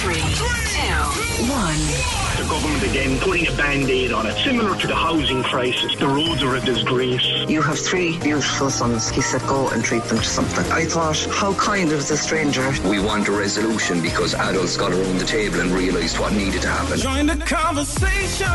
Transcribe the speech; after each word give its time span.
Three, 0.00 0.14
two, 0.14 1.50
one. 1.52 2.39
The 2.50 2.56
government 2.56 2.82
again 2.82 3.16
putting 3.20 3.46
a 3.46 3.52
band-aid 3.52 4.10
on 4.10 4.26
it, 4.26 4.34
similar 4.42 4.76
to 4.76 4.86
the 4.88 4.94
housing 4.94 5.40
crisis. 5.44 5.94
The 5.94 6.08
roads 6.08 6.42
are 6.42 6.56
a 6.56 6.60
disgrace. 6.60 7.24
You 7.48 7.62
have 7.62 7.78
three 7.78 8.18
beautiful 8.18 8.70
sons. 8.70 9.08
He 9.08 9.20
said, 9.20 9.40
go 9.42 9.68
and 9.68 9.84
treat 9.84 10.02
them 10.02 10.18
to 10.18 10.24
something. 10.24 10.66
I 10.72 10.84
thought, 10.84 11.16
how 11.30 11.54
kind 11.54 11.92
of 11.92 12.08
the 12.08 12.16
stranger. 12.16 12.68
We 12.88 12.98
want 12.98 13.28
a 13.28 13.30
resolution 13.30 14.02
because 14.02 14.34
adults 14.34 14.76
got 14.76 14.90
around 14.90 15.18
the 15.18 15.26
table 15.26 15.60
and 15.60 15.70
realised 15.70 16.18
what 16.18 16.32
needed 16.32 16.62
to 16.62 16.68
happen. 16.70 16.98
Join 16.98 17.26
the 17.26 17.36
conversation. 17.36 18.48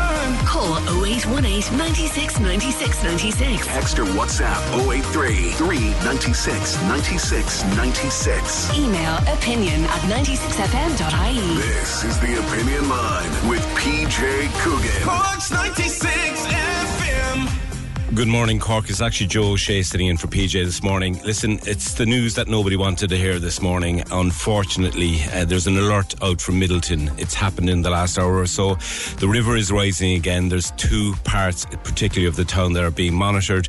Call 0.44 0.76
0818 1.02 1.78
96 1.78 2.40
96 2.40 3.02
96. 3.02 3.66
Text 3.66 3.98
or 3.98 4.04
WhatsApp 4.04 4.60
083 4.92 5.52
396 5.52 6.82
96 6.82 7.64
96. 7.64 8.76
Email 8.76 9.16
opinion 9.32 9.84
at 9.84 10.02
96fm.ie. 10.12 11.56
This 11.56 12.04
is 12.04 12.20
the 12.20 12.38
Opinion 12.46 12.90
Line 12.90 13.48
with 13.48 13.64
PJ 13.86 14.52
Coogan. 14.62 15.02
Cork's 15.04 15.52
96 15.52 16.46
FM. 16.46 18.16
Good 18.16 18.26
morning, 18.26 18.58
Cork. 18.58 18.90
It's 18.90 19.00
actually 19.00 19.28
Joe 19.28 19.54
Shea 19.54 19.84
sitting 19.84 20.08
in 20.08 20.16
for 20.16 20.26
PJ 20.26 20.64
this 20.64 20.82
morning. 20.82 21.20
Listen, 21.22 21.60
it's 21.62 21.94
the 21.94 22.04
news 22.04 22.34
that 22.34 22.48
nobody 22.48 22.74
wanted 22.74 23.10
to 23.10 23.16
hear 23.16 23.38
this 23.38 23.62
morning. 23.62 24.02
Unfortunately, 24.10 25.20
uh, 25.32 25.44
there's 25.44 25.68
an 25.68 25.78
alert 25.78 26.20
out 26.20 26.40
from 26.40 26.60
Midleton. 26.60 27.16
It's 27.16 27.34
happened 27.34 27.70
in 27.70 27.82
the 27.82 27.90
last 27.90 28.18
hour 28.18 28.38
or 28.38 28.46
so. 28.46 28.74
The 29.20 29.28
river 29.28 29.54
is 29.54 29.70
rising 29.70 30.14
again. 30.14 30.48
There's 30.48 30.72
two 30.72 31.14
parts, 31.22 31.64
particularly 31.84 32.26
of 32.26 32.34
the 32.34 32.44
town, 32.44 32.72
that 32.72 32.82
are 32.82 32.90
being 32.90 33.14
monitored. 33.14 33.68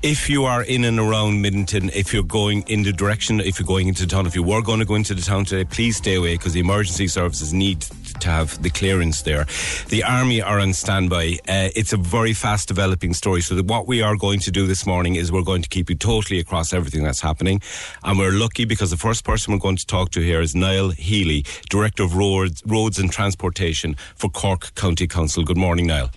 If 0.00 0.30
you 0.30 0.44
are 0.44 0.62
in 0.62 0.84
and 0.84 1.00
around 1.00 1.44
Midleton, 1.44 1.90
if 1.92 2.14
you're 2.14 2.22
going 2.22 2.62
in 2.68 2.84
the 2.84 2.92
direction, 2.92 3.40
if 3.40 3.58
you're 3.58 3.66
going 3.66 3.88
into 3.88 4.02
the 4.02 4.10
town, 4.10 4.26
if 4.26 4.36
you 4.36 4.44
were 4.44 4.62
going 4.62 4.78
to 4.78 4.84
go 4.84 4.94
into 4.94 5.14
the 5.14 5.22
town 5.22 5.44
today, 5.44 5.64
please 5.64 5.96
stay 5.96 6.14
away 6.14 6.34
because 6.34 6.52
the 6.52 6.60
emergency 6.60 7.08
services 7.08 7.52
need 7.52 7.84
to 8.20 8.28
have 8.28 8.62
the 8.62 8.70
clearance 8.70 9.22
there. 9.22 9.46
The 9.88 10.02
army 10.04 10.42
are 10.42 10.60
on 10.60 10.72
standby. 10.72 11.38
Uh, 11.48 11.70
it's 11.74 11.92
a 11.92 11.96
very 11.96 12.32
fast 12.32 12.68
developing 12.68 13.14
story. 13.14 13.40
So 13.40 13.54
that 13.54 13.66
what 13.66 13.86
we 13.86 14.02
are 14.02 14.16
going 14.16 14.40
to 14.40 14.50
do 14.50 14.66
this 14.66 14.86
morning 14.86 15.16
is 15.16 15.30
we're 15.30 15.42
going 15.42 15.62
to 15.62 15.68
keep 15.68 15.90
you 15.90 15.96
totally 15.96 16.40
across 16.40 16.72
everything 16.72 17.02
that's 17.02 17.20
happening. 17.20 17.60
And 18.04 18.18
we're 18.18 18.32
lucky 18.32 18.64
because 18.64 18.90
the 18.90 18.96
first 18.96 19.24
person 19.24 19.52
we're 19.52 19.60
going 19.60 19.76
to 19.76 19.86
talk 19.86 20.10
to 20.10 20.20
here 20.20 20.40
is 20.40 20.54
Niall 20.54 20.90
Healy, 20.90 21.44
Director 21.70 22.02
of 22.02 22.16
Roads, 22.16 22.62
Roads 22.66 22.98
and 22.98 23.10
Transportation 23.10 23.96
for 24.14 24.28
Cork 24.30 24.74
County 24.74 25.06
Council. 25.06 25.44
Good 25.44 25.56
morning, 25.56 25.86
Niall. 25.86 26.10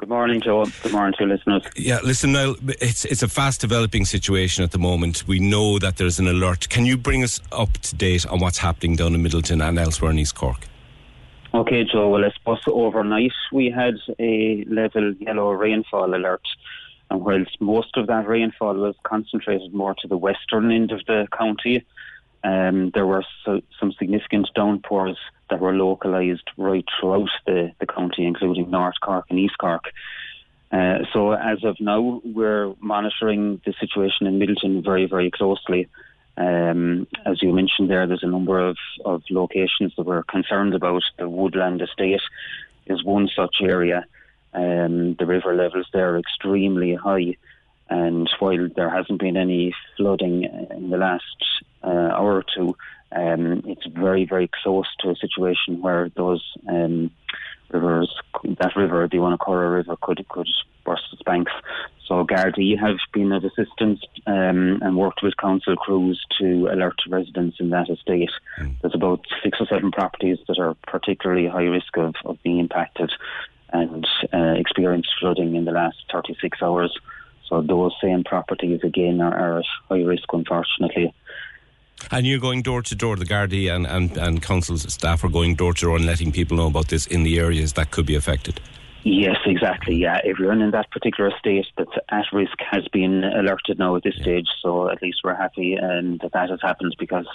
Good 0.00 0.08
morning, 0.08 0.40
Joe. 0.40 0.64
Good 0.82 0.92
morning 0.92 1.14
to 1.18 1.26
listeners. 1.26 1.62
Yeah, 1.76 1.98
listen, 2.02 2.32
Niall, 2.32 2.56
it's 2.80 3.04
it's 3.04 3.22
a 3.22 3.28
fast 3.28 3.60
developing 3.60 4.06
situation 4.06 4.64
at 4.64 4.70
the 4.70 4.78
moment. 4.78 5.28
We 5.28 5.40
know 5.40 5.78
that 5.78 5.98
there's 5.98 6.18
an 6.18 6.26
alert. 6.26 6.70
Can 6.70 6.86
you 6.86 6.96
bring 6.96 7.22
us 7.22 7.38
up 7.52 7.70
to 7.74 7.94
date 7.96 8.26
on 8.26 8.40
what's 8.40 8.56
happening 8.56 8.96
down 8.96 9.14
in 9.14 9.22
Midleton 9.22 9.62
and 9.62 9.78
elsewhere 9.78 10.10
in 10.10 10.18
East 10.18 10.36
Cork? 10.36 10.69
Okay, 11.52 11.82
Joe. 11.82 12.10
Well, 12.10 12.24
I 12.24 12.30
suppose 12.30 12.60
overnight 12.68 13.32
we 13.52 13.70
had 13.70 13.94
a 14.20 14.64
level 14.68 15.14
yellow 15.14 15.50
rainfall 15.50 16.14
alert, 16.14 16.42
and 17.10 17.20
whilst 17.24 17.60
most 17.60 17.96
of 17.96 18.06
that 18.06 18.28
rainfall 18.28 18.74
was 18.74 18.94
concentrated 19.02 19.74
more 19.74 19.96
to 20.00 20.06
the 20.06 20.16
western 20.16 20.70
end 20.70 20.92
of 20.92 21.04
the 21.06 21.26
county, 21.36 21.84
um, 22.44 22.90
there 22.94 23.06
were 23.06 23.24
so, 23.44 23.60
some 23.80 23.92
significant 23.92 24.48
downpours 24.54 25.18
that 25.50 25.58
were 25.58 25.72
localised 25.72 26.48
right 26.56 26.84
throughout 27.00 27.28
the, 27.46 27.72
the 27.80 27.86
county, 27.86 28.26
including 28.26 28.70
North 28.70 29.00
Cork 29.02 29.26
and 29.28 29.38
East 29.40 29.58
Cork. 29.58 29.90
Uh, 30.70 30.98
so 31.12 31.32
as 31.32 31.64
of 31.64 31.80
now, 31.80 32.20
we're 32.24 32.72
monitoring 32.78 33.60
the 33.66 33.74
situation 33.80 34.28
in 34.28 34.38
Midleton 34.38 34.84
very, 34.84 35.06
very 35.06 35.32
closely. 35.32 35.88
Um, 36.36 37.06
as 37.26 37.42
you 37.42 37.52
mentioned 37.52 37.90
there, 37.90 38.06
there's 38.06 38.22
a 38.22 38.28
number 38.28 38.58
of, 38.58 38.76
of 39.04 39.22
locations 39.30 39.94
that 39.96 40.06
we're 40.06 40.22
concerned 40.22 40.74
about. 40.74 41.02
The 41.18 41.28
Woodland 41.28 41.82
Estate 41.82 42.20
is 42.86 43.04
one 43.04 43.28
such 43.34 43.56
area. 43.62 44.06
Um, 44.52 45.14
the 45.14 45.26
river 45.26 45.54
levels 45.54 45.86
there 45.92 46.14
are 46.14 46.18
extremely 46.18 46.94
high. 46.94 47.36
And 47.88 48.30
while 48.38 48.68
there 48.74 48.90
hasn't 48.90 49.20
been 49.20 49.36
any 49.36 49.74
flooding 49.96 50.44
in 50.44 50.90
the 50.90 50.96
last 50.96 51.24
uh, 51.82 51.88
hour 51.88 52.36
or 52.36 52.44
two, 52.54 52.76
um, 53.12 53.62
it's 53.66 53.86
very, 53.86 54.24
very 54.24 54.48
close 54.62 54.86
to 55.00 55.10
a 55.10 55.16
situation 55.16 55.80
where 55.80 56.08
those 56.14 56.44
um, 56.68 57.10
rivers, 57.70 58.14
that 58.44 58.76
river, 58.76 59.08
the 59.08 59.18
Owenacurra 59.18 59.74
River, 59.74 59.96
could 60.00 60.26
could 60.28 60.48
burst 60.84 61.02
its 61.12 61.22
banks. 61.22 61.52
So 62.10 62.24
Gardaí 62.24 62.76
have 62.76 62.96
been 63.12 63.30
of 63.30 63.44
assistance 63.44 64.00
um, 64.26 64.80
and 64.82 64.96
worked 64.96 65.22
with 65.22 65.36
council 65.36 65.76
crews 65.76 66.20
to 66.40 66.66
alert 66.66 66.96
residents 67.08 67.58
in 67.60 67.70
that 67.70 67.88
estate. 67.88 68.32
There's 68.58 68.96
about 68.96 69.24
six 69.44 69.58
or 69.60 69.66
seven 69.66 69.92
properties 69.92 70.38
that 70.48 70.58
are 70.58 70.74
particularly 70.88 71.46
high 71.46 71.70
risk 71.70 71.96
of, 71.96 72.16
of 72.24 72.42
being 72.42 72.58
impacted 72.58 73.12
and 73.72 74.04
uh, 74.34 74.54
experienced 74.58 75.10
flooding 75.20 75.54
in 75.54 75.66
the 75.66 75.70
last 75.70 75.98
36 76.12 76.60
hours. 76.60 76.92
So 77.48 77.62
those 77.62 77.92
same 78.02 78.24
properties 78.24 78.80
again 78.82 79.20
are, 79.20 79.32
are 79.32 79.58
at 79.60 79.64
high 79.88 80.02
risk, 80.02 80.24
unfortunately. 80.32 81.14
And 82.10 82.26
you're 82.26 82.40
going 82.40 82.62
door 82.62 82.82
to 82.82 82.94
door, 82.96 83.14
the 83.14 83.24
Gardaí 83.24 83.72
and, 83.72 83.86
and, 83.86 84.16
and 84.16 84.42
council's 84.42 84.92
staff 84.92 85.22
are 85.22 85.28
going 85.28 85.54
door 85.54 85.74
to 85.74 85.80
door 85.82 85.96
and 85.96 86.06
letting 86.06 86.32
people 86.32 86.56
know 86.56 86.66
about 86.66 86.88
this 86.88 87.06
in 87.06 87.22
the 87.22 87.38
areas 87.38 87.74
that 87.74 87.92
could 87.92 88.06
be 88.06 88.16
affected. 88.16 88.60
Yes, 89.02 89.36
exactly. 89.46 89.96
Yeah, 89.96 90.20
everyone 90.24 90.60
in 90.60 90.72
that 90.72 90.90
particular 90.90 91.30
state 91.38 91.66
that's 91.78 91.90
at 92.10 92.26
risk 92.32 92.58
has 92.70 92.86
been 92.88 93.24
alerted 93.24 93.78
now 93.78 93.96
at 93.96 94.02
this 94.02 94.16
stage. 94.16 94.46
So 94.62 94.90
at 94.90 95.00
least 95.00 95.20
we're 95.24 95.34
happy 95.34 95.78
um, 95.78 96.18
that 96.18 96.32
that 96.32 96.50
has 96.50 96.60
happened 96.60 96.94
because 96.98 97.26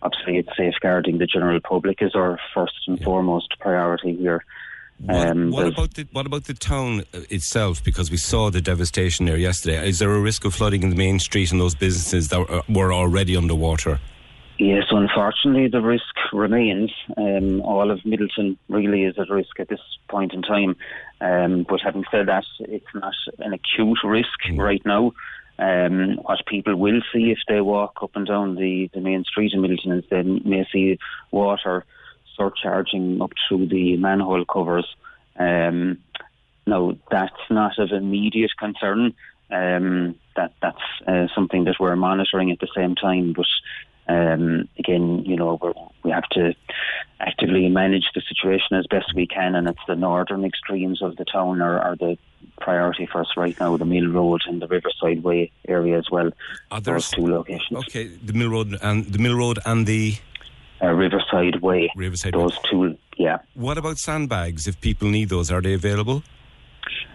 obviously 0.00 0.36
it's 0.38 0.56
safeguarding 0.56 1.18
the 1.18 1.26
general 1.26 1.58
public 1.60 2.02
is 2.02 2.14
our 2.14 2.38
first 2.54 2.74
and 2.86 3.02
foremost 3.02 3.54
priority 3.58 4.14
here. 4.14 4.44
What, 5.00 5.28
Um, 5.28 5.50
what 5.50 5.66
about 5.66 5.94
the 5.94 6.06
what 6.12 6.26
about 6.26 6.44
the 6.44 6.54
town 6.54 7.00
uh, 7.14 7.20
itself? 7.30 7.82
Because 7.84 8.10
we 8.10 8.16
saw 8.16 8.50
the 8.50 8.60
devastation 8.60 9.26
there 9.26 9.36
yesterday. 9.36 9.88
Is 9.88 9.98
there 10.00 10.12
a 10.12 10.20
risk 10.20 10.44
of 10.44 10.54
flooding 10.54 10.82
in 10.82 10.90
the 10.90 10.96
main 10.96 11.18
street 11.20 11.50
and 11.52 11.60
those 11.60 11.74
businesses 11.76 12.28
that 12.28 12.40
were- 12.48 12.62
were 12.68 12.92
already 12.92 13.36
underwater? 13.36 14.00
Yes, 14.58 14.86
unfortunately, 14.90 15.68
the 15.68 15.80
risk 15.80 16.14
remains. 16.32 16.90
Um, 17.16 17.60
all 17.60 17.92
of 17.92 18.00
Midleton 18.00 18.56
really 18.68 19.04
is 19.04 19.16
at 19.16 19.30
risk 19.30 19.60
at 19.60 19.68
this 19.68 19.80
point 20.08 20.32
in 20.34 20.42
time. 20.42 20.74
Um, 21.20 21.64
but 21.68 21.80
having 21.80 22.04
said 22.10 22.26
that, 22.26 22.44
it's 22.60 22.92
not 22.92 23.14
an 23.38 23.52
acute 23.52 23.98
risk 24.02 24.38
right 24.56 24.84
now. 24.84 25.12
Um, 25.60 26.16
what 26.22 26.44
people 26.46 26.74
will 26.74 27.00
see 27.12 27.30
if 27.30 27.38
they 27.46 27.60
walk 27.60 27.98
up 28.02 28.16
and 28.16 28.26
down 28.26 28.56
the, 28.56 28.90
the 28.92 29.00
main 29.00 29.22
street 29.24 29.52
in 29.54 29.60
Midleton 29.60 29.98
is 29.98 30.04
they 30.10 30.22
may 30.22 30.66
see 30.72 30.98
water 31.30 31.84
surcharging 32.36 33.22
up 33.22 33.32
through 33.48 33.68
the 33.68 33.96
manhole 33.96 34.44
covers. 34.44 34.86
Um, 35.38 35.98
no, 36.66 36.98
that's 37.10 37.32
not 37.48 37.78
of 37.78 37.92
immediate 37.92 38.56
concern. 38.58 39.14
Um, 39.50 40.16
that 40.36 40.52
that's 40.60 40.76
uh, 41.06 41.26
something 41.34 41.64
that 41.64 41.76
we're 41.80 41.96
monitoring 41.96 42.50
at 42.50 42.60
the 42.60 42.68
same 42.76 42.94
time, 42.94 43.32
but 43.32 43.46
Um, 44.08 44.68
again, 44.78 45.24
you 45.26 45.36
know, 45.36 45.58
we're, 45.60 45.74
we 46.02 46.10
have 46.10 46.28
to 46.30 46.54
actively 47.20 47.68
manage 47.68 48.06
the 48.14 48.22
situation 48.28 48.76
as 48.76 48.86
best 48.86 49.14
we 49.14 49.26
can, 49.26 49.54
and 49.54 49.68
it's 49.68 49.80
the 49.86 49.96
northern 49.96 50.44
extremes 50.44 51.02
of 51.02 51.16
the 51.16 51.24
town 51.24 51.60
are, 51.60 51.78
are 51.78 51.96
the 51.96 52.16
priority 52.60 53.06
for 53.06 53.20
us 53.20 53.28
right 53.36 53.58
now. 53.60 53.76
The 53.76 53.84
Mill 53.84 54.08
Road 54.08 54.42
and 54.46 54.62
the 54.62 54.66
Riverside 54.66 55.22
Way 55.22 55.52
area 55.66 55.98
as 55.98 56.10
well. 56.10 56.30
Are 56.70 56.80
those 56.80 57.10
two 57.10 57.26
locations. 57.26 57.78
Okay, 57.80 58.06
the 58.06 58.32
Mill 58.32 58.50
Road 58.50 58.78
and 58.82 59.04
the 59.06 59.18
Mill 59.18 59.36
Road 59.36 59.58
and 59.66 59.86
the 59.86 60.16
uh, 60.82 60.88
Riverside 60.88 61.60
Way. 61.60 61.90
Riverside. 61.96 62.34
Those 62.34 62.56
Way. 62.56 62.70
two, 62.70 62.98
yeah. 63.16 63.38
What 63.54 63.78
about 63.78 63.98
sandbags? 63.98 64.66
If 64.66 64.80
people 64.80 65.08
need 65.08 65.28
those, 65.28 65.50
are 65.50 65.60
they 65.60 65.74
available? 65.74 66.22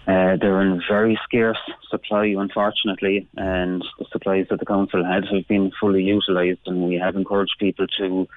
Uh, 0.05 0.35
they're 0.35 0.61
in 0.61 0.81
very 0.89 1.17
scarce 1.23 1.59
supply, 1.89 2.25
unfortunately, 2.37 3.27
and 3.37 3.83
the 3.97 4.05
supplies 4.11 4.45
that 4.49 4.59
the 4.59 4.65
council 4.65 5.03
had 5.03 5.23
have 5.33 5.47
been 5.47 5.71
fully 5.79 6.03
utilised. 6.03 6.59
And 6.65 6.83
we 6.83 6.95
have 6.95 7.15
encouraged 7.15 7.55
people 7.57 7.87
to, 7.99 8.27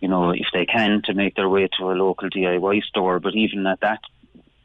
you 0.00 0.08
know, 0.08 0.30
if 0.30 0.46
they 0.52 0.64
can, 0.64 1.02
to 1.04 1.14
make 1.14 1.36
their 1.36 1.48
way 1.48 1.68
to 1.78 1.90
a 1.90 1.92
local 1.92 2.30
DIY 2.30 2.82
store. 2.84 3.20
But 3.20 3.34
even 3.34 3.66
at 3.66 3.80
that 3.80 4.00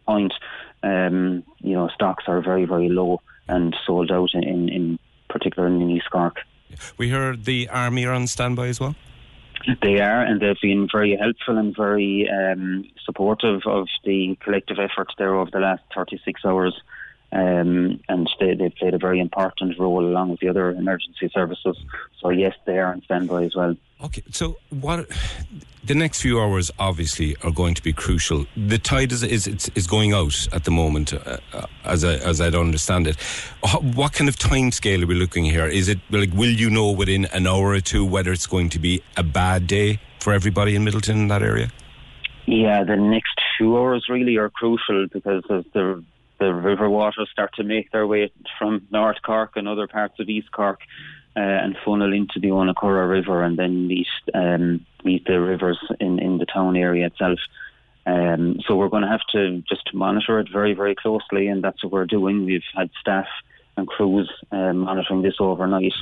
point, 0.07 0.33
um, 0.81 1.43
you 1.59 1.73
know, 1.73 1.89
stocks 1.89 2.23
are 2.27 2.41
very, 2.41 2.65
very 2.65 2.87
low 2.87 3.21
and 3.47 3.75
sold 3.85 4.11
out 4.11 4.29
in, 4.33 4.69
in, 4.69 4.99
particular 5.27 5.67
in 5.67 5.89
East 5.89 6.09
Cork. 6.11 6.37
We 6.97 7.09
heard 7.09 7.43
the 7.43 7.67
army 7.67 8.05
are 8.05 8.13
on 8.13 8.27
standby 8.27 8.67
as 8.67 8.79
well. 8.79 8.95
They 9.81 9.99
are, 9.99 10.21
and 10.21 10.41
they've 10.41 10.55
been 10.61 10.87
very 10.91 11.15
helpful 11.15 11.57
and 11.57 11.75
very 11.75 12.29
um, 12.29 12.85
supportive 13.03 13.61
of 13.65 13.87
the 14.03 14.37
collective 14.41 14.77
efforts 14.79 15.13
there 15.17 15.35
over 15.35 15.49
the 15.51 15.59
last 15.59 15.83
36 15.93 16.45
hours. 16.45 16.79
Um, 17.35 17.99
and 18.07 18.29
they, 18.39 18.53
they 18.55 18.69
played 18.69 18.93
a 18.93 18.97
very 18.97 19.19
important 19.19 19.77
role 19.77 20.05
along 20.05 20.29
with 20.29 20.39
the 20.39 20.47
other 20.47 20.71
emergency 20.71 21.29
services. 21.33 21.77
So, 22.21 22.29
yes, 22.29 22.53
they 22.65 22.79
are 22.79 22.93
on 22.93 23.01
standby 23.01 23.43
as 23.43 23.55
well. 23.55 23.75
Okay, 24.01 24.23
so 24.31 24.57
what 24.69 25.05
the 25.83 25.95
next 25.95 26.21
few 26.21 26.39
hours 26.39 26.71
obviously 26.79 27.35
are 27.43 27.51
going 27.51 27.73
to 27.75 27.83
be 27.83 27.91
crucial. 27.91 28.45
The 28.55 28.77
tide 28.77 29.11
is 29.11 29.21
is 29.23 29.47
is 29.75 29.85
going 29.85 30.13
out 30.13 30.47
at 30.53 30.63
the 30.63 30.71
moment, 30.71 31.13
uh, 31.13 31.37
as 31.83 32.05
I 32.05 32.15
as 32.15 32.39
I 32.39 32.47
understand 32.47 33.07
it. 33.07 33.19
What 33.95 34.13
kind 34.13 34.29
of 34.29 34.37
time 34.37 34.71
scale 34.71 35.03
are 35.03 35.07
we 35.07 35.15
looking 35.15 35.43
here? 35.43 35.65
Is 35.65 35.89
it 35.89 35.99
like 36.11 36.31
will 36.33 36.49
you 36.49 36.69
know 36.69 36.91
within 36.91 37.25
an 37.25 37.47
hour 37.47 37.71
or 37.71 37.81
two 37.81 38.05
whether 38.05 38.31
it's 38.31 38.47
going 38.47 38.69
to 38.69 38.79
be 38.79 39.01
a 39.17 39.23
bad 39.23 39.67
day 39.67 39.99
for 40.19 40.33
everybody 40.33 40.75
in 40.75 40.85
Midleton 40.85 41.15
in 41.15 41.27
that 41.27 41.43
area? 41.43 41.69
Yeah, 42.45 42.83
the 42.83 42.95
next 42.95 43.39
few 43.57 43.77
hours 43.77 44.05
really 44.09 44.37
are 44.37 44.49
crucial 44.49 45.07
because 45.11 45.43
the 45.73 46.03
the 46.45 46.53
river 46.53 46.89
waters 46.89 47.29
start 47.31 47.53
to 47.55 47.63
make 47.63 47.91
their 47.91 48.05
way 48.05 48.31
from 48.59 48.87
North 48.91 49.17
Cork 49.25 49.53
and 49.55 49.67
other 49.67 49.87
parts 49.87 50.19
of 50.19 50.29
East 50.29 50.51
Cork 50.51 50.79
uh, 51.35 51.39
and 51.39 51.75
funnel 51.83 52.13
into 52.13 52.39
the 52.39 52.49
Owenacurra 52.49 53.09
River 53.09 53.43
and 53.43 53.57
then 53.57 53.87
meet 53.87 54.07
um, 54.33 54.85
meet 55.03 55.25
the 55.25 55.39
rivers 55.39 55.79
in, 55.99 56.19
in 56.19 56.37
the 56.37 56.45
town 56.45 56.75
area 56.75 57.07
itself. 57.07 57.39
Um, 58.05 58.59
so 58.67 58.75
we're 58.75 58.89
going 58.89 59.03
to 59.03 59.09
have 59.09 59.25
to 59.31 59.63
just 59.67 59.91
monitor 59.93 60.39
it 60.39 60.47
very, 60.51 60.73
very 60.73 60.93
closely, 60.93 61.47
and 61.47 61.63
that's 61.63 61.83
what 61.83 61.91
we're 61.91 62.05
doing. 62.05 62.45
We've 62.45 62.61
had 62.75 62.91
staff 63.01 63.27
and 63.75 63.87
crews 63.87 64.31
uh, 64.51 64.73
monitoring 64.73 65.23
this 65.23 65.37
overnight, 65.39 65.93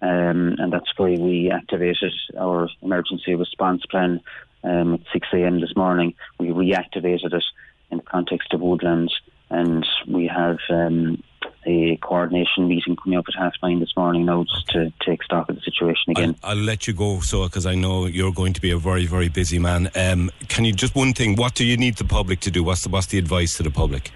um, 0.00 0.56
and 0.58 0.72
that's 0.72 0.90
why 0.96 1.16
we 1.18 1.50
activated 1.50 2.14
our 2.38 2.70
emergency 2.80 3.34
response 3.34 3.84
plan 3.90 4.20
um, 4.62 4.94
at 4.94 5.00
6 5.12 5.28
a.m. 5.34 5.60
this 5.60 5.76
morning. 5.76 6.14
We 6.38 6.48
reactivated 6.48 7.34
it 7.34 7.44
in 7.90 7.98
the 7.98 8.04
context 8.04 8.52
of 8.54 8.60
Woodland, 8.60 9.12
and 9.54 9.86
we 10.08 10.26
have 10.26 10.58
um, 10.70 11.22
a 11.66 11.96
coordination 12.02 12.68
meeting 12.68 12.96
coming 12.96 13.18
up 13.18 13.24
at 13.28 13.34
half 13.40 13.52
nine 13.62 13.80
this 13.80 13.92
morning 13.96 14.26
now 14.26 14.44
just 14.44 14.68
to 14.70 14.92
take 15.06 15.22
stock 15.22 15.48
of 15.48 15.56
the 15.56 15.62
situation 15.62 16.10
again. 16.10 16.36
I'll, 16.42 16.50
I'll 16.50 16.64
let 16.64 16.86
you 16.86 16.92
go, 16.92 17.20
so 17.20 17.44
because 17.44 17.66
I 17.66 17.74
know 17.74 18.06
you're 18.06 18.32
going 18.32 18.52
to 18.54 18.60
be 18.60 18.70
a 18.70 18.78
very, 18.78 19.06
very 19.06 19.28
busy 19.28 19.58
man. 19.58 19.90
Um, 19.94 20.30
can 20.48 20.64
you 20.64 20.72
just 20.72 20.94
one 20.94 21.12
thing? 21.12 21.36
What 21.36 21.54
do 21.54 21.64
you 21.64 21.76
need 21.76 21.96
the 21.96 22.04
public 22.04 22.40
to 22.40 22.50
do? 22.50 22.62
What's 22.64 22.82
the, 22.82 22.88
what's 22.88 23.06
the 23.06 23.18
advice 23.18 23.56
to 23.58 23.62
the 23.62 23.70
public? 23.70 24.10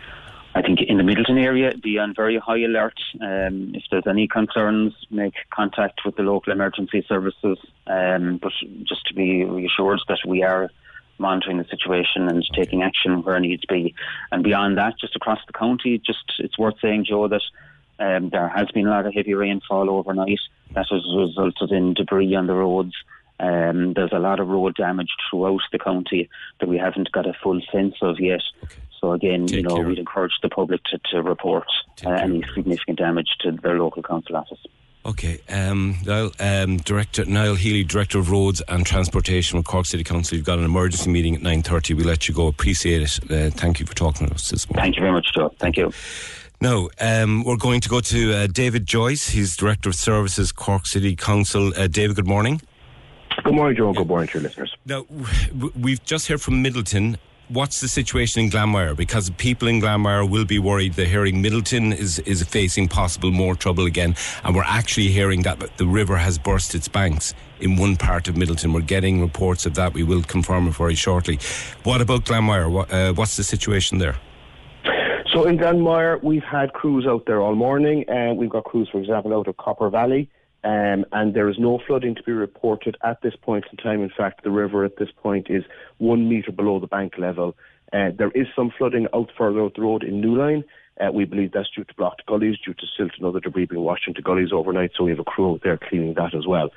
I 0.54 0.62
think 0.62 0.80
in 0.80 0.96
the 0.96 1.04
Midleton 1.04 1.40
area, 1.40 1.72
be 1.76 1.98
on 1.98 2.14
very 2.14 2.38
high 2.38 2.62
alert. 2.64 2.98
Um, 3.20 3.72
if 3.74 3.84
there's 3.90 4.08
any 4.08 4.26
concerns, 4.26 4.92
make 5.08 5.34
contact 5.54 6.00
with 6.04 6.16
the 6.16 6.22
local 6.22 6.52
emergency 6.52 7.04
services. 7.08 7.58
Um, 7.86 8.38
but 8.42 8.52
just 8.82 9.06
to 9.06 9.14
be 9.14 9.44
reassured 9.44 10.00
that 10.08 10.18
we 10.26 10.42
are 10.42 10.70
monitoring 11.18 11.58
the 11.58 11.64
situation 11.64 12.28
and 12.28 12.44
taking 12.54 12.82
action 12.82 13.22
where 13.22 13.40
needs 13.40 13.64
be. 13.68 13.94
And 14.32 14.42
beyond 14.42 14.78
that, 14.78 14.98
just 14.98 15.16
across 15.16 15.40
the 15.46 15.52
county, 15.52 16.00
just 16.04 16.24
it's 16.38 16.58
worth 16.58 16.76
saying, 16.80 17.06
Joe, 17.06 17.28
that 17.28 17.42
um, 17.98 18.30
there 18.30 18.48
has 18.48 18.70
been 18.70 18.86
a 18.86 18.90
lot 18.90 19.06
of 19.06 19.14
heavy 19.14 19.34
rainfall 19.34 19.90
overnight 19.90 20.40
that 20.74 20.86
has 20.90 21.02
resulted 21.16 21.70
in 21.72 21.94
debris 21.94 22.34
on 22.34 22.46
the 22.46 22.54
roads. 22.54 22.94
Um, 23.40 23.94
there's 23.94 24.12
a 24.12 24.18
lot 24.18 24.40
of 24.40 24.48
road 24.48 24.74
damage 24.76 25.10
throughout 25.30 25.60
the 25.70 25.78
county 25.78 26.28
that 26.60 26.68
we 26.68 26.76
haven't 26.76 27.12
got 27.12 27.26
a 27.26 27.34
full 27.42 27.60
sense 27.70 27.94
of 28.02 28.18
yet. 28.18 28.42
Okay. 28.64 28.74
So 29.00 29.12
again, 29.12 29.46
Take 29.46 29.58
you 29.58 29.62
know, 29.62 29.76
care. 29.76 29.86
we'd 29.86 29.98
encourage 29.98 30.32
the 30.42 30.48
public 30.48 30.82
to, 30.84 30.98
to 31.12 31.22
report 31.22 31.66
uh, 32.04 32.10
any 32.10 32.42
significant 32.54 32.98
damage 32.98 33.28
to 33.40 33.52
their 33.52 33.78
local 33.78 34.02
council 34.02 34.36
office. 34.36 34.58
Okay, 35.06 35.40
um, 35.48 35.96
Niall, 36.04 36.32
um, 36.38 36.76
Director 36.78 37.24
Niall 37.24 37.54
Healy, 37.54 37.82
Director 37.82 38.18
of 38.18 38.30
Roads 38.30 38.60
and 38.68 38.84
Transportation 38.84 39.56
with 39.56 39.66
Cork 39.66 39.86
City 39.86 40.04
Council. 40.04 40.36
You've 40.36 40.44
got 40.44 40.58
an 40.58 40.64
emergency 40.64 41.08
meeting 41.08 41.34
at 41.34 41.40
nine 41.40 41.62
thirty. 41.62 41.94
We'll 41.94 42.06
let 42.06 42.28
you 42.28 42.34
go. 42.34 42.46
Appreciate 42.46 43.02
it. 43.02 43.18
Uh, 43.30 43.50
thank 43.50 43.80
you 43.80 43.86
for 43.86 43.94
talking 43.94 44.26
to 44.26 44.34
us 44.34 44.50
this 44.50 44.68
morning. 44.68 44.82
Thank 44.82 44.96
you 44.96 45.00
very 45.02 45.12
much, 45.12 45.32
Joe. 45.34 45.54
Thank 45.58 45.76
you. 45.78 45.92
Now, 46.60 46.88
um, 47.00 47.44
we're 47.44 47.56
going 47.56 47.80
to 47.80 47.88
go 47.88 48.00
to 48.00 48.34
uh, 48.34 48.46
David 48.48 48.84
Joyce. 48.86 49.30
He's 49.30 49.56
Director 49.56 49.88
of 49.88 49.94
Services, 49.94 50.52
Cork 50.52 50.86
City 50.86 51.14
Council. 51.16 51.72
Uh, 51.76 51.86
David, 51.86 52.16
good 52.16 52.26
morning. 52.26 52.60
Good 53.44 53.54
morning, 53.54 53.76
Joe. 53.76 53.92
Good 53.92 54.08
morning 54.08 54.26
to 54.28 54.34
your 54.34 54.42
listeners. 54.42 54.74
Now, 54.84 55.06
we've 55.76 56.04
just 56.04 56.26
heard 56.26 56.42
from 56.42 56.62
Midleton. 56.62 57.16
What's 57.50 57.80
the 57.80 57.88
situation 57.88 58.42
in 58.42 58.50
Glanmire? 58.50 58.94
Because 58.94 59.30
people 59.30 59.68
in 59.68 59.80
Glanmire 59.80 60.28
will 60.28 60.44
be 60.44 60.58
worried. 60.58 60.92
They're 60.92 61.06
hearing 61.06 61.42
Midleton 61.42 61.96
is, 61.96 62.18
is 62.20 62.42
facing 62.42 62.88
possible 62.88 63.30
more 63.30 63.54
trouble 63.54 63.86
again. 63.86 64.16
And 64.44 64.54
we're 64.54 64.64
actually 64.64 65.08
hearing 65.08 65.40
that 65.44 65.78
the 65.78 65.86
river 65.86 66.18
has 66.18 66.36
burst 66.36 66.74
its 66.74 66.88
banks 66.88 67.32
in 67.58 67.76
one 67.76 67.96
part 67.96 68.28
of 68.28 68.34
Midleton. 68.34 68.74
We're 68.74 68.82
getting 68.82 69.22
reports 69.22 69.64
of 69.64 69.76
that. 69.76 69.94
We 69.94 70.02
will 70.02 70.22
confirm 70.22 70.68
it 70.68 70.74
very 70.74 70.94
shortly. 70.94 71.38
What 71.84 72.02
about 72.02 72.26
Glanmire? 72.26 72.70
What, 72.70 72.92
uh, 72.92 73.14
what's 73.14 73.38
the 73.38 73.44
situation 73.44 73.96
there? 73.96 74.16
So 75.32 75.46
in 75.46 75.56
Glanmire, 75.56 76.22
we've 76.22 76.44
had 76.44 76.74
crews 76.74 77.06
out 77.06 77.24
there 77.24 77.40
all 77.40 77.54
morning, 77.54 78.04
and 78.08 78.36
we've 78.36 78.50
got 78.50 78.64
crews, 78.64 78.90
for 78.92 78.98
example, 78.98 79.32
out 79.32 79.48
of 79.48 79.56
Copper 79.56 79.88
Valley, 79.88 80.28
um, 80.64 81.04
and 81.12 81.34
there 81.34 81.48
is 81.48 81.56
no 81.58 81.80
flooding 81.86 82.14
to 82.14 82.22
be 82.22 82.32
reported 82.32 82.96
at 83.04 83.22
this 83.22 83.34
point 83.40 83.64
in 83.70 83.76
time. 83.76 84.02
In 84.02 84.10
fact, 84.16 84.42
the 84.42 84.50
river 84.50 84.84
at 84.84 84.96
this 84.96 85.10
point 85.22 85.46
is 85.48 85.64
one 85.98 86.28
metre 86.28 86.52
below 86.52 86.80
the 86.80 86.86
bank 86.86 87.14
level. 87.18 87.56
Uh, 87.92 88.10
there 88.16 88.30
is 88.32 88.46
some 88.54 88.72
flooding 88.76 89.06
out 89.14 89.30
further 89.36 89.62
out 89.62 89.74
the 89.74 89.82
road 89.82 90.02
in 90.02 90.20
Newline. 90.20 90.64
Uh, 91.00 91.12
we 91.12 91.24
believe 91.24 91.52
that's 91.52 91.70
due 91.74 91.84
to 91.84 91.94
blocked 91.94 92.26
gullies, 92.26 92.56
due 92.64 92.74
to 92.74 92.86
silt 92.96 93.12
and 93.16 93.26
other 93.26 93.40
debris 93.40 93.66
being 93.66 93.82
washed 93.82 94.08
into 94.08 94.20
gullies 94.20 94.52
overnight, 94.52 94.90
so 94.96 95.04
we 95.04 95.10
have 95.10 95.20
a 95.20 95.24
crew 95.24 95.52
out 95.52 95.60
there 95.62 95.78
cleaning 95.78 96.14
that 96.14 96.34
as 96.34 96.46
well. 96.46 96.70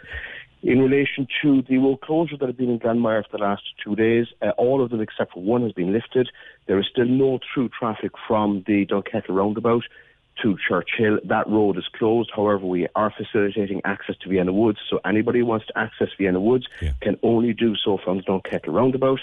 In 0.63 0.79
relation 0.79 1.27
to 1.41 1.63
the 1.63 1.79
road 1.79 2.01
closures 2.01 2.39
that 2.39 2.47
have 2.47 2.57
been 2.57 2.69
in 2.69 2.79
Glanmire 2.79 3.23
for 3.23 3.35
the 3.35 3.43
last 3.43 3.63
two 3.83 3.95
days, 3.95 4.27
uh, 4.43 4.51
all 4.59 4.83
of 4.83 4.91
them 4.91 5.01
except 5.01 5.33
for 5.33 5.41
one 5.41 5.63
has 5.63 5.71
been 5.71 5.91
lifted. 5.91 6.29
There 6.67 6.79
is 6.79 6.85
still 6.91 7.07
no 7.07 7.39
through 7.51 7.69
traffic 7.69 8.11
from 8.27 8.63
the 8.67 8.85
Dunkettle 8.85 9.29
roundabout 9.35 9.83
to 10.41 10.57
Churchill. 10.67 11.19
That 11.25 11.47
road 11.47 11.77
is 11.77 11.87
closed. 11.97 12.31
However, 12.35 12.65
we 12.65 12.87
are 12.95 13.13
facilitating 13.15 13.81
access 13.85 14.15
to 14.23 14.29
Vienna 14.29 14.53
Woods, 14.53 14.79
so 14.89 14.99
anybody 15.05 15.39
who 15.39 15.45
wants 15.45 15.67
to 15.67 15.77
access 15.77 16.09
Vienna 16.17 16.39
Woods 16.39 16.67
can 17.01 17.17
only 17.23 17.53
do 17.53 17.75
so 17.75 17.97
from 18.03 18.17
the 18.17 18.23
Dunkettle 18.23 18.73
roundabout, 18.73 19.19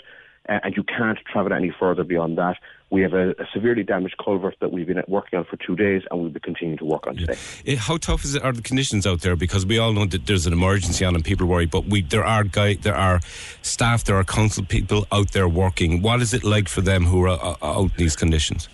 uh, 0.49 0.59
and 0.63 0.77
you 0.77 0.83
can't 0.85 1.19
travel 1.31 1.53
any 1.53 1.73
further 1.79 2.05
beyond 2.05 2.39
that. 2.39 2.57
We 2.91 3.03
have 3.03 3.13
a, 3.13 3.31
a 3.33 3.47
severely 3.53 3.83
damaged 3.83 4.17
culvert 4.23 4.57
that 4.61 4.73
we've 4.73 4.87
been 4.87 5.03
working 5.09 5.39
on 5.39 5.45
for 5.45 5.57
two 5.59 5.77
days, 5.77 6.03
and 6.11 6.21
we'll 6.21 6.31
be 6.31 6.41
continuing 6.41 6.79
to 6.79 6.87
work 6.87 7.07
on 7.07 7.17
today. 7.17 7.37
Eh, 7.67 7.77
How 7.77 7.99
tough 7.99 8.25
is 8.25 8.35
it, 8.35 8.43
are 8.43 8.53
the 8.53 8.63
conditions 8.63 9.07
out 9.07 9.21
there? 9.21 9.37
Because 9.37 9.67
we 9.67 9.79
all 9.79 9.93
know 9.93 10.07
that 10.07 10.25
there's 10.25 10.47
an 10.47 10.55
emergency 10.55 11.05
on 11.05 11.15
and 11.15 11.23
people 11.25 11.47
worry, 11.47 11.67
but 11.67 11.85
we 11.85 12.01
there 12.01 12.25
are 12.25 12.45
guy, 12.45 12.75
there 12.75 12.97
are 12.97 13.21
staff, 13.61 14.05
there 14.05 14.17
are 14.17 14.25
council 14.25 14.65
people 14.65 15.07
out 15.13 15.33
there 15.33 15.49
working. 15.49 16.01
What 16.01 16.23
is 16.23 16.33
it 16.33 16.45
like 16.45 16.69
for 16.69 16.81
them 16.81 17.05
who 17.05 17.25
are 17.25 17.29
uh, 17.29 17.57
out 17.63 17.91
in 17.91 17.93
these 17.99 18.17
conditions? 18.17 18.69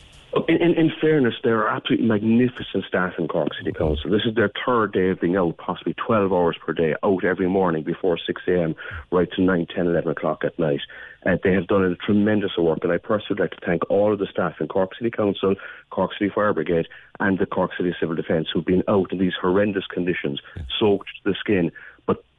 In, 0.48 0.56
in, 0.60 0.74
in 0.74 0.92
fairness, 1.00 1.34
there 1.44 1.60
are 1.60 1.68
absolutely 1.68 2.08
magnificent 2.08 2.84
staff 2.88 3.12
in 3.18 3.28
Cork 3.28 3.50
City 3.56 3.72
Council. 3.72 4.10
This 4.10 4.22
is 4.26 4.34
their 4.34 4.50
third 4.66 4.92
day 4.92 5.10
of 5.10 5.20
being 5.20 5.36
out, 5.36 5.56
possibly 5.58 5.94
12 5.94 6.32
hours 6.32 6.56
per 6.64 6.72
day, 6.72 6.94
out 7.04 7.24
every 7.24 7.48
morning 7.48 7.84
before 7.84 8.18
6 8.18 8.42
a.m. 8.48 8.74
right 9.12 9.28
to 9.36 9.42
9, 9.42 9.66
10, 9.72 9.86
11 9.86 10.10
o'clock 10.10 10.42
at 10.44 10.58
night. 10.58 10.80
Uh, 11.24 11.36
they 11.44 11.52
have 11.52 11.68
done 11.68 11.84
a 11.84 11.94
tremendous 11.96 12.50
work, 12.58 12.80
and 12.82 12.92
I 12.92 12.98
personally 12.98 13.26
would 13.30 13.40
like 13.40 13.50
to 13.52 13.64
thank 13.64 13.88
all 13.88 14.12
of 14.12 14.18
the 14.18 14.26
staff 14.26 14.54
in 14.60 14.66
Cork 14.66 14.96
City 14.96 15.10
Council, 15.10 15.54
Cork 15.90 16.10
City 16.18 16.30
Fire 16.34 16.52
Brigade, 16.52 16.88
and 17.20 17.38
the 17.38 17.46
Cork 17.46 17.70
City 17.76 17.94
Civil 18.00 18.16
Defence 18.16 18.48
who've 18.52 18.64
been 18.64 18.82
out 18.88 19.12
in 19.12 19.18
these 19.18 19.34
horrendous 19.40 19.86
conditions, 19.86 20.40
soaked 20.80 21.08
to 21.22 21.30
the 21.30 21.36
skin, 21.38 21.70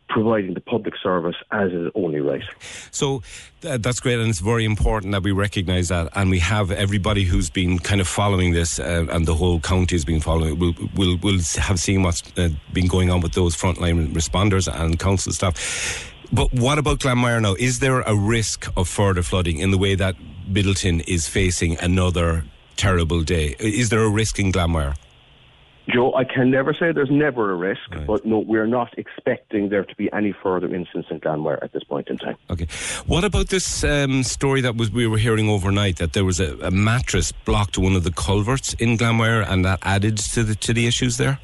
providing 0.10 0.54
the 0.54 0.62
public 0.62 0.94
service 1.02 1.36
as 1.52 1.72
is 1.72 1.92
only 1.96 2.20
right. 2.20 2.44
So 2.92 3.24
that's 3.62 4.00
great, 4.00 4.20
and 4.20 4.30
it's 4.30 4.40
very 4.40 4.66
important 4.66 5.12
that 5.14 5.24
we 5.24 5.32
recognise 5.32 5.90
that, 5.90 6.10
and 6.16 6.30
we 6.30 6.40
have 6.40 6.72
everybody 6.72 7.24
who's 7.24 7.50
been 7.50 7.80
kind 7.80 8.02
of 8.02 8.08
following 8.08 8.54
this, 8.54 8.80
uh, 8.80 9.06
and 9.10 9.26
the 9.26 9.36
whole 9.36 9.60
county 9.60 9.96
has 9.96 10.06
been 10.06 10.22
following. 10.22 10.60
Will 10.60 10.74
will 10.96 11.18
will 11.18 11.40
have 11.58 11.80
seen 11.80 12.04
what's 12.04 12.24
uh, 12.38 12.50
been 12.74 12.88
going 12.88 13.10
on 13.10 13.22
with 13.22 13.34
those 13.34 13.56
frontline 13.56 14.14
responders 14.14 14.68
and 14.72 15.00
council 15.00 15.34
staff. 15.34 16.14
But 16.32 16.52
what 16.54 16.78
about 16.78 17.00
Glanmire 17.00 17.42
now? 17.42 17.56
Is 17.58 17.80
there 17.80 18.02
a 18.02 18.16
risk 18.16 18.68
of 18.76 18.88
further 18.88 19.24
flooding 19.24 19.60
in 19.60 19.72
the 19.72 19.78
way 19.78 19.96
that 19.96 20.16
Midleton 20.50 21.04
is 21.08 21.28
facing 21.28 21.78
another 21.80 22.46
terrible 22.78 23.22
day? 23.24 23.56
Is 23.60 23.90
there 23.90 24.02
a 24.02 24.10
risk 24.10 24.40
in 24.40 24.52
Glanmire? 24.52 24.96
Joe, 25.90 26.14
I 26.16 26.24
can 26.24 26.50
never 26.50 26.74
say 26.74 26.92
there's 26.92 27.12
never 27.12 27.52
a 27.52 27.56
risk, 27.56 27.82
right. 27.92 28.08
but 28.08 28.26
no, 28.26 28.40
we're 28.40 28.66
not 28.66 28.98
expecting 28.98 29.70
there 29.70 29.84
to 29.84 29.96
be 29.96 30.12
any 30.12 30.34
further 30.44 30.74
incidents 30.74 31.10
in 31.12 31.20
Glanmire 31.20 31.62
at 31.62 31.74
this 31.74 31.84
point 31.84 32.08
in 32.10 32.18
time. 32.18 32.38
Okay. 32.50 32.68
What 33.06 33.24
about 33.24 33.50
this 33.50 33.84
um, 33.84 34.24
story 34.24 34.62
that 34.62 34.76
was 34.76 34.92
we 34.92 35.06
were 35.06 35.18
hearing 35.18 35.48
overnight 35.48 35.98
that 35.98 36.14
there 36.14 36.26
was 36.26 36.40
a, 36.40 36.58
a, 36.60 36.72
mattress 36.72 37.32
blocked 37.32 37.78
one 37.78 37.96
of 37.96 38.04
the 38.04 38.12
culverts 38.12 38.74
in 38.76 38.98
Glanmire 38.98 39.46
and 39.48 39.64
that 39.64 39.80
added 39.84 40.18
to 40.18 40.44
the 40.44 40.56
to 40.56 40.74
the 40.74 40.88
issues 40.88 41.18
there? 41.18 41.40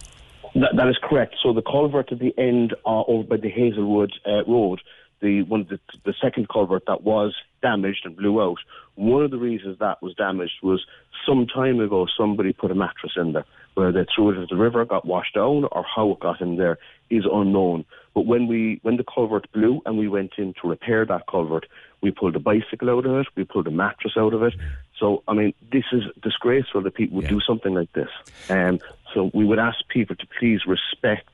that, 0.56 0.76
that 0.76 0.88
is 0.88 0.98
correct. 1.02 1.36
So 1.42 1.54
the 1.54 1.62
culvert 1.62 2.12
at 2.12 2.20
the 2.20 2.34
end 2.38 2.74
uh, 2.86 3.04
over 3.08 3.24
by 3.24 3.38
the 3.38 3.50
Hazelwood 3.50 4.12
uh, 4.26 4.44
Road, 4.46 4.82
the 5.22 5.44
one 5.44 5.68
the, 5.70 5.80
the 6.04 6.14
second 6.22 6.50
culvert 6.50 6.84
that 6.88 7.04
was 7.04 7.36
damaged 7.62 8.06
and 8.06 8.16
blew 8.16 8.42
out. 8.42 8.58
One 8.96 9.24
of 9.24 9.32
the 9.32 9.38
reasons 9.38 9.80
that 9.80 10.02
was 10.02 10.14
damaged 10.16 10.56
was 10.64 10.86
some 11.28 11.48
time 11.48 11.80
ago 11.80 12.08
somebody 12.18 12.54
put 12.54 12.72
a 12.72 12.76
mattress 12.76 13.14
in 13.16 13.34
there. 13.34 13.46
Where 13.76 13.92
they 13.92 14.06
threw 14.14 14.32
it 14.32 14.36
into 14.36 14.56
the 14.56 14.62
river, 14.62 14.84
got 14.84 15.06
washed 15.06 15.36
down, 15.36 15.66
or 15.72 15.84
how 15.84 16.12
it 16.12 16.20
got 16.20 16.42
in 16.42 16.58
there 16.58 16.78
is 17.10 17.26
unknown. 17.32 17.86
But 18.14 18.26
when 18.26 18.48
we 18.48 18.80
when 18.84 18.98
the 18.98 19.04
culvert 19.04 19.52
blew 19.54 19.82
and 19.86 19.98
we 19.98 20.08
went 20.08 20.34
in 20.38 20.54
to 20.62 20.68
repair 20.68 21.06
that 21.06 21.28
culvert, 21.28 21.68
we 22.02 22.12
pulled 22.12 22.36
a 22.36 22.40
bicycle 22.40 22.90
out 22.90 23.06
of 23.06 23.16
it, 23.18 23.28
we 23.36 23.46
pulled 23.46 23.68
a 23.68 23.72
mattress 23.72 24.14
out 24.18 24.34
of 24.34 24.44
it. 24.44 24.54
So 25.00 25.24
I 25.28 25.34
mean, 25.34 25.54
this 25.72 25.86
is 25.92 26.04
disgraceful 26.22 26.82
that 26.82 26.96
people 26.96 27.18
would 27.18 27.26
yeah. 27.26 27.32
do 27.32 27.42
something 27.42 27.74
like 27.74 27.92
this. 27.94 28.10
And 28.50 28.82
um, 28.82 28.88
so 29.14 29.32
we 29.34 29.46
would 29.46 29.60
ask 29.60 29.78
people 29.88 30.16
to 30.16 30.28
please 30.40 30.62
respect 30.66 31.30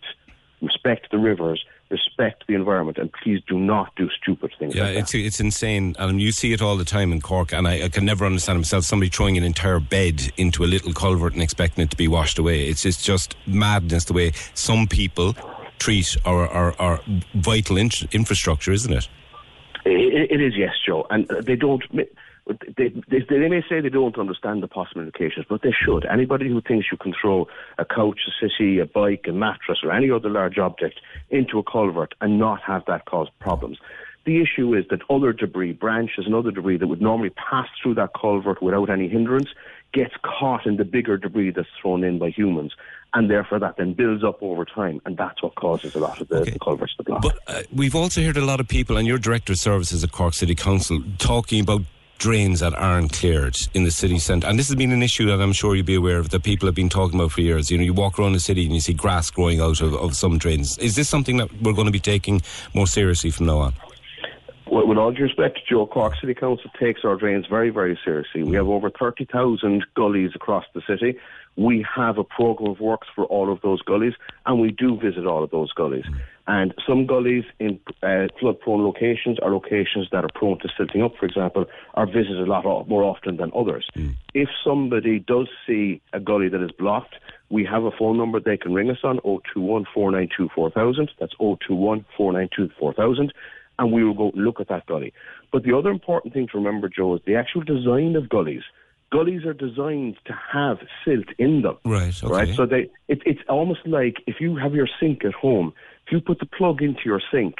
respect 0.61 1.11
the 1.11 1.17
rivers, 1.17 1.63
respect 1.89 2.45
the 2.47 2.53
environment, 2.53 2.97
and 2.97 3.11
please 3.11 3.41
do 3.47 3.57
not 3.57 3.95
do 3.95 4.09
stupid 4.21 4.51
things. 4.59 4.75
Yeah, 4.75 4.83
like 4.83 4.97
it's 4.97 5.15
it's 5.15 5.39
insane, 5.39 5.95
and 5.99 6.21
you 6.21 6.31
see 6.31 6.53
it 6.53 6.61
all 6.61 6.77
the 6.77 6.85
time 6.85 7.11
in 7.11 7.21
Cork. 7.21 7.53
And 7.53 7.67
I, 7.67 7.83
I, 7.83 7.89
can 7.89 8.05
never 8.05 8.25
understand 8.25 8.59
myself 8.59 8.83
somebody 8.83 9.09
throwing 9.09 9.37
an 9.37 9.43
entire 9.43 9.79
bed 9.79 10.31
into 10.37 10.63
a 10.63 10.67
little 10.67 10.93
culvert 10.93 11.33
and 11.33 11.41
expecting 11.41 11.83
it 11.83 11.91
to 11.91 11.97
be 11.97 12.07
washed 12.07 12.37
away. 12.37 12.67
It's 12.67 12.85
it's 12.85 13.01
just 13.01 13.35
madness 13.45 14.05
the 14.05 14.13
way 14.13 14.31
some 14.53 14.87
people 14.87 15.35
treat 15.79 16.17
our 16.25 16.47
our, 16.47 16.75
our 16.79 16.99
vital 17.35 17.77
in- 17.77 17.91
infrastructure, 18.11 18.71
isn't 18.71 18.93
it? 18.93 19.07
it? 19.85 20.31
It 20.31 20.41
is, 20.41 20.53
yes, 20.55 20.73
Joe, 20.85 21.05
and 21.09 21.27
they 21.27 21.55
don't 21.55 21.83
they, 22.77 22.89
they, 23.09 23.19
they, 23.29 23.49
may 23.49 23.61
say 23.67 23.81
they 23.81 23.89
don't 23.89 24.17
understand 24.17 24.63
the 24.63 24.67
possible 24.67 25.01
implications, 25.01 25.45
but 25.49 25.61
they 25.61 25.73
should. 25.85 26.05
Anybody 26.05 26.47
who 26.47 26.61
thinks 26.61 26.87
you 26.91 26.97
can 26.97 27.13
throw 27.19 27.47
a 27.77 27.85
couch, 27.85 28.19
a 28.27 28.47
city, 28.47 28.79
a 28.79 28.85
bike, 28.85 29.25
a 29.27 29.31
mattress, 29.31 29.79
or 29.83 29.91
any 29.91 30.09
other 30.09 30.29
large 30.29 30.57
object 30.57 30.99
into 31.29 31.59
a 31.59 31.63
culvert 31.63 32.13
and 32.21 32.39
not 32.39 32.61
have 32.61 32.83
that 32.87 33.05
cause 33.05 33.27
problems. 33.39 33.77
The 34.25 34.41
issue 34.41 34.73
is 34.75 34.85
that 34.89 34.99
other 35.09 35.31
debris, 35.31 35.71
branches 35.71 36.25
and 36.25 36.35
other 36.35 36.51
debris 36.51 36.77
that 36.77 36.87
would 36.87 37.01
normally 37.01 37.29
pass 37.29 37.67
through 37.81 37.95
that 37.95 38.09
culvert 38.19 38.61
without 38.61 38.89
any 38.89 39.07
hindrance, 39.07 39.47
gets 39.93 40.13
caught 40.21 40.65
in 40.65 40.75
the 40.75 40.83
bigger 40.83 41.17
debris 41.17 41.51
that's 41.51 41.69
thrown 41.81 42.03
in 42.03 42.19
by 42.19 42.29
humans. 42.29 42.73
And 43.13 43.31
therefore, 43.31 43.59
that 43.59 43.77
then 43.77 43.93
builds 43.93 44.25
up 44.25 44.43
over 44.43 44.65
time, 44.65 45.01
and 45.05 45.15
that's 45.15 45.41
what 45.41 45.55
causes 45.55 45.95
a 45.95 45.99
lot 45.99 46.19
of 46.19 46.27
the, 46.27 46.41
okay. 46.41 46.51
the 46.51 46.59
culverts 46.59 46.93
to 46.97 47.03
block. 47.03 47.21
But 47.21 47.39
uh, 47.47 47.61
we've 47.73 47.95
also 47.95 48.21
heard 48.21 48.35
a 48.35 48.43
lot 48.43 48.59
of 48.59 48.67
people, 48.67 48.97
and 48.97 49.07
your 49.07 49.17
director 49.17 49.53
of 49.53 49.59
services 49.59 50.03
at 50.03 50.11
Cork 50.11 50.33
City 50.33 50.55
Council, 50.55 51.01
talking 51.17 51.61
about 51.61 51.83
drains 52.17 52.59
that 52.59 52.73
aren't 52.73 53.13
cleared 53.13 53.57
in 53.73 53.83
the 53.83 53.91
city 53.91 54.19
centre. 54.19 54.47
And 54.47 54.57
this 54.57 54.67
has 54.67 54.75
been 54.75 54.91
an 54.91 55.03
issue 55.03 55.25
that 55.27 55.41
I'm 55.41 55.53
sure 55.53 55.75
you'll 55.75 55.85
be 55.85 55.95
aware 55.95 56.19
of 56.19 56.29
that 56.29 56.43
people 56.43 56.67
have 56.67 56.75
been 56.75 56.89
talking 56.89 57.19
about 57.19 57.31
for 57.31 57.41
years. 57.41 57.69
You 57.69 57.77
know, 57.77 57.83
you 57.83 57.93
walk 57.93 58.19
around 58.19 58.33
the 58.33 58.39
city 58.39 58.65
and 58.65 58.73
you 58.73 58.81
see 58.81 58.93
grass 58.93 59.29
growing 59.29 59.61
out 59.61 59.81
of, 59.81 59.93
of 59.93 60.15
some 60.15 60.37
drains. 60.37 60.77
Is 60.79 60.95
this 60.95 61.09
something 61.09 61.37
that 61.37 61.51
we're 61.61 61.73
going 61.73 61.85
to 61.85 61.91
be 61.91 61.99
taking 61.99 62.41
more 62.73 62.87
seriously 62.87 63.31
from 63.31 63.45
now 63.45 63.59
on? 63.59 63.73
Well, 64.69 64.85
with 64.85 64.97
all 64.97 65.11
due 65.11 65.23
respect, 65.23 65.59
Joe, 65.69 65.87
Cork 65.87 66.15
City 66.19 66.33
Council 66.33 66.69
takes 66.79 67.01
our 67.05 67.15
drains 67.15 67.45
very, 67.47 67.69
very 67.69 67.97
seriously. 68.03 68.43
We 68.43 68.55
have 68.55 68.67
over 68.67 68.89
30,000 68.89 69.85
gullies 69.95 70.31
across 70.35 70.65
the 70.73 70.81
city. 70.87 71.17
We 71.57 71.85
have 71.95 72.17
a 72.19 72.23
programme 72.23 72.71
of 72.71 72.79
works 72.79 73.07
for 73.15 73.25
all 73.25 73.51
of 73.51 73.61
those 73.61 73.81
gullies, 73.81 74.13
and 74.45 74.61
we 74.61 74.71
do 74.71 74.97
visit 74.97 75.25
all 75.25 75.43
of 75.43 75.49
those 75.49 75.73
gullies. 75.73 76.05
And 76.45 76.73
some 76.87 77.05
gullies 77.05 77.43
in 77.59 77.79
uh, 78.03 78.27
flood-prone 78.39 78.83
locations 78.83 79.37
are 79.39 79.51
locations 79.51 80.07
that 80.11 80.23
are 80.23 80.29
prone 80.33 80.59
to 80.59 80.69
silting 80.77 81.01
up, 81.01 81.17
for 81.19 81.25
example, 81.25 81.65
are 81.95 82.05
visited 82.05 82.39
a 82.39 82.45
lot 82.45 82.87
more 82.87 83.03
often 83.03 83.37
than 83.37 83.51
others. 83.55 83.85
Mm. 83.95 84.15
If 84.33 84.49
somebody 84.63 85.19
does 85.19 85.49
see 85.65 86.01
a 86.13 86.19
gully 86.19 86.47
that 86.47 86.63
is 86.63 86.71
blocked, 86.71 87.15
we 87.49 87.65
have 87.65 87.83
a 87.83 87.91
phone 87.91 88.17
number 88.17 88.39
they 88.39 88.57
can 88.57 88.73
ring 88.73 88.89
us 88.89 88.99
on, 89.03 89.19
021 89.19 89.85
492 89.93 90.49
4000. 90.53 91.11
That's 91.19 91.33
021 91.35 92.05
492 92.15 92.73
4000. 92.79 93.33
And 93.79 93.91
we 93.91 94.03
will 94.03 94.13
go 94.13 94.31
look 94.35 94.59
at 94.59 94.69
that 94.69 94.85
gully. 94.85 95.13
But 95.51 95.63
the 95.63 95.75
other 95.77 95.89
important 95.89 96.33
thing 96.33 96.47
to 96.51 96.57
remember, 96.57 96.89
Joe, 96.89 97.15
is 97.15 97.21
the 97.25 97.35
actual 97.35 97.61
design 97.61 98.15
of 98.15 98.29
gullies 98.29 98.63
gullies 99.11 99.45
are 99.45 99.53
designed 99.53 100.17
to 100.25 100.33
have 100.53 100.79
silt 101.03 101.27
in 101.37 101.61
them. 101.61 101.77
Right. 101.85 102.23
Okay. 102.23 102.33
Right. 102.33 102.55
So 102.55 102.65
they, 102.65 102.89
it, 103.07 103.21
it's 103.25 103.41
almost 103.49 103.85
like 103.85 104.17
if 104.27 104.35
you 104.39 104.55
have 104.57 104.73
your 104.73 104.87
sink 104.99 105.23
at 105.25 105.33
home, 105.33 105.73
if 106.05 106.11
you 106.11 106.21
put 106.21 106.39
the 106.39 106.45
plug 106.45 106.81
into 106.81 107.01
your 107.05 107.21
sink, 107.31 107.55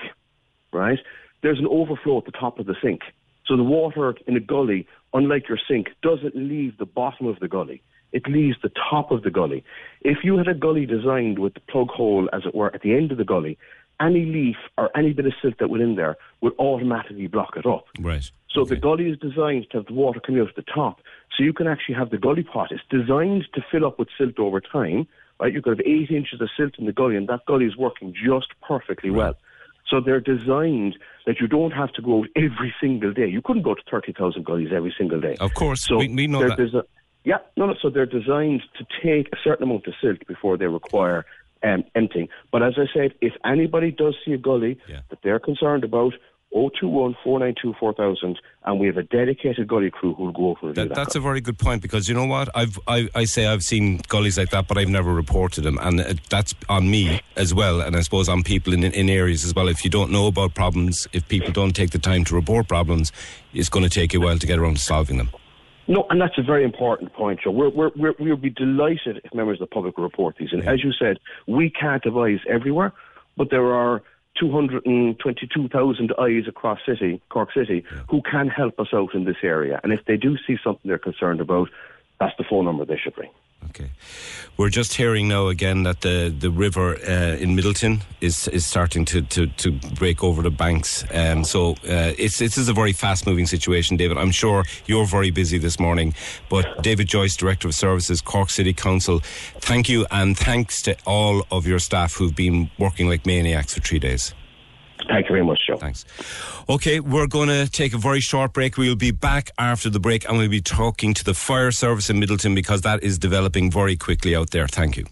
right, 0.71 0.99
there's 1.43 1.59
an 1.59 1.67
overflow 1.67 2.17
at 2.19 2.25
the 2.25 2.31
top 2.31 2.59
of 2.59 2.65
the 2.65 2.75
sink. 2.81 3.01
So 3.45 3.55
the 3.55 3.63
water 3.63 4.15
in 4.27 4.35
a 4.35 4.41
gully, 4.41 4.87
unlike 5.13 5.47
your 5.47 5.59
sink, 5.69 5.87
doesn't 6.01 6.35
leave 6.35 6.77
the 6.77 6.85
bottom 6.85 7.27
of 7.27 7.39
the 7.39 7.47
gully. 7.47 7.81
It 8.11 8.27
leaves 8.27 8.57
the 8.63 8.71
top 8.89 9.11
of 9.11 9.23
the 9.23 9.29
gully. 9.29 9.63
If 10.01 10.19
you 10.23 10.37
had 10.37 10.47
a 10.47 10.53
gully 10.53 10.85
designed 10.85 11.39
with 11.39 11.53
the 11.53 11.59
plug 11.61 11.89
hole, 11.89 12.29
as 12.31 12.43
it 12.45 12.55
were, 12.55 12.73
at 12.73 12.81
the 12.81 12.93
end 12.93 13.11
of 13.11 13.17
the 13.17 13.25
gully, 13.25 13.57
any 13.99 14.25
leaf 14.25 14.57
or 14.77 14.95
any 14.95 15.13
bit 15.13 15.25
of 15.25 15.33
silt 15.41 15.55
that 15.59 15.69
went 15.69 15.83
in 15.83 15.95
there 15.95 16.17
would 16.41 16.53
automatically 16.59 17.27
block 17.27 17.55
it 17.57 17.65
up. 17.65 17.85
Right. 17.99 18.29
So 18.49 18.61
okay. 18.61 18.75
the 18.75 18.81
gully 18.81 19.09
is 19.09 19.17
designed 19.19 19.67
to 19.71 19.77
have 19.77 19.87
the 19.87 19.93
water 19.93 20.19
coming 20.19 20.41
out 20.41 20.49
of 20.49 20.55
the 20.55 20.63
top. 20.63 21.01
So 21.35 21.43
you 21.43 21.53
can 21.53 21.67
actually 21.67 21.95
have 21.95 22.09
the 22.09 22.17
gully 22.17 22.43
pot. 22.43 22.71
It's 22.71 22.83
designed 22.89 23.45
to 23.53 23.61
fill 23.71 23.85
up 23.85 23.99
with 23.99 24.09
silt 24.17 24.39
over 24.39 24.61
time 24.61 25.07
right? 25.39 25.53
You 25.53 25.61
could 25.61 25.77
have 25.77 25.87
eight 25.87 26.11
inches 26.11 26.41
of 26.41 26.49
silt 26.55 26.73
in 26.77 26.85
the 26.85 26.93
gully, 26.93 27.15
and 27.15 27.27
that 27.27 27.45
gully 27.45 27.65
is 27.65 27.77
working 27.77 28.13
just 28.13 28.47
perfectly 28.67 29.09
well. 29.09 29.35
So 29.89 30.01
they're 30.01 30.19
designed 30.19 30.97
that 31.25 31.39
you 31.39 31.47
don't 31.47 31.71
have 31.71 31.93
to 31.93 32.01
go 32.01 32.19
out 32.19 32.27
every 32.35 32.73
single 32.81 33.13
day. 33.13 33.27
You 33.27 33.41
couldn't 33.41 33.63
go 33.63 33.73
to 33.73 33.81
30,000 33.89 34.45
gullies 34.45 34.69
every 34.75 34.93
single 34.97 35.21
day. 35.21 35.37
Of 35.39 35.53
course, 35.53 35.85
so 35.85 35.97
we, 35.97 36.09
we 36.09 36.27
know 36.27 36.47
that. 36.47 36.57
Desi- 36.57 36.83
yeah, 37.23 37.37
no, 37.55 37.67
no, 37.67 37.75
so 37.81 37.89
they're 37.89 38.05
designed 38.05 38.63
to 38.77 38.85
take 39.01 39.27
a 39.33 39.37
certain 39.43 39.63
amount 39.63 39.87
of 39.87 39.93
silt 40.01 40.25
before 40.27 40.57
they 40.57 40.67
require 40.67 41.25
um, 41.63 41.83
emptying. 41.95 42.29
But 42.51 42.63
as 42.63 42.73
I 42.77 42.85
said, 42.93 43.13
if 43.21 43.33
anybody 43.45 43.91
does 43.91 44.15
see 44.25 44.33
a 44.33 44.37
gully 44.37 44.79
yeah. 44.87 45.01
that 45.09 45.19
they're 45.23 45.39
concerned 45.39 45.83
about, 45.83 46.13
021 46.53 47.15
492 47.23 47.75
4000 47.77 48.39
and 48.65 48.79
we 48.79 48.87
have 48.87 48.95
a 48.97 49.03
dedicated 49.03 49.67
gully 49.67 49.91
crew 49.91 50.13
who 50.13 50.25
will 50.25 50.31
go 50.31 50.49
over 50.51 50.73
that, 50.73 50.89
that 50.89 50.95
That's 50.95 51.13
gully. 51.13 51.23
a 51.23 51.27
very 51.27 51.41
good 51.41 51.59
point 51.59 51.81
because 51.81 52.07
you 52.07 52.15
know 52.15 52.25
what 52.25 52.47
I've 52.55 52.79
I, 52.87 53.09
I 53.13 53.25
say 53.25 53.47
I've 53.47 53.63
seen 53.63 53.99
gullies 54.07 54.37
like 54.37 54.49
that 54.51 54.67
but 54.67 54.77
I've 54.77 54.87
never 54.87 55.13
reported 55.13 55.63
them 55.63 55.77
and 55.81 55.99
uh, 55.99 56.13
that's 56.29 56.55
on 56.69 56.89
me 56.89 57.21
as 57.35 57.53
well 57.53 57.81
and 57.81 57.97
I 57.97 58.01
suppose 58.01 58.29
on 58.29 58.43
people 58.43 58.73
in, 58.73 58.83
in 58.85 59.09
areas 59.09 59.43
as 59.43 59.53
well 59.53 59.67
if 59.67 59.83
you 59.83 59.89
don't 59.89 60.09
know 60.09 60.27
about 60.27 60.53
problems 60.53 61.05
if 61.11 61.27
people 61.27 61.51
don't 61.51 61.75
take 61.75 61.91
the 61.91 61.99
time 61.99 62.23
to 62.25 62.35
report 62.35 62.69
problems 62.69 63.11
it's 63.53 63.69
going 63.69 63.83
to 63.83 63.89
take 63.89 64.13
you 64.13 64.21
a 64.21 64.25
while 64.25 64.39
to 64.39 64.47
get 64.47 64.57
around 64.57 64.77
to 64.77 64.81
solving 64.81 65.17
them 65.17 65.29
no, 65.87 66.05
and 66.09 66.21
that's 66.21 66.37
a 66.37 66.43
very 66.43 66.63
important 66.63 67.13
point, 67.13 67.39
Joe. 67.43 67.51
We're, 67.51 67.69
we're, 67.69 67.91
we're, 67.95 68.13
we'll 68.19 68.35
be 68.35 68.49
delighted 68.49 69.21
if 69.23 69.33
members 69.33 69.61
of 69.61 69.69
the 69.69 69.73
public 69.73 69.97
report 69.97 70.35
these. 70.37 70.49
And 70.51 70.63
yeah. 70.63 70.73
as 70.73 70.83
you 70.83 70.91
said, 70.91 71.17
we 71.47 71.69
can't 71.69 72.05
advise 72.05 72.39
everywhere, 72.49 72.93
but 73.37 73.49
there 73.49 73.73
are 73.73 74.01
222,000 74.39 76.13
eyes 76.19 76.43
across 76.47 76.79
city, 76.85 77.21
Cork 77.29 77.49
City, 77.53 77.83
yeah. 77.91 77.99
who 78.09 78.21
can 78.21 78.47
help 78.49 78.79
us 78.79 78.87
out 78.93 79.13
in 79.13 79.23
this 79.23 79.37
area. 79.43 79.79
And 79.83 79.93
if 79.93 80.05
they 80.05 80.17
do 80.17 80.37
see 80.45 80.57
something 80.63 80.87
they're 80.87 80.97
concerned 80.97 81.41
about, 81.41 81.69
that's 82.19 82.35
the 82.37 82.43
phone 82.43 82.65
number 82.65 82.85
they 82.85 82.97
should 82.97 83.17
ring. 83.17 83.31
Okay. 83.65 83.89
We're 84.55 84.69
just 84.69 84.93
hearing 84.93 85.27
now 85.27 85.47
again 85.47 85.83
that 85.83 86.01
the, 86.01 86.33
the 86.37 86.49
river 86.49 86.95
uh, 86.95 87.35
in 87.37 87.55
Midleton 87.55 88.01
is 88.21 88.47
is 88.47 88.65
starting 88.65 89.05
to, 89.05 89.21
to, 89.21 89.47
to 89.47 89.71
break 89.95 90.23
over 90.23 90.41
the 90.41 90.51
banks. 90.51 91.03
Um, 91.13 91.43
so 91.43 91.71
uh, 91.71 92.13
it's 92.17 92.39
this 92.39 92.57
is 92.57 92.69
a 92.69 92.73
very 92.73 92.93
fast 92.93 93.27
moving 93.27 93.45
situation, 93.45 93.97
David. 93.97 94.17
I'm 94.17 94.31
sure 94.31 94.63
you're 94.85 95.05
very 95.05 95.31
busy 95.31 95.57
this 95.57 95.79
morning. 95.79 96.13
But 96.49 96.81
David 96.81 97.07
Joyce, 97.07 97.35
Director 97.35 97.67
of 97.67 97.75
Services, 97.75 98.21
Cork 98.21 98.49
City 98.49 98.73
Council, 98.73 99.19
thank 99.59 99.89
you 99.89 100.05
and 100.11 100.37
thanks 100.37 100.81
to 100.83 100.95
all 101.05 101.45
of 101.51 101.67
your 101.67 101.79
staff 101.79 102.13
who've 102.13 102.35
been 102.35 102.69
working 102.77 103.09
like 103.09 103.25
maniacs 103.25 103.73
for 103.73 103.81
three 103.81 103.99
days. 103.99 104.33
Thank 105.07 105.29
you 105.29 105.33
very 105.33 105.45
much, 105.45 105.61
Joe. 105.67 105.77
Thanks. 105.77 106.05
Okay, 106.69 106.99
we're 106.99 107.27
going 107.27 107.49
to 107.49 107.69
take 107.69 107.93
a 107.93 107.97
very 107.97 108.19
short 108.19 108.53
break. 108.53 108.77
We'll 108.77 108.95
be 108.95 109.11
back 109.11 109.51
after 109.57 109.89
the 109.89 109.99
break 109.99 110.27
and 110.27 110.37
we'll 110.37 110.49
be 110.49 110.61
talking 110.61 111.13
to 111.13 111.23
the 111.23 111.33
fire 111.33 111.71
service 111.71 112.09
in 112.09 112.19
Midleton 112.19 112.55
because 112.55 112.81
that 112.81 113.03
is 113.03 113.17
developing 113.17 113.71
very 113.71 113.95
quickly 113.95 114.35
out 114.35 114.51
there. 114.51 114.67
Thank 114.67 114.97
you. 114.97 115.05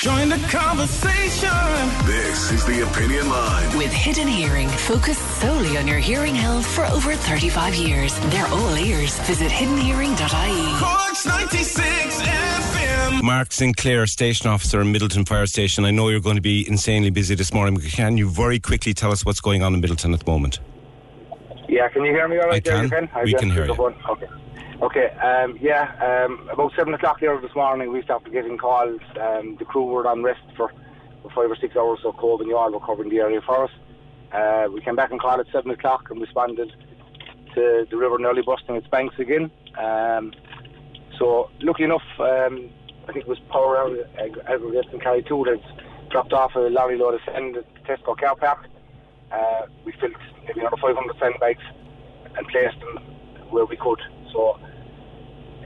Join 0.00 0.30
the 0.30 0.48
conversation. 0.50 1.48
This 2.06 2.50
is 2.50 2.64
the 2.64 2.82
Opinion 2.90 3.28
Line. 3.28 3.76
With 3.78 3.92
Hidden 3.92 4.26
Hearing, 4.26 4.68
focused 4.68 5.40
solely 5.40 5.76
on 5.76 5.86
your 5.86 5.98
hearing 5.98 6.34
health 6.34 6.66
for 6.66 6.84
over 6.86 7.14
35 7.14 7.74
years. 7.74 8.18
They're 8.30 8.46
all 8.48 8.76
ears. 8.76 9.18
Visit 9.20 9.50
hiddenhearing.ie. 9.52 10.78
Corks 10.80 11.26
96 11.26 12.20
FM. 12.22 12.77
Mark 13.22 13.52
Sinclair, 13.52 14.06
station 14.06 14.48
officer 14.48 14.80
in 14.80 14.92
Midleton 14.92 15.26
Fire 15.26 15.46
Station. 15.46 15.84
I 15.84 15.90
know 15.90 16.08
you're 16.08 16.20
going 16.20 16.36
to 16.36 16.42
be 16.42 16.66
insanely 16.68 17.10
busy 17.10 17.34
this 17.34 17.52
morning. 17.52 17.78
Can 17.80 18.16
you 18.16 18.28
very 18.28 18.60
quickly 18.60 18.94
tell 18.94 19.12
us 19.12 19.24
what's 19.24 19.40
going 19.40 19.62
on 19.62 19.74
in 19.74 19.82
Midleton 19.82 20.14
at 20.14 20.20
the 20.20 20.30
moment? 20.30 20.60
Yeah, 21.68 21.88
can 21.88 22.04
you 22.04 22.12
hear 22.12 22.28
me 22.28 22.38
all 22.38 22.48
right 22.48 22.56
I 22.66 22.70
there, 22.70 22.88
can. 22.88 23.02
you 23.02 23.08
can? 23.08 23.24
We 23.24 23.34
can 23.34 23.50
hear 23.50 23.66
you. 23.66 23.74
phone. 23.74 23.94
Okay. 24.08 24.26
Okay, 24.80 25.06
um, 25.16 25.58
yeah, 25.60 25.90
um, 26.00 26.48
about 26.52 26.72
7 26.76 26.94
o'clock 26.94 27.20
there 27.20 27.40
this 27.40 27.54
morning 27.56 27.90
we 27.92 28.00
started 28.02 28.32
getting 28.32 28.56
calls. 28.56 29.00
Um, 29.20 29.56
the 29.58 29.64
crew 29.64 29.84
were 29.84 30.06
on 30.06 30.22
rest 30.22 30.40
for, 30.56 30.72
for 31.22 31.30
five 31.30 31.50
or 31.50 31.56
six 31.56 31.74
hours, 31.76 31.98
so 32.00 32.12
Cobh 32.12 32.40
and 32.40 32.48
Youghal 32.48 32.72
were 32.72 32.80
covering 32.80 33.10
the 33.10 33.18
area 33.18 33.40
for 33.44 33.64
us. 33.64 33.70
Uh, 34.30 34.68
we 34.72 34.80
came 34.80 34.94
back 34.94 35.10
and 35.10 35.20
called 35.20 35.40
at 35.40 35.46
7 35.50 35.68
o'clock 35.72 36.08
and 36.10 36.20
responded 36.20 36.70
to 37.54 37.86
the 37.90 37.96
river 37.96 38.18
nearly 38.18 38.42
busting 38.42 38.76
its 38.76 38.86
banks 38.86 39.16
again. 39.18 39.50
Um, 39.76 40.32
so, 41.18 41.50
lucky 41.60 41.82
enough, 41.82 42.02
um, 42.20 42.70
I 43.08 43.12
think 43.12 43.24
it 43.24 43.28
was 43.28 43.38
Power 43.50 43.88
Ag- 44.18 44.38
Aggregates 44.46 44.88
in 44.92 45.00
Carry 45.00 45.22
2 45.22 45.44
that 45.46 46.10
dropped 46.10 46.32
off 46.32 46.54
a 46.56 46.60
lorry 46.60 46.98
load 46.98 47.14
of 47.14 47.20
sand 47.24 47.56
at 47.56 47.64
the 47.74 47.80
Tesco 47.80 48.16
car 48.18 48.36
park. 48.36 48.66
Uh, 49.32 49.66
we 49.84 49.92
filled 49.92 50.14
maybe 50.46 50.60
another 50.60 50.76
500 50.76 51.16
sandbags 51.18 51.62
and 52.36 52.46
placed 52.48 52.78
them 52.80 52.98
where 53.50 53.64
we 53.64 53.76
could. 53.76 54.00
So, 54.32 54.58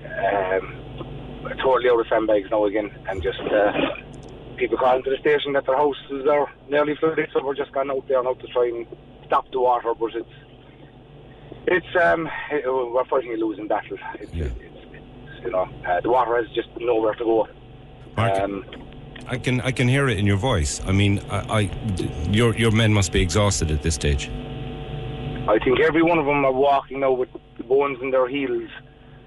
um, 0.04 1.56
totally 1.58 1.90
out 1.90 2.00
of 2.00 2.06
sandbags 2.08 2.48
now 2.50 2.64
again, 2.64 2.90
and 3.08 3.22
just 3.22 3.40
uh, 3.40 3.72
people 4.56 4.78
calling 4.78 5.02
to 5.02 5.10
the 5.10 5.16
station 5.18 5.52
that 5.54 5.66
their 5.66 5.76
houses 5.76 6.26
are 6.30 6.48
nearly 6.68 6.94
flooded, 6.96 7.28
so 7.32 7.44
we're 7.44 7.54
just 7.54 7.72
gone 7.72 7.90
out 7.90 8.06
there 8.08 8.22
now 8.22 8.34
to 8.34 8.46
try 8.48 8.66
and 8.68 8.86
stop 9.26 9.50
the 9.50 9.60
water. 9.60 9.92
But 9.98 10.14
it's 10.14 10.28
it's 11.66 11.96
um, 12.00 12.28
it- 12.52 12.64
we're 12.66 13.04
fighting 13.04 13.32
a 13.32 13.36
losing 13.36 13.66
battle. 13.68 13.98
It's, 14.14 14.32
it's 14.32 14.71
you 15.44 15.50
know 15.50 15.68
uh, 15.86 16.00
the 16.00 16.10
water 16.10 16.36
has 16.36 16.48
just 16.54 16.68
nowhere 16.78 17.14
to 17.14 17.24
go. 17.24 17.48
Um, 18.16 18.64
I 19.26 19.38
can 19.38 19.60
I 19.60 19.70
can 19.72 19.88
hear 19.88 20.08
it 20.08 20.18
in 20.18 20.26
your 20.26 20.36
voice. 20.36 20.80
I 20.86 20.92
mean, 20.92 21.20
I, 21.30 21.60
I 21.60 21.60
your 22.30 22.54
your 22.56 22.70
men 22.70 22.92
must 22.92 23.12
be 23.12 23.20
exhausted 23.20 23.70
at 23.70 23.82
this 23.82 23.94
stage. 23.94 24.28
I 25.48 25.58
think 25.58 25.80
every 25.80 26.02
one 26.02 26.18
of 26.18 26.26
them 26.26 26.44
are 26.44 26.52
walking 26.52 27.00
now 27.00 27.12
with 27.12 27.28
the 27.56 27.64
bones 27.64 27.98
in 28.00 28.10
their 28.10 28.28
heels. 28.28 28.70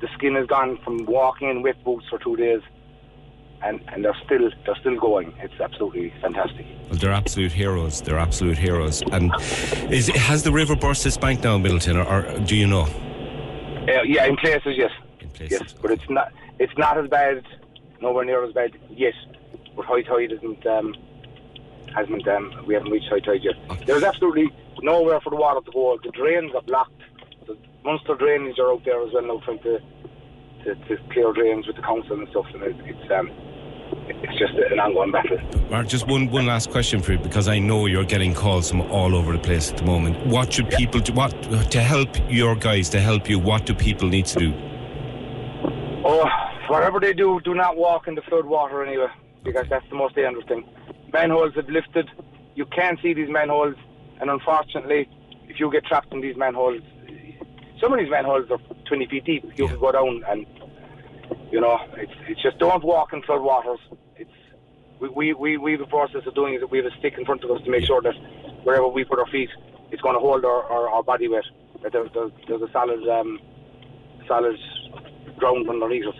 The 0.01 0.07
skin 0.13 0.35
is 0.35 0.47
gone 0.47 0.77
from 0.83 1.05
walking 1.05 1.49
in 1.49 1.61
wet 1.61 1.83
boots 1.83 2.05
for 2.09 2.19
two 2.19 2.35
days, 2.35 2.61
and 3.63 3.81
and 3.87 4.03
they're 4.03 4.17
still 4.25 4.49
they're 4.65 4.75
still 4.75 4.99
going. 4.99 5.33
It's 5.39 5.59
absolutely 5.59 6.13
fantastic. 6.21 6.65
Well, 6.89 6.99
they're 6.99 7.11
absolute 7.11 7.51
heroes. 7.51 8.01
They're 8.01 8.19
absolute 8.19 8.57
heroes. 8.57 9.01
And 9.11 9.33
is 9.91 10.07
has 10.07 10.43
the 10.43 10.51
river 10.51 10.75
burst 10.75 11.05
its 11.05 11.17
bank 11.17 11.43
now 11.43 11.57
Midleton, 11.57 11.95
or, 11.95 12.05
or 12.05 12.39
do 12.39 12.55
you 12.55 12.67
know? 12.67 12.83
Uh, 13.87 14.01
yeah, 14.03 14.25
in 14.25 14.35
places, 14.37 14.75
yes. 14.77 14.91
Yes, 15.39 15.73
but 15.81 15.91
it's 15.91 16.09
not 16.09 16.31
it's 16.59 16.77
not 16.77 16.97
as 16.97 17.09
bad, 17.09 17.45
nowhere 18.01 18.25
near 18.25 18.43
as 18.43 18.53
bad 18.53 18.71
yet. 18.89 19.13
But 19.75 19.85
high 19.85 20.03
tide 20.03 20.31
isn't 20.31 20.65
um, 20.65 20.95
hasn't 21.95 22.27
um, 22.27 22.63
we 22.65 22.73
haven't 22.73 22.91
reached 22.91 23.09
high 23.09 23.19
tide 23.19 23.43
yet. 23.43 23.55
There's 23.85 24.03
absolutely 24.03 24.51
nowhere 24.81 25.19
for 25.21 25.29
the 25.29 25.35
water 25.35 25.61
to 25.65 25.71
go. 25.71 25.97
The 26.03 26.11
drains 26.11 26.53
are 26.55 26.61
blocked. 26.61 27.01
The 27.47 27.57
monster 27.83 28.15
drains 28.15 28.57
are 28.59 28.71
out 28.71 28.83
there 28.85 29.01
as 29.01 29.13
well 29.13 29.23
now 29.23 29.39
trying 29.43 29.59
to 29.59 29.79
to, 30.63 30.75
to 30.75 30.97
clear 31.11 31.31
drains 31.33 31.67
with 31.67 31.75
the 31.75 31.81
council 31.81 32.19
and 32.19 32.27
stuff. 32.29 32.47
And 32.53 32.63
it, 32.63 32.75
it's 32.85 33.11
um, 33.11 33.31
it's 34.07 34.39
just 34.39 34.53
an 34.53 34.79
ongoing 34.79 35.11
battle. 35.11 35.39
Mark, 35.69 35.87
just 35.87 36.07
one 36.07 36.29
one 36.31 36.45
last 36.45 36.71
question 36.71 37.01
for 37.01 37.13
you 37.13 37.19
because 37.19 37.47
I 37.47 37.59
know 37.59 37.85
you're 37.85 38.05
getting 38.05 38.33
calls 38.33 38.69
from 38.69 38.81
all 38.81 39.15
over 39.15 39.33
the 39.33 39.39
place 39.39 39.71
at 39.71 39.77
the 39.77 39.83
moment. 39.83 40.25
What 40.27 40.53
should 40.53 40.69
people 40.69 40.99
do? 40.99 41.13
What 41.13 41.31
to 41.71 41.81
help 41.81 42.09
your 42.29 42.55
guys 42.55 42.89
to 42.89 42.99
help 42.99 43.29
you? 43.29 43.39
What 43.39 43.65
do 43.65 43.73
people 43.73 44.07
need 44.07 44.25
to 44.27 44.39
do? 44.39 44.53
Oh, 46.07 46.29
whatever 46.67 46.99
they 46.99 47.13
do, 47.13 47.41
do 47.43 47.55
not 47.55 47.77
walk 47.77 48.07
in 48.07 48.13
the 48.13 48.21
flood 48.21 48.45
water 48.45 48.85
anyway, 48.85 49.07
because 49.43 49.65
that's 49.71 49.89
the 49.89 49.95
most 49.95 50.13
dangerous 50.13 50.45
thing. 50.45 50.63
Manholes 51.11 51.55
have 51.55 51.67
lifted. 51.67 52.07
You 52.53 52.67
can't 52.67 52.99
see 53.01 53.15
these 53.15 53.27
manholes, 53.27 53.75
and 54.21 54.29
unfortunately, 54.29 55.09
if 55.49 55.59
you 55.59 55.71
get 55.71 55.83
trapped 55.85 56.13
in 56.13 56.21
these 56.21 56.37
manholes, 56.37 56.83
some 57.81 57.91
of 57.91 57.97
these 57.97 58.11
manholes 58.11 58.51
are 58.51 58.59
20 58.87 59.07
feet 59.07 59.25
deep. 59.25 59.45
You 59.55 59.67
can 59.67 59.79
go 59.79 59.91
down, 59.91 60.23
and 60.29 60.45
you 61.51 61.59
know, 61.59 61.79
it's 61.97 62.13
it's 62.27 62.41
just 62.43 62.59
don't 62.59 62.83
walk 62.83 63.11
in 63.11 63.23
flood 63.23 63.41
waters. 63.41 63.79
It's 64.15 64.29
we 64.99 65.09
we 65.09 65.33
we, 65.33 65.57
we 65.57 65.73
a 65.73 65.87
process 65.87 66.21
of 66.27 66.35
doing 66.35 66.53
it. 66.53 66.69
We 66.69 66.77
have 66.77 66.85
a 66.85 66.95
stick 66.99 67.15
in 67.17 67.25
front 67.25 67.43
of 67.43 67.49
us 67.49 67.63
to 67.63 67.71
make 67.71 67.83
sure 67.83 68.03
that 68.03 68.13
wherever 68.63 68.87
we 68.87 69.05
put 69.05 69.17
our 69.17 69.27
feet, 69.27 69.49
it's 69.89 70.03
going 70.03 70.15
to 70.15 70.19
hold 70.19 70.45
our, 70.45 70.63
our, 70.65 70.87
our 70.87 71.03
body 71.03 71.27
weight. 71.27 71.45
That 71.81 71.93
there's, 71.93 72.11
there's, 72.13 72.31
there's 72.47 72.61
a 72.61 72.71
solid 72.71 73.07
um, 73.09 73.39
solid 74.27 74.59
ground 75.45 75.69
underneath 75.69 76.07
us. 76.07 76.15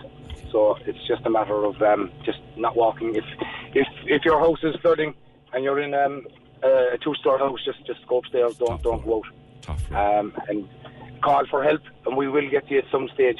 So 0.51 0.77
it's 0.85 1.05
just 1.07 1.25
a 1.25 1.29
matter 1.29 1.65
of 1.65 1.81
um, 1.81 2.11
just 2.23 2.39
not 2.57 2.75
walking. 2.75 3.15
If 3.15 3.25
if 3.73 3.87
if 4.05 4.23
your 4.23 4.39
house 4.39 4.63
is 4.63 4.75
flooding 4.81 5.13
and 5.53 5.63
you're 5.63 5.81
in 5.81 5.93
um, 5.93 6.25
a 6.63 6.97
two-story 7.03 7.39
house, 7.39 7.59
just 7.65 7.85
just 7.87 8.05
go 8.07 8.19
upstairs. 8.19 8.55
Don't 8.59 8.81
don't 8.83 9.03
go 9.03 9.21
out. 9.67 10.19
Um, 10.19 10.33
and 10.47 10.69
call 11.23 11.43
for 11.49 11.63
help, 11.63 11.81
and 12.05 12.15
we 12.15 12.27
will 12.27 12.49
get 12.49 12.69
you 12.69 12.79
at 12.79 12.85
some 12.91 13.09
stage. 13.15 13.39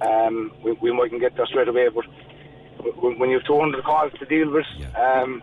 Um, 0.00 0.52
we, 0.64 0.72
we 0.80 0.90
mightn't 0.92 1.20
get 1.20 1.36
there 1.36 1.46
straight 1.46 1.68
away, 1.68 1.88
but 1.94 2.06
when, 3.02 3.18
when 3.18 3.28
you've 3.28 3.44
200 3.44 3.84
calls 3.84 4.12
to 4.18 4.24
deal 4.24 4.50
with, 4.50 4.64
um, 4.96 5.42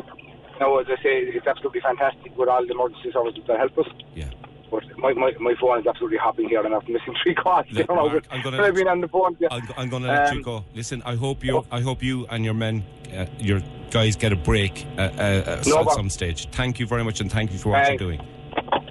now 0.60 0.80
as 0.80 0.88
I 0.90 0.96
say, 1.04 1.20
it's 1.20 1.46
absolutely 1.46 1.82
fantastic 1.82 2.36
with 2.36 2.50
all 2.50 2.66
the 2.66 2.74
emergency 2.74 3.12
services 3.14 3.44
that 3.48 3.60
help 3.60 3.78
us. 3.78 3.86
Yeah. 4.16 4.32
But 4.70 4.84
my, 4.98 5.14
my, 5.14 5.32
my 5.40 5.54
phone 5.60 5.80
is 5.80 5.88
absolutely 5.88 6.18
hopping 6.18 6.50
here, 6.50 6.64
and 6.66 6.74
I'm 6.76 6.82
missing 6.88 7.16
three 7.24 7.34
calls. 7.36 7.66
you 7.70 7.80
Look, 7.80 7.90
know, 7.90 7.96
Mark, 7.96 8.26
I'm 8.32 8.42
gonna- 8.42 8.62
I've 8.62 8.76
been 8.76 8.88
on 8.88 9.02
the 9.02 9.08
phone. 9.08 9.38
Yeah. 9.40 9.48
I'm, 9.78 9.90
going 9.90 10.04
to 10.04 10.10
let 10.10 10.30
Um, 10.30 10.38
you 10.38 10.44
go. 10.44 10.66
Listen, 10.76 11.02
I 11.06 11.16
hope 11.16 11.44
you, 11.44 11.66
I 11.72 11.82
hope 11.82 12.04
you 12.04 12.26
and 12.30 12.44
your 12.44 12.54
men, 12.54 12.84
uh, 13.16 13.26
your 13.40 13.62
guys, 13.92 14.16
get 14.16 14.34
a 14.34 14.36
break 14.36 14.86
uh, 14.98 15.02
uh, 15.02 15.06
uh, 15.06 15.64
No 15.66 15.82
at 15.82 15.92
some 15.92 16.10
stage. 16.10 16.50
Thank 16.52 16.80
you 16.80 16.86
very 16.88 17.04
much, 17.04 17.22
and 17.22 17.32
thank 17.32 17.52
you 17.52 17.58
for 17.60 17.70
what 17.70 17.88
you're 17.88 17.98
doing. 17.98 18.22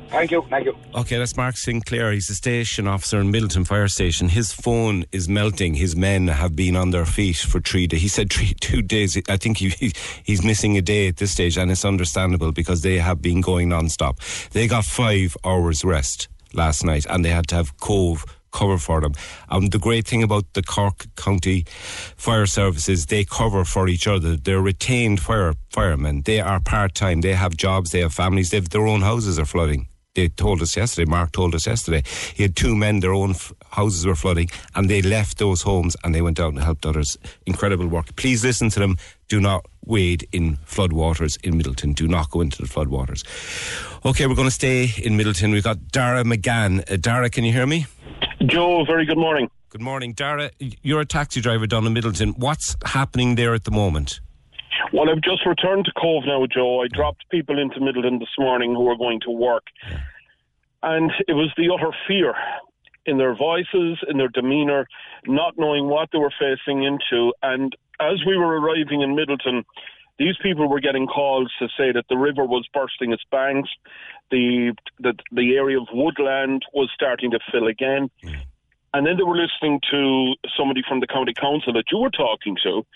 Thank 0.09 0.31
you, 0.31 0.43
thank 0.49 0.65
you. 0.67 0.75
Okay, 0.95 1.19
that's 1.19 1.37
Mark 1.37 1.57
Sinclair. 1.57 2.13
He's 2.13 2.31
a 2.31 2.35
station 2.35 2.87
officer 2.87 3.19
in 3.21 3.31
Midleton 3.33 3.67
Fire 3.67 3.89
Station. 3.89 4.29
His 4.29 4.53
phone 4.53 5.05
is 5.13 5.29
melting. 5.29 5.75
His 5.75 5.95
men 5.97 6.29
have 6.29 6.55
been 6.57 6.77
on 6.77 6.91
their 6.91 7.05
feet 7.05 7.37
for 7.37 7.61
three 7.61 7.87
days. 7.87 8.03
He 8.03 8.09
said 8.09 8.33
three, 8.33 8.55
two 8.61 8.83
days. 8.83 9.21
I 9.29 9.37
think 9.37 9.59
he, 9.59 9.71
he- 9.71 9.93
he's 10.25 10.43
missing 10.45 10.77
a 10.77 10.83
day 10.83 11.09
at 11.09 11.17
this 11.17 11.33
stage, 11.33 11.59
and 11.59 11.71
it's 11.71 11.85
understandable 11.85 12.53
because 12.53 12.83
they 12.83 12.99
have 12.99 13.21
been 13.21 13.41
going 13.41 13.69
non-stop. 13.69 14.21
They 14.53 14.67
got 14.67 14.85
five 14.85 15.37
hours 15.45 15.85
rest 15.85 16.29
last 16.55 16.85
night, 16.85 17.05
and 17.11 17.25
they 17.25 17.31
had 17.31 17.49
to 17.49 17.57
have 17.57 17.77
Cobh 17.79 18.25
cover 18.53 18.79
for 18.79 19.03
them. 19.03 19.13
And 19.51 19.71
the 19.71 19.79
great 19.79 20.07
thing 20.07 20.23
about 20.23 20.45
the 20.55 20.63
Cork 20.63 21.05
County 21.17 21.65
Fire 22.17 22.47
Services, 22.47 23.07
they 23.07 23.25
cover 23.25 23.65
for 23.67 23.87
each 23.89 24.07
other. 24.07 24.37
They're 24.37 24.63
retained 24.63 25.21
fire 25.21 25.53
firemen. 25.71 26.23
They 26.23 26.41
are 26.41 26.61
part 26.61 26.95
time. 26.95 27.21
They 27.21 27.35
have 27.35 27.55
jobs. 27.57 27.91
They 27.91 28.01
have 28.01 28.15
families. 28.15 28.51
They 28.51 28.57
have 28.59 28.71
their 28.71 28.87
own 28.87 29.03
houses 29.03 29.39
are 29.39 29.45
flooding. 29.45 29.89
They 30.17 30.29
told 30.29 30.63
us 30.63 30.77
yesterday. 30.77 31.09
Mark 31.11 31.33
told 31.33 31.55
us 31.55 31.67
yesterday. 31.67 32.03
He 32.35 32.43
had 32.43 32.57
two 32.57 32.75
men. 32.75 33.01
Their 33.01 33.13
own 33.13 33.33
f- 33.33 33.53
houses 33.71 34.07
were 34.07 34.15
flooding, 34.15 34.49
and 34.75 34.89
they 34.89 35.03
left 35.03 35.37
those 35.37 35.61
homes 35.61 35.95
and 36.03 36.15
they 36.15 36.23
went 36.23 36.41
out 36.41 36.55
and 36.55 36.63
helped 36.63 36.87
others. 36.87 37.19
Incredible 37.45 37.87
work. 37.87 38.17
Please 38.17 38.43
listen 38.43 38.71
to 38.71 38.81
them. 38.81 38.97
Do 39.29 39.41
not 39.41 39.67
wade 39.85 40.27
in 40.33 40.57
flood 40.65 40.95
waters 40.95 41.37
in 41.45 41.61
Midleton. 41.61 41.95
Do 41.95 42.09
not 42.09 42.31
go 42.31 42.41
into 42.41 42.63
the 42.63 42.67
flood 42.67 42.89
waters. 42.89 43.25
Okay, 44.07 44.27
we're 44.27 44.35
going 44.35 44.49
to 44.49 44.55
stay 44.55 44.85
in 45.03 45.19
Midleton. 45.19 45.53
We've 45.53 45.63
got 45.63 45.89
Dara 45.89 46.25
McGann. 46.25 46.91
Uh, 46.91 46.97
Dara, 46.97 47.29
can 47.29 47.45
you 47.45 47.53
hear 47.53 47.67
me? 47.67 47.87
Joe, 48.47 48.85
very 48.87 49.05
good 49.05 49.19
morning. 49.19 49.51
Good 49.69 49.83
morning, 49.83 50.15
Dara. 50.15 50.51
You're 50.59 51.03
a 51.03 51.07
taxi 51.07 51.43
driver 51.43 51.67
down 51.67 51.87
in 51.87 51.93
Midleton. 51.93 52.39
What's 52.39 52.75
happening 52.87 53.35
there 53.35 53.53
at 53.53 53.65
the 53.65 53.71
moment? 53.71 54.21
Well, 54.93 55.11
I've 55.11 55.23
just 55.23 55.45
returned 55.45 55.85
to 55.87 55.93
Cobh 55.93 56.25
now, 56.27 56.47
Joe. 56.47 56.83
I 56.83 56.89
dropped 56.89 57.29
people 57.31 57.59
into 57.59 57.81
Midleton 57.81 58.19
this 58.19 58.35
morning 58.39 58.75
who 58.75 58.85
were 58.85 58.97
going 58.97 59.21
to 59.21 59.31
work. 59.31 59.65
And 60.83 61.11
it 61.27 61.33
was 61.33 61.53
the 61.57 61.71
utter 61.75 61.91
fear 62.07 62.35
in 63.05 63.19
their 63.19 63.35
voices, 63.35 63.99
in 64.09 64.19
their 64.19 64.29
demeanour, 64.29 64.87
not 65.27 65.55
knowing 65.57 65.89
what 65.89 66.11
they 66.13 66.19
were 66.19 66.33
facing 66.39 66.85
into. 66.85 67.33
And 67.43 67.75
as 68.01 68.25
we 68.27 68.37
were 68.37 68.61
arriving 68.61 69.03
in 69.03 69.17
Midleton, 69.17 69.65
these 70.19 70.37
people 70.43 70.69
were 70.69 70.81
getting 70.81 71.07
calls 71.07 71.53
to 71.59 71.69
say 71.77 71.93
that 71.93 72.07
the 72.09 72.17
river 72.17 72.45
was 72.45 72.67
bursting 72.73 73.13
its 73.13 73.25
banks, 73.31 73.69
the 74.31 74.75
that 75.01 75.17
the 75.31 75.57
area 75.57 75.79
of 75.81 75.89
woodland 75.93 76.65
was 76.73 76.91
starting 76.95 77.31
to 77.33 77.39
fill 77.53 77.67
again. 77.67 78.11
And 78.95 79.07
then 79.07 79.17
they 79.19 79.25
were 79.25 79.37
listening 79.37 79.81
to 79.91 80.35
somebody 80.57 80.83
from 80.89 81.01
the 81.01 81.07
county 81.07 81.35
council 81.35 81.73
that 81.75 81.85
you 81.93 81.99
were 81.99 82.11
talking 82.11 82.57
to, 82.63 82.87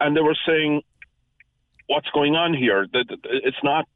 and 0.00 0.14
they 0.16 0.20
were 0.20 0.36
saying, 0.46 0.82
"What's 1.88 2.08
going 2.10 2.36
on 2.36 2.54
here? 2.54 2.86
It's 2.92 3.62
not 3.62 3.86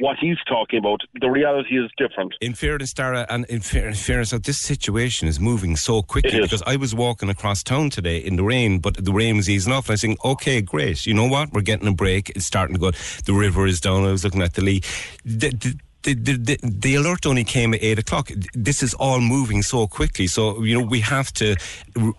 what 0.00 0.16
he's 0.18 0.38
talking 0.48 0.78
about. 0.78 1.02
The 1.20 1.28
reality 1.28 1.78
is 1.78 1.90
different. 1.98 2.34
In 2.40 2.54
fairness, 2.54 2.92
Dara, 2.94 3.26
and 3.28 3.44
in, 3.46 3.60
fair, 3.60 3.86
in 3.86 3.94
fairness, 3.94 4.30
this 4.30 4.60
situation 4.60 5.28
is 5.28 5.38
moving 5.38 5.76
so 5.76 6.02
quickly 6.02 6.40
because 6.40 6.62
I 6.66 6.76
was 6.76 6.94
walking 6.94 7.28
across 7.28 7.62
town 7.62 7.90
today 7.90 8.18
in 8.18 8.36
the 8.36 8.42
rain, 8.42 8.78
but 8.78 9.04
the 9.04 9.12
rain 9.12 9.36
was 9.36 9.48
easing 9.48 9.72
off, 9.72 9.86
and 9.86 9.90
I 9.90 9.94
was 9.94 10.00
thinking, 10.00 10.18
okay, 10.24 10.62
great. 10.62 11.06
You 11.06 11.14
know 11.14 11.28
what? 11.28 11.52
We're 11.52 11.60
getting 11.60 11.86
a 11.86 11.92
break. 11.92 12.30
It's 12.30 12.46
starting 12.46 12.74
to 12.74 12.80
go. 12.80 12.90
The 13.26 13.34
river 13.34 13.66
is 13.66 13.80
down. 13.80 14.04
I 14.04 14.10
was 14.10 14.24
looking 14.24 14.42
at 14.42 14.54
the 14.54 14.62
Lee. 14.62 14.80
The, 15.24 15.50
the, 15.50 15.78
the, 16.02 16.14
the, 16.14 16.58
the, 16.62 16.94
alert 16.94 17.26
only 17.26 17.44
came 17.44 17.74
at 17.74 17.82
eight 17.82 17.98
o'clock. 17.98 18.30
This 18.54 18.82
is 18.82 18.94
all 18.94 19.20
moving 19.20 19.62
so 19.62 19.86
quickly. 19.86 20.26
So, 20.26 20.62
you 20.62 20.78
know, 20.78 20.84
we 20.84 21.00
have 21.00 21.32
to 21.34 21.56
re- 21.94 22.12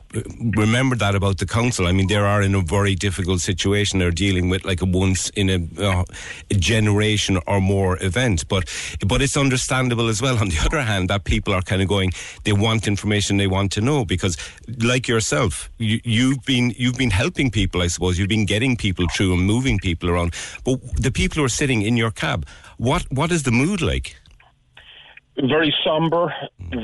remember 0.55 0.95
that 0.97 1.15
about 1.15 1.39
the 1.39 1.47
council. 1.47 1.87
I 1.87 1.91
mean, 1.91 2.07
they 2.07 2.15
are 2.15 2.41
in 2.43 2.53
a 2.53 2.61
very 2.61 2.93
difficult 2.93 3.41
situation. 3.41 3.97
They're 3.97 4.11
dealing 4.11 4.49
with 4.49 4.65
like 4.65 4.81
a 4.81 4.85
once 4.85 5.29
in 5.31 5.49
a, 5.49 5.83
uh, 5.83 6.03
a 6.51 6.53
generation 6.53 7.39
or 7.47 7.59
more 7.59 7.97
event. 8.03 8.47
But, 8.47 8.71
but 9.05 9.21
it's 9.21 9.35
understandable 9.35 10.09
as 10.09 10.21
well, 10.21 10.37
on 10.37 10.49
the 10.49 10.59
other 10.65 10.81
hand, 10.81 11.09
that 11.09 11.23
people 11.23 11.53
are 11.53 11.61
kind 11.61 11.81
of 11.81 11.87
going, 11.87 12.11
they 12.43 12.53
want 12.53 12.87
information 12.87 13.37
they 13.37 13.47
want 13.47 13.71
to 13.73 13.81
know 13.81 14.05
because, 14.05 14.37
like 14.79 15.07
yourself, 15.07 15.71
you, 15.79 15.99
you've 16.03 16.43
been, 16.45 16.73
you've 16.77 16.97
been 16.97 17.11
helping 17.11 17.49
people, 17.49 17.81
I 17.81 17.87
suppose. 17.87 18.19
You've 18.19 18.29
been 18.29 18.45
getting 18.45 18.77
people 18.77 19.07
through 19.15 19.33
and 19.33 19.43
moving 19.43 19.79
people 19.79 20.09
around. 20.09 20.35
But 20.63 20.79
the 21.01 21.11
people 21.11 21.37
who 21.37 21.45
are 21.45 21.49
sitting 21.49 21.81
in 21.81 21.97
your 21.97 22.11
cab, 22.11 22.45
what 22.81 23.03
what 23.11 23.31
is 23.31 23.43
the 23.43 23.51
mood 23.51 23.81
like? 23.81 24.15
Very 25.37 25.73
somber, 25.85 26.33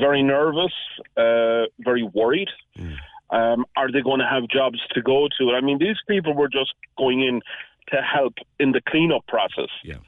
very 0.06 0.22
nervous, 0.22 0.72
uh, 1.16 1.64
very 1.80 2.04
worried. 2.14 2.48
Mm. 2.78 2.96
Um, 3.30 3.66
are 3.76 3.90
they 3.90 4.00
going 4.00 4.20
to 4.20 4.30
have 4.34 4.48
jobs 4.48 4.78
to 4.94 5.02
go 5.02 5.28
to? 5.38 5.50
I 5.50 5.60
mean, 5.60 5.78
these 5.78 6.00
people 6.06 6.34
were 6.34 6.48
just 6.48 6.72
going 6.96 7.20
in 7.22 7.42
to 7.88 7.96
help 8.00 8.34
in 8.60 8.72
the 8.72 8.80
cleanup 8.88 9.26
process. 9.26 9.72
Yeah. 9.82 10.00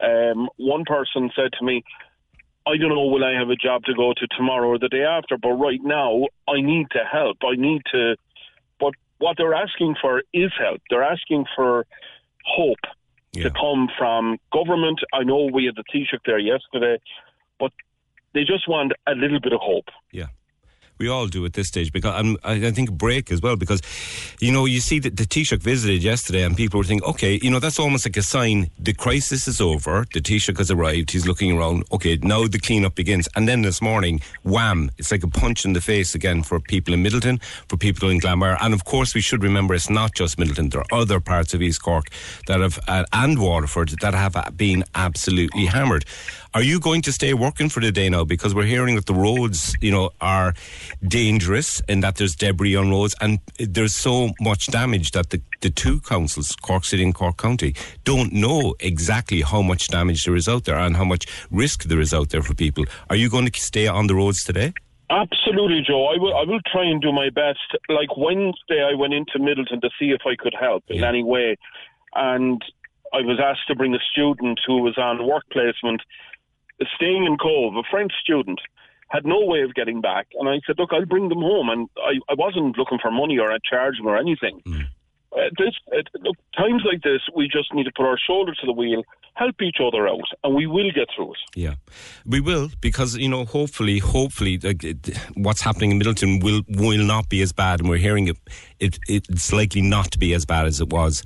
Um, 0.00 0.48
one 0.56 0.84
person 0.84 1.30
said 1.34 1.50
to 1.58 1.64
me, 1.64 1.82
I 2.66 2.76
don't 2.76 2.90
know 2.90 3.06
will 3.06 3.24
I 3.24 3.32
have 3.32 3.48
a 3.48 3.56
job 3.56 3.84
to 3.84 3.94
go 3.94 4.12
to 4.12 4.26
tomorrow 4.36 4.68
or 4.68 4.78
the 4.78 4.88
day 4.88 5.04
after, 5.04 5.38
but 5.38 5.52
right 5.52 5.80
now 5.82 6.26
I 6.48 6.60
need 6.60 6.86
to 6.92 7.02
help. 7.10 7.38
I 7.42 7.56
need 7.56 7.82
to. 7.92 8.16
But 8.78 8.92
what 9.18 9.36
they're 9.38 9.54
asking 9.54 9.96
for 10.02 10.22
is 10.34 10.52
help. 10.58 10.80
They're 10.90 11.02
asking 11.02 11.46
for 11.56 11.86
hope 12.44 12.84
yeah. 13.32 13.44
to 13.44 13.50
come 13.50 13.88
from 13.98 14.38
government. 14.52 15.00
I 15.12 15.22
know 15.22 15.48
we 15.52 15.66
had 15.66 15.76
the 15.76 15.84
Taoiseach 15.92 16.20
there 16.26 16.38
yesterday, 16.38 16.98
but 17.58 17.72
they 18.34 18.44
just 18.44 18.68
want 18.68 18.92
a 19.06 19.12
little 19.12 19.40
bit 19.40 19.52
of 19.52 19.60
hope. 19.60 19.88
Yeah 20.12 20.26
we 21.00 21.08
all 21.08 21.26
do 21.26 21.44
at 21.46 21.54
this 21.54 21.66
stage 21.66 21.92
because 21.92 22.14
I'm, 22.14 22.36
I 22.44 22.70
think 22.70 22.92
break 22.92 23.32
as 23.32 23.40
well 23.40 23.56
because 23.56 23.80
you 24.38 24.52
know 24.52 24.66
you 24.66 24.80
see 24.80 24.98
that 25.00 25.16
the 25.16 25.24
Taoiseach 25.24 25.62
visited 25.62 26.02
yesterday 26.02 26.44
and 26.44 26.56
people 26.56 26.78
were 26.78 26.84
thinking 26.84 27.08
okay 27.08 27.40
you 27.42 27.50
know 27.50 27.58
that's 27.58 27.78
almost 27.78 28.06
like 28.06 28.18
a 28.18 28.22
sign 28.22 28.70
the 28.78 28.92
crisis 28.92 29.48
is 29.48 29.60
over 29.60 30.06
the 30.12 30.20
Taoiseach 30.20 30.58
has 30.58 30.70
arrived 30.70 31.10
he's 31.10 31.26
looking 31.26 31.56
around 31.56 31.84
okay 31.90 32.18
now 32.22 32.46
the 32.46 32.58
cleanup 32.58 32.94
begins 32.94 33.28
and 33.34 33.48
then 33.48 33.62
this 33.62 33.80
morning 33.80 34.20
wham 34.42 34.90
it's 34.98 35.10
like 35.10 35.24
a 35.24 35.28
punch 35.28 35.64
in 35.64 35.72
the 35.72 35.80
face 35.80 36.14
again 36.14 36.42
for 36.42 36.60
people 36.60 36.92
in 36.92 37.02
Midleton, 37.02 37.42
for 37.68 37.78
people 37.78 38.10
in 38.10 38.20
Glanmire 38.20 38.58
and 38.60 38.74
of 38.74 38.84
course 38.84 39.14
we 39.14 39.22
should 39.22 39.42
remember 39.42 39.74
it's 39.74 39.88
not 39.88 40.14
just 40.14 40.36
Midleton. 40.36 40.70
there 40.70 40.82
are 40.82 41.00
other 41.00 41.18
parts 41.18 41.54
of 41.54 41.62
East 41.62 41.82
Cork 41.82 42.08
that 42.46 42.60
have 42.60 42.78
uh, 42.86 43.04
and 43.14 43.40
Waterford 43.40 43.88
that 44.02 44.12
have 44.12 44.36
been 44.56 44.84
absolutely 44.94 45.64
hammered 45.64 46.04
are 46.52 46.62
you 46.62 46.80
going 46.80 47.02
to 47.02 47.12
stay 47.12 47.32
working 47.32 47.68
for 47.68 47.80
the 47.80 47.92
day 47.92 48.08
now? 48.08 48.24
Because 48.24 48.54
we're 48.54 48.64
hearing 48.64 48.96
that 48.96 49.06
the 49.06 49.14
roads, 49.14 49.76
you 49.80 49.90
know, 49.90 50.10
are 50.20 50.54
dangerous 51.06 51.80
and 51.88 52.02
that 52.02 52.16
there's 52.16 52.34
debris 52.34 52.74
on 52.74 52.90
roads 52.90 53.14
and 53.20 53.38
there's 53.58 53.94
so 53.94 54.30
much 54.40 54.66
damage 54.66 55.12
that 55.12 55.30
the, 55.30 55.40
the 55.60 55.70
two 55.70 56.00
councils, 56.00 56.56
Cork 56.56 56.84
City 56.84 57.04
and 57.04 57.14
Cork 57.14 57.36
County, 57.36 57.74
don't 58.04 58.32
know 58.32 58.74
exactly 58.80 59.42
how 59.42 59.62
much 59.62 59.88
damage 59.88 60.24
there 60.24 60.34
is 60.34 60.48
out 60.48 60.64
there 60.64 60.78
and 60.78 60.96
how 60.96 61.04
much 61.04 61.26
risk 61.50 61.84
there 61.84 62.00
is 62.00 62.12
out 62.12 62.30
there 62.30 62.42
for 62.42 62.54
people. 62.54 62.84
Are 63.08 63.16
you 63.16 63.30
going 63.30 63.46
to 63.46 63.60
stay 63.60 63.86
on 63.86 64.08
the 64.08 64.16
roads 64.16 64.42
today? 64.42 64.72
Absolutely, 65.08 65.82
Joe. 65.86 66.06
I 66.06 66.18
will. 66.18 66.36
I 66.36 66.44
will 66.44 66.60
try 66.70 66.84
and 66.84 67.02
do 67.02 67.10
my 67.10 67.30
best. 67.30 67.58
Like 67.88 68.16
Wednesday, 68.16 68.80
I 68.80 68.94
went 68.94 69.12
into 69.12 69.38
Midleton 69.40 69.80
to 69.80 69.90
see 69.98 70.10
if 70.10 70.20
I 70.24 70.36
could 70.36 70.54
help 70.58 70.84
yeah. 70.86 70.98
in 70.98 71.04
any 71.04 71.24
way, 71.24 71.56
and 72.14 72.64
I 73.12 73.18
was 73.22 73.40
asked 73.42 73.66
to 73.66 73.74
bring 73.74 73.92
a 73.92 73.98
student 74.12 74.60
who 74.64 74.82
was 74.82 74.96
on 74.98 75.26
work 75.26 75.42
placement 75.50 76.00
staying 76.96 77.24
in 77.24 77.36
Cobh, 77.36 77.76
a 77.76 77.82
French 77.90 78.12
student, 78.20 78.60
had 79.08 79.26
no 79.26 79.44
way 79.44 79.62
of 79.62 79.74
getting 79.74 80.00
back. 80.00 80.28
And 80.38 80.48
I 80.48 80.60
said, 80.66 80.76
look, 80.78 80.90
I'll 80.92 81.06
bring 81.06 81.28
them 81.28 81.40
home. 81.40 81.68
And 81.68 81.88
I, 81.96 82.18
I 82.30 82.34
wasn't 82.34 82.78
looking 82.78 82.98
for 83.02 83.10
money 83.10 83.38
or 83.38 83.50
a 83.50 83.58
charge 83.68 83.96
them 83.98 84.06
or 84.06 84.16
anything. 84.16 84.62
Mm. 84.66 84.86
Uh, 85.32 85.48
this, 85.58 85.74
uh, 85.92 86.02
look, 86.20 86.36
times 86.56 86.82
like 86.84 87.02
this, 87.02 87.20
we 87.34 87.48
just 87.48 87.72
need 87.72 87.84
to 87.84 87.92
put 87.96 88.04
our 88.04 88.18
shoulder 88.18 88.52
to 88.52 88.66
the 88.66 88.72
wheel, 88.72 89.04
help 89.34 89.62
each 89.62 89.76
other 89.80 90.08
out, 90.08 90.28
and 90.42 90.56
we 90.56 90.66
will 90.66 90.90
get 90.92 91.06
through 91.14 91.32
it. 91.32 91.38
Yeah, 91.54 91.74
we 92.26 92.40
will 92.40 92.68
because 92.80 93.16
you 93.16 93.28
know, 93.28 93.44
hopefully, 93.44 94.00
hopefully, 94.00 94.58
what's 95.34 95.60
happening 95.60 95.92
in 95.92 96.00
Midleton 96.00 96.42
will 96.42 96.62
will 96.68 97.04
not 97.04 97.28
be 97.28 97.42
as 97.42 97.52
bad, 97.52 97.78
and 97.78 97.88
we're 97.88 97.98
hearing 97.98 98.26
it, 98.26 98.38
it. 98.80 98.98
It's 99.06 99.52
likely 99.52 99.82
not 99.82 100.10
to 100.10 100.18
be 100.18 100.34
as 100.34 100.44
bad 100.44 100.66
as 100.66 100.80
it 100.80 100.88
was 100.88 101.22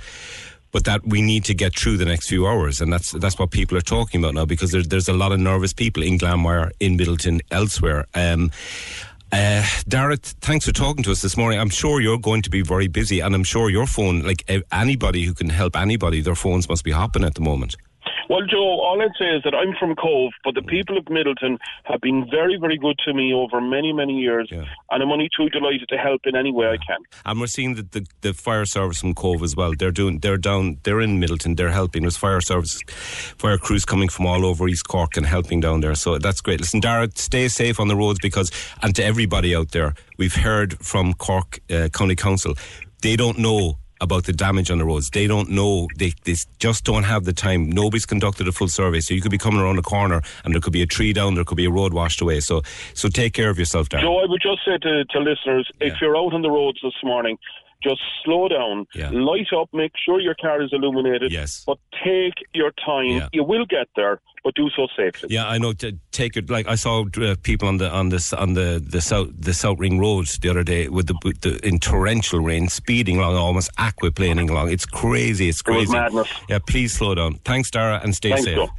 but 0.74 0.84
that 0.84 1.06
we 1.06 1.22
need 1.22 1.44
to 1.44 1.54
get 1.54 1.78
through 1.78 1.96
the 1.96 2.04
next 2.04 2.28
few 2.28 2.48
hours, 2.48 2.80
and 2.80 2.92
that's 2.92 3.12
that's 3.12 3.38
what 3.38 3.52
people 3.52 3.78
are 3.78 3.88
talking 3.96 4.20
about 4.20 4.34
now 4.34 4.44
because 4.44 4.72
there's 4.72 4.88
there's 4.88 5.08
a 5.08 5.12
lot 5.12 5.30
of 5.30 5.38
nervous 5.38 5.72
people 5.72 6.02
in 6.02 6.18
Glanmire, 6.18 6.72
in 6.80 6.98
Midleton, 6.98 7.40
elsewhere. 7.52 8.06
Um, 8.12 8.50
uh, 9.30 9.64
Dara, 9.86 10.16
thanks 10.16 10.66
for 10.66 10.72
talking 10.72 11.04
to 11.04 11.12
us 11.12 11.22
this 11.22 11.36
morning. 11.36 11.60
I'm 11.60 11.70
sure 11.70 12.00
you're 12.00 12.18
going 12.18 12.42
to 12.42 12.50
be 12.50 12.62
very 12.62 12.88
busy, 12.88 13.20
and 13.20 13.36
I'm 13.36 13.44
sure 13.44 13.70
your 13.70 13.86
phone, 13.86 14.22
like 14.22 14.44
anybody 14.72 15.22
who 15.24 15.32
can 15.32 15.48
help 15.48 15.76
anybody, 15.76 16.20
their 16.20 16.34
phones 16.34 16.68
must 16.68 16.82
be 16.82 16.90
hopping 16.90 17.22
at 17.22 17.34
the 17.36 17.40
moment. 17.40 17.76
Well, 18.28 18.40
Joe, 18.46 18.80
all 18.80 19.00
I'd 19.02 19.10
say 19.18 19.36
is 19.36 19.42
that 19.44 19.54
I'm 19.54 19.74
from 19.78 19.94
Cobh, 19.96 20.32
but 20.44 20.54
the 20.54 20.62
people 20.62 20.96
of 20.96 21.04
Midleton 21.06 21.58
have 21.84 22.00
been 22.00 22.26
very, 22.30 22.56
very 22.58 22.78
good 22.78 22.98
to 23.04 23.12
me 23.12 23.34
over 23.34 23.60
many, 23.60 23.92
many 23.92 24.14
years, 24.14 24.48
yeah. 24.50 24.64
and 24.90 25.02
I'm 25.02 25.10
only 25.10 25.28
too 25.36 25.48
delighted 25.50 25.88
to 25.90 25.96
help 25.96 26.22
in 26.24 26.34
any 26.34 26.52
way 26.52 26.66
yeah. 26.66 26.72
I 26.72 26.76
can. 26.76 26.98
And 27.26 27.40
we're 27.40 27.46
seeing 27.46 27.74
that 27.74 27.92
the, 27.92 28.06
the 28.22 28.32
fire 28.32 28.64
service 28.64 29.00
from 29.00 29.14
Cobh 29.14 29.42
as 29.42 29.54
well. 29.54 29.74
They're 29.78 29.90
doing, 29.90 30.20
they're 30.20 30.38
down, 30.38 30.78
they're 30.84 31.00
in 31.00 31.20
Midleton. 31.20 31.56
They're 31.56 31.70
helping. 31.70 32.02
There's 32.02 32.16
fire 32.16 32.40
service, 32.40 32.80
fire 32.86 33.58
crews 33.58 33.84
coming 33.84 34.08
from 34.08 34.26
all 34.26 34.44
over 34.46 34.68
East 34.68 34.88
Cork 34.88 35.16
and 35.16 35.26
helping 35.26 35.60
down 35.60 35.80
there. 35.80 35.94
So 35.94 36.18
that's 36.18 36.40
great. 36.40 36.60
Listen, 36.60 36.80
Dara, 36.80 37.08
stay 37.14 37.48
safe 37.48 37.78
on 37.78 37.88
the 37.88 37.96
roads 37.96 38.18
because, 38.20 38.50
and 38.82 38.94
to 38.96 39.04
everybody 39.04 39.54
out 39.54 39.72
there, 39.72 39.94
we've 40.18 40.34
heard 40.34 40.78
from 40.78 41.14
Cork 41.14 41.60
uh, 41.70 41.88
County 41.92 42.16
Council. 42.16 42.54
They 43.02 43.16
don't 43.16 43.38
know 43.38 43.78
about 44.04 44.24
the 44.24 44.32
damage 44.32 44.70
on 44.70 44.78
the 44.78 44.84
roads. 44.84 45.10
They 45.10 45.26
don't 45.26 45.50
know. 45.50 45.88
They, 45.96 46.12
they 46.24 46.36
just 46.60 46.84
don't 46.84 47.02
have 47.02 47.24
the 47.24 47.32
time. 47.32 47.68
Nobody's 47.68 48.06
conducted 48.06 48.46
a 48.46 48.52
full 48.52 48.68
survey. 48.68 49.00
So 49.00 49.14
you 49.14 49.20
could 49.20 49.32
be 49.32 49.38
coming 49.38 49.60
around 49.60 49.78
a 49.78 49.82
corner 49.82 50.22
and 50.44 50.54
there 50.54 50.60
could 50.60 50.72
be 50.72 50.82
a 50.82 50.86
tree 50.86 51.12
down, 51.12 51.34
there 51.34 51.44
could 51.44 51.56
be 51.56 51.64
a 51.64 51.70
road 51.70 51.92
washed 51.92 52.20
away. 52.20 52.40
So 52.40 52.62
so 52.94 53.08
take 53.08 53.32
care 53.32 53.50
of 53.50 53.58
yourself, 53.58 53.88
Darren. 53.88 54.02
Joe, 54.02 54.18
I 54.18 54.26
would 54.26 54.40
just 54.40 54.64
say 54.64 54.78
to, 54.78 55.04
to 55.04 55.18
listeners, 55.18 55.68
yeah. 55.80 55.88
if 55.88 56.00
you're 56.00 56.16
out 56.16 56.32
on 56.32 56.42
the 56.42 56.50
roads 56.50 56.78
this 56.82 56.94
morning, 57.02 57.38
just 57.84 58.00
slow 58.24 58.48
down, 58.48 58.86
yeah. 58.94 59.10
light 59.12 59.52
up, 59.56 59.68
make 59.72 59.92
sure 60.04 60.20
your 60.20 60.34
car 60.34 60.62
is 60.62 60.70
illuminated. 60.72 61.30
Yes. 61.30 61.62
But 61.66 61.78
take 62.02 62.34
your 62.54 62.72
time. 62.84 63.06
Yeah. 63.06 63.28
You 63.32 63.44
will 63.44 63.66
get 63.66 63.88
there, 63.94 64.20
but 64.42 64.54
do 64.54 64.68
so 64.70 64.86
safely. 64.96 65.28
Yeah, 65.30 65.46
I 65.48 65.58
know. 65.58 65.72
T- 65.72 65.98
take 66.10 66.36
it 66.36 66.50
like 66.50 66.66
I 66.66 66.74
saw 66.74 67.04
uh, 67.20 67.36
people 67.42 67.68
on 67.68 67.76
the 67.76 67.90
on 67.90 68.08
this 68.08 68.32
on 68.32 68.54
the 68.54 68.82
the 68.84 69.00
south 69.00 69.28
the 69.38 69.54
South 69.54 69.78
Ring 69.78 69.98
roads 69.98 70.38
the 70.38 70.48
other 70.48 70.64
day 70.64 70.88
with 70.88 71.06
the, 71.06 71.16
with 71.24 71.40
the 71.42 71.64
in 71.66 71.78
torrential 71.78 72.40
rain, 72.40 72.68
speeding 72.68 73.18
along, 73.18 73.36
almost 73.36 73.70
aquaplaning 73.76 74.50
along. 74.50 74.70
It's 74.70 74.86
crazy. 74.86 75.48
It's 75.48 75.62
crazy. 75.62 75.90
It 75.90 76.00
madness. 76.00 76.28
Yeah, 76.48 76.58
please 76.66 76.94
slow 76.94 77.14
down. 77.14 77.34
Thanks, 77.44 77.70
Dara, 77.70 78.00
and 78.02 78.14
stay 78.14 78.30
Thanks, 78.30 78.44
safe. 78.44 78.70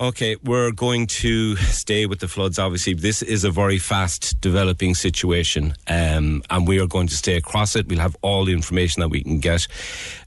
Okay, 0.00 0.36
we're 0.42 0.70
going 0.70 1.06
to 1.08 1.56
stay 1.56 2.06
with 2.06 2.20
the 2.20 2.28
floods. 2.28 2.58
Obviously, 2.58 2.94
this 2.94 3.20
is 3.20 3.44
a 3.44 3.50
very 3.50 3.76
fast 3.76 4.40
developing 4.40 4.94
situation, 4.94 5.74
um, 5.88 6.42
and 6.48 6.66
we 6.66 6.80
are 6.80 6.86
going 6.86 7.06
to 7.08 7.14
stay 7.14 7.36
across 7.36 7.76
it. 7.76 7.86
We'll 7.86 7.98
have 7.98 8.16
all 8.22 8.46
the 8.46 8.54
information 8.54 9.00
that 9.00 9.10
we 9.10 9.22
can 9.22 9.40
get. 9.40 9.66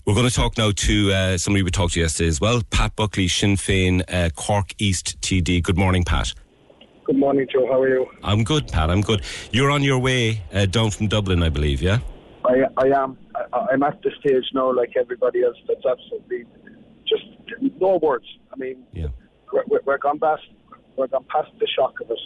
We're 0.05 0.13
going 0.13 0.29
to 0.29 0.33
talk 0.33 0.59
now 0.59 0.73
to 0.75 1.12
uh, 1.12 1.38
somebody 1.39 1.63
we 1.63 1.71
talked 1.71 1.93
to 1.93 2.01
yesterday 2.01 2.27
as 2.27 2.39
well, 2.39 2.62
Pat 2.69 2.95
Buckley, 2.95 3.27
Sinn 3.27 3.55
Féin, 3.55 4.03
uh, 4.13 4.29
Cork 4.36 4.75
East 4.77 5.19
TD. 5.21 5.63
Good 5.63 5.77
morning, 5.77 6.03
Pat. 6.03 6.36
Good 7.05 7.17
morning, 7.17 7.47
Joe. 7.51 7.65
How 7.65 7.81
are 7.81 7.89
you? 7.89 8.05
I'm 8.21 8.43
good, 8.43 8.67
Pat. 8.67 8.91
I'm 8.91 9.01
good. 9.01 9.23
You're 9.51 9.71
on 9.71 9.81
your 9.81 9.97
way 9.97 10.43
uh, 10.53 10.67
down 10.67 10.91
from 10.91 11.07
Dublin, 11.07 11.41
I 11.41 11.49
believe, 11.49 11.81
yeah? 11.81 11.97
I, 12.45 12.65
I 12.77 12.89
am. 12.89 13.17
I, 13.36 13.69
I'm 13.71 13.81
at 13.81 13.99
the 14.03 14.12
stage 14.19 14.45
now, 14.53 14.71
like 14.71 14.91
everybody 14.95 15.41
else, 15.41 15.57
that's 15.67 15.83
absolutely 15.83 16.45
just 17.07 17.23
no 17.81 17.97
words. 17.97 18.25
I 18.51 18.55
mean, 18.55 18.83
yeah 18.93 19.07
we're, 19.53 19.79
we're 19.85 19.97
gone 19.97 20.19
past 20.19 20.43
we're 20.97 21.07
gone 21.07 21.25
past 21.29 21.49
the 21.59 21.67
shock 21.67 21.93
of 22.01 22.11
it. 22.11 22.19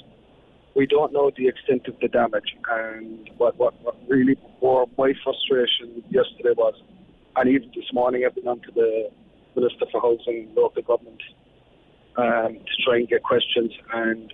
We 0.75 0.85
don't 0.85 1.11
know 1.11 1.31
the 1.35 1.47
extent 1.47 1.87
of 1.87 1.95
the 1.99 2.07
damage, 2.07 2.55
and 2.69 3.29
what 3.37 3.57
what, 3.57 3.73
what 3.83 3.95
really 4.07 4.37
bore 4.59 4.87
my 4.97 5.13
frustration 5.23 6.03
yesterday 6.09 6.53
was, 6.55 6.75
and 7.35 7.49
even 7.49 7.69
this 7.75 7.91
morning 7.93 8.23
I've 8.25 8.35
been 8.35 8.47
on 8.47 8.61
to 8.61 8.71
the 8.71 9.09
Minister 9.55 9.85
for 9.91 10.01
Housing 10.01 10.49
Local 10.55 10.83
Government 10.83 11.21
um, 12.17 12.53
to 12.53 12.83
try 12.85 12.97
and 12.97 13.07
get 13.07 13.23
questions, 13.23 13.71
and 13.93 14.33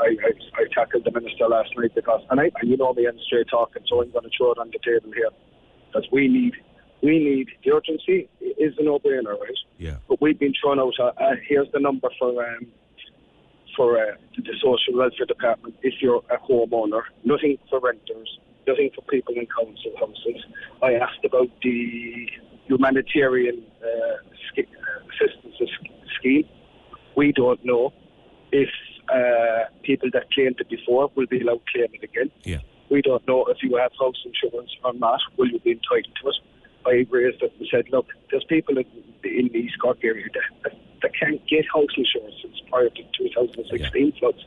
I, 0.00 0.16
I, 0.26 0.62
I 0.62 0.64
tackled 0.74 1.04
the 1.04 1.12
minister 1.12 1.48
last 1.48 1.70
night 1.76 1.94
because, 1.94 2.20
and, 2.30 2.40
I, 2.40 2.50
and 2.60 2.70
you 2.70 2.76
know 2.76 2.92
me, 2.92 3.06
I'm 3.06 3.18
straight 3.26 3.48
talking, 3.50 3.82
so 3.88 4.02
I'm 4.02 4.10
going 4.10 4.24
to 4.24 4.30
throw 4.36 4.52
it 4.52 4.58
on 4.58 4.70
the 4.70 4.78
table 4.84 5.12
here, 5.12 5.30
because 5.88 6.06
we 6.12 6.28
need 6.28 6.54
we 7.04 7.18
need 7.18 7.48
the 7.62 7.72
urgency 7.72 8.28
is 8.40 8.54
is 8.64 8.78
a 8.78 8.82
no-brainer, 8.82 9.38
right? 9.38 9.60
Yeah. 9.78 9.96
But 10.08 10.20
we've 10.20 10.38
been 10.38 10.54
thrown 10.60 10.80
out. 10.80 10.94
Uh, 10.98 11.12
uh, 11.18 11.36
here's 11.46 11.70
the 11.72 11.80
number 11.80 12.08
for 12.18 12.30
um, 12.46 12.66
for 13.76 13.98
uh, 13.98 14.14
the 14.36 14.54
social 14.62 14.96
welfare 14.96 15.26
department 15.26 15.76
if 15.82 15.94
you're 16.00 16.22
a 16.30 16.38
homeowner. 16.38 17.02
Nothing 17.24 17.58
for 17.68 17.80
renters. 17.80 18.38
Nothing 18.66 18.90
for 18.94 19.02
people 19.02 19.34
in 19.34 19.46
council 19.46 19.92
houses. 20.00 20.40
I 20.82 20.94
asked 20.94 21.24
about 21.24 21.50
the 21.62 22.28
humanitarian 22.66 23.62
uh, 23.82 24.58
uh, 24.58 24.62
assistance 25.10 25.70
scheme. 26.18 26.48
We 27.16 27.32
don't 27.32 27.62
know 27.64 27.92
if 28.52 28.70
uh, 29.12 29.64
people 29.82 30.08
that 30.14 30.30
claimed 30.32 30.56
it 30.60 30.70
before 30.70 31.10
will 31.14 31.26
be 31.26 31.40
allowed 31.42 31.60
to 31.66 31.72
claim 31.72 31.88
it 31.92 32.02
again. 32.02 32.30
Yeah. 32.44 32.60
We 32.90 33.02
don't 33.02 33.26
know 33.28 33.44
if 33.46 33.58
you 33.62 33.76
have 33.76 33.92
house 34.00 34.24
insurance 34.24 34.70
or 34.82 34.94
not. 34.94 35.20
Will 35.36 35.48
you 35.48 35.58
be 35.58 35.72
entitled 35.72 36.16
to 36.22 36.28
it? 36.28 36.36
I 36.86 37.06
raised 37.10 37.42
it 37.42 37.52
and 37.58 37.68
said, 37.70 37.86
look, 37.90 38.06
there's 38.30 38.44
people 38.44 38.78
in, 38.78 38.84
in 39.24 39.48
the 39.52 39.58
East 39.58 39.78
Cork 39.80 39.98
area 40.02 40.26
that, 40.34 40.62
that, 40.62 40.72
that 41.02 41.12
can't 41.18 41.40
get 41.46 41.64
house 41.72 41.94
insurance 41.96 42.34
since 42.42 42.60
prior 42.68 42.90
to 42.90 43.02
2016 43.18 44.12
floods. 44.18 44.44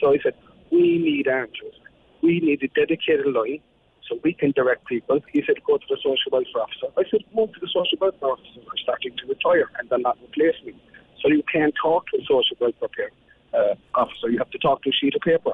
So 0.00 0.12
I 0.12 0.18
said, 0.22 0.34
we 0.70 0.98
need 0.98 1.28
answers. 1.28 1.74
We 2.22 2.40
need 2.40 2.62
a 2.62 2.68
dedicated 2.68 3.26
line 3.26 3.60
so 4.08 4.18
we 4.22 4.32
can 4.32 4.52
direct 4.52 4.86
people. 4.86 5.20
He 5.32 5.42
said, 5.46 5.56
go 5.66 5.78
to 5.78 5.84
the 5.88 5.96
social 5.96 6.32
welfare 6.32 6.62
officer. 6.62 6.86
I 6.96 7.04
said, 7.10 7.20
most 7.34 7.54
of 7.54 7.60
the 7.60 7.68
social 7.68 7.98
welfare 8.00 8.30
officers 8.30 8.64
are 8.66 8.78
starting 8.82 9.16
to 9.16 9.26
retire 9.26 9.70
and 9.78 9.88
they're 9.88 9.98
not 9.98 10.18
replacing 10.20 10.66
me. 10.66 10.82
So 11.22 11.28
you 11.28 11.42
can't 11.50 11.74
talk 11.80 12.06
to 12.08 12.18
a 12.18 12.22
social 12.22 12.56
welfare 12.60 13.10
uh, 13.54 13.74
officer. 13.94 14.30
You 14.30 14.38
have 14.38 14.50
to 14.50 14.58
talk 14.58 14.82
to 14.82 14.90
a 14.90 14.92
sheet 14.92 15.14
of 15.14 15.22
paper. 15.22 15.52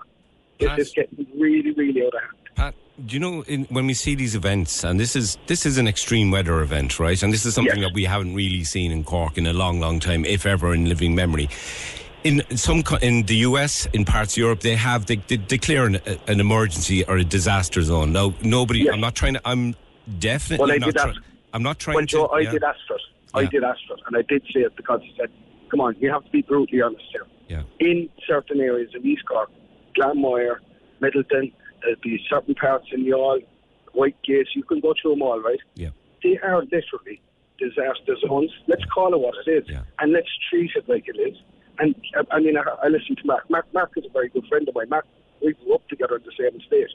This 0.58 0.88
is 0.88 0.92
getting 0.92 1.26
really, 1.38 1.72
really 1.72 2.02
out 2.02 2.14
of 2.14 2.20
hand. 2.20 2.43
Do 3.04 3.14
you 3.14 3.18
know 3.20 3.42
in, 3.42 3.64
when 3.64 3.86
we 3.88 3.94
see 3.94 4.14
these 4.14 4.36
events, 4.36 4.84
and 4.84 5.00
this 5.00 5.16
is 5.16 5.36
this 5.48 5.66
is 5.66 5.78
an 5.78 5.88
extreme 5.88 6.30
weather 6.30 6.60
event, 6.60 7.00
right? 7.00 7.20
And 7.24 7.32
this 7.32 7.44
is 7.44 7.52
something 7.54 7.80
that 7.80 7.92
we 7.92 8.04
haven't 8.04 8.34
really 8.36 8.62
seen 8.62 8.92
in 8.92 9.02
Cork 9.02 9.36
in 9.36 9.46
a 9.48 9.52
long, 9.52 9.80
long 9.80 9.98
time, 9.98 10.24
if 10.24 10.46
ever 10.46 10.72
in 10.72 10.88
living 10.88 11.12
memory. 11.12 11.48
In 12.22 12.42
some 12.56 12.84
in 13.02 13.24
the 13.24 13.34
US, 13.48 13.86
in 13.92 14.04
parts 14.04 14.34
of 14.34 14.38
Europe, 14.38 14.60
they 14.60 14.76
have 14.76 15.06
they, 15.06 15.16
they 15.16 15.38
declare 15.38 15.86
an, 15.86 15.96
an 16.28 16.38
emergency 16.38 17.04
or 17.04 17.16
a 17.16 17.24
disaster 17.24 17.82
zone. 17.82 18.12
Now, 18.12 18.32
nobody. 18.42 18.88
I'm 18.88 19.00
not 19.00 19.16
trying 19.16 19.34
to. 19.34 19.40
I'm 19.44 19.74
definitely 20.20 20.62
Well, 20.64 20.72
I 20.72 20.78
not. 20.78 20.86
did 20.86 20.94
try- 20.96 21.10
ask. 21.10 21.20
I'm 21.52 21.62
not 21.64 21.78
trying 21.80 21.94
Well, 21.96 22.02
to. 22.06 22.06
Joe, 22.06 22.26
I 22.26 22.40
yeah. 22.40 22.50
did 22.52 22.62
ask 22.62 22.78
for 22.86 22.94
it. 22.94 23.02
I 23.34 23.40
Yeah. 23.40 23.48
did 23.50 23.64
ask 23.64 23.80
for 23.88 23.94
it, 23.94 24.02
and 24.06 24.16
I 24.16 24.22
did 24.22 24.42
say 24.54 24.60
it 24.60 24.76
because 24.76 25.00
he 25.02 25.12
said, 25.18 25.30
"Come 25.68 25.80
on, 25.80 25.96
you 25.98 26.12
have 26.12 26.24
to 26.24 26.30
be 26.30 26.42
brutally 26.42 26.80
honest 26.80 27.02
here." 27.10 27.26
Yeah. 27.48 27.62
In 27.80 28.08
certain 28.24 28.60
areas 28.60 28.94
of 28.94 29.04
East 29.04 29.24
Cork, 29.26 29.50
Glanmire, 29.98 30.58
Midleton, 31.02 31.52
there'll 31.84 32.00
be 32.02 32.20
certain 32.28 32.54
parts 32.54 32.86
in 32.92 33.04
Youghal, 33.04 33.44
Whitegate. 33.94 34.46
You 34.54 34.64
can 34.64 34.80
go 34.80 34.94
through 35.00 35.12
them 35.12 35.22
all, 35.22 35.40
right? 35.40 35.60
Yeah. 35.74 35.90
They 36.22 36.38
are 36.42 36.62
literally 36.62 37.20
disaster 37.58 38.16
zones. 38.26 38.50
Let's 38.66 38.84
call 38.86 39.14
it 39.14 39.20
what 39.20 39.34
it 39.46 39.50
is, 39.50 39.68
and 40.00 40.12
let's 40.12 40.28
treat 40.50 40.70
it 40.74 40.88
like 40.88 41.04
it 41.06 41.18
is. 41.18 41.36
And 41.78 41.94
uh, 42.16 42.24
I 42.30 42.40
mean, 42.40 42.56
I, 42.56 42.62
I 42.82 42.88
listen 42.88 43.16
to 43.16 43.22
Mark. 43.24 43.48
Mark. 43.50 43.66
Mark 43.72 43.92
is 43.96 44.04
a 44.04 44.12
very 44.12 44.28
good 44.28 44.46
friend 44.48 44.68
of 44.68 44.74
mine. 44.74 44.88
Mark, 44.88 45.06
we 45.42 45.52
grew 45.54 45.74
up 45.74 45.86
together 45.88 46.16
in 46.16 46.22
the 46.22 46.32
same 46.38 46.60
state. 46.66 46.88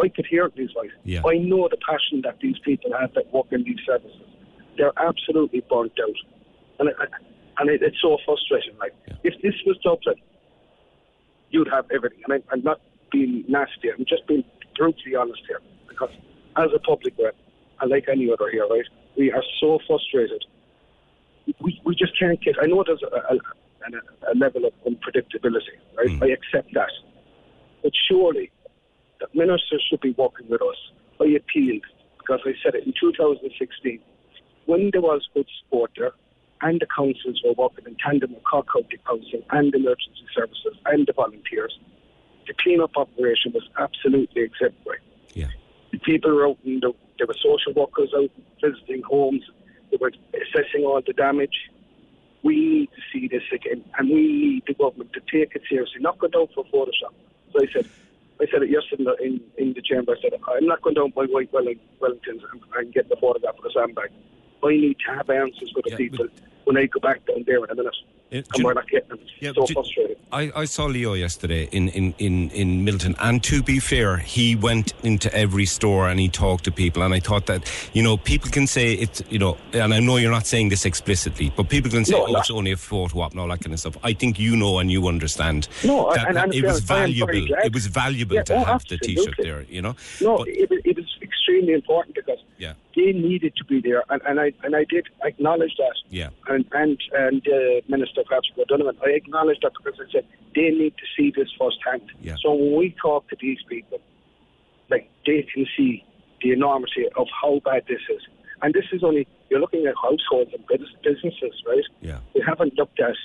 I 0.00 0.08
could 0.08 0.26
hear 0.26 0.48
these 0.48 0.56
in 0.56 0.62
his 0.62 0.72
voice. 0.72 0.90
Yeah. 1.04 1.22
I 1.26 1.38
know 1.38 1.68
the 1.68 1.78
passion 1.78 2.22
that 2.22 2.38
these 2.40 2.56
people 2.64 2.92
have 2.98 3.14
that 3.14 3.32
work 3.32 3.46
in 3.50 3.64
these 3.64 3.80
services. 3.84 4.22
They're 4.76 4.92
absolutely 4.96 5.64
burnt 5.68 5.98
out, 6.00 6.14
and 6.78 6.88
it, 6.90 6.96
and 7.58 7.68
it, 7.68 7.82
it's 7.82 8.00
so 8.00 8.16
frustrating. 8.24 8.78
Like 8.78 8.94
if 9.24 9.34
this 9.42 9.54
was 9.66 9.76
Dublin, 9.82 10.14
you'd 11.50 11.68
have 11.68 11.86
everything. 11.92 12.20
And 12.28 12.34
I, 12.34 12.52
I'm 12.52 12.62
not 12.62 12.80
being 13.10 13.44
nasty. 13.48 13.90
I'm 13.90 14.04
just 14.08 14.26
being 14.26 14.44
brutally 14.76 15.14
honest 15.14 15.42
here, 15.46 15.60
because 15.88 16.10
as 16.56 16.68
a 16.74 16.78
public 16.78 17.14
rep, 17.22 17.36
and 17.80 17.90
like 17.90 18.06
any 18.10 18.30
other 18.32 18.50
here, 18.50 18.66
right, 18.68 18.84
we 19.16 19.32
are 19.32 19.42
so 19.60 19.78
frustrated. 19.86 20.44
We, 21.60 21.80
we 21.84 21.94
just 21.94 22.18
can't 22.18 22.40
get. 22.42 22.56
I 22.60 22.66
know 22.66 22.84
there's 22.86 23.02
a, 23.02 23.34
a, 23.34 23.36
a, 23.36 24.32
a 24.32 24.34
level 24.34 24.64
of 24.66 24.72
unpredictability, 24.86 25.78
right? 25.96 26.10
Hmm. 26.10 26.22
I 26.22 26.28
accept 26.28 26.74
that, 26.74 26.90
but 27.82 27.92
surely 28.08 28.50
the 29.20 29.26
ministers 29.34 29.84
should 29.88 30.00
be 30.00 30.14
working 30.16 30.48
with 30.48 30.62
us. 30.62 30.76
I 31.20 31.34
appealed 31.36 31.82
because 32.18 32.40
I 32.44 32.52
said 32.62 32.74
it 32.74 32.86
in 32.86 32.92
2016 33.00 34.00
when 34.66 34.90
there 34.92 35.00
was 35.00 35.26
good 35.32 35.48
support 35.64 35.90
there, 35.96 36.12
and 36.60 36.80
the 36.80 36.86
councils 36.94 37.40
were 37.44 37.54
working 37.56 37.86
in 37.86 37.96
tandem 38.04 38.34
with 38.34 38.44
Cork 38.44 38.66
County 38.72 38.98
Council 39.06 39.40
and 39.50 39.74
emergency 39.74 40.26
services 40.34 40.76
and 40.86 41.06
the 41.06 41.14
volunteers. 41.14 41.78
The 42.48 42.54
clean-up 42.54 42.96
operation 42.96 43.52
was 43.52 43.68
absolutely 43.78 44.42
exemplary. 44.42 45.00
Yeah. 45.34 45.48
The 45.92 45.98
people 45.98 46.34
were 46.34 46.48
out, 46.48 46.58
and 46.64 46.82
there 46.82 47.26
were 47.26 47.34
social 47.34 47.74
workers 47.74 48.10
out 48.16 48.30
visiting 48.60 49.02
homes. 49.02 49.42
They 49.90 49.98
were 50.00 50.12
assessing 50.32 50.84
all 50.84 51.00
the 51.06 51.12
damage. 51.12 51.70
We 52.42 52.56
need 52.56 52.90
to 52.92 53.02
see 53.12 53.28
this 53.28 53.42
again, 53.52 53.84
and 53.98 54.08
we 54.08 54.22
need 54.22 54.62
the 54.66 54.74
government 54.74 55.12
to 55.12 55.20
take 55.20 55.54
it 55.54 55.62
seriously, 55.68 56.00
not 56.00 56.18
go 56.18 56.28
down 56.28 56.48
for 56.54 56.64
Photoshop. 56.64 57.12
So 57.52 57.60
I 57.62 57.66
said, 57.72 57.86
I 58.40 58.46
said 58.50 58.62
it 58.62 58.70
yesterday 58.70 59.04
in, 59.20 59.26
in, 59.26 59.40
in 59.58 59.72
the 59.74 59.82
chamber. 59.82 60.16
I 60.16 60.20
said, 60.22 60.32
I'm 60.48 60.66
not 60.66 60.80
going 60.80 60.94
down 60.94 61.10
by 61.10 61.24
white 61.24 61.52
Wellingtons 61.52 62.42
and, 62.52 62.62
and 62.76 62.94
get 62.94 63.08
the 63.08 63.16
photograph 63.16 63.56
of 63.58 63.64
the 63.64 63.70
sandbag. 63.74 64.10
I 64.64 64.68
need 64.70 64.96
to 65.06 65.14
have 65.16 65.28
answers 65.28 65.70
for 65.72 65.82
the 65.84 65.96
people 65.96 66.28
when 66.68 66.76
I 66.76 66.84
go 66.86 67.00
back 67.00 67.24
down 67.24 67.44
there 67.46 67.64
in 67.64 67.70
a 67.70 67.74
minute. 67.74 67.96
Uh, 68.30 68.42
and 68.54 68.62
we're 68.62 68.74
not 68.74 68.86
getting 68.90 69.08
them. 69.08 69.18
Yeah, 69.40 69.52
so 69.54 69.66
frustrated. 69.66 70.18
I, 70.30 70.52
I 70.54 70.64
saw 70.66 70.84
Leo 70.84 71.14
yesterday 71.14 71.66
in, 71.72 71.88
in, 71.88 72.14
in, 72.18 72.50
in 72.50 72.84
Milton, 72.84 73.16
and 73.20 73.42
to 73.44 73.62
be 73.62 73.80
fair, 73.80 74.18
he 74.18 74.54
went 74.54 74.92
into 75.02 75.34
every 75.34 75.64
store 75.64 76.10
and 76.10 76.20
he 76.20 76.28
talked 76.28 76.64
to 76.64 76.70
people. 76.70 77.02
And 77.02 77.14
I 77.14 77.20
thought 77.20 77.46
that, 77.46 77.72
you 77.94 78.02
know, 78.02 78.18
people 78.18 78.50
can 78.50 78.66
say 78.66 78.92
it's, 78.92 79.22
you 79.30 79.38
know, 79.38 79.56
and 79.72 79.94
I 79.94 80.00
know 80.00 80.16
you're 80.16 80.30
not 80.30 80.46
saying 80.46 80.68
this 80.68 80.84
explicitly, 80.84 81.50
but 81.56 81.70
people 81.70 81.90
can 81.90 82.04
say, 82.04 82.12
No, 82.12 82.26
oh, 82.26 82.32
not. 82.32 82.40
it's 82.40 82.50
only 82.50 82.72
a 82.72 82.76
photo 82.76 83.20
op 83.20 83.30
and 83.30 83.40
all 83.40 83.48
that 83.48 83.62
kind 83.62 83.72
of 83.72 83.80
stuff. 83.80 83.96
I 84.02 84.12
think 84.12 84.38
you 84.38 84.54
know 84.54 84.78
and 84.78 84.92
you 84.92 85.08
understand 85.08 85.68
No, 85.82 86.12
that, 86.14 86.28
and- 86.28 86.36
that 86.36 86.54
it 86.54 86.64
was 86.66 86.90
I 86.90 87.04
am 87.04 87.14
very 87.14 87.14
valuable. 87.14 87.64
It 87.64 87.72
was 87.72 87.86
valuable 87.86 88.42
to 88.42 88.54
oh, 88.54 88.64
have 88.64 88.84
the 88.88 88.98
Taoiseach 88.98 89.36
there, 89.38 89.62
you 89.70 89.80
know. 89.80 89.96
No, 90.20 90.42
it, 90.42 90.68
it 90.84 90.96
was 90.96 91.06
extremely 91.48 91.72
important 91.74 92.14
because 92.14 92.38
Yeah. 92.58 92.74
they 92.94 93.12
needed 93.12 93.54
to 93.56 93.64
be 93.64 93.80
there, 93.80 94.02
and, 94.10 94.20
and 94.26 94.40
I 94.40 94.52
and 94.62 94.76
I 94.76 94.84
did 94.84 95.06
acknowledge 95.24 95.74
that. 95.78 95.94
Yeah. 96.10 96.30
And 96.48 96.64
and 96.72 96.98
and 97.12 97.46
uh, 97.48 97.80
Minister 97.88 98.22
Patrick 98.24 98.58
O'Donovan, 98.58 98.96
I 99.04 99.10
acknowledged 99.10 99.62
that 99.62 99.72
because 99.82 99.98
I 100.00 100.10
said 100.12 100.26
they 100.54 100.70
need 100.70 100.94
to 100.96 101.04
see 101.16 101.32
this 101.34 101.48
firsthand. 101.58 102.10
Yeah. 102.20 102.36
So 102.42 102.54
when 102.54 102.76
we 102.76 102.94
talk 103.00 103.28
to 103.30 103.36
these 103.40 103.58
people, 103.68 104.00
like 104.90 105.10
they 105.26 105.46
can 105.52 105.66
see 105.76 106.04
the 106.42 106.52
enormity 106.52 107.06
of 107.16 107.26
how 107.42 107.60
bad 107.64 107.84
this 107.88 108.00
is, 108.10 108.22
and 108.62 108.74
this 108.74 108.84
is 108.92 109.02
only 109.02 109.26
you're 109.50 109.60
looking 109.60 109.86
at 109.86 109.94
households 109.96 110.52
and 110.52 110.64
businesses, 111.02 111.54
right? 111.66 111.84
Yeah. 112.00 112.18
We 112.34 112.42
haven't 112.46 112.74
looked 112.76 113.00
at 113.00 113.16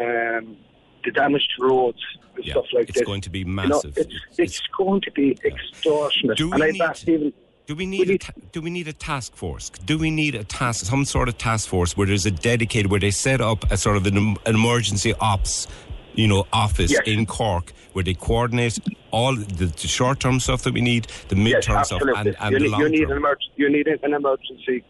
um, 0.00 0.56
the 1.04 1.10
damage 1.10 1.46
to 1.58 1.66
roads 1.66 1.98
and 2.36 2.44
Yeah, 2.44 2.52
stuff 2.52 2.66
like 2.72 2.84
it's 2.84 2.92
this. 2.92 3.00
It's 3.02 3.06
going 3.06 3.20
to 3.22 3.30
be 3.30 3.40
You 3.40 3.44
know, 3.46 3.52
massive. 3.68 3.98
it's, 3.98 4.14
it's 4.38 4.60
going 4.78 5.00
to 5.02 5.10
be 5.10 5.36
extortionate. 5.44 6.38
Do 6.38 6.46
we 6.48 6.52
and 6.54 6.62
I've 6.62 6.72
need- 6.74 6.80
asked 6.82 7.08
even 7.08 7.32
Do 7.66 7.74
we 7.74 7.86
need 7.86 8.10
a 8.10 8.18
ta- 8.18 8.32
do 8.52 8.60
we 8.60 8.68
need 8.70 8.88
a 8.88 8.92
task 8.92 9.34
force? 9.34 9.70
Do 9.70 9.96
we 9.98 10.10
need 10.10 10.34
a 10.34 10.44
task 10.44 10.84
some 10.84 11.04
sort 11.06 11.28
of 11.28 11.38
task 11.38 11.68
force 11.68 11.96
where 11.96 12.06
there's 12.06 12.26
a 12.26 12.30
dedicated 12.30 12.90
where 12.90 13.00
they 13.00 13.10
set 13.10 13.40
up 13.40 13.70
a 13.70 13.76
sort 13.78 13.96
of 13.96 14.06
an, 14.06 14.16
an 14.18 14.54
emergency 14.54 15.14
ops 15.20 15.66
you 16.14 16.28
know 16.28 16.44
office 16.52 16.92
Yes. 16.92 17.02
in 17.06 17.24
Cork 17.24 17.72
where 17.94 18.04
they 18.04 18.12
coordinate 18.14 18.78
all 19.12 19.34
the, 19.34 19.64
the 19.66 19.88
short 19.88 20.20
term 20.20 20.40
stuff 20.40 20.62
that 20.64 20.74
we 20.74 20.82
need, 20.82 21.06
the 21.28 21.36
mid 21.36 21.52
Yes, 21.52 21.64
term 21.64 21.84
stuff, 21.84 22.02
and, 22.02 22.36
and 22.38 22.52
you, 22.52 22.58
the 22.58 22.64
need, 22.64 22.70
long 22.70 22.80
you 22.82 22.88
need 22.90 23.00
term. 23.02 23.10
an 23.12 23.16
emergency. 23.16 23.52
You 23.56 23.70
need 23.70 23.86
an 23.86 24.12
emergency 24.14 24.84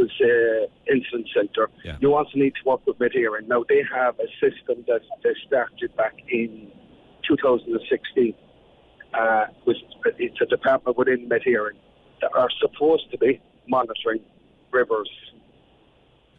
uh, 0.00 0.92
incident 0.92 1.28
centre. 1.34 1.70
Yeah. 1.84 1.96
You 2.00 2.14
also 2.14 2.30
need 2.34 2.54
to 2.56 2.68
work 2.68 2.84
with 2.86 2.98
Met 2.98 3.12
Éireann. 3.12 3.46
Now 3.46 3.64
they 3.68 3.82
have 3.94 4.16
a 4.18 4.26
system 4.40 4.84
that 4.88 5.00
they 5.22 5.30
started 5.46 5.94
back 5.96 6.14
in 6.28 6.72
2016. 7.28 8.34
Uh, 9.14 9.46
with 9.64 9.76
it's 10.18 10.40
a 10.40 10.46
department 10.46 10.98
within 10.98 11.28
Met 11.28 11.42
Éireann 11.46 11.76
that 12.20 12.30
are 12.34 12.48
supposed 12.60 13.10
to 13.10 13.18
be 13.18 13.40
monitoring 13.68 14.20
rivers 14.72 15.10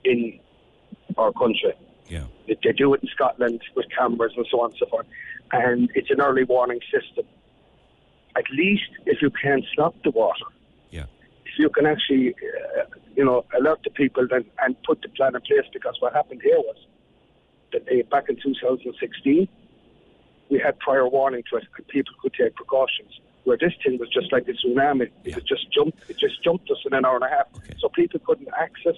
in 0.04 0.40
our 1.18 1.32
country. 1.34 1.74
Yeah. 2.08 2.26
They, 2.48 2.58
they 2.64 2.72
do 2.72 2.94
it 2.94 3.04
in 3.04 3.10
Scotland 3.10 3.62
with 3.76 3.86
cameras 3.98 4.34
and 4.38 4.46
so 4.50 4.62
on 4.62 4.72
and 4.72 4.80
so 4.80 4.86
forth. 4.88 5.08
And 5.52 5.90
it's 5.96 6.10
an 6.10 6.22
early 6.22 6.44
warning 6.44 6.80
system. 6.92 7.26
At 8.36 8.46
least 8.52 8.90
if 9.06 9.22
you 9.22 9.30
can 9.30 9.64
stop 9.74 9.96
the 10.04 10.12
water, 10.12 10.46
Yeah. 10.92 11.06
if 11.46 11.58
you 11.58 11.70
can 11.70 11.86
actually, 11.86 12.36
uh, 12.80 12.84
you 13.16 13.26
know, 13.26 13.46
alert 13.58 13.80
the 13.84 13.90
people 13.90 14.28
then, 14.30 14.46
and 14.62 14.76
put 14.84 15.02
the 15.02 15.10
plan 15.10 15.36
in 15.36 15.42
place, 15.42 15.68
because 15.74 15.96
what 16.00 16.14
happened 16.14 16.42
here 16.44 16.60
was 16.60 16.78
that 17.74 17.82
uh, 17.92 18.04
back 18.10 18.30
in 18.30 18.36
2016, 18.36 19.48
we 20.50 20.60
had 20.60 20.78
prior 20.80 21.08
warning 21.08 21.44
to 21.50 21.58
it, 21.58 21.64
and 21.76 21.88
people 21.88 22.14
could 22.22 22.34
take 22.34 22.56
precautions. 22.56 23.20
Where 23.48 23.58
this 23.58 23.72
thing 23.82 23.98
was 23.98 24.10
just 24.10 24.30
like 24.34 24.46
a 24.50 24.52
tsunami, 24.60 25.10
it 25.24 25.46
just 25.46 25.72
jumped, 25.72 25.98
it 26.10 26.18
just 26.20 26.44
jumped 26.44 26.70
us 26.70 26.80
in 26.86 26.94
an 26.94 27.06
hour 27.06 27.16
and 27.16 27.24
a 27.24 27.30
half. 27.30 27.48
Okay. 27.56 27.74
So 27.80 27.88
people 27.88 28.20
couldn't 28.28 28.50
access 28.66 28.98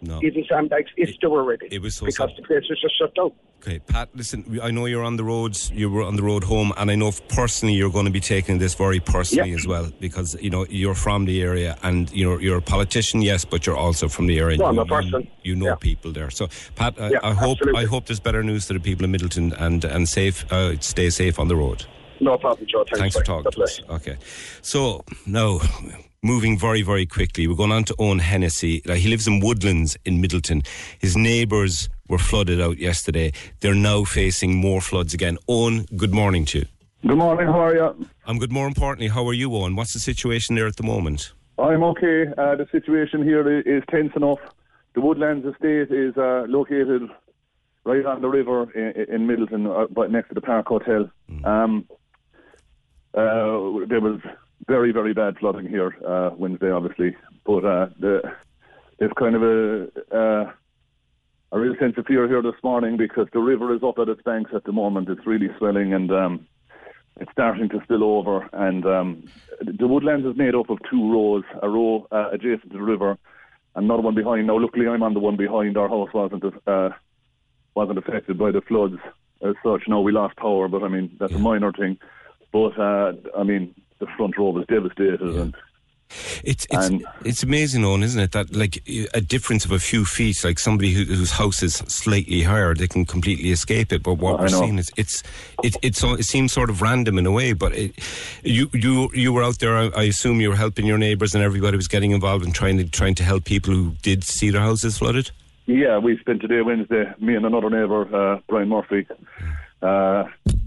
No. 0.00 0.18
even 0.22 0.42
sandbags 0.48 0.90
if 0.96 1.10
they 1.20 1.28
were 1.28 1.44
ready. 1.44 1.66
It 1.70 1.82
was 1.82 1.96
so 1.96 2.06
because 2.06 2.30
sad. 2.30 2.38
the 2.38 2.46
place 2.48 2.64
was 2.70 2.80
just 2.80 2.96
shut 2.98 3.14
down. 3.14 3.32
Okay, 3.60 3.78
Pat. 3.80 4.08
Listen, 4.14 4.58
I 4.62 4.70
know 4.70 4.86
you're 4.86 5.04
on 5.04 5.16
the 5.18 5.24
roads. 5.34 5.70
You 5.74 5.90
were 5.90 6.02
on 6.10 6.16
the 6.16 6.22
road 6.22 6.44
home, 6.44 6.72
and 6.78 6.90
I 6.90 6.94
know 6.94 7.10
personally 7.28 7.74
you're 7.74 7.90
going 7.98 8.06
to 8.06 8.10
be 8.20 8.24
taking 8.36 8.56
this 8.56 8.72
very 8.74 9.00
personally 9.00 9.50
Yeah. 9.50 9.56
as 9.60 9.66
well 9.66 9.86
because 10.00 10.34
you 10.40 10.48
know 10.54 10.64
you're 10.70 10.94
from 11.06 11.26
the 11.26 11.42
area, 11.42 11.76
and 11.82 12.10
you 12.18 12.24
know 12.26 12.38
you're 12.38 12.56
a 12.64 12.68
politician, 12.76 13.20
yes, 13.20 13.44
but 13.44 13.66
you're 13.66 13.76
also 13.86 14.08
from 14.08 14.26
the 14.28 14.38
area. 14.38 14.56
No, 14.56 14.64
I'm 14.70 14.76
you, 14.76 14.80
a 14.80 14.86
person. 14.86 15.12
You, 15.24 15.28
you 15.50 15.54
know 15.56 15.76
people 15.76 16.10
there. 16.18 16.30
So, 16.30 16.48
Pat, 16.74 16.94
I, 16.98 17.10
Yeah, 17.10 17.18
I 17.22 17.34
hope 17.34 17.58
absolutely. 17.58 17.82
I 17.82 17.86
hope 17.92 18.02
there's 18.06 18.20
better 18.28 18.42
news 18.42 18.62
to 18.68 18.72
the 18.72 18.80
people 18.80 19.04
in 19.04 19.12
Midleton 19.12 19.52
and 19.60 19.84
and 19.84 20.08
safe. 20.08 20.50
Uh, 20.50 20.78
stay 20.80 21.10
safe 21.10 21.38
on 21.38 21.48
the 21.48 21.56
road. 21.56 21.84
No 22.20 22.36
problem, 22.36 22.66
Joe. 22.66 22.84
Thanks, 22.84 22.98
Thanks 22.98 23.16
for 23.16 23.24
talking 23.24 23.50
to 23.50 23.62
us. 23.62 23.80
Okay. 23.88 24.16
So, 24.62 25.04
now, 25.26 25.60
moving 26.22 26.58
very, 26.58 26.82
very 26.82 27.06
quickly, 27.06 27.46
we're 27.46 27.54
going 27.54 27.72
on 27.72 27.84
to 27.84 27.94
Owen 27.98 28.18
Hennessy. 28.18 28.82
He 28.84 29.08
lives 29.08 29.26
in 29.26 29.40
Woodlands 29.40 29.96
in 30.04 30.22
Midleton. 30.22 30.66
His 30.98 31.16
neighbours 31.16 31.88
were 32.08 32.18
flooded 32.18 32.60
out 32.60 32.78
yesterday. 32.78 33.32
They're 33.60 33.74
now 33.74 34.04
facing 34.04 34.54
more 34.56 34.80
floods 34.80 35.14
again. 35.14 35.38
Owen, 35.48 35.86
good 35.96 36.12
morning 36.12 36.44
to 36.46 36.60
you. 36.60 36.66
Good 37.06 37.16
morning, 37.16 37.46
how 37.46 37.60
are 37.60 37.74
you? 37.74 38.06
I'm 38.26 38.38
good. 38.38 38.52
More 38.52 38.66
importantly, 38.66 39.08
how 39.08 39.26
are 39.26 39.32
you, 39.32 39.54
Owen? 39.54 39.74
What's 39.74 39.94
the 39.94 39.98
situation 39.98 40.56
there 40.56 40.66
at 40.66 40.76
the 40.76 40.82
moment? 40.82 41.32
I'm 41.58 41.82
okay. 41.82 42.26
Uh, 42.36 42.56
the 42.56 42.66
situation 42.70 43.22
here 43.22 43.60
is 43.60 43.82
tense 43.90 44.12
enough. 44.16 44.38
The 44.94 45.00
Woodlands 45.00 45.46
estate 45.46 45.90
is 45.90 46.14
uh, 46.18 46.44
located 46.48 47.02
right 47.84 48.04
on 48.04 48.20
the 48.20 48.28
river 48.28 48.70
in, 48.72 49.14
in 49.14 49.26
Midleton, 49.26 49.66
uh, 49.66 49.86
but 49.90 50.10
next 50.10 50.28
to 50.28 50.34
the 50.34 50.40
Park 50.42 50.66
Hotel. 50.66 51.10
Um, 51.44 51.86
uh, 53.14 53.86
there 53.88 54.00
was 54.00 54.20
very, 54.66 54.92
very 54.92 55.14
bad 55.14 55.38
flooding 55.38 55.66
here 55.68 55.96
uh, 56.06 56.30
Wednesday, 56.36 56.70
obviously, 56.70 57.16
but 57.44 57.64
uh, 57.64 57.88
the, 57.98 58.22
there's 58.98 59.12
kind 59.18 59.34
of 59.34 59.42
a 59.42 60.16
uh, 60.16 60.52
a 61.52 61.58
real 61.58 61.74
sense 61.80 61.94
of 61.96 62.06
fear 62.06 62.28
here 62.28 62.42
this 62.42 62.62
morning 62.62 62.96
because 62.96 63.26
the 63.32 63.40
river 63.40 63.74
is 63.74 63.82
up 63.82 63.98
at 63.98 64.08
its 64.08 64.22
banks 64.22 64.52
at 64.54 64.64
the 64.64 64.72
moment. 64.72 65.08
It's 65.08 65.26
really 65.26 65.48
swelling 65.58 65.92
and 65.92 66.10
um, 66.12 66.46
it's 67.16 67.32
starting 67.32 67.68
to 67.70 67.80
spill 67.82 68.04
over. 68.04 68.48
And 68.52 68.86
um, 68.86 69.24
the 69.60 69.88
woodlands 69.88 70.26
is 70.26 70.36
made 70.36 70.54
up 70.54 70.70
of 70.70 70.78
two 70.88 71.12
rows, 71.12 71.44
a 71.62 71.68
row 71.68 72.06
uh, 72.12 72.30
adjacent 72.30 72.70
to 72.70 72.78
the 72.78 72.84
river, 72.84 73.18
and 73.74 73.84
another 73.84 74.02
one 74.02 74.14
behind. 74.14 74.46
Now, 74.46 74.58
luckily, 74.58 74.86
I'm 74.86 75.02
on 75.02 75.14
the 75.14 75.20
one 75.20 75.36
behind. 75.36 75.76
Our 75.76 75.88
house 75.88 76.10
wasn't 76.14 76.44
uh, 76.66 76.90
wasn't 77.74 77.98
affected 77.98 78.38
by 78.38 78.52
the 78.52 78.60
floods 78.60 78.98
as 79.42 79.54
such. 79.64 79.82
No, 79.88 80.00
we 80.00 80.12
lost 80.12 80.36
power, 80.36 80.68
but 80.68 80.82
I 80.82 80.88
mean 80.88 81.16
that's 81.18 81.34
a 81.34 81.38
minor 81.38 81.72
thing. 81.72 81.98
But 82.52 82.78
uh, 82.78 83.12
I 83.36 83.42
mean, 83.44 83.74
the 83.98 84.06
front 84.16 84.36
row 84.36 84.50
was 84.50 84.66
devastated, 84.66 85.20
and 85.20 85.54
It's 86.42 86.66
it's 86.70 86.90
it's 87.24 87.42
amazing, 87.42 87.84
Owen, 87.84 88.02
isn't 88.02 88.20
it? 88.20 88.32
That 88.32 88.54
like 88.54 88.82
a 89.14 89.20
difference 89.20 89.64
of 89.64 89.70
a 89.70 89.78
few 89.78 90.04
feet, 90.04 90.42
like 90.42 90.58
somebody 90.58 90.92
who, 90.92 91.04
whose 91.04 91.30
house 91.30 91.62
is 91.62 91.74
slightly 91.86 92.42
higher, 92.42 92.74
they 92.74 92.88
can 92.88 93.04
completely 93.04 93.50
escape 93.50 93.92
it. 93.92 94.02
But 94.02 94.14
what 94.14 94.40
I 94.40 94.42
we're 94.42 94.48
know. 94.48 94.60
seeing 94.60 94.78
is 94.78 94.90
it's 94.96 95.22
it 95.62 95.76
it's 95.82 96.02
it 96.02 96.24
seems 96.24 96.52
sort 96.52 96.70
of 96.70 96.82
random 96.82 97.18
in 97.18 97.26
a 97.26 97.30
way. 97.30 97.52
But 97.52 97.74
it, 97.76 97.92
you 98.42 98.68
you 98.72 99.10
you 99.14 99.32
were 99.32 99.44
out 99.44 99.60
there. 99.60 99.76
I, 99.76 99.86
I 99.88 100.02
assume 100.04 100.40
you 100.40 100.48
were 100.50 100.56
helping 100.56 100.86
your 100.86 100.98
neighbours, 100.98 101.34
and 101.34 101.44
everybody 101.44 101.76
was 101.76 101.88
getting 101.88 102.10
involved 102.10 102.44
in 102.44 102.52
trying 102.52 102.78
to 102.78 102.84
trying 102.84 103.14
to 103.16 103.22
help 103.22 103.44
people 103.44 103.72
who 103.72 103.92
did 104.02 104.24
see 104.24 104.50
their 104.50 104.62
houses 104.62 104.98
flooded. 104.98 105.30
Yeah, 105.66 105.98
we 105.98 106.18
spent 106.18 106.40
today 106.40 106.62
Wednesday. 106.62 107.12
Me 107.20 107.36
and 107.36 107.46
another 107.46 107.70
neighbour, 107.70 108.02
uh, 108.12 108.40
Brian 108.48 108.68
Murphy. 108.68 109.06
Uh, 109.80 110.24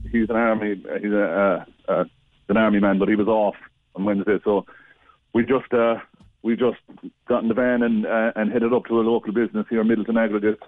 he's 0.09 0.29
an 0.29 0.37
army. 0.37 0.81
He's 1.01 1.11
a, 1.11 1.65
uh, 1.87 2.05
an 2.49 2.57
army 2.57 2.79
man, 2.79 2.99
but 2.99 3.09
he 3.09 3.15
was 3.15 3.27
off 3.27 3.55
on 3.95 4.05
Wednesday. 4.05 4.39
So 4.43 4.65
we 5.33 5.43
just 5.43 5.71
uh, 5.73 5.95
we 6.41 6.55
just 6.55 6.79
got 7.27 7.43
in 7.43 7.49
the 7.49 7.53
van 7.53 7.83
and 7.83 8.05
uh, 8.05 8.31
and 8.35 8.51
headed 8.51 8.73
up 8.73 8.85
to 8.85 8.99
a 8.99 9.01
local 9.01 9.33
business 9.33 9.65
here, 9.69 9.83
Midleton 9.83 10.23
Aggregates. 10.23 10.63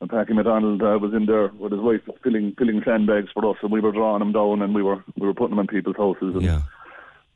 And 0.00 0.08
Packy 0.08 0.32
McDonald 0.32 0.82
uh, 0.82 0.98
was 0.98 1.12
in 1.12 1.26
there 1.26 1.48
with 1.48 1.72
his 1.72 1.80
wife, 1.80 2.00
filling 2.22 2.54
filling 2.56 2.82
sandbags 2.84 3.28
for 3.34 3.44
us, 3.50 3.58
and 3.62 3.70
we 3.70 3.80
were 3.80 3.92
drawing 3.92 4.20
them 4.20 4.32
down, 4.32 4.62
and 4.62 4.74
we 4.74 4.82
were 4.82 5.04
we 5.18 5.26
were 5.26 5.34
putting 5.34 5.56
them 5.56 5.58
in 5.58 5.66
people's 5.66 5.96
houses. 5.96 6.34
And 6.34 6.42
Yeah. 6.42 6.62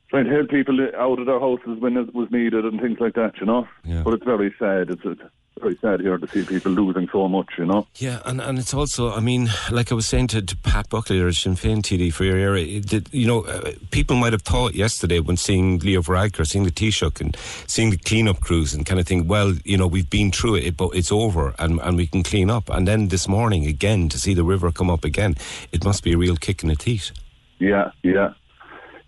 Trying 0.09 0.25
to 0.25 0.31
help 0.31 0.49
people 0.49 0.79
out 0.97 1.19
of 1.19 1.25
their 1.25 1.39
houses 1.39 1.79
when 1.79 1.97
it 1.97 2.13
was 2.13 2.29
needed 2.31 2.63
and 2.63 2.79
things 2.79 2.99
like 2.99 3.15
that, 3.15 3.39
you 3.39 3.45
know. 3.45 3.67
Yeah. 3.83 4.03
But 4.03 4.13
it's 4.13 4.23
very 4.23 4.53
sad. 4.59 4.91
It's, 4.91 5.01
it's 5.03 5.21
very 5.59 5.77
sad 5.77 6.01
here 6.01 6.17
to 6.17 6.27
see 6.27 6.43
people 6.43 6.71
losing 6.73 7.07
so 7.11 7.27
much, 7.27 7.47
you 7.57 7.65
know. 7.65 7.87
Yeah, 7.95 8.19
and, 8.25 8.41
and 8.41 8.59
it's 8.59 8.73
also, 8.73 9.11
I 9.13 9.19
mean, 9.21 9.49
like 9.71 9.91
I 9.91 9.95
was 9.95 10.05
saying 10.05 10.27
to, 10.27 10.41
to 10.41 10.57
Pat 10.57 10.89
Buckley 10.89 11.19
or 11.21 11.31
Sinn 11.31 11.55
Féin 11.55 11.77
TD 11.81 12.11
for 12.13 12.23
your 12.25 12.37
area, 12.37 12.81
did- 12.81 13.09
you 13.13 13.25
know, 13.25 13.45
uh, 13.45 13.71
people 13.91 14.17
might 14.17 14.33
have 14.33 14.41
thought 14.41 14.75
yesterday 14.75 15.19
when 15.19 15.37
seeing 15.37 15.79
Leo 15.79 16.01
Varadkar, 16.01 16.45
seeing 16.45 16.65
the 16.65 16.71
Taoiseach 16.71 17.21
and 17.21 17.35
seeing 17.67 17.89
the 17.89 17.97
clean-up 17.97 18.41
crews 18.41 18.73
and 18.73 18.85
kind 18.85 18.99
of 18.99 19.07
think, 19.07 19.29
well, 19.29 19.53
you 19.63 19.77
know, 19.77 19.87
we've 19.87 20.09
been 20.09 20.31
through 20.31 20.55
it, 20.55 20.75
but 20.75 20.89
it's 20.93 21.11
over 21.11 21.53
and, 21.57 21.79
and 21.81 21.95
we 21.97 22.07
can 22.07 22.21
clean 22.23 22.49
up. 22.49 22.69
And 22.69 22.87
then 22.87 23.07
this 23.07 23.27
morning, 23.27 23.65
again, 23.65 24.09
to 24.09 24.19
see 24.19 24.33
the 24.33 24.43
river 24.43 24.71
come 24.71 24.89
up 24.89 25.05
again, 25.05 25.35
it 25.71 25.83
must 25.85 26.03
be 26.03 26.13
a 26.13 26.17
real 26.17 26.35
kick 26.35 26.63
in 26.63 26.69
the 26.69 26.75
teeth. 26.75 27.11
Yeah, 27.59 27.91
yeah. 28.03 28.33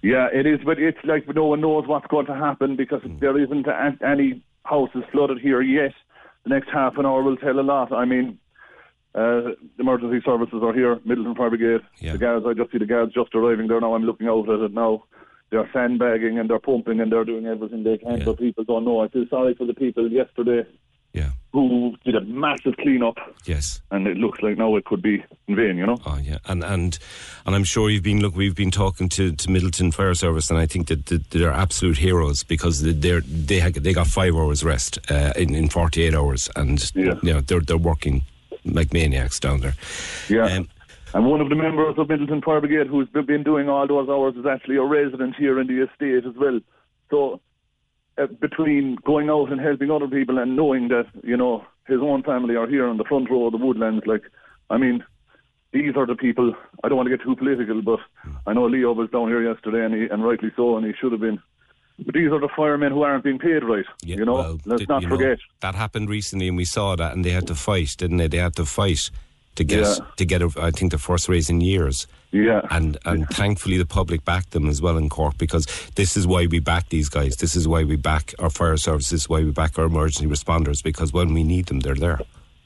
Yeah, 0.02 0.28
it 0.32 0.46
is, 0.46 0.60
but 0.64 0.80
it's 0.80 1.00
like 1.04 1.28
no 1.36 1.46
one 1.46 1.60
knows 1.60 1.86
what's 1.88 2.08
going 2.08 2.28
to 2.28 2.36
happen 2.36 2.76
because 2.78 3.02
there 3.20 3.38
isn't 3.38 3.68
any 4.02 4.42
houses 4.64 5.04
flooded 5.12 5.40
here 5.40 5.62
yet. 5.62 5.94
The 6.48 6.56
next 6.56 6.70
half 6.72 6.98
an 6.98 7.06
hour 7.06 7.22
will 7.24 7.36
tell 7.36 7.60
a 7.60 7.62
lot. 7.62 7.92
I 7.92 8.06
mean, 8.06 8.40
uh, 9.14 9.52
emergency 9.80 10.22
services 10.26 10.62
are 10.64 10.74
here, 10.74 10.96
Midleton 11.06 11.36
Fire 11.36 11.50
Brigade. 11.50 11.82
yeah. 12.00 12.14
The 12.14 12.18
guards, 12.18 12.46
I 12.48 12.54
just 12.54 12.72
see 12.72 12.78
the 12.78 12.86
guards 12.86 13.14
just 13.14 13.36
arriving 13.36 13.68
there 13.68 13.82
now. 13.82 13.94
I'm 13.96 14.04
looking 14.06 14.30
out 14.30 14.48
at 14.50 14.62
it 14.62 14.74
now. 14.74 15.04
They're 15.50 15.70
sandbagging 15.74 16.40
and 16.40 16.50
they're 16.50 16.60
pumping 16.60 17.02
and 17.02 17.12
they're 17.12 17.26
doing 17.26 17.48
everything 17.48 17.84
they 17.84 17.98
can, 17.98 18.24
but 18.24 18.40
people 18.40 18.64
don't 18.64 18.86
know. 18.86 19.02
I 19.02 19.10
feel 19.10 19.26
sorry 19.30 19.56
for 19.56 19.66
the 19.66 19.74
people 19.74 20.10
yesterday 20.10 20.60
Yeah. 20.60 20.64
Who 21.58 21.96
did 22.06 22.14
a 22.16 22.22
massive 22.22 22.78
clean-up, 22.78 23.18
Yes. 23.46 23.82
and 23.90 24.06
it 24.06 24.16
looks 24.18 24.44
like 24.44 24.60
now 24.60 24.76
it 24.76 24.86
could 24.86 25.02
be 25.02 25.24
in 25.48 25.56
vain, 25.56 25.76
you 25.78 25.88
know? 25.88 25.98
Oh 26.06 26.20
yeah, 26.22 26.38
and 26.46 26.64
and 26.64 27.00
and 27.48 27.56
I'm 27.56 27.64
sure 27.64 27.90
you've 27.90 28.04
been 28.04 28.22
look. 28.22 28.36
We've 28.36 28.54
been 28.56 28.70
talking 28.70 29.10
to, 29.10 29.32
to 29.32 29.48
Midleton 29.48 29.92
Fire 29.92 30.14
Service, 30.14 30.52
and 30.52 30.60
I 30.60 30.68
think 30.68 30.88
that, 30.90 31.08
that 31.08 31.32
they're 31.32 31.52
absolute 31.52 31.98
heroes 31.98 32.44
because 32.44 32.84
they're 32.84 33.22
they 33.22 33.60
had, 33.60 33.74
they 33.74 33.92
got 33.92 34.06
five 34.06 34.36
hours 34.36 34.64
rest 34.64 35.00
uh, 35.10 35.34
in 35.36 35.56
in 35.56 35.68
48 35.68 36.14
hours, 36.14 36.48
and 36.56 36.92
you 36.94 37.16
know 37.24 37.42
they're 37.42 37.62
they're 37.62 37.76
working 37.78 38.22
like 38.64 38.94
maniacs 38.94 39.40
down 39.40 39.62
there. 39.62 39.74
Yeah. 40.30 40.64
and 41.16 41.26
one 41.26 41.42
of 41.42 41.50
the 41.50 41.56
members 41.56 41.96
of 41.98 42.08
Midleton 42.08 42.44
Fire 42.44 42.60
Brigade 42.60 42.86
who's 42.86 43.10
been 43.10 43.42
doing 43.42 43.68
all 43.68 43.88
those 43.88 44.10
hours 44.10 44.36
is 44.36 44.46
actually 44.46 44.76
a 44.76 44.84
resident 44.84 45.36
here 45.38 45.60
in 45.60 45.66
the 45.66 45.82
estate 45.86 46.24
as 46.30 46.36
well. 46.38 46.60
So 47.10 47.40
uh, 48.18 48.28
between 48.42 48.98
going 49.06 49.30
out 49.30 49.52
and 49.52 49.62
helping 49.62 49.92
other 49.92 50.08
people 50.08 50.38
and 50.40 50.56
knowing 50.56 50.88
that, 50.90 51.06
you 51.24 51.38
know, 51.38 51.64
his 51.88 52.00
own 52.02 52.24
family 52.24 52.56
are 52.56 52.68
here 52.68 52.88
on 52.88 52.98
the 52.98 53.04
front 53.06 53.30
row 53.30 53.46
of 53.48 53.52
the 53.54 53.58
woodlands, 53.58 54.06
like, 54.06 54.24
I 54.70 54.78
mean, 54.78 55.04
these 55.72 55.96
are 55.96 56.06
the 56.06 56.16
people, 56.16 56.54
I 56.84 56.88
don't 56.90 56.98
want 56.98 57.10
to 57.10 57.16
get 57.18 57.24
too 57.24 57.36
political, 57.36 57.82
but 57.82 58.00
I 58.46 58.54
know 58.54 58.66
Leo 58.66 58.94
was 58.94 59.10
down 59.10 59.28
here 59.28 59.44
yesterday 59.44 59.86
and, 59.86 59.94
he, 59.94 60.08
and 60.10 60.24
rightly 60.24 60.52
so, 60.56 60.78
and 60.78 60.86
he 60.86 60.94
should 61.00 61.12
have 61.12 61.22
been. 61.22 61.40
But 62.06 62.14
these 62.14 62.32
are 62.32 62.40
the 62.40 62.50
firemen 62.56 62.92
who 62.92 63.02
aren't 63.02 63.24
being 63.24 63.40
paid 63.40 63.64
right, 63.64 63.86
you 64.04 64.24
know? 64.24 64.36
Well, 64.36 64.60
Let's 64.66 64.82
th- 64.82 64.90
not 64.90 65.02
you 65.02 65.10
know, 65.10 65.18
forget. 65.18 65.40
that 65.62 65.74
happened 65.76 66.10
recently, 66.10 66.48
and 66.48 66.56
we 66.58 66.66
saw 66.66 66.96
that, 66.96 67.14
and 67.14 67.26
they 67.26 67.32
had 67.32 67.48
to 67.48 67.56
fight, 67.56 67.96
didn't 67.98 68.18
they? 68.18 68.28
They 68.28 68.38
had 68.38 68.56
to 68.58 68.66
fight 68.66 69.10
to 69.56 69.64
get 69.64 69.80
Yeah. 69.80 69.96
to 70.18 70.26
get. 70.26 70.42
A, 70.44 70.52
I 70.62 70.70
think 70.70 70.92
the 70.92 71.00
first 71.00 71.28
raise 71.28 71.50
in 71.50 71.60
years. 71.62 72.06
Yeah, 72.32 72.62
and 72.72 72.98
and 73.06 73.28
thankfully 73.30 73.78
the 73.78 73.86
public 73.86 74.26
backed 74.26 74.52
them 74.52 74.68
as 74.68 74.82
well 74.82 74.98
in 74.98 75.08
Cork 75.10 75.38
because 75.38 75.66
this 75.96 76.18
is 76.18 76.28
why 76.28 76.46
we 76.46 76.60
back 76.60 76.90
these 76.90 77.08
guys. 77.08 77.38
This 77.38 77.56
is 77.56 77.68
why 77.68 77.84
we 77.84 77.96
back 77.96 78.34
our 78.40 78.50
fire 78.50 78.78
services. 78.78 79.30
Why 79.30 79.44
we 79.44 79.52
back 79.52 79.80
our 79.80 79.86
emergency 79.86 80.28
responders 80.28 80.84
because 80.84 81.14
when 81.14 81.34
we 81.34 81.44
need 81.44 81.68
them, 81.68 81.80
they're 81.80 81.96
there. 81.96 82.20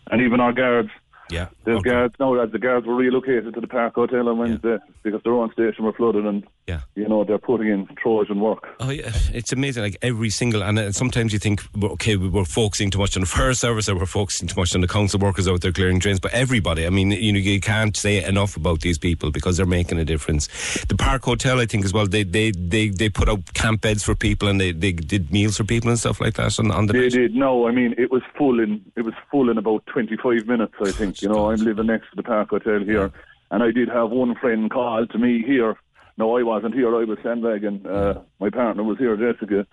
And 0.09 0.21
even 0.21 0.39
our 0.39 0.51
guards. 0.51 0.89
Yeah. 1.31 1.47
The 1.63 1.79
guards 1.79 2.15
now 2.19 2.33
as 2.39 2.51
the 2.51 2.59
guards 2.59 2.85
were 2.85 2.95
relocated 2.95 3.53
to 3.53 3.61
the 3.61 3.67
Park 3.67 3.95
Hotel 3.95 4.27
on 4.27 4.37
Wednesday 4.37 4.77
because 5.03 5.21
their 5.23 5.33
own 5.33 5.51
station 5.53 5.85
were 5.85 5.93
flooded 5.93 6.25
and 6.25 6.43
Yeah. 6.67 6.81
you 6.95 7.07
know, 7.07 7.23
they're 7.23 7.37
putting 7.39 7.67
in 7.69 7.87
Trojan 8.01 8.39
work. 8.39 8.67
Oh 8.79 8.89
yeah, 8.89 9.11
it's 9.33 9.51
amazing. 9.53 9.83
Like 9.83 9.97
every 10.01 10.29
single, 10.29 10.63
and 10.63 10.77
uh, 10.77 10.91
sometimes 10.91 11.33
you 11.33 11.39
think, 11.39 11.61
okay, 11.83 12.15
we 12.17 12.27
we're 12.29 12.45
focusing 12.45 12.89
too 12.91 12.99
much 12.99 13.15
on 13.15 13.21
the 13.21 13.27
fire 13.27 13.53
service, 13.53 13.87
or 13.89 13.95
we're 13.95 14.05
focusing 14.05 14.47
too 14.47 14.59
much 14.59 14.75
on 14.75 14.81
the 14.81 14.87
council 14.87 15.19
workers 15.19 15.47
out 15.47 15.61
there 15.61 15.71
clearing 15.71 15.99
drains. 15.99 16.19
But 16.19 16.33
everybody, 16.33 16.85
I 16.85 16.89
mean, 16.89 17.11
you 17.11 17.31
know, 17.33 17.39
you 17.39 17.59
can't 17.61 17.95
say 17.95 18.23
enough 18.23 18.57
about 18.57 18.81
these 18.81 18.97
people 18.97 19.31
because 19.31 19.57
they're 19.57 19.65
making 19.65 19.99
a 19.99 20.05
difference. 20.05 20.47
The 20.85 20.95
Park 20.95 21.23
Hotel, 21.23 21.59
I 21.59 21.65
think, 21.65 21.85
as 21.85 21.93
well. 21.93 22.05
They 22.07 22.23
they 22.23 22.51
they, 22.51 22.89
they 22.89 23.09
put 23.09 23.29
out 23.29 23.53
camp 23.53 23.81
beds 23.81 24.03
for 24.03 24.15
people, 24.15 24.47
and 24.47 24.59
they, 24.59 24.71
they 24.71 24.91
did 24.91 25.31
meals 25.31 25.57
for 25.57 25.63
people 25.63 25.89
and 25.89 25.97
stuff 25.99 26.19
like 26.21 26.33
that 26.35 26.57
on, 26.59 26.71
on 26.71 26.87
the 26.87 26.93
They 26.93 26.99
night. 27.03 27.11
did. 27.11 27.35
No, 27.35 27.67
I 27.67 27.71
mean 27.71 27.95
it 27.97 28.11
was 28.11 28.21
full 28.37 28.59
in 28.59 28.81
it 28.95 29.01
was 29.01 29.13
full 29.29 29.49
in 29.49 29.57
about 29.57 29.85
twenty 29.87 30.17
five 30.17 30.45
minutes. 30.47 30.73
I 30.81 30.91
think. 30.91 31.20
You 31.21 31.29
know, 31.29 31.51
I'm 31.51 31.59
living 31.59 31.87
next 31.87 32.09
to 32.09 32.15
the 32.15 32.23
Park 32.23 32.49
Hotel 32.49 32.79
here, 32.79 33.11
and 33.51 33.63
I 33.63 33.71
did 33.71 33.89
have 33.89 34.09
one 34.09 34.35
friend 34.35 34.69
call 34.71 35.05
to 35.05 35.17
me 35.17 35.43
here. 35.45 35.75
No, 36.17 36.37
I 36.37 36.43
wasn't 36.43 36.73
here. 36.75 36.95
I 36.95 37.03
was 37.03 37.19
sandbagging. 37.23 37.85
Uh, 37.85 38.21
my 38.39 38.49
partner 38.49 38.83
was 38.83 38.97
here, 38.97 39.15
Jessica. 39.15 39.65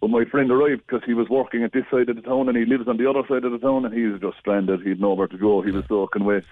But 0.00 0.10
my 0.10 0.24
friend 0.24 0.50
arrived 0.50 0.82
because 0.86 1.02
he 1.04 1.14
was 1.14 1.28
working 1.28 1.62
at 1.62 1.72
this 1.72 1.84
side 1.90 2.08
of 2.08 2.16
the 2.16 2.22
town, 2.22 2.48
and 2.48 2.56
he 2.56 2.64
lives 2.64 2.88
on 2.88 2.96
the 2.96 3.08
other 3.08 3.22
side 3.28 3.44
of 3.44 3.52
the 3.52 3.58
town, 3.58 3.84
and 3.84 3.94
he 3.94 4.04
was 4.04 4.20
just 4.20 4.38
stranded. 4.38 4.82
He 4.82 4.90
had 4.90 5.00
nowhere 5.00 5.26
to 5.26 5.36
go. 5.36 5.60
He 5.60 5.72
was 5.72 5.84
soaking 5.88 6.24
wet. 6.24 6.44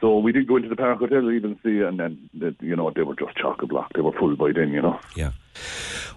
So 0.00 0.18
we 0.18 0.32
did 0.32 0.46
go 0.46 0.56
into 0.56 0.68
the 0.68 0.76
Park 0.76 0.98
Hotel 0.98 1.30
even 1.30 1.58
see, 1.64 1.80
and 1.80 1.98
then 1.98 2.28
the, 2.34 2.54
you 2.60 2.76
know 2.76 2.90
they 2.94 3.02
were 3.02 3.16
just 3.16 3.36
chock 3.36 3.62
a 3.62 3.66
block. 3.66 3.92
They 3.94 4.02
were 4.02 4.12
full 4.12 4.36
by 4.36 4.52
then, 4.52 4.70
you 4.70 4.82
know. 4.82 5.00
Yeah. 5.14 5.30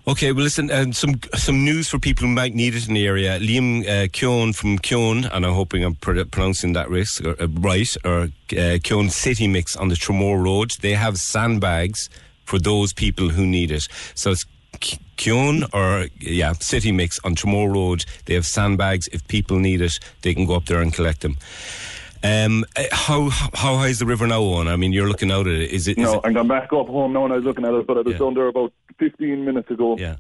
Okay, 0.08 0.32
well, 0.32 0.44
listen, 0.44 0.70
um, 0.72 0.92
some 0.92 1.20
some 1.36 1.64
news 1.64 1.88
for 1.90 2.00
people 2.00 2.28
who 2.28 2.34
might 2.34 2.54
need 2.54 2.76
it 2.76 2.88
in 2.88 2.94
the 2.94 3.08
area. 3.08 3.40
Liam 3.40 3.88
uh, 3.88 4.08
Keown 4.12 4.54
from 4.54 4.80
Kion, 4.80 5.30
and 5.32 5.46
I'm 5.46 5.54
hoping 5.54 5.84
I'm 5.84 5.96
pr- 5.96 6.24
pronouncing 6.24 6.74
that 6.74 6.90
risk, 6.90 7.24
or, 7.24 7.42
uh, 7.42 7.48
right, 7.48 7.96
or 8.04 8.30
uh, 8.58 8.80
Keown 8.84 9.10
City 9.10 9.48
Mix 9.48 9.76
on 9.76 9.90
the 9.90 9.96
Tremore 9.96 10.44
Road. 10.44 10.72
They 10.82 10.94
have 10.94 11.18
sandbags 11.18 12.10
for 12.44 12.60
those 12.60 12.92
people 12.92 13.30
who 13.30 13.46
need 13.46 13.72
it. 13.72 13.88
So 14.16 14.32
it's 14.32 14.46
Keown 15.18 15.66
or, 15.74 16.08
yeah, 16.20 16.54
City 16.54 16.92
Mix 16.92 17.20
on 17.24 17.36
Tremore 17.36 17.74
Road. 17.74 18.06
They 18.26 18.34
have 18.34 18.46
sandbags. 18.46 19.08
If 19.10 19.28
people 19.28 19.60
need 19.60 19.82
it, 19.82 20.00
they 20.22 20.34
can 20.34 20.46
go 20.46 20.56
up 20.56 20.66
there 20.66 20.82
and 20.82 20.94
collect 20.94 21.22
them. 21.22 21.38
Um, 22.24 22.66
uh, 22.76 22.84
how 22.92 23.30
how 23.30 23.78
high 23.78 23.88
is 23.88 24.00
the 24.00 24.06
river 24.06 24.28
now 24.28 24.44
on? 24.44 24.68
I 24.68 24.76
mean, 24.76 24.92
you're 24.94 25.08
looking 25.08 25.32
out 25.32 25.48
at 25.48 25.54
it. 25.54 25.72
Is 25.72 25.88
it? 25.88 25.98
Is 25.98 26.04
no, 26.04 26.16
it 26.16 26.22
I'm 26.26 26.34
going 26.34 26.48
back 26.48 26.74
up 26.74 26.88
home 26.88 27.14
now 27.14 27.24
and 27.26 27.34
I 27.34 27.38
was 27.38 27.46
looking 27.46 27.66
at 27.66 27.74
it, 27.74 27.88
but 27.88 27.98
I 27.98 28.02
was 28.02 28.18
down 28.18 28.34
there 28.34 28.48
about 28.48 28.74
15 29.00 29.46
minutes 29.46 29.72
ago. 29.72 29.98
Yeah. 29.98 30.18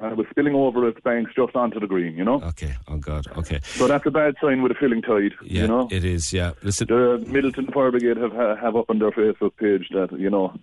And 0.00 0.12
it 0.12 0.16
was 0.16 0.26
spilling 0.30 0.54
over 0.54 0.88
its 0.88 0.98
banks 1.00 1.32
just 1.36 1.54
onto 1.54 1.78
the 1.78 1.86
green, 1.86 2.16
you 2.16 2.24
know? 2.24 2.40
Okay, 2.42 2.74
oh 2.88 2.96
God, 2.96 3.26
okay. 3.36 3.60
So 3.62 3.86
that's 3.86 4.06
a 4.06 4.10
bad 4.10 4.34
sign 4.40 4.62
with 4.62 4.72
a 4.72 4.74
filling 4.74 5.02
tide, 5.02 5.32
Yeah, 5.42 5.62
you 5.62 5.68
know? 5.68 5.88
it 5.90 6.04
is. 6.06 6.32
Yeah, 6.32 6.52
listen. 6.62 6.86
The 6.86 7.22
Midleton 7.28 7.70
Fire 7.74 7.90
Brigade 7.90 8.16
have 8.16 8.32
have 8.32 8.76
up 8.76 8.88
on 8.88 8.98
their 8.98 9.10
Facebook 9.10 9.56
page 9.58 9.88
that, 9.92 10.18
you 10.18 10.30
know, 10.30 10.54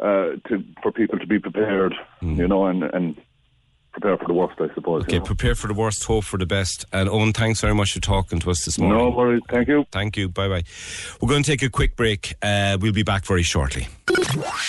uh, 0.00 0.36
to 0.48 0.64
for 0.82 0.92
people 0.92 1.18
to 1.18 1.26
be 1.26 1.38
prepared, 1.38 1.94
you 2.22 2.48
know, 2.48 2.64
and, 2.64 2.84
and 2.84 3.20
prepare 3.94 4.18
for 4.18 4.26
the 4.26 4.34
worst, 4.34 4.60
I 4.60 4.74
suppose. 4.74 5.02
Okay, 5.04 5.20
prepare 5.20 5.54
for 5.54 5.68
the 5.68 5.74
worst, 5.74 6.04
hope 6.04 6.24
for 6.24 6.36
the 6.36 6.46
best. 6.46 6.84
And 6.92 7.08
Owen, 7.08 7.32
thanks 7.32 7.60
very 7.60 7.74
much 7.74 7.92
for 7.92 8.00
talking 8.00 8.40
to 8.40 8.50
us 8.50 8.64
this 8.64 8.78
morning. 8.78 8.98
No 8.98 9.10
worries. 9.10 9.42
Thank 9.48 9.68
you. 9.68 9.86
Thank 9.92 10.16
you. 10.16 10.28
Bye 10.28 10.48
bye. 10.48 10.62
We're 11.20 11.28
going 11.28 11.42
to 11.42 11.50
take 11.50 11.62
a 11.62 11.70
quick 11.70 11.96
break. 11.96 12.34
Uh, 12.42 12.76
we'll 12.80 12.92
be 12.92 13.04
back 13.04 13.24
very 13.24 13.42
shortly. 13.42 13.86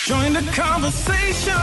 Join 0.04 0.32
the 0.32 0.48
conversation. 0.54 1.54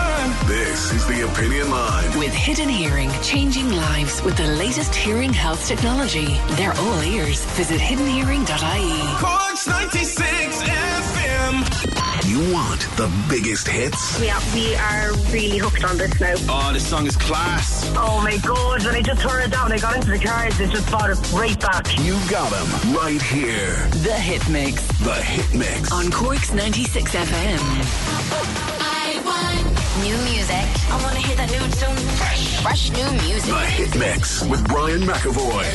This 0.48 0.92
is 0.92 1.08
the 1.08 1.26
Opinion 1.32 1.72
Line. 1.72 2.20
With 2.20 2.34
Hidden 2.34 2.70
Hearing, 2.70 3.10
changing 3.22 3.72
lives 3.72 4.22
with 4.24 4.36
the 4.38 4.48
latest 4.48 4.94
hearing 4.94 5.32
health 5.34 5.66
technology. 5.68 6.38
They're 6.52 6.74
all 6.74 7.04
ears. 7.04 7.46
Visit 7.56 7.80
hiddenhearing.ie. 7.80 9.18
Corks 9.20 9.68
96 9.68 10.62
FM. 10.64 11.93
You 12.34 12.52
want 12.52 12.82
the 12.98 13.14
biggest 13.30 13.68
hits? 13.68 14.20
Yeah, 14.20 14.42
we 14.56 14.74
are 14.74 15.14
really 15.32 15.60
hooked 15.60 15.84
on 15.84 16.00
this 16.00 16.20
now. 16.20 16.34
Oh, 16.50 16.74
this 16.74 16.88
song 16.88 17.06
is 17.06 17.16
class. 17.16 17.86
Oh 17.96 18.22
my 18.24 18.38
god, 18.38 18.84
when 18.84 18.96
I 18.96 19.04
just 19.04 19.22
turned 19.22 19.44
it 19.44 19.52
down, 19.52 19.72
I 19.72 19.78
got 19.78 19.96
into 19.96 20.10
the 20.10 20.18
cars, 20.18 20.60
it 20.60 20.72
just 20.72 20.90
brought 20.90 21.12
it 21.12 21.32
right 21.32 21.60
back. 21.60 21.86
You 22.00 22.18
got 22.32 22.50
them 22.50 22.96
right 22.96 23.22
here. 23.22 23.88
The 24.02 24.14
Hit 24.14 24.50
Mix. 24.50 24.82
The 25.06 25.14
Hit 25.14 25.54
Mix. 25.54 25.92
On 25.92 26.10
Cork's 26.10 26.52
96 26.52 27.14
FM. 27.14 27.60
I 28.82 29.22
want 29.24 30.04
new 30.04 30.18
music. 30.34 30.66
I 30.90 31.00
want 31.04 31.16
to 31.16 31.22
hear 31.22 31.36
that 31.36 31.52
new 31.52 31.62
tune. 31.78 31.96
Fresh, 32.18 32.64
fresh 32.64 32.90
new 32.90 33.12
music. 33.28 33.54
The 33.54 33.60
Hit 33.60 33.96
Mix 33.96 34.44
with 34.46 34.68
Brian 34.68 35.02
McAvoy. 35.02 35.70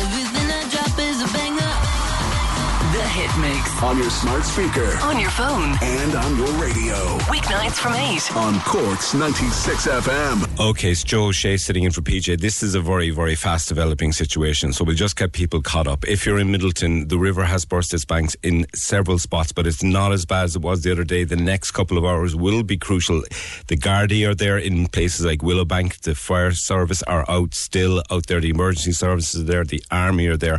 The 2.99 3.07
Hit 3.07 3.30
Mix. 3.40 3.80
On 3.80 3.96
your 3.96 4.11
smart 4.11 4.42
speaker. 4.42 4.99
On 5.03 5.20
your 5.20 5.30
phone. 5.30 5.76
And 5.82 6.16
on 6.16 6.36
your 6.36 6.49
radio. 6.61 6.96
Weeknights 7.30 7.74
from 7.74 7.94
8. 7.94 8.36
On 8.36 8.61
Cork's 8.62 9.14
96 9.14 9.86
FM. 9.86 10.68
Okay, 10.70 10.90
it's 10.90 11.05
Joe 11.05 11.30
Shea 11.30 11.57
sitting 11.59 11.84
in 11.84 11.92
for 11.92 12.01
PJ. 12.01 12.40
This 12.40 12.61
is 12.61 12.74
a 12.74 12.80
very, 12.80 13.11
very 13.11 13.36
fast 13.36 13.68
developing 13.68 14.11
situation, 14.11 14.72
so 14.72 14.82
we'll 14.82 14.96
just 14.96 15.14
get 15.14 15.30
people 15.30 15.62
caught 15.62 15.86
up. 15.86 16.09
If 16.09 16.26
you're 16.26 16.40
in 16.40 16.49
Midleton, 16.49 17.09
the 17.09 17.18
river 17.18 17.44
has 17.44 17.64
burst 17.64 17.94
its 17.94 18.05
banks 18.05 18.34
in 18.42 18.66
several 18.74 19.20
spots, 19.20 19.53
but 19.53 19.64
it's 19.68 19.84
not 19.84 20.11
as 20.11 20.26
bad 20.26 20.46
as 20.46 20.57
it 20.57 20.62
was 20.62 20.82
the 20.82 20.90
other 20.90 21.05
day. 21.05 21.22
The 21.22 21.36
next 21.36 21.70
couple 21.70 21.99
of 21.99 22.05
hours 22.05 22.34
will 22.34 22.64
be 22.64 22.78
crucial. 22.78 23.22
The 23.68 23.76
Gardaí 23.76 24.28
are 24.28 24.34
there 24.34 24.59
in 24.59 24.88
places 24.88 25.24
like 25.24 25.38
Willowbank. 25.38 26.01
The 26.01 26.16
fire 26.16 26.51
service 26.51 27.05
are 27.05 27.24
out 27.30 27.55
still 27.55 28.03
out 28.11 28.26
there. 28.26 28.40
The 28.40 28.51
emergency 28.51 28.90
services 28.90 29.42
are 29.42 29.44
there. 29.44 29.64
The 29.64 29.84
army 29.92 30.26
are 30.26 30.36
there 30.36 30.59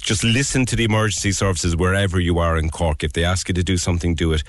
just 0.00 0.24
listen 0.24 0.66
to 0.66 0.76
the 0.76 0.84
emergency 0.84 1.32
services 1.32 1.76
wherever 1.76 2.18
you 2.18 2.38
are 2.38 2.56
in 2.56 2.70
Cork. 2.70 3.04
If 3.04 3.12
they 3.12 3.24
ask 3.24 3.48
you 3.48 3.54
to 3.54 3.62
do 3.62 3.76
something, 3.76 4.14
do 4.14 4.32
it. 4.32 4.42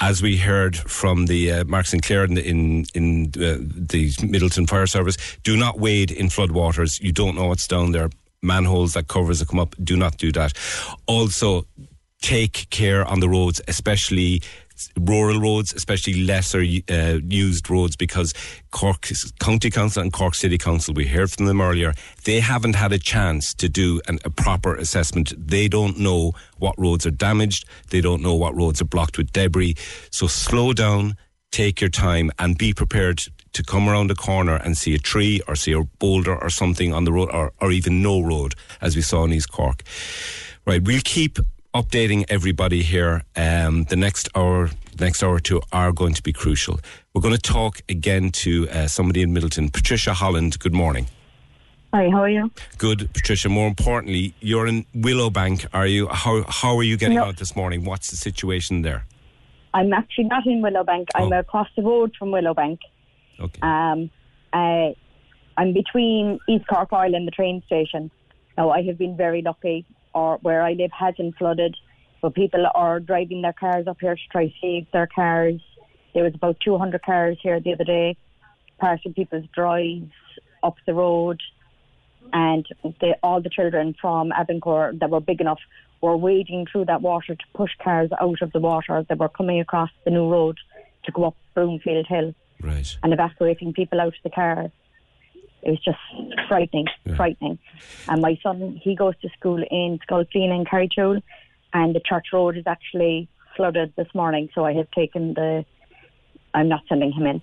As 0.00 0.22
we 0.22 0.36
heard 0.36 0.76
from 0.76 1.26
the 1.26 1.52
uh, 1.52 1.64
Mark 1.64 1.86
Sinclair 1.86 2.24
in 2.24 2.34
the, 2.34 2.46
in, 2.46 2.84
in 2.94 3.26
uh, 3.36 3.58
the 3.60 4.10
Midleton 4.20 4.68
Fire 4.68 4.86
Service, 4.86 5.16
do 5.42 5.56
not 5.56 5.78
wade 5.78 6.10
in 6.10 6.26
floodwaters. 6.26 7.00
You 7.00 7.12
don't 7.12 7.34
know 7.34 7.46
what's 7.46 7.66
down 7.66 7.92
there. 7.92 8.10
Manholes 8.42 8.92
that 8.94 9.08
covers 9.08 9.38
that 9.38 9.48
come 9.48 9.58
up. 9.58 9.74
Do 9.82 9.96
not 9.96 10.18
do 10.18 10.30
that. 10.32 10.52
Also, 11.06 11.66
take 12.20 12.68
care 12.70 13.04
on 13.04 13.20
the 13.20 13.28
roads, 13.28 13.60
especially 13.68 14.42
rural 14.98 15.40
roads, 15.40 15.72
especially 15.72 16.24
lesser 16.24 16.60
uh, 16.60 17.18
used 17.28 17.68
roads, 17.70 17.96
because 17.96 18.32
Cork 18.70 19.08
County 19.40 19.70
Council 19.70 20.02
and 20.02 20.12
Cork 20.12 20.34
City 20.34 20.58
Council, 20.58 20.94
we 20.94 21.06
heard 21.06 21.30
from 21.30 21.46
them 21.46 21.60
earlier, 21.60 21.94
they 22.24 22.40
haven't 22.40 22.74
had 22.74 22.92
a 22.92 22.98
chance 22.98 23.54
to 23.54 23.68
do 23.68 24.00
an, 24.08 24.18
a 24.24 24.30
proper 24.30 24.74
assessment. 24.74 25.32
They 25.36 25.68
don't 25.68 25.98
know 25.98 26.32
what 26.58 26.74
roads 26.78 27.06
are 27.06 27.10
damaged. 27.10 27.66
They 27.90 28.00
don't 28.00 28.22
know 28.22 28.34
what 28.34 28.54
roads 28.54 28.80
are 28.80 28.86
blocked 28.86 29.18
with 29.18 29.32
debris. 29.32 29.76
So 30.10 30.26
slow 30.26 30.72
down, 30.72 31.16
take 31.52 31.80
your 31.80 31.90
time, 31.90 32.30
and 32.38 32.58
be 32.58 32.72
prepared 32.72 33.22
to 33.52 33.62
come 33.62 33.88
around 33.88 34.10
a 34.10 34.14
corner 34.14 34.56
and 34.56 34.76
see 34.76 34.94
a 34.94 34.98
tree 34.98 35.40
or 35.48 35.56
see 35.56 35.72
a 35.72 35.82
boulder 35.82 36.36
or 36.36 36.50
something 36.50 36.92
on 36.92 37.04
the 37.04 37.12
road, 37.12 37.30
or, 37.32 37.52
or 37.60 37.72
even 37.72 38.02
no 38.02 38.20
road, 38.20 38.54
as 38.82 38.94
we 38.94 39.02
saw 39.02 39.24
in 39.24 39.32
East 39.32 39.50
Cork. 39.50 39.82
Right, 40.66 40.82
we'll 40.82 41.00
keep 41.04 41.38
updating 41.80 42.24
everybody 42.28 42.82
here. 42.82 43.22
Um, 43.36 43.84
the 43.84 43.96
next 43.96 44.28
hour, 44.34 44.70
next 44.98 45.22
hour 45.22 45.34
or 45.34 45.40
two 45.40 45.60
are 45.72 45.92
going 45.92 46.14
to 46.14 46.22
be 46.22 46.32
crucial. 46.32 46.80
We're 47.12 47.20
going 47.20 47.34
to 47.34 47.40
talk 47.40 47.80
again 47.88 48.30
to 48.44 48.68
uh, 48.70 48.86
somebody 48.86 49.20
in 49.22 49.32
Midleton, 49.34 49.70
Patricia 49.72 50.14
Holland. 50.14 50.58
Good 50.58 50.72
morning. 50.74 51.06
Hi, 51.92 52.08
how 52.10 52.22
are 52.22 52.30
you? 52.30 52.50
Good, 52.78 53.12
Patricia. 53.12 53.48
More 53.48 53.68
importantly, 53.68 54.34
you're 54.40 54.66
in 54.66 54.84
Willowbank. 54.96 55.66
Are 55.72 55.86
you? 55.86 56.08
How 56.08 56.44
how 56.48 56.76
are 56.76 56.82
you 56.82 56.96
getting 56.96 57.18
No. 57.18 57.24
out 57.26 57.36
this 57.36 57.54
morning? 57.54 57.84
What's 57.84 58.10
the 58.10 58.16
situation 58.16 58.82
there? 58.82 59.04
I'm 59.74 59.92
actually 59.92 60.24
not 60.24 60.46
in 60.46 60.62
Willowbank. 60.62 61.06
I'm 61.14 61.32
across 61.32 61.68
the 61.76 61.82
road 61.82 62.14
from 62.18 62.30
Willowbank. 62.30 62.78
Okay. 63.38 63.60
Um, 63.62 64.10
uh, 64.52 64.88
I'm 65.58 65.72
between 65.74 66.38
East 66.48 66.66
Cork 66.66 66.90
Oil 66.92 67.14
and 67.14 67.26
the 67.26 67.30
train 67.30 67.62
station. 67.66 68.10
Now, 68.56 68.70
I 68.70 68.82
have 68.84 68.96
been 68.98 69.16
very 69.16 69.42
lucky, 69.42 69.84
or 70.16 70.38
where 70.40 70.62
I 70.62 70.72
live 70.72 70.90
hasn't 70.92 71.36
flooded, 71.36 71.76
but 72.22 72.34
people 72.34 72.66
are 72.74 72.98
driving 73.00 73.42
their 73.42 73.52
cars 73.52 73.86
up 73.86 73.98
here 74.00 74.16
to 74.16 74.22
try 74.32 74.46
to 74.46 74.54
save 74.62 74.90
their 74.90 75.06
cars. 75.06 75.60
There 76.14 76.24
was 76.24 76.34
about 76.34 76.58
200 76.60 77.02
cars 77.02 77.36
here 77.42 77.60
the 77.60 77.74
other 77.74 77.84
day, 77.84 78.16
passing 78.80 79.12
people's 79.12 79.44
drives 79.54 80.10
up 80.62 80.76
the 80.86 80.94
road, 80.94 81.42
and 82.32 82.66
the, 82.82 83.18
all 83.22 83.42
the 83.42 83.50
children 83.50 83.94
from 84.00 84.32
Abencourt 84.32 85.00
that 85.00 85.10
were 85.10 85.20
big 85.20 85.42
enough 85.42 85.60
were 86.00 86.16
wading 86.16 86.66
through 86.72 86.86
that 86.86 87.02
water 87.02 87.34
to 87.34 87.44
push 87.54 87.72
cars 87.84 88.08
out 88.18 88.40
of 88.40 88.52
the 88.52 88.58
water 88.60 89.04
that 89.06 89.18
were 89.18 89.28
coming 89.28 89.60
across 89.60 89.90
the 90.06 90.10
new 90.10 90.28
road 90.30 90.56
to 91.04 91.12
go 91.12 91.24
up 91.24 91.36
Broomfield 91.54 92.06
Hill 92.06 92.34
Right. 92.62 92.96
and 93.02 93.12
evacuating 93.12 93.74
people 93.74 94.00
out 94.00 94.08
of 94.08 94.22
the 94.24 94.30
car. 94.30 94.70
It 95.66 95.70
was 95.70 95.80
just 95.84 95.98
frightening, 96.46 96.86
frightening. 97.16 97.58
And 98.06 98.22
my 98.22 98.38
son, 98.40 98.80
he 98.80 98.94
goes 98.94 99.14
to 99.22 99.28
school 99.30 99.60
in 99.68 99.98
Sculpine 100.04 100.52
and 100.52 100.64
Carrigtwohill, 100.64 101.20
and 101.74 101.92
the 101.92 101.98
church 101.98 102.26
road 102.32 102.56
is 102.56 102.62
actually 102.68 103.28
flooded 103.56 103.92
this 103.96 104.06
morning. 104.14 104.48
So 104.54 104.64
I 104.64 104.74
have 104.74 104.88
taken 104.92 105.34
the. 105.34 105.64
I'm 106.54 106.68
not 106.68 106.82
sending 106.88 107.10
him 107.10 107.26
in. 107.26 107.42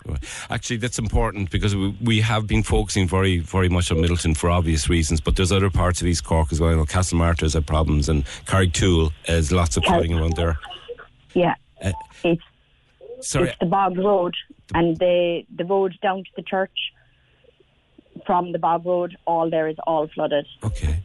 Actually, 0.49 0.77
that's 0.77 0.97
important 0.97 1.51
because 1.51 1.75
we, 1.75 1.95
we 2.01 2.21
have 2.21 2.47
been 2.47 2.63
focusing 2.63 3.07
very, 3.09 3.39
very 3.39 3.67
much 3.67 3.91
on 3.91 3.97
Midleton 3.97 4.35
for 4.35 4.49
obvious 4.49 4.89
reasons, 4.89 5.19
but 5.19 5.35
there's 5.35 5.51
other 5.51 5.69
parts 5.69 6.01
of 6.01 6.07
East 6.07 6.23
Cork 6.23 6.51
as 6.51 6.59
well. 6.61 6.71
I 6.71 6.75
know 6.75 6.85
Castlemartyrs 6.85 7.53
have 7.53 7.65
problems 7.65 8.07
and 8.09 8.23
Carrigtwohill 8.45 9.11
has 9.25 9.51
lots 9.51 9.75
of 9.77 9.83
flooding 9.83 10.17
around 10.17 10.35
there. 10.37 10.57
Yeah, 11.35 11.55
Uh, 11.83 11.91
it's 12.23 12.41
sorry, 13.19 13.49
it's 13.49 13.59
the 13.59 13.67
bog 13.67 13.97
road, 13.97 14.33
and 14.73 14.97
the 14.97 15.43
the 15.55 15.65
road 15.65 15.93
down 16.01 16.19
to 16.23 16.29
the 16.37 16.43
church 16.43 16.71
from 18.25 18.51
the 18.51 18.59
bog 18.59 18.85
road, 18.85 19.15
all 19.25 19.49
there 19.49 19.67
is 19.67 19.77
all 19.87 20.07
flooded. 20.07 20.45
Okay. 20.63 20.99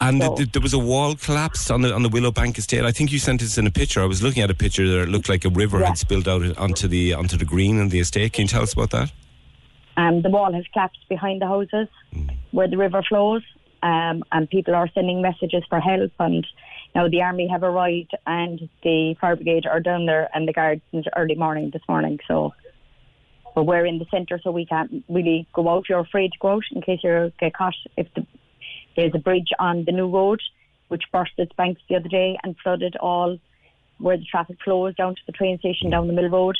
And 0.00 0.20
th- 0.20 0.34
th- 0.36 0.52
there 0.52 0.60
was 0.60 0.74
a 0.74 0.78
wall 0.78 1.14
collapse 1.14 1.70
on 1.70 1.80
the 1.82 1.94
on 1.94 2.02
the 2.02 2.08
Willowbank 2.10 2.58
estate. 2.58 2.84
I 2.84 2.92
think 2.92 3.10
you 3.12 3.18
sent 3.18 3.42
us 3.42 3.56
in 3.56 3.66
a 3.66 3.70
picture. 3.70 4.02
I 4.02 4.06
was 4.06 4.22
looking 4.22 4.42
at 4.42 4.50
a 4.50 4.54
picture 4.54 4.86
there. 4.88 5.02
It 5.04 5.08
looked 5.08 5.28
like 5.28 5.44
a 5.44 5.48
river 5.48 5.80
Yeah. 5.80 5.86
had 5.88 5.98
spilled 5.98 6.28
out 6.28 6.42
onto 6.58 6.88
the 6.88 7.14
onto 7.14 7.36
the 7.36 7.44
green 7.44 7.78
and 7.80 7.90
the 7.90 8.00
estate. 8.00 8.32
Can 8.34 8.42
you 8.42 8.48
tell 8.48 8.62
us 8.62 8.72
about 8.74 8.90
that? 8.90 9.12
Um, 9.96 10.22
the 10.22 10.28
wall 10.28 10.52
has 10.52 10.64
collapsed 10.72 11.08
behind 11.08 11.40
the 11.40 11.46
houses 11.46 11.88
where 12.50 12.68
the 12.68 12.76
river 12.76 13.02
flows, 13.02 13.42
um, 13.82 14.24
and 14.32 14.50
people 14.50 14.74
are 14.74 14.88
sending 14.92 15.22
messages 15.22 15.62
for 15.70 15.78
help. 15.80 16.10
And 16.18 16.44
now 16.94 17.08
the 17.08 17.22
army 17.22 17.46
have 17.48 17.62
arrived, 17.62 18.10
and 18.26 18.68
the 18.82 19.14
fire 19.20 19.36
brigade 19.36 19.66
are 19.66 19.80
down 19.80 20.06
there, 20.06 20.28
and 20.34 20.46
the 20.48 20.52
guards 20.52 20.82
since 20.90 21.06
early 21.16 21.36
morning 21.36 21.70
this 21.72 21.82
morning. 21.88 22.18
So, 22.26 22.52
but 23.54 23.64
we're 23.64 23.86
in 23.86 23.98
the 23.98 24.06
centre, 24.10 24.40
so 24.42 24.50
we 24.50 24.66
can't 24.66 25.04
really 25.08 25.46
go 25.52 25.68
out. 25.68 25.88
You're 25.88 26.00
afraid 26.00 26.32
to 26.32 26.38
go 26.40 26.48
out 26.48 26.64
in 26.72 26.82
case 26.82 27.00
you 27.02 27.32
get 27.38 27.54
caught. 27.54 27.74
If 27.96 28.12
the, 28.14 28.26
there's 28.96 29.14
a 29.14 29.18
bridge 29.18 29.48
on 29.58 29.84
the 29.84 29.92
new 29.92 30.08
road, 30.08 30.40
which 30.88 31.02
burst 31.12 31.32
its 31.38 31.52
banks 31.52 31.80
the 31.88 31.96
other 31.96 32.08
day 32.08 32.38
and 32.42 32.56
flooded 32.62 32.96
all 32.96 33.38
where 33.98 34.16
the 34.16 34.24
traffic 34.24 34.56
flows 34.64 34.94
down 34.96 35.14
to 35.14 35.20
the 35.26 35.32
train 35.32 35.58
station 35.58 35.90
down 35.90 36.06
the 36.08 36.12
mill 36.12 36.28
road. 36.28 36.56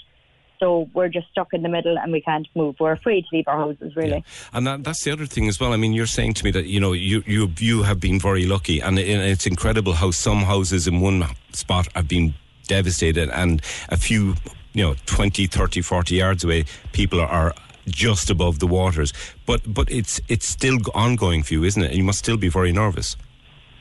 So 0.61 0.89
we're 0.95 1.09
just 1.09 1.29
stuck 1.31 1.53
in 1.53 1.63
the 1.63 1.69
middle 1.69 1.99
and 1.99 2.13
we 2.13 2.21
can't 2.21 2.47
move. 2.55 2.77
We're 2.79 2.93
afraid 2.93 3.25
to 3.29 3.37
leave 3.37 3.49
our 3.49 3.59
houses, 3.59 3.97
really. 3.97 4.25
And 4.53 4.67
that, 4.67 4.85
that's 4.85 5.03
the 5.03 5.11
other 5.11 5.27
thing 5.27 5.49
as 5.49 5.59
well. 5.59 5.73
I 5.73 5.77
mean, 5.77 5.93
you're 5.93 6.07
saying 6.07 6.35
to 6.35 6.45
me 6.45 6.53
that 6.53 6.67
you 6.67 6.79
know 6.79 6.93
you 6.93 7.23
you 7.27 7.51
you 7.59 7.83
have 7.83 7.99
been 8.01 8.21
very 8.21 8.47
lucky, 8.47 8.81
and 8.81 8.99
it's 8.99 9.47
incredible 9.47 9.95
how 9.95 10.13
some 10.13 10.43
houses 10.43 10.87
in 10.87 11.01
one 11.01 11.25
spot 11.53 11.89
have 11.95 12.07
been 12.07 12.35
devastated, 12.67 13.31
and 13.31 13.63
a 13.89 13.97
few 13.97 14.37
you 14.75 14.83
know 14.83 14.95
20, 15.07 15.47
30, 15.47 15.81
40 15.81 16.15
yards 16.15 16.45
away, 16.45 16.65
people 16.93 17.21
are. 17.21 17.55
just 17.87 18.31
above 18.31 18.61
the 18.61 18.67
waters, 18.67 19.13
but 19.45 19.61
but 19.67 19.91
it's 19.91 20.19
it's 20.29 20.47
still 20.47 20.79
ongoing 20.95 21.43
for 21.43 21.53
you, 21.53 21.65
isn't 21.65 21.83
it? 21.83 21.93
You 21.93 22.03
must 22.03 22.19
still 22.19 22.39
be 22.39 22.49
very 22.49 22.73
nervous. 22.73 23.15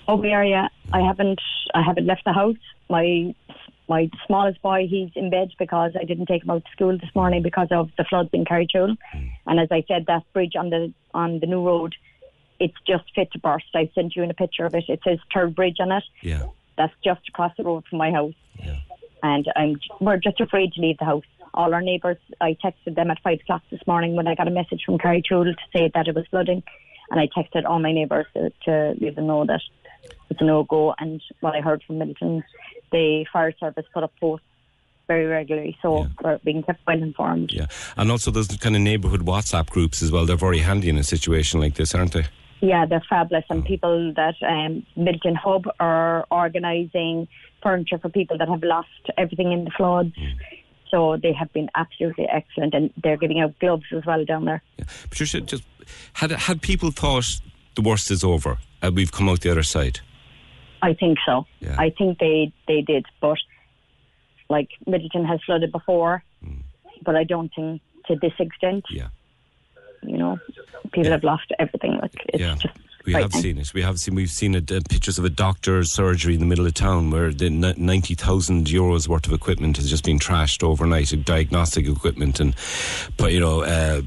Oh, 0.10 0.18
we 0.18 0.34
are. 0.34 0.44
Yeah, 0.44 0.68
I 0.92 1.00
haven't. 1.00 1.40
I 1.74 1.82
haven't 1.82 2.06
left 2.06 2.26
the 2.26 2.34
house. 2.34 2.58
My 2.90 3.34
my 3.88 4.10
smallest 4.28 4.62
boy, 4.62 4.88
he's 4.90 5.10
in 5.16 5.30
bed 5.30 5.52
because 5.58 5.92
I 6.00 6.04
didn't 6.04 6.26
take 6.26 6.44
him 6.44 6.50
out 6.50 6.66
to 6.66 6.72
school 6.72 6.98
this 6.98 7.16
morning 7.16 7.42
because 7.44 7.70
of 7.72 7.92
the 7.98 8.04
floods 8.04 8.30
in 8.34 8.44
Carrigtwohill. 8.44 8.98
Hmm. 9.14 9.28
And 9.48 9.60
as 9.60 9.70
I 9.72 9.84
said, 9.88 10.06
that 10.08 10.24
bridge 10.34 10.56
on 10.58 10.70
the 10.70 10.94
on 11.14 11.40
the 11.40 11.48
new 11.48 11.66
road, 11.66 11.96
it's 12.60 12.78
just 12.86 13.06
fit 13.16 13.32
to 13.32 13.40
burst. 13.40 13.68
I 13.74 13.90
sent 13.96 14.16
you 14.16 14.24
in 14.24 14.32
a 14.32 14.34
picture 14.34 14.66
of 14.66 14.76
it. 14.76 14.86
It 14.90 15.00
says 15.06 15.20
third 15.34 15.56
bridge 15.56 15.78
on 15.80 15.92
it. 15.92 16.04
Yeah. 16.22 16.48
That's 16.78 16.94
just 17.04 17.28
across 17.30 17.56
the 17.56 17.64
road 17.64 17.86
from 17.90 18.00
my 18.00 18.12
house. 18.12 18.34
And 19.24 19.52
I'm 19.56 19.80
we're 20.00 20.18
just 20.18 20.40
afraid 20.40 20.74
to 20.74 20.82
leave 20.82 20.98
the 21.00 21.06
house. 21.06 21.24
All 21.56 21.74
our 21.74 21.82
neighbours, 21.82 22.18
I 22.42 22.58
texted 22.64 22.96
them 22.96 23.10
at 23.10 23.22
five 23.24 23.40
o'clock 23.42 23.62
this 23.72 23.86
morning 23.88 24.16
when 24.16 24.28
I 24.28 24.36
got 24.36 24.48
a 24.48 24.52
message 24.52 24.84
from 24.86 24.98
Carrigtwohill 24.98 25.56
to 25.56 25.56
say 25.76 25.90
that 25.94 26.08
it 26.08 26.16
was 26.16 26.26
flooding, 26.30 26.62
and 27.10 27.20
I 27.20 27.28
texted 27.28 27.66
all 27.66 27.80
my 27.80 27.94
neighbours 27.94 28.26
to, 28.34 28.52
to 28.66 28.96
let 29.00 29.16
them 29.16 29.28
know 29.28 29.46
that 29.46 29.62
it's 30.30 30.42
a 30.42 30.44
no 30.44 30.64
go. 30.64 30.94
And 31.00 31.22
what 31.40 31.56
I 31.56 31.62
heard 31.62 31.84
from 31.84 32.00
Midleton, 32.00 32.44
the 32.92 33.26
fire 33.32 33.54
service 33.60 33.86
put 33.94 34.04
up 34.04 34.14
posts 34.20 34.46
very 35.08 35.26
regularly, 35.26 35.78
so 35.82 36.08
we're 36.24 36.40
being 36.40 36.64
kept 36.64 36.80
well 36.88 37.02
informed. 37.02 37.52
Yeah, 37.52 37.68
and 37.98 38.10
also 38.10 38.32
those 38.32 38.48
kind 38.58 38.76
of 38.76 38.82
neighbourhood 38.82 39.22
WhatsApp 39.22 39.70
groups 39.70 40.02
as 40.02 40.12
well. 40.12 40.26
They're 40.26 40.38
very 40.38 40.60
handy 40.60 40.90
in 40.90 40.98
a 40.98 41.04
situation 41.04 41.60
like 41.60 41.76
this, 41.76 41.94
aren't 41.94 42.14
they? 42.14 42.26
Yeah, 42.62 42.86
they're 42.86 43.04
fabulous, 43.10 43.44
and 43.50 43.64
people 43.66 44.14
that 44.16 44.36
um, 44.42 44.86
Midleton 44.98 45.36
Hub 45.36 45.66
are 45.80 46.26
organising 46.32 47.28
furniture 47.64 47.98
for 47.98 48.10
people 48.10 48.38
that 48.38 48.50
have 48.50 48.64
lost 48.64 48.90
everything 49.18 49.52
in 49.52 49.66
the 49.66 49.72
floods. 49.72 50.14
So 50.92 51.18
they 51.18 51.34
have 51.34 51.52
been 51.54 51.70
absolutely 51.74 52.28
excellent, 52.30 52.76
and 52.76 52.92
they're 53.02 53.18
giving 53.18 53.40
out 53.40 53.58
gloves 53.60 53.86
as 53.96 54.06
well 54.06 54.24
down 54.26 54.46
there. 54.46 54.62
Patricia, 55.10 55.42
just 55.42 55.64
had 56.14 56.32
had 56.32 56.62
people 56.62 56.92
thought 56.92 57.26
the 57.76 57.82
worst 57.82 58.12
is 58.12 58.24
over, 58.24 58.60
uh, 58.84 58.92
we've 58.94 59.12
come 59.12 59.28
out 59.30 59.42
the 59.42 59.50
other 59.50 59.64
side. 59.64 60.02
I 60.84 60.94
think 60.94 61.18
so. 61.26 61.46
I 61.78 61.90
think 61.98 62.20
they 62.20 62.54
they 62.68 62.82
did, 62.82 63.06
but 63.22 63.38
like 64.50 64.70
Midleton 64.86 65.26
has 65.26 65.40
flooded 65.46 65.72
before, 65.72 66.24
but 67.02 67.16
I 67.16 67.24
don't 67.24 67.52
think 67.56 67.82
to 68.08 68.16
this 68.22 68.34
extent. 68.40 68.86
Yeah. 68.90 69.08
You 70.04 70.18
know, 70.18 70.38
people 70.92 71.12
have 71.12 71.24
lost 71.24 71.52
everything. 71.58 71.98
Like 72.02 72.14
it's 72.28 72.42
yeah. 72.42 72.56
just 72.56 72.78
We 73.06 73.14
have 73.14 73.34
seen 73.34 73.58
it. 73.58 73.74
We 73.74 73.82
have 73.82 74.00
seen. 74.00 74.16
We've 74.16 74.30
seen 74.30 74.54
pictures 74.66 75.18
of 75.20 75.26
a 75.26 75.30
doctor's 75.30 75.92
surgery 75.92 76.36
in 76.36 76.40
the 76.40 76.46
middle 76.46 76.66
of 76.66 76.74
town 76.74 77.12
where 77.12 77.32
the 77.34 77.50
ninety 77.50 78.16
thousand 78.16 78.68
euros 78.68 79.08
worth 79.08 79.28
of 79.28 79.34
equipment 79.34 79.78
has 79.78 79.90
just 79.90 80.06
been 80.06 80.20
trashed 80.20 80.64
overnight. 80.64 81.14
Diagnostic 81.26 81.88
equipment 81.88 82.40
and, 82.40 82.56
but 83.18 83.34
you 83.34 83.40
know, 83.40 83.62
uh, 83.64 84.02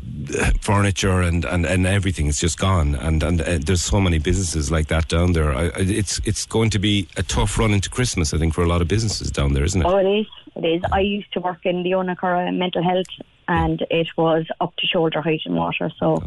furniture 0.60 1.20
and, 1.20 1.44
and, 1.44 1.66
and 1.66 1.86
everything 1.86 2.26
is 2.26 2.40
just 2.40 2.58
gone. 2.58 2.94
And 2.94 3.22
and 3.22 3.40
uh, 3.40 3.58
there's 3.60 3.82
so 3.82 4.00
many 4.00 4.18
businesses 4.18 4.70
like 4.70 4.88
that 4.88 5.08
down 5.08 5.32
there. 5.32 5.52
I, 5.52 5.70
it's 5.76 6.20
it's 6.24 6.46
going 6.46 6.70
to 6.70 6.78
be 6.78 7.06
a 7.16 7.22
tough 7.22 7.58
run 7.58 7.72
into 7.72 7.90
Christmas. 7.90 8.32
I 8.32 8.38
think 8.38 8.54
for 8.54 8.64
a 8.64 8.68
lot 8.68 8.80
of 8.80 8.88
businesses 8.88 9.30
down 9.30 9.52
there, 9.52 9.64
isn't 9.64 9.80
it? 9.80 9.84
Oh, 9.84 9.96
it 9.96 10.06
is. 10.06 10.26
It 10.56 10.64
is. 10.64 10.82
I 10.90 11.00
used 11.00 11.32
to 11.34 11.40
work 11.40 11.66
in 11.66 11.82
the 11.82 11.90
Owenacurra 11.90 12.56
mental 12.56 12.82
health, 12.82 13.06
and 13.46 13.84
it 13.90 14.08
was 14.16 14.46
up 14.60 14.74
to 14.76 14.86
shoulder 14.86 15.20
height 15.20 15.42
in 15.44 15.54
water. 15.54 15.90
So, 15.98 16.22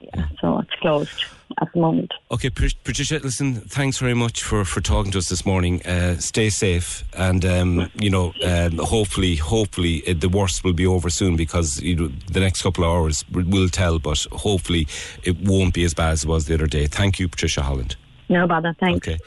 yeah, 0.00 0.26
so 0.40 0.58
it's 0.58 0.74
closed 0.80 1.24
at 1.60 1.72
the 1.72 1.80
moment. 1.80 2.12
Okay, 2.30 2.50
Patricia, 2.50 3.20
listen, 3.22 3.54
thanks 3.54 3.98
very 3.98 4.14
much 4.14 4.42
for, 4.42 4.64
for 4.64 4.80
talking 4.80 5.12
to 5.12 5.18
us 5.18 5.28
this 5.28 5.44
morning. 5.44 5.84
Uh, 5.84 6.16
stay 6.16 6.48
safe, 6.48 7.04
and 7.16 7.44
um, 7.44 7.90
you 7.94 8.10
know, 8.10 8.32
um, 8.44 8.78
hopefully, 8.78 9.36
hopefully, 9.36 10.02
uh, 10.06 10.14
the 10.16 10.28
worst 10.28 10.64
will 10.64 10.72
be 10.72 10.86
over 10.86 11.10
soon 11.10 11.36
because 11.36 11.80
you 11.80 11.96
know, 11.96 12.08
the 12.30 12.40
next 12.40 12.62
couple 12.62 12.84
of 12.84 12.90
hours 12.90 13.24
will 13.30 13.68
tell. 13.68 13.98
But 13.98 14.26
hopefully, 14.32 14.86
it 15.22 15.36
won't 15.40 15.74
be 15.74 15.84
as 15.84 15.94
bad 15.94 16.12
as 16.12 16.24
it 16.24 16.28
was 16.28 16.46
the 16.46 16.54
other 16.54 16.66
day. 16.66 16.86
Thank 16.86 17.18
you, 17.18 17.28
Patricia 17.28 17.62
Holland. 17.62 17.96
No 18.28 18.46
bother. 18.46 18.74
Thanks. 18.78 19.08
Okay, 19.08 19.18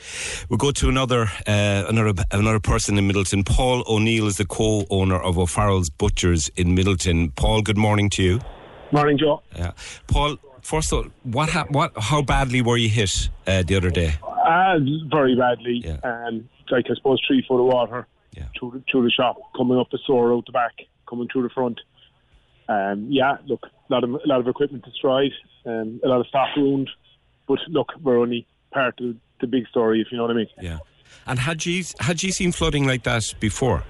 we'll 0.49 0.57
go 0.57 0.71
to 0.71 0.87
another 0.87 1.23
uh, 1.45 1.83
another 1.89 2.23
another 2.31 2.59
person 2.59 2.97
in 2.97 3.07
Midleton. 3.07 3.45
Paul 3.45 3.83
O'Neill 3.87 4.27
is 4.27 4.37
the 4.37 4.45
co-owner 4.45 5.21
of 5.21 5.37
O'Farrell's 5.37 5.89
Butchers 5.89 6.49
in 6.55 6.75
Midleton. 6.75 7.35
Paul, 7.35 7.61
good 7.61 7.77
morning 7.77 8.09
to 8.11 8.23
you. 8.23 8.39
Morning, 8.93 9.17
Joe. 9.17 9.41
Yeah, 9.55 9.71
Paul. 10.07 10.37
First 10.63 10.93
of 10.93 10.99
all, 10.99 11.11
what 11.23 11.49
hap- 11.49 11.71
what 11.71 11.91
how 11.97 12.21
badly 12.21 12.61
were 12.61 12.77
you 12.77 12.89
hit 12.89 13.29
uh, 13.45 13.63
the 13.63 13.75
other 13.75 13.89
day? 13.89 14.15
Uh, 14.23 14.79
very 15.11 15.35
badly. 15.35 15.85
Um, 16.03 16.49
like, 16.71 16.85
I 16.89 16.95
suppose, 16.95 17.21
three 17.27 17.45
foot 17.47 17.59
of 17.59 17.65
water 17.65 18.07
through, 18.57 18.71
the, 18.71 18.83
through 18.89 19.03
the 19.03 19.11
shop, 19.11 19.37
coming 19.55 19.77
up 19.77 19.89
the 19.91 19.99
store 19.99 20.33
out 20.33 20.45
the 20.45 20.51
back, 20.51 20.73
coming 21.07 21.27
through 21.31 21.43
the 21.43 21.49
front. 21.49 21.79
Um, 22.69 23.07
yeah, 23.09 23.37
look, 23.45 23.65
a 23.65 23.93
lot 23.93 24.03
of, 24.03 24.09
a 24.11 24.25
lot 24.25 24.39
of 24.39 24.47
equipment 24.47 24.85
destroyed, 24.85 25.31
um, 25.65 25.99
a 26.03 26.07
lot 26.07 26.21
of 26.21 26.27
staff 26.27 26.49
ruined. 26.55 26.89
But 27.47 27.59
look, 27.69 27.89
we're 28.01 28.19
only 28.19 28.47
part 28.71 28.99
of 29.01 29.15
the 29.41 29.47
big 29.47 29.67
story, 29.67 30.01
if 30.01 30.07
you 30.11 30.17
know 30.17 30.23
what 30.23 30.31
I 30.31 30.35
mean. 30.35 30.47
Yeah. 30.61 30.79
And 31.27 31.39
had 31.39 31.65
you 31.65 31.83
had 31.99 32.23
you 32.23 32.31
seen 32.31 32.51
flooding 32.51 32.87
like 32.87 33.03
that 33.03 33.33
before? 33.39 33.83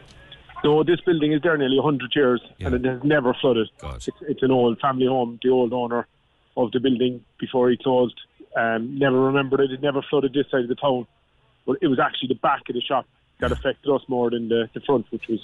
No, 0.63 0.83
this 0.83 0.99
building 1.01 1.33
is 1.33 1.41
there 1.41 1.57
nearly 1.57 1.77
100 1.77 2.11
years 2.15 2.41
and 2.59 2.73
it 2.73 2.85
has 2.85 3.03
never 3.03 3.33
flooded. 3.41 3.67
It's, 3.83 4.07
it's 4.21 4.43
an 4.43 4.51
old 4.51 4.79
family 4.79 5.07
home. 5.07 5.39
The 5.43 5.49
old 5.49 5.73
owner 5.73 6.07
of 6.57 6.71
the 6.71 6.79
building 6.79 7.23
before 7.39 7.69
he 7.69 7.77
closed 7.77 8.19
um, 8.55 8.97
never 8.97 9.19
remembered 9.19 9.59
it. 9.61 9.71
It 9.71 9.81
never 9.81 10.01
flooded 10.09 10.33
this 10.33 10.45
side 10.51 10.61
of 10.61 10.67
the 10.67 10.75
town. 10.75 11.07
But 11.65 11.77
it 11.81 11.87
was 11.87 11.99
actually 11.99 12.27
the 12.29 12.35
back 12.35 12.61
of 12.69 12.75
the 12.75 12.81
shop 12.81 13.05
that 13.39 13.51
affected 13.51 13.91
us 13.91 14.01
more 14.07 14.29
than 14.29 14.49
the, 14.49 14.69
the 14.73 14.81
front, 14.81 15.05
which 15.11 15.27
was 15.27 15.39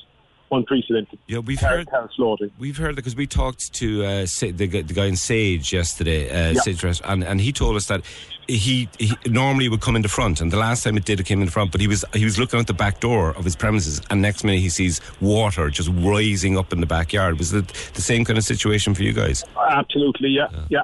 unprecedented. 0.51 1.19
Yeah, 1.27 1.39
we've 1.39 1.59
Car- 1.59 1.77
heard 1.77 1.89
flooding. 2.15 2.51
We've 2.59 2.77
heard 2.77 2.95
because 2.95 3.15
we 3.15 3.27
talked 3.27 3.73
to 3.75 4.03
uh, 4.03 4.25
the, 4.39 4.51
the 4.51 4.93
guy 4.93 5.05
in 5.05 5.15
Sage 5.15 5.71
yesterday, 5.71 6.29
uh, 6.29 6.53
Yeah. 6.53 6.61
Sage 6.61 7.01
and, 7.03 7.23
and 7.23 7.39
he 7.41 7.51
told 7.51 7.75
us 7.75 7.85
that 7.87 8.01
he, 8.47 8.89
he 8.97 9.13
normally 9.27 9.69
would 9.69 9.81
come 9.81 9.95
in 9.95 10.01
the 10.01 10.09
front, 10.09 10.41
and 10.41 10.51
the 10.51 10.57
last 10.57 10.83
time 10.83 10.97
it 10.97 11.05
did, 11.05 11.19
it 11.19 11.25
came 11.25 11.39
in 11.39 11.45
the 11.45 11.51
front. 11.51 11.71
But 11.71 11.81
he 11.81 11.87
was 11.87 12.03
he 12.13 12.25
was 12.25 12.39
looking 12.39 12.59
out 12.59 12.65
the 12.65 12.73
back 12.73 12.99
door 12.99 13.29
of 13.35 13.45
his 13.45 13.55
premises, 13.55 14.01
and 14.09 14.21
next 14.23 14.43
minute 14.43 14.59
he 14.59 14.69
sees 14.69 15.01
water 15.21 15.69
just 15.69 15.89
rising 15.93 16.57
up 16.57 16.73
in 16.73 16.79
the 16.79 16.87
backyard. 16.87 17.37
Was 17.37 17.53
it 17.53 17.67
the 17.93 18.01
same 18.01 18.25
kind 18.25 18.37
of 18.39 18.43
situation 18.43 18.95
for 18.95 19.03
you 19.03 19.13
guys? 19.13 19.43
Absolutely, 19.69 20.29
yeah, 20.29 20.47
yeah, 20.51 20.65
yeah. 20.69 20.81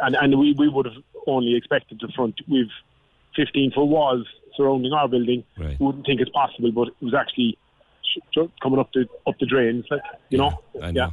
And 0.00 0.16
and 0.16 0.38
we, 0.38 0.52
we 0.52 0.68
would 0.68 0.86
have 0.86 1.02
only 1.26 1.56
expected 1.56 1.98
the 2.00 2.08
front. 2.14 2.40
We've 2.48 2.70
15 3.36 3.72
foot 3.72 3.84
walls 3.84 4.26
surrounding 4.56 4.92
our 4.92 5.08
building. 5.08 5.44
Right. 5.58 5.78
We 5.78 5.86
wouldn't 5.86 6.06
think 6.06 6.20
it's 6.20 6.30
possible, 6.30 6.72
but 6.72 6.88
it 6.88 6.94
was 7.00 7.14
actually 7.14 7.56
coming 8.62 8.78
up 8.78 8.92
the 8.92 9.06
up 9.26 9.38
the 9.38 9.46
drains, 9.46 9.84
like 9.90 10.02
you 10.28 10.38
know. 10.38 10.60
I 10.82 10.90
know. 10.90 11.12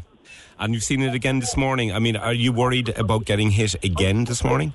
And 0.60 0.74
you've 0.74 0.84
seen 0.84 1.02
it 1.02 1.14
again 1.14 1.40
this 1.40 1.56
morning. 1.56 1.94
I 1.94 2.00
mean, 2.00 2.16
are 2.16 2.34
you 2.34 2.52
worried 2.52 2.90
about 2.90 3.26
getting 3.26 3.52
hit 3.52 3.76
again 3.84 4.26
this 4.26 4.44
morning? 4.44 4.74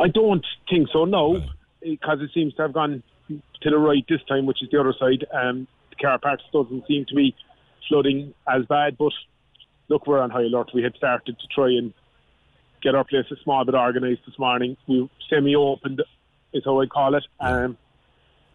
I 0.00 0.08
don't 0.08 0.44
think 0.68 0.88
so, 0.92 1.04
no, 1.04 1.42
because 1.80 2.20
it 2.22 2.30
seems 2.32 2.54
to 2.54 2.62
have 2.62 2.72
gone 2.72 3.02
to 3.28 3.70
the 3.70 3.78
right 3.78 4.04
this 4.08 4.22
time, 4.28 4.46
which 4.46 4.62
is 4.62 4.70
the 4.70 4.80
other 4.80 4.94
side. 4.98 5.26
Um, 5.32 5.68
the 5.90 5.96
car 5.96 6.18
parks 6.18 6.42
doesn't 6.52 6.86
seem 6.88 7.04
to 7.06 7.14
be 7.14 7.36
flooding 7.88 8.34
as 8.48 8.64
bad, 8.66 8.96
but 8.98 9.12
look, 9.88 10.06
we're 10.06 10.20
on 10.20 10.30
high 10.30 10.42
alert. 10.42 10.70
We 10.72 10.82
had 10.82 10.94
started 10.96 11.38
to 11.38 11.46
try 11.54 11.68
and 11.68 11.92
get 12.82 12.94
our 12.94 13.04
place 13.04 13.26
a 13.30 13.36
small 13.42 13.64
bit 13.64 13.74
organised 13.74 14.22
this 14.26 14.38
morning. 14.38 14.76
We 14.86 15.08
semi-opened, 15.28 16.02
is 16.52 16.62
how 16.64 16.80
I 16.80 16.86
call 16.86 17.14
it, 17.14 17.24
um, 17.40 17.76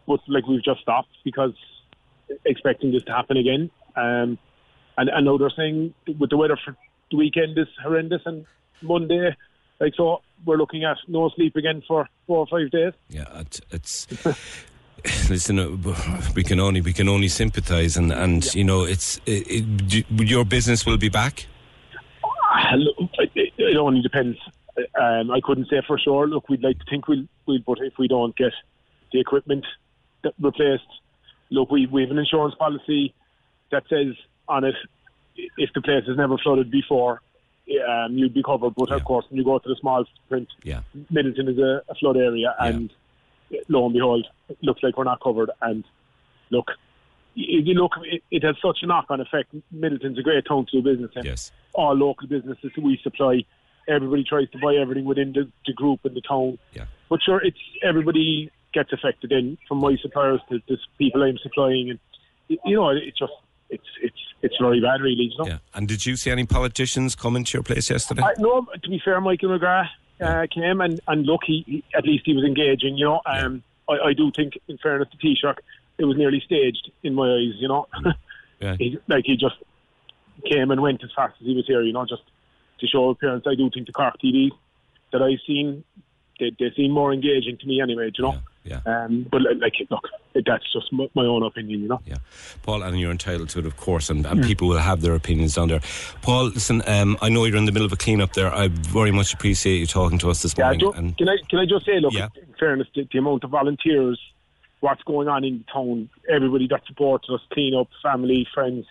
but 0.08 0.20
like 0.28 0.48
we've 0.48 0.64
just 0.64 0.82
stopped 0.82 1.10
because 1.24 1.54
expecting 2.46 2.92
this 2.92 3.04
to 3.04 3.12
happen 3.12 3.38
again. 3.38 3.70
Um, 3.96 4.38
and, 4.98 5.10
and 5.10 5.26
now 5.26 5.38
they're 5.38 5.50
saying 5.56 5.94
with 6.20 6.30
the 6.30 6.38
weather 6.38 6.58
for 6.64 6.76
the 7.12 7.18
weekend 7.18 7.58
is 7.58 7.68
horrendous 7.84 8.22
and 8.26 8.46
Monday, 8.82 9.36
like 9.80 9.94
so, 9.96 10.22
we're 10.46 10.58
looking 10.58 10.84
at 10.84 10.98
no 11.08 11.30
sleep 11.36 11.56
again 11.56 11.84
for 11.88 12.08
four 12.28 12.40
or 12.40 12.48
five 12.48 12.72
days. 12.72 12.94
Yeah, 13.10 13.26
it's. 13.42 13.62
it's 13.72 14.08
Listen, 15.30 15.60
uh, 15.60 16.22
we 16.34 16.44
can 16.44 16.60
only 16.60 16.82
we 16.82 16.92
can 16.92 17.08
only 17.08 17.28
sympathise, 17.28 17.96
and 17.96 18.12
and 18.12 18.56
you 18.56 18.64
know 18.64 18.86
it's 18.86 19.20
it, 19.28 19.46
it, 19.48 20.06
your 20.10 20.46
business 20.46 20.84
will 20.84 20.98
be 20.98 21.10
back. 21.10 21.46
Look, 22.76 22.96
It, 23.36 23.54
it, 23.66 23.78
only 23.78 24.02
depends. 24.02 24.38
Um, 25.00 25.32
I 25.32 25.40
couldn't 25.42 25.70
say 25.70 25.82
for 25.86 25.98
sure. 25.98 26.28
Look, 26.28 26.50
we'd 26.50 26.64
like 26.64 26.80
to 26.80 26.86
think 26.90 27.08
we'll, 27.08 27.26
we'll 27.46 27.60
but 27.66 27.80
if 27.80 27.98
we 27.98 28.08
don't 28.08 28.36
get 28.36 28.54
the 29.12 29.20
equipment 29.20 29.66
replaced, 30.40 30.84
look, 31.50 31.72
we, 31.72 31.86
we 31.86 32.02
have 32.02 32.12
an 32.12 32.18
insurance 32.18 32.56
policy 32.56 33.14
that 33.72 33.84
says 33.90 34.16
on 34.48 34.64
it 34.64 34.76
if 35.58 35.70
the 35.74 35.82
place 35.82 36.06
has 36.08 36.18
never 36.18 36.38
flooded 36.38 36.72
before, 36.72 37.22
um, 37.88 38.18
you'd 38.18 38.34
be 38.34 38.44
covered. 38.44 38.76
But 38.76 38.92
of 38.92 39.04
course, 39.04 39.26
when 39.30 39.38
you 39.38 39.44
go 39.44 39.60
to 39.60 39.70
the 39.70 39.76
small 39.76 40.06
print, 40.30 40.48
Yeah. 40.64 40.82
Midleton 41.12 41.50
is 41.50 41.58
a, 41.58 41.82
a 41.90 41.96
flood 41.96 42.18
area, 42.18 42.56
and 42.60 42.92
lo 43.68 43.86
and 43.86 43.94
behold, 43.94 44.28
it 44.50 44.58
looks 44.62 44.84
like 44.84 44.98
we're 44.98 45.04
not 45.04 45.22
covered. 45.22 45.52
And 45.62 45.84
look, 46.52 46.72
you 47.36 47.74
look, 47.74 47.92
it, 48.32 48.44
has 48.44 48.56
such 48.62 48.80
a 48.82 48.88
knock-on 48.88 49.20
effect. 49.20 49.54
Midleton's 49.74 50.18
a 50.18 50.22
great 50.22 50.46
town 50.46 50.66
to 50.72 50.82
do 50.82 50.90
business 50.90 51.12
in. 51.16 51.26
Yes. 51.26 51.52
All 51.74 51.94
local 51.94 52.28
businesses 52.28 52.72
we 52.78 53.00
supply, 53.04 53.46
everybody 53.88 54.24
tries 54.24 54.50
to 54.52 54.58
buy 54.58 54.76
everything 54.76 55.06
within 55.06 55.34
the, 55.34 55.52
the 55.66 55.74
group 55.74 56.00
and 56.06 56.16
the 56.16 56.22
town. 56.22 56.58
Yeah. 56.74 56.86
But 57.10 57.22
sure, 57.22 57.44
it's 57.44 57.60
everybody 57.84 58.52
gets 58.74 58.92
affected 58.92 59.32
in 59.32 59.58
from 59.68 59.80
my 59.80 59.96
suppliers 60.02 60.42
to 60.50 60.60
the 60.68 60.78
people 60.98 61.24
I'm 61.24 61.38
supplying, 61.38 61.90
and 61.90 62.00
you 62.48 62.76
know, 62.76 62.90
it's 62.90 63.18
just 63.18 63.34
it's 63.70 63.84
it's 64.02 64.18
it's 64.42 64.56
very 64.60 64.80
bad, 64.80 65.02
really. 65.02 65.30
You 65.32 65.38
know. 65.38 65.48
Yeah. 65.48 65.58
And 65.74 65.88
did 65.88 66.06
you 66.06 66.16
see 66.16 66.32
any 66.32 66.46
politicians 66.46 67.16
come 67.16 67.36
into 67.36 67.58
your 67.58 67.64
place 67.64 67.90
yesterday? 67.90 68.24
I, 68.24 68.34
no, 68.40 68.66
to 68.82 68.90
be 68.90 69.02
fair, 69.04 69.20
Michael 69.22 69.50
McGrath 69.50 69.90
uh, 70.22 70.48
came 70.54 70.82
and, 70.82 71.00
and 71.08 71.26
look, 71.26 71.42
he, 71.46 71.64
he, 71.68 71.84
at 71.96 72.06
least 72.06 72.24
he 72.26 72.34
was 72.34 72.44
engaging, 72.44 72.98
you 72.98 73.06
know. 73.06 73.22
Um, 73.26 73.64
I, 73.90 74.10
I 74.10 74.14
do 74.14 74.32
think, 74.36 74.54
in 74.68 74.78
fairness 74.78 75.10
to 75.12 75.18
Taoiseach, 75.18 75.58
it 75.98 76.06
was 76.06 76.18
nearly 76.18 76.42
staged 76.46 76.92
in 77.04 77.14
my 77.16 77.28
eyes, 77.28 77.54
you 77.58 77.68
know. 77.68 77.88
Yeah. 78.62 78.78
he, 78.80 78.98
like 79.10 79.26
he 79.26 79.36
just 79.36 79.56
came 80.50 80.72
and 80.72 80.82
went 80.82 81.04
as 81.04 81.10
fast 81.14 81.36
as 81.42 81.46
he 81.46 81.54
was 81.54 81.68
here, 81.68 81.82
you 81.82 81.92
know, 81.92 82.06
just 82.06 82.22
to 82.80 82.88
show 82.88 83.10
appearance. 83.10 83.44
I 83.46 83.54
do 83.56 83.70
think 83.70 83.86
the 83.86 83.92
Cork 83.94 84.16
TV 84.24 84.50
that 85.12 85.22
I've 85.22 85.40
seen, 85.46 85.84
they, 86.40 86.52
they 86.58 86.72
seem 86.76 86.92
more 86.92 87.12
engaging 87.14 87.58
to 87.58 87.68
me 87.68 87.82
anyway, 87.82 88.12
you 88.18 88.24
know. 88.24 88.38
Yeah. 88.64 88.80
Um, 88.86 89.28
but 89.30 89.42
like, 89.60 89.74
look, 89.92 90.08
that's 90.34 90.64
just 90.72 90.92
my, 90.94 91.08
own 91.26 91.44
opinion, 91.44 91.82
you 91.82 91.88
know. 91.90 92.00
Yeah. 92.06 92.16
Paul, 92.64 92.82
and 92.82 92.98
you're 92.98 93.12
entitled 93.12 93.50
to 93.50 93.60
it, 93.60 93.66
of 93.66 93.76
course, 93.76 94.10
and, 94.10 94.26
and 94.26 94.42
people 94.42 94.70
will 94.70 94.78
have 94.80 95.02
their 95.02 95.16
opinions 95.16 95.56
down 95.56 95.68
there. 95.68 95.82
Paul, 96.22 96.46
listen, 96.46 96.82
um, 96.88 97.18
I 97.22 97.28
know 97.28 97.44
you're 97.44 97.58
in 97.58 97.66
the 97.66 97.72
middle 97.74 97.86
of 97.86 97.92
a 97.94 97.98
clean-up 97.98 98.34
there. 98.34 98.52
I 98.52 98.70
very 98.70 99.12
much 99.12 99.34
appreciate 99.34 99.78
you 99.80 99.86
talking 99.86 100.18
to 100.20 100.30
us 100.32 100.42
this 100.42 100.56
Yeah, 100.58 100.64
morning. 100.64 100.80
do- 100.80 100.92
and 100.94 101.18
can 101.18 101.28
I 101.30 101.38
can 101.50 101.60
I 101.60 101.66
just 101.66 101.86
say, 101.86 102.00
look, 102.00 102.14
Yeah. 102.14 102.30
in 102.36 102.54
fairness, 102.58 102.88
the, 102.96 103.06
the 103.12 103.20
amount 103.20 103.44
of 103.44 103.50
volunteers, 103.52 104.20
what's 104.86 105.04
going 105.04 105.28
on 105.28 105.44
in 105.44 105.58
the 105.58 105.72
town, 105.74 106.10
everybody 106.30 106.68
that 106.68 106.86
supports 106.86 107.28
us, 107.30 107.42
clean 107.52 107.74
up, 107.76 107.88
family, 108.04 108.48
friends. 108.54 108.86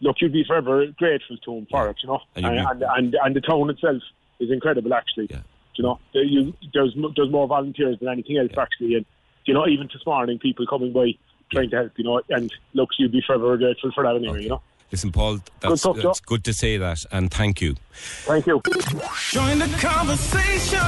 Look, 0.00 0.16
you'd 0.20 0.32
be 0.32 0.44
forever 0.44 0.86
grateful 0.96 1.36
to 1.38 1.54
them 1.54 1.66
for 1.70 1.88
it, 1.88 1.96
you 2.02 2.08
know. 2.08 2.20
And 2.36 2.46
And, 2.46 2.82
and, 2.82 2.82
and 2.82 3.16
and 3.22 3.36
the 3.36 3.40
town 3.40 3.70
itself 3.70 4.02
is 4.38 4.50
incredible, 4.50 4.94
actually. 4.94 5.28
Yeah. 5.30 5.40
You 5.74 5.84
know, 5.84 5.98
there, 6.12 6.22
you, 6.22 6.54
there's 6.72 6.96
there's 7.16 7.30
more 7.30 7.48
volunteers 7.48 7.98
than 7.98 8.08
anything 8.08 8.38
else, 8.38 8.52
actually, 8.56 8.94
and 8.94 9.06
you 9.44 9.54
know, 9.54 9.66
even 9.66 9.88
this 9.92 10.06
morning, 10.06 10.38
people 10.38 10.66
coming 10.66 10.92
by 10.92 11.12
trying 11.50 11.70
to 11.70 11.76
help, 11.76 11.92
you 11.96 12.04
know, 12.04 12.20
and 12.30 12.52
look, 12.72 12.90
you'd 12.98 13.12
be 13.12 13.22
forever 13.26 13.56
grateful 13.56 13.90
for 13.92 14.04
that 14.04 14.16
anyway, 14.16 14.42
you 14.44 14.48
know. 14.50 14.62
Listen, 14.94 15.10
Paul, 15.10 15.40
that's, 15.58 15.80
stuff, 15.80 15.96
Joe. 15.96 16.02
that's 16.02 16.20
good 16.20 16.44
to 16.44 16.52
say 16.52 16.76
that, 16.76 17.04
and 17.10 17.28
thank 17.28 17.60
you. 17.60 17.74
Thank 18.26 18.46
you. 18.46 18.62
Join 19.30 19.58
the 19.58 19.66
conversation. 19.80 20.78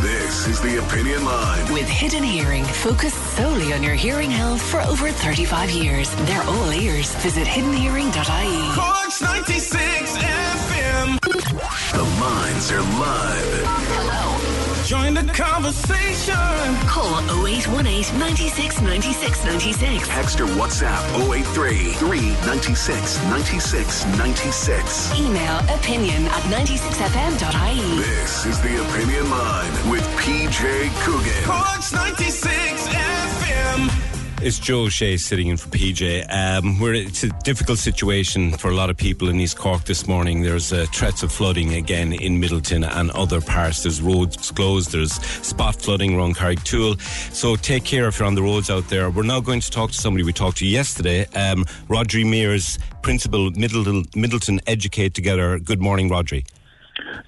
This 0.00 0.48
is 0.48 0.62
the 0.62 0.78
Opinion 0.78 1.26
Line. 1.26 1.70
With 1.74 1.86
Hidden 1.86 2.22
Hearing, 2.22 2.64
focused 2.64 3.20
solely 3.36 3.74
on 3.74 3.82
your 3.82 3.94
hearing 3.94 4.30
health 4.30 4.62
for 4.62 4.80
over 4.80 5.10
35 5.10 5.70
years. 5.72 6.14
They're 6.24 6.42
all 6.42 6.72
ears. 6.72 7.14
Visit 7.16 7.46
hiddenhearing.ie. 7.46 8.72
Cork's 8.74 9.20
96 9.20 10.16
FM. 10.16 11.20
The 11.92 12.02
lines 12.18 12.72
are 12.72 12.80
live. 12.80 14.29
Join 14.90 15.14
the 15.14 15.22
conversation. 15.22 16.34
Call 16.88 17.20
0818 17.46 18.18
96 18.18 18.80
96 18.82 19.44
96. 19.44 20.08
Text 20.08 20.40
or 20.40 20.46
WhatsApp 20.46 21.30
083 21.32 21.92
396 21.92 23.22
96 23.26 24.06
96. 24.18 25.20
Email 25.20 25.58
opinion 25.78 26.24
at 26.24 26.42
96fm.ie. 26.50 27.98
This 28.00 28.46
is 28.46 28.60
the 28.62 28.82
Opinion 28.82 29.30
Line 29.30 29.90
with 29.92 30.02
PJ 30.18 30.90
Coogan. 31.04 31.44
Cork's 31.44 31.92
96 31.92 32.88
FM. 32.88 34.09
It's 34.42 34.58
Joe 34.58 34.88
Shea 34.88 35.18
sitting 35.18 35.48
in 35.48 35.58
for 35.58 35.68
PJ. 35.68 36.24
Um, 36.32 36.80
we're, 36.80 36.94
it's 36.94 37.22
a 37.22 37.28
difficult 37.44 37.78
situation 37.78 38.52
for 38.52 38.70
a 38.70 38.74
lot 38.74 38.88
of 38.88 38.96
people 38.96 39.28
in 39.28 39.38
East 39.38 39.58
Cork 39.58 39.84
this 39.84 40.08
morning. 40.08 40.40
There's 40.40 40.72
uh, 40.72 40.86
threats 40.94 41.22
of 41.22 41.30
flooding 41.30 41.74
again 41.74 42.14
in 42.14 42.40
Midleton 42.40 42.88
and 42.90 43.10
other 43.10 43.42
parts. 43.42 43.82
There's 43.82 44.00
roads 44.00 44.50
closed. 44.50 44.92
There's 44.92 45.12
spot 45.12 45.76
flooding 45.76 46.16
around 46.16 46.36
Carrigtwohill. 46.36 46.98
So 47.34 47.54
take 47.54 47.84
care 47.84 48.08
if 48.08 48.18
you're 48.18 48.26
on 48.26 48.34
the 48.34 48.42
roads 48.42 48.70
out 48.70 48.88
there. 48.88 49.10
We're 49.10 49.24
now 49.24 49.40
going 49.40 49.60
to 49.60 49.70
talk 49.70 49.90
to 49.90 49.96
somebody 49.96 50.24
we 50.24 50.32
talked 50.32 50.56
to 50.58 50.66
yesterday, 50.66 51.26
um, 51.34 51.66
Rodri 51.90 52.28
Mears, 52.28 52.78
Principal 53.02 53.50
Midleton, 53.50 54.06
Midleton 54.12 54.58
Educate 54.66 55.12
Together. 55.12 55.58
Good 55.58 55.82
morning, 55.82 56.08
Rodri. 56.08 56.46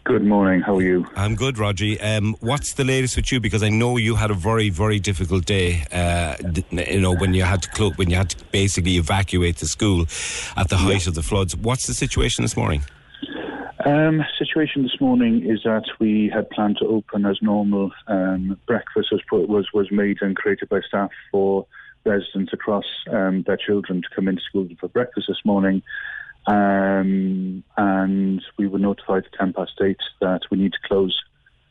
Good 0.05 0.25
morning. 0.25 0.61
How 0.61 0.77
are 0.77 0.83
you? 0.83 1.07
I'm 1.17 1.35
good, 1.35 1.59
Roger. 1.59 1.97
Um, 2.01 2.35
what's 2.41 2.75
the 2.75 2.85
latest 2.85 3.17
with 3.17 3.31
you? 3.31 3.41
Because 3.41 3.63
I 3.63 3.69
know 3.69 3.97
you 3.97 4.17
had 4.17 4.31
a 4.31 4.35
very, 4.35 4.71
very 4.71 4.99
difficult 4.99 5.45
day. 5.45 5.85
Uh, 5.93 6.37
you 6.71 7.01
know 7.01 7.15
when 7.15 7.35
you 7.35 7.43
had 7.43 7.63
to 7.63 7.71
clo- 7.71 7.93
when 7.97 8.11
you 8.11 8.17
had 8.17 8.31
to 8.31 8.45
basically 8.47 8.97
evacuate 8.97 9.57
the 9.57 9.67
school 9.67 10.03
at 10.57 10.69
the 10.69 10.77
height 10.77 11.07
of 11.07 11.15
the 11.15 11.23
floods. 11.23 11.57
What's 11.57 11.87
the 11.87 11.95
situation 11.95 12.43
this 12.43 12.57
morning? 12.57 12.83
Um, 13.85 14.23
situation 14.39 14.85
this 14.85 15.01
morning 15.01 15.45
is 15.45 15.63
that 15.65 15.85
we 15.99 16.31
had 16.33 16.49
planned 16.51 16.77
to 16.79 16.87
open 16.87 17.27
as 17.27 17.39
normal. 17.43 17.91
Um, 18.07 18.59
breakfast 18.67 19.09
was, 19.11 19.23
put, 19.29 19.49
was 19.49 19.69
was 19.75 19.91
made 19.91 20.19
and 20.21 20.37
created 20.37 20.69
by 20.69 20.81
staff 20.87 21.11
for 21.33 21.67
residents 22.05 22.53
across 22.53 22.85
um, 23.11 23.43
their 23.47 23.57
children 23.57 24.03
to 24.03 24.09
come 24.15 24.29
into 24.29 24.43
school 24.43 24.69
for 24.79 24.89
breakfast 24.89 25.27
this 25.29 25.45
morning. 25.45 25.83
Um, 26.47 27.63
and 27.77 28.43
we 28.59 28.67
were 28.67 28.79
notified 28.79 29.25
at 29.25 29.39
10 29.39 29.53
past 29.53 29.81
8 29.81 29.97
that 30.21 30.41
we 30.51 30.59
need 30.59 30.73
to 30.73 30.89
close 30.89 31.17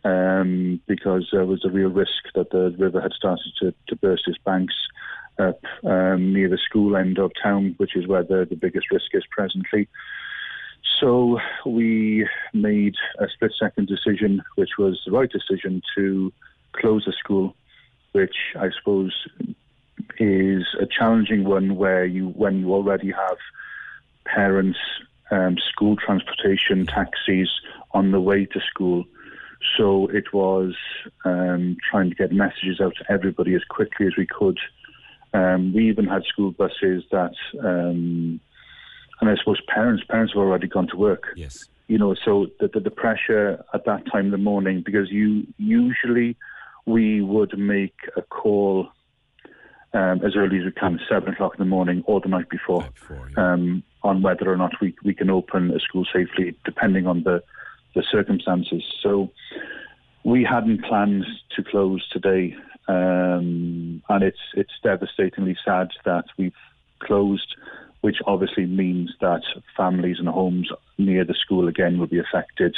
um, 0.04 0.82
because 0.88 1.30
there 1.32 1.46
was 1.46 1.66
a 1.66 1.70
real 1.70 1.90
risk 1.90 2.24
that 2.36 2.52
the 2.52 2.74
river 2.78 3.02
had 3.02 3.12
started 3.14 3.52
to, 3.60 3.74
to 3.88 3.96
burst 3.96 4.28
its 4.28 4.38
banks 4.46 4.76
up 5.40 5.62
um, 5.84 6.34
near 6.34 6.50
the 6.50 6.58
school 6.58 6.96
end 6.96 7.18
of 7.18 7.32
town, 7.42 7.76
which 7.78 7.96
is 7.96 8.08
where 8.08 8.24
the, 8.24 8.48
the 8.50 8.56
biggest 8.56 8.92
risk 8.92 9.14
is 9.14 9.24
presently. 9.30 9.88
So 11.00 11.40
we 11.66 12.28
made 12.54 12.96
a 13.20 13.28
split 13.34 13.54
second 13.60 13.88
decision, 13.88 14.44
which 14.56 14.72
was 14.78 15.02
the 15.06 15.12
right 15.12 15.30
decision 15.30 15.82
to 15.96 16.32
close 16.74 17.06
the 17.06 17.14
school, 17.14 17.56
which 18.12 18.36
I 18.56 18.70
suppose 18.78 19.14
is 20.20 20.64
a 20.80 20.86
challenging 20.86 21.44
one 21.44 21.76
where 21.76 22.06
you 22.06 22.30
when 22.30 22.60
you 22.60 22.74
already 22.74 23.12
have 23.12 23.38
parents, 24.26 24.80
um, 25.32 25.58
school 25.58 25.96
transportation, 25.96 26.86
taxis 26.86 27.50
on 27.92 28.12
the 28.12 28.22
way 28.22 28.46
to 28.46 28.60
school. 28.62 29.06
So 29.78 30.08
it 30.08 30.34
was 30.34 30.76
um, 31.24 31.78
trying 31.90 32.10
to 32.10 32.16
get 32.16 32.32
messages 32.32 32.82
out 32.82 32.96
to 32.98 33.12
everybody 33.12 33.54
as 33.56 33.64
quickly 33.70 34.08
as 34.08 34.14
we 34.18 34.26
could. 34.26 34.60
Um, 35.34 35.74
we 35.74 35.88
even 35.88 36.08
had 36.08 36.24
school 36.26 36.52
buses 36.52 37.04
that, 37.12 37.34
um, 37.64 38.40
and 39.20 39.30
I 39.30 39.36
suppose 39.38 39.62
parents 39.68 40.04
parents 40.10 40.34
have 40.34 40.42
already 40.42 40.68
gone 40.68 40.88
to 40.88 40.98
work. 40.98 41.28
Yes. 41.36 41.68
You 41.88 41.98
know, 41.98 42.16
so 42.16 42.48
the, 42.60 42.68
the, 42.68 42.80
the 42.80 42.92
pressure 42.92 43.64
at 43.74 43.86
that 43.86 44.06
time 44.12 44.26
in 44.26 44.32
the 44.32 44.38
morning, 44.38 44.82
because 44.84 45.12
you 45.12 45.46
usually 45.58 46.36
we 46.86 47.22
would 47.22 47.58
make 47.58 47.96
a 48.18 48.22
call 48.22 48.90
um, 49.94 50.22
as 50.24 50.36
early 50.36 50.60
as 50.60 50.66
we 50.66 50.72
can, 50.72 51.00
seven 51.10 51.34
o'clock 51.34 51.54
in 51.56 51.60
the 51.60 51.70
morning 51.70 52.04
or 52.06 52.22
the 52.22 52.30
night 52.30 52.50
before, 52.50 52.88
um, 53.38 53.84
on 54.04 54.22
whether 54.22 54.52
or 54.52 54.58
not 54.58 54.72
we 54.82 54.96
we 55.04 55.14
can 55.14 55.30
open 55.30 55.72
a 55.72 55.80
school 55.80 56.06
safely, 56.06 56.56
depending 56.66 57.08
on 57.08 57.24
the 57.24 57.44
the 57.94 58.04
circumstances. 58.10 58.84
So 59.04 59.32
we 60.24 60.44
hadn't 60.44 60.84
planned 60.86 61.26
to 61.56 61.64
close 61.64 62.08
today, 62.10 62.56
um, 62.88 64.02
and 64.10 64.24
it's 64.24 64.40
it's 64.54 64.74
devastatingly 64.82 65.58
sad 65.66 65.90
that 66.06 66.26
we've 66.38 66.54
closed, 67.00 67.56
which 68.02 68.18
obviously 68.26 68.66
means 68.66 69.12
that 69.20 69.42
families 69.76 70.20
and 70.20 70.28
homes 70.28 70.72
near 70.98 71.26
the 71.26 71.34
school 71.34 71.68
again 71.68 72.00
will 72.00 72.08
be 72.08 72.20
affected. 72.20 72.76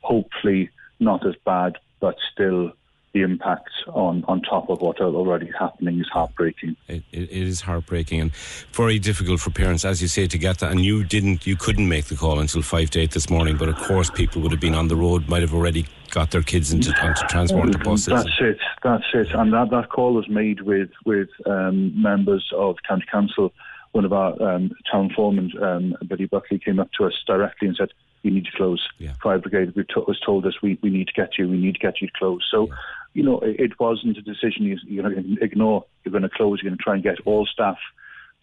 Hopefully, 0.00 0.70
not 0.98 1.26
as 1.26 1.34
bad, 1.44 1.76
but 2.00 2.16
still 2.32 2.72
the 3.18 3.24
impact 3.24 3.70
on, 3.88 4.24
on 4.28 4.40
top 4.42 4.70
of 4.70 4.80
what 4.80 5.00
are 5.00 5.06
already 5.06 5.50
happening 5.58 6.00
is 6.00 6.08
heartbreaking. 6.12 6.76
It, 6.86 7.02
it, 7.12 7.30
it 7.30 7.30
is 7.30 7.60
heartbreaking 7.60 8.20
and 8.20 8.34
very 8.72 8.98
difficult 8.98 9.40
for 9.40 9.50
parents, 9.50 9.84
as 9.84 10.00
you 10.00 10.08
say, 10.08 10.26
to 10.26 10.38
get 10.38 10.58
that. 10.58 10.70
And 10.70 10.84
you 10.84 11.04
didn't, 11.04 11.46
you 11.46 11.56
couldn't 11.56 11.88
make 11.88 12.06
the 12.06 12.16
call 12.16 12.38
until 12.38 12.62
five 12.62 12.90
to 12.90 13.00
eight 13.00 13.12
this 13.12 13.28
morning. 13.28 13.56
But 13.56 13.68
of 13.68 13.76
course, 13.76 14.10
people 14.10 14.42
would 14.42 14.52
have 14.52 14.60
been 14.60 14.74
on 14.74 14.88
the 14.88 14.96
road, 14.96 15.28
might 15.28 15.42
have 15.42 15.54
already 15.54 15.86
got 16.10 16.30
their 16.30 16.42
kids 16.42 16.72
into 16.72 16.92
onto 17.04 17.26
transport 17.26 17.72
to 17.72 17.78
buses. 17.78 18.06
That's 18.06 18.40
it. 18.40 18.58
That's 18.82 19.04
it. 19.14 19.28
And 19.32 19.52
that, 19.52 19.70
that 19.70 19.90
call 19.90 20.14
was 20.14 20.28
made 20.28 20.62
with 20.62 20.90
with 21.04 21.28
um, 21.46 22.00
members 22.00 22.48
of 22.56 22.76
county 22.86 23.04
council. 23.10 23.52
One 23.92 24.04
of 24.04 24.12
our 24.12 24.40
um, 24.42 24.70
town 24.90 25.10
foremen, 25.16 25.50
um, 25.62 25.94
Billy 26.06 26.26
Buckley, 26.26 26.58
came 26.58 26.78
up 26.78 26.90
to 26.98 27.06
us 27.06 27.14
directly 27.26 27.68
and 27.68 27.76
said, 27.76 27.88
"We 28.22 28.30
need 28.30 28.44
to 28.44 28.52
close." 28.54 28.86
Fire 29.22 29.38
brigade 29.38 29.72
we 29.74 29.84
to- 29.84 30.04
was 30.06 30.20
told 30.24 30.46
us, 30.46 30.54
"We 30.62 30.78
we 30.82 30.90
need 30.90 31.08
to 31.08 31.14
get 31.14 31.38
you. 31.38 31.48
We 31.48 31.56
need 31.58 31.74
to 31.74 31.80
get 31.80 32.00
you 32.00 32.08
to 32.08 32.12
close." 32.18 32.46
So. 32.50 32.68
You 33.14 33.22
know, 33.22 33.40
it, 33.40 33.58
it 33.58 33.80
wasn't 33.80 34.18
a 34.18 34.22
decision 34.22 34.64
you, 34.64 34.78
you're 34.86 35.10
going 35.10 35.36
to 35.36 35.44
ignore. 35.44 35.84
You're 36.04 36.12
going 36.12 36.22
to 36.22 36.28
close. 36.28 36.60
You're 36.62 36.70
going 36.70 36.78
to 36.78 36.82
try 36.82 36.94
and 36.94 37.02
get 37.02 37.20
all 37.24 37.46
staff 37.46 37.78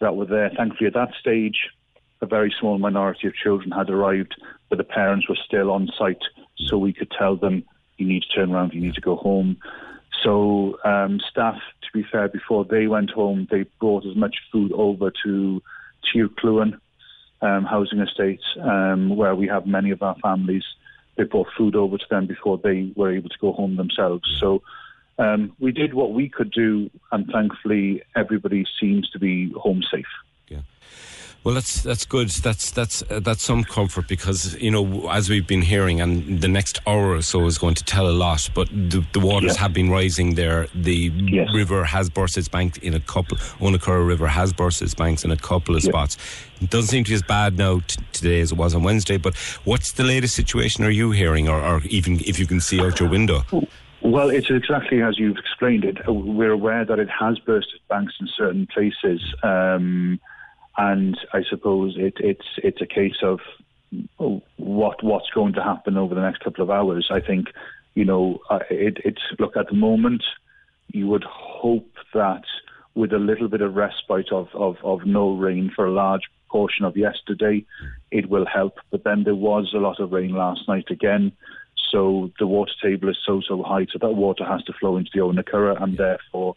that 0.00 0.16
were 0.16 0.26
there. 0.26 0.50
Thankfully, 0.56 0.88
at 0.88 0.94
that 0.94 1.14
stage, 1.18 1.70
a 2.20 2.26
very 2.26 2.54
small 2.58 2.78
minority 2.78 3.26
of 3.26 3.34
children 3.34 3.70
had 3.70 3.90
arrived, 3.90 4.34
but 4.68 4.78
the 4.78 4.84
parents 4.84 5.28
were 5.28 5.38
still 5.44 5.70
on 5.70 5.88
site, 5.98 6.22
so 6.56 6.78
we 6.78 6.92
could 6.92 7.10
tell 7.10 7.36
them, 7.36 7.64
you 7.98 8.06
need 8.06 8.22
to 8.22 8.28
turn 8.28 8.52
around, 8.52 8.74
you 8.74 8.80
need 8.80 8.94
to 8.94 9.00
go 9.00 9.16
home. 9.16 9.56
So 10.22 10.78
um, 10.84 11.20
staff, 11.30 11.56
to 11.82 11.88
be 11.92 12.06
fair, 12.10 12.28
before 12.28 12.64
they 12.64 12.86
went 12.86 13.10
home, 13.10 13.46
they 13.50 13.64
brought 13.78 14.06
as 14.06 14.16
much 14.16 14.36
food 14.50 14.72
over 14.72 15.12
to 15.24 15.62
Tircluan 16.04 16.78
um, 17.42 17.64
housing 17.64 18.00
estates, 18.00 18.44
um, 18.60 19.14
where 19.16 19.34
we 19.34 19.46
have 19.46 19.66
many 19.66 19.90
of 19.90 20.02
our 20.02 20.16
families. 20.22 20.64
They 21.16 21.24
brought 21.24 21.48
food 21.56 21.74
over 21.74 21.98
to 21.98 22.06
them 22.10 22.26
before 22.26 22.58
they 22.58 22.92
were 22.94 23.14
able 23.14 23.28
to 23.28 23.38
go 23.40 23.52
home 23.52 23.76
themselves. 23.76 24.36
So 24.38 24.62
um, 25.18 25.56
we 25.58 25.72
did 25.72 25.94
what 25.94 26.12
we 26.12 26.28
could 26.28 26.50
do, 26.50 26.90
and 27.12 27.26
thankfully, 27.26 28.02
everybody 28.14 28.66
seems 28.80 29.08
to 29.10 29.18
be 29.18 29.50
home 29.52 29.82
safe. 29.90 30.06
Well, 31.46 31.54
that's 31.54 31.80
that's 31.80 32.04
good. 32.04 32.28
That's 32.30 32.72
that's 32.72 33.04
uh, 33.08 33.20
that's 33.20 33.44
some 33.44 33.62
comfort 33.62 34.08
because 34.08 34.60
you 34.60 34.72
know 34.72 35.08
as 35.08 35.30
we've 35.30 35.46
been 35.46 35.62
hearing, 35.62 36.00
and 36.00 36.40
the 36.40 36.48
next 36.48 36.80
hour 36.88 37.12
or 37.12 37.22
so 37.22 37.46
is 37.46 37.56
going 37.56 37.76
to 37.76 37.84
tell 37.84 38.08
a 38.08 38.10
lot. 38.10 38.50
But 38.52 38.68
the, 38.68 39.06
the 39.12 39.20
waters 39.20 39.54
Yeah. 39.54 39.60
have 39.60 39.72
been 39.72 39.88
rising 39.88 40.34
there. 40.34 40.66
The 40.74 41.10
river 41.54 41.84
has 41.84 42.10
burst 42.10 42.36
its 42.36 42.48
bank 42.48 42.78
in 42.78 42.94
a 42.94 42.98
couple. 42.98 43.36
Owenacurra 43.60 44.04
River 44.04 44.26
has 44.26 44.52
burst 44.52 44.82
its 44.82 44.92
banks 44.92 45.24
in 45.24 45.30
a 45.30 45.36
couple 45.36 45.76
of 45.76 45.84
spots. 45.84 46.16
It 46.60 46.68
doesn't 46.68 46.88
seem 46.88 47.04
to 47.04 47.10
be 47.10 47.14
as 47.14 47.22
bad 47.22 47.56
now 47.56 47.78
t- 47.86 48.02
today 48.12 48.40
as 48.40 48.50
it 48.50 48.58
was 48.58 48.74
on 48.74 48.82
Wednesday. 48.82 49.16
But 49.16 49.36
what's 49.62 49.92
the 49.92 50.02
latest 50.02 50.34
situation? 50.34 50.82
Are 50.82 50.90
you 50.90 51.12
hearing, 51.12 51.48
or, 51.48 51.60
or 51.62 51.80
even 51.84 52.18
if 52.26 52.40
you 52.40 52.48
can 52.48 52.60
see 52.60 52.80
out 52.80 52.98
your 52.98 53.08
window? 53.08 53.44
Well, 54.02 54.30
it's 54.30 54.50
exactly 54.50 55.00
as 55.00 55.16
you've 55.16 55.36
explained 55.38 55.84
it. 55.84 55.98
We're 56.08 56.50
aware 56.50 56.84
that 56.84 56.98
it 56.98 57.08
has 57.08 57.38
burst 57.38 57.68
its 57.72 57.84
banks 57.88 58.14
in 58.20 58.28
certain 58.36 58.66
places, 58.66 59.20
um, 59.44 60.18
and 60.78 61.18
I 61.32 61.42
suppose 61.48 61.94
it, 61.96 62.14
it's 62.18 62.46
it's 62.58 62.80
a 62.80 62.86
case 62.86 63.22
of 63.22 63.40
what 64.56 65.02
what's 65.02 65.30
going 65.30 65.54
to 65.54 65.62
happen 65.62 65.96
over 65.96 66.14
the 66.14 66.20
next 66.20 66.40
couple 66.40 66.62
of 66.62 66.70
hours. 66.70 67.08
I 67.10 67.20
think, 67.20 67.48
you 67.94 68.04
know, 68.04 68.40
uh, 68.50 68.60
it, 68.70 68.98
it's 69.04 69.22
look 69.38 69.56
at 69.56 69.68
the 69.68 69.74
moment. 69.74 70.24
You 70.92 71.06
would 71.08 71.24
hope 71.24 71.92
that 72.14 72.44
with 72.94 73.12
a 73.12 73.18
little 73.18 73.48
bit 73.48 73.60
of 73.60 73.74
respite 73.74 74.32
of, 74.32 74.48
of, 74.54 74.76
of 74.82 75.04
no 75.04 75.34
rain 75.34 75.70
for 75.74 75.86
a 75.86 75.92
large 75.92 76.22
portion 76.48 76.84
of 76.84 76.96
yesterday, 76.96 77.64
it 78.10 78.30
will 78.30 78.46
help. 78.46 78.78
But 78.90 79.04
then 79.04 79.24
there 79.24 79.34
was 79.34 79.72
a 79.74 79.78
lot 79.78 80.00
of 80.00 80.12
rain 80.12 80.32
last 80.32 80.66
night 80.66 80.90
again. 80.90 81.32
So 81.90 82.32
the 82.38 82.46
water 82.46 82.72
table 82.82 83.08
is 83.10 83.18
so, 83.24 83.42
so 83.46 83.62
high, 83.62 83.86
so 83.92 83.98
that 84.00 84.12
water 84.12 84.44
has 84.44 84.62
to 84.64 84.72
flow 84.72 84.96
into 84.96 85.10
the 85.12 85.20
Owenacurra, 85.20 85.80
and 85.80 85.98
therefore 85.98 86.56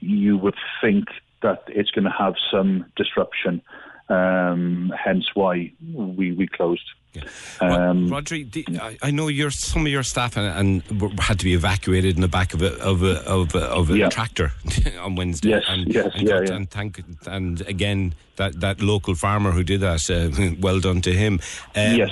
you 0.00 0.38
would 0.38 0.56
think 0.80 1.06
that 1.44 1.62
it's 1.68 1.90
going 1.92 2.04
to 2.04 2.10
have 2.24 2.34
some 2.50 2.84
disruption. 2.96 3.62
Um, 4.08 4.92
hence 5.02 5.24
why 5.34 5.72
we, 5.94 6.32
we 6.32 6.46
closed. 6.46 6.82
Um, 7.60 8.10
Rodri, 8.10 8.50
the, 8.50 8.66
I, 8.82 8.98
I 9.00 9.10
know 9.12 9.28
your 9.28 9.50
some 9.50 9.82
of 9.86 9.92
your 9.92 10.02
staff 10.02 10.36
and, 10.36 10.82
and 10.90 11.18
had 11.20 11.38
to 11.38 11.44
be 11.44 11.54
evacuated 11.54 12.16
in 12.16 12.20
the 12.20 12.28
back 12.28 12.52
of 12.54 12.60
a 12.60 12.72
of 12.82 13.02
a 13.04 13.20
of 13.26 13.54
a, 13.54 13.60
of 13.60 13.88
a 13.90 13.96
Yeah. 13.96 14.08
tractor 14.08 14.52
on 15.00 15.14
Wednesday. 15.14 15.50
Yes, 15.50 15.62
and, 15.68 15.94
yes, 15.94 16.10
and, 16.14 16.22
yeah, 16.28 16.34
got- 16.40 16.48
yeah. 16.48 16.54
and 16.56 16.68
thank 16.70 17.00
and 17.26 17.60
again 17.68 18.14
that 18.36 18.60
that 18.60 18.82
local 18.82 19.14
farmer 19.14 19.52
who 19.52 19.62
did 19.62 19.80
that. 19.80 20.10
Uh, 20.10 20.54
well 20.60 20.80
done 20.80 21.00
to 21.02 21.12
him. 21.12 21.34
Um, 21.76 21.94
yes. 21.94 22.10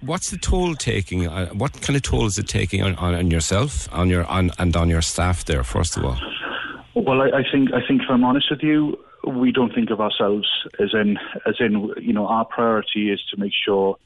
What's 0.00 0.30
the 0.30 0.38
toll 0.38 0.74
taking? 0.76 1.26
Uh, 1.26 1.48
what 1.48 1.72
kind 1.82 1.96
of 1.96 2.02
toll 2.02 2.26
is 2.26 2.38
it 2.38 2.46
taking 2.46 2.82
on, 2.84 2.94
on, 2.96 3.14
on 3.14 3.30
yourself, 3.30 3.88
on 3.92 4.08
your 4.08 4.24
on 4.26 4.52
and 4.58 4.76
on 4.76 4.88
your 4.88 5.02
staff 5.02 5.44
there? 5.44 5.64
First 5.64 5.96
of 5.96 6.04
all, 6.04 6.18
Well, 7.04 7.22
I, 7.22 7.38
I 7.38 7.42
think 7.50 7.72
I 7.72 7.86
think 7.86 8.02
if 8.02 8.10
I'm 8.10 8.24
honest 8.24 8.50
with 8.50 8.62
you, 8.62 8.98
we 9.26 9.52
don't 9.52 9.74
think 9.74 9.90
of 9.90 10.00
ourselves 10.00 10.48
as 10.80 10.90
in 10.94 11.18
as 11.46 11.56
in 11.60 11.92
you 12.00 12.12
know 12.12 12.26
our 12.26 12.44
priority 12.44 13.10
is 13.10 13.20
to 13.30 13.36
make 13.36 13.52
sure 13.64 13.96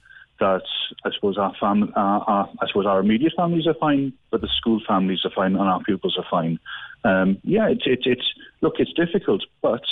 that 0.41 0.63
I 1.05 1.11
suppose 1.15 1.39
our 1.39 1.55
fam 1.59 1.93
our, 1.97 2.21
our, 2.23 2.51
I 2.61 2.67
suppose 2.67 2.87
our 2.87 3.01
immediate 3.01 3.33
families 3.37 3.67
are 3.67 3.75
fine, 3.75 4.13
but 4.31 4.41
the 4.41 4.49
school 4.49 4.81
families 4.87 5.21
are 5.25 5.31
fine 5.31 5.57
and 5.57 5.69
our 5.69 5.83
pupils 5.83 6.17
are 6.19 6.27
fine. 6.31 6.59
Um, 7.05 7.39
yeah, 7.45 7.69
it's 7.69 7.85
it's 7.87 8.07
it's 8.07 8.35
look, 8.61 8.75
it's 8.79 8.93
difficult, 8.93 9.43
but 9.63 9.85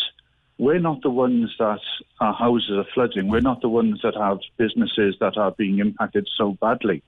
we're 0.59 0.79
not 0.79 1.01
the 1.01 1.11
ones 1.11 1.55
that 1.59 1.81
our 2.21 2.35
houses 2.35 2.73
are 2.73 2.87
flooding. 2.93 3.29
We're 3.29 3.41
not 3.41 3.63
the 3.63 3.69
ones 3.71 4.01
that 4.03 4.15
have 4.15 4.41
businesses 4.59 5.17
that 5.21 5.39
are 5.39 5.53
being 5.53 5.79
impacted 5.79 6.29
so 6.37 6.59
badly. 6.61 7.03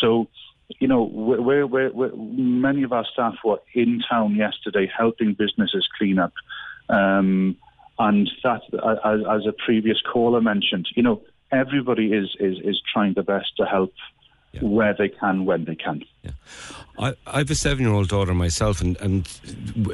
So, 0.00 0.26
you 0.68 0.86
know, 0.86 1.02
we're, 1.02 1.66
we're, 1.66 1.90
we're, 1.90 2.14
many 2.14 2.82
of 2.82 2.92
our 2.92 3.06
staff 3.10 3.34
were 3.44 3.60
in 3.74 4.02
town 4.08 4.36
yesterday 4.36 4.90
helping 4.94 5.34
businesses 5.34 5.88
clean 5.96 6.18
up. 6.18 6.32
Um, 6.88 7.56
and 7.98 8.30
that, 8.44 8.60
as, 9.04 9.20
as 9.28 9.46
a 9.46 9.52
previous 9.52 10.00
caller 10.02 10.40
mentioned, 10.40 10.88
you 10.94 11.02
know, 11.02 11.22
everybody 11.50 12.12
is, 12.12 12.36
is, 12.38 12.58
is 12.62 12.80
trying 12.92 13.14
their 13.14 13.24
best 13.24 13.56
to 13.56 13.64
help 13.64 13.92
where 14.60 14.94
they 14.94 15.08
can, 15.08 15.44
when 15.44 15.64
they 15.64 15.74
can. 15.74 16.02
I, 16.98 17.14
I 17.26 17.38
have 17.38 17.50
a 17.50 17.54
seven-year-old 17.54 18.08
daughter 18.08 18.34
myself, 18.34 18.80
and, 18.80 19.00
and 19.00 19.28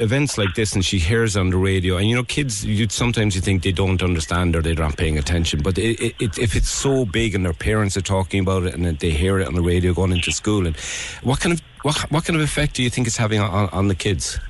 events 0.01 0.39
like 0.39 0.55
this, 0.55 0.75
and 0.75 0.85
she 0.85 0.99
hears 0.99 1.37
on 1.37 1.51
the 1.51 1.59
radio, 1.59 1.99
and 1.99 2.09
you 2.09 2.17
know, 2.17 2.25
kids, 2.25 2.65
you 2.65 2.89
sometimes 2.89 3.35
you 3.35 3.43
think 3.43 3.63
they 3.63 3.73
don't 3.73 4.03
understand 4.03 4.57
or 4.57 4.63
they're 4.63 4.75
not 4.75 4.97
paying 4.97 5.19
attention, 5.19 5.61
but 5.63 5.77
it, 5.77 6.01
it, 6.01 6.15
it, 6.19 6.39
if 6.39 6.57
it's 6.57 6.71
so 6.71 7.05
big 7.05 7.35
and 7.35 7.45
their 7.45 7.53
parents 7.53 7.97
are 7.97 8.03
talking 8.03 8.41
about 8.41 8.63
it, 8.63 8.75
and 8.75 8.99
they 8.99 9.11
hear 9.11 9.39
it 9.39 9.47
on 9.47 9.55
the 9.55 9.63
radio 9.63 9.93
going 9.93 10.13
into 10.13 10.33
school, 10.33 10.67
and 10.67 10.77
what 11.23 11.41
kind 11.41 11.53
of 11.53 11.61
what, 11.83 12.11
what 12.11 12.25
kind 12.25 12.37
of 12.37 12.43
effect 12.43 12.75
do 12.75 12.83
you 12.83 12.89
think 12.89 13.07
it's 13.07 13.19
having 13.19 13.41
on, 13.41 13.69
on 13.69 13.89
the 13.89 13.95
kids? 13.95 14.41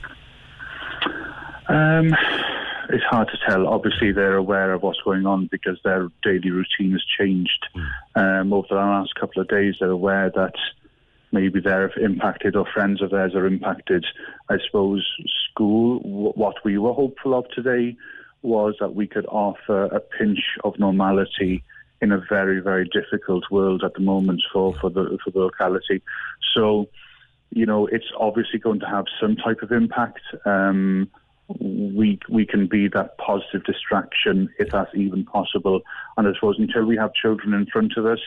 Um, 1.68 2.14
it's 2.95 3.05
hard 3.05 3.28
to 3.28 3.38
tell. 3.49 3.66
Obviously, 3.66 4.12
they're 4.12 4.36
aware 4.36 4.72
of 4.72 4.82
what's 4.82 5.01
going 5.05 5.26
on 5.26 5.49
because 5.51 5.78
their 5.82 6.09
daily 6.22 6.51
routine 6.51 6.92
has 6.92 7.05
changed. 7.18 7.66
Um, 8.14 8.53
over 8.53 8.68
the 8.70 8.76
last 8.76 9.14
couple 9.16 9.42
of 9.42 9.49
days, 9.49 9.74
they're 9.80 9.90
aware 9.90 10.30
that 10.30 10.55
maybe 11.32 11.61
they're 11.61 11.90
impacted 11.99 12.55
or 12.55 12.66
friends 12.72 13.03
of 13.03 13.11
theirs 13.11 13.34
are 13.34 13.47
impacted. 13.47 14.07
I 14.49 14.59
suppose 14.64 15.05
school, 15.51 15.99
w- 15.99 16.32
what 16.36 16.64
we 16.64 16.78
were 16.78 16.92
hopeful 16.92 17.36
of 17.36 17.49
today 17.51 17.97
was 18.42 18.76
that 18.78 18.95
we 18.95 19.09
could 19.09 19.26
offer 19.26 19.86
a 19.86 19.99
pinch 19.99 20.38
of 20.62 20.78
normality 20.78 21.64
in 22.01 22.12
a 22.12 22.18
very, 22.28 22.61
very 22.61 22.88
difficult 22.88 23.45
world 23.51 23.82
at 23.82 23.95
the 23.95 24.01
moment 24.01 24.42
for, 24.53 24.74
for 24.80 24.90
the 24.90 25.18
for 25.24 25.30
the 25.30 25.40
locality. 25.40 26.03
So, 26.55 26.88
you 27.51 27.66
know, 27.66 27.86
it's 27.86 28.12
obviously 28.18 28.61
going 28.61 28.80
to 28.80 28.86
have 28.86 29.07
some 29.20 29.34
type 29.34 29.62
of 29.62 29.72
impact. 29.72 30.20
Um, 30.45 31.11
we 31.49 32.18
we 32.28 32.47
can 32.47 32.66
be 32.66 32.88
that 32.88 33.18
positive 33.18 33.64
distraction 33.64 34.49
if 34.59 34.70
that's 34.70 34.95
even 34.95 35.24
possible. 35.24 35.82
And 36.16 36.26
I 36.26 36.32
suppose 36.34 36.57
until 36.59 36.84
we 36.84 36.97
have 36.97 37.12
children 37.14 37.55
in 37.55 37.66
front 37.66 37.92
of 37.97 38.07
us 38.07 38.20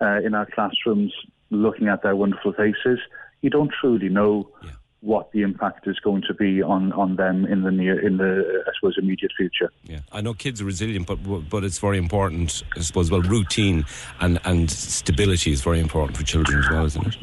uh, 0.00 0.20
in 0.24 0.34
our 0.34 0.46
classrooms 0.46 1.12
looking 1.50 1.88
at 1.88 2.02
their 2.02 2.16
wonderful 2.16 2.52
faces, 2.52 3.00
you 3.40 3.50
don't 3.50 3.72
truly 3.80 4.08
know 4.08 4.50
what 5.02 5.32
the 5.32 5.42
impact 5.42 5.86
is 5.86 5.98
going 6.00 6.22
to 6.28 6.34
be 6.34 6.62
on, 6.62 6.92
on 6.92 7.16
them 7.16 7.46
in 7.46 7.62
the 7.62 7.70
near 7.70 7.98
in 8.06 8.18
the 8.18 8.62
I 8.66 8.70
suppose 8.78 8.96
immediate 8.98 9.32
future. 9.36 9.72
Yeah, 9.84 10.00
I 10.12 10.20
know 10.20 10.34
kids 10.34 10.60
are 10.60 10.66
resilient, 10.66 11.06
but 11.06 11.16
but 11.48 11.64
it's 11.64 11.78
very 11.78 11.98
important, 11.98 12.62
I 12.76 12.80
suppose. 12.80 13.10
Well, 13.10 13.22
routine 13.22 13.84
and 14.20 14.38
and 14.44 14.70
stability 14.70 15.52
is 15.52 15.62
very 15.62 15.80
important 15.80 16.16
for 16.16 16.24
children 16.24 16.58
as 16.58 16.70
well, 16.70 16.84
isn't 16.84 17.06
it? 17.06 17.16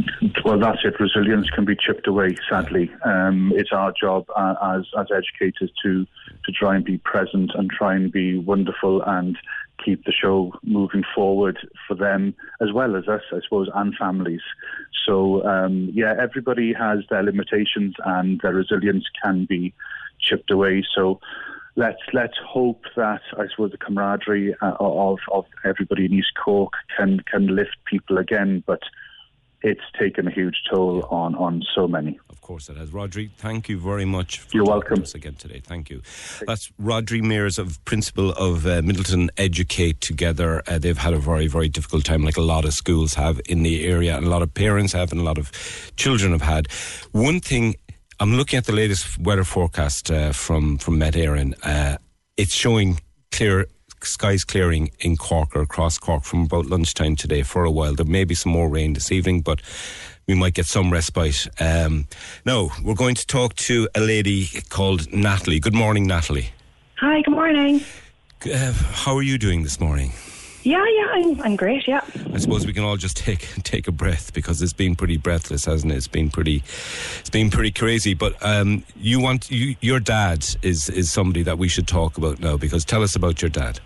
Well, 0.43 0.59
that's 0.59 0.79
it. 0.83 0.99
Resilience 0.99 1.49
can 1.49 1.65
be 1.65 1.75
chipped 1.75 2.07
away. 2.07 2.35
Sadly, 2.49 2.89
um, 3.03 3.51
it's 3.55 3.71
our 3.71 3.91
job 3.91 4.25
uh, 4.35 4.55
as 4.61 4.85
as 4.97 5.07
educators 5.11 5.71
to 5.83 6.05
to 6.45 6.51
try 6.51 6.75
and 6.75 6.83
be 6.83 6.97
present 6.99 7.51
and 7.53 7.69
try 7.69 7.95
and 7.95 8.11
be 8.11 8.39
wonderful 8.39 9.01
and 9.03 9.37
keep 9.83 10.05
the 10.05 10.11
show 10.11 10.53
moving 10.63 11.03
forward 11.15 11.57
for 11.87 11.95
them 11.95 12.33
as 12.61 12.71
well 12.73 12.95
as 12.95 13.07
us, 13.07 13.21
I 13.31 13.39
suppose, 13.43 13.69
and 13.73 13.95
families. 13.95 14.41
So 15.05 15.45
um, 15.45 15.89
yeah, 15.93 16.13
everybody 16.19 16.73
has 16.73 16.99
their 17.09 17.23
limitations 17.23 17.95
and 18.05 18.39
their 18.41 18.53
resilience 18.53 19.05
can 19.23 19.45
be 19.45 19.73
chipped 20.19 20.51
away. 20.51 20.83
So 20.95 21.19
let's 21.75 22.01
let's 22.11 22.37
hope 22.45 22.83
that 22.95 23.21
I 23.37 23.47
suppose 23.49 23.71
the 23.71 23.77
camaraderie 23.77 24.55
uh, 24.61 24.73
of 24.79 25.19
of 25.31 25.45
everybody 25.63 26.05
in 26.05 26.13
East 26.13 26.33
Cork 26.43 26.73
can 26.97 27.21
can 27.21 27.55
lift 27.55 27.77
people 27.85 28.17
again, 28.17 28.63
but 28.65 28.81
it's 29.61 29.81
taken 29.97 30.27
a 30.27 30.31
huge 30.31 30.63
toll 30.69 31.07
on 31.09 31.35
on 31.35 31.63
so 31.73 31.87
many. 31.87 32.19
Of 32.47 32.49
course 32.53 32.69
it 32.69 32.77
has. 32.77 32.91
Rodri, 32.91 33.29
thank 33.29 33.67
you 33.67 33.77
very 33.77 34.05
much 34.05 34.39
for 34.39 34.47
You're 34.55 34.63
welcome. 34.63 35.01
us 35.01 35.13
again 35.13 35.33
today. 35.35 35.59
Thank 35.61 35.89
you. 35.89 36.01
That's 36.47 36.71
Rodri 36.81 37.21
Mears, 37.21 37.59
of 37.59 37.83
principal 37.83 38.29
of 38.31 38.65
uh, 38.65 38.81
Midleton 38.83 39.27
Educate 39.35 39.99
Together. 39.99 40.63
Uh, 40.65 40.79
they've 40.79 40.97
had 40.97 41.13
a 41.13 41.19
very, 41.19 41.47
very 41.47 41.67
difficult 41.67 42.05
time, 42.05 42.23
like 42.23 42.37
a 42.37 42.41
lot 42.41 42.63
of 42.63 42.73
schools 42.73 43.15
have 43.15 43.41
in 43.49 43.63
the 43.63 43.85
area, 43.85 44.15
and 44.15 44.25
a 44.25 44.29
lot 44.29 44.43
of 44.43 44.53
parents 44.53 44.93
have, 44.93 45.11
and 45.11 45.19
a 45.19 45.25
lot 45.25 45.37
of 45.37 45.51
children 45.97 46.31
have 46.31 46.41
had. 46.41 46.71
One 47.11 47.41
thing, 47.41 47.75
I'm 48.21 48.37
looking 48.37 48.55
at 48.55 48.63
the 48.63 48.71
latest 48.71 49.19
weather 49.19 49.43
forecast 49.43 50.09
uh, 50.09 50.31
from 50.31 50.77
from 50.77 50.99
Met 50.99 51.15
Éireann. 51.15 51.53
Uh, 51.63 51.97
it's 52.37 52.53
showing 52.53 53.01
clear 53.29 53.67
skies 54.03 54.45
clearing 54.45 54.91
in 55.01 55.17
Cork 55.17 55.53
or 55.53 55.63
across 55.63 55.97
Cork 55.97 56.23
from 56.23 56.43
about 56.43 56.67
lunchtime 56.67 57.17
today 57.17 57.43
for 57.43 57.65
a 57.65 57.71
while. 57.71 57.93
There 57.93 58.05
may 58.05 58.23
be 58.23 58.35
some 58.35 58.53
more 58.53 58.69
rain 58.69 58.93
this 58.93 59.11
evening, 59.11 59.41
but 59.41 59.61
we 60.27 60.35
might 60.35 60.53
get 60.53 60.65
some 60.65 60.91
respite. 60.91 61.47
Um, 61.59 62.05
now, 62.45 62.69
we're 62.83 62.95
going 62.95 63.15
to 63.15 63.25
talk 63.25 63.55
to 63.55 63.87
a 63.95 64.01
lady 64.01 64.47
called 64.69 65.11
Natalie. 65.13 65.59
Good 65.59 65.73
morning, 65.73 66.05
Natalie. 66.05 66.49
Hi, 66.99 67.21
good 67.21 67.31
morning. 67.31 67.81
Uh, 68.45 68.73
how 68.73 69.15
are 69.15 69.21
you 69.21 69.37
doing 69.37 69.63
this 69.63 69.79
morning? 69.79 70.11
Yeah, 70.63 70.83
yeah, 70.85 71.05
I'm, 71.13 71.41
I'm 71.41 71.55
great. 71.55 71.87
Yeah. 71.87 72.01
I 72.33 72.39
suppose 72.39 72.65
we 72.65 72.73
can 72.73 72.83
all 72.83 72.97
just 72.97 73.15
take 73.15 73.47
take 73.63 73.87
a 73.87 73.91
breath 73.93 74.33
because 74.33 74.61
it's 74.61 74.73
been 74.73 74.97
pretty 74.97 75.15
breathless, 75.15 75.63
hasn't 75.63 75.93
it? 75.93 75.95
It's 75.95 76.09
been 76.09 76.29
pretty, 76.29 76.57
it's 77.19 77.29
been 77.29 77.49
pretty 77.49 77.71
crazy. 77.71 78.13
But 78.13 78.35
um, 78.41 78.83
you 78.97 79.21
want 79.21 79.49
you, 79.49 79.77
your 79.79 80.01
dad 80.01 80.45
is 80.61 80.89
is 80.89 81.09
somebody 81.09 81.43
that 81.43 81.57
we 81.57 81.69
should 81.69 81.87
talk 81.87 82.17
about 82.17 82.39
now 82.41 82.57
because 82.57 82.83
tell 82.83 83.01
us 83.01 83.15
about 83.15 83.41
your 83.41 83.49
dad. 83.49 83.79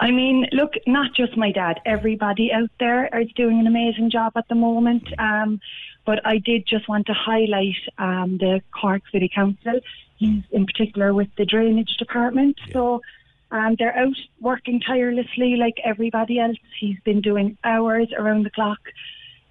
I 0.00 0.10
mean, 0.10 0.46
look, 0.52 0.72
not 0.86 1.14
just 1.14 1.36
my 1.36 1.52
dad. 1.52 1.80
Everybody 1.84 2.50
out 2.52 2.70
there 2.80 3.06
is 3.20 3.28
doing 3.36 3.60
an 3.60 3.66
amazing 3.66 4.10
job 4.10 4.32
at 4.36 4.48
the 4.48 4.54
moment. 4.54 5.06
Um, 5.18 5.60
but 6.06 6.26
I 6.26 6.38
did 6.38 6.66
just 6.66 6.88
want 6.88 7.06
to 7.08 7.12
highlight 7.12 7.76
um, 7.98 8.38
the 8.38 8.62
Cork 8.72 9.02
City 9.12 9.30
Council. 9.32 9.78
He's 10.16 10.42
in 10.52 10.64
particular 10.66 11.12
with 11.12 11.28
the 11.36 11.44
drainage 11.44 11.96
department. 11.98 12.58
So 12.72 13.02
um, 13.50 13.76
they're 13.78 13.96
out 13.96 14.16
working 14.40 14.80
tirelessly 14.80 15.56
like 15.56 15.74
everybody 15.84 16.38
else. 16.38 16.56
He's 16.78 16.98
been 17.04 17.20
doing 17.20 17.58
hours 17.62 18.08
around 18.16 18.44
the 18.44 18.50
clock. 18.50 18.78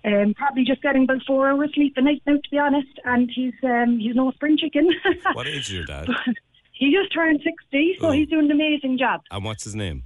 Um, 0.04 0.34
probably 0.34 0.64
just 0.64 0.82
getting 0.82 1.04
about 1.04 1.22
four 1.28 1.50
hours 1.50 1.72
sleep 1.76 1.94
a 1.98 2.02
night 2.02 2.24
now, 2.26 2.38
to 2.38 2.50
be 2.50 2.58
honest. 2.58 3.00
And 3.06 3.30
he's 3.30 3.54
um, 3.64 4.00
he's 4.00 4.16
no 4.16 4.32
spring 4.32 4.58
chicken. 4.58 4.90
What 5.34 5.46
age 5.46 5.68
is 5.68 5.74
your 5.74 5.86
dad? 5.86 6.08
he 6.72 6.92
just 6.92 7.14
turned 7.14 7.42
sixty, 7.44 7.98
so 8.00 8.08
Oh. 8.08 8.12
he's 8.12 8.30
doing 8.30 8.46
an 8.46 8.52
amazing 8.52 8.98
job. 8.98 9.22
And 9.30 9.44
what's 9.44 9.64
his 9.66 9.76
name? 9.76 10.04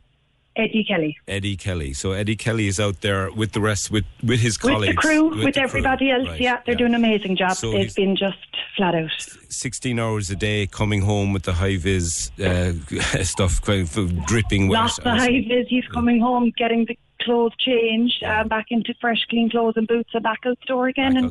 Eddie 0.56 0.84
Kelly. 0.84 1.18
Eddie 1.28 1.56
Kelly. 1.58 1.94
So 1.94 2.12
Eddie 2.12 2.36
Kelly 2.36 2.68
is 2.68 2.80
out 2.80 3.02
there 3.02 3.32
with 3.32 3.54
the 3.54 3.62
rest, 3.62 3.90
with 3.92 4.06
with 4.24 4.40
his 4.40 4.58
colleagues, 4.58 4.88
With 4.88 4.96
the 4.96 5.02
crew, 5.02 5.30
with, 5.30 5.46
the 5.46 5.52
crew. 5.54 5.64
everybody 5.64 6.12
else, 6.12 6.28
Right, 6.28 6.40
yeah, 6.42 6.62
they're 6.66 6.76
doing 6.76 6.94
an 6.94 7.04
amazing 7.04 7.36
job. 7.38 7.54
So 7.54 7.72
They've 7.72 7.94
been 7.96 8.16
just 8.16 8.38
flat 8.78 8.94
out. 8.96 9.10
16 9.50 10.00
hours 10.00 10.30
a 10.30 10.36
day, 10.36 10.68
coming 10.68 11.02
home 11.02 11.34
with 11.34 11.44
the 11.44 11.54
high 11.54 11.78
vis 11.78 12.32
uh, 12.40 12.74
stuff, 13.24 13.62
dripping 13.64 14.68
wet. 14.68 14.80
Lots 14.82 14.98
of 15.00 15.04
high 15.06 15.42
vis. 15.48 15.68
He's 15.70 15.88
coming 15.88 16.20
home, 16.20 16.52
getting 16.58 16.86
the 16.86 16.98
clothes 17.22 17.54
changed, 17.58 18.22
uh, 18.24 18.44
back 18.44 18.66
into 18.70 18.94
fresh, 19.00 19.26
clean 19.30 19.50
clothes 19.50 19.76
and 19.78 19.88
boots, 19.88 20.10
and 20.14 20.22
back 20.24 20.40
out 20.46 20.58
the 20.60 20.66
door 20.66 20.88
again, 20.88 21.16
and 21.16 21.28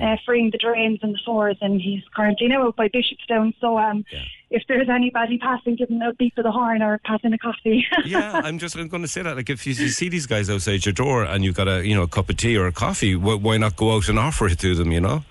Uh, 0.00 0.16
freeing 0.26 0.50
the 0.50 0.58
drains 0.58 0.98
and 1.02 1.14
the 1.14 1.18
sores. 1.24 1.56
And 1.60 1.80
he's 1.80 2.02
currently 2.14 2.48
now 2.48 2.66
out 2.66 2.76
by 2.76 2.88
Bishopstown. 2.88 3.54
So 3.60 3.78
um, 3.78 4.04
if 4.50 4.62
there's 4.68 4.88
anybody 4.88 5.38
passing, 5.38 5.76
giving 5.76 6.00
a 6.02 6.12
beep 6.14 6.36
of 6.38 6.44
the 6.44 6.52
horn 6.52 6.82
or 6.82 7.00
passing 7.04 7.32
a 7.32 7.38
coffee. 7.38 7.84
yeah, 8.04 8.40
I'm 8.44 8.58
just 8.58 8.76
going 8.76 8.90
to 9.02 9.08
say 9.08 9.22
that. 9.22 9.36
Like, 9.36 9.50
if 9.50 9.66
you, 9.66 9.74
see 9.74 10.08
these 10.08 10.26
guys 10.26 10.48
outside 10.48 10.86
your 10.86 10.92
door 10.92 11.24
and 11.24 11.44
you've 11.44 11.56
got 11.56 11.68
a 11.68 11.86
you 11.86 11.94
know 11.94 12.02
a 12.02 12.08
cup 12.08 12.30
of 12.30 12.36
tea 12.36 12.56
or 12.56 12.66
a 12.66 12.72
coffee, 12.72 13.14
wh- 13.14 13.42
why 13.42 13.56
not 13.56 13.76
go 13.76 13.94
out 13.94 14.08
and 14.08 14.18
offer 14.18 14.46
it 14.46 14.58
to 14.60 14.74
them? 14.74 14.92
You 14.92 15.00
know. 15.00 15.24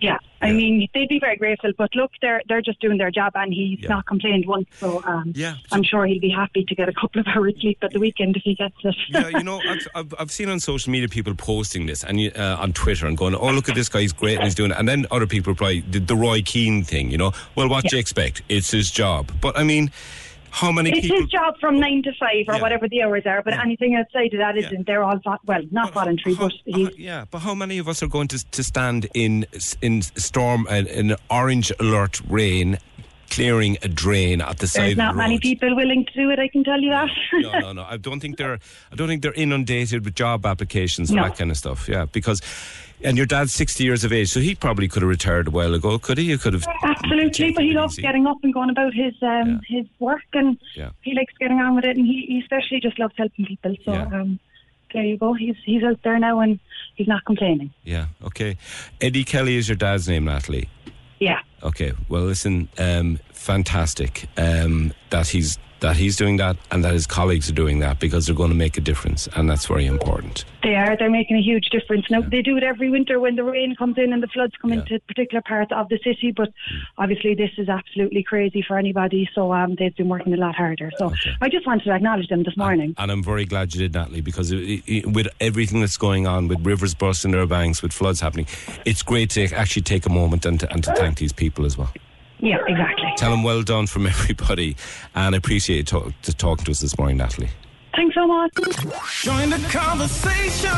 Yeah, 0.00 0.18
I 0.42 0.52
mean 0.52 0.88
they'd 0.92 1.08
be 1.08 1.18
very 1.18 1.36
grateful, 1.36 1.72
but 1.76 1.94
look, 1.94 2.10
they're 2.20 2.42
they're 2.48 2.62
just 2.62 2.80
doing 2.80 2.98
their 2.98 3.10
job, 3.10 3.32
and 3.34 3.52
he's 3.52 3.80
not 3.88 4.06
complained 4.06 4.46
once. 4.46 4.68
So 4.78 5.02
um, 5.04 5.32
yeah, 5.34 5.56
I'm 5.72 5.82
sure 5.82 6.06
he'll 6.06 6.20
be 6.20 6.30
happy 6.30 6.64
to 6.64 6.74
get 6.74 6.88
a 6.88 6.92
couple 6.92 7.20
of 7.20 7.26
hours 7.26 7.54
sleep 7.60 7.78
at 7.82 7.92
the 7.92 7.98
weekend 7.98 8.36
if 8.36 8.42
he 8.42 8.54
gets 8.54 8.76
it. 8.84 8.94
yeah, 9.08 9.28
you 9.28 9.42
know, 9.42 9.60
I've, 9.94 10.14
I've, 10.18 10.30
seen 10.30 10.48
on 10.48 10.60
social 10.60 10.90
media 10.92 11.08
people 11.08 11.34
posting 11.34 11.86
this 11.86 12.04
and 12.04 12.20
uh, 12.36 12.58
on 12.60 12.72
Twitter 12.72 13.06
and 13.06 13.16
going, 13.16 13.34
"Oh, 13.34 13.50
look 13.50 13.68
at 13.68 13.74
this 13.74 13.88
guy, 13.88 14.02
he's 14.02 14.12
great 14.12 14.36
and 14.36 14.44
he's 14.44 14.54
doing 14.54 14.70
it." 14.70 14.76
And 14.78 14.88
then 14.88 15.06
other 15.10 15.26
people 15.26 15.52
reply, 15.52 15.82
"The, 15.90 16.00
the 16.00 16.16
Roy 16.16 16.42
Keane 16.42 16.84
thing," 16.84 17.10
you 17.10 17.18
know. 17.18 17.32
Well, 17.54 17.68
what 17.68 17.84
do 17.84 17.96
you 17.96 18.00
expect? 18.00 18.42
It's 18.48 18.70
his 18.70 18.90
job. 18.90 19.32
But 19.40 19.58
I 19.58 19.64
mean, 19.64 19.90
how 20.56 20.72
many 20.72 20.90
it's 20.90 21.02
people? 21.02 21.20
his 21.20 21.28
job 21.28 21.54
from 21.60 21.78
nine 21.78 22.02
to 22.02 22.12
five 22.18 22.44
or 22.48 22.54
Yeah. 22.54 22.60
whatever 22.62 22.88
the 22.88 23.02
hours 23.02 23.24
are, 23.26 23.42
but 23.42 23.52
anything 23.66 23.94
outside 23.94 24.32
of 24.32 24.38
that 24.38 24.56
isn't. 24.56 24.86
They're 24.86 25.02
all 25.02 25.20
well, 25.44 25.62
not 25.70 25.92
voluntary, 25.92 26.34
but 26.34 26.52
he's 26.64 26.96
Yeah, 26.98 27.24
but 27.30 27.40
how 27.40 27.54
many 27.54 27.76
of 27.78 27.86
us 27.88 28.02
are 28.02 28.08
going 28.08 28.28
to 28.28 28.38
to 28.56 28.62
stand 28.62 29.06
in 29.14 29.44
in 29.82 30.02
storm 30.02 30.66
uh, 30.70 30.84
in 31.00 31.14
orange 31.30 31.70
alert 31.78 32.20
rain, 32.28 32.78
clearing 33.30 33.76
a 33.82 33.88
drain 33.88 34.40
at 34.40 34.58
the 34.58 34.66
side 34.66 34.80
road. 34.80 34.86
there's 34.88 34.96
not 34.98 35.12
the 35.12 35.18
many 35.18 35.38
people 35.38 35.74
willing 35.76 36.04
to 36.06 36.12
do 36.12 36.30
it. 36.30 36.38
I 36.38 36.48
can 36.48 36.64
tell 36.64 36.80
you 36.80 36.90
that. 36.90 37.08
no, 37.34 37.58
no, 37.60 37.72
no. 37.72 37.82
I 37.84 37.96
don't 37.96 38.20
think 38.20 38.36
they're. 38.36 38.58
I 38.92 38.96
don't 38.96 39.08
think 39.08 39.22
they're 39.22 39.32
inundated 39.34 40.04
with 40.04 40.14
job 40.14 40.46
applications 40.46 41.10
and 41.10 41.16
No. 41.16 41.24
that 41.24 41.36
kind 41.36 41.50
of 41.50 41.56
stuff. 41.56 41.88
Yeah, 41.88 42.06
because. 42.12 42.40
And 43.04 43.18
your 43.18 43.26
dad's 43.26 43.52
sixty 43.52 43.84
years 43.84 44.04
of 44.04 44.12
age, 44.12 44.30
so 44.30 44.40
he 44.40 44.54
probably 44.54 44.88
could 44.88 45.02
have 45.02 45.08
retired 45.10 45.48
a 45.48 45.50
while 45.50 45.74
ago, 45.74 45.98
could 45.98 46.16
he? 46.16 46.24
You 46.24 46.38
could 46.38 46.54
have. 46.54 46.66
Absolutely, 46.82 47.52
but 47.52 47.62
he 47.62 47.72
loves 47.72 47.96
getting 47.98 48.26
up 48.26 48.38
and 48.42 48.54
going 48.54 48.70
about 48.70 48.94
his 48.94 49.12
um, 49.20 49.60
his 49.68 49.84
work, 49.98 50.22
and 50.32 50.56
Yeah. 50.74 50.88
he 51.02 51.14
likes 51.14 51.34
getting 51.38 51.58
on 51.58 51.76
with 51.76 51.84
it, 51.84 51.98
and 51.98 52.06
he, 52.06 52.24
he 52.26 52.38
especially 52.40 52.80
just 52.80 52.98
loves 52.98 53.12
helping 53.18 53.44
people. 53.44 53.76
So 53.84 53.92
Yeah. 53.92 54.04
um, 54.06 54.40
there 54.94 55.04
you 55.04 55.18
go. 55.18 55.34
He's 55.34 55.56
he's 55.66 55.82
out 55.84 56.02
there 56.04 56.18
now, 56.18 56.40
and 56.40 56.58
he's 56.94 57.06
not 57.06 57.22
complaining. 57.26 57.70
Yeah. 57.84 58.06
Okay. 58.24 58.56
Eddie 58.98 59.24
Kelly 59.24 59.56
is 59.56 59.68
your 59.68 59.76
dad's 59.76 60.08
name, 60.08 60.24
Natalie. 60.24 60.70
Yeah. 61.20 61.40
Okay. 61.66 61.92
Well, 62.08 62.22
listen. 62.22 62.68
Um, 62.78 63.18
fantastic. 63.32 64.28
Um, 64.36 64.92
that 65.10 65.28
he's 65.28 65.58
that 65.80 65.96
he's 65.96 66.16
doing 66.16 66.36
that, 66.38 66.56
and 66.70 66.84
that 66.84 66.92
his 66.92 67.06
colleagues 67.06 67.50
are 67.50 67.54
doing 67.54 67.80
that 67.80 68.00
because 68.00 68.26
they're 68.26 68.34
going 68.34 68.50
to 68.50 68.56
make 68.56 68.76
a 68.76 68.80
difference, 68.80 69.28
and 69.36 69.48
that's 69.48 69.66
very 69.66 69.86
important. 69.86 70.44
They 70.62 70.74
are. 70.74 70.96
They're 70.96 71.10
making 71.10 71.36
a 71.36 71.42
huge 71.42 71.66
difference. 71.70 72.10
Now 72.10 72.22
they 72.22 72.42
do 72.42 72.56
it 72.56 72.64
every 72.64 72.90
winter 72.90 73.20
when 73.20 73.36
the 73.36 73.44
rain 73.44 73.76
comes 73.76 73.98
in 73.98 74.12
and 74.12 74.22
the 74.22 74.26
floods 74.26 74.54
come 74.60 74.72
into 74.72 74.98
particular 75.06 75.40
parts 75.42 75.70
of 75.72 75.88
the 75.88 75.98
city. 76.02 76.32
But 76.32 76.52
obviously, 76.98 77.34
this 77.34 77.50
is 77.56 77.68
absolutely 77.68 78.24
crazy 78.24 78.62
for 78.66 78.76
anybody. 78.76 79.28
So 79.32 79.52
um, 79.52 79.76
they've 79.78 79.94
been 79.94 80.08
working 80.08 80.34
a 80.34 80.36
lot 80.36 80.56
harder. 80.56 80.90
So 80.98 81.12
I 81.40 81.48
just 81.48 81.66
wanted 81.66 81.84
to 81.84 81.92
acknowledge 81.92 82.28
them 82.28 82.42
this 82.42 82.56
morning. 82.56 82.94
And 82.98 83.12
I'm 83.12 83.22
very 83.22 83.44
glad 83.44 83.74
you 83.74 83.80
did, 83.80 83.94
Natalie, 83.94 84.22
because 84.22 84.50
it, 84.50 84.82
it, 84.86 85.06
with 85.06 85.28
everything 85.40 85.80
that's 85.80 85.96
going 85.96 86.26
on, 86.26 86.48
with 86.48 86.66
rivers 86.66 86.94
bursting 86.94 87.30
their 87.30 87.46
banks, 87.46 87.82
with 87.82 87.92
floods 87.92 88.20
happening, 88.20 88.46
it's 88.84 89.02
great 89.02 89.30
to 89.30 89.44
actually 89.54 89.82
take 89.82 90.04
a 90.06 90.10
moment 90.10 90.44
and 90.44 90.58
to, 90.60 90.72
and 90.72 90.82
to 90.82 90.92
thank 90.94 91.18
these 91.18 91.32
people 91.32 91.64
as 91.64 91.78
well. 91.78 91.92
Yeah, 92.38 92.58
exactly. 92.66 93.06
Tell 93.16 93.30
them 93.30 93.42
well 93.42 93.62
done 93.62 93.86
from 93.86 94.06
everybody, 94.06 94.76
and 95.14 95.34
I 95.34 95.38
appreciate 95.38 95.76
you 95.78 95.84
talk, 95.84 96.12
to 96.22 96.34
talking 96.34 96.64
to 96.66 96.70
us 96.72 96.80
this 96.80 96.96
morning, 96.98 97.16
Natalie. 97.16 97.48
Thanks 97.94 98.14
so 98.14 98.26
much. 98.26 98.52
Join 99.22 99.48
the 99.48 99.56
conversation. 99.70 100.70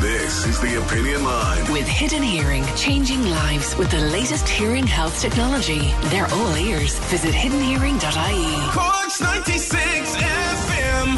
This 0.00 0.46
is 0.46 0.60
the 0.60 0.80
Opinion 0.80 1.24
Line. 1.24 1.72
With 1.72 1.88
Hidden 1.88 2.22
Hearing, 2.22 2.64
changing 2.76 3.24
lives 3.28 3.76
with 3.76 3.90
the 3.90 3.98
latest 4.12 4.48
hearing 4.48 4.86
health 4.86 5.20
technology. 5.20 5.92
They're 6.10 6.28
all 6.32 6.56
ears. 6.56 6.96
Visit 7.10 7.34
hiddenhearing.ie. 7.34 8.70
Corks 8.70 9.20
96 9.20 10.16
FM. 10.16 11.16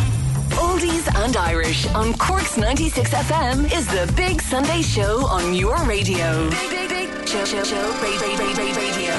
Oldies 0.53 1.07
and 1.23 1.37
Irish 1.37 1.87
on 1.89 2.15
Cork's 2.15 2.57
96 2.57 3.11
FM 3.11 3.65
is 3.77 3.87
the 3.89 4.11
big 4.17 4.41
Sunday 4.41 4.81
show 4.81 5.27
on 5.27 5.55
your 5.55 5.77
radio. 5.85 6.49
Big, 6.51 6.71
big, 6.71 6.89
big 6.89 7.29
show, 7.29 7.45
show, 7.45 7.63
show, 7.63 7.77
ra- 7.77 8.01
ra- 8.01 8.37
ra- 8.39 8.55
ra- 8.57 8.77
radio. 8.77 9.13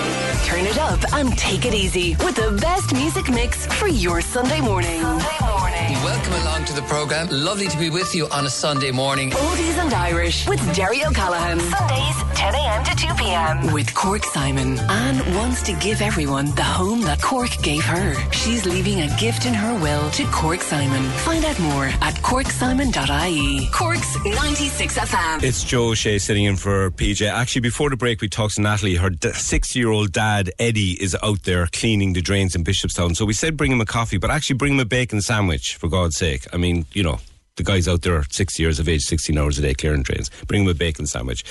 Turn 0.43 0.65
it 0.65 0.77
up 0.77 1.13
and 1.13 1.35
take 1.37 1.65
it 1.65 1.73
easy 1.73 2.15
with 2.17 2.35
the 2.35 2.57
best 2.61 2.93
music 2.93 3.29
mix 3.29 3.65
for 3.65 3.87
your 3.87 4.21
Sunday 4.21 4.61
morning. 4.61 5.01
Sunday 5.01 5.37
morning. 5.41 5.93
Welcome 6.03 6.33
along 6.41 6.65
to 6.65 6.73
the 6.73 6.81
programme. 6.83 7.27
Lovely 7.31 7.67
to 7.67 7.77
be 7.77 7.89
with 7.89 8.13
you 8.13 8.27
on 8.29 8.45
a 8.45 8.49
Sunday 8.49 8.91
morning. 8.91 9.31
Oldies 9.31 9.77
and 9.83 9.93
Irish 9.93 10.47
with 10.47 10.59
Derry 10.75 11.03
O'Callaghan. 11.05 11.59
Sundays, 11.59 12.15
10 12.35 12.55
a.m. 12.55 12.83
to 12.83 12.95
2 12.95 13.13
p.m. 13.15 13.73
With 13.73 13.93
Cork 13.93 14.23
Simon. 14.25 14.77
Anne 14.79 15.33
wants 15.35 15.63
to 15.63 15.73
give 15.73 16.01
everyone 16.01 16.53
the 16.55 16.63
home 16.63 17.01
that 17.01 17.21
Cork 17.21 17.51
gave 17.61 17.83
her. 17.85 18.13
She's 18.31 18.65
leaving 18.65 19.01
a 19.01 19.17
gift 19.17 19.45
in 19.45 19.53
her 19.53 19.73
will 19.81 20.09
to 20.11 20.25
Cork 20.25 20.61
Simon. 20.61 21.03
Find 21.19 21.45
out 21.45 21.59
more 21.59 21.85
at 22.01 22.15
corksimon.ie. 22.15 23.69
Cork's 23.71 24.15
96 24.25 24.97
FM. 24.99 25.43
It's 25.43 25.63
Joe 25.63 25.89
O'Shea 25.89 26.19
sitting 26.19 26.43
in 26.45 26.57
for 26.57 26.91
PJ. 26.91 27.27
Actually, 27.31 27.61
before 27.61 27.89
the 27.89 27.97
break, 27.97 28.21
we 28.21 28.27
talked 28.29 28.55
to 28.55 28.61
Natalie. 28.61 28.95
Her 28.95 29.09
six-year-old 29.33 30.11
dad, 30.11 30.32
Eddie, 30.59 31.01
is 31.01 31.15
out 31.21 31.43
there 31.43 31.67
cleaning 31.67 32.13
the 32.13 32.21
drains 32.21 32.55
in 32.55 32.63
Bishopstown. 32.63 33.15
So 33.15 33.25
we 33.25 33.33
said 33.33 33.57
bring 33.57 33.71
him 33.71 33.81
a 33.81 33.85
coffee, 33.85 34.17
but 34.17 34.31
actually 34.31 34.57
bring 34.57 34.73
him 34.73 34.79
a 34.79 34.85
bacon 34.85 35.21
sandwich, 35.21 35.75
for 35.75 35.87
God's 35.89 36.17
sake. 36.17 36.45
I 36.53 36.57
mean, 36.57 36.85
you 36.93 37.03
know, 37.03 37.19
the 37.55 37.63
guy's 37.63 37.87
out 37.87 38.01
there 38.01 38.23
60 38.29 38.63
years 38.63 38.79
of 38.79 38.89
age, 38.89 39.01
16 39.03 39.37
hours 39.37 39.59
a 39.59 39.61
day 39.61 39.73
clearing 39.73 40.01
drains. 40.01 40.29
Bring 40.47 40.63
him 40.63 40.69
a 40.69 40.73
bacon 40.73 41.05
sandwich. 41.05 41.43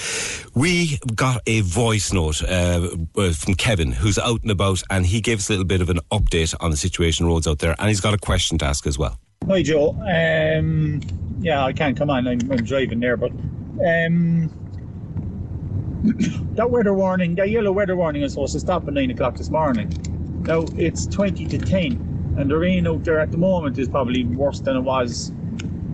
We 0.55 0.99
got 1.15 1.43
a 1.47 1.61
voice 1.61 2.13
note 2.13 2.43
uh, 2.43 2.89
uh, 3.17 3.33
from 3.33 3.55
Kevin, 3.55 3.93
who's 3.93 4.19
out 4.19 4.43
and 4.43 4.51
about, 4.51 4.83
and 4.91 5.07
he 5.07 5.21
gave 5.21 5.39
us 5.39 5.49
a 5.49 5.53
little 5.53 5.65
bit 5.65 5.81
of 5.81 5.91
an 5.91 6.01
update 6.11 6.55
on 6.61 6.71
the 6.71 6.77
situation 6.77 7.27
roads 7.27 7.47
out 7.47 7.61
there, 7.61 7.77
and 7.79 7.89
he's 7.89 8.01
got 8.01 8.15
a 8.15 8.19
question 8.19 8.59
to 8.59 8.65
ask 8.65 8.87
as 8.87 8.99
well. 8.99 9.19
Hi, 9.49 9.63
Joe. 9.63 9.91
Um, 9.91 11.01
yeah, 11.41 11.65
I 11.65 11.73
can't 11.73 11.97
come 11.97 12.11
on. 12.11 12.27
I'm, 12.27 12.41
I'm 12.51 12.65
driving 12.65 13.01
there, 13.01 13.17
but 13.17 13.31
um, 13.31 14.51
that 16.03 16.71
weather 16.71 16.95
warning, 16.95 17.35
that 17.37 17.51
yellow 17.51 17.73
weather 17.73 17.97
warning 17.97 18.23
is 18.23 18.33
supposed 18.33 18.53
to 18.55 18.61
stop 18.61 18.87
at 18.89 18.95
nine 18.95 19.11
o'clock 19.11 19.37
this 19.37 19.51
morning. 19.51 19.89
Now 20.47 20.65
it's 20.77 21.07
twenty 21.07 21.47
to 21.47 21.59
ten, 21.59 21.93
and 22.37 22.51
the 22.51 22.57
rain 22.57 22.87
out 22.87 23.05
there 23.05 23.21
at 23.21 23.31
the 23.31 23.39
moment 23.39 23.79
is 23.79 23.89
probably 23.89 24.25
worse 24.25 24.61
than 24.61 24.77
it 24.77 24.81
was 24.81 25.33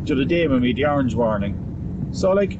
the 0.04 0.14
other 0.14 0.24
day 0.24 0.48
when 0.48 0.62
we 0.62 0.68
had 0.68 0.76
the 0.76 0.86
orange 0.86 1.14
warning. 1.14 2.09
So, 2.12 2.32
like, 2.32 2.59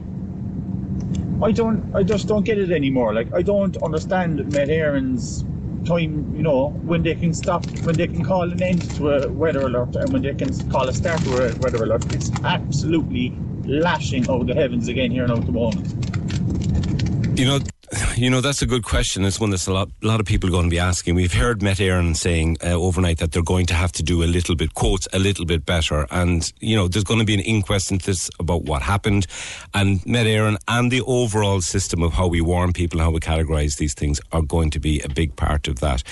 I 1.42 1.53
don't, 1.53 1.94
I 1.94 2.03
just 2.03 2.28
don't 2.28 2.44
get 2.44 2.59
it 2.59 2.70
anymore. 2.70 3.14
Like, 3.14 3.32
I 3.32 3.40
don't 3.40 3.76
understand 3.78 4.36
Met 4.53 4.68
Éireann's 4.68 5.44
time, 5.88 6.34
you 6.36 6.42
know, 6.42 6.68
when 6.82 7.03
they 7.03 7.14
can 7.14 7.32
stop, 7.32 7.64
when 7.80 7.96
they 7.96 8.07
can 8.07 8.22
call 8.22 8.42
an 8.42 8.62
end 8.62 8.90
to 8.96 9.11
a 9.11 9.28
weather 9.28 9.61
alert 9.61 9.96
and 9.96 10.12
when 10.12 10.20
they 10.20 10.34
can 10.34 10.53
call 10.68 10.88
a 10.88 10.92
start 10.92 11.20
to 11.22 11.30
a 11.30 11.57
weather 11.61 11.82
alert. 11.82 12.12
It's 12.12 12.30
absolutely 12.44 13.34
lashing 13.64 14.28
over 14.28 14.44
the 14.44 14.55
heavens 14.55 14.88
again 14.88 15.11
here 15.11 15.26
now 15.26 15.36
at 15.36 15.46
the 15.46 15.53
moment. 15.53 16.28
You 17.39 17.45
know, 17.45 17.61
you 18.16 18.30
know, 18.30 18.41
that's 18.41 18.62
a 18.62 18.66
good 18.66 18.82
question. 18.82 19.24
It's 19.24 19.39
one 19.39 19.51
that's 19.51 19.68
a 19.68 19.72
lot, 19.72 19.89
a 20.03 20.07
lot 20.07 20.18
of 20.18 20.26
people 20.26 20.49
are 20.49 20.53
going 20.53 20.64
to 20.64 20.70
be 20.70 20.80
asking. 20.80 21.14
We've 21.14 21.32
heard 21.32 21.62
Met 21.62 21.76
Éireann 21.76 22.16
saying 22.16 22.57
uh, 22.64 22.70
overnight 22.70 23.18
that 23.18 23.30
they're 23.30 23.45
going 23.45 23.66
to 23.66 23.74
have 23.74 23.93
to 23.93 24.03
do 24.03 24.24
a 24.24 24.26
little 24.26 24.57
bit, 24.57 24.74
quotes, 24.74 25.07
a 25.12 25.20
little 25.20 25.45
bit 25.45 25.64
better. 25.64 26.09
And, 26.11 26.53
you 26.59 26.74
know, 26.74 26.89
there's 26.89 27.05
going 27.05 27.20
to 27.20 27.24
be 27.24 27.34
an 27.34 27.41
inquest 27.41 27.93
into 27.93 28.07
this 28.07 28.28
about 28.41 28.64
what 28.64 28.82
happened. 28.82 29.28
And 29.72 30.05
Met 30.05 30.26
Éireann 30.26 30.57
and 30.66 30.91
the 30.91 31.03
overall 31.03 31.61
system 31.61 32.03
of 32.03 32.12
how 32.12 32.26
we 32.26 32.41
warn 32.41 32.72
people 32.72 32.99
and 32.99 33.05
how 33.07 33.12
we 33.12 33.20
categorise 33.20 33.76
these 33.76 33.95
things 33.95 34.20
are 34.32 34.43
going 34.43 34.70
to 34.70 34.80
be 34.80 35.01
a 35.03 35.09
big 35.09 35.36
part 35.36 35.68
of 35.68 35.78
that. 35.78 36.03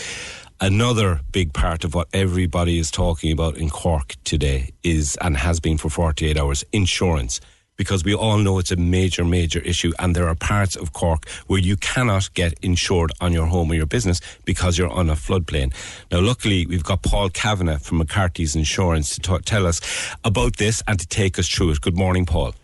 Another 0.61 1.23
big 1.33 1.53
part 1.53 1.83
of 1.83 1.93
what 1.97 2.07
everybody 2.13 2.79
is 2.79 2.89
talking 2.89 3.33
about 3.33 3.57
in 3.57 3.69
Cork 3.69 4.15
today 4.23 4.71
is, 4.85 5.19
and 5.21 5.37
has 5.37 5.59
been 5.59 5.77
for 5.77 5.91
48 5.91 6.39
hours, 6.39 6.65
insurance 6.73 7.41
because 7.77 8.05
we 8.05 8.15
all 8.15 8.39
know 8.39 8.59
it's 8.59 8.71
a 8.71 8.77
major, 8.77 9.25
major 9.25 9.61
issue. 9.61 9.93
And 9.99 10.15
there 10.15 10.29
are 10.29 10.35
parts 10.35 10.77
of 10.77 10.93
Cork 10.93 11.29
where 11.47 11.61
you 11.61 11.77
cannot 11.77 12.33
get 12.35 12.55
insured 12.63 13.13
on 13.21 13.33
your 13.33 13.47
home 13.47 13.71
or 13.71 13.75
your 13.75 13.87
business 13.87 14.21
because 14.45 14.79
you're 14.79 14.91
on 14.91 15.11
a 15.11 15.15
floodplain. 15.15 15.73
Now, 16.11 16.21
luckily, 16.21 16.67
we've 16.67 16.85
got 16.85 17.03
Paul 17.03 17.31
Kavanagh 17.31 17.79
from 17.79 17.99
McCarthy's 17.99 18.57
Insurance 18.57 19.15
to 19.15 19.21
talk, 19.21 19.45
tell 19.45 19.67
us 19.67 19.81
about 20.25 20.57
this 20.57 20.83
and 20.87 20.99
to 20.99 21.07
take 21.07 21.39
us 21.39 21.49
through 21.49 21.71
it. 21.71 21.81
Good 21.81 21.97
morning, 21.97 22.27
Paul. 22.27 22.55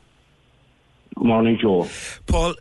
Morning, 1.17 1.59
Joe. 1.61 1.89
Paul, 2.27 2.55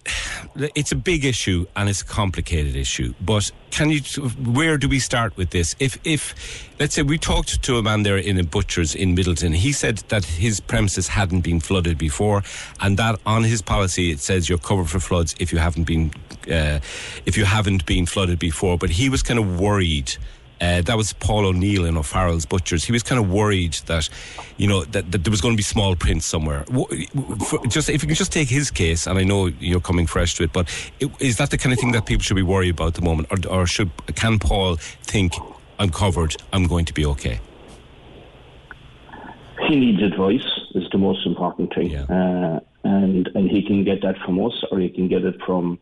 it's 0.56 0.92
a 0.92 0.96
big 0.96 1.26
issue 1.26 1.66
and 1.76 1.90
it's 1.90 2.02
a 2.02 2.06
complicated 2.06 2.76
issue. 2.76 3.14
But 3.22 3.52
can 3.72 3.90
you, 3.90 4.02
where 4.44 4.78
do 4.78 4.90
we 4.90 5.00
start 5.00 5.36
with 5.38 5.52
this? 5.52 5.76
If, 5.80 5.98
if, 6.04 6.70
let's 6.80 6.96
say 6.96 7.02
we 7.02 7.18
talked 7.18 7.64
to 7.64 7.78
a 7.78 7.84
man 7.84 8.04
there 8.04 8.18
in 8.18 8.38
a 8.38 8.44
butcher's 8.44 8.94
in 8.94 9.16
Midleton, 9.16 9.56
he 9.56 9.72
said 9.72 10.00
that 10.10 10.26
his 10.26 10.60
premises 10.60 11.08
hadn't 11.08 11.42
been 11.42 11.60
flooded 11.60 11.98
before, 11.98 12.44
and 12.82 12.98
that 12.98 13.20
on 13.26 13.44
his 13.44 13.62
policy 13.62 14.12
it 14.12 14.20
says 14.20 14.50
you're 14.50 14.58
covered 14.58 14.90
for 14.90 15.00
floods 15.00 15.36
if 15.40 15.52
you 15.52 15.60
haven't 15.60 15.86
been, 15.86 16.12
uh, 16.52 16.80
if 17.26 17.38
you 17.38 17.46
haven't 17.46 17.86
been 17.86 18.06
flooded 18.06 18.38
before. 18.38 18.78
But 18.78 18.90
he 18.90 19.10
was 19.10 19.24
kind 19.24 19.40
of 19.40 19.60
worried. 19.60 20.16
Uh, 20.62 20.80
that 20.84 20.96
was 20.96 21.12
Paul 21.14 21.48
O'Neill 21.48 21.86
in 21.86 21.98
O'Farrell's 21.98 22.46
Butchers. 22.46 22.84
He 22.84 22.92
was 22.92 23.02
kind 23.02 23.20
of 23.20 23.32
worried 23.32 23.74
that, 23.88 24.08
you 24.58 24.68
know, 24.68 24.84
that, 24.86 25.12
that 25.12 25.24
there 25.24 25.32
was 25.32 25.42
going 25.42 25.54
to 25.56 25.58
be 25.58 25.64
small 25.64 25.96
print 25.96 26.22
somewhere. 26.22 26.64
For- 27.46 27.66
Just 27.66 27.90
if 27.90 28.04
you 28.04 28.08
can 28.08 28.16
just 28.16 28.32
take 28.32 28.48
his 28.48 28.70
case, 28.70 29.08
and 29.08 29.18
I 29.18 29.24
know 29.24 29.48
you're 29.60 29.82
coming 29.82 30.06
fresh 30.06 30.36
to 30.36 30.44
it, 30.44 30.54
but 30.54 30.70
i- 31.02 31.10
is 31.20 31.38
that 31.38 31.50
the 31.50 31.58
kind 31.58 31.74
of 31.74 31.80
thing 31.80 31.94
that 31.94 32.06
people 32.06 32.22
should 32.22 32.36
be 32.36 32.44
worried 32.44 32.70
about 32.76 32.90
at 32.90 32.94
the 32.94 33.02
moment, 33.02 33.28
or, 33.32 33.38
or 33.52 33.66
should 33.66 33.90
can 34.16 34.38
Paul 34.38 34.76
think 34.76 35.34
I'm 35.80 35.90
covered, 35.90 36.36
I'm 36.54 36.68
going 36.68 36.86
to 36.86 36.94
be 36.94 37.08
okay? 37.08 37.40
He 39.68 39.76
needs 39.78 40.04
advice 40.04 40.46
is 40.76 40.84
the 40.92 40.98
most 41.00 41.26
important 41.26 41.74
thing, 41.74 41.96
uh, 41.96 42.60
and 42.84 43.28
and 43.34 43.50
he 43.50 43.62
can 43.66 43.84
get 43.84 44.02
that 44.04 44.16
from 44.26 44.44
us, 44.46 44.54
or 44.72 44.80
he 44.80 44.90
can 44.90 45.08
get 45.08 45.24
it 45.24 45.36
from. 45.46 45.80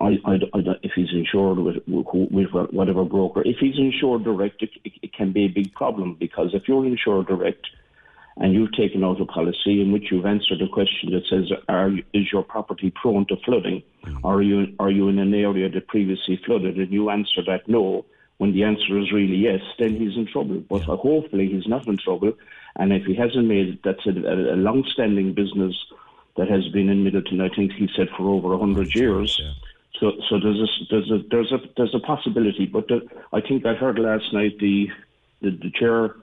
I, 0.00 0.18
I, 0.24 0.34
I 0.54 0.60
if 0.82 0.92
he's 0.94 1.12
insured 1.12 1.58
with, 1.58 1.76
with 1.86 2.50
whatever 2.70 3.04
broker, 3.04 3.42
if 3.44 3.56
he's 3.58 3.78
insured 3.78 4.24
direct, 4.24 4.62
it, 4.62 4.70
it, 4.84 5.12
can 5.12 5.32
be 5.32 5.44
a 5.44 5.48
big 5.48 5.72
problem 5.74 6.14
because 6.14 6.54
if 6.54 6.68
you're 6.68 6.86
insured 6.86 7.26
direct 7.26 7.66
and 8.36 8.54
you've 8.54 8.72
taken 8.72 9.02
out 9.02 9.20
a 9.20 9.24
policy 9.24 9.80
in 9.80 9.90
which 9.90 10.12
you've 10.12 10.26
answered 10.26 10.62
a 10.62 10.68
question 10.68 11.12
that 11.12 11.26
says, 11.28 11.50
"Are 11.68 11.90
is 12.12 12.32
your 12.32 12.44
property 12.44 12.92
prone 12.94 13.26
to 13.26 13.36
flooding? 13.44 13.82
Mm. 14.04 14.24
Are 14.24 14.40
you 14.40 14.74
are 14.78 14.90
you 14.90 15.08
in 15.08 15.18
an 15.18 15.34
area 15.34 15.68
that 15.68 15.88
previously 15.88 16.40
flooded?" 16.46 16.76
and 16.76 16.92
you 16.92 17.10
answer 17.10 17.42
that 17.46 17.68
no, 17.68 18.04
when 18.36 18.52
the 18.52 18.62
answer 18.62 18.96
is 18.98 19.10
really 19.10 19.36
yes, 19.36 19.60
then 19.78 19.96
he's 19.96 20.16
in 20.16 20.26
trouble. 20.26 20.62
But 20.68 20.82
hopefully 20.82 21.48
he's 21.48 21.66
not 21.66 21.88
in 21.88 21.96
trouble, 21.96 22.32
and 22.76 22.92
if 22.92 23.04
he 23.04 23.14
hasn't 23.16 23.46
made 23.46 23.80
that's 23.82 24.06
a, 24.06 24.10
a, 24.10 24.54
a 24.54 24.56
long-standing 24.56 25.34
business 25.34 25.74
that 26.36 26.48
has 26.48 26.68
been 26.68 26.88
in 26.88 27.04
Midleton. 27.04 27.40
I 27.42 27.54
think 27.54 27.72
he 27.72 27.88
said 27.96 28.08
for 28.16 28.30
over 28.30 28.54
a 28.54 28.58
hundred 28.58 28.94
years. 28.94 29.40
So, 30.00 30.12
so 30.28 30.38
there's 30.38 30.60
a 30.60 30.66
there's 30.90 31.10
a 31.10 31.18
there's 31.30 31.52
a 31.52 31.58
there's 31.76 31.94
a 31.94 31.98
possibility, 32.00 32.66
but 32.66 32.88
the, 32.88 33.00
I 33.32 33.40
think 33.40 33.66
I 33.66 33.74
heard 33.74 33.98
last 33.98 34.32
night 34.32 34.58
the 34.58 34.88
the, 35.42 35.50
the 35.50 35.70
chair 35.78 36.14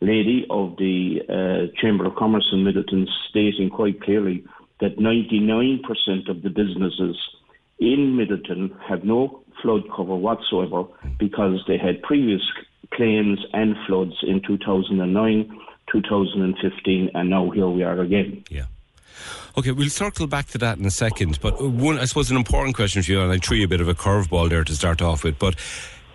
lady 0.00 0.46
of 0.50 0.76
the 0.76 1.20
uh, 1.28 1.80
Chamber 1.80 2.06
of 2.06 2.14
Commerce 2.16 2.48
in 2.52 2.64
Midleton 2.64 3.06
stating 3.30 3.70
quite 3.70 4.00
clearly 4.02 4.44
that 4.80 4.98
99% 4.98 6.28
of 6.28 6.42
the 6.42 6.50
businesses 6.50 7.16
in 7.78 8.16
Midleton 8.16 8.78
have 8.86 9.04
no 9.04 9.42
flood 9.62 9.82
cover 9.94 10.14
whatsoever 10.14 10.84
because 11.18 11.60
they 11.66 11.78
had 11.78 12.02
previous 12.02 12.42
claims 12.92 13.38
and 13.52 13.74
floods 13.86 14.14
in 14.22 14.42
2009, 14.46 15.58
2015, 15.92 17.10
and 17.14 17.30
now 17.30 17.50
here 17.50 17.68
we 17.68 17.82
are 17.82 18.00
again. 18.00 18.44
Okay, 19.58 19.70
we'll 19.70 19.88
circle 19.88 20.26
back 20.26 20.46
to 20.48 20.58
that 20.58 20.78
in 20.78 20.84
a 20.84 20.90
second. 20.90 21.40
But 21.40 21.62
one, 21.62 21.98
I 21.98 22.04
suppose, 22.04 22.30
an 22.30 22.36
important 22.36 22.76
question 22.76 23.02
for 23.02 23.10
you, 23.10 23.20
and 23.20 23.32
I 23.32 23.38
threw 23.38 23.56
you 23.56 23.64
a 23.64 23.68
bit 23.68 23.80
of 23.80 23.88
a 23.88 23.94
curveball 23.94 24.48
there 24.50 24.64
to 24.64 24.74
start 24.74 25.00
off 25.02 25.24
with. 25.24 25.38
But 25.38 25.56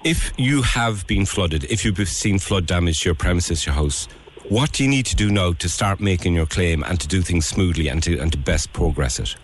if 0.03 0.31
you 0.37 0.61
have 0.61 1.05
been 1.07 1.25
flooded, 1.25 1.63
if 1.65 1.83
you've 1.85 1.97
seen 2.07 2.39
flood 2.39 2.65
damage 2.65 3.01
to 3.01 3.09
your 3.09 3.15
premises, 3.15 3.65
your 3.65 3.75
house, 3.75 4.07
what 4.49 4.73
do 4.73 4.83
you 4.83 4.89
need 4.89 5.05
to 5.07 5.15
do 5.15 5.31
now 5.31 5.53
to 5.53 5.69
start 5.69 5.99
making 5.99 6.33
your 6.33 6.45
claim 6.45 6.83
and 6.83 6.99
to 6.99 7.07
do 7.07 7.21
things 7.21 7.45
smoothly 7.45 7.87
and 7.87 8.01
to 8.03 8.17
and 8.19 8.31
to 8.31 8.37
best 8.37 8.73
progress 8.73 9.19
it? 9.19 9.35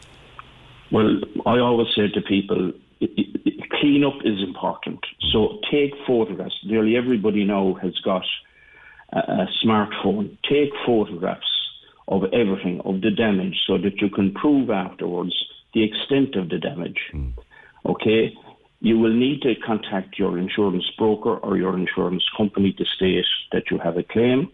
Well, 0.91 1.19
I 1.45 1.59
always 1.59 1.87
say 1.95 2.07
to 2.07 2.21
people, 2.21 2.71
i- 3.01 3.07
clean 3.79 4.03
up 4.03 4.15
is 4.25 4.41
important. 4.41 4.99
So 5.31 5.59
take 5.71 5.93
photographs. 6.07 6.55
Nearly 6.65 6.95
everybody 6.95 7.43
now 7.43 7.75
has 7.81 7.93
got 7.99 8.25
a, 9.13 9.19
a 9.19 9.47
smartphone. 9.63 10.35
Take 10.49 10.71
photographs 10.85 11.45
of 12.07 12.23
everything, 12.33 12.81
of 12.85 13.01
the 13.01 13.11
damage, 13.11 13.57
so 13.67 13.77
that 13.77 14.01
you 14.01 14.09
can 14.09 14.33
prove 14.33 14.69
afterwards 14.69 15.33
the 15.73 15.83
extent 15.83 16.35
of 16.35 16.49
the 16.49 16.57
damage. 16.57 16.99
Okay? 17.85 18.33
You 18.79 18.99
will 18.99 19.13
need 19.13 19.41
to 19.41 19.55
contact 19.65 20.19
your 20.19 20.37
insurance 20.37 20.85
broker 20.97 21.37
or 21.37 21.57
your 21.57 21.77
insurance 21.77 22.23
company 22.37 22.73
to 22.73 22.85
state 22.85 23.25
that 23.51 23.63
you 23.71 23.79
have 23.79 23.97
a 23.97 24.03
claim. 24.03 24.51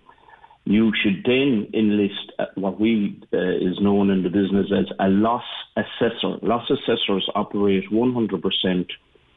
You 0.66 0.94
should 0.96 1.24
then 1.26 1.68
enlist 1.74 2.32
uh, 2.40 2.46
what 2.56 2.80
we 2.80 3.22
uh, 3.34 3.38
is 3.38 3.80
known 3.82 4.10
in 4.10 4.24
the 4.24 4.30
business 4.30 4.68
as 4.72 4.86
a 4.98 5.10
loss 5.10 5.44
assessor. 5.76 6.38
Loss 6.42 6.70
assessors 6.70 7.30
operate 7.36 7.90
100% 7.92 8.86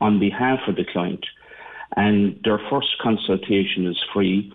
on 0.00 0.20
behalf 0.20 0.60
of 0.68 0.76
the 0.76 0.84
client, 0.92 1.26
and 1.96 2.38
their 2.44 2.60
first 2.70 2.96
consultation 3.02 3.88
is 3.88 3.98
free. 4.14 4.52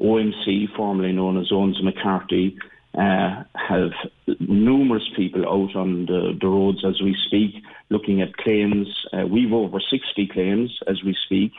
OMC, 0.00 0.74
formerly 0.74 1.12
known 1.12 1.38
as 1.38 1.52
Owens 1.52 1.82
McCarthy, 1.82 2.56
uh, 2.96 3.42
have 3.54 3.90
numerous 4.38 5.08
people 5.16 5.44
out 5.46 5.74
on 5.74 6.06
the, 6.06 6.36
the 6.40 6.46
roads 6.46 6.84
as 6.86 7.00
we 7.02 7.16
speak, 7.26 7.62
looking 7.90 8.22
at 8.22 8.36
claims. 8.36 8.88
Uh, 9.12 9.26
we've 9.26 9.52
over 9.52 9.80
60 9.80 10.28
claims 10.32 10.78
as 10.86 11.02
we 11.04 11.16
speak 11.26 11.52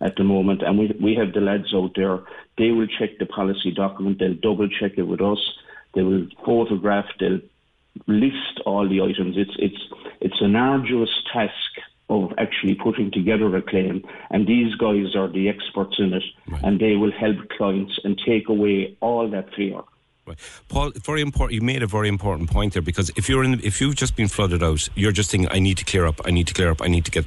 at 0.00 0.16
the 0.16 0.24
moment, 0.24 0.62
and 0.62 0.78
we, 0.78 0.96
we 1.00 1.14
have 1.14 1.34
the 1.34 1.40
lads 1.40 1.74
out 1.74 1.92
there. 1.94 2.20
They 2.56 2.70
will 2.70 2.86
check 2.86 3.18
the 3.18 3.26
policy 3.26 3.70
document, 3.70 4.18
they'll 4.18 4.34
double 4.34 4.68
check 4.68 4.92
it 4.96 5.02
with 5.02 5.20
us, 5.20 5.38
they 5.94 6.02
will 6.02 6.26
photograph, 6.44 7.06
they'll 7.20 7.40
list 8.06 8.60
all 8.64 8.88
the 8.88 9.02
items. 9.02 9.36
It's, 9.36 9.56
it's, 9.58 9.82
it's 10.20 10.40
an 10.40 10.56
arduous 10.56 11.10
task 11.32 11.52
of 12.08 12.32
actually 12.38 12.74
putting 12.74 13.10
together 13.10 13.54
a 13.54 13.60
claim, 13.60 14.02
and 14.30 14.46
these 14.46 14.74
guys 14.76 15.14
are 15.14 15.28
the 15.28 15.50
experts 15.50 15.96
in 15.98 16.14
it, 16.14 16.24
and 16.64 16.80
they 16.80 16.96
will 16.96 17.12
help 17.12 17.36
clients 17.58 17.98
and 18.04 18.18
take 18.26 18.48
away 18.48 18.96
all 19.00 19.28
that 19.28 19.54
fear. 19.54 19.82
Paul, 20.68 20.92
very 21.04 21.20
important. 21.20 21.54
You 21.54 21.62
made 21.62 21.82
a 21.82 21.86
very 21.86 22.08
important 22.08 22.50
point 22.50 22.72
there 22.72 22.82
because 22.82 23.10
if 23.16 23.28
you're 23.28 23.44
in, 23.44 23.60
if 23.64 23.80
you've 23.80 23.96
just 23.96 24.16
been 24.16 24.28
flooded 24.28 24.62
out, 24.62 24.88
you're 24.94 25.12
just 25.12 25.30
thinking, 25.30 25.50
I 25.50 25.58
need 25.58 25.78
to 25.78 25.84
clear 25.84 26.06
up, 26.06 26.20
I 26.24 26.30
need 26.30 26.46
to 26.48 26.54
clear 26.54 26.70
up, 26.70 26.82
I 26.82 26.88
need 26.88 27.04
to 27.04 27.10
get, 27.10 27.26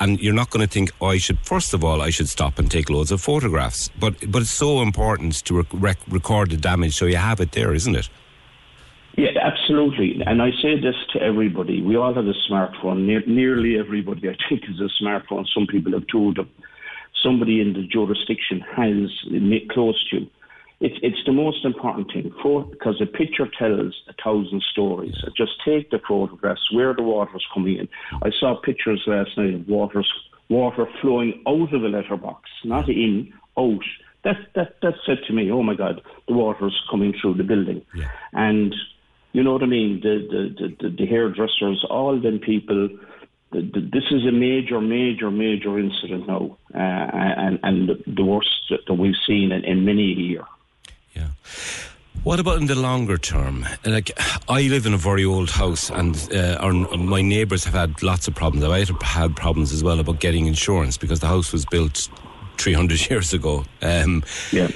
and 0.00 0.20
you're 0.20 0.34
not 0.34 0.50
going 0.50 0.66
to 0.66 0.72
think, 0.72 0.90
oh, 1.00 1.06
I 1.06 1.18
should. 1.18 1.38
First 1.40 1.74
of 1.74 1.84
all, 1.84 2.02
I 2.02 2.10
should 2.10 2.28
stop 2.28 2.58
and 2.58 2.70
take 2.70 2.90
loads 2.90 3.10
of 3.10 3.20
photographs. 3.20 3.90
But 3.98 4.14
but 4.30 4.42
it's 4.42 4.50
so 4.50 4.82
important 4.82 5.44
to 5.44 5.58
rec- 5.58 5.66
rec- 5.72 6.08
record 6.08 6.50
the 6.50 6.56
damage 6.56 6.96
so 6.96 7.06
you 7.06 7.16
have 7.16 7.40
it 7.40 7.52
there, 7.52 7.74
isn't 7.74 7.96
it? 7.96 8.08
Yeah, 9.16 9.30
absolutely. 9.42 10.22
And 10.24 10.40
I 10.40 10.50
say 10.62 10.80
this 10.80 10.94
to 11.12 11.20
everybody. 11.20 11.82
We 11.82 11.96
all 11.96 12.14
have 12.14 12.26
a 12.26 12.34
smartphone. 12.50 13.04
Ne- 13.04 13.26
nearly 13.26 13.78
everybody, 13.78 14.28
I 14.28 14.36
think, 14.48 14.64
has 14.64 14.80
a 14.80 14.88
smartphone. 15.02 15.44
Some 15.54 15.66
people 15.66 15.92
have 15.92 16.06
two 16.06 16.30
of 16.30 16.34
them. 16.36 16.50
Somebody 17.22 17.60
in 17.60 17.74
the 17.74 17.86
jurisdiction 17.86 18.60
has 18.74 19.10
close 19.70 20.02
to 20.10 20.20
you. 20.20 20.26
It's, 20.84 20.98
it's 21.00 21.24
the 21.24 21.32
most 21.32 21.64
important 21.64 22.12
thing 22.12 22.34
for, 22.42 22.64
because 22.64 23.00
a 23.00 23.06
picture 23.06 23.48
tells 23.56 23.94
a 24.08 24.14
thousand 24.22 24.62
stories. 24.72 25.14
Just 25.36 25.52
take 25.64 25.90
the 25.90 26.00
photographs 26.06 26.66
where 26.72 26.92
the 26.92 27.04
water's 27.04 27.46
coming 27.54 27.76
in. 27.78 27.88
I 28.22 28.30
saw 28.40 28.60
pictures 28.60 29.00
last 29.06 29.30
night 29.38 29.54
of 29.54 29.68
waters, 29.68 30.10
water 30.48 30.86
flowing 31.00 31.40
out 31.46 31.72
of 31.72 31.84
a 31.84 31.88
letterbox, 31.88 32.50
not 32.64 32.88
in, 32.88 33.32
out. 33.56 33.84
That, 34.24 34.38
that, 34.56 34.76
that 34.82 34.94
said 35.06 35.18
to 35.28 35.32
me, 35.32 35.52
oh 35.52 35.62
my 35.62 35.76
God, 35.76 36.02
the 36.26 36.34
water's 36.34 36.78
coming 36.90 37.14
through 37.20 37.34
the 37.34 37.44
building. 37.44 37.82
And 38.32 38.74
you 39.32 39.42
know 39.44 39.52
what 39.52 39.62
I 39.62 39.66
mean? 39.66 40.00
The, 40.02 40.14
the, 40.32 40.68
the, 40.80 40.96
the 40.96 41.06
hairdressers, 41.06 41.86
all 41.88 42.20
them 42.20 42.40
people, 42.40 42.88
the, 43.52 43.60
the, 43.60 43.80
this 43.80 44.04
is 44.10 44.26
a 44.26 44.32
major, 44.32 44.80
major, 44.80 45.30
major 45.30 45.78
incident 45.78 46.26
now, 46.26 46.58
uh, 46.74 46.78
and, 46.78 47.60
and 47.62 47.88
the, 47.88 48.02
the 48.06 48.24
worst 48.24 48.72
that 48.86 48.94
we've 48.94 49.14
seen 49.26 49.52
in, 49.52 49.64
in 49.64 49.84
many 49.84 50.12
a 50.12 50.16
year. 50.16 50.44
What 52.24 52.38
about 52.38 52.58
in 52.58 52.66
the 52.66 52.76
longer 52.76 53.18
term? 53.18 53.66
Like, 53.84 54.12
I 54.48 54.62
live 54.68 54.86
in 54.86 54.94
a 54.94 54.96
very 54.96 55.24
old 55.24 55.50
house, 55.50 55.90
and 55.90 56.16
uh, 56.32 56.56
our, 56.60 56.72
my 56.72 57.20
neighbours 57.20 57.64
have 57.64 57.74
had 57.74 58.00
lots 58.00 58.28
of 58.28 58.34
problems. 58.36 58.64
I've 58.64 59.02
had 59.02 59.34
problems 59.34 59.72
as 59.72 59.82
well 59.82 59.98
about 59.98 60.20
getting 60.20 60.46
insurance 60.46 60.96
because 60.96 61.18
the 61.18 61.26
house 61.26 61.52
was 61.52 61.64
built 61.64 62.08
300 62.58 63.10
years 63.10 63.32
ago. 63.32 63.64
Um, 63.80 64.22
yeah. 64.52 64.68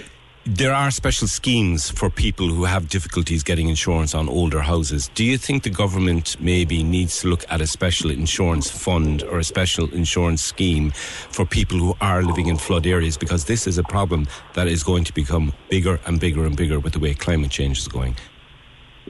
There 0.49 0.73
are 0.73 0.93
special 0.93 1.27
schemes 1.27 1.91
for 1.91 2.09
people 2.09 2.47
who 2.47 2.67
have 2.67 2.89
difficulties 2.89 3.43
getting 3.43 3.69
insurance 3.69 4.15
on 4.15 4.29
older 4.29 4.61
houses. 4.61 5.11
Do 5.17 5.25
you 5.25 5.39
think 5.39 5.65
the 5.65 5.71
government 5.71 6.41
maybe 6.41 6.85
needs 6.85 7.21
to 7.23 7.29
look 7.29 7.45
at 7.51 7.61
a 7.61 7.67
special 7.67 8.13
insurance 8.13 8.71
fund 8.71 9.25
or 9.25 9.41
a 9.41 9.45
special 9.45 9.93
insurance 9.93 10.45
scheme 10.45 10.93
for 10.93 11.45
people 11.45 11.79
who 11.79 11.97
are 12.01 12.23
living 12.23 12.47
in 12.47 12.59
flood 12.59 12.87
areas? 12.87 13.17
Because 13.17 13.47
this 13.47 13.67
is 13.67 13.77
a 13.77 13.83
problem 13.83 14.29
that 14.55 14.69
is 14.69 14.85
going 14.85 15.03
to 15.03 15.13
become 15.13 15.53
bigger 15.69 15.99
and 16.07 16.21
bigger 16.21 16.47
and 16.47 16.57
bigger 16.57 16.79
with 16.79 16.93
the 16.93 17.01
way 17.01 17.13
climate 17.13 17.51
change 17.51 17.79
is 17.79 17.89
going. 17.89 18.15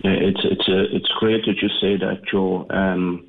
It's 0.04 0.40
it's 0.42 0.68
uh, 0.70 0.96
it's 0.96 1.10
great 1.20 1.44
that 1.44 1.56
you 1.60 1.68
say 1.80 1.98
that, 1.98 2.22
Joe. 2.30 2.66
Um, 2.70 3.26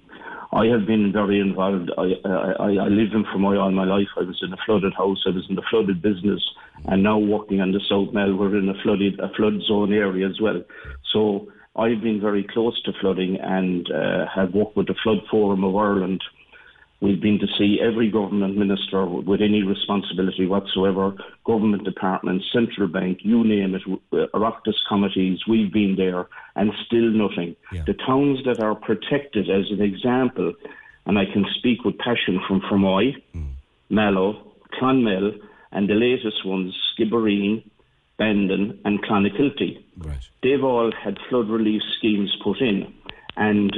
I 0.57 0.65
have 0.65 0.87
been 0.87 1.13
very 1.13 1.39
involved. 1.39 1.91
I, 1.99 2.13
I, 2.25 2.69
I 2.85 2.87
live 2.87 3.13
in 3.13 3.25
Fermoy 3.25 3.61
all 3.61 3.69
my 3.69 3.85
life. 3.85 4.07
I 4.17 4.21
was 4.21 4.39
in 4.41 4.51
a 4.51 4.57
flooded 4.65 4.93
house. 4.95 5.23
I 5.27 5.29
was 5.29 5.45
in 5.49 5.55
the 5.55 5.61
flooded 5.69 6.01
business, 6.01 6.41
and 6.85 7.03
now 7.03 7.19
working 7.19 7.61
on 7.61 7.73
the 7.73 7.81
South 7.87 8.11
Mall, 8.11 8.35
we're 8.35 8.57
in 8.57 8.67
a 8.67 8.81
flooded 8.81 9.19
a 9.19 9.29
flood 9.35 9.61
zone 9.67 9.93
area 9.93 10.27
as 10.27 10.41
well. 10.41 10.63
So 11.13 11.47
I've 11.75 12.01
been 12.01 12.19
very 12.19 12.43
close 12.43 12.81
to 12.83 12.91
flooding 12.99 13.37
and 13.39 13.87
uh, 13.91 14.25
have 14.35 14.55
worked 14.55 14.75
with 14.75 14.87
the 14.87 14.95
Flood 15.03 15.19
Forum 15.29 15.63
of 15.63 15.75
Ireland. 15.75 16.23
We've 16.99 17.21
been 17.21 17.37
to 17.39 17.47
see 17.57 17.79
every 17.79 18.09
government 18.09 18.57
minister 18.57 19.05
with 19.05 19.39
any 19.39 19.61
responsibility 19.61 20.47
whatsoever, 20.47 21.13
government 21.45 21.83
departments, 21.83 22.45
central 22.51 22.87
bank, 22.87 23.19
you 23.21 23.43
name 23.43 23.75
it, 23.75 23.83
uh, 24.11 24.25
Oireachtas 24.35 24.73
committees, 24.89 25.41
we've 25.47 25.71
been 25.71 25.95
there, 25.95 26.27
and 26.55 26.71
still 26.87 27.09
nothing. 27.11 27.55
The 27.85 27.93
towns 27.93 28.39
that 28.45 28.59
are 28.59 28.73
protected, 28.73 29.47
as 29.49 29.69
an 29.69 29.81
example, 29.81 30.53
and 31.05 31.19
I 31.19 31.25
can 31.25 31.45
speak 31.55 31.85
with 31.85 31.99
passion 31.99 32.41
from 32.47 32.61
Fermoy, 32.61 33.13
Mallow, 33.89 34.41
Clonmel, 34.73 35.33
and 35.71 35.87
the 35.87 35.93
latest 35.93 36.45
ones, 36.45 36.75
Skibbereen, 36.97 37.63
Bandon, 38.17 38.79
and 38.85 39.03
Clonakilty. 39.03 39.83
They've 40.41 40.63
all 40.63 40.91
had 40.91 41.19
flood 41.29 41.47
relief 41.49 41.83
schemes 41.97 42.35
put 42.43 42.59
in. 42.59 42.91
And 43.37 43.71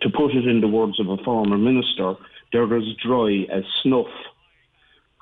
to 0.00 0.08
put 0.08 0.34
it 0.34 0.46
in 0.46 0.62
the 0.62 0.68
words 0.68 0.98
of 0.98 1.08
a 1.10 1.18
former 1.18 1.58
minister, 1.58 2.14
they're 2.52 2.76
as 2.76 2.84
dry 3.02 3.46
as 3.50 3.64
snuff. 3.82 4.06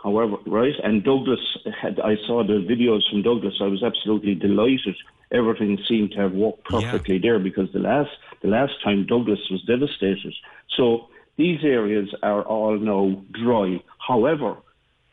However, 0.02 0.36
right? 0.46 0.74
And 0.82 1.04
Douglas 1.04 1.40
had, 1.80 2.00
I 2.00 2.16
saw 2.26 2.42
the 2.42 2.54
videos 2.54 3.08
from 3.10 3.22
Douglas. 3.22 3.54
I 3.60 3.66
was 3.66 3.82
absolutely 3.82 4.34
delighted. 4.34 4.96
Everything 5.30 5.78
seemed 5.86 6.12
to 6.12 6.20
have 6.20 6.32
worked 6.32 6.64
perfectly 6.64 7.18
there 7.18 7.38
because 7.38 7.70
the 7.72 7.78
last, 7.78 8.10
the 8.42 8.48
last 8.48 8.72
time 8.82 9.06
Douglas 9.06 9.40
was 9.50 9.62
devastated. 9.62 10.34
So 10.76 11.08
these 11.36 11.60
areas 11.62 12.08
are 12.22 12.42
all 12.42 12.78
now 12.78 13.22
dry. 13.32 13.82
However, 14.06 14.56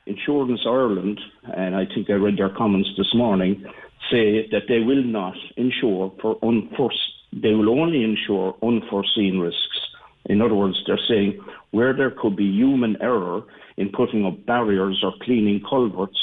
Insurance 0.06 0.62
Ireland, 0.66 1.20
and 1.54 1.76
I 1.76 1.86
think 1.86 2.10
I 2.10 2.14
read 2.14 2.38
their 2.38 2.50
comments 2.50 2.90
this 2.98 3.14
morning, 3.14 3.66
say 4.10 4.48
that 4.52 4.64
they 4.70 4.80
will 4.80 5.04
not 5.04 5.36
insure 5.58 6.14
for 6.22 6.38
unforeseen, 6.42 7.14
they 7.34 7.54
will 7.54 7.70
only 7.70 8.04
insure 8.04 8.56
unforeseen 8.64 9.40
risks. 9.40 9.87
In 10.28 10.42
other 10.42 10.56
words, 10.56 10.78
they're 10.86 11.00
saying 11.08 11.40
where 11.72 11.94
there 11.94 12.12
could 12.12 12.36
be 12.36 12.46
human 12.46 12.98
error 13.02 13.42
in 13.78 13.90
putting 13.90 14.26
up 14.26 14.46
barriers 14.46 15.02
or 15.04 15.14
cleaning 15.24 15.62
culverts 15.70 16.20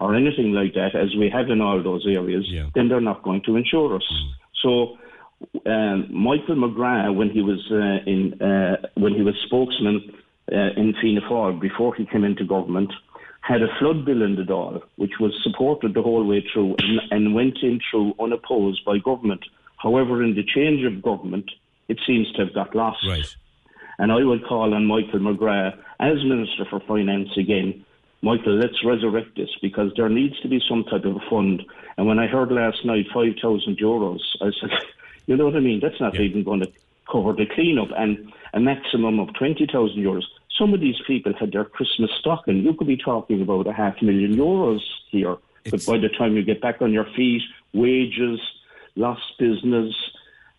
or 0.00 0.14
anything 0.14 0.52
like 0.52 0.74
that, 0.74 0.94
as 0.94 1.14
we 1.16 1.28
have 1.28 1.50
in 1.50 1.60
all 1.60 1.82
those 1.82 2.06
areas, 2.06 2.44
then 2.74 2.88
they're 2.88 3.00
not 3.00 3.22
going 3.22 3.42
to 3.46 3.56
insure 3.56 3.96
us. 3.96 4.08
So 4.62 4.96
um, 5.66 6.06
Michael 6.10 6.56
McGrath, 6.56 7.14
when 7.14 7.30
he 7.30 7.42
was 7.42 7.60
uh, 7.70 8.10
in 8.10 8.40
uh, 8.40 8.76
when 8.94 9.14
he 9.14 9.22
was 9.22 9.34
spokesman 9.46 10.12
uh, 10.52 10.80
in 10.80 10.94
Fianna 11.00 11.20
Fáil 11.28 11.60
before 11.60 11.94
he 11.94 12.06
came 12.06 12.24
into 12.24 12.44
government, 12.44 12.92
had 13.40 13.62
a 13.62 13.68
flood 13.78 14.04
bill 14.04 14.22
in 14.22 14.36
the 14.36 14.42
Dáil, 14.42 14.82
which 14.96 15.14
was 15.20 15.32
supported 15.42 15.94
the 15.94 16.02
whole 16.02 16.24
way 16.24 16.44
through 16.52 16.76
and, 16.78 17.00
and 17.10 17.34
went 17.34 17.58
in 17.62 17.80
through 17.90 18.14
unopposed 18.20 18.84
by 18.84 18.98
government. 18.98 19.44
However, 19.78 20.22
in 20.22 20.34
the 20.34 20.44
change 20.44 20.84
of 20.84 21.02
government, 21.02 21.50
it 21.88 21.98
seems 22.06 22.30
to 22.32 22.44
have 22.44 22.54
got 22.54 22.74
lost. 22.74 23.06
Right. 23.06 23.36
And 23.98 24.12
I 24.12 24.22
would 24.22 24.46
call 24.46 24.74
on 24.74 24.86
Michael 24.86 25.20
McGrath 25.20 25.76
as 25.98 26.24
Minister 26.24 26.64
for 26.70 26.80
Finance 26.80 27.30
again. 27.36 27.84
Michael, 28.22 28.54
let's 28.54 28.84
resurrect 28.84 29.36
this 29.36 29.50
because 29.62 29.92
there 29.96 30.08
needs 30.08 30.38
to 30.40 30.48
be 30.48 30.60
some 30.68 30.84
type 30.84 31.04
of 31.04 31.16
a 31.16 31.30
fund. 31.30 31.62
And 31.96 32.06
when 32.06 32.18
I 32.18 32.26
heard 32.26 32.50
last 32.50 32.84
night 32.84 33.06
5,000 33.12 33.78
euros, 33.78 34.20
I 34.40 34.50
said, 34.60 34.70
you 35.26 35.36
know 35.36 35.46
what 35.46 35.56
I 35.56 35.60
mean? 35.60 35.80
That's 35.80 36.00
not 36.00 36.18
even 36.18 36.44
going 36.44 36.60
to 36.60 36.72
cover 37.10 37.32
the 37.32 37.46
cleanup 37.46 37.88
and 37.96 38.32
a 38.54 38.60
maximum 38.60 39.18
of 39.20 39.34
20,000 39.34 39.96
euros. 39.96 40.24
Some 40.58 40.74
of 40.74 40.80
these 40.80 40.96
people 41.06 41.32
had 41.38 41.52
their 41.52 41.64
Christmas 41.64 42.10
stocking. 42.18 42.58
You 42.58 42.74
could 42.74 42.88
be 42.88 42.96
talking 42.96 43.40
about 43.40 43.66
a 43.66 43.72
half 43.72 44.00
million 44.02 44.36
euros 44.36 44.80
here. 45.10 45.36
but 45.70 45.84
by 45.86 45.98
the 45.98 46.08
time 46.08 46.36
you 46.36 46.42
get 46.42 46.60
back 46.60 46.82
on 46.82 46.92
your 46.92 47.06
feet, 47.16 47.42
wages, 47.72 48.40
lost 48.96 49.22
business, 49.38 49.94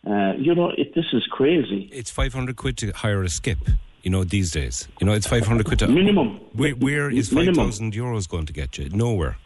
uh, 0.07 0.33
you 0.37 0.55
know, 0.55 0.69
it, 0.77 0.95
this 0.95 1.05
is 1.13 1.25
crazy. 1.27 1.89
It's 1.91 2.09
500 2.09 2.55
quid 2.55 2.77
to 2.77 2.91
hire 2.91 3.23
a 3.23 3.29
skip, 3.29 3.57
you 4.03 4.09
know, 4.09 4.23
these 4.23 4.51
days. 4.51 4.87
You 4.99 5.07
know, 5.07 5.13
it's 5.13 5.27
500 5.27 5.65
quid 5.65 5.79
to. 5.79 5.87
Minimum. 5.87 6.39
Where, 6.53 6.71
where 6.71 7.09
is 7.09 7.31
Minimum. 7.31 7.55
5,000 7.55 7.93
euros 7.93 8.27
going 8.27 8.45
to 8.45 8.53
get 8.53 8.77
you? 8.77 8.89
Nowhere. 8.89 9.37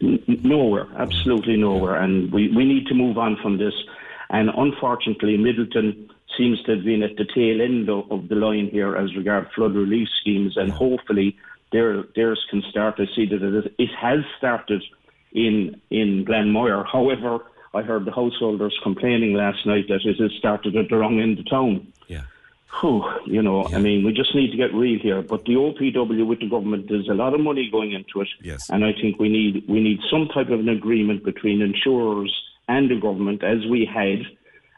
N- 0.00 0.22
nowhere, 0.42 0.88
absolutely 0.96 1.56
nowhere. 1.56 1.96
And 1.96 2.32
we, 2.32 2.48
we 2.48 2.64
need 2.64 2.86
to 2.86 2.94
move 2.94 3.16
on 3.16 3.36
from 3.40 3.58
this. 3.58 3.74
And 4.30 4.50
unfortunately, 4.56 5.36
Midleton 5.36 6.08
seems 6.36 6.62
to 6.62 6.76
have 6.76 6.84
been 6.84 7.02
at 7.02 7.16
the 7.16 7.26
tail 7.34 7.60
end 7.60 7.88
of, 7.88 8.10
of 8.10 8.28
the 8.28 8.34
line 8.34 8.68
here 8.72 8.96
as 8.96 9.14
regard 9.14 9.48
flood 9.54 9.74
relief 9.74 10.08
schemes, 10.20 10.56
and 10.56 10.72
hopefully 10.72 11.36
their, 11.70 12.04
theirs 12.16 12.44
can 12.50 12.62
start. 12.70 12.98
I 12.98 13.06
see 13.14 13.26
that 13.26 13.42
it, 13.42 13.74
it 13.78 13.90
has 14.00 14.20
started 14.38 14.82
in 15.32 15.80
in 15.90 16.24
Glanmire. 16.24 16.84
However, 16.90 17.40
I 17.74 17.82
heard 17.82 18.04
the 18.04 18.12
householders 18.12 18.78
complaining 18.82 19.34
last 19.34 19.64
night 19.66 19.88
that 19.88 20.04
it 20.04 20.18
has 20.20 20.32
started 20.38 20.76
at 20.76 20.88
the 20.90 20.96
wrong 20.96 21.20
end 21.20 21.38
of 21.38 21.48
town. 21.48 21.92
Yeah. 22.06 22.22
Whew, 22.80 23.04
you 23.26 23.42
know, 23.42 23.66
I 23.66 23.78
mean, 23.78 24.04
we 24.04 24.12
just 24.12 24.34
need 24.34 24.50
to 24.50 24.56
get 24.56 24.72
real 24.74 24.98
here. 24.98 25.20
But 25.22 25.44
the 25.44 25.54
OPW 25.56 26.26
with 26.26 26.40
the 26.40 26.48
government, 26.48 26.88
there's 26.88 27.08
a 27.08 27.14
lot 27.14 27.34
of 27.34 27.40
money 27.40 27.68
going 27.70 27.92
into 27.92 28.22
it, 28.22 28.28
Yes. 28.40 28.70
and 28.70 28.84
I 28.84 28.92
think 28.92 29.18
we 29.18 29.28
need 29.28 29.64
we 29.68 29.80
need 29.80 30.00
some 30.10 30.28
type 30.28 30.48
of 30.48 30.60
an 30.60 30.70
agreement 30.70 31.22
between 31.24 31.60
insurers 31.60 32.32
and 32.68 32.90
the 32.90 32.96
government, 32.98 33.42
as 33.44 33.66
we 33.66 33.84
had, 33.84 34.20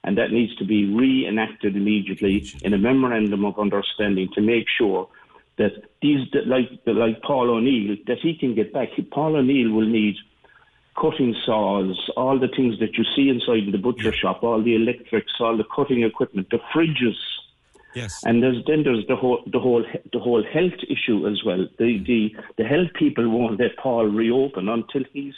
and 0.03 0.19
that 0.19 0.33
needs 0.33 0.57
to 0.57 0.65
be 0.65 0.93
reenacted 0.93 1.77
immediately 1.77 2.45
in 2.63 2.75
a 2.75 2.79
memorandum 2.79 3.45
of 3.45 3.59
understanding 3.61 4.29
to 4.35 4.41
make 4.41 4.67
sure 4.77 5.09
that 5.57 5.73
these, 6.03 6.27
like 6.47 6.69
like 6.87 7.23
Paul 7.23 7.51
O'Neill, 7.51 7.97
that 8.09 8.19
he 8.19 8.35
can 8.35 8.55
get 8.57 8.73
back. 8.73 8.89
Paul 9.13 9.37
O'Neill 9.37 9.71
will 9.71 9.87
need 9.89 10.17
cutting 10.97 11.35
saws, 11.45 12.11
all 12.17 12.39
the 12.39 12.49
things 12.49 12.79
that 12.79 12.97
you 12.97 13.05
see 13.17 13.29
inside 13.29 13.71
the 13.73 13.79
butcher 13.79 14.13
shop, 14.13 14.43
all 14.43 14.63
the 14.63 14.75
electrics, 14.75 15.33
all 15.41 15.57
the 15.57 15.65
cutting 15.75 16.03
equipment, 16.03 16.49
the 16.51 16.61
fridges. 16.75 17.17
Yes. 17.95 18.23
And 18.25 18.43
there's 18.43 18.65
then 18.67 18.83
there's 18.83 19.07
the 19.07 19.17
whole 19.17 19.43
the 19.47 19.61
whole 19.61 19.85
the 20.13 20.19
whole 20.19 20.43
health 20.43 20.81
issue 20.89 21.29
as 21.29 21.45
well. 21.45 21.67
The 21.79 21.85
mm. 21.85 22.07
the 22.07 22.35
the 22.59 22.65
health 22.65 22.93
people 22.95 23.29
won't 23.29 23.61
let 23.61 23.77
Paul 23.77 24.07
reopen 24.07 24.69
until 24.69 25.05
his 25.13 25.35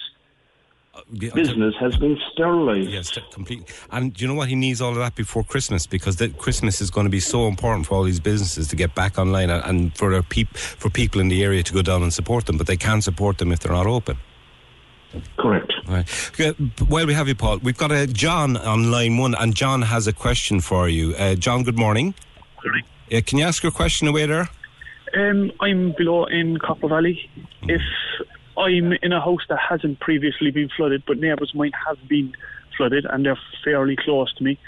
uh, 0.95 1.01
business 1.35 1.75
has 1.79 1.99
been 1.99 2.19
sterilised. 2.33 2.89
Yes, 2.89 3.11
t- 3.11 3.23
complete. 3.31 3.71
And 3.91 4.15
do 4.15 4.25
you 4.25 4.29
know 4.29 4.35
what? 4.35 4.49
He 4.49 4.55
needs 4.55 4.81
all 4.81 4.93
of 4.93 4.97
that 4.97 5.15
before 5.15 5.45
Christmas 5.45 5.87
because 5.87 6.17
that 6.17 6.39
Christmas 6.39 6.81
is 6.81 6.91
going 6.91 7.05
to 7.05 7.11
be 7.11 7.21
so 7.21 7.47
important 7.47 7.87
for 7.87 7.95
all 7.97 8.05
these 8.05 8.21
businesses 8.21 8.69
to 8.69 8.77
get 8.77 8.95
back 8.95 9.19
online 9.19 9.51
and, 9.51 9.63
and 9.65 9.97
for 9.97 10.11
their 10.11 10.23
peop- 10.23 10.57
for 10.57 10.89
people 10.89 11.21
in 11.21 11.29
the 11.29 11.45
area 11.45 11.63
to 11.63 11.75
go 11.75 11.83
down 11.83 12.03
and 12.03 12.15
support 12.15 12.47
them. 12.47 12.57
But 12.57 12.67
they 12.67 12.79
can't 12.79 13.05
support 13.05 13.37
them 13.37 13.53
if 13.53 13.61
they're 13.61 13.73
not 13.73 13.87
open. 13.87 14.17
Correct. 15.39 15.73
Right. 15.89 16.09
While 16.89 17.07
we 17.07 17.15
have 17.15 17.29
you, 17.29 17.35
Paul, 17.35 17.59
we've 17.59 17.77
got 17.79 17.93
a 17.93 18.07
John 18.07 18.57
on 18.57 18.91
line 18.91 19.17
one, 19.19 19.35
and 19.35 19.55
John 19.55 19.83
has 19.83 20.07
a 20.07 20.13
question 20.13 20.61
for 20.61 20.89
you. 20.89 21.15
Uh, 21.15 21.35
John, 21.35 21.63
good 21.63 21.79
morning. 21.79 22.15
Good 22.63 22.69
morning. 22.71 22.85
Uh, 23.13 23.21
can 23.25 23.39
you 23.39 23.45
ask 23.45 23.63
your 23.63 23.73
question 23.73 24.09
away 24.09 24.27
there? 24.27 24.49
Um, 25.15 25.53
I'm 25.61 25.93
below 25.97 26.25
in 26.25 26.59
Copper 26.59 26.89
Valley. 26.89 27.31
If 27.63 27.81
I'm 28.57 28.93
in 28.95 29.13
a 29.13 29.21
house 29.21 29.43
that 29.49 29.59
hasn't 29.59 30.01
previously 30.01 30.51
been 30.51 30.69
flooded, 30.77 31.05
but 31.07 31.19
neighbours 31.19 31.55
might 31.55 31.73
have 31.87 31.99
been 32.09 32.35
flooded 32.77 33.07
and 33.09 33.25
they're 33.25 33.39
fairly 33.65 33.97
close 33.97 34.33
to 34.35 34.45
me, 34.45 34.59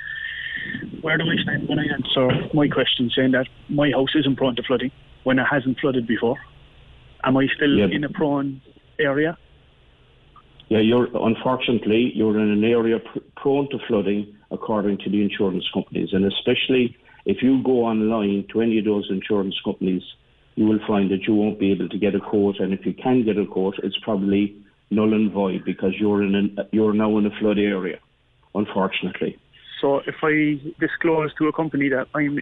where 1.01 1.17
do 1.19 1.25
I 1.25 1.37
stand 1.43 1.69
when 1.69 1.79
I 1.79 1.85
answer 1.93 2.29
my 2.55 2.69
question 2.69 3.11
saying 3.15 3.33
that 3.33 3.47
my 3.69 3.91
house 3.91 4.15
isn't 4.15 4.37
prone 4.37 4.57
to 4.57 4.63
flooding 4.63 4.91
when 5.25 5.39
it 5.39 5.45
hasn't 5.51 5.81
flooded 5.81 6.07
before? 6.07 6.37
Am 7.25 7.37
I 7.37 7.49
still 7.57 7.77
Yeah. 7.77 7.87
in 7.87 8.05
a 8.05 8.09
prone 8.09 8.61
area? 8.99 9.37
Yeah, 10.69 10.81
you're 10.81 11.09
unfortunately 11.15 12.13
you're 12.15 12.39
in 12.39 12.51
an 12.51 12.65
area 12.65 12.99
pr- 12.99 13.21
prone 13.37 13.69
to 13.71 13.79
flooding, 13.87 14.37
according 14.51 14.99
to 14.99 15.11
the 15.11 15.23
insurance 15.23 15.65
companies, 15.73 16.11
and 16.13 16.25
especially 16.25 16.97
if 17.25 17.43
you 17.43 17.63
go 17.63 17.85
online 17.85 18.47
to 18.53 18.61
any 18.61 18.79
of 18.79 18.85
those 18.85 19.09
insurance 19.11 19.59
companies, 19.65 20.03
you 20.57 20.67
will 20.67 20.81
find 20.87 21.11
that 21.11 21.23
you 21.27 21.35
won't 21.35 21.59
be 21.59 21.73
able 21.73 21.89
to 21.89 21.99
get 21.99 22.15
a 22.15 22.21
quote, 22.21 22.59
and 22.59 22.73
if 22.73 22.85
you 22.85 22.95
can 22.95 23.25
get 23.25 23.37
a 23.39 23.47
quote, 23.47 23.77
it's 23.83 23.99
probably 24.03 24.57
null 24.91 25.13
and 25.13 25.33
void 25.33 25.65
because 25.65 25.93
you're 25.99 26.23
in 26.23 26.35
an, 26.35 26.59
you're 26.73 26.95
now 26.95 27.17
in 27.19 27.27
a 27.27 27.39
flood 27.39 27.59
area. 27.59 27.99
unfortunately. 28.55 29.39
So 29.81 29.99
if 30.07 30.17
I 30.23 30.61
disclose 30.81 31.33
to 31.35 31.47
a 31.49 31.53
company 31.53 31.89
that 31.91 32.07
I'm 32.15 32.41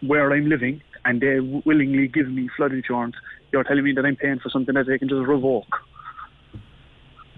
where 0.00 0.32
I'm 0.32 0.48
living 0.48 0.82
and 1.04 1.20
they 1.20 1.38
willingly 1.40 2.08
give 2.08 2.28
me 2.28 2.48
flood 2.56 2.72
insurance, 2.72 3.14
you're 3.52 3.64
telling 3.64 3.84
me 3.84 3.92
that 3.92 4.04
I'm 4.04 4.16
paying 4.16 4.40
for 4.40 4.48
something 4.50 4.74
that 4.74 4.86
they 4.86 4.98
can 4.98 5.08
just 5.08 5.26
revoke. 5.26 5.72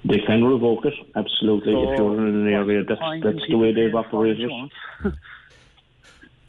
They 0.09 0.21
can 0.21 0.45
revoke 0.45 0.85
it, 0.85 0.95
absolutely, 1.15 1.73
So, 1.73 1.93
if 1.93 1.99
you're 1.99 2.27
in 2.29 2.35
an 2.47 2.49
area. 2.53 2.85
That's, 2.85 3.01
that's 3.23 3.49
the 3.49 3.57
way 3.57 3.73
they've 3.73 3.95
operated. 3.95 4.51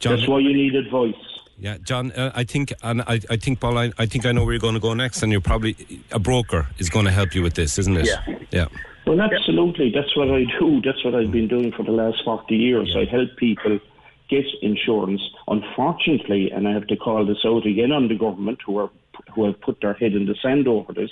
John- 0.00 0.16
that's 0.16 0.28
why 0.28 0.38
you 0.38 0.52
need 0.52 0.74
advice. 0.74 1.14
Yeah, 1.60 1.76
John, 1.82 2.12
uh, 2.12 2.30
I 2.36 2.44
think, 2.44 2.72
and 2.84 3.02
I, 3.02 3.20
I 3.28 3.36
think, 3.36 3.58
Paul, 3.58 3.78
I, 3.78 3.90
I 3.98 4.06
think 4.06 4.24
I 4.26 4.30
know 4.32 4.44
where 4.44 4.52
you're 4.52 4.60
going 4.60 4.74
to 4.74 4.80
go 4.80 4.94
next, 4.94 5.22
and 5.24 5.32
you're 5.32 5.40
probably 5.40 5.76
a 6.12 6.20
broker 6.20 6.68
is 6.78 6.88
going 6.88 7.04
to 7.06 7.10
help 7.10 7.34
you 7.34 7.42
with 7.42 7.54
this, 7.54 7.78
isn't 7.78 7.96
it? 7.96 8.06
Yeah. 8.06 8.38
Yeah. 8.52 8.66
Well, 9.06 9.20
absolutely. 9.20 9.90
That's 9.92 10.14
what 10.16 10.30
I 10.30 10.44
do. 10.60 10.80
That's 10.84 11.02
what 11.04 11.14
I've 11.16 11.32
been 11.32 11.48
doing 11.48 11.72
for 11.72 11.82
the 11.82 11.90
last 11.92 12.22
40 12.24 12.54
years. 12.54 12.94
I 12.96 13.06
help 13.10 13.30
people 13.38 13.80
get 14.28 14.44
insurance. 14.62 15.22
Unfortunately, 15.48 16.50
and 16.52 16.68
I 16.68 16.72
have 16.72 16.86
to 16.88 16.96
call 16.96 17.24
this 17.26 17.38
out 17.44 17.66
again 17.66 17.90
on 17.90 18.06
the 18.08 18.14
government 18.16 18.60
who 18.64 18.76
are 18.78 18.90
who 19.34 19.46
have 19.46 19.60
put 19.60 19.80
their 19.80 19.94
head 19.94 20.12
in 20.12 20.26
the 20.26 20.36
sand 20.40 20.68
over 20.68 20.92
this. 20.92 21.10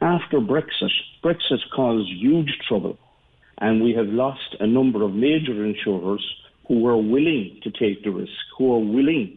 After 0.00 0.40
Brexit, 0.40 0.90
Brexit 1.22 1.60
caused 1.74 2.08
huge 2.08 2.58
trouble, 2.66 2.98
and 3.58 3.82
we 3.82 3.92
have 3.92 4.06
lost 4.06 4.56
a 4.58 4.66
number 4.66 5.02
of 5.02 5.12
major 5.12 5.64
insurers 5.64 6.24
who 6.66 6.80
were 6.80 6.96
willing 6.96 7.60
to 7.62 7.70
take 7.70 8.02
the 8.04 8.10
risk, 8.10 8.32
who 8.56 8.72
are 8.74 8.78
willing 8.78 9.36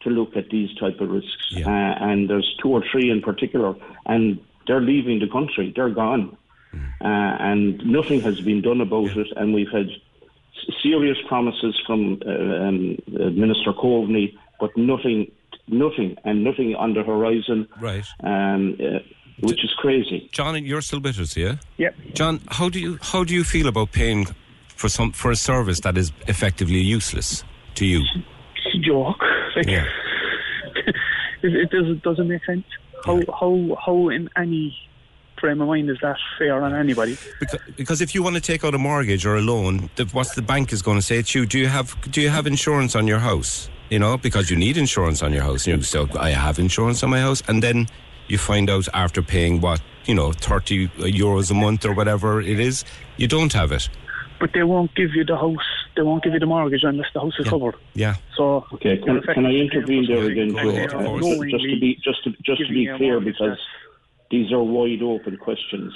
to 0.00 0.10
look 0.10 0.36
at 0.36 0.48
these 0.50 0.74
type 0.76 1.00
of 1.00 1.10
risks. 1.10 1.54
Uh, 1.68 1.94
and 2.00 2.28
there's 2.28 2.56
two 2.60 2.70
or 2.70 2.82
three 2.90 3.10
in 3.10 3.20
particular, 3.20 3.74
and 4.06 4.40
they're 4.66 4.80
leaving 4.80 5.20
the 5.20 5.28
country. 5.28 5.72
They're 5.74 5.90
gone, 5.90 6.36
uh, 7.00 7.04
and 7.04 7.84
nothing 7.86 8.20
has 8.22 8.40
been 8.40 8.62
done 8.62 8.80
about 8.80 9.16
it. 9.16 9.28
And 9.36 9.54
we've 9.54 9.70
had 9.70 9.88
serious 10.82 11.18
promises 11.28 11.80
from 11.86 12.20
uh, 12.26 12.30
um, 12.30 12.98
uh, 13.08 13.30
Minister 13.30 13.72
Coveney, 13.72 14.36
but 14.58 14.76
nothing, 14.76 15.30
nothing, 15.68 16.16
and 16.24 16.42
nothing 16.42 16.74
on 16.74 16.94
the 16.94 17.02
horizon. 17.02 17.68
Right. 17.80 18.06
Um, 18.24 18.76
uh, 18.80 18.98
which 19.42 19.64
is 19.64 19.72
crazy. 19.76 20.28
John, 20.32 20.64
you're 20.64 20.80
still 20.80 21.00
with 21.00 21.18
us, 21.18 21.36
yeah? 21.36 21.56
Yep. 21.78 21.94
John, 22.14 22.40
how 22.48 22.68
do 22.68 22.78
you 22.80 22.98
how 23.02 23.24
do 23.24 23.34
you 23.34 23.44
feel 23.44 23.66
about 23.66 23.92
paying 23.92 24.26
for 24.68 24.88
some 24.88 25.12
for 25.12 25.30
a 25.30 25.36
service 25.36 25.80
that 25.80 25.96
is 25.98 26.12
effectively 26.28 26.78
useless 26.80 27.44
to 27.74 27.84
you? 27.84 28.02
It's 28.64 28.74
a 28.74 28.78
joke. 28.78 29.20
Like, 29.56 29.66
Yeah. 29.66 29.86
it, 31.42 31.54
it 31.54 31.70
doesn't 31.70 32.02
doesn't 32.02 32.28
make 32.28 32.44
sense. 32.44 32.64
How 33.04 33.20
how 33.38 33.76
how 33.84 34.08
in 34.08 34.28
any 34.36 34.76
frame 35.40 35.60
of 35.60 35.66
mind 35.66 35.90
is 35.90 35.98
that 36.02 36.16
fair 36.38 36.62
on 36.62 36.72
anybody? 36.74 37.18
Because, 37.40 37.60
because 37.76 38.00
if 38.00 38.14
you 38.14 38.22
want 38.22 38.36
to 38.36 38.40
take 38.40 38.64
out 38.64 38.74
a 38.74 38.78
mortgage 38.78 39.26
or 39.26 39.34
a 39.36 39.40
loan, 39.40 39.90
the, 39.96 40.04
what 40.06 40.32
the 40.36 40.42
bank 40.42 40.72
is 40.72 40.82
going 40.82 40.98
to 40.98 41.02
say 41.02 41.20
to 41.20 41.40
you, 41.40 41.46
do 41.46 41.58
you 41.58 41.66
have 41.66 41.96
do 42.10 42.20
you 42.20 42.28
have 42.28 42.46
insurance 42.46 42.94
on 42.94 43.08
your 43.08 43.18
house? 43.18 43.68
You 43.90 43.98
know, 43.98 44.16
because 44.16 44.50
you 44.50 44.56
need 44.56 44.76
insurance 44.78 45.22
on 45.22 45.32
your 45.32 45.42
house. 45.42 45.66
You 45.66 45.76
know, 45.76 45.82
so 45.82 46.08
I 46.18 46.30
have 46.30 46.58
insurance 46.60 47.02
on 47.02 47.10
my 47.10 47.20
house, 47.20 47.42
and 47.48 47.62
then 47.62 47.88
you 48.32 48.38
find 48.38 48.70
out 48.70 48.88
after 48.94 49.22
paying 49.22 49.60
what 49.60 49.80
you 50.06 50.14
know 50.14 50.32
thirty 50.32 50.88
euros 51.20 51.50
a 51.50 51.54
month 51.54 51.84
or 51.84 51.92
whatever 51.92 52.40
it 52.40 52.58
is, 52.58 52.84
you 53.18 53.28
don't 53.28 53.52
have 53.52 53.70
it. 53.70 53.88
But 54.40 54.50
they 54.54 54.64
won't 54.64 54.92
give 54.96 55.10
you 55.14 55.24
the 55.24 55.36
house. 55.36 55.68
They 55.94 56.02
won't 56.02 56.24
give 56.24 56.32
you 56.32 56.40
the 56.40 56.46
mortgage 56.46 56.82
unless 56.82 57.06
the 57.14 57.20
house 57.20 57.34
is 57.38 57.46
covered. 57.46 57.76
Yeah. 57.94 58.16
So 58.36 58.64
Okay, 58.72 58.96
can, 58.96 59.20
can 59.22 59.46
I 59.46 59.50
intervene 59.50 60.06
there 60.08 60.24
again, 60.24 60.50
Joe? 60.50 60.70
ahead, 60.70 60.94
Uh, 60.94 61.18
just 61.20 61.64
to 61.72 61.78
be 61.78 61.98
just 62.02 62.24
to 62.24 62.30
just 62.42 62.66
to 62.66 62.72
be 62.72 62.88
clear, 62.96 63.20
because 63.20 63.58
these 64.30 64.50
are 64.50 64.62
wide 64.62 65.02
open 65.02 65.36
questions. 65.36 65.92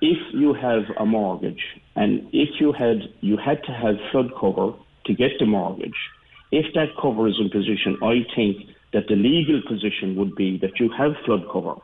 If 0.00 0.18
you 0.32 0.54
have 0.54 0.84
a 0.98 1.06
mortgage, 1.06 1.64
and 1.96 2.28
if 2.32 2.60
you 2.60 2.72
had 2.72 2.98
you 3.20 3.36
had 3.38 3.64
to 3.64 3.72
have 3.72 3.96
flood 4.12 4.30
cover 4.38 4.74
to 5.06 5.14
get 5.14 5.32
the 5.40 5.46
mortgage, 5.46 5.98
if 6.52 6.66
that 6.74 6.90
cover 7.00 7.26
is 7.26 7.36
in 7.40 7.48
position, 7.50 7.96
I 8.02 8.16
think 8.36 8.68
that 8.92 9.08
the 9.08 9.16
legal 9.16 9.60
position 9.68 10.16
would 10.16 10.34
be 10.34 10.58
that 10.58 10.80
you 10.80 10.90
have 10.96 11.12
flood 11.24 11.44
cover. 11.52 11.74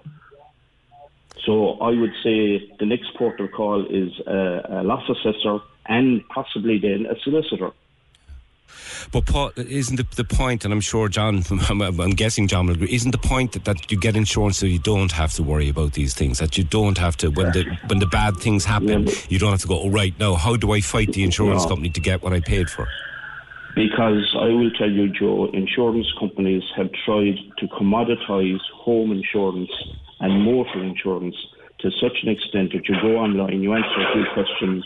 So 1.44 1.72
I 1.80 1.90
would 1.90 2.12
say 2.22 2.70
the 2.78 2.86
next 2.86 3.14
port 3.16 3.38
of 3.40 3.52
call 3.52 3.84
is 3.86 4.12
a, 4.26 4.80
a 4.80 4.82
loss 4.82 5.08
assessor 5.08 5.58
and 5.86 6.26
possibly 6.28 6.78
then 6.78 7.06
a 7.06 7.18
solicitor. 7.22 7.72
But 9.12 9.26
Paul, 9.26 9.52
isn't 9.56 9.96
the, 9.96 10.06
the 10.16 10.24
point, 10.24 10.64
and 10.64 10.72
I'm 10.72 10.80
sure 10.80 11.08
John, 11.08 11.42
I'm, 11.68 11.82
I'm 11.82 12.10
guessing 12.10 12.48
John 12.48 12.66
will 12.66 12.74
agree, 12.74 12.92
isn't 12.92 13.10
the 13.10 13.18
point 13.18 13.52
that, 13.52 13.64
that 13.66 13.90
you 13.90 13.98
get 13.98 14.16
insurance 14.16 14.58
so 14.58 14.66
you 14.66 14.78
don't 14.78 15.12
have 15.12 15.32
to 15.34 15.42
worry 15.42 15.68
about 15.68 15.92
these 15.92 16.14
things, 16.14 16.38
that 16.38 16.56
you 16.56 16.64
don't 16.64 16.98
have 16.98 17.16
to, 17.18 17.28
when 17.28 17.52
the 17.52 17.64
when 17.86 17.98
the 17.98 18.06
bad 18.06 18.36
things 18.38 18.64
happen, 18.64 19.06
you 19.28 19.38
don't 19.38 19.50
have 19.50 19.60
to 19.60 19.68
go, 19.68 19.80
oh, 19.82 19.90
right, 19.90 20.18
now, 20.18 20.34
how 20.34 20.56
do 20.56 20.72
I 20.72 20.80
fight 20.80 21.12
the 21.12 21.22
insurance 21.24 21.62
No. 21.64 21.68
company 21.68 21.90
to 21.90 22.00
get 22.00 22.22
what 22.22 22.32
I 22.32 22.40
paid 22.40 22.70
for? 22.70 22.88
Because 23.74 24.36
I 24.38 24.46
will 24.46 24.70
tell 24.78 24.90
you, 24.90 25.12
Joe, 25.12 25.48
insurance 25.52 26.06
companies 26.18 26.62
have 26.76 26.90
tried 27.04 27.34
to 27.58 27.66
commoditize 27.68 28.60
home 28.72 29.10
insurance 29.10 29.70
and 30.20 30.44
motor 30.44 30.82
insurance 30.82 31.34
to 31.80 31.90
such 32.00 32.16
an 32.22 32.30
extent 32.30 32.72
that 32.72 32.88
you 32.88 32.94
go 33.02 33.16
online, 33.18 33.62
you 33.62 33.74
answer 33.74 34.00
a 34.00 34.12
few 34.14 34.24
questions, 34.32 34.84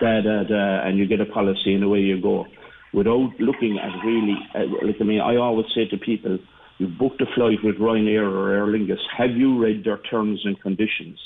da 0.00 0.20
da 0.20 0.44
da, 0.44 0.86
and 0.86 0.96
you 0.96 1.06
get 1.06 1.20
a 1.20 1.26
policy, 1.26 1.74
and 1.74 1.82
away 1.82 1.98
you 1.98 2.20
go, 2.20 2.46
without 2.92 3.32
looking 3.40 3.78
at 3.78 3.90
really. 4.04 4.36
Uh, 4.54 4.86
like 4.86 4.96
I 5.00 5.04
mean, 5.04 5.20
I 5.20 5.36
always 5.36 5.66
say 5.74 5.86
to 5.88 5.96
people, 5.96 6.38
you 6.78 6.86
booked 6.86 7.20
a 7.20 7.26
flight 7.34 7.58
with 7.64 7.76
Ryanair 7.76 8.30
or 8.30 8.54
Aer 8.54 8.66
Lingus. 8.66 9.00
Have 9.16 9.30
you 9.30 9.58
read 9.58 9.82
their 9.84 9.98
terms 9.98 10.40
and 10.44 10.60
conditions? 10.60 11.18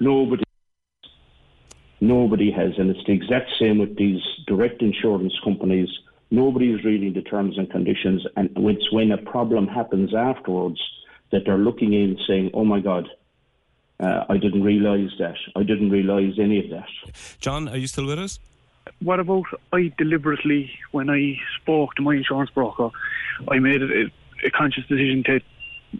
Nobody. 0.00 0.42
Nobody 2.00 2.50
has, 2.50 2.72
and 2.78 2.90
it's 2.90 3.04
the 3.06 3.12
exact 3.12 3.50
same 3.60 3.78
with 3.78 3.96
these 3.96 4.20
direct 4.46 4.82
insurance 4.82 5.34
companies. 5.44 5.88
Nobody 6.30 6.72
is 6.72 6.84
reading 6.84 7.14
the 7.14 7.22
terms 7.22 7.56
and 7.56 7.70
conditions, 7.70 8.26
and 8.36 8.50
it's 8.56 8.92
when 8.92 9.12
a 9.12 9.18
problem 9.18 9.66
happens 9.66 10.14
afterwards 10.14 10.80
that 11.32 11.42
they're 11.46 11.58
looking 11.58 11.92
in 11.92 12.18
saying, 12.26 12.50
"Oh 12.52 12.64
my 12.64 12.80
God, 12.80 13.08
uh, 14.00 14.24
I 14.28 14.36
didn't 14.36 14.62
realise 14.62 15.12
that. 15.18 15.36
I 15.56 15.62
didn't 15.62 15.90
realise 15.90 16.38
any 16.38 16.58
of 16.64 16.70
that." 16.70 16.88
John, 17.40 17.68
are 17.68 17.78
you 17.78 17.86
still 17.86 18.06
with 18.06 18.18
us? 18.18 18.38
what 19.00 19.20
about 19.20 19.44
I 19.72 19.92
deliberately, 19.98 20.70
when 20.92 21.10
I 21.10 21.38
spoke 21.60 21.94
to 21.96 22.02
my 22.02 22.14
insurance 22.14 22.50
broker, 22.50 22.90
I 23.48 23.58
made 23.58 23.82
a, 23.82 24.10
a 24.44 24.50
conscious 24.50 24.84
decision 24.86 25.22
to 25.24 25.40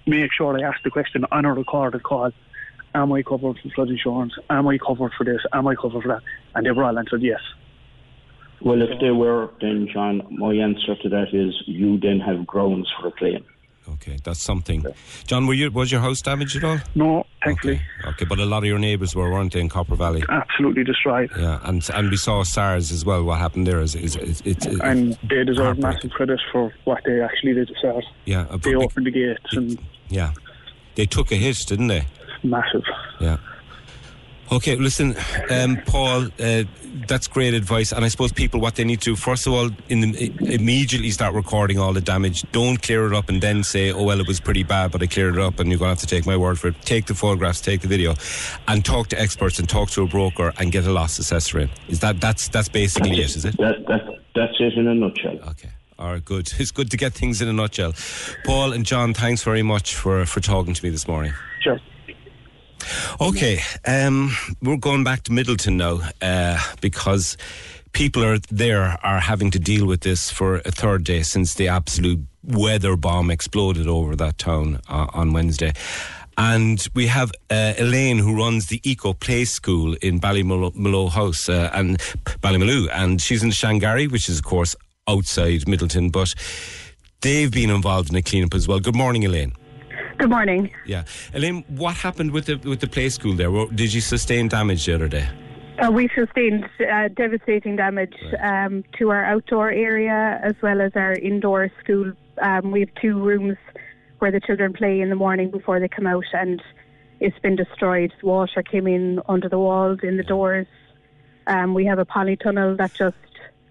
make 0.06 0.32
sure 0.32 0.58
I 0.58 0.62
asked 0.62 0.84
the 0.84 0.90
question 0.90 1.24
on 1.30 1.44
a 1.44 1.54
recorded 1.54 2.02
call. 2.02 2.32
Am 2.94 3.12
I 3.12 3.22
covered 3.22 3.58
for 3.58 3.68
flood 3.70 3.90
insurance? 3.90 4.32
Am 4.50 4.66
I 4.66 4.78
covered 4.78 5.12
for 5.12 5.24
this? 5.24 5.40
Am 5.52 5.66
I 5.66 5.74
covered 5.74 6.02
for 6.02 6.08
that? 6.08 6.22
And 6.54 6.66
they 6.66 6.70
were 6.70 6.84
all 6.84 6.98
answered 6.98 7.22
yes. 7.22 7.40
Well, 8.60 8.82
if 8.82 9.00
they 9.00 9.10
were, 9.10 9.50
then 9.60 9.88
John, 9.92 10.26
my 10.30 10.52
answer 10.54 10.96
to 11.02 11.08
that 11.10 11.28
is 11.32 11.54
you 11.66 11.98
then 11.98 12.20
have 12.20 12.46
grounds 12.46 12.88
for 13.00 13.08
a 13.08 13.12
claim. 13.12 13.44
Okay, 13.94 14.18
that's 14.22 14.42
something. 14.42 14.84
John, 15.26 15.46
were 15.46 15.54
you, 15.54 15.70
was 15.70 15.90
your 15.90 16.02
house 16.02 16.20
damaged 16.20 16.56
at 16.56 16.64
all? 16.64 16.78
No, 16.94 17.24
thankfully. 17.42 17.80
Okay, 18.00 18.08
okay, 18.10 18.24
but 18.26 18.38
a 18.38 18.44
lot 18.44 18.58
of 18.58 18.64
your 18.66 18.78
neighbours 18.78 19.14
were, 19.14 19.30
weren't 19.30 19.54
they, 19.54 19.60
in 19.60 19.70
Copper 19.70 19.96
Valley? 19.96 20.22
Absolutely 20.28 20.84
destroyed. 20.84 21.30
Yeah, 21.38 21.58
and 21.64 21.88
and 21.94 22.10
we 22.10 22.18
saw 22.18 22.42
SARS 22.42 22.92
as 22.92 23.06
well. 23.06 23.24
What 23.24 23.38
happened 23.38 23.66
there 23.66 23.80
is, 23.80 23.94
is, 23.94 24.16
is 24.16 24.42
it's 24.44 24.66
And 24.66 25.16
they 25.30 25.42
deserve 25.42 25.78
massive 25.78 26.10
credit 26.10 26.38
for 26.52 26.70
what 26.84 27.02
they 27.06 27.22
actually 27.22 27.54
did 27.54 27.68
themselves. 27.68 28.06
Yeah, 28.26 28.44
They 28.62 28.74
opened 28.74 29.06
the 29.06 29.10
gates 29.10 29.56
and 29.56 29.78
yeah, 30.10 30.32
they 30.94 31.06
took 31.06 31.32
a 31.32 31.36
hit, 31.36 31.56
didn't 31.66 31.86
they? 31.86 32.06
massive. 32.42 32.84
Yeah. 33.20 33.38
Okay, 34.50 34.76
listen, 34.76 35.14
um, 35.50 35.76
Paul, 35.84 36.28
uh, 36.40 36.64
that's 37.06 37.26
great 37.26 37.52
advice. 37.52 37.92
And 37.92 38.02
I 38.04 38.08
suppose 38.08 38.32
people, 38.32 38.60
what 38.60 38.76
they 38.76 38.84
need 38.84 39.00
to 39.02 39.10
do, 39.10 39.16
first 39.16 39.46
of 39.46 39.52
all, 39.52 39.70
in 39.90 40.00
the, 40.00 40.32
immediately 40.40 41.10
start 41.10 41.34
recording 41.34 41.78
all 41.78 41.92
the 41.92 42.00
damage. 42.00 42.50
Don't 42.50 42.80
clear 42.80 43.06
it 43.06 43.14
up 43.14 43.28
and 43.28 43.42
then 43.42 43.62
say, 43.62 43.92
oh, 43.92 44.02
well, 44.04 44.20
it 44.20 44.26
was 44.26 44.40
pretty 44.40 44.62
bad, 44.62 44.90
but 44.90 45.02
I 45.02 45.06
cleared 45.06 45.36
it 45.36 45.40
up 45.40 45.60
and 45.60 45.68
you're 45.68 45.78
going 45.78 45.88
to 45.88 46.00
have 46.00 46.00
to 46.00 46.06
take 46.06 46.24
my 46.24 46.36
word 46.36 46.58
for 46.58 46.68
it. 46.68 46.80
Take 46.82 47.06
the 47.06 47.14
photographs, 47.14 47.60
take 47.60 47.82
the 47.82 47.88
video, 47.88 48.14
and 48.66 48.84
talk 48.84 49.08
to 49.08 49.20
experts 49.20 49.58
and 49.58 49.68
talk 49.68 49.90
to 49.90 50.02
a 50.02 50.06
broker 50.06 50.54
and 50.58 50.72
get 50.72 50.86
a 50.86 50.92
loss 50.92 51.18
assessor 51.18 51.60
in. 51.60 51.70
Is 51.88 52.00
that, 52.00 52.20
that's, 52.20 52.48
that's 52.48 52.70
basically 52.70 53.20
it, 53.20 53.36
is 53.36 53.44
it? 53.44 53.56
That, 53.58 53.84
that, 53.86 54.18
that's 54.34 54.54
it 54.60 54.78
in 54.78 54.86
a 54.86 54.94
nutshell. 54.94 55.38
Okay. 55.50 55.68
All 55.98 56.12
right, 56.12 56.24
good. 56.24 56.50
It's 56.58 56.70
good 56.70 56.90
to 56.92 56.96
get 56.96 57.12
things 57.12 57.42
in 57.42 57.48
a 57.48 57.52
nutshell. 57.52 57.92
Paul 58.44 58.72
and 58.72 58.86
John, 58.86 59.12
thanks 59.12 59.42
very 59.42 59.62
much 59.62 59.94
for, 59.94 60.24
for 60.24 60.40
talking 60.40 60.72
to 60.72 60.84
me 60.84 60.88
this 60.90 61.06
morning. 61.06 61.34
Sure. 61.60 61.78
Okay, 63.20 63.60
um, 63.86 64.30
we're 64.62 64.76
going 64.76 65.04
back 65.04 65.22
to 65.24 65.32
Midleton 65.32 65.76
now 65.76 66.00
uh, 66.22 66.58
because 66.80 67.36
people 67.92 68.24
are 68.24 68.38
there 68.50 68.98
are 69.02 69.20
having 69.20 69.50
to 69.50 69.58
deal 69.58 69.86
with 69.86 70.00
this 70.00 70.30
for 70.30 70.56
a 70.56 70.70
third 70.70 71.04
day 71.04 71.22
since 71.22 71.54
the 71.54 71.68
absolute 71.68 72.20
weather 72.44 72.96
bomb 72.96 73.30
exploded 73.30 73.86
over 73.86 74.16
that 74.16 74.38
town 74.38 74.80
uh, 74.88 75.06
on 75.12 75.32
Wednesday. 75.32 75.72
And 76.36 76.86
we 76.94 77.08
have 77.08 77.32
uh, 77.50 77.74
Elaine 77.78 78.18
who 78.18 78.36
runs 78.36 78.66
the 78.66 78.80
Eco 78.88 79.12
Play 79.12 79.44
School 79.44 79.96
in 80.00 80.20
Ballymaloe 80.20 81.10
House 81.10 81.48
uh, 81.48 81.70
and 81.74 81.98
Ballymaloe, 82.40 82.88
and 82.92 83.20
she's 83.20 83.42
in 83.42 83.50
Shanagarry, 83.50 84.08
which 84.10 84.28
is 84.28 84.38
of 84.38 84.44
course 84.44 84.76
outside 85.08 85.62
Midleton, 85.62 86.12
but 86.12 86.32
they've 87.22 87.50
been 87.50 87.70
involved 87.70 88.10
in 88.10 88.14
the 88.14 88.22
cleanup 88.22 88.54
as 88.54 88.68
well. 88.68 88.78
Good 88.78 88.94
morning, 88.94 89.24
Elaine. 89.24 89.52
Good 90.18 90.30
morning. 90.30 90.72
Yeah, 90.84 91.04
Elaine, 91.32 91.64
what 91.68 91.94
happened 91.94 92.32
with 92.32 92.46
the 92.46 92.56
with 92.68 92.80
the 92.80 92.88
play 92.88 93.08
school 93.08 93.34
there? 93.34 93.50
Did 93.66 93.94
you 93.94 94.00
sustain 94.00 94.48
damage 94.48 94.84
the 94.84 94.94
other 94.94 95.06
day? 95.06 95.28
Uh, 95.78 95.92
we 95.92 96.08
sustained 96.12 96.68
uh, 96.80 97.06
devastating 97.14 97.76
damage 97.76 98.16
um, 98.42 98.82
to 98.98 99.10
our 99.10 99.24
outdoor 99.24 99.70
area 99.70 100.40
as 100.42 100.54
well 100.60 100.80
as 100.80 100.90
our 100.96 101.12
indoor 101.12 101.70
school. 101.80 102.12
Um, 102.42 102.72
we 102.72 102.80
have 102.80 102.92
two 103.00 103.22
rooms 103.22 103.56
where 104.18 104.32
the 104.32 104.40
children 104.40 104.72
play 104.72 105.00
in 105.00 105.08
the 105.08 105.14
morning 105.14 105.52
before 105.52 105.78
they 105.78 105.86
come 105.86 106.08
out, 106.08 106.24
and 106.32 106.60
it's 107.20 107.38
been 107.38 107.54
destroyed. 107.54 108.12
Water 108.20 108.64
came 108.64 108.88
in 108.88 109.20
under 109.28 109.48
the 109.48 109.58
walls, 109.58 110.00
in 110.02 110.16
the 110.16 110.24
doors. 110.24 110.66
Um, 111.46 111.74
we 111.74 111.84
have 111.86 112.00
a 112.00 112.04
polytunnel 112.04 112.76
that's 112.76 112.98
just 112.98 113.16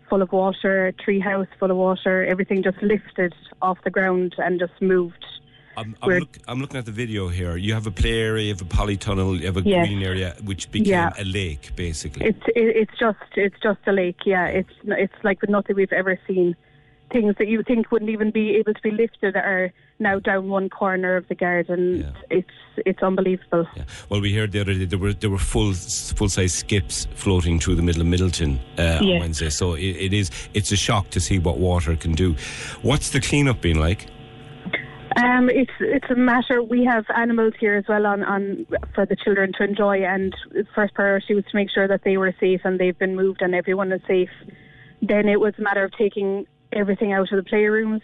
full 0.09 0.21
of 0.21 0.31
water, 0.31 0.87
a 0.87 0.93
tree 0.93 1.19
house 1.19 1.47
full 1.59 1.71
of 1.71 1.77
water. 1.77 2.23
Everything 2.23 2.63
just 2.63 2.81
lifted 2.81 3.35
off 3.61 3.79
the 3.83 3.91
ground 3.91 4.35
and 4.37 4.61
just 4.61 4.81
moved. 4.81 5.25
I'm, 5.77 5.95
I'm, 6.01 6.09
look, 6.19 6.37
I'm 6.47 6.59
looking 6.59 6.77
at 6.77 6.85
the 6.85 6.91
video 6.91 7.27
here. 7.27 7.55
You 7.55 7.73
have 7.75 7.85
a 7.85 7.91
play 7.91 8.19
area, 8.19 8.45
you 8.45 8.53
have 8.53 8.61
a 8.61 8.65
polytunnel, 8.65 9.39
you 9.39 9.45
have 9.45 9.57
a 9.57 9.61
Yes. 9.61 9.87
green 9.87 10.01
area, 10.01 10.35
which 10.43 10.71
became 10.71 10.91
Yeah. 10.91 11.13
a 11.19 11.23
lake, 11.23 11.75
basically. 11.75 12.25
It's 12.25 12.41
it, 12.55 12.75
it's 12.81 12.97
just 12.99 13.19
it's 13.35 13.55
just 13.61 13.79
a 13.85 13.91
lake. 13.91 14.17
Yeah, 14.25 14.47
it's 14.47 14.73
it's 14.83 15.13
like 15.23 15.37
nothing 15.47 15.75
we've 15.75 15.93
ever 15.93 16.19
seen. 16.27 16.55
Things 17.13 17.35
that 17.37 17.47
you 17.47 17.63
think 17.63 17.91
wouldn't 17.91 18.09
even 18.11 18.31
be 18.31 18.55
able 18.55 18.73
to 18.73 18.81
be 18.81 18.91
lifted 18.91 19.35
are 19.37 19.71
now 19.99 20.19
down 20.19 20.49
one 20.49 20.67
corner 20.69 21.15
of 21.15 21.27
the 21.29 21.35
garden. 21.35 22.11
It's 22.31 22.49
it's 22.85 23.01
unbelievable. 23.03 23.67
Well, 24.09 24.19
we 24.19 24.33
heard 24.33 24.51
the 24.53 24.61
other 24.61 24.73
day 24.73 24.85
there 24.85 24.99
were 24.99 25.13
there 25.13 25.29
were 25.29 25.37
full 25.37 25.73
full 25.73 26.27
size 26.29 26.53
skips 26.55 27.07
floating 27.13 27.59
through 27.59 27.75
the 27.75 27.83
middle 27.83 28.01
of 28.01 28.07
Midleton 28.07 28.57
uh, 28.79 28.97
on 28.99 29.19
Wednesday. 29.19 29.49
So 29.51 29.75
it, 29.75 29.95
it 30.07 30.11
is 30.13 30.31
it's 30.55 30.71
a 30.71 30.75
shock 30.75 31.11
to 31.11 31.19
see 31.19 31.37
what 31.39 31.59
water 31.59 31.95
can 31.95 32.13
do. 32.13 32.35
What's 32.81 33.11
the 33.11 33.21
cleanup 33.21 33.61
been 33.61 33.79
like? 33.79 34.07
Um, 35.17 35.49
it's 35.49 35.71
it's 35.79 36.09
a 36.11 36.15
matter. 36.15 36.61
We 36.61 36.85
have 36.85 37.05
animals 37.15 37.53
here 37.59 37.75
as 37.75 37.85
well 37.87 38.05
on, 38.05 38.23
on 38.23 38.67
for 38.93 39.07
the 39.07 39.15
children 39.15 39.51
to 39.57 39.63
enjoy, 39.63 40.03
and 40.03 40.35
first 40.75 40.93
priority 40.93 41.33
was 41.33 41.43
to 41.45 41.55
make 41.55 41.71
sure 41.71 41.87
that 41.87 42.03
they 42.03 42.17
were 42.17 42.35
safe 42.39 42.61
and 42.63 42.79
they've 42.79 42.97
been 42.97 43.15
moved 43.15 43.41
and 43.41 43.55
everyone 43.55 43.91
is 43.91 44.01
safe. 44.07 44.29
Then 45.01 45.27
it 45.27 45.39
was 45.39 45.55
a 45.57 45.61
matter 45.61 45.83
of 45.83 45.91
taking 45.93 46.45
everything 46.71 47.13
out 47.13 47.31
of 47.31 47.43
the 47.43 47.49
playrooms, 47.49 48.01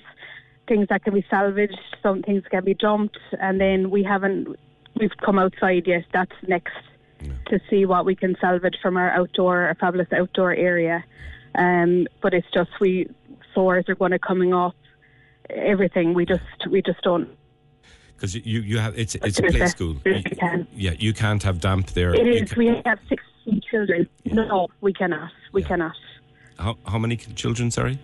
things 0.67 0.87
that 0.89 1.03
can 1.03 1.13
be 1.13 1.23
salvaged, 1.29 1.79
some 2.01 2.23
things 2.23 2.43
can 2.49 2.63
be 2.63 2.73
dumped, 2.73 3.19
and 3.39 3.61
then 3.61 3.91
we 3.91 4.01
haven't 4.01 4.55
we've 4.99 5.15
come 5.23 5.37
outside 5.37 5.85
yet. 5.85 6.05
That's 6.13 6.35
next 6.47 6.73
to 7.47 7.59
see 7.69 7.85
what 7.85 8.05
we 8.05 8.15
can 8.15 8.35
salvage 8.41 8.77
from 8.81 8.97
our 8.97 9.11
outdoor, 9.11 9.67
our 9.67 9.75
fabulous 9.75 10.11
outdoor 10.11 10.53
area. 10.55 11.03
Um, 11.53 12.07
but 12.23 12.33
it's 12.33 12.49
just 12.51 12.71
we 12.79 13.07
floors 13.53 13.85
are 13.87 13.93
going 13.93 14.11
to 14.11 14.19
coming 14.19 14.51
off 14.51 14.73
everything. 15.55 16.13
We 16.13 16.25
just 16.25 16.43
we 16.69 16.81
just 16.81 17.01
don't. 17.01 17.29
Because 18.15 18.35
you 18.35 18.61
you 18.61 18.77
have 18.79 18.97
it's 18.97 19.15
it's 19.15 19.39
a 19.39 19.43
play 19.43 19.67
school. 19.67 19.95
can. 20.39 20.67
Yeah, 20.75 20.91
you 20.97 21.13
can't 21.13 21.43
have 21.43 21.59
damp 21.59 21.87
there. 21.91 22.13
It 22.13 22.27
is. 22.27 22.51
You 22.51 22.57
We 22.57 22.81
have 22.85 22.99
sixteen 23.09 23.61
children. 23.69 24.07
No, 24.25 24.67
we 24.81 24.93
cannot. 24.93 25.31
We 25.51 25.63
cannot. 25.63 25.95
how, 26.57 26.77
how 26.85 26.97
many 26.99 27.17
children? 27.17 27.71
Sorry, 27.71 27.99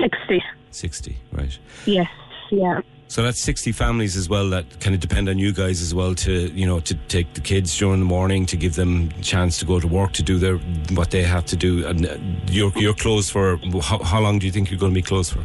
Sixty. 0.00 0.42
sixty. 0.70 1.18
Right. 1.32 1.58
Yes. 1.86 2.08
Yeah. 2.50 2.80
So 3.06 3.22
that's 3.22 3.38
60 3.38 3.70
families 3.72 4.16
as 4.16 4.28
well 4.28 4.48
that 4.50 4.80
kind 4.80 4.94
of 4.94 5.00
depend 5.00 5.28
on 5.28 5.38
you 5.38 5.52
guys 5.52 5.82
as 5.82 5.94
well 5.94 6.14
to, 6.16 6.50
you 6.52 6.66
know, 6.66 6.80
to 6.80 6.94
take 7.06 7.34
the 7.34 7.40
kids 7.40 7.76
during 7.78 8.00
the 8.00 8.06
morning, 8.06 8.46
to 8.46 8.56
give 8.56 8.74
them 8.76 9.10
a 9.18 9.22
chance 9.22 9.58
to 9.58 9.66
go 9.66 9.78
to 9.78 9.86
work, 9.86 10.12
to 10.14 10.22
do 10.22 10.38
their 10.38 10.56
what 10.94 11.10
they 11.10 11.22
have 11.22 11.44
to 11.46 11.56
do. 11.56 11.86
And 11.86 12.06
uh, 12.06 12.16
you're, 12.48 12.72
you're 12.76 12.94
closed 12.94 13.30
for, 13.30 13.58
how, 13.82 14.02
how 14.02 14.20
long 14.20 14.38
do 14.38 14.46
you 14.46 14.52
think 14.52 14.70
you're 14.70 14.80
going 14.80 14.92
to 14.92 15.00
be 15.00 15.02
closed 15.02 15.32
for? 15.32 15.44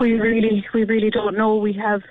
We 0.00 0.12
really, 0.12 0.66
we 0.74 0.84
really 0.84 1.10
don't 1.10 1.36
know. 1.36 1.56
We 1.56 1.72
have 1.74 2.02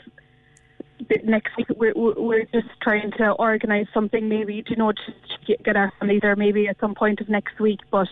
next 1.24 1.56
week 1.58 1.68
we're, 1.76 1.94
we're 1.95 2.45
just 2.45 2.70
trying 2.82 3.12
to 3.18 3.32
organise 3.32 3.88
something. 3.94 4.30
Maybe 4.30 4.64
you 4.68 4.76
know, 4.76 4.91
to 4.91 5.02
get, 5.45 5.64
get 5.64 5.76
our 5.76 5.91
family 5.99 6.20
there. 6.20 6.36
Maybe 6.36 6.68
at 6.68 6.80
some 6.80 6.95
point 6.95 7.22
of 7.22 7.30
next 7.30 7.60
week. 7.60 7.80
But 7.90 8.08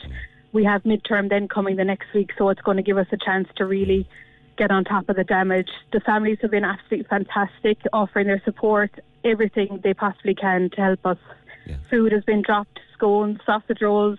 we 0.51 0.63
have 0.65 0.83
midterm 0.83 1.29
then 1.29 1.47
coming 1.47 1.75
the 1.75 1.83
next 1.83 2.07
week, 2.13 2.31
so 2.37 2.49
it's 2.49 2.61
going 2.61 2.77
to 2.77 2.83
give 2.83 2.97
us 2.97 3.07
a 3.11 3.17
chance 3.17 3.47
to 3.57 3.65
really 3.65 4.07
get 4.57 4.71
on 4.71 4.83
top 4.83 5.07
of 5.09 5.15
the 5.15 5.23
damage. 5.23 5.69
The 5.93 5.99
families 6.01 6.39
have 6.41 6.51
been 6.51 6.65
absolutely 6.65 7.05
fantastic, 7.09 7.77
offering 7.93 8.27
their 8.27 8.41
support, 8.43 8.91
everything 9.23 9.79
they 9.83 9.93
possibly 9.93 10.35
can 10.35 10.69
to 10.71 10.81
help 10.81 11.05
us. 11.05 11.17
Food 11.89 12.11
has 12.11 12.23
been 12.23 12.41
dropped, 12.41 12.79
scones, 12.93 13.39
sausage 13.45 13.81
rolls, 13.81 14.17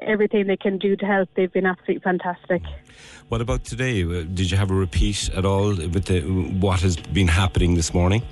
everything 0.00 0.46
they 0.46 0.56
can 0.56 0.78
do 0.78 0.96
to 0.96 1.06
help. 1.06 1.28
They've 1.34 1.52
been 1.52 1.66
absolutely 1.66 2.00
fantastic. 2.00 2.62
What 3.28 3.40
about 3.40 3.64
today? 3.64 4.02
Uh, 4.02 4.22
Did 4.22 4.50
you 4.50 4.56
have 4.56 4.70
a 4.70 4.74
repeat 4.74 5.30
at 5.34 5.44
all 5.44 5.68
with 5.68 6.06
the, 6.06 6.20
what 6.20 6.80
has 6.80 6.96
been 6.96 7.28
happening 7.28 7.74
this 7.74 7.92
morning? 7.92 8.22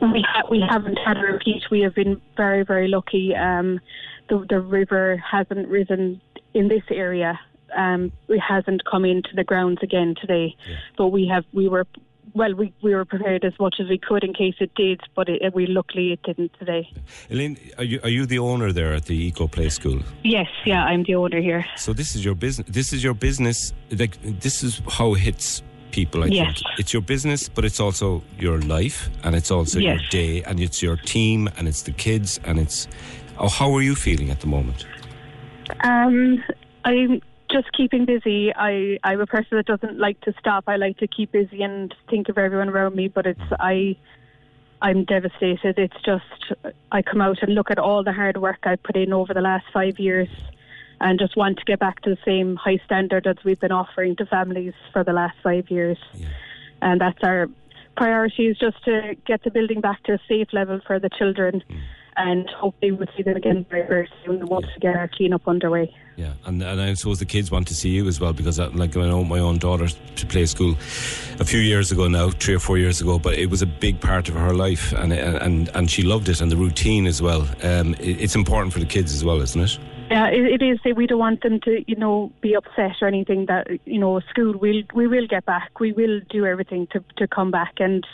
We 0.00 0.24
ha- 0.26 0.46
we 0.48 0.60
haven't 0.60 0.96
had 1.04 1.16
a 1.16 1.22
repeat. 1.22 1.64
We 1.72 1.80
have 1.80 1.94
been 1.94 2.20
very 2.36 2.64
very 2.64 2.86
lucky. 2.86 3.34
Um, 3.34 3.80
the 4.28 4.46
the 4.48 4.60
river 4.60 5.16
hasn't 5.16 5.66
risen 5.66 6.20
in 6.54 6.68
this 6.68 6.84
area. 6.90 7.38
Um, 7.76 8.12
it 8.28 8.38
hasn't 8.38 8.84
come 8.84 9.04
into 9.04 9.30
the 9.34 9.42
grounds 9.42 9.78
again 9.82 10.14
today. 10.20 10.54
But 10.96 11.08
we 11.08 11.26
have 11.26 11.44
we 11.52 11.68
were 11.68 11.84
well 12.38 12.54
we, 12.54 12.72
we 12.82 12.94
were 12.94 13.04
prepared 13.14 13.42
as 13.44 13.56
much 13.64 13.76
as 13.82 13.86
we 13.88 13.98
could 13.98 14.22
in 14.28 14.32
case 14.42 14.54
it 14.60 14.72
did. 14.74 15.00
But 15.16 15.28
it, 15.28 15.54
we 15.58 15.66
luckily 15.66 16.06
it 16.14 16.22
didn't 16.22 16.52
today. 16.58 16.88
Elaine, 17.30 17.58
are 17.78 17.84
you, 17.84 17.98
are 18.04 18.08
you 18.18 18.24
the 18.34 18.38
owner 18.50 18.72
there 18.72 18.92
at 18.94 19.04
the 19.10 19.16
Eco 19.28 19.48
Play 19.48 19.68
School? 19.68 20.00
Yes, 20.24 20.48
yeah, 20.64 20.84
I'm 20.90 21.02
the 21.08 21.16
owner 21.16 21.40
here. 21.40 21.64
So 21.76 21.92
this 21.92 22.14
is 22.16 22.24
your 22.24 22.34
business. 22.34 22.66
This 22.70 22.92
is 22.94 23.00
your 23.02 23.14
business. 23.14 23.72
Like 23.90 24.14
this 24.46 24.62
is 24.62 24.80
how 24.88 25.14
it 25.14 25.20
hits 25.20 25.62
people. 25.90 26.22
I 26.22 26.26
Yes. 26.26 26.54
think 26.62 26.78
it's 26.78 26.92
your 26.92 27.02
business, 27.02 27.48
but 27.48 27.64
it's 27.64 27.80
also 27.80 28.22
your 28.38 28.58
life, 28.60 29.10
and 29.24 29.34
it's 29.34 29.50
also 29.50 29.78
your 29.78 29.98
day, 30.10 30.42
and 30.44 30.60
it's 30.60 30.82
your 30.82 30.96
team, 30.96 31.48
and 31.56 31.66
it's 31.66 31.82
the 31.82 31.92
kids, 31.92 32.40
and 32.44 32.58
it's. 32.58 32.88
Oh, 33.38 33.48
how 33.48 33.72
are 33.76 33.82
you 33.82 33.94
feeling 33.94 34.30
at 34.30 34.40
the 34.40 34.48
moment? 34.48 34.86
Um, 35.84 36.42
I'm 36.84 37.20
just 37.50 37.72
keeping 37.72 38.04
busy. 38.04 38.52
I 38.54 38.98
I'm 39.02 39.20
a 39.20 39.26
person 39.26 39.56
that 39.56 39.66
doesn't 39.66 39.98
like 39.98 40.20
to 40.22 40.34
stop. 40.38 40.64
I 40.66 40.76
like 40.76 40.98
to 40.98 41.06
keep 41.06 41.32
busy 41.32 41.62
and 41.62 41.94
think 42.10 42.28
of 42.28 42.38
everyone 42.38 42.68
around 42.68 42.94
me. 42.94 43.08
But 43.08 43.26
it's 43.26 43.40
mm-hmm. 43.40 43.54
I. 43.60 43.96
I'm 44.80 45.04
devastated. 45.04 45.76
It's 45.76 46.00
just 46.04 46.52
I 46.92 47.02
come 47.02 47.20
out 47.20 47.42
and 47.42 47.52
look 47.52 47.68
at 47.68 47.80
all 47.80 48.04
the 48.04 48.12
hard 48.12 48.36
work 48.36 48.58
I 48.62 48.76
put 48.76 48.96
in 48.96 49.12
over 49.12 49.34
the 49.34 49.40
last 49.40 49.64
five 49.72 49.98
years, 49.98 50.28
and 51.00 51.18
just 51.18 51.36
want 51.36 51.58
to 51.58 51.64
get 51.64 51.80
back 51.80 52.00
to 52.02 52.10
the 52.10 52.18
same 52.24 52.54
high 52.54 52.78
standard 52.84 53.26
as 53.26 53.38
we've 53.44 53.58
been 53.58 53.72
offering 53.72 54.14
to 54.14 54.26
families 54.26 54.74
for 54.92 55.02
the 55.02 55.12
last 55.12 55.36
five 55.42 55.68
years. 55.68 55.98
And 56.80 57.00
that's 57.00 57.18
our 57.24 57.48
priority 57.96 58.46
is 58.46 58.58
just 58.58 58.84
to 58.84 59.16
get 59.26 59.42
the 59.42 59.50
building 59.50 59.80
back 59.80 60.00
to 60.04 60.12
a 60.12 60.18
safe 60.28 60.52
level 60.52 60.80
for 60.86 61.00
the 61.00 61.10
children, 61.10 61.60
mm. 61.68 61.80
And 62.18 62.48
hopefully 62.50 62.92
we'll 62.92 63.08
see 63.16 63.22
them 63.22 63.36
again 63.36 63.64
very 63.70 63.86
very 63.86 64.08
soon 64.24 64.44
once 64.46 64.66
we 64.66 64.80
get 64.80 64.96
our 64.96 65.08
clean 65.08 65.32
up 65.32 65.46
underway. 65.48 65.94
Yeah, 66.16 66.32
and, 66.46 66.60
and 66.60 66.80
I 66.80 66.94
suppose 66.94 67.20
the 67.20 67.26
kids 67.26 67.48
want 67.52 67.68
to 67.68 67.74
see 67.76 67.90
you 67.90 68.08
as 68.08 68.18
well 68.18 68.32
because, 68.32 68.58
I, 68.58 68.66
like, 68.66 68.96
I 68.96 69.06
know 69.06 69.22
my 69.22 69.38
own 69.38 69.58
daughter 69.58 69.86
to 69.86 70.26
play 70.26 70.46
school 70.46 70.72
a 71.38 71.44
few 71.44 71.60
years 71.60 71.92
ago 71.92 72.08
now, 72.08 72.30
three 72.30 72.54
or 72.54 72.58
four 72.58 72.76
years 72.76 73.00
ago, 73.00 73.20
but 73.20 73.34
it 73.34 73.48
was 73.48 73.62
a 73.62 73.66
big 73.66 74.00
part 74.00 74.28
of 74.28 74.34
her 74.34 74.52
life, 74.52 74.92
and 74.92 75.12
and 75.12 75.68
and 75.76 75.88
she 75.88 76.02
loved 76.02 76.28
it 76.28 76.40
and 76.40 76.50
the 76.50 76.56
routine 76.56 77.06
as 77.06 77.22
well. 77.22 77.42
Um, 77.62 77.94
it, 78.00 78.20
it's 78.20 78.34
important 78.34 78.72
for 78.72 78.80
the 78.80 78.86
kids 78.86 79.14
as 79.14 79.24
well, 79.24 79.40
isn't 79.40 79.60
it? 79.60 79.78
Yeah, 80.10 80.26
it, 80.28 80.60
it 80.60 80.62
is. 80.62 80.96
We 80.96 81.06
don't 81.06 81.18
want 81.18 81.42
them 81.42 81.60
to, 81.60 81.84
you 81.86 81.94
know, 81.94 82.32
be 82.40 82.56
upset 82.56 82.96
or 83.00 83.06
anything. 83.06 83.46
That 83.46 83.68
you 83.84 84.00
know, 84.00 84.18
school 84.30 84.58
will 84.58 84.82
we 84.94 85.06
will 85.06 85.28
get 85.28 85.44
back. 85.44 85.78
We 85.78 85.92
will 85.92 86.20
do 86.30 86.46
everything 86.46 86.88
to 86.92 87.04
to 87.18 87.28
come 87.28 87.52
back. 87.52 87.74
And 87.78 88.04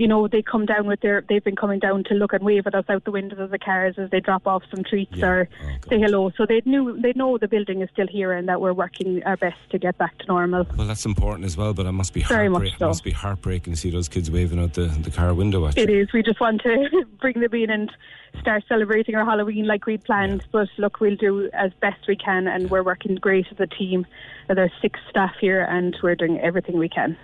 you 0.00 0.08
know, 0.08 0.26
they 0.26 0.40
come 0.40 0.64
down 0.64 0.86
with 0.86 1.00
their. 1.02 1.22
They've 1.28 1.44
been 1.44 1.56
coming 1.56 1.78
down 1.78 2.04
to 2.04 2.14
look 2.14 2.32
and 2.32 2.42
wave 2.42 2.66
at 2.66 2.74
us 2.74 2.86
out 2.88 3.04
the 3.04 3.10
windows 3.10 3.38
of 3.38 3.50
the 3.50 3.58
cars 3.58 3.96
as 3.98 4.08
they 4.08 4.18
drop 4.18 4.46
off 4.46 4.62
some 4.74 4.82
treats 4.82 5.22
or 5.22 5.46
oh, 5.62 5.88
say 5.90 6.00
hello. 6.00 6.32
So 6.38 6.46
they 6.46 6.62
knew 6.64 6.98
they 6.98 7.12
know 7.14 7.36
the 7.36 7.48
building 7.48 7.82
is 7.82 7.90
still 7.92 8.06
here 8.06 8.32
and 8.32 8.48
that 8.48 8.62
we're 8.62 8.72
working 8.72 9.22
our 9.24 9.36
best 9.36 9.58
to 9.72 9.78
get 9.78 9.98
back 9.98 10.16
to 10.20 10.26
normal. 10.26 10.66
Well, 10.74 10.86
that's 10.86 11.04
important 11.04 11.44
as 11.44 11.58
well, 11.58 11.74
but 11.74 11.84
it 11.84 11.92
must 11.92 12.14
be 12.14 12.22
Very 12.22 12.48
much 12.48 12.62
heartbreak- 12.62 12.78
so. 12.78 12.86
it 12.86 12.88
must 12.88 13.04
be 13.04 13.10
heartbreaking 13.10 13.74
to 13.74 13.78
see 13.78 13.90
those 13.90 14.08
kids 14.08 14.30
waving 14.30 14.58
out 14.58 14.72
the, 14.72 14.86
the 14.86 15.10
car 15.10 15.34
window 15.34 15.66
at 15.66 15.76
you. 15.76 15.82
It 15.82 15.90
is. 15.90 16.10
We 16.14 16.22
just 16.22 16.40
want 16.40 16.62
to 16.62 17.04
bring 17.20 17.38
them 17.38 17.52
in 17.52 17.68
and 17.68 17.92
start 18.40 18.64
celebrating 18.70 19.16
our 19.16 19.26
Halloween 19.26 19.66
like 19.66 19.84
we'd 19.84 20.04
planned. 20.04 20.46
But 20.50 20.68
look, 20.78 21.00
we'll 21.00 21.16
do 21.16 21.50
as 21.52 21.72
best 21.82 22.08
we 22.08 22.16
can, 22.16 22.48
and 22.48 22.70
we're 22.70 22.82
working 22.82 23.16
great 23.16 23.48
as 23.50 23.60
a 23.60 23.66
team. 23.66 24.06
There's 24.48 24.72
six 24.82 24.98
staff 25.08 25.34
here, 25.40 25.62
and 25.62 25.96
we're 26.02 26.16
doing 26.16 26.40
everything 26.40 26.78
we 26.78 26.88
can. 26.88 27.16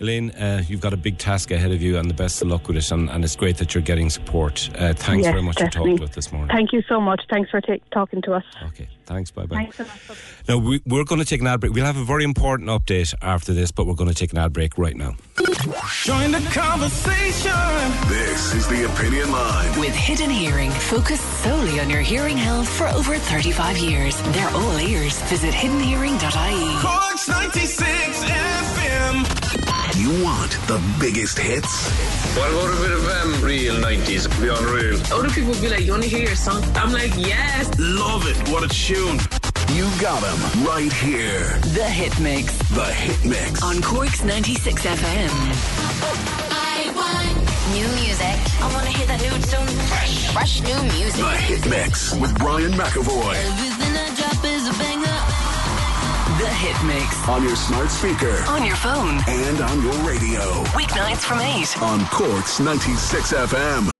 Elaine, 0.00 0.30
uh, 0.30 0.62
you've 0.66 0.80
got 0.80 0.94
a 0.94 0.96
big 0.96 1.18
task 1.18 1.50
ahead 1.50 1.72
of 1.72 1.82
you, 1.82 1.98
and 1.98 2.08
the 2.08 2.14
best 2.14 2.40
of 2.40 2.48
luck 2.48 2.66
with 2.66 2.78
it. 2.78 2.90
And, 2.90 3.10
and 3.10 3.22
it's 3.22 3.36
great 3.36 3.58
that 3.58 3.74
you're 3.74 3.82
getting 3.82 4.08
support. 4.08 4.70
Uh, 4.74 4.94
thanks 4.94 5.24
Yes, 5.24 5.32
very 5.32 5.42
much 5.42 5.58
for 5.58 5.68
talking 5.68 5.98
to 5.98 6.04
us 6.04 6.14
this 6.14 6.32
morning. 6.32 6.48
Thank 6.48 6.72
you 6.72 6.82
so 6.88 7.00
much. 7.02 7.20
Thanks 7.28 7.50
for 7.50 7.60
ta- 7.60 7.74
talking 7.92 8.22
to 8.22 8.32
us. 8.32 8.44
Okay, 8.68 8.88
thanks. 9.04 9.30
Bye 9.30 9.44
bye. 9.44 9.56
Thanks 9.56 9.78
a 9.78 9.82
lot. 9.84 9.98
Now 10.48 10.56
we, 10.56 10.80
we're 10.86 11.04
going 11.04 11.20
to 11.20 11.26
take 11.26 11.42
an 11.42 11.46
ad 11.46 11.60
break. 11.60 11.74
We'll 11.74 11.84
have 11.84 11.98
a 11.98 12.04
very 12.04 12.24
important 12.24 12.70
update 12.70 13.12
after 13.20 13.52
this, 13.52 13.72
but 13.72 13.86
we're 13.86 13.94
going 13.94 14.08
to 14.08 14.14
take 14.16 14.32
an 14.32 14.38
ad 14.38 14.54
break 14.54 14.78
right 14.78 14.96
now. 14.96 15.16
Join 15.40 16.32
the 16.32 16.46
conversation. 16.52 17.52
This 18.08 18.54
is 18.54 18.68
the 18.68 18.84
Opinion 18.92 19.32
Line. 19.32 19.80
With 19.80 19.94
Hidden 19.94 20.28
Hearing, 20.28 20.70
focused 20.70 21.24
solely 21.42 21.80
on 21.80 21.88
your 21.88 22.02
hearing 22.02 22.36
health 22.36 22.68
for 22.68 22.88
over 22.88 23.16
35 23.16 23.78
years. 23.78 24.20
They're 24.32 24.50
all 24.50 24.78
ears. 24.78 25.18
Visit 25.22 25.54
hiddenhearing.ie. 25.54 26.82
Corks 26.82 27.28
96 27.28 28.24
FM. 28.24 30.00
You 30.00 30.22
want 30.24 30.50
the 30.66 30.80
biggest 31.00 31.38
hits? 31.38 31.88
What 32.36 32.50
about 32.50 32.76
a 32.76 32.80
bit 32.82 32.92
of 32.92 33.08
um, 33.08 33.42
real 33.42 33.74
90s? 33.76 34.28
Be 34.40 34.48
unreal. 34.48 35.00
Other 35.12 35.30
people 35.30 35.50
would 35.52 35.62
be 35.62 35.68
like, 35.70 35.84
you 35.84 35.92
want 35.92 36.02
to 36.02 36.08
hear 36.08 36.26
your 36.26 36.36
song? 36.36 36.62
I'm 36.74 36.92
like, 36.92 37.16
yes. 37.16 37.70
Love 37.78 38.26
it. 38.26 38.36
What 38.50 38.62
a 38.62 38.68
tune. 38.68 39.18
You 39.72 39.84
got 40.00 40.20
them 40.20 40.64
right 40.64 40.92
here. 40.92 41.46
The 41.74 41.84
Hit 41.84 42.18
Mix. 42.18 42.58
The 42.70 42.84
Hit 42.86 43.24
Mix. 43.24 43.62
On 43.62 43.80
Cork's 43.80 44.24
96 44.24 44.84
FM. 44.84 45.30
I 46.50 46.90
want 46.96 47.38
new 47.70 47.86
music. 48.02 48.34
I 48.60 48.68
want 48.74 48.86
to 48.86 48.92
hear 48.92 49.06
that 49.06 49.20
new 49.22 49.30
tune. 49.46 49.76
Fresh, 49.86 50.32
fresh 50.32 50.60
new 50.62 50.82
music. 50.98 51.22
The 51.22 51.36
Hit 51.36 51.70
Mix 51.70 52.14
with 52.16 52.36
Brian 52.38 52.72
McAvoy. 52.72 53.34
Everything 53.36 53.94
I 53.94 54.10
drop 54.18 54.42
is 54.44 54.66
a 54.66 54.74
banger. 54.74 55.18
The 56.42 56.50
Hit 56.50 56.78
Mix. 56.90 57.28
On 57.28 57.42
your 57.44 57.54
smart 57.54 57.90
speaker. 57.90 58.42
On 58.48 58.66
your 58.66 58.76
phone. 58.76 59.22
And 59.28 59.60
on 59.60 59.82
your 59.82 59.94
radio. 60.02 60.64
Weeknights 60.74 61.22
from 61.22 61.38
8. 61.38 61.80
On 61.80 62.04
Cork's 62.06 62.58
96 62.58 63.32
FM. 63.32 63.99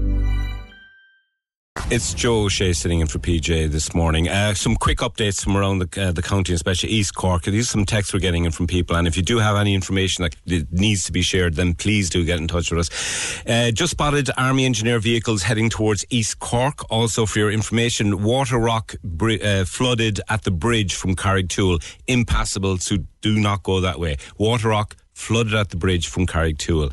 It's 1.89 2.13
Joe 2.13 2.43
O'Shea 2.43 2.73
sitting 2.73 2.99
in 2.99 3.07
for 3.07 3.19
PJ 3.19 3.69
this 3.71 3.93
morning. 3.93 4.27
Uh, 4.27 4.53
some 4.53 4.75
quick 4.75 4.99
updates 4.99 5.43
from 5.43 5.55
around 5.55 5.79
the, 5.79 6.01
uh, 6.01 6.11
the 6.11 6.21
county, 6.21 6.53
especially 6.53 6.89
East 6.89 7.15
Cork. 7.15 7.43
These 7.43 7.67
are 7.67 7.71
some 7.71 7.85
texts 7.85 8.13
we're 8.13 8.19
getting 8.19 8.45
in 8.45 8.51
from 8.51 8.67
people, 8.67 8.95
and 8.95 9.07
if 9.07 9.15
you 9.15 9.23
do 9.23 9.39
have 9.39 9.55
any 9.55 9.73
information 9.73 10.23
that 10.23 10.71
needs 10.71 11.03
to 11.03 11.13
be 11.13 11.21
shared, 11.21 11.55
then 11.55 11.73
please 11.73 12.09
do 12.09 12.25
get 12.25 12.39
in 12.39 12.47
touch 12.47 12.71
with 12.71 12.79
us. 12.79 13.45
Uh, 13.47 13.71
just 13.71 13.91
spotted 13.91 14.29
Army 14.37 14.65
engineer 14.65 14.99
vehicles 14.99 15.43
heading 15.43 15.69
towards 15.69 16.05
East 16.09 16.39
Cork. 16.39 16.89
Also, 16.89 17.25
for 17.25 17.39
your 17.39 17.51
information, 17.51 18.21
Water 18.21 18.57
Rock 18.57 18.95
uh, 19.21 19.65
flooded 19.65 20.19
at 20.29 20.43
the 20.43 20.51
bridge 20.51 20.95
from 20.95 21.15
Carrigtwohill, 21.15 21.83
impassable, 22.07 22.77
so 22.79 22.97
do 23.21 23.39
not 23.39 23.63
go 23.63 23.79
that 23.79 23.99
way. 23.99 24.17
Water 24.37 24.69
Rock 24.69 24.95
flooded 25.21 25.53
at 25.53 25.69
the 25.69 25.77
bridge 25.77 26.07
from 26.07 26.25
Carrigtwohill. 26.27 26.91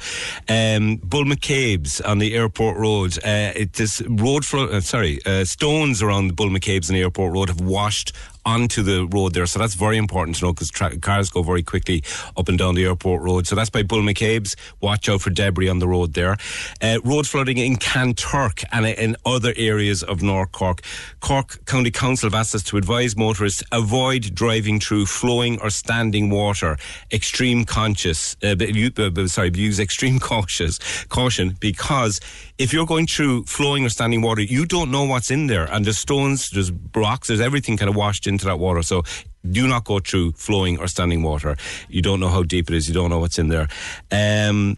Um, 0.49 0.97
Bull 0.97 1.25
McCabe's 1.25 2.01
on 2.01 2.19
the 2.19 2.35
airport 2.35 2.77
road. 2.77 3.19
Uh, 3.25 3.53
it, 3.57 3.73
this 3.73 4.03
road, 4.09 4.45
flo- 4.45 4.69
uh, 4.69 4.81
sorry, 4.81 5.21
uh, 5.27 5.45
stones 5.45 6.03
around 6.03 6.29
the 6.29 6.35
Bull 6.35 6.51
McCabe's 6.51 6.89
and 6.91 6.99
airport 6.99 7.33
road 7.33 7.49
have 7.49 7.61
washed 7.61 8.13
onto 8.49 8.83
the 8.83 9.07
road 9.07 9.35
there. 9.35 9.45
So 9.45 9.59
that's 9.59 9.75
very 9.75 9.99
important 9.99 10.39
to 10.39 10.47
know 10.47 10.53
because 10.55 10.71
tra- 10.71 10.97
cars 10.99 11.29
go 11.29 11.43
very 11.43 11.63
quickly 11.63 12.03
up 12.35 12.49
and 12.49 12.57
down 12.57 12.75
the 12.77 12.87
airport 12.87 13.21
road. 13.23 13.47
So 13.47 13.55
that's 13.55 13.69
by 13.69 13.83
Bull 13.83 14.01
McCabe's. 14.01 14.57
Watch 14.81 15.07
out 15.11 15.21
for 15.21 15.29
debris 15.29 15.69
on 15.69 15.81
the 15.81 15.87
road 15.87 16.15
there. 16.15 16.39
Uh, 16.81 16.99
road 17.05 17.27
flooding 17.27 17.59
in 17.59 17.77
Kanturk 17.77 18.65
and 18.73 18.87
in 18.87 19.17
other 19.27 19.53
areas 19.57 20.03
of 20.03 20.23
North 20.23 20.53
Cork. 20.53 20.81
Cork 21.21 21.63
County 21.67 21.91
Council 21.91 22.31
have 22.31 22.35
asked 22.35 22.55
us 22.55 22.63
to 22.65 22.79
advise 22.79 23.17
motorists 23.17 23.63
avoid 23.71 24.35
driving 24.35 24.81
through 24.81 25.05
flowing 25.05 25.61
or 25.61 25.69
standing 25.69 26.31
water. 26.31 26.79
Extreme 27.13 27.67
conscious, 27.67 28.35
uh, 28.43 28.57
uh, 28.57 29.27
sorry, 29.27 29.51
use 29.55 29.79
extreme 29.79 30.19
cautious 30.31 30.79
caution 31.09 31.55
because 31.61 32.21
if 32.59 32.73
you're 32.73 32.87
going 32.87 33.07
through 33.07 33.45
flowing 33.45 33.85
or 33.85 33.89
standing 33.89 34.21
water, 34.21 34.43
you 34.43 34.67
don't 34.67 34.91
know 34.91 35.05
what's 35.05 35.31
in 35.31 35.47
there, 35.47 35.65
and 35.73 35.85
there's 35.85 35.99
stones, 35.99 36.51
there's 36.51 36.73
rocks, 36.95 37.29
there's 37.29 37.41
everything 37.41 37.77
kind 37.77 37.89
of 37.89 37.97
washed 37.97 38.27
into 38.27 38.45
that 38.47 38.59
water. 38.59 38.83
So 38.83 39.05
do 39.49 39.69
not 39.69 39.85
go 39.85 40.01
through 40.01 40.33
flowing 40.33 40.79
or 40.79 40.89
standing 40.89 41.23
water. 41.23 41.57
You 41.89 42.03
don't 42.03 42.19
know 42.21 42.29
how 42.29 42.43
deep 42.43 42.69
it 42.69 42.77
is. 42.77 42.89
You 42.89 42.95
don't 42.95 43.11
know 43.11 43.21
what's 43.21 43.39
in 43.39 43.49
there. 43.49 43.69
Um, 44.11 44.77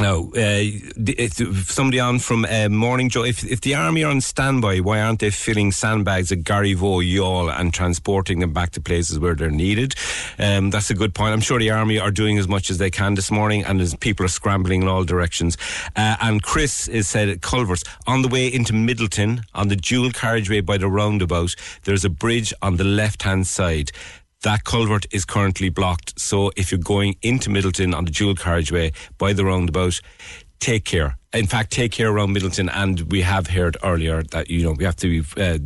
now, 0.00 0.30
uh, 0.34 0.64
somebody 1.66 2.00
on 2.00 2.18
from 2.18 2.44
uh, 2.44 2.68
Morning 2.68 3.08
Joe, 3.08 3.24
if, 3.24 3.44
if 3.44 3.60
the 3.60 3.74
army 3.74 4.02
are 4.04 4.10
on 4.10 4.20
standby, 4.20 4.78
why 4.78 5.00
aren't 5.00 5.20
they 5.20 5.30
filling 5.30 5.72
sandbags 5.72 6.32
at 6.32 6.38
Garryvoe, 6.38 7.06
Youghal 7.06 7.52
and 7.54 7.72
transporting 7.72 8.40
them 8.40 8.52
back 8.52 8.70
to 8.70 8.80
places 8.80 9.18
where 9.18 9.34
they're 9.34 9.50
needed? 9.50 9.94
Um, 10.38 10.70
that's 10.70 10.90
a 10.90 10.94
good 10.94 11.14
point. 11.14 11.32
I'm 11.32 11.40
sure 11.40 11.58
the 11.58 11.70
army 11.70 11.98
are 11.98 12.10
doing 12.10 12.38
as 12.38 12.48
much 12.48 12.70
as 12.70 12.78
they 12.78 12.90
can 12.90 13.14
this 13.14 13.30
morning, 13.30 13.64
and 13.64 13.80
as 13.80 13.94
people 13.96 14.24
are 14.24 14.30
scrambling 14.30 14.82
in 14.82 14.88
all 14.88 15.04
directions. 15.04 15.56
Uh, 15.94 16.16
and 16.20 16.42
Chris 16.42 16.88
is 16.88 17.08
said 17.08 17.28
at 17.28 17.42
Culver's 17.42 17.84
on 18.06 18.22
the 18.22 18.28
way 18.28 18.46
into 18.46 18.72
Midleton 18.72 19.44
on 19.54 19.68
the 19.68 19.76
dual 19.76 20.10
carriageway 20.10 20.60
by 20.60 20.78
the 20.78 20.88
roundabout. 20.88 21.54
There's 21.84 22.04
a 22.04 22.10
bridge 22.10 22.54
on 22.62 22.76
the 22.76 22.84
left 22.84 23.22
hand 23.22 23.46
side. 23.46 23.92
That 24.42 24.64
culvert 24.64 25.06
is 25.10 25.24
currently 25.24 25.68
blocked. 25.68 26.18
So 26.18 26.50
if 26.56 26.72
you're 26.72 26.80
going 26.80 27.16
into 27.22 27.50
Midleton 27.50 27.94
on 27.94 28.06
the 28.06 28.10
dual 28.10 28.34
carriageway 28.34 28.92
by 29.18 29.34
the 29.34 29.44
roundabout, 29.44 30.00
take 30.60 30.84
care. 30.84 31.16
In 31.32 31.46
fact, 31.46 31.70
take 31.70 31.92
care 31.92 32.10
around 32.10 32.34
Midleton. 32.34 32.70
And 32.72 33.00
we 33.12 33.20
have 33.20 33.48
heard 33.48 33.76
earlier 33.84 34.22
that, 34.24 34.50
you 34.50 34.64
know, 34.64 34.72
we 34.72 34.84
have 34.84 34.96
to 34.96 35.22
be 35.22 35.40
uh, 35.40 35.58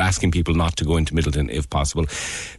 asking 0.00 0.30
people 0.30 0.54
not 0.54 0.76
to 0.78 0.84
go 0.84 0.96
into 0.96 1.14
Midleton 1.14 1.50
if 1.50 1.68
possible. 1.68 2.06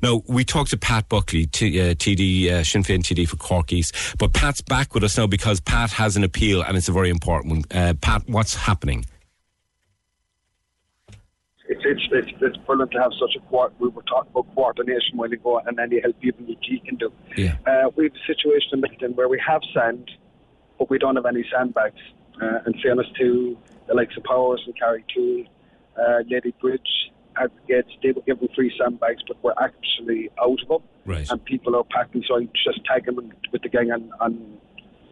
Now, 0.04 0.22
we 0.28 0.46
talked 0.46 0.70
to 0.70 0.78
Pat 0.78 1.10
Buckley, 1.10 1.48
t- 1.48 1.82
uh, 1.82 1.96
TD, 1.96 2.50
uh, 2.52 2.64
Sinn 2.64 2.84
Féin 2.84 3.00
TD 3.00 3.28
for 3.28 3.36
Cork 3.38 3.74
East. 3.74 3.96
But 4.20 4.34
Pat's 4.34 4.62
back 4.62 4.94
with 4.94 5.04
us 5.04 5.18
now 5.18 5.28
because 5.28 5.60
Pat 5.60 5.92
has 5.92 6.16
an 6.16 6.24
appeal 6.24 6.62
and 6.62 6.78
it's 6.78 6.90
a 6.90 6.94
very 6.94 7.10
important 7.10 7.54
one. 7.54 7.64
Uh, 7.72 7.94
Pat, 8.00 8.24
what's 8.28 8.56
happening? 8.56 9.06
It's 11.68 11.82
it's 11.84 12.02
it's, 12.12 12.32
it's 12.42 12.58
brilliant 12.58 12.92
to 12.92 13.00
have 13.02 13.12
such 13.20 13.36
a 13.36 13.40
quart. 13.48 13.74
We 13.80 13.90
were 13.90 14.04
talking 14.04 14.32
about 14.32 14.54
coordination 14.54 15.18
while 15.18 15.32
ago, 15.32 15.62
and 15.66 15.80
any 15.80 16.00
help 16.00 16.16
even 16.22 16.46
the 16.46 16.58
G 16.62 16.82
can 16.86 16.96
do. 16.96 17.12
Yeah. 17.36 17.58
Uh, 17.66 17.90
we 17.96 18.06
have 18.06 18.14
a 18.14 18.26
situation 18.28 18.70
in 18.74 18.82
Midleton 18.82 19.16
where 19.16 19.28
we 19.28 19.42
have 19.46 19.62
sand, 19.74 20.12
but 20.78 20.90
we 20.90 21.00
don't 21.00 21.16
have 21.16 21.26
any 21.26 21.44
sandbags. 21.52 22.00
Uh, 22.42 22.60
in 22.68 22.74
fairness 22.82 23.08
to 23.18 23.58
the 23.88 23.94
likes 23.94 24.16
of 24.18 24.24
Powers 24.26 24.62
and 24.66 24.76
Carrigtwohill, 24.78 25.48
uh, 25.98 26.24
Lady 26.30 26.54
Bridge, 26.60 27.12
aggregates, 27.38 27.92
they 28.04 28.12
were 28.12 28.22
given 28.22 28.50
free 28.56 28.74
sandbags, 28.78 29.22
but 29.28 29.38
we're 29.42 29.54
actually 29.62 30.30
out 30.42 30.62
of 30.62 30.68
them. 30.68 30.84
Right. 31.06 31.30
And 31.30 31.44
people 31.46 31.76
are 31.76 31.84
packing, 31.86 32.24
so 32.28 32.38
I 32.38 32.48
just 32.66 32.84
tag 32.86 33.06
them 33.06 33.32
with 33.52 33.62
the 33.62 33.70
gang 33.70 33.92
on, 33.92 34.12
on 34.20 34.58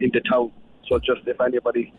into 0.00 0.20
town. 0.20 0.52
So 0.88 0.98
just 0.98 1.26
if 1.26 1.40
anybody, 1.40 1.92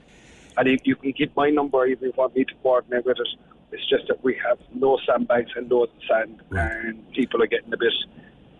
and 0.57 0.67
if 0.67 0.81
you 0.83 0.95
can 0.95 1.13
keep 1.13 1.35
my 1.35 1.49
number, 1.49 1.85
even 1.85 2.09
if 2.09 2.15
you 2.15 2.21
want 2.21 2.35
me 2.35 2.43
to 2.45 2.53
coordinate 2.63 3.05
with 3.05 3.17
it. 3.19 3.27
It's 3.71 3.85
just 3.89 4.07
that 4.07 4.23
we 4.23 4.37
have 4.47 4.57
no 4.73 4.97
sandbags 5.05 5.51
and 5.55 5.69
loads 5.69 5.91
of 5.97 6.01
sand, 6.07 6.41
and 6.51 7.11
people 7.13 7.41
are 7.43 7.47
getting 7.47 7.73
a 7.73 7.77
bit 7.77 7.91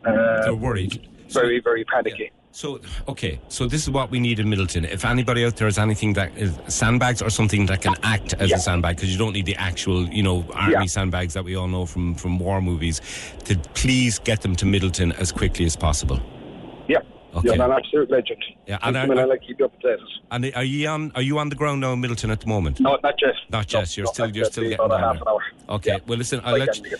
uh, 0.05 0.43
They're 0.43 0.55
worried. 0.55 1.07
very, 1.30 1.61
very 1.61 1.85
panicky. 1.85 2.31
So, 2.51 2.80
okay, 3.07 3.39
so 3.49 3.67
this 3.67 3.84
is 3.84 3.89
what 3.89 4.09
we 4.11 4.19
need 4.19 4.39
in 4.39 4.47
Midleton. 4.47 4.89
If 4.91 5.05
anybody 5.05 5.45
out 5.45 5.55
there 5.57 5.67
has 5.67 5.77
anything 5.77 6.13
that 6.13 6.35
is 6.38 6.57
sandbags 6.67 7.22
or 7.22 7.30
something 7.30 7.65
that 7.67 7.81
can 7.81 7.95
act 8.03 8.34
as 8.39 8.51
a 8.51 8.57
sandbag, 8.57 8.95
because 8.97 9.11
you 9.11 9.17
don't 9.17 9.34
need 9.34 9.45
the 9.45 9.55
actual, 9.57 10.07
you 10.07 10.23
know, 10.23 10.45
army 10.53 10.73
Yeah. 10.73 10.85
sandbags 10.85 11.34
that 11.34 11.43
we 11.45 11.55
all 11.55 11.67
know 11.67 11.85
from, 11.85 12.15
from 12.15 12.39
war 12.39 12.61
movies, 12.61 12.99
to 13.45 13.57
please 13.73 14.19
get 14.19 14.41
them 14.41 14.55
to 14.57 14.65
Midleton 14.65 15.17
as 15.19 15.31
quickly 15.31 15.65
as 15.65 15.76
possible. 15.76 16.19
Yeah. 16.88 16.99
Okay. 17.36 17.53
You're 17.56 17.66
an 17.66 17.72
absolute 17.72 18.10
legend. 18.10 18.44
Yeah, 18.66 18.78
and 18.82 18.95
and 18.95 19.12
I, 19.20 19.24
are- 19.24 19.28
like 19.28 19.41
keep 19.45 19.60
you 19.60 19.66
up 19.66 19.80
to 19.82 19.95
date. 19.98 20.06
And 20.32 20.52
are 20.56 20.64
you 20.64 20.88
on? 20.88 21.12
Are 21.16 21.22
you 21.22 21.38
on 21.40 21.49
the 21.49 21.56
ground 21.56 21.82
now 21.82 21.94
in 21.94 22.02
Midleton 22.02 22.32
at 22.32 22.40
the 22.41 22.48
moment? 22.48 22.80
No, 22.80 22.98
not 23.03 23.16
yet. 23.22 23.34
Not 23.49 23.74
No, 23.74 23.80
yet. 23.80 23.98
You're 23.98 24.06
no, 24.06 24.12
still. 24.14 24.26
not 24.28 24.36
You're 24.36 24.45
still 24.45 24.64
getting 24.64 24.80
about 24.80 24.86
a 24.86 24.90
down 24.90 25.02
half 25.02 25.14
there. 25.16 25.22
an 25.22 25.28
hour. 25.28 25.76
Okay. 25.76 25.90
Yeah. 25.91 25.98
Well, 26.07 26.18
listen. 26.18 26.40
I 26.41 26.52
I'll 26.52 26.57
let 26.57 26.78
you. 26.78 26.98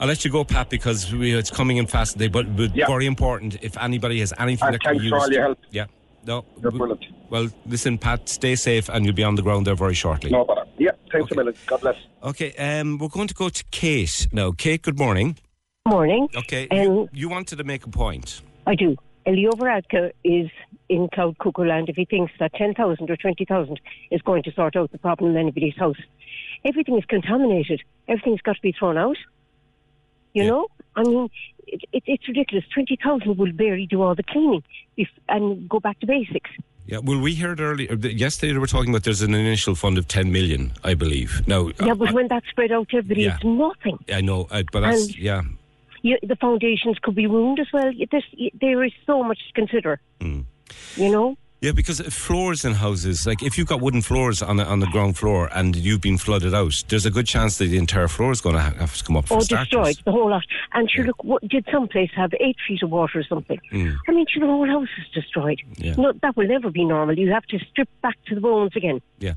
I'll 0.00 0.06
let 0.08 0.24
you 0.24 0.30
go, 0.30 0.44
Pat, 0.44 0.70
because 0.70 1.12
we, 1.12 1.32
it's 1.34 1.50
coming 1.50 1.76
in 1.76 1.86
fast 1.88 2.12
today. 2.12 2.28
But, 2.28 2.56
but 2.56 2.70
very 2.72 3.06
important. 3.06 3.58
If 3.62 3.76
anybody 3.78 4.20
has 4.20 4.32
anything 4.38 4.66
And 4.66 4.74
that 4.74 4.80
can 4.80 4.92
be 4.94 4.98
thanks 4.98 5.04
used, 5.04 5.14
for 5.14 5.20
all 5.20 5.32
your 5.32 5.42
help. 5.42 5.58
yeah. 5.70 5.86
No, 6.24 6.44
You're 6.62 6.70
brilliant. 6.72 7.04
Well, 7.30 7.48
listen, 7.66 7.98
Pat. 7.98 8.28
Stay 8.28 8.54
safe, 8.54 8.88
and 8.90 9.04
you'll 9.04 9.14
be 9.14 9.24
on 9.24 9.34
the 9.36 9.42
ground 9.42 9.66
there 9.66 9.74
very 9.74 9.94
shortly. 9.94 10.30
No 10.30 10.44
bother. 10.44 10.66
Yeah, 10.78 10.90
thanks 11.10 11.30
a 11.32 11.34
million. 11.36 11.54
God 11.66 11.80
bless. 11.80 11.96
Okay, 12.22 12.52
um, 12.56 12.98
we're 12.98 13.08
going 13.08 13.28
to 13.28 13.34
go 13.34 13.48
to 13.48 13.64
Kate 13.70 14.28
now. 14.32 14.52
Kate, 14.52 14.82
good 14.82 14.98
morning. 14.98 15.36
Good 15.86 15.92
Morning. 15.92 16.28
Okay, 16.36 16.68
Um, 16.68 16.78
you, 16.78 17.08
you 17.12 17.28
wanted 17.28 17.56
to 17.58 17.64
make 17.64 17.84
a 17.86 17.88
point. 17.88 18.42
I 18.66 18.74
do. 18.74 18.94
Leo 19.32 19.52
Varadkar 19.52 20.12
is 20.24 20.50
in 20.88 21.08
Cloud 21.12 21.38
Cuckoo 21.38 21.64
Land 21.64 21.88
if 21.88 21.96
he 21.96 22.04
thinks 22.04 22.32
that 22.38 22.54
10,000 22.54 23.10
or 23.10 23.16
20,000 23.16 23.80
is 24.10 24.22
going 24.22 24.42
to 24.44 24.52
sort 24.52 24.76
out 24.76 24.90
the 24.92 24.98
problem 24.98 25.32
in 25.32 25.36
anybody's 25.36 25.76
house. 25.76 25.98
Everything 26.64 26.98
is 26.98 27.04
contaminated. 27.04 27.82
Everything's 28.08 28.40
got 28.40 28.56
to 28.56 28.62
be 28.62 28.72
thrown 28.72 28.96
out. 28.96 29.16
You 30.32 30.46
know? 30.46 30.68
I 30.96 31.02
mean, 31.02 31.28
it, 31.66 31.82
it, 31.92 32.02
it's 32.06 32.28
ridiculous. 32.28 32.64
20,000 32.72 33.36
will 33.36 33.52
barely 33.52 33.86
do 33.86 34.02
all 34.02 34.14
the 34.14 34.22
cleaning 34.22 34.62
if, 34.96 35.08
and 35.28 35.68
go 35.68 35.80
back 35.80 36.00
to 36.00 36.06
basics. 36.06 36.50
Yeah, 36.86 36.98
well, 37.02 37.20
we 37.20 37.34
heard 37.34 37.60
earlier, 37.60 37.92
yesterday 37.94 38.54
they 38.54 38.58
were 38.58 38.66
talking 38.66 38.88
about 38.88 39.04
there's 39.04 39.20
an 39.20 39.34
initial 39.34 39.74
fund 39.74 39.98
of 39.98 40.08
10 40.08 40.32
million, 40.32 40.72
I 40.82 40.94
believe. 40.94 41.46
Now, 41.46 41.70
yeah, 41.84 41.92
but 41.92 42.12
when 42.12 42.28
that's 42.28 42.48
spread 42.48 42.72
out 42.72 42.88
to 42.88 42.96
everybody, 42.96 43.24
yeah. 43.24 43.34
it's 43.34 43.44
nothing. 43.44 43.98
I 44.10 44.22
know, 44.22 44.48
uh, 44.50 44.62
but 44.72 44.80
that's, 44.80 45.08
And- 45.08 45.18
yeah. 45.18 45.42
You, 46.02 46.18
the 46.22 46.36
foundations 46.36 46.98
could 47.02 47.14
be 47.14 47.26
ruined 47.26 47.60
as 47.60 47.66
well. 47.72 47.90
There's, 48.10 48.24
there 48.60 48.84
is 48.84 48.92
so 49.06 49.22
much 49.22 49.38
to 49.48 49.52
consider. 49.52 50.00
Mm. 50.20 50.44
You 50.96 51.10
know? 51.10 51.36
Yeah, 51.60 51.72
because 51.72 52.00
floors 52.00 52.64
in 52.64 52.74
houses, 52.74 53.26
like 53.26 53.42
if 53.42 53.58
you've 53.58 53.66
got 53.66 53.80
wooden 53.80 54.00
floors 54.00 54.42
on 54.42 54.58
the, 54.58 54.64
on 54.64 54.78
the 54.78 54.86
ground 54.86 55.18
floor 55.18 55.50
and 55.52 55.74
you've 55.74 56.00
been 56.00 56.16
flooded 56.16 56.54
out, 56.54 56.72
there's 56.88 57.04
a 57.04 57.10
good 57.10 57.26
chance 57.26 57.58
that 57.58 57.64
the 57.64 57.78
entire 57.78 58.06
floor 58.06 58.30
is 58.30 58.40
going 58.40 58.54
to 58.54 58.60
have 58.60 58.96
to 58.96 59.02
come 59.02 59.16
up 59.16 59.28
or 59.28 59.40
starters. 59.40 59.66
destroyed 59.66 59.96
the 60.04 60.12
whole 60.12 60.30
lot. 60.30 60.44
And 60.74 60.88
sure, 60.88 61.04
look, 61.06 61.24
what, 61.24 61.42
did 61.48 61.66
some 61.72 61.88
place 61.88 62.10
have 62.14 62.32
eight 62.38 62.56
feet 62.66 62.84
of 62.84 62.90
water 62.90 63.18
or 63.18 63.24
something? 63.24 63.58
Mm. 63.72 63.96
I 64.06 64.12
mean, 64.12 64.24
sure, 64.28 64.40
the 64.40 64.46
whole 64.46 64.68
house 64.68 64.88
is 64.98 65.12
destroyed. 65.12 65.60
Yeah. 65.78 65.94
No, 65.96 66.12
that 66.22 66.36
will 66.36 66.46
never 66.46 66.70
be 66.70 66.84
normal. 66.84 67.18
You 67.18 67.32
have 67.32 67.44
to 67.46 67.58
strip 67.58 67.88
back 68.02 68.16
to 68.26 68.36
the 68.36 68.40
bones 68.40 68.76
again. 68.76 69.02
Yeah. 69.18 69.34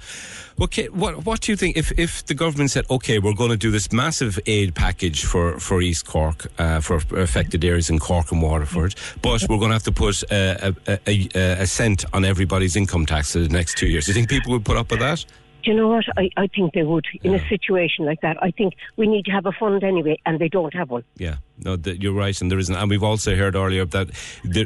Okay. 0.61 0.89
What 0.89 1.25
What 1.25 1.41
do 1.41 1.51
you 1.51 1.55
think 1.55 1.75
if 1.75 1.91
if 1.97 2.23
the 2.27 2.35
government 2.35 2.69
said, 2.69 2.85
okay, 2.91 3.17
we're 3.17 3.33
going 3.33 3.49
to 3.49 3.57
do 3.57 3.71
this 3.71 3.91
massive 3.91 4.39
aid 4.45 4.75
package 4.75 5.25
for 5.25 5.59
for 5.59 5.81
East 5.81 6.05
Cork 6.05 6.51
uh, 6.59 6.81
for 6.81 6.97
affected 7.17 7.65
areas 7.65 7.89
in 7.89 7.97
Cork 7.97 8.31
and 8.31 8.43
Waterford, 8.43 8.93
but 9.23 9.41
we're 9.49 9.57
going 9.57 9.69
to 9.69 9.75
have 9.75 9.83
to 9.83 9.91
put 9.91 10.21
a, 10.31 10.75
a, 10.87 10.99
a, 11.07 11.61
a 11.63 11.65
cent 11.65 12.05
on 12.13 12.25
everybody's 12.25 12.75
income 12.75 13.05
tax 13.05 13.33
for 13.33 13.39
the 13.39 13.49
next 13.49 13.77
two 13.77 13.87
years. 13.87 14.05
Do 14.05 14.11
you 14.11 14.15
think 14.15 14.29
people 14.29 14.51
would 14.51 14.65
put 14.65 14.77
up 14.77 14.91
with 14.91 14.99
that? 14.99 15.25
Do 15.63 15.71
you 15.71 15.77
know 15.77 15.89
what? 15.89 16.05
I, 16.17 16.29
I 16.37 16.47
think 16.47 16.73
they 16.73 16.83
would. 16.83 17.05
In 17.23 17.33
a 17.35 17.47
situation 17.47 18.05
like 18.05 18.21
that, 18.21 18.37
I 18.41 18.51
think 18.51 18.73
we 18.97 19.07
need 19.07 19.25
to 19.25 19.31
have 19.31 19.45
a 19.45 19.51
fund 19.51 19.83
anyway, 19.83 20.17
and 20.25 20.39
they 20.39 20.49
don't 20.49 20.73
have 20.73 20.89
one. 20.89 21.03
Yeah, 21.17 21.35
no, 21.63 21.77
th 21.77 21.99
you're 22.01 22.13
right, 22.13 22.39
and 22.41 22.49
there 22.49 22.57
isn't. 22.59 22.75
And 22.75 22.89
we've 22.89 23.03
also 23.03 23.35
heard 23.35 23.55
earlier 23.55 23.85
that 23.85 24.07
there, 24.43 24.65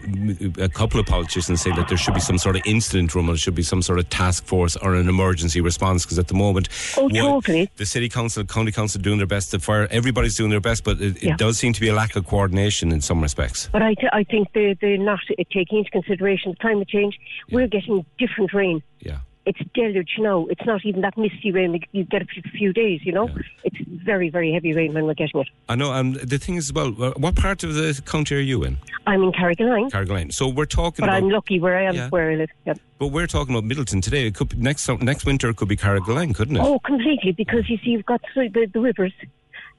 a 0.63 0.69
couple 0.69 0.99
of 0.99 1.05
politicians 1.05 1.61
say 1.61 1.71
that 1.71 1.87
there 1.89 1.97
should 1.97 2.13
be 2.13 2.19
some 2.21 2.37
sort 2.37 2.55
of 2.55 2.61
incident 2.65 3.13
room, 3.13 3.27
or 3.29 3.33
there 3.33 3.37
should 3.37 3.55
be 3.55 3.63
some 3.63 3.81
sort 3.81 3.99
of 3.99 4.09
task 4.09 4.45
force 4.45 4.75
or 4.77 4.95
an 4.95 5.09
emergency 5.09 5.59
response. 5.61 6.05
Because 6.05 6.19
at 6.19 6.27
the 6.27 6.33
moment, 6.33 6.69
Oh, 6.97 7.09
totally. 7.09 7.69
the 7.75 7.85
city 7.85 8.07
council, 8.09 8.43
county 8.45 8.71
council, 8.71 8.99
are 8.99 9.03
doing 9.03 9.17
their 9.17 9.27
best. 9.27 9.51
to 9.51 9.59
fire, 9.59 9.87
everybody's 9.91 10.35
doing 10.35 10.49
their 10.51 10.61
best, 10.61 10.83
but 10.83 10.99
it, 11.01 11.17
it 11.17 11.23
Yeah. 11.23 11.35
does 11.37 11.57
seem 11.59 11.73
to 11.73 11.81
be 11.81 11.89
a 11.89 11.93
lack 11.93 12.15
of 12.15 12.25
coordination 12.25 12.91
in 12.91 13.01
some 13.01 13.21
respects. 13.21 13.69
But 13.71 13.81
I, 13.81 13.93
th- 13.95 14.11
I 14.13 14.23
think 14.23 14.53
they, 14.53 14.75
they're 14.81 14.97
not 14.97 15.19
taking 15.51 15.79
into 15.79 15.91
consideration 15.91 16.55
climate 16.61 16.87
change. 16.87 17.19
We're 17.51 17.67
getting 17.67 18.05
different 18.17 18.53
rain. 18.53 18.81
Yeah. 19.01 19.19
It's 19.45 19.59
deluge 19.75 20.15
now. 20.17 20.47
It's 20.49 20.65
not 20.65 20.83
even 20.85 21.01
that 21.01 21.17
misty 21.17 21.51
rain 21.51 21.73
that 21.73 21.81
you 21.91 22.03
get 22.03 22.21
a 22.23 22.25
few- 22.25 22.41
few 22.57 22.73
days, 22.73 23.01
you 23.05 23.11
know? 23.11 23.29
It's 23.63 23.77
very, 23.87 24.29
very 24.29 24.51
heavy 24.51 24.73
rain 24.73 24.93
when 24.93 25.05
we're 25.05 25.13
getting 25.13 25.41
it. 25.41 25.47
I 25.69 25.75
know. 25.75 25.91
Um, 25.91 26.13
the 26.13 26.39
thing 26.39 26.55
is, 26.55 26.73
well, 26.73 26.95
uh, 27.01 27.11
what 27.17 27.35
part 27.35 27.63
of 27.63 27.75
the 27.75 28.01
county 28.05 28.35
are 28.35 28.39
you 28.39 28.63
in? 28.63 28.77
I'm 29.05 29.21
in 29.21 29.31
Carrigaline, 29.31 29.91
Carrigaline. 29.91 30.33
So 30.33 30.47
we're 30.47 30.65
talking 30.65 31.03
but 31.03 31.09
about. 31.09 31.17
I'm 31.23 31.29
lucky 31.29 31.59
where 31.59 31.77
I 31.77 31.83
am, 31.83 31.93
Yeah. 31.95 32.09
where 32.09 32.31
I 32.31 32.35
live. 32.35 32.49
Yep. 32.65 32.79
But 32.97 33.07
we're 33.09 33.27
talking 33.27 33.55
about 33.55 33.69
Midleton 33.69 34.01
today. 34.01 34.25
It 34.25 34.33
could 34.33 34.49
be, 34.49 34.57
next 34.57 34.89
next 35.01 35.25
winter 35.25 35.47
it 35.49 35.57
could 35.57 35.67
be 35.67 35.77
Carrigaline, 35.77 36.33
couldn't 36.33 36.55
it? 36.55 36.61
Oh, 36.63 36.79
completely. 36.79 37.31
Because 37.31 37.69
you 37.69 37.77
see, 37.83 37.91
you've 37.91 38.05
got 38.05 38.21
the, 38.33 38.47
the, 38.47 38.65
the 38.73 38.79
rivers, 38.79 39.13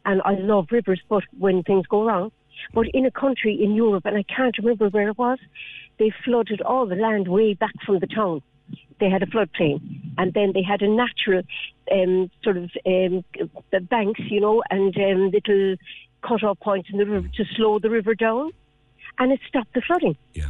and 0.04 0.22
I 0.24 0.34
love 0.34 0.68
rivers, 0.70 1.00
but 1.08 1.24
when 1.38 1.64
things 1.64 1.86
go 1.88 2.04
wrong, 2.06 2.30
but 2.72 2.86
in 2.94 3.04
a 3.04 3.10
country 3.10 3.60
in 3.60 3.74
Europe, 3.74 4.04
and 4.06 4.16
I 4.16 4.22
can't 4.22 4.56
remember 4.58 4.88
where 4.90 5.08
it 5.08 5.18
was, 5.18 5.38
they 5.98 6.12
flooded 6.24 6.60
all 6.62 6.86
the 6.86 6.94
land 6.94 7.26
way 7.26 7.54
back 7.54 7.72
from 7.84 7.98
the 7.98 8.06
town. 8.06 8.42
They 8.98 9.10
had 9.10 9.22
a 9.22 9.26
floodplain, 9.26 9.80
and 10.18 10.32
then 10.32 10.52
they 10.54 10.62
had 10.62 10.80
a 10.82 10.88
natural 10.88 11.42
um, 11.92 12.30
sort 12.42 12.56
of 12.56 12.64
um, 12.86 13.24
the 13.70 13.80
banks, 13.80 14.20
you 14.30 14.40
know, 14.40 14.62
and 14.70 14.96
um, 14.96 15.30
little 15.30 15.76
cut-off 16.22 16.58
points 16.60 16.88
in 16.90 16.98
the 16.98 17.04
river 17.06 17.28
to 17.36 17.44
slow 17.56 17.78
the 17.78 17.90
river 17.90 18.14
down, 18.14 18.52
and 19.18 19.32
it 19.32 19.40
stopped 19.46 19.74
the 19.74 19.82
flooding. 19.82 20.16
Yeah. 20.34 20.46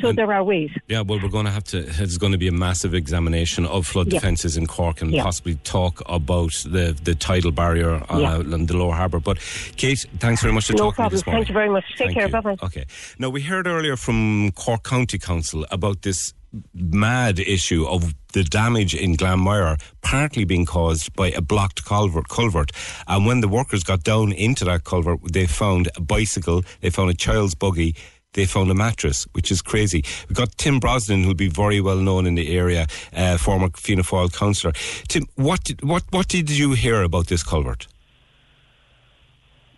So 0.00 0.12
there 0.12 0.32
are 0.32 0.42
ways. 0.42 0.70
Yeah, 0.88 1.02
well, 1.02 1.20
we're 1.22 1.28
going 1.28 1.44
to 1.44 1.52
have 1.52 1.62
to. 1.64 1.82
There's 1.82 2.18
going 2.18 2.32
to 2.32 2.38
be 2.38 2.48
a 2.48 2.52
massive 2.52 2.92
examination 2.94 3.64
of 3.64 3.86
flood 3.86 4.08
Yeah. 4.08 4.18
defences 4.18 4.56
in 4.56 4.66
Cork, 4.66 5.00
and 5.00 5.12
Yeah. 5.12 5.22
possibly 5.22 5.54
talk 5.62 6.02
about 6.06 6.50
the 6.64 6.98
the 7.02 7.14
tidal 7.14 7.52
barrier 7.52 8.02
uh, 8.10 8.18
Yeah. 8.18 8.38
the 8.38 8.76
lower 8.76 8.94
harbour. 8.94 9.20
But 9.20 9.38
Kate, 9.76 10.04
thanks 10.18 10.42
very 10.42 10.52
much 10.52 10.66
for 10.66 10.72
No 10.72 10.90
talking 10.90 10.90
to 10.90 10.90
me 10.90 10.94
problem. 10.94 11.16
this 11.16 11.26
morning. 11.26 11.40
Thank 11.44 11.48
you 11.48 11.54
very 11.54 11.68
much. 11.70 11.84
Take 11.96 11.98
Thank 12.08 12.18
care. 12.18 12.28
Bye 12.28 12.40
bye. 12.40 12.56
Okay. 12.66 12.84
Now 13.20 13.28
we 13.30 13.42
heard 13.42 13.66
earlier 13.68 13.96
from 13.96 14.50
Cork 14.52 14.82
County 14.82 15.18
Council 15.18 15.64
about 15.70 16.02
this 16.02 16.34
mad 16.74 17.38
issue 17.38 17.86
of 17.86 18.14
the 18.32 18.44
damage 18.44 18.94
in 18.94 19.16
Glanmire 19.16 19.80
partly 20.02 20.44
being 20.44 20.66
caused 20.66 21.14
by 21.14 21.30
a 21.30 21.40
blocked 21.40 21.84
culvert 21.84 22.28
culvert 22.28 22.72
and 23.06 23.26
when 23.26 23.40
the 23.40 23.48
workers 23.48 23.84
got 23.84 24.02
down 24.02 24.32
into 24.32 24.64
that 24.64 24.84
culvert 24.84 25.20
they 25.32 25.46
found 25.46 25.88
a 25.96 26.00
bicycle 26.00 26.62
they 26.80 26.90
found 26.90 27.10
a 27.10 27.14
child's 27.14 27.54
buggy 27.54 27.94
they 28.34 28.46
found 28.46 28.70
a 28.70 28.74
mattress, 28.74 29.26
which 29.32 29.50
is 29.50 29.60
crazy. 29.60 30.02
We've 30.28 30.36
got 30.36 30.56
Tim 30.56 30.80
Brosnan, 30.80 31.22
who'll 31.22 31.34
be 31.34 31.48
very 31.48 31.80
well 31.80 31.98
known 31.98 32.26
in 32.26 32.34
the 32.34 32.56
area, 32.56 32.86
uh, 33.12 33.36
former 33.36 33.68
Fianna 33.76 34.02
Fáil 34.02 34.32
councillor. 34.32 34.72
Tim, 35.08 35.26
what 35.34 35.64
did, 35.64 35.82
what 35.82 36.04
what 36.10 36.28
did 36.28 36.50
you 36.50 36.72
hear 36.72 37.02
about 37.02 37.26
this 37.26 37.42
culvert? 37.42 37.86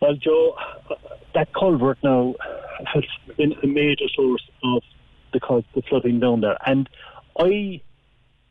Well, 0.01 0.15
Joe, 0.15 0.55
that 1.35 1.53
culvert 1.53 1.99
now 2.05 2.35
has 2.93 3.05
been 3.37 3.55
a 3.63 3.67
major 3.67 4.07
source 4.15 4.49
of 4.63 4.83
the 5.35 5.41
cause 5.41 5.65
the 5.75 5.83
flooding 5.83 6.21
down 6.21 6.41
there, 6.41 6.57
and 6.65 6.89
I 7.39 7.83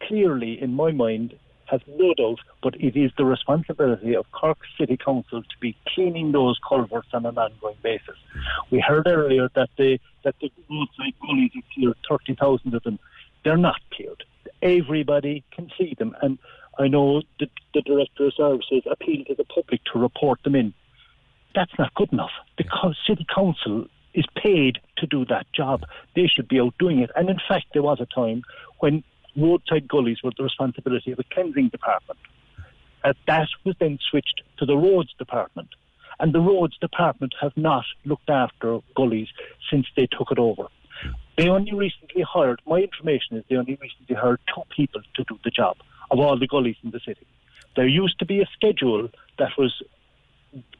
clearly, 0.07 0.61
in 0.61 0.75
my 0.75 0.91
mind, 0.91 1.33
have 1.65 1.81
no 1.87 2.13
doubt, 2.13 2.39
but 2.61 2.75
it 2.75 2.95
is 2.95 3.11
the 3.17 3.25
responsibility 3.25 4.15
of 4.15 4.31
Cork 4.31 4.59
City 4.77 4.97
Council 4.97 5.41
to 5.41 5.57
be 5.59 5.75
cleaning 5.87 6.31
those 6.31 6.59
culverts 6.67 7.07
on 7.13 7.25
an 7.25 7.37
ongoing 7.37 7.77
basis. 7.81 8.17
We 8.69 8.79
heard 8.79 9.07
earlier 9.07 9.49
that 9.55 9.69
the 9.77 9.99
that 10.23 10.35
the 10.39 10.51
roadside 10.69 11.15
gullies 11.21 11.51
are 11.55 11.67
cleared, 11.73 11.97
thirty 12.07 12.35
thousand 12.35 12.75
of 12.75 12.83
them. 12.83 12.99
They're 13.43 13.57
not 13.57 13.81
cleared. 13.91 14.23
Everybody 14.61 15.43
can 15.51 15.71
see 15.77 15.95
them, 15.97 16.15
and 16.21 16.37
I 16.77 16.87
know 16.87 17.23
the, 17.39 17.49
the 17.73 17.81
director 17.81 18.27
of 18.27 18.33
services 18.35 18.83
appealed 18.89 19.27
to 19.27 19.35
the 19.35 19.45
public 19.45 19.81
to 19.93 19.99
report 19.99 20.43
them 20.43 20.55
in 20.55 20.73
that's 21.55 21.71
not 21.77 21.93
good 21.93 22.11
enough. 22.11 22.31
The 22.57 22.65
city 23.07 23.25
council 23.33 23.85
is 24.13 24.25
paid 24.35 24.79
to 24.97 25.07
do 25.07 25.25
that 25.25 25.45
job. 25.53 25.83
They 26.15 26.27
should 26.27 26.47
be 26.47 26.59
out 26.59 26.75
doing 26.79 26.99
it. 26.99 27.11
And 27.15 27.29
in 27.29 27.39
fact, 27.47 27.67
there 27.73 27.81
was 27.81 27.99
a 27.99 28.05
time 28.05 28.43
when 28.79 29.03
roadside 29.35 29.87
gullies 29.87 30.19
were 30.23 30.31
the 30.37 30.43
responsibility 30.43 31.11
of 31.11 31.17
the 31.17 31.23
cleansing 31.25 31.69
department. 31.69 32.19
Uh, 33.03 33.13
that 33.27 33.47
was 33.63 33.75
then 33.79 33.99
switched 34.09 34.41
to 34.57 34.65
the 34.65 34.77
roads 34.77 35.13
department. 35.17 35.69
And 36.19 36.33
the 36.33 36.39
roads 36.39 36.77
department 36.77 37.33
have 37.41 37.55
not 37.57 37.85
looked 38.05 38.29
after 38.29 38.79
gullies 38.95 39.27
since 39.69 39.87
they 39.95 40.07
took 40.07 40.31
it 40.31 40.39
over. 40.39 40.67
They 41.37 41.49
only 41.49 41.73
recently 41.73 42.21
hired, 42.21 42.61
my 42.67 42.77
information 42.77 43.37
is 43.37 43.43
they 43.49 43.55
only 43.55 43.77
recently 43.81 44.15
hired 44.15 44.39
two 44.53 44.61
people 44.75 45.01
to 45.15 45.23
do 45.23 45.39
the 45.43 45.49
job 45.49 45.77
of 46.11 46.19
all 46.19 46.37
the 46.37 46.47
gullies 46.47 46.75
in 46.83 46.91
the 46.91 46.99
city. 46.99 47.25
There 47.75 47.87
used 47.87 48.19
to 48.19 48.25
be 48.25 48.41
a 48.41 48.45
schedule 48.53 49.09
that 49.39 49.49
was 49.57 49.81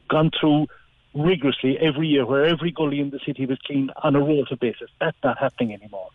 gone 0.08 0.30
through 0.38 0.68
rigorously 1.14 1.78
every 1.78 2.08
year 2.08 2.26
where 2.26 2.44
every 2.44 2.70
gully 2.70 3.00
in 3.00 3.10
the 3.10 3.20
city 3.24 3.46
was 3.46 3.58
cleaned 3.66 3.92
on 4.02 4.16
a 4.16 4.20
rota 4.20 4.56
basis. 4.60 4.90
That's 5.00 5.16
not 5.22 5.38
happening 5.38 5.72
anymore. 5.72 6.08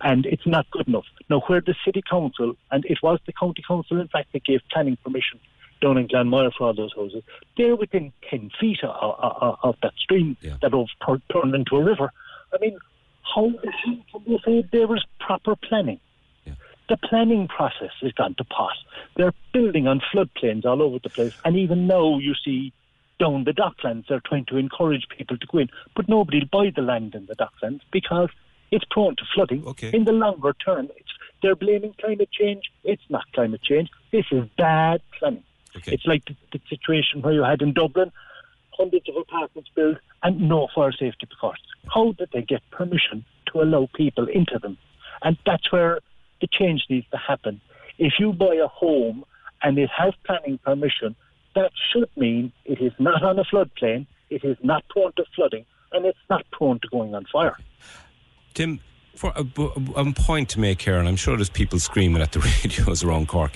And 0.00 0.26
it's 0.26 0.46
not 0.46 0.68
good 0.70 0.88
enough. 0.88 1.04
Now, 1.30 1.40
where 1.46 1.60
the 1.60 1.74
city 1.84 2.02
council, 2.08 2.54
and 2.70 2.84
it 2.86 2.98
was 3.02 3.20
the 3.26 3.32
county 3.32 3.62
council, 3.66 4.00
in 4.00 4.08
fact, 4.08 4.32
that 4.32 4.44
gave 4.44 4.60
planning 4.72 4.98
permission 5.02 5.38
down 5.80 5.98
in 5.98 6.08
Glanmire 6.08 6.52
for 6.56 6.68
all 6.68 6.74
those 6.74 6.92
houses, 6.94 7.22
they're 7.56 7.76
within 7.76 8.12
10 8.28 8.50
feet 8.60 8.78
of, 8.82 9.14
of, 9.18 9.58
of 9.62 9.76
that 9.82 9.94
stream 9.96 10.36
that 10.62 10.72
have 10.72 10.86
tur- 11.06 11.22
turned 11.32 11.54
into 11.54 11.76
a 11.76 11.84
river. 11.84 12.10
I 12.52 12.58
mean, 12.60 12.76
how 13.34 13.52
can 13.82 14.04
they 14.26 14.38
say 14.44 14.68
there 14.72 14.86
was 14.86 15.04
proper 15.20 15.56
planning? 15.56 16.00
The 16.88 16.96
planning 16.98 17.48
process 17.48 17.92
has 18.02 18.12
gone 18.12 18.34
to 18.36 18.44
pot. 18.44 18.76
They're 19.16 19.32
building 19.52 19.86
on 19.86 20.02
floodplains 20.12 20.66
all 20.66 20.82
over 20.82 20.98
the 21.02 21.08
place, 21.08 21.32
and 21.44 21.56
even 21.56 21.86
now 21.86 22.18
you 22.18 22.34
see 22.44 22.72
down 23.18 23.44
the 23.44 23.52
docklands 23.52 24.06
they're 24.08 24.22
trying 24.24 24.44
to 24.46 24.56
encourage 24.56 25.06
people 25.08 25.36
to 25.38 25.46
go 25.46 25.58
in, 25.58 25.68
but 25.94 26.08
nobody 26.08 26.40
will 26.40 26.64
buy 26.64 26.70
the 26.74 26.82
land 26.82 27.14
in 27.14 27.26
the 27.26 27.36
docklands 27.36 27.80
because 27.92 28.30
it's 28.70 28.84
prone 28.90 29.16
to 29.16 29.24
flooding. 29.34 29.64
In 29.92 30.04
the 30.04 30.12
longer 30.12 30.52
term, 30.54 30.88
it's, 30.96 31.10
they're 31.42 31.54
blaming 31.54 31.94
climate 32.00 32.30
change. 32.32 32.70
It's 32.82 33.02
not 33.08 33.24
climate 33.32 33.62
change. 33.62 33.90
This 34.10 34.24
is 34.32 34.48
bad 34.56 35.00
planning. 35.18 35.44
It's 35.92 36.06
like 36.06 36.24
the, 36.24 36.36
the 36.52 36.60
situation 36.68 37.22
where 37.22 37.32
you 37.32 37.42
had 37.42 37.62
in 37.62 37.72
Dublin, 37.72 38.10
hundreds 38.70 39.08
of 39.08 39.16
apartments 39.16 39.70
built 39.74 39.98
and 40.22 40.48
no 40.48 40.68
fire 40.74 40.92
safety 40.92 41.26
precautions. 41.26 41.68
How 41.92 42.12
did 42.12 42.30
they 42.32 42.42
get 42.42 42.62
permission 42.70 43.24
to 43.46 43.62
allow 43.62 43.88
people 43.94 44.26
into 44.26 44.58
them? 44.58 44.78
And 45.22 45.36
that's 45.46 45.70
where 45.70 46.00
the 46.40 46.46
change 46.46 46.84
needs 46.88 47.06
to 47.10 47.16
happen. 47.16 47.60
If 47.98 48.14
you 48.18 48.32
buy 48.32 48.54
a 48.56 48.66
home 48.66 49.24
and 49.62 49.78
it 49.78 49.90
has 49.90 50.14
planning 50.24 50.58
permission, 50.58 51.14
that 51.54 51.72
should 51.92 52.10
mean 52.16 52.52
it 52.64 52.80
is 52.80 52.92
not 52.98 53.22
on 53.22 53.38
a 53.38 53.44
floodplain, 53.44 54.06
it 54.30 54.44
is 54.44 54.56
not 54.62 54.86
prone 54.88 55.12
to 55.16 55.24
flooding 55.34 55.64
and 55.92 56.04
it's 56.04 56.18
not 56.28 56.44
prone 56.50 56.80
to 56.80 56.88
going 56.88 57.14
on 57.14 57.24
fire. 57.32 57.56
Tim, 58.54 58.80
for 59.14 59.32
a, 59.36 59.46
a 59.96 60.12
point 60.12 60.48
to 60.50 60.60
make 60.60 60.82
here, 60.82 60.98
and 60.98 61.08
I'm 61.08 61.16
sure 61.16 61.36
there's 61.36 61.48
people 61.48 61.78
screaming 61.78 62.20
at 62.20 62.32
the 62.32 62.40
radios 62.64 63.04
around 63.04 63.28
Cork. 63.28 63.52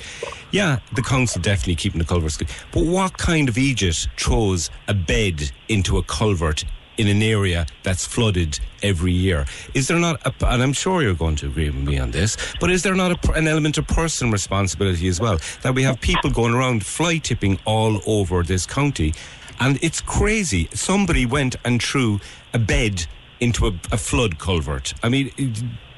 Yeah, 0.51 0.79
the 0.95 1.03
council 1.03 1.43
definitely 1.43 1.75
keeping 1.77 1.99
the 1.99 2.05
culverts. 2.05 2.39
But 2.73 2.85
what 2.85 3.19
kind 3.19 3.49
of 3.49 3.59
idiot 3.59 4.07
throws 4.17 4.71
a 4.87 4.95
bed 4.95 5.51
into 5.69 5.99
a 5.99 6.03
culvert 6.05 6.65
in 6.99 7.09
an 7.09 7.23
area 7.23 7.67
that's 7.83 8.05
flooded 8.05 8.61
every 8.83 9.13
year? 9.13 9.47
Is 9.75 9.89
there 9.89 9.99
not, 9.99 10.21
a, 10.27 10.33
and 10.47 10.63
I'm 10.63 10.73
sure 10.73 11.03
you're 11.03 11.15
going 11.15 11.37
to 11.37 11.47
agree 11.47 11.71
with 11.71 11.83
me 11.83 11.99
on 11.99 12.11
this, 12.11 12.37
but 12.61 12.71
is 12.71 12.83
there 12.83 12.95
not 12.95 13.13
a, 13.13 13.33
an 13.33 13.49
element 13.49 13.79
of 13.79 13.87
personal 13.87 14.33
responsibility 14.33 15.09
as 15.09 15.21
well? 15.21 15.39
That 15.63 15.75
we 15.75 15.83
have 15.85 16.01
people 16.01 16.31
going 16.31 16.55
around 16.55 16.85
fly 16.85 17.19
tipping 17.19 17.59
all 17.65 18.01
over 18.07 18.43
this 18.43 18.67
county. 18.67 19.15
And 19.61 19.79
it's 19.83 20.01
crazy. 20.01 20.69
Somebody 20.75 21.27
went 21.27 21.57
and 21.65 21.83
threw 21.83 22.21
a 22.53 22.59
bed 22.59 23.07
into 23.41 23.67
a, 23.67 23.73
a, 23.93 23.97
flood 23.97 24.39
culvert. 24.39 24.95
I 25.03 25.09
mean, 25.09 25.31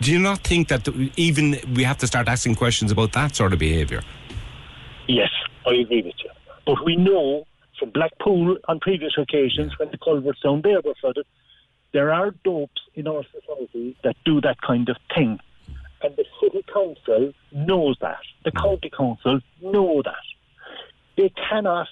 do 0.01 0.13
you 0.13 0.19
not 0.19 0.41
think 0.45 0.69
that 0.69 0.89
even 1.17 1.59
we 1.75 1.85
have 1.85 1.99
to 1.99 2.07
start 2.07 2.29
asking 2.29 2.57
questions 2.57 2.91
about 2.91 3.13
that 3.13 3.35
sort 3.35 3.53
of 3.53 3.59
behaviour? 3.59 4.03
Yes, 5.09 5.31
I 5.67 5.75
agree 5.75 6.03
with 6.03 6.15
you. 6.23 6.31
But 6.67 6.85
we 6.85 6.97
know 6.97 7.47
from 7.81 7.91
Blackpool 7.91 8.59
on 8.69 8.79
previous 8.79 9.15
occasions 9.19 9.77
when 9.79 9.91
the 9.91 9.99
culverts 9.99 10.41
down 10.43 10.61
there 10.63 10.81
were 10.83 10.95
flooded, 11.01 11.27
there 11.93 12.13
are 12.13 12.31
dopes 12.45 12.83
in 12.95 13.09
our 13.09 13.25
society 13.25 13.97
that 14.05 14.15
do 14.25 14.41
that 14.43 14.61
kind 14.61 14.89
of 14.89 14.97
thing. 15.13 15.41
And 16.03 16.15
the 16.17 16.25
city 16.41 16.65
council 16.73 17.33
knows 17.51 17.97
that. 18.01 18.21
The 18.45 18.53
county 18.53 18.91
council 18.97 19.41
know 19.61 20.03
that. 20.05 20.15
They 21.17 21.33
cannot 21.49 21.89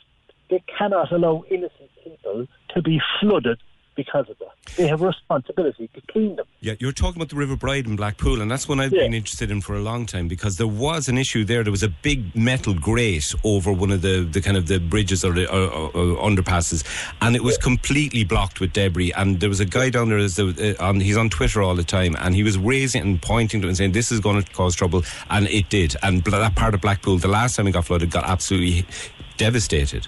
they 0.50 0.62
cannot 0.78 1.12
allow 1.12 1.44
innocent 1.50 1.90
people 2.02 2.46
to 2.74 2.82
be 2.82 3.02
flooded 3.20 3.58
because 3.98 4.30
of 4.30 4.38
that. 4.38 4.76
They 4.76 4.86
have 4.86 5.02
a 5.02 5.08
responsibility 5.08 5.90
to 5.92 6.00
clean 6.02 6.36
them. 6.36 6.46
Yeah, 6.60 6.74
you're 6.78 6.92
talking 6.92 7.20
about 7.20 7.30
the 7.30 7.36
River 7.36 7.56
Bride 7.56 7.86
in 7.86 7.96
Blackpool, 7.96 8.40
and 8.40 8.48
that's 8.48 8.68
one 8.68 8.78
I've 8.78 8.92
yeah. 8.92 9.02
been 9.02 9.12
interested 9.12 9.50
in 9.50 9.60
for 9.60 9.74
a 9.74 9.80
long 9.80 10.06
time 10.06 10.28
because 10.28 10.56
there 10.56 10.68
was 10.68 11.08
an 11.08 11.18
issue 11.18 11.44
there. 11.44 11.64
There 11.64 11.72
was 11.72 11.82
a 11.82 11.88
big 11.88 12.34
metal 12.36 12.74
grate 12.74 13.34
over 13.42 13.72
one 13.72 13.90
of 13.90 14.02
the, 14.02 14.20
the 14.22 14.40
kind 14.40 14.56
of 14.56 14.68
the 14.68 14.78
bridges 14.78 15.24
or 15.24 15.32
the 15.32 15.52
or, 15.52 15.68
or, 15.68 15.96
or 15.96 16.30
underpasses, 16.30 16.84
and 17.20 17.34
it 17.34 17.42
was 17.42 17.56
yeah. 17.56 17.64
completely 17.64 18.22
blocked 18.22 18.60
with 18.60 18.72
debris. 18.72 19.12
And 19.14 19.40
there 19.40 19.48
was 19.48 19.58
a 19.58 19.64
guy 19.64 19.90
down 19.90 20.10
there, 20.10 20.20
uh, 20.20 20.74
on, 20.78 21.00
he's 21.00 21.16
on 21.16 21.28
Twitter 21.28 21.60
all 21.60 21.74
the 21.74 21.82
time, 21.82 22.14
and 22.20 22.36
he 22.36 22.44
was 22.44 22.56
raising 22.56 23.02
and 23.02 23.20
pointing 23.20 23.60
to 23.62 23.66
it 23.66 23.70
and 23.70 23.76
saying, 23.76 23.92
This 23.92 24.12
is 24.12 24.20
going 24.20 24.40
to 24.40 24.52
cause 24.52 24.76
trouble. 24.76 25.02
And 25.28 25.48
it 25.48 25.70
did. 25.70 25.96
And 26.04 26.22
that 26.22 26.54
part 26.54 26.74
of 26.74 26.80
Blackpool, 26.80 27.18
the 27.18 27.26
last 27.26 27.56
time 27.56 27.66
it 27.66 27.72
got 27.72 27.86
flooded, 27.86 28.12
got 28.12 28.28
absolutely 28.28 28.86
devastated. 29.38 30.06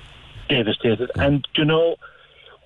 Devastated. 0.49 1.11
Yeah. 1.17 1.25
And, 1.25 1.49
you 1.57 1.65
know, 1.65 1.97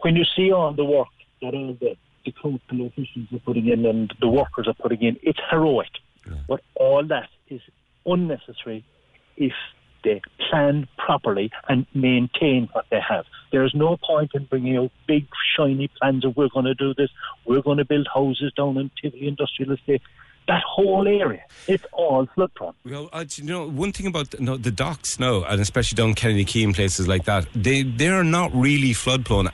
when 0.04 0.16
you 0.16 0.24
see 0.36 0.52
all 0.52 0.72
the 0.72 0.84
work 0.84 1.08
that 1.44 1.54
all 1.54 1.76
the, 1.80 1.96
the 2.24 2.32
council 2.32 2.86
officials 2.86 3.26
are 3.32 3.38
putting 3.40 3.68
in 3.68 3.84
and 3.86 4.12
the 4.20 4.28
workers 4.28 4.66
are 4.66 4.74
putting 4.74 5.02
in, 5.02 5.18
it's 5.22 5.40
heroic. 5.50 5.90
Yeah. 6.26 6.34
But 6.48 6.60
all 6.74 7.04
that 7.04 7.28
is 7.48 7.60
unnecessary 8.06 8.84
if 9.36 9.52
they 10.04 10.20
plan 10.50 10.86
properly 10.98 11.50
and 11.68 11.86
maintain 11.94 12.68
what 12.72 12.86
they 12.90 13.00
have. 13.06 13.24
There's 13.50 13.74
no 13.74 13.96
point 13.96 14.32
in 14.34 14.44
bringing 14.44 14.76
out 14.76 14.90
big, 15.06 15.26
shiny 15.56 15.88
plans 15.98 16.24
of 16.24 16.36
we're 16.36 16.50
going 16.50 16.66
to 16.66 16.74
do 16.74 16.94
this, 16.94 17.10
we're 17.46 17.62
going 17.62 17.78
to 17.78 17.84
build 17.84 18.06
houses 18.12 18.52
down 18.56 18.76
in 18.76 18.90
Tivoli 19.00 19.28
Industrial 19.28 19.72
Estate. 19.72 20.02
That 20.46 20.62
whole 20.62 21.08
area, 21.08 21.42
it's 21.66 21.84
all 21.90 22.26
flood 22.34 22.52
prone. 22.54 22.74
Well, 22.84 23.08
uh, 23.14 23.24
you 23.34 23.44
know, 23.44 23.66
one 23.66 23.92
thing 23.92 24.06
about 24.06 24.38
no, 24.38 24.58
the 24.58 24.70
docks 24.70 25.18
now, 25.18 25.42
and 25.44 25.58
especially 25.58 25.96
down 25.96 26.12
Kennedy 26.12 26.44
Quay 26.44 26.64
and 26.64 26.74
places 26.74 27.08
like 27.08 27.24
that, 27.24 27.46
they, 27.54 27.82
they're 27.82 28.22
not 28.22 28.54
really 28.54 28.92
flood 28.92 29.24
prone 29.24 29.48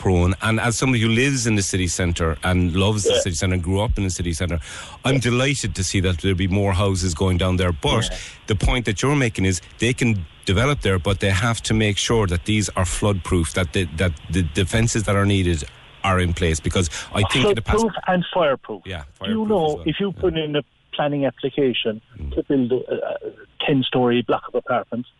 prone. 0.00 0.34
And 0.40 0.58
as 0.58 0.78
somebody 0.78 1.02
who 1.02 1.08
lives 1.10 1.46
in 1.46 1.56
the 1.56 1.62
city 1.62 1.86
centre 1.86 2.38
and 2.42 2.74
loves 2.74 3.04
yeah. 3.04 3.12
the 3.12 3.20
city 3.20 3.36
centre 3.36 3.54
and 3.54 3.62
grew 3.62 3.80
up 3.80 3.98
in 3.98 4.04
the 4.04 4.10
city 4.10 4.32
centre, 4.32 4.58
I'm 5.04 5.16
yeah. 5.16 5.20
delighted 5.20 5.74
to 5.74 5.84
see 5.84 6.00
that 6.00 6.18
there'll 6.18 6.36
be 6.36 6.48
more 6.48 6.72
houses 6.72 7.14
going 7.14 7.36
down 7.36 7.56
there. 7.56 7.70
But 7.70 8.08
yeah. 8.10 8.16
the 8.46 8.56
point 8.56 8.86
that 8.86 9.02
you're 9.02 9.14
making 9.14 9.44
is 9.44 9.60
they 9.78 9.92
can 9.92 10.24
develop 10.46 10.80
there, 10.80 10.98
but 10.98 11.20
they 11.20 11.28
have 11.28 11.60
to 11.62 11.74
make 11.74 11.98
sure 11.98 12.26
that 12.28 12.46
these 12.46 12.70
are 12.70 12.86
flood 12.86 13.22
proof, 13.24 13.52
that 13.52 13.74
the, 13.74 13.84
that 13.96 14.12
the 14.30 14.42
defences 14.42 15.02
that 15.04 15.16
are 15.16 15.26
needed 15.26 15.64
are 16.02 16.18
in 16.18 16.32
place. 16.32 16.60
Because 16.60 16.88
I 17.12 17.22
think 17.30 17.44
flood 17.44 17.56
the 17.58 17.62
past. 17.62 17.80
Proof 17.80 17.92
and 18.06 18.24
fireproof. 18.32 18.82
Yeah. 18.86 19.04
Do 19.22 19.30
you 19.30 19.46
know, 19.46 19.74
well. 19.74 19.82
if 19.84 19.96
you 20.00 20.12
put 20.12 20.34
in 20.34 20.56
a 20.56 20.62
planning 20.94 21.26
application 21.26 22.00
mm. 22.18 22.34
to 22.34 22.42
build 22.44 22.72
a, 22.72 22.94
a 23.04 23.66
10 23.66 23.82
story 23.82 24.22
block 24.26 24.44
of 24.48 24.54
apartments, 24.54 25.10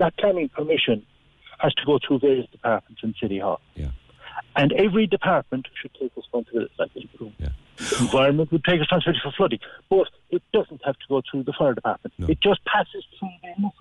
that 0.00 0.16
planning 0.18 0.48
permission 0.48 1.06
has 1.58 1.72
to 1.74 1.86
go 1.86 2.00
through 2.04 2.18
various 2.18 2.50
departments 2.50 3.02
in 3.04 3.14
City 3.20 3.38
Hall. 3.38 3.60
Yeah. 3.76 3.90
And 4.56 4.72
every 4.72 5.06
department 5.06 5.68
should 5.80 5.92
take 5.94 6.16
responsibility. 6.16 6.72
Like 6.78 6.90
yeah. 7.38 7.48
environment 8.00 8.50
would 8.52 8.64
take 8.64 8.80
responsibility 8.80 9.20
for 9.22 9.32
flooding, 9.32 9.58
but 9.90 10.08
it 10.30 10.42
doesn't 10.52 10.80
have 10.84 10.94
to 10.94 11.04
go 11.08 11.22
through 11.30 11.42
the 11.42 11.52
fire 11.52 11.74
department. 11.74 12.14
No. 12.18 12.26
It 12.26 12.40
just 12.40 12.64
passes 12.64 13.04
through. 13.18 13.28
They 13.42 13.54
look. 13.62 13.74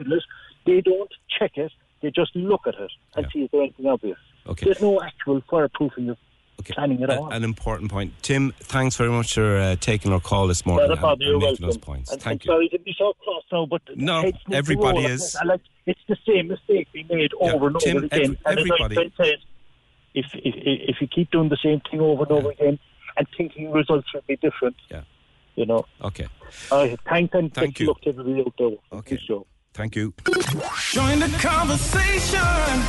They 0.65 0.81
don't 0.81 1.11
check 1.39 1.57
it. 1.57 1.71
They 2.01 2.11
just 2.11 2.35
look 2.35 2.67
at 2.67 2.75
it 2.75 2.91
and 3.15 3.25
yeah. 3.25 3.31
see 3.31 3.43
if 3.45 3.51
there's 3.51 3.61
anything 3.61 3.87
obvious. 3.87 4.17
Okay. 4.47 4.65
There's 4.65 4.81
no 4.81 5.01
actual 5.01 5.41
fireproofing 5.43 6.11
of 6.11 6.17
okay. 6.59 6.73
planning 6.73 7.01
at 7.03 7.09
all. 7.09 7.31
An 7.31 7.43
important 7.43 7.89
point. 7.89 8.13
Tim, 8.21 8.53
thanks 8.59 8.95
very 8.95 9.09
much 9.09 9.33
for 9.33 9.57
uh, 9.57 9.75
taking 9.79 10.11
our 10.11 10.19
call 10.19 10.47
this 10.47 10.65
morning 10.65 10.91
and, 10.91 10.99
and 10.99 11.19
making 11.19 11.39
welcome. 11.39 11.65
those 11.65 11.77
points. 11.77 12.11
And, 12.11 12.21
Thank 12.21 12.41
and 12.41 12.45
you. 12.45 12.51
Sorry 12.51 12.69
to 12.69 12.79
be 12.79 12.95
so 12.97 13.13
cross 13.23 13.43
now, 13.51 13.65
but 13.65 13.81
no, 13.95 14.31
everybody 14.51 15.05
is. 15.05 15.35
Like, 15.45 15.61
it's 15.85 16.01
the 16.07 16.17
same 16.27 16.49
mistake 16.49 16.87
we 16.93 17.03
made 17.09 17.31
yeah, 17.39 17.53
over 17.53 17.67
and 17.67 17.79
Tim, 17.79 17.97
over 17.97 18.05
again. 18.07 18.37
Every, 18.45 18.71
everybody. 18.71 19.13
And 20.15 20.25
if, 20.25 20.31
if 20.33 20.55
if 20.89 21.01
you 21.01 21.07
keep 21.07 21.31
doing 21.31 21.49
the 21.49 21.57
same 21.63 21.81
thing 21.89 21.99
over 21.99 22.23
and 22.23 22.31
over 22.31 22.51
again 22.51 22.79
and 23.17 23.27
thinking 23.37 23.71
results 23.71 24.13
will 24.13 24.23
be 24.27 24.35
different, 24.37 24.75
yeah, 24.89 25.01
you 25.55 25.65
know. 25.65 25.85
Okay. 26.01 26.27
Uh, 26.71 26.95
thank 27.07 27.33
and 27.33 27.53
thank 27.53 27.79
you. 27.79 27.87
Look 27.87 28.01
to 28.01 28.09
everybody 28.09 28.41
out 28.41 28.53
there. 28.57 28.99
Okay. 28.99 29.17
Show. 29.17 29.45
Thank 29.73 29.97
you. 29.97 30.13
Join 30.91 31.19
the 31.19 31.27
conversation. 31.41 32.39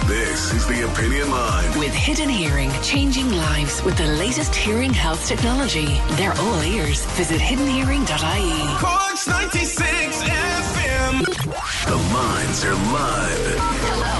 This 0.07 0.53
is 0.55 0.67
the 0.69 0.89
Opinion 0.89 1.29
Line. 1.33 1.81
With 1.81 1.93
Hidden 1.93 2.29
Hearing, 2.29 2.71
changing 2.81 3.29
lives 3.33 3.83
with 3.83 3.99
the 3.99 4.07
latest 4.07 4.55
hearing 4.55 4.95
health 4.95 5.27
technology. 5.27 5.99
They're 6.11 6.35
all 6.39 6.63
ears. 6.63 7.05
Visit 7.17 7.41
hiddenhearing.ie. 7.41 8.79
Corks 8.79 9.27
96 9.27 10.23
FM. 10.23 11.25
The 11.87 11.97
lines 12.15 12.65
are 12.65 12.75
live. 12.75 13.57
Hello. 13.59 14.16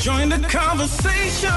Join 0.00 0.28
the 0.28 0.38
conversation. 0.48 1.50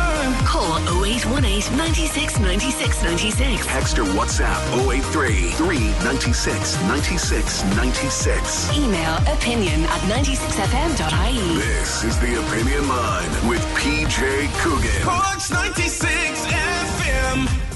Call 0.46 0.80
0818 1.06 1.78
96 1.78 2.40
96 2.40 3.04
96. 3.04 3.66
Text 3.68 4.00
or 4.00 4.04
WhatsApp 4.04 4.58
083 4.90 5.52
396 5.52 6.82
96 6.82 7.64
96. 7.76 8.78
Email 8.78 9.16
opinion 9.28 9.84
at 9.84 10.02
96fm.ie. 10.10 11.56
This 11.60 12.04
is 12.04 12.20
the 12.20 12.40
Opinion 12.42 12.88
Line 12.88 13.48
with 13.48 13.62
PJ 13.78 14.52
Coogan. 14.62 15.04
Corks 15.04 15.52
96 15.52 16.46
FM. 16.48 16.81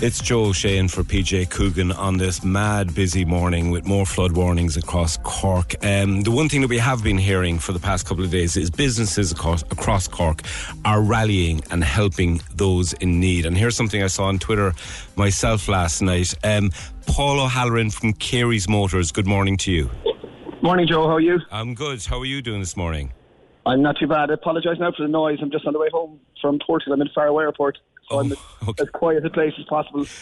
It's 0.01 0.21
Joe 0.21 0.51
Shane 0.51 0.89
for 0.89 1.03
PJ 1.03 1.49
Coogan 1.49 1.93
on 1.93 2.17
this 2.17 2.43
mad 2.43 2.93
busy 2.93 3.23
morning 3.23 3.71
with 3.71 3.87
more 3.87 4.05
flood 4.05 4.33
warnings 4.33 4.75
across 4.75 5.15
Cork. 5.23 5.73
Um, 5.85 6.21
the 6.21 6.31
one 6.31 6.49
thing 6.49 6.59
that 6.59 6.67
we 6.67 6.77
have 6.77 7.01
been 7.01 7.17
hearing 7.17 7.57
for 7.59 7.71
the 7.71 7.79
past 7.79 8.05
couple 8.05 8.23
of 8.23 8.29
days 8.29 8.57
is 8.57 8.69
businesses 8.69 9.31
across, 9.31 9.61
across 9.63 10.09
Cork 10.09 10.41
are 10.83 11.01
rallying 11.01 11.63
and 11.71 11.81
helping 11.83 12.41
those 12.53 12.91
in 12.93 13.21
need. 13.21 13.45
And 13.45 13.57
here's 13.57 13.77
something 13.77 14.03
I 14.03 14.07
saw 14.07 14.25
on 14.25 14.37
Twitter 14.37 14.73
myself 15.15 15.69
last 15.69 16.01
night. 16.01 16.33
Um, 16.43 16.71
Paul 17.07 17.39
O'Halloran 17.39 17.89
from 17.89 18.13
Kearys 18.13 18.67
Motors, 18.67 19.13
good 19.13 19.27
morning 19.27 19.55
to 19.57 19.71
you. 19.71 19.89
Morning, 20.61 20.85
Joe. 20.87 21.07
How 21.07 21.15
are 21.15 21.21
you? 21.21 21.39
I'm 21.51 21.73
good. 21.73 22.03
How 22.03 22.19
are 22.19 22.25
you 22.25 22.41
doing 22.41 22.59
this 22.59 22.75
morning? 22.75 23.13
I'm 23.65 23.81
not 23.81 23.95
too 23.97 24.07
bad. 24.07 24.29
I 24.29 24.33
apologise 24.33 24.77
now 24.79 24.91
for 24.91 25.03
the 25.03 25.09
noise. 25.09 25.39
I'm 25.41 25.49
just 25.49 25.65
on 25.65 25.71
the 25.73 25.79
way 25.79 25.89
home 25.91 26.19
from 26.41 26.59
Portugal. 26.59 26.93
I'm 26.93 27.01
in 27.01 27.09
Faro 27.15 27.39
Airport. 27.39 27.77
So 28.09 28.19
I'm 28.19 28.33
Oh, 28.33 28.69
okay. 28.69 28.83
as 28.83 28.89
quiet 28.91 29.25
a 29.25 29.29
place 29.29 29.53
as 29.59 29.65
possible. 29.65 30.05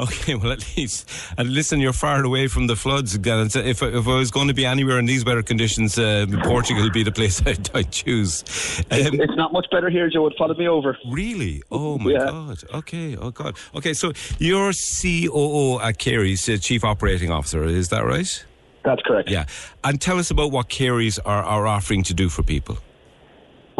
Okay, 0.00 0.34
well, 0.34 0.50
at 0.50 0.64
least, 0.78 1.10
and 1.36 1.52
listen, 1.52 1.78
you're 1.78 1.92
far 1.92 2.24
away 2.24 2.46
from 2.48 2.66
the 2.66 2.74
floods. 2.74 3.14
again. 3.14 3.48
If, 3.54 3.82
if 3.82 4.08
I 4.08 4.14
was 4.16 4.30
going 4.30 4.48
to 4.48 4.54
be 4.54 4.64
anywhere 4.64 4.98
in 4.98 5.04
these 5.04 5.26
weather 5.26 5.42
conditions, 5.42 5.98
uh, 5.98 6.24
Portugal 6.44 6.82
would 6.84 6.94
be 6.94 7.02
the 7.02 7.12
place 7.12 7.42
I'd, 7.46 7.68
I'd 7.76 7.92
choose. 7.92 8.42
Um, 8.90 9.20
it's 9.20 9.36
not 9.36 9.52
much 9.52 9.66
better 9.70 9.90
here, 9.90 10.08
Joe. 10.08 10.26
It 10.28 10.34
followed 10.38 10.56
me 10.56 10.68
over. 10.68 10.96
Really? 11.10 11.62
Oh 11.70 11.98
my 11.98 12.12
Yeah. 12.12 12.18
God. 12.30 12.64
Okay. 12.74 13.14
Oh 13.16 13.30
God. 13.30 13.56
Okay. 13.74 13.92
So 13.92 14.12
you're 14.38 14.72
COO 14.72 15.80
at 15.80 15.98
Kearys, 15.98 16.48
uh, 16.48 16.56
Chief 16.58 16.82
Operating 16.82 17.30
Officer. 17.30 17.64
Is 17.64 17.90
that 17.90 18.06
right? 18.06 18.46
That's 18.84 19.02
correct. 19.02 19.28
Yeah. 19.30 19.44
And 19.84 20.00
tell 20.00 20.18
us 20.18 20.30
about 20.30 20.50
what 20.50 20.70
Kearys 20.70 21.18
are, 21.26 21.42
are 21.42 21.66
offering 21.66 22.02
to 22.04 22.14
do 22.14 22.30
for 22.30 22.42
people. 22.42 22.78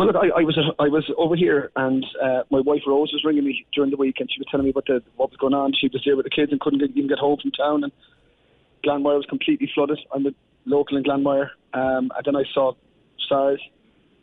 Well, 0.00 0.06
look, 0.06 0.16
I, 0.16 0.40
I 0.40 0.44
was 0.44 0.58
I 0.78 0.88
was 0.88 1.04
over 1.18 1.36
here, 1.36 1.70
and 1.76 2.06
uh, 2.22 2.44
my 2.48 2.60
wife 2.60 2.80
Rose 2.86 3.12
was 3.12 3.22
ringing 3.22 3.44
me 3.44 3.66
during 3.74 3.90
the 3.90 3.98
week, 3.98 4.16
and 4.18 4.32
she 4.32 4.40
was 4.40 4.46
telling 4.50 4.64
me 4.64 4.70
about 4.70 4.86
the, 4.86 5.02
what 5.16 5.28
was 5.28 5.36
going 5.36 5.52
on. 5.52 5.74
She 5.78 5.88
was 5.88 6.00
there 6.06 6.16
with 6.16 6.24
the 6.24 6.30
kids 6.30 6.52
and 6.52 6.58
couldn't 6.58 6.78
get, 6.78 6.88
even 6.92 7.06
get 7.06 7.18
home 7.18 7.36
from 7.38 7.50
town, 7.50 7.84
and 7.84 7.92
Glanmire 8.82 9.18
was 9.18 9.26
completely 9.28 9.70
flooded. 9.74 9.98
I'm 10.14 10.24
a 10.24 10.30
local 10.64 10.96
in 10.96 11.04
Glanmire, 11.04 11.50
um, 11.74 12.10
and 12.16 12.24
then 12.24 12.34
I 12.34 12.44
saw 12.54 12.72
SARS, 13.28 13.60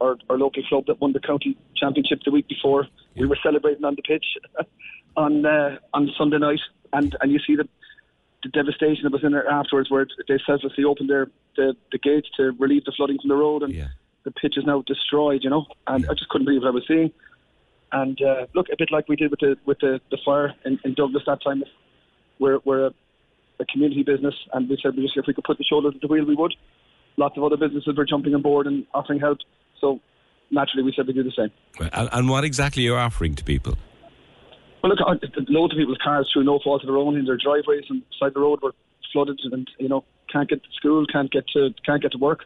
our, 0.02 0.18
our 0.32 0.40
local 0.40 0.64
club 0.64 0.88
that 0.88 1.00
won 1.00 1.14
the 1.14 1.20
county 1.20 1.56
championship 1.76 2.22
the 2.26 2.32
week 2.32 2.48
before. 2.48 2.88
We 3.16 3.28
were 3.28 3.38
celebrating 3.44 3.86
on 3.86 3.94
the 3.94 4.02
pitch 4.02 4.26
on 5.16 5.46
uh, 5.46 5.78
on 5.94 6.10
Sunday 6.18 6.40
night, 6.40 6.62
and 6.94 7.16
and 7.22 7.32
you 7.32 7.38
see 7.46 7.56
the 7.56 7.70
the 8.42 8.50
devastation 8.50 9.04
that 9.04 9.12
was 9.12 9.24
in 9.24 9.32
there 9.32 9.48
afterwards, 9.48 9.92
where 9.92 10.08
they 10.28 10.40
selflessly 10.44 10.86
opened 10.86 11.12
their 11.12 11.28
the, 11.56 11.76
the 11.92 12.00
gates 12.00 12.30
to 12.38 12.54
relieve 12.58 12.84
the 12.86 12.94
flooding 12.98 13.20
from 13.22 13.30
the 13.30 13.36
road, 13.36 13.62
and 13.62 13.76
the 14.28 14.32
pitch 14.32 14.56
is 14.58 14.66
now 14.66 14.84
destroyed. 14.86 15.42
You 15.44 15.50
know, 15.50 15.66
and 15.88 16.06
I 16.06 16.14
just 16.14 16.30
couldn't 16.30 16.46
believe 16.46 16.62
what 16.62 16.68
I 16.68 16.72
was 16.72 16.84
seeing. 16.88 17.12
And 17.92 18.22
uh, 18.22 18.48
look, 18.54 18.68
a 18.72 18.76
bit 18.78 18.92
like 18.92 19.08
we 19.08 19.16
did 19.16 19.32
with 19.32 19.40
the 19.40 19.56
with 19.66 19.80
the, 19.80 20.02
the 20.12 20.18
fire 20.26 20.54
in, 20.66 20.78
in 20.84 20.94
Douglas 20.94 21.24
that 21.26 21.42
time. 21.42 21.64
We're 22.40 22.60
we're 22.66 22.88
a, 22.88 22.92
a 23.60 23.66
community 23.66 24.04
business, 24.04 24.36
and 24.54 24.70
we 24.70 24.78
said 24.84 24.96
we 24.96 25.04
just 25.04 25.18
if 25.18 25.26
we 25.28 25.34
could 25.34 25.46
put 25.46 25.58
the 25.58 25.64
shoulder 25.64 25.92
to 25.92 25.98
the 26.00 26.08
wheel, 26.08 26.26
we 26.26 26.36
would. 26.36 26.54
Lots 27.16 27.38
of 27.38 27.44
other 27.44 27.58
businesses 27.58 27.96
were 27.98 28.06
jumping 28.06 28.36
on 28.36 28.42
board 28.42 28.68
and 28.68 28.86
offering 28.94 29.20
help. 29.20 29.40
So 29.80 30.00
naturally, 30.52 30.84
we 30.84 30.94
said 30.96 31.08
we 31.08 31.14
do 31.14 31.24
the 31.24 31.32
same. 31.32 31.90
And, 31.94 32.10
and 32.12 32.30
what 32.30 32.44
exactly 32.44 32.84
are 32.84 32.86
you 32.86 32.96
offering 32.96 33.34
to 33.36 33.44
people? 33.44 33.76
Well, 34.84 34.92
look, 34.92 35.00
loads 35.50 35.74
of 35.74 35.78
people's 35.78 35.98
cars 36.04 36.30
through 36.32 36.44
no 36.44 36.60
fault 36.64 36.84
of 36.84 36.88
their 36.88 36.98
own 36.98 37.18
in 37.18 37.26
their 37.26 37.38
driveways 37.38 37.86
and 37.90 38.04
side 38.20 38.28
of 38.28 38.34
the 38.36 38.42
road 38.42 38.60
were 38.62 38.76
flooded, 39.12 39.40
and 39.52 39.68
you 39.80 39.88
know 39.88 40.04
can't 40.32 40.50
get 40.50 40.62
to 40.62 40.70
school, 40.76 41.06
can't 41.08 41.32
get 41.32 41.48
to 41.54 41.70
can't 41.86 42.02
get 42.02 42.12
to 42.12 42.18
work. 42.18 42.42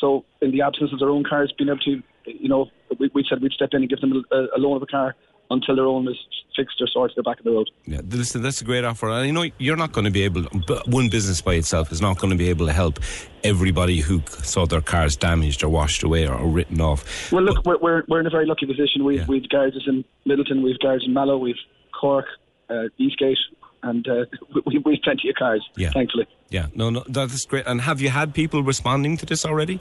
So, 0.00 0.24
in 0.40 0.50
the 0.50 0.62
absence 0.62 0.92
of 0.92 0.98
their 0.98 1.10
own 1.10 1.24
cars, 1.24 1.52
being 1.56 1.68
able 1.68 1.80
to, 1.80 2.02
you 2.24 2.48
know, 2.48 2.70
we, 2.98 3.10
we 3.14 3.24
said 3.28 3.42
we'd 3.42 3.52
step 3.52 3.70
in 3.72 3.82
and 3.82 3.90
give 3.90 4.00
them 4.00 4.24
a, 4.32 4.36
a 4.56 4.58
loan 4.58 4.76
of 4.76 4.82
a 4.82 4.86
car 4.86 5.14
until 5.50 5.76
their 5.76 5.86
own 5.86 6.08
is 6.08 6.16
fixed 6.56 6.80
or 6.80 6.86
sorted 6.86 7.16
at 7.18 7.24
the 7.24 7.28
back 7.28 7.38
of 7.38 7.44
the 7.44 7.50
road. 7.50 7.70
Yeah, 7.86 8.00
listen, 8.06 8.42
that's 8.42 8.60
a 8.60 8.64
great 8.64 8.84
offer. 8.84 9.08
And 9.08 9.16
I 9.16 9.30
know 9.30 9.50
you're 9.58 9.76
not 9.76 9.92
going 9.92 10.04
to 10.04 10.10
be 10.10 10.22
able, 10.22 10.46
but 10.66 10.86
one 10.88 11.08
business 11.08 11.40
by 11.40 11.54
itself 11.54 11.92
is 11.92 12.00
not 12.00 12.18
going 12.18 12.30
to 12.30 12.36
be 12.36 12.48
able 12.48 12.66
to 12.66 12.72
help 12.72 13.00
everybody 13.42 13.98
who 14.00 14.22
saw 14.28 14.66
their 14.66 14.80
cars 14.80 15.16
damaged 15.16 15.62
or 15.62 15.68
washed 15.68 16.02
away 16.02 16.26
or, 16.26 16.34
or 16.34 16.48
written 16.48 16.80
off. 16.80 17.32
Well, 17.32 17.42
look, 17.42 17.64
we're, 17.64 17.78
we're, 17.78 18.02
we're 18.08 18.20
in 18.20 18.26
a 18.26 18.30
very 18.30 18.46
lucky 18.46 18.66
position. 18.66 19.04
We've, 19.04 19.26
we've 19.28 19.48
garages 19.48 19.82
in 19.86 20.04
Midleton, 20.26 20.62
we've 20.62 20.78
garages 20.78 21.08
in 21.08 21.14
Mallow, 21.14 21.38
we've 21.38 21.56
Cork, 21.98 22.26
uh, 22.68 22.84
Eastgate, 22.98 23.38
and 23.82 24.06
uh, 24.08 24.24
we, 24.66 24.78
we've 24.84 25.02
plenty 25.02 25.28
of 25.30 25.36
cars, 25.36 25.66
Yeah. 25.76 25.90
thankfully. 25.90 26.26
Yeah, 26.50 26.66
no, 26.74 26.90
no, 26.90 27.04
that's 27.08 27.44
great. 27.46 27.66
And 27.66 27.80
have 27.82 28.00
you 28.00 28.08
had 28.10 28.34
people 28.34 28.62
responding 28.62 29.16
to 29.18 29.26
this 29.26 29.44
already? 29.44 29.80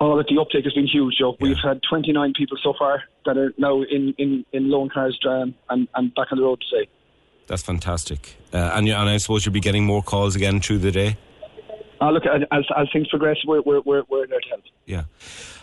Oh, 0.00 0.14
look, 0.14 0.28
the 0.28 0.40
uptake 0.40 0.64
has 0.64 0.72
been 0.74 0.86
huge, 0.86 1.16
Joe. 1.18 1.36
We've 1.40 1.56
had 1.62 1.80
29 1.88 2.32
people 2.36 2.56
so 2.62 2.72
far 2.78 3.02
that 3.26 3.36
are 3.36 3.52
now 3.58 3.82
in, 3.82 4.14
in, 4.16 4.44
in 4.52 4.70
loan 4.70 4.90
cars 4.90 5.18
um, 5.28 5.54
and, 5.70 5.88
and 5.94 6.14
back 6.14 6.28
on 6.30 6.38
the 6.38 6.44
road 6.44 6.62
today. 6.70 6.88
That's 7.48 7.62
fantastic. 7.62 8.36
Uh, 8.52 8.70
and, 8.74 8.86
you, 8.86 8.94
and 8.94 9.08
I 9.08 9.16
suppose 9.16 9.44
you'll 9.44 9.54
be 9.54 9.60
getting 9.60 9.84
more 9.84 10.02
calls 10.02 10.36
again 10.36 10.60
through 10.60 10.78
the 10.78 10.92
day? 10.92 11.16
Uh, 12.00 12.10
look, 12.10 12.24
as, 12.26 12.64
as 12.76 12.88
things 12.92 13.08
progress, 13.08 13.36
we're, 13.46 13.60
we're, 13.62 13.80
we're, 13.80 14.02
we're 14.08 14.26
there 14.26 14.40
to 14.40 14.48
help. 14.48 14.62
Yeah. 14.86 15.04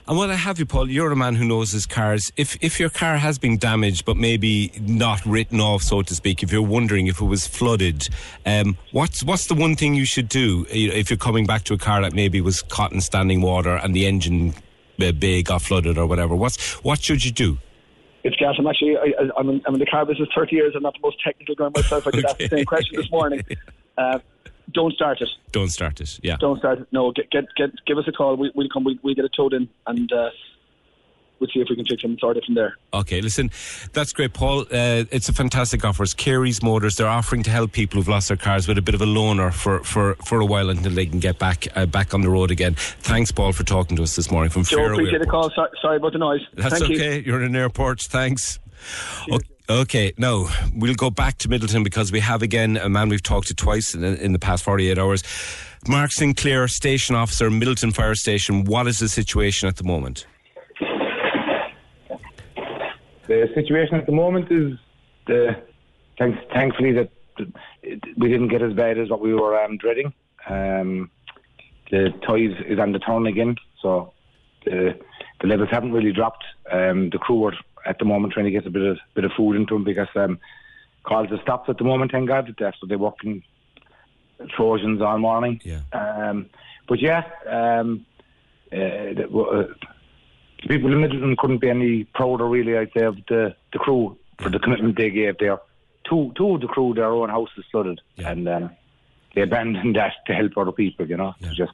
And 0.07 0.17
while 0.17 0.29
I 0.29 0.35
have 0.35 0.59
you, 0.59 0.67
Paul, 0.67 0.89
you're 0.89 1.11
a 1.11 1.15
man 1.15 1.33
who 1.33 1.45
knows 1.45 1.71
his 1.71 1.87
cars. 1.87 2.31
If 2.37 2.57
if 2.61 2.79
your 2.79 2.89
car 2.89 3.17
has 3.17 3.39
been 3.39 3.57
damaged, 3.57 4.05
but 4.05 4.17
maybe 4.17 4.71
not 4.79 5.25
written 5.25 5.59
off, 5.59 5.81
so 5.81 6.03
to 6.03 6.13
speak, 6.13 6.43
if 6.43 6.51
you're 6.51 6.61
wondering 6.61 7.07
if 7.07 7.21
it 7.21 7.25
was 7.25 7.47
flooded, 7.47 8.07
um, 8.45 8.77
what's 8.91 9.23
what's 9.23 9.47
the 9.47 9.55
one 9.55 9.75
thing 9.75 9.95
you 9.95 10.05
should 10.05 10.29
do 10.29 10.67
if 10.69 11.09
you're 11.09 11.17
coming 11.17 11.47
back 11.47 11.63
to 11.63 11.73
a 11.73 11.79
car 11.79 12.03
that 12.03 12.13
maybe 12.13 12.39
was 12.39 12.61
caught 12.61 12.91
in 12.91 13.01
standing 13.01 13.41
water 13.41 13.77
and 13.77 13.95
the 13.95 14.05
engine 14.05 14.53
uh, 15.01 15.11
bay 15.11 15.41
got 15.41 15.63
flooded 15.63 15.97
or 15.97 16.05
whatever? 16.05 16.35
What's 16.35 16.73
what 16.83 17.01
should 17.01 17.25
you 17.25 17.31
do? 17.31 17.57
It's 18.23 18.35
gas. 18.35 18.55
I'm 18.59 18.67
actually, 18.67 18.97
I, 18.97 19.29
I'm, 19.37 19.49
in, 19.49 19.61
I'm 19.67 19.75
in 19.75 19.79
the 19.79 19.85
car 19.85 20.03
business 20.03 20.27
30 20.35 20.55
years. 20.55 20.73
I'm 20.75 20.81
not 20.81 20.95
the 20.95 20.99
most 20.99 21.17
technical 21.23 21.53
guy 21.53 21.69
myself. 21.75 22.07
I 22.07 22.11
did 22.11 22.25
ask 22.25 22.37
the 22.37 22.47
same 22.47 22.65
question 22.65 22.95
this 22.95 23.09
morning. 23.11 23.43
Uh, 23.97 24.19
don't 24.71 24.93
start 24.93 25.21
it. 25.21 25.29
Don't 25.51 25.69
start 25.69 26.01
it. 26.01 26.19
Yeah. 26.23 26.37
Don't 26.37 26.59
start 26.59 26.79
it. 26.79 26.87
No, 26.91 27.11
get, 27.11 27.29
get, 27.31 27.45
get, 27.55 27.71
give 27.85 27.97
us 27.97 28.07
a 28.07 28.11
call. 28.11 28.35
We, 28.35 28.51
we'll 28.55 28.69
come. 28.69 28.83
We, 28.83 28.99
we'll 29.03 29.15
get 29.15 29.25
it 29.25 29.33
towed 29.35 29.53
in 29.53 29.69
and 29.87 30.11
uh, 30.11 30.29
we'll 31.39 31.49
see 31.49 31.59
if 31.59 31.67
we 31.69 31.75
can 31.75 31.85
fix 31.85 32.03
it 32.03 32.07
and 32.07 32.19
sort 32.19 32.37
it 32.37 32.45
from 32.45 32.55
there. 32.55 32.75
Okay, 32.93 33.21
listen, 33.21 33.51
that's 33.93 34.13
great, 34.13 34.33
Paul. 34.33 34.61
Uh, 34.61 35.05
it's 35.11 35.29
a 35.29 35.33
fantastic 35.33 35.83
offer. 35.85 36.03
It's 36.03 36.13
Kearys 36.13 36.63
Motors. 36.63 36.95
They're 36.95 37.07
offering 37.07 37.43
to 37.43 37.49
help 37.49 37.71
people 37.71 37.99
who've 37.99 38.07
lost 38.07 38.27
their 38.27 38.37
cars 38.37 38.67
with 38.67 38.77
a 38.77 38.81
bit 38.81 38.95
of 38.95 39.01
a 39.01 39.05
loaner 39.05 39.53
for, 39.53 39.83
for, 39.83 40.15
for 40.25 40.39
a 40.39 40.45
while 40.45 40.69
until 40.69 40.91
they 40.91 41.05
can 41.05 41.19
get 41.19 41.39
back 41.39 41.67
uh, 41.75 41.85
back 41.85 42.13
on 42.13 42.21
the 42.21 42.29
road 42.29 42.51
again. 42.51 42.75
Thanks, 42.75 43.31
Paul, 43.31 43.53
for 43.53 43.63
talking 43.63 43.97
to 43.97 44.03
us 44.03 44.15
this 44.15 44.31
morning 44.31 44.49
from 44.49 44.63
Joe, 44.63 44.91
appreciate 44.91 45.19
the 45.19 45.27
call. 45.27 45.49
So, 45.55 45.67
sorry 45.81 45.97
about 45.97 46.13
the 46.13 46.19
noise. 46.19 46.41
That's 46.53 46.79
Thank 46.79 46.91
okay. 46.91 47.21
You. 47.21 47.35
are 47.35 47.41
in 47.41 47.47
an 47.47 47.55
airport. 47.55 48.01
Thanks. 48.01 48.59
Okay, 49.67 50.13
now 50.19 50.47
we'll 50.75 50.93
go 50.93 51.09
back 51.09 51.39
to 51.39 51.49
Midleton 51.49 51.83
because 51.83 52.11
we 52.11 52.19
have 52.19 52.43
again 52.43 52.77
a 52.77 52.87
man 52.87 53.09
we've 53.09 53.23
talked 53.23 53.47
to 53.47 53.55
twice 53.55 53.95
in, 53.95 54.03
in 54.03 54.31
the 54.31 54.37
past 54.37 54.63
48 54.63 54.99
hours. 54.99 55.23
Mark 55.87 56.11
Sinclair, 56.11 56.67
station 56.67 57.15
officer, 57.15 57.49
Midleton 57.49 57.91
Fire 57.91 58.13
Station. 58.13 58.65
What 58.65 58.85
is 58.85 58.99
the 58.99 59.09
situation 59.09 59.67
at 59.67 59.77
the 59.77 59.83
moment? 59.83 60.27
The 63.27 63.49
situation 63.55 63.95
at 63.95 64.05
the 64.05 64.11
moment 64.11 64.51
is 64.51 64.73
the 65.25 65.55
thanks, 66.19 66.37
thankfully 66.53 66.91
that 66.91 67.09
we 68.17 68.29
didn't 68.29 68.49
get 68.49 68.61
as 68.61 68.73
bad 68.73 68.99
as 68.99 69.09
what 69.09 69.19
we 69.19 69.33
were 69.33 69.59
um, 69.59 69.77
dreading. 69.77 70.13
Um, 70.47 71.09
the 71.89 72.09
tide 72.27 72.67
is 72.67 72.77
on 72.77 72.91
the 72.91 72.99
turn 72.99 73.25
again, 73.25 73.55
so 73.81 74.13
the 74.63 74.99
the 75.41 75.47
levels 75.47 75.69
haven't 75.71 75.91
really 75.91 76.13
dropped. 76.13 76.43
Um, 76.71 77.09
the 77.09 77.17
crew 77.17 77.43
are 77.45 77.53
at 77.85 77.99
the 77.99 78.05
moment 78.05 78.33
trying 78.33 78.45
to 78.45 78.51
get 78.51 78.65
a 78.65 78.69
bit 78.69 78.81
of 78.81 78.97
bit 79.13 79.25
of 79.25 79.31
food 79.37 79.55
into 79.55 79.75
them 79.75 79.83
because 79.83 80.07
um, 80.15 80.39
calls 81.03 81.29
have 81.29 81.41
stopped 81.41 81.69
at 81.69 81.77
the 81.77 81.83
moment. 81.83 82.11
Thank 82.11 82.27
God, 82.27 82.53
that's 82.59 82.81
what 82.81 82.89
they're 82.89 82.97
working 82.97 83.43
Trojans 84.55 85.01
all 85.01 85.17
morning. 85.17 85.61
Yeah. 85.63 85.81
Um, 85.93 86.49
but 86.87 86.99
yeah, 87.01 87.23
um, 87.47 88.05
uh, 88.71 88.75
the, 88.75 89.27
uh, 89.27 89.73
the 90.61 90.67
people 90.67 90.91
in 90.91 90.99
Midleton 90.99 91.37
couldn't 91.37 91.61
be 91.61 91.69
any 91.69 92.03
prouder, 92.03 92.47
really. 92.47 92.77
I'd 92.77 92.91
say 92.95 93.05
of 93.05 93.17
the 93.27 93.55
the 93.73 93.79
crew 93.79 94.17
for 94.39 94.49
the 94.49 94.59
commitment 94.59 94.97
they 94.97 95.09
gave 95.09 95.37
there. 95.37 95.59
Two 96.09 96.31
two 96.35 96.55
of 96.55 96.61
the 96.61 96.67
crew, 96.67 96.93
their 96.93 97.11
own 97.11 97.29
houses 97.29 97.65
flooded, 97.71 98.01
and 98.17 98.47
um, 98.47 98.71
they 99.33 99.41
abandoned 99.41 99.95
that 99.99 100.13
to 100.27 100.33
help 100.33 100.57
other 100.57 100.71
people. 100.71 101.07
You 101.07 101.17
know, 101.17 101.33
It's 101.39 101.57
just 101.57 101.73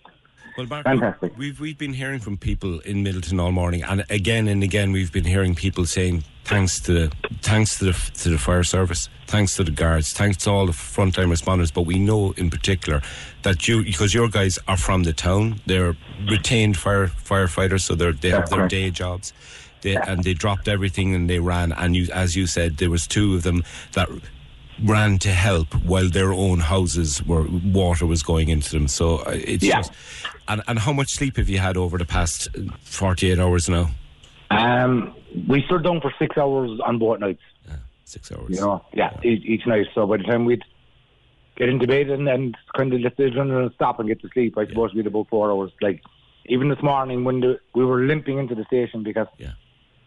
Well, 0.58 0.68
Mark, 0.68 0.84
fantastic. 0.84 1.38
We've 1.38 1.60
we've 1.60 1.78
been 1.78 1.94
hearing 1.94 2.20
from 2.20 2.38
people 2.38 2.80
in 2.82 3.04
Midleton 3.04 3.40
all 3.42 3.52
morning, 3.52 3.84
and 3.84 4.06
again 4.10 4.48
and 4.48 4.64
again 4.64 4.92
we've 4.92 5.12
been 5.12 5.26
hearing 5.26 5.56
people 5.56 5.86
saying 5.86 6.24
thanks 6.44 6.80
to 6.82 6.94
the 6.94 7.12
thanks 7.42 7.78
to 7.80 7.86
the 7.86 7.94
to 8.16 8.30
the 8.30 8.38
fire 8.38 8.64
service, 8.64 9.10
thanks 9.28 9.56
to 9.56 9.64
the 9.64 9.72
guards, 9.72 10.12
thanks 10.14 10.38
to 10.44 10.50
all 10.50 10.66
the 10.66 10.74
frontline 10.74 11.32
responders. 11.32 11.74
But 11.74 11.84
we 11.84 12.00
know 12.00 12.34
in 12.38 12.50
particular 12.50 13.02
that 13.44 13.68
you 13.68 13.84
because 13.84 14.14
your 14.14 14.28
guys 14.28 14.60
are 14.68 14.78
from 14.78 15.04
the 15.04 15.14
town, 15.14 15.62
they're 15.66 15.96
retained 16.30 16.78
fire 16.78 17.08
firefighters, 17.08 17.82
so 17.82 17.96
they're 17.96 18.14
they 18.14 18.30
have 18.30 18.50
their 18.50 18.68
day 18.68 18.90
jobs. 18.92 19.34
They, 19.82 19.96
and 19.96 20.24
they 20.24 20.36
dropped 20.36 20.68
everything 20.68 21.16
and 21.16 21.28
they 21.28 21.40
ran. 21.40 21.72
And 21.72 21.96
you, 21.96 22.08
as 22.14 22.36
you 22.36 22.46
said, 22.46 22.78
there 22.78 22.92
was 22.92 23.08
two 23.08 23.34
of 23.34 23.42
them 23.42 23.64
that 23.94 24.10
ran 24.84 25.18
to 25.20 25.30
help 25.30 25.74
while 25.86 26.10
their 26.10 26.32
own 26.34 26.60
houses 26.60 27.24
were 27.24 27.46
water 27.64 28.06
was 28.06 28.24
going 28.24 28.50
into 28.50 28.72
them. 28.72 28.88
So 28.88 29.18
uh, 29.20 29.32
it's 29.34 29.64
Yeah. 29.64 29.78
just. 29.78 29.92
And, 30.48 30.62
and 30.68 30.80
how 30.80 30.92
much 30.94 31.10
sleep 31.10 31.38
have 31.38 31.50
you 31.50 31.60
had 31.60 31.78
over 31.78 31.98
the 31.98 32.06
past 32.06 32.48
uh, 32.58 32.62
48 32.84 33.40
hours 33.40 33.70
now? 33.70 33.92
Um, 34.50 35.14
we 35.48 35.64
stood 35.68 35.84
down 35.84 36.02
for 36.02 36.14
six 36.20 36.38
hours 36.38 36.80
on 36.86 37.00
both 37.00 37.20
nights. 37.20 37.42
Yeah, 37.68 37.76
six 38.04 38.32
hours. 38.32 38.50
You 38.50 38.62
know, 38.62 38.84
yeah, 38.94 39.18
each, 39.24 39.46
each 39.46 39.66
night. 39.66 39.88
So 39.96 40.06
by 40.06 40.18
the 40.18 40.24
time 40.24 40.46
we'd 40.46 40.64
get 41.56 41.70
into 41.70 41.88
bed 41.88 42.10
and, 42.10 42.28
and 42.28 42.58
kind 42.76 42.94
of 42.94 43.00
let 43.02 43.16
the 43.18 43.24
adrenaline 43.24 43.74
stop 43.76 44.00
and 44.00 44.10
get 44.10 44.22
to 44.22 44.30
sleep, 44.34 44.58
I 44.58 44.66
suppose 44.68 44.94
we'd 44.94 45.08
about 45.08 45.30
four 45.30 45.52
hours. 45.52 45.72
Like 45.82 46.02
even 46.48 46.70
this 46.70 46.82
morning 46.84 47.24
when 47.24 47.40
the, 47.40 47.60
we 47.76 47.86
were 47.86 48.02
limping 48.02 48.40
into 48.40 48.56
the 48.56 48.66
station 48.66 49.04
because 49.04 49.28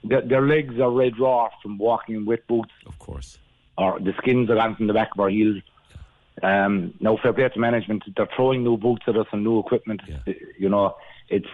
their, 0.02 0.20
their 0.20 0.42
legs 0.46 0.78
are 0.78 0.90
red 0.90 1.18
raw 1.18 1.48
from 1.62 1.78
walking 1.78 2.16
in 2.16 2.26
wet 2.26 2.46
boots. 2.46 2.72
Of 2.86 2.98
course. 2.98 3.38
Or 3.76 3.98
the 3.98 4.14
skins 4.18 4.50
are 4.50 4.54
gone 4.54 4.76
from 4.76 4.86
the 4.86 4.92
back 4.92 5.10
of 5.14 5.20
our 5.20 5.28
heels. 5.28 5.62
Um, 6.42 6.94
now, 7.00 7.16
fair 7.16 7.32
play 7.32 7.48
to 7.48 7.58
management. 7.58 8.04
They're 8.16 8.28
throwing 8.34 8.62
new 8.64 8.76
boots 8.76 9.04
at 9.06 9.16
us 9.16 9.26
and 9.32 9.44
new 9.44 9.58
equipment. 9.58 10.02
You 10.58 10.68
know, 10.68 10.96
it's. 11.28 11.48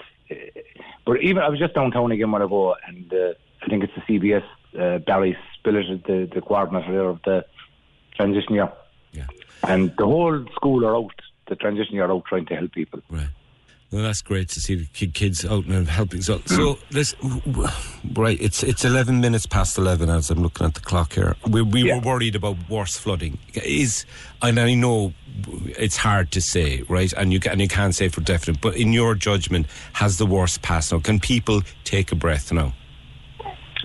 But 1.04 1.22
even 1.22 1.42
I 1.42 1.48
was 1.48 1.58
just 1.58 1.74
downtown 1.74 2.12
again 2.12 2.30
when 2.30 2.42
I 2.42 2.46
go, 2.46 2.76
and 2.86 3.12
uh, 3.12 3.34
I 3.62 3.66
think 3.68 3.84
it's 3.84 3.92
the 3.94 4.02
CBS 4.02 4.44
uh, 4.78 4.98
Barry 4.98 5.36
Spillett, 5.58 6.06
the, 6.06 6.28
the 6.32 6.40
coordinator 6.40 7.08
of 7.08 7.20
the 7.24 7.44
transition 8.14 8.54
year. 8.54 8.72
Yeah. 9.12 9.26
And 9.66 9.94
the 9.96 10.04
whole 10.04 10.44
school 10.54 10.86
are 10.86 10.96
out. 10.96 11.14
The 11.48 11.56
transition 11.56 11.94
year 11.94 12.04
are 12.04 12.12
out 12.12 12.24
trying 12.26 12.46
to 12.46 12.56
help 12.56 12.72
people. 12.72 13.00
Right. 13.10 13.28
Well, 13.92 14.02
that's 14.04 14.22
great 14.22 14.48
to 14.50 14.60
see 14.60 14.76
the 14.76 15.06
kids 15.08 15.44
out 15.44 15.64
and 15.64 15.88
helping. 15.88 16.22
So, 16.22 16.40
so 16.46 16.78
this, 16.90 17.16
right? 18.14 18.40
It's 18.40 18.62
it's 18.62 18.84
eleven 18.84 19.20
minutes 19.20 19.46
past 19.46 19.76
eleven 19.78 20.08
as 20.08 20.30
I'm 20.30 20.40
looking 20.42 20.64
at 20.64 20.74
the 20.74 20.80
clock 20.80 21.14
here. 21.14 21.34
We 21.48 21.62
we 21.62 21.92
were 21.92 21.98
worried 21.98 22.36
about 22.36 22.56
worse 22.68 22.96
flooding. 22.96 23.38
Is 23.54 24.06
and 24.42 24.60
I 24.60 24.74
know 24.74 25.12
it's 25.76 25.96
hard 25.96 26.30
to 26.32 26.40
say, 26.40 26.82
right? 26.88 27.12
And 27.14 27.32
you 27.32 27.40
can, 27.40 27.52
and 27.52 27.60
you 27.60 27.66
can't 27.66 27.92
say 27.92 28.08
for 28.08 28.20
definite. 28.20 28.60
But 28.60 28.76
in 28.76 28.92
your 28.92 29.16
judgment, 29.16 29.66
has 29.94 30.18
the 30.18 30.26
worst 30.26 30.62
passed 30.62 30.92
now? 30.92 31.00
Can 31.00 31.18
people 31.18 31.62
take 31.82 32.12
a 32.12 32.16
breath 32.16 32.52
now? 32.52 32.72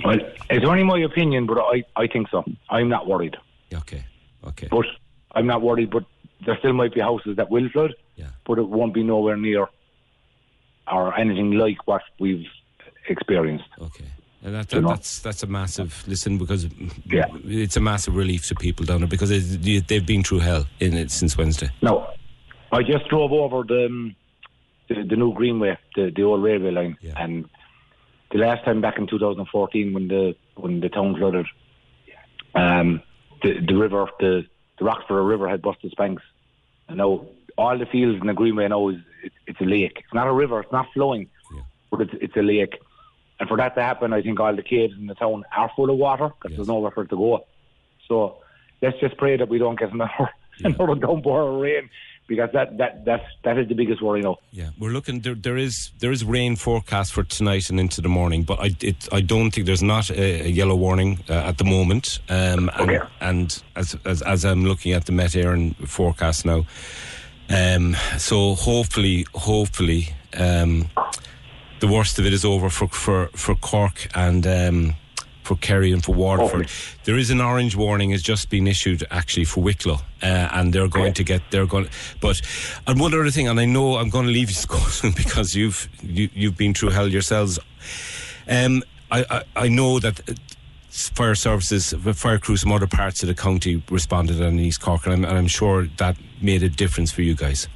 Well, 0.03 0.19
it's 0.52 0.65
only 0.65 0.84
my 0.84 0.99
opinion, 0.99 1.48
but 1.48 1.57
I, 1.57 1.84
I 1.95 2.06
think 2.06 2.30
so. 2.30 2.44
I'm 2.69 2.90
not 2.90 3.07
worried. 3.07 3.38
Okay. 3.73 4.06
Okay. 4.45 4.68
But 4.69 4.86
I'm 5.32 5.48
not 5.48 5.64
worried. 5.64 5.90
But 5.90 6.03
there 6.45 6.57
still 6.60 6.73
might 6.73 6.94
be 6.94 6.99
houses 6.99 7.38
that 7.38 7.49
will 7.49 7.69
flood. 7.69 7.95
Yeah. 8.18 8.27
But 8.45 8.60
it 8.60 8.69
won't 8.69 8.94
be 8.94 9.02
nowhere 9.02 9.36
near 9.38 9.68
or 10.91 11.18
anything 11.18 11.52
like 11.52 11.88
what 11.88 12.02
we've 12.20 12.45
experienced. 13.10 13.70
Okay. 13.82 14.06
And 14.44 14.53
that, 14.53 14.70
that, 14.70 14.82
that's 14.82 15.20
that's 15.20 15.41
a 15.41 15.48
massive 15.48 16.03
listen 16.07 16.38
because 16.38 16.68
yeah. 17.06 17.26
it's 17.45 17.78
a 17.78 17.80
massive 17.80 18.16
relief 18.16 18.45
to 18.48 18.56
people 18.56 18.86
down 18.86 18.99
there 18.99 19.07
because 19.07 19.32
it, 19.32 19.88
they've 19.88 20.06
been 20.06 20.24
through 20.24 20.40
hell 20.40 20.68
in 20.80 20.94
it 20.94 21.10
since 21.10 21.36
Wednesday. 21.36 21.72
No, 21.82 22.07
I 22.72 22.84
just 22.84 23.07
drove 23.07 23.32
over 23.32 23.64
the 23.64 23.88
um, 23.88 24.16
the, 24.88 25.02
the 25.02 25.16
new 25.16 25.34
Greenway, 25.34 25.80
the, 25.95 26.12
the 26.16 26.22
old 26.22 26.44
railway 26.44 26.70
line, 26.70 26.98
and 27.16 27.49
the 28.32 28.38
last 28.38 28.64
time 28.66 28.82
back 28.82 28.99
in 28.99 29.07
2014 29.07 29.94
when 29.94 30.07
the 30.10 30.36
when 30.56 30.80
the 30.80 30.90
town 30.90 31.16
flooded, 31.18 31.48
um, 32.53 33.02
the 33.41 33.60
the 33.68 33.76
river, 33.76 34.06
the 34.20 34.45
the 34.78 34.86
Roxborough 34.86 35.28
River 35.28 35.49
had 35.49 35.64
busted 35.64 35.86
its 35.86 35.95
banks, 35.95 36.22
and 36.88 36.98
now 36.98 37.26
all 37.57 37.78
the 37.78 37.86
fields 37.86 38.20
in 38.22 38.28
the 38.28 38.34
Greenway 38.34 38.68
now 38.68 38.90
is 38.90 38.98
it, 39.26 39.34
it's 39.47 39.61
a 39.61 39.65
lake. 39.65 39.97
It's 40.03 40.14
not 40.14 40.27
a 40.27 40.34
river. 40.34 40.60
It's 40.61 40.72
not 40.72 40.88
flowing, 40.93 41.30
but 41.91 42.02
it's 42.02 42.14
it's 42.22 42.35
a 42.35 42.41
lake. 42.41 42.76
And 43.39 43.49
for 43.49 43.57
that 43.57 43.76
to 43.76 43.81
happen, 43.81 44.14
I 44.14 44.22
think 44.22 44.39
all 44.39 44.56
the 44.56 44.64
caves 44.64 44.93
in 44.97 45.07
the 45.07 45.15
town 45.15 45.43
are 45.56 45.72
full 45.76 45.89
of 45.89 45.97
water 45.97 46.30
because 46.41 46.56
there's 46.56 46.68
nowhere 46.68 46.91
for 46.91 47.03
it 47.03 47.10
to 47.10 47.18
go. 47.18 47.45
So 48.07 48.38
let's 48.81 48.99
just 48.99 49.18
pray 49.18 49.35
that 49.38 49.49
we 49.49 49.57
don't 49.57 49.77
get 49.77 49.91
another 49.97 50.30
another 50.64 50.95
downpour 50.95 51.41
of 51.41 51.61
rain 51.61 51.89
because 52.27 52.49
that 52.53 52.77
that 52.77 53.06
that's 53.06 53.26
that 53.43 53.57
is 53.57 53.68
the 53.68 53.76
biggest 53.76 54.02
worry 54.02 54.22
now. 54.22 54.38
Yeah, 54.52 54.69
we're 54.80 54.91
looking. 54.91 55.19
There, 55.22 55.35
there 55.35 55.57
is 55.57 55.91
there 55.99 56.11
is 56.11 56.23
rain 56.23 56.56
forecast 56.56 57.14
for 57.14 57.23
tonight 57.23 57.69
and 57.69 57.80
into 57.80 58.02
the 58.02 58.10
morning, 58.10 58.43
but 58.43 58.60
I 58.60 58.76
it, 58.81 59.07
I 59.11 59.22
don't 59.22 59.52
think 59.52 59.68
there's 59.68 59.84
not 59.84 60.10
a, 60.10 60.45
a 60.45 60.47
yellow 60.47 60.76
warning 60.76 61.23
uh, 61.30 61.34
at 61.34 61.57
the 61.57 61.65
moment. 61.65 62.19
Um, 62.30 62.72
and, 62.76 63.02
and 63.22 63.64
as, 63.76 63.97
as 64.06 64.22
as 64.23 64.45
I'm 64.45 64.65
looking 64.65 64.93
at 64.93 65.06
the 65.06 65.11
Met 65.11 65.31
Éireann 65.31 65.76
forecast 65.88 66.45
now, 66.45 66.65
um, 67.49 67.95
so 68.17 68.55
hopefully, 68.55 69.26
hopefully, 69.34 70.09
um, 70.38 70.89
the 71.80 71.88
worst 71.88 72.19
of 72.19 72.26
it 72.26 72.34
is 72.34 72.43
over 72.45 72.69
for 72.69 72.88
for 72.88 73.27
for 73.35 73.55
Cork 73.55 74.09
and. 74.15 74.45
Um, 74.47 74.95
for 75.43 75.55
Kerry 75.57 75.91
and 75.91 76.03
for 76.03 76.15
Waterford, 76.15 76.72
there 77.03 77.19
is 77.19 77.30
an 77.30 77.39
orange 77.39 77.76
warning 77.76 78.09
has 78.09 78.23
just 78.23 78.49
been 78.49 78.65
issued 78.65 79.03
actually 79.11 79.45
for 79.45 79.61
Wicklow, 79.61 79.99
uh, 80.23 80.26
and 80.26 80.73
they're 80.73 80.88
going 80.88 81.13
to 81.13 81.23
get 81.23 81.43
they're 81.51 81.67
going. 81.67 81.88
But 82.19 82.41
and 82.88 82.99
one 82.99 83.13
other 83.13 83.30
thing, 83.30 83.47
and 83.47 83.59
I 83.59 83.65
know 83.65 83.97
I'm 83.97 84.09
going 84.09 84.26
to 84.26 84.31
leave 84.31 84.49
you 84.49 84.55
Scotland 84.65 85.15
because 85.15 85.53
you've 85.53 85.88
you, 86.01 86.30
you've 86.34 86.57
been 86.57 86.73
through 86.73 86.89
hell 86.89 87.07
yourselves. 87.07 87.59
Um, 88.47 88.81
I, 89.11 89.23
I 89.30 89.65
I 89.65 89.67
know 89.67 89.99
that. 89.99 90.27
uh, 90.27 90.34
Fire 91.13 91.35
services, 91.35 91.93
fire 92.13 92.39
crews 92.39 92.61
from 92.61 92.72
other 92.72 92.88
parts 92.88 93.22
of 93.22 93.27
the 93.27 93.35
county 93.35 93.84
responded 93.91 94.41
on 94.41 94.57
East 94.57 94.80
Cork, 94.80 95.05
and 95.05 95.13
I'm, 95.13 95.26
and 95.26 95.38
I'm 95.38 95.47
sure 95.47 95.88
that 95.97 96.15
made 96.45 96.63
a 96.63 96.69
difference 96.69 97.11
for 97.11 97.22
you 97.22 97.35
guys. 97.35 97.67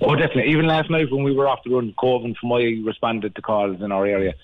Oh, 0.00 0.14
definitely. 0.14 0.50
Even 0.52 0.66
last 0.66 0.90
night 0.90 1.10
when 1.10 1.24
we 1.24 1.34
were 1.34 1.48
off 1.48 1.60
the 1.64 1.70
run, 1.70 1.94
Coven 2.00 2.34
from 2.40 2.52
I 2.52 2.80
responded 2.84 3.34
to 3.34 3.42
calls 3.42 3.80
in 3.80 3.92
our 3.92 4.06
area. 4.06 4.34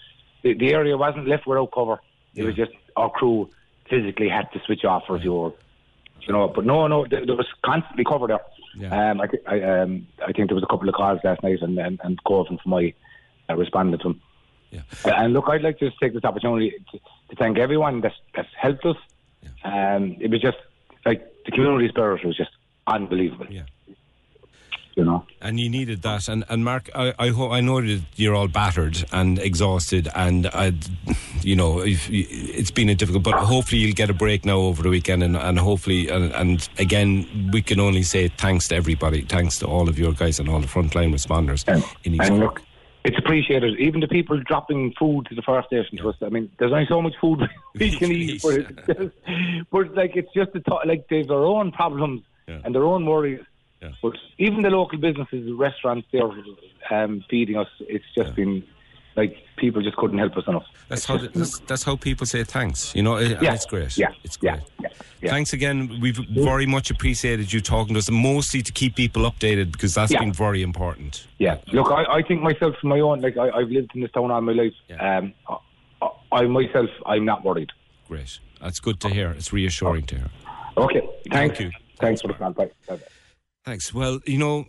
The, 0.42 0.54
the 0.54 0.72
area 0.72 0.96
wasn't 0.96 1.28
left 1.28 1.46
without 1.46 1.70
cover. 1.72 2.00
It 2.34 2.44
was 2.44 2.54
just 2.54 2.72
our 2.96 3.10
crew 3.10 3.50
physically 3.88 4.28
had 4.28 4.50
to 4.52 4.60
switch 4.66 4.84
off 4.84 5.04
for 5.06 5.16
a 5.16 5.20
few 5.20 5.38
hours. 5.38 5.54
You 6.22 6.32
know, 6.34 6.48
but 6.48 6.64
no, 6.64 6.86
no, 6.86 7.06
there, 7.06 7.24
there 7.26 7.34
was 7.34 7.46
constantly 7.64 8.04
cover 8.04 8.26
there. 8.26 8.40
Um, 8.92 9.20
I, 9.20 9.26
I, 9.46 9.62
um, 9.80 10.06
I 10.22 10.32
think 10.32 10.48
there 10.48 10.54
was 10.54 10.62
a 10.62 10.66
couple 10.66 10.88
of 10.88 10.94
calls 10.94 11.18
last 11.24 11.42
night, 11.42 11.60
and 11.60 11.78
and, 11.78 12.00
and 12.04 12.22
Coven 12.24 12.58
from 12.62 12.74
I 12.74 12.94
uh, 13.48 13.56
responded 13.56 14.00
to 14.02 14.08
them. 14.08 14.20
Uh, 15.04 15.10
And 15.16 15.32
look, 15.32 15.46
I'd 15.48 15.62
like 15.62 15.78
to 15.78 15.88
just 15.88 15.98
take 16.00 16.12
this 16.12 16.24
opportunity 16.24 16.72
to, 16.92 16.98
to 16.98 17.36
thank 17.36 17.58
everyone 17.58 18.00
that's, 18.00 18.14
that's 18.34 18.48
helped 18.56 18.84
us. 18.86 18.96
Um, 19.64 20.16
it 20.20 20.30
was 20.30 20.40
just 20.40 20.58
like 21.04 21.20
the 21.44 21.50
community 21.50 21.88
spirit 21.88 22.24
was 22.24 22.36
just 22.36 22.50
unbelievable. 22.90 23.46
Yeah. 23.48 23.62
You 24.96 25.04
know. 25.04 25.24
And 25.40 25.58
you 25.58 25.70
needed 25.70 26.02
that. 26.02 26.28
And, 26.28 26.44
and 26.48 26.64
Mark, 26.64 26.90
I, 26.94 27.14
I, 27.18 27.28
ho- 27.28 27.50
I 27.52 27.60
know 27.60 27.80
that 27.80 28.02
you're 28.16 28.34
all 28.34 28.48
battered 28.48 29.02
and 29.12 29.38
exhausted, 29.38 30.08
and 30.14 30.48
I, 30.48 30.72
you 31.42 31.56
know, 31.56 31.80
if, 31.80 32.10
it's 32.10 32.72
been 32.72 32.88
a 32.88 32.94
difficult. 32.94 33.22
But 33.22 33.34
hopefully 33.34 33.80
you'll 33.80 33.94
get 33.94 34.10
a 34.10 34.14
break 34.14 34.44
now 34.44 34.58
over 34.58 34.82
the 34.82 34.90
weekend, 34.90 35.22
and, 35.22 35.36
and 35.36 35.58
hopefully, 35.58 36.08
and, 36.08 36.32
and 36.34 36.68
again, 36.78 37.50
we 37.52 37.62
can 37.62 37.80
only 37.80 38.02
say 38.02 38.28
thanks 38.28 38.68
to 38.68 38.74
everybody, 38.74 39.22
thanks 39.22 39.58
to 39.60 39.66
all 39.66 39.88
of 39.88 39.98
your 39.98 40.12
guys 40.12 40.38
and 40.40 40.48
all 40.48 40.60
the 40.60 40.66
frontline 40.66 41.14
responders 41.14 41.64
East 42.04 42.30
And 42.30 42.40
look, 42.40 42.60
it's 43.04 43.16
appreciated. 43.18 43.78
Even 43.78 44.00
the 44.00 44.08
people 44.08 44.38
dropping 44.40 44.92
food 44.98 45.26
to 45.26 45.34
the 45.34 45.42
fire 45.42 45.62
station 45.66 45.96
to 45.98 46.10
us. 46.10 46.16
I 46.20 46.28
mean, 46.28 46.50
there's 46.58 46.72
only 46.72 46.86
so 46.88 47.00
much 47.00 47.14
food 47.20 47.40
we 47.78 47.96
can 47.96 48.12
eat, 48.12 48.42
but 48.42 48.54
it's, 48.54 48.86
just, 48.86 49.70
but 49.70 49.94
like 49.94 50.16
it's 50.16 50.32
just 50.34 50.52
the 50.52 50.60
thought, 50.60 50.86
like 50.86 51.06
they've 51.08 51.26
their 51.26 51.44
own 51.44 51.72
problems 51.72 52.22
and 52.64 52.74
their 52.74 52.84
own 52.84 53.06
worries. 53.06 53.40
But 54.02 54.12
even 54.38 54.62
the 54.62 54.70
local 54.70 54.98
businesses, 54.98 55.46
the 55.46 55.54
restaurants, 55.54 56.06
they're 56.12 56.30
um, 56.90 57.24
feeding 57.30 57.56
us. 57.56 57.68
It's 57.80 58.04
just 58.14 58.34
been 58.34 58.62
like 59.16 59.36
people 59.56 59.82
just 59.82 59.96
couldn't 59.96 60.18
help 60.18 60.36
us 60.36 60.44
enough. 60.46 60.64
That's 60.88 61.04
how 61.04 61.16
that's, 61.16 61.58
that's 61.60 61.82
how 61.82 61.96
people 61.96 62.26
say 62.26 62.44
thanks. 62.44 62.94
You 62.94 63.02
know, 63.02 63.16
it, 63.16 63.40
Yeah. 63.42 63.54
it's 63.54 63.66
great. 63.66 63.96
Yeah. 63.96 64.12
it's 64.22 64.36
great. 64.36 64.60
Thanks 65.22 65.52
again. 65.52 65.98
We've 66.00 66.16
very 66.16 66.66
much 66.66 66.90
appreciated 66.90 67.52
you 67.52 67.60
talking 67.60 67.94
to 67.94 67.98
us, 67.98 68.10
mostly 68.10 68.62
to 68.62 68.72
keep 68.72 68.96
people 68.96 69.22
updated 69.30 69.72
because 69.72 69.94
that's 69.94 70.12
Yeah. 70.12 70.20
been 70.20 70.32
very 70.32 70.62
important. 70.62 71.26
Yeah. 71.38 71.58
Look, 71.72 71.90
I, 71.90 72.04
I 72.18 72.22
think 72.22 72.42
myself 72.42 72.76
from 72.80 72.90
my 72.90 73.00
own, 73.00 73.20
like 73.20 73.36
I, 73.36 73.50
I've 73.50 73.68
lived 73.70 73.92
in 73.94 74.02
this 74.02 74.10
town 74.12 74.30
all 74.30 74.40
my 74.40 74.52
life. 74.52 74.74
Um, 74.98 75.32
I, 76.02 76.08
I 76.32 76.42
myself, 76.46 76.90
I'm 77.06 77.24
not 77.24 77.44
worried. 77.44 77.70
Great. 78.08 78.38
That's 78.60 78.80
good 78.80 79.00
to 79.00 79.08
hear. 79.08 79.30
It's 79.30 79.52
reassuring 79.52 80.04
to 80.06 80.16
hear. 80.16 80.30
Okay. 80.76 81.00
Thanks. 81.30 81.58
Thank 81.58 81.60
you. 81.60 81.70
Thanks 82.00 82.22
for 82.22 82.28
the 82.28 82.34
call. 82.34 82.52
Bye. 82.52 82.70
Thanks. 83.64 83.92
Well, 83.92 84.20
you 84.26 84.38
know, 84.38 84.66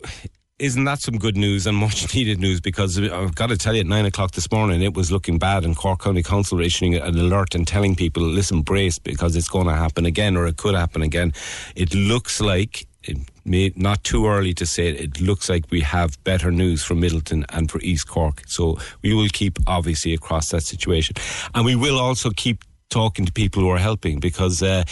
isn't 0.60 0.84
that 0.84 1.00
some 1.00 1.18
good 1.18 1.38
news 1.38 1.66
and 1.66 1.78
much 1.86 2.14
needed 2.14 2.40
news? 2.40 2.62
Because 2.62 3.00
I've 3.00 3.36
got 3.36 3.50
to 3.50 3.58
tell 3.58 3.74
you, 3.74 3.82
at 3.82 3.88
nine 3.88 4.06
o'clock 4.06 4.32
this 4.32 4.52
morning, 4.52 4.82
it 4.82 4.94
was 4.94 5.12
looking 5.12 5.40
bad, 5.40 5.64
and 5.64 5.76
Cork 5.76 6.02
County 6.02 6.24
Council 6.24 6.60
issuing 6.60 6.96
an 6.96 7.18
alert 7.18 7.56
and 7.56 7.68
telling 7.68 7.96
people, 7.96 8.24
listen, 8.24 8.62
brace, 8.62 9.00
because 9.00 9.36
it's 9.36 9.50
going 9.50 9.68
to 9.68 9.76
happen 9.76 10.06
again, 10.06 10.38
or 10.38 10.46
it 10.48 10.58
could 10.58 10.76
happen 10.76 11.02
again. 11.02 11.34
It 11.76 11.94
looks 11.94 12.40
like. 12.40 12.88
It 13.04 13.18
may 13.46 13.74
not 13.76 14.04
too 14.04 14.28
early 14.28 14.54
to 14.54 14.66
say 14.68 14.90
it. 14.90 15.02
It 15.02 15.22
looks 15.22 15.50
like 15.50 15.66
we 15.72 15.82
have 15.82 16.24
better 16.24 16.52
news 16.52 16.84
from 16.84 17.02
Midleton 17.02 17.46
and 17.50 17.72
for 17.72 17.82
East 17.82 18.08
Cork. 18.08 18.44
So 18.46 18.78
we 19.02 19.16
will 19.16 19.30
keep 19.30 19.58
obviously 19.66 20.14
across 20.14 20.50
that 20.50 20.62
situation, 20.62 21.16
and 21.56 21.66
we 21.66 21.76
will 21.76 22.00
also 22.00 22.30
keep 22.30 22.64
talking 22.92 23.26
to 23.26 23.32
people 23.32 23.64
who 23.64 23.70
are 23.70 23.80
helping 23.80 24.20
because. 24.20 24.62
Uh, 24.62 24.84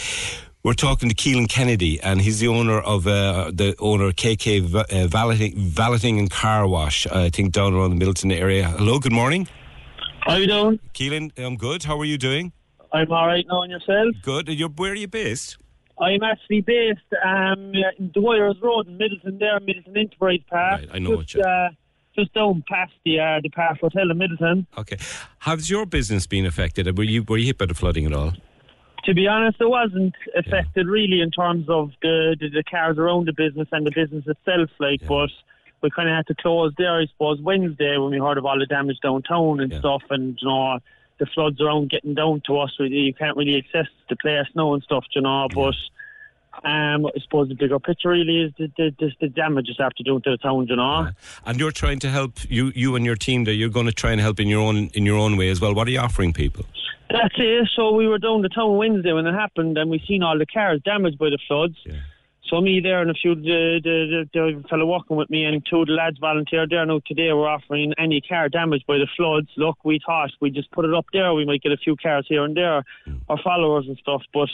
we're 0.62 0.74
talking 0.74 1.08
to 1.08 1.14
Keelan 1.14 1.48
Kennedy, 1.48 2.00
and 2.00 2.20
he's 2.20 2.40
the 2.40 2.48
owner 2.48 2.78
of 2.80 3.06
uh, 3.06 3.50
the 3.52 3.74
owner 3.78 4.12
KK 4.12 4.62
Va- 4.62 4.86
uh, 4.90 5.06
Valeting, 5.06 5.54
Valeting 5.56 6.18
and 6.18 6.30
Car 6.30 6.66
Wash. 6.66 7.06
uh, 7.06 7.10
I 7.14 7.30
think 7.30 7.52
down 7.52 7.74
around 7.74 7.98
the 7.98 8.04
Midleton 8.04 8.34
area. 8.36 8.68
Hello, 8.68 8.98
good 8.98 9.12
morning. 9.12 9.48
How 10.20 10.36
you 10.36 10.46
doing? 10.46 10.78
Keelan, 10.92 11.32
I'm 11.38 11.56
good. 11.56 11.84
How 11.84 11.98
are 11.98 12.04
you 12.04 12.18
doing? 12.18 12.52
I'm 12.92 13.10
all 13.10 13.26
right 13.26 13.46
now, 13.48 13.62
and 13.62 13.72
yourself? 13.72 14.14
Good. 14.22 14.48
You're, 14.48 14.68
where 14.68 14.92
are 14.92 14.96
you 14.96 15.08
based? 15.08 15.56
I'm 15.98 16.22
actually 16.22 16.60
based 16.62 17.00
um, 17.24 17.72
in 17.98 18.10
Dwyer's 18.10 18.60
Road 18.60 18.88
in 18.88 18.98
Midleton 18.98 19.38
there, 19.38 19.58
Midleton 19.60 19.96
Enterprise 19.96 20.40
Park. 20.48 20.82
I 20.92 20.98
know 20.98 21.16
just, 21.16 21.16
what 21.16 21.34
you. 21.34 21.42
uh, 21.42 21.68
just 22.16 22.34
down 22.34 22.64
past 22.68 22.92
the 23.04 23.20
uh, 23.20 23.40
the 23.42 23.50
Park 23.50 23.78
Hotel 23.80 24.10
in 24.10 24.18
Midleton. 24.18 24.66
Okay. 24.76 24.96
How's 25.38 25.70
your 25.70 25.86
business 25.86 26.26
been 26.26 26.46
affected? 26.46 26.96
Were 26.96 27.04
you 27.04 27.22
were 27.22 27.38
you 27.38 27.46
hit 27.46 27.58
by 27.58 27.66
the 27.66 27.74
flooding 27.74 28.06
at 28.06 28.12
all? 28.12 28.32
To 29.04 29.14
be 29.14 29.26
honest, 29.26 29.60
it 29.60 29.68
wasn't 29.68 30.14
affected 30.36 30.86
really 30.86 31.20
in 31.20 31.30
terms 31.30 31.68
of 31.68 31.90
the, 32.02 32.36
the 32.38 32.48
the 32.50 32.62
cars 32.62 32.98
around 32.98 33.26
the 33.26 33.32
business 33.32 33.68
and 33.72 33.86
the 33.86 33.90
business 33.90 34.24
itself. 34.26 34.70
Like, 34.78 35.06
but 35.06 35.30
we 35.82 35.90
kind 35.90 36.08
of 36.08 36.16
had 36.16 36.26
to 36.26 36.34
close 36.34 36.72
there, 36.76 37.00
I 37.00 37.06
suppose, 37.06 37.40
Wednesday 37.40 37.96
when 37.96 38.10
we 38.10 38.18
heard 38.18 38.38
of 38.38 38.44
all 38.44 38.58
the 38.58 38.66
damage 38.66 38.98
downtown 39.02 39.60
and 39.60 39.72
stuff, 39.74 40.02
and 40.10 40.38
you 40.40 40.48
know 40.48 40.78
the 41.18 41.26
floods 41.26 41.60
around 41.60 41.90
getting 41.90 42.14
down 42.14 42.42
to 42.46 42.58
us. 42.58 42.74
You 42.78 43.14
can't 43.14 43.36
really 43.36 43.56
access 43.58 43.86
the 44.08 44.16
place 44.16 44.46
now 44.54 44.74
and 44.74 44.82
stuff, 44.82 45.04
you 45.14 45.22
know. 45.22 45.46
But 45.54 45.74
um, 46.64 47.06
I 47.06 47.20
suppose 47.22 47.48
the 47.48 47.54
bigger 47.54 47.78
picture 47.78 48.08
really 48.08 48.42
is 48.42 48.52
the 48.58 48.70
the, 48.76 48.94
the, 48.98 49.12
the 49.20 49.28
damages 49.28 49.76
after 49.78 50.02
doing 50.02 50.22
to 50.22 50.30
the 50.30 50.38
town, 50.38 50.66
you 50.68 50.76
know. 50.76 51.10
And 51.46 51.58
you're 51.58 51.70
trying 51.70 52.00
to 52.00 52.10
help 52.10 52.38
you 52.50 52.72
you 52.74 52.96
and 52.96 53.04
your 53.04 53.16
team. 53.16 53.44
There, 53.44 53.54
you're 53.54 53.68
going 53.68 53.86
to 53.86 53.92
try 53.92 54.12
and 54.12 54.20
help 54.20 54.40
in 54.40 54.48
your 54.48 54.60
own 54.60 54.90
in 54.94 55.06
your 55.06 55.16
own 55.16 55.36
way 55.36 55.48
as 55.48 55.60
well. 55.60 55.74
What 55.74 55.88
are 55.88 55.90
you 55.90 56.00
offering 56.00 56.32
people? 56.32 56.64
That's 57.10 57.34
it. 57.38 57.68
So 57.74 57.92
we 57.92 58.06
were 58.06 58.18
down 58.18 58.42
the 58.42 58.48
town 58.48 58.76
Wednesday 58.76 59.12
when 59.12 59.26
it 59.26 59.32
happened, 59.32 59.76
and 59.78 59.90
we 59.90 60.02
seen 60.06 60.22
all 60.22 60.38
the 60.38 60.46
cars 60.46 60.80
damaged 60.84 61.18
by 61.18 61.30
the 61.30 61.38
floods. 61.48 61.76
So 62.48 62.60
me 62.60 62.80
there 62.80 63.00
and 63.00 63.10
a 63.10 63.14
few 63.14 63.34
the 63.34 63.80
the, 63.82 64.28
the, 64.32 64.62
the 64.62 64.68
fellow 64.68 64.86
working 64.86 65.16
with 65.16 65.30
me 65.30 65.44
and 65.44 65.64
two 65.64 65.82
of 65.82 65.86
the 65.86 65.92
lads 65.92 66.18
volunteered 66.18 66.70
there. 66.70 66.84
Now 66.84 67.00
today 67.06 67.32
we're 67.32 67.48
offering 67.48 67.94
any 67.98 68.20
car 68.20 68.48
damaged 68.48 68.86
by 68.86 68.98
the 68.98 69.06
floods. 69.16 69.48
Look, 69.56 69.78
we 69.84 70.00
thought 70.04 70.30
we 70.40 70.50
just 70.50 70.70
put 70.72 70.84
it 70.84 70.94
up 70.94 71.06
there. 71.12 71.32
We 71.34 71.44
might 71.44 71.62
get 71.62 71.72
a 71.72 71.76
few 71.76 71.96
cars 71.96 72.26
here 72.28 72.44
and 72.44 72.56
there, 72.56 72.84
mm. 73.06 73.20
our 73.28 73.38
followers 73.42 73.86
and 73.86 73.96
stuff. 73.98 74.22
But 74.32 74.48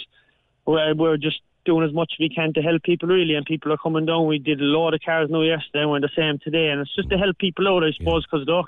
we're, 0.66 0.94
we're 0.94 1.16
just 1.16 1.40
doing 1.64 1.86
as 1.86 1.94
much 1.94 2.12
as 2.14 2.18
we 2.20 2.28
can 2.28 2.52
to 2.54 2.60
help 2.60 2.82
people 2.82 3.08
really, 3.08 3.34
and 3.34 3.46
people 3.46 3.72
are 3.72 3.78
coming 3.78 4.04
down. 4.04 4.26
We 4.26 4.38
did 4.38 4.60
a 4.60 4.64
lot 4.64 4.92
of 4.92 5.00
cars 5.00 5.30
now 5.30 5.42
yesterday, 5.42 5.80
and 5.82 5.90
we're 5.90 6.00
the 6.00 6.10
same 6.14 6.38
today, 6.38 6.68
and 6.68 6.80
it's 6.80 6.94
just 6.94 7.08
to 7.10 7.16
help 7.16 7.38
people 7.38 7.66
out, 7.68 7.84
I 7.84 7.92
suppose, 7.92 8.26
because 8.26 8.46
look. 8.46 8.66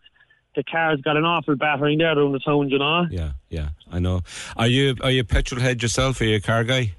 The 0.58 0.64
car's 0.64 1.00
got 1.02 1.16
an 1.16 1.24
awful 1.24 1.54
battering 1.54 1.98
there 1.98 2.18
around 2.18 2.32
the 2.32 2.40
town, 2.40 2.68
you 2.68 2.80
know. 2.80 3.06
Yeah, 3.12 3.30
yeah, 3.48 3.68
I 3.92 4.00
know. 4.00 4.22
Are 4.56 4.66
you 4.66 4.96
are 5.04 5.10
you 5.12 5.20
a 5.20 5.24
petrol 5.24 5.60
head 5.60 5.80
yourself? 5.80 6.20
Are 6.20 6.24
you 6.24 6.34
a 6.34 6.40
car 6.40 6.64
guy? 6.64 6.96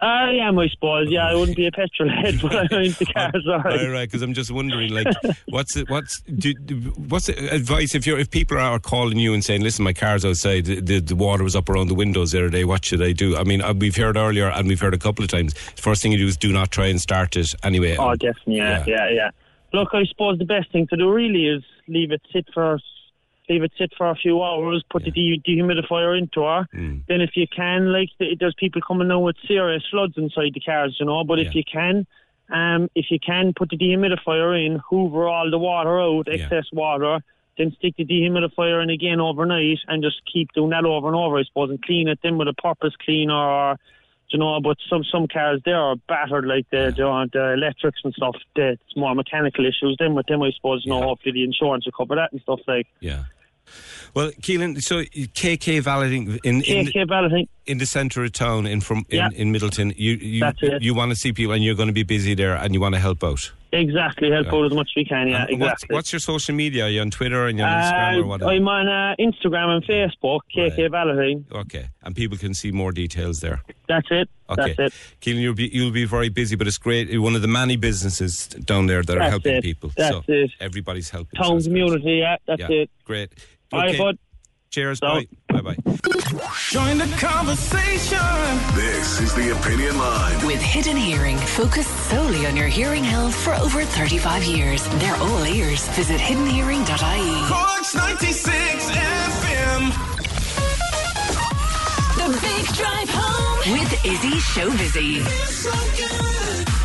I 0.00 0.32
am, 0.42 0.58
I 0.58 0.66
suppose. 0.66 1.08
Yeah, 1.08 1.28
I 1.28 1.36
wouldn't 1.36 1.56
be 1.56 1.68
a 1.68 1.70
petrol 1.70 2.10
head, 2.10 2.40
but 2.42 2.56
I'm 2.56 2.66
into 2.82 3.06
cars. 3.06 3.46
All 3.46 3.60
right. 3.60 3.80
All 3.80 3.90
right, 3.90 4.08
because 4.08 4.22
I'm 4.22 4.34
just 4.34 4.50
wondering, 4.50 4.92
like, 4.92 5.06
what's 5.48 5.76
it? 5.76 5.88
What's 5.88 6.20
do, 6.22 6.52
what's 7.08 7.26
the 7.26 7.54
advice 7.54 7.94
if 7.94 8.08
you're 8.08 8.18
if 8.18 8.28
people 8.28 8.58
are 8.58 8.80
calling 8.80 9.20
you 9.20 9.34
and 9.34 9.44
saying, 9.44 9.62
"Listen, 9.62 9.84
my 9.84 9.92
car's 9.92 10.24
outside. 10.24 10.64
The, 10.64 10.80
the, 10.80 10.98
the 10.98 11.14
water 11.14 11.44
was 11.44 11.54
up 11.54 11.68
around 11.68 11.86
the 11.86 11.94
windows 11.94 12.32
the 12.32 12.40
other 12.40 12.50
day. 12.50 12.64
What 12.64 12.84
should 12.84 13.02
I 13.04 13.12
do?" 13.12 13.36
I 13.36 13.44
mean, 13.44 13.62
uh, 13.62 13.72
we've 13.72 13.94
heard 13.94 14.16
earlier, 14.16 14.50
and 14.50 14.66
we've 14.66 14.80
heard 14.80 14.94
a 14.94 14.98
couple 14.98 15.22
of 15.22 15.30
times. 15.30 15.54
First 15.76 16.02
thing 16.02 16.10
you 16.10 16.18
do 16.18 16.26
is 16.26 16.36
do 16.36 16.52
not 16.52 16.72
try 16.72 16.86
and 16.86 17.00
start 17.00 17.36
it 17.36 17.54
anyway. 17.62 17.96
Oh, 17.96 18.16
definitely. 18.16 18.56
Yeah, 18.56 18.82
yeah, 18.84 19.10
yeah. 19.10 19.30
Look, 19.72 19.90
I 19.92 20.04
suppose 20.06 20.38
the 20.38 20.44
best 20.44 20.72
thing 20.72 20.88
to 20.88 20.96
do 20.96 21.12
really 21.12 21.46
is 21.46 21.62
leave 21.86 22.10
it 22.10 22.22
sit 22.32 22.46
for 22.52 22.80
leave 23.48 23.62
it 23.62 23.72
sit 23.78 23.92
for 23.96 24.08
a 24.08 24.14
few 24.14 24.42
hours. 24.42 24.84
Put 24.90 25.04
the 25.04 25.10
de- 25.10 25.42
dehumidifier 25.46 26.16
into 26.18 26.42
her. 26.42 26.66
Mm. 26.74 27.02
Then, 27.08 27.20
if 27.20 27.36
you 27.36 27.46
can, 27.46 27.92
like 27.92 28.10
there's 28.18 28.54
people 28.58 28.80
coming 28.86 29.08
now 29.08 29.20
with 29.20 29.36
serious 29.46 29.84
floods 29.90 30.14
inside 30.16 30.54
the 30.54 30.60
cars, 30.60 30.96
you 30.98 31.06
know. 31.06 31.24
But 31.24 31.38
if 31.40 31.54
you 31.54 31.62
can. 31.64 32.06
Um, 32.48 32.88
if 32.94 33.06
you 33.10 33.18
can 33.18 33.54
put 33.54 33.70
the 33.70 33.76
dehumidifier 33.76 34.64
in, 34.64 34.80
hoover 34.88 35.26
all 35.26 35.50
the 35.50 35.58
water 35.58 36.00
out, 36.00 36.28
excess 36.28 36.66
water, 36.72 37.18
then 37.58 37.74
stick 37.78 37.96
the 37.96 38.04
dehumidifier 38.04 38.82
in 38.82 38.90
again 38.90 39.20
overnight 39.20 39.78
and 39.88 40.02
just 40.02 40.20
keep 40.32 40.52
doing 40.52 40.70
that 40.70 40.84
over 40.84 41.08
and 41.08 41.16
over, 41.16 41.38
I 41.38 41.42
suppose, 41.42 41.70
and 41.70 41.82
clean 41.82 42.06
it 42.06 42.20
then 42.22 42.38
with 42.38 42.46
a 42.46 42.54
purpose 42.54 42.94
cleaner 43.04 43.34
or, 43.34 43.76
you 44.28 44.38
know, 44.38 44.60
but 44.60 44.76
some 44.88 45.02
some 45.04 45.26
cars 45.26 45.60
there 45.64 45.76
are 45.80 45.96
battered 46.08 46.46
like 46.46 46.70
the, 46.70 46.94
the, 46.96 47.28
the 47.32 47.52
electrics 47.54 48.00
and 48.04 48.14
stuff. 48.14 48.36
The, 48.54 48.72
it's 48.72 48.96
more 48.96 49.14
mechanical 49.14 49.66
issues. 49.66 49.96
Then 49.98 50.14
with 50.14 50.26
them, 50.26 50.42
I 50.42 50.52
suppose, 50.52 50.82
you 50.84 50.92
know, 50.92 51.02
hopefully 51.02 51.32
the 51.32 51.44
insurance 51.44 51.84
will 51.84 51.92
cover 51.92 52.14
that 52.16 52.32
and 52.32 52.40
stuff 52.42 52.60
like. 52.68 52.86
Yeah. 53.00 53.24
Well, 54.14 54.30
Keelan, 54.40 54.82
so 54.82 55.02
KK 55.02 55.80
Valeting 55.82 56.38
in 56.44 56.62
in, 56.62 56.86
KK 56.86 57.08
Valeting 57.08 57.48
in 57.66 57.78
the 57.78 57.86
centre 57.86 58.24
of 58.24 58.32
town 58.32 58.66
in 58.66 58.80
from 58.80 58.98
in, 59.10 59.16
Yeah. 59.18 59.28
in 59.34 59.52
Midleton. 59.52 59.92
You 59.96 60.12
you 60.14 60.40
That's 60.40 60.58
you 60.80 60.94
want 60.94 61.10
to 61.10 61.16
see 61.16 61.32
people, 61.32 61.52
and 61.54 61.62
you're 61.64 61.74
going 61.74 61.88
to 61.88 61.92
be 61.94 62.02
busy 62.04 62.34
there, 62.34 62.54
and 62.56 62.72
you 62.74 62.80
want 62.80 62.94
to 62.94 63.00
help 63.00 63.22
out. 63.24 63.52
Exactly, 63.72 64.30
help 64.30 64.46
Yeah. 64.46 64.54
out 64.54 64.64
as 64.66 64.72
much 64.72 64.88
as 64.92 64.96
we 64.96 65.04
can. 65.04 65.28
Yeah, 65.28 65.44
And 65.50 65.60
what's, 65.60 65.82
exactly. 65.82 65.94
what's 65.94 66.12
your 66.12 66.20
social 66.20 66.54
media? 66.54 66.84
Are 66.84 66.88
you 66.88 67.00
on 67.02 67.10
Twitter 67.10 67.46
and 67.46 67.58
you're 67.58 67.66
on 67.66 67.82
Instagram 67.82 68.20
or 68.20 68.24
Uh, 68.24 68.26
whatever? 68.28 68.50
I'm 68.52 68.68
on 68.68 68.88
uh, 68.88 69.14
Instagram 69.18 69.68
and 69.76 69.84
Facebook, 69.84 70.40
KK 70.56 70.88
Valeting. 70.90 71.44
Okay, 71.52 71.86
and 72.02 72.14
people 72.16 72.38
can 72.38 72.54
see 72.54 72.70
more 72.70 72.92
details 72.92 73.40
there. 73.40 73.60
That's 73.88 74.06
it. 74.10 74.30
Okay, 74.48 74.74
That's 74.78 74.94
it. 74.94 75.20
Keelan, 75.20 75.40
you'll 75.42 75.54
be 75.54 75.68
you'll 75.74 75.90
be 75.90 76.04
very 76.04 76.28
busy, 76.30 76.54
but 76.56 76.66
it's 76.68 76.78
great. 76.78 77.08
You're 77.10 77.20
one 77.20 77.34
of 77.34 77.42
the 77.42 77.48
many 77.48 77.76
businesses 77.76 78.46
down 78.46 78.86
there 78.86 79.02
that 79.02 79.18
are 79.18 79.28
helping 79.28 79.56
it. 79.56 79.62
people. 79.64 79.90
That's 79.96 80.14
so 80.14 80.22
it. 80.28 80.52
everybody's 80.60 81.10
helping. 81.10 81.36
Town 81.38 81.60
community, 81.60 82.18
yeah, 82.20 82.36
that's 82.46 82.60
yeah, 82.60 82.70
it. 82.82 82.90
Great. 83.04 83.30
Bye, 83.76 83.96
bud. 83.98 84.18
Cheers. 84.70 85.00
Bye. 85.00 85.26
Bye. 85.48 85.60
Bye. 85.60 85.76
Join 86.70 86.98
the 86.98 87.06
conversation. 87.18 88.18
This 88.74 89.20
is 89.20 89.34
the 89.34 89.52
Opinion 89.58 89.96
Line. 89.96 90.46
With 90.46 90.60
Hidden 90.60 90.96
Hearing, 90.96 91.36
focused 91.38 91.94
solely 92.10 92.46
on 92.46 92.56
your 92.56 92.66
hearing 92.66 93.04
health 93.04 93.34
for 93.34 93.54
over 93.54 93.82
35 93.84 94.44
years. 94.44 94.86
They're 94.98 95.16
all 95.16 95.44
ears. 95.46 95.86
Visit 95.90 96.20
hiddenhearing.ie. 96.20 97.48
Corks 97.48 97.94
96 97.94 98.90
FM. 98.90 99.92
The 102.16 102.32
Big 102.40 102.66
Drive 102.74 103.10
Home 103.10 103.72
with 103.78 104.04
Izzy 104.04 104.38
Showbizzy. 104.52 105.22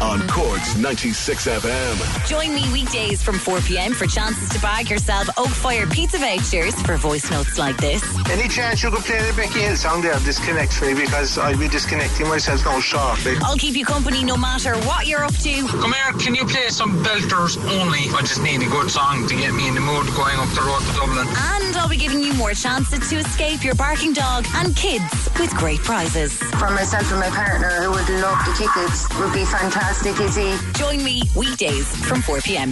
On 0.01 0.19
Corks 0.27 0.75
96 0.77 1.47
FM. 1.47 2.27
Join 2.27 2.55
me 2.55 2.63
weekdays 2.73 3.21
from 3.21 3.37
4 3.37 3.61
p.m. 3.61 3.93
for 3.93 4.07
chances 4.07 4.49
to 4.49 4.59
bag 4.59 4.89
yourself 4.89 5.29
Oak 5.37 5.47
Fire 5.47 5.85
pizza 5.85 6.17
vouchers 6.17 6.73
for 6.81 6.97
voice 6.97 7.29
notes 7.29 7.59
like 7.59 7.77
this. 7.77 8.01
Any 8.31 8.49
chance 8.49 8.81
you 8.81 8.89
could 8.89 9.03
play 9.03 9.21
the 9.21 9.31
Becky 9.33 9.59
Hill 9.59 9.75
song 9.75 10.01
there, 10.01 10.17
disconnect 10.25 10.73
for 10.73 10.85
me, 10.85 10.95
because 10.95 11.37
I'll 11.37 11.55
be 11.55 11.67
disconnecting 11.67 12.27
myself 12.27 12.65
now 12.65 12.79
shortly. 12.79 13.35
I'll 13.43 13.57
keep 13.57 13.75
you 13.75 13.85
company 13.85 14.23
no 14.23 14.35
matter 14.37 14.75
what 14.89 15.05
you're 15.05 15.23
up 15.23 15.35
to. 15.35 15.67
Come 15.67 15.93
here, 15.93 16.13
can 16.17 16.33
you 16.33 16.45
play 16.45 16.69
some 16.69 17.03
belters 17.03 17.57
only? 17.79 18.09
I 18.17 18.21
just 18.21 18.41
need 18.41 18.61
a 18.63 18.69
good 18.69 18.89
song 18.89 19.27
to 19.27 19.35
get 19.35 19.53
me 19.53 19.67
in 19.67 19.75
the 19.75 19.81
mood 19.81 20.07
going 20.17 20.35
up 20.41 20.49
the 20.57 20.61
road 20.65 20.81
to 20.81 20.93
Dublin. 20.97 21.27
And 21.29 21.77
I'll 21.77 21.89
be 21.89 21.97
giving 21.97 22.23
you 22.23 22.33
more 22.33 22.53
chances 22.53 23.07
to 23.09 23.17
escape 23.17 23.63
your 23.63 23.75
barking 23.75 24.13
dog 24.13 24.47
and 24.55 24.75
kids 24.75 25.29
with 25.39 25.53
great 25.55 25.79
prizes. 25.79 26.33
For 26.57 26.71
myself 26.71 27.05
and 27.11 27.19
my 27.19 27.29
partner, 27.29 27.69
who 27.85 27.91
would 27.91 28.09
love 28.21 28.39
the 28.49 28.53
tickets, 28.57 29.05
would 29.19 29.31
be 29.33 29.45
fantastic, 29.45 29.90
Izzy. 29.91 30.55
Join 30.73 31.03
me 31.03 31.21
weekdays 31.35 31.85
from 32.07 32.21
4 32.21 32.39
p.m. 32.41 32.69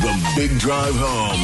The 0.00 0.32
Big 0.34 0.58
Drive 0.58 0.94
Home. 0.96 1.42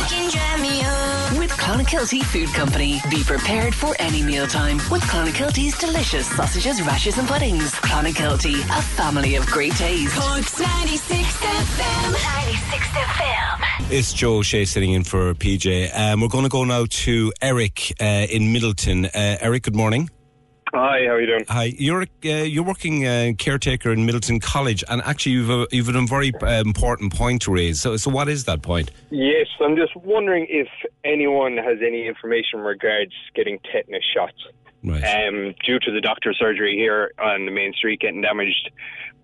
With 1.39 1.51
Clonakilty 1.51 2.25
Food 2.25 2.49
Company. 2.55 2.99
Be 3.11 3.23
prepared 3.23 3.75
for 3.75 3.95
any 3.99 4.23
mealtime 4.23 4.79
with 4.91 5.03
Clonakilty's 5.03 5.79
delicious 5.79 6.27
sausages, 6.35 6.81
rashes, 6.83 7.19
and 7.19 7.29
puddings. 7.29 7.73
Clonakilty, 7.73 8.59
a 8.61 8.83
family 8.83 9.35
of 9.37 9.47
great 9.47 9.73
taste. 9.75 10.19
Corks 10.19 10.59
96 10.59 11.13
FM. 11.13 12.13
96 12.47 12.87
FM. 12.89 13.91
It's 13.93 14.15
Joe 14.15 14.37
O'Shea 14.39 14.65
sitting 14.65 14.93
in 14.93 15.05
for 15.05 15.35
PJ. 15.35 15.95
Um, 15.95 16.23
we're 16.23 16.29
going 16.29 16.45
to 16.45 16.51
go 16.51 16.65
now 16.65 16.87
to 16.89 17.33
Eric 17.43 17.93
uh, 18.01 18.05
in 18.05 18.45
Midleton. 18.55 19.05
Uh, 19.07 19.37
Eric, 19.41 19.65
good 19.65 19.77
morning. 19.77 20.09
Hi, 20.73 21.05
how 21.05 21.15
are 21.15 21.21
you 21.21 21.27
doing? 21.27 21.45
Hi, 21.49 21.65
you're 21.79 22.03
uh, 22.03 22.29
you're 22.29 22.63
working 22.63 23.05
uh, 23.05 23.33
caretaker 23.37 23.91
in 23.91 24.07
Midleton 24.07 24.41
College, 24.41 24.85
and 24.89 25.03
actually 25.03 25.33
you've 25.33 25.51
a, 25.51 25.67
you've 25.73 25.89
a 25.89 26.07
very 26.07 26.33
uh, 26.41 26.61
important 26.61 27.13
point 27.13 27.43
to 27.43 27.53
raise. 27.53 27.81
So, 27.81 27.97
so 27.97 28.09
what 28.09 28.29
is 28.29 28.45
that 28.45 28.63
point? 28.63 28.93
Yes, 29.11 29.49
I'm 29.61 29.75
just 29.75 29.97
wondering 29.97 30.47
if 30.49 30.69
anyone 31.05 31.57
has 31.57 31.79
any 31.85 32.07
information 32.07 32.61
regards 32.61 33.13
getting 33.35 33.59
tetanus 33.73 34.05
shots. 34.15 34.47
Right. 34.85 35.03
Um, 35.03 35.55
due 35.67 35.79
to 35.81 35.91
the 35.91 36.01
doctor's 36.01 36.39
surgery 36.39 36.77
here 36.77 37.13
on 37.19 37.47
the 37.47 37.51
main 37.51 37.73
street 37.75 38.01
getting 38.01 38.23
damaged 38.23 38.71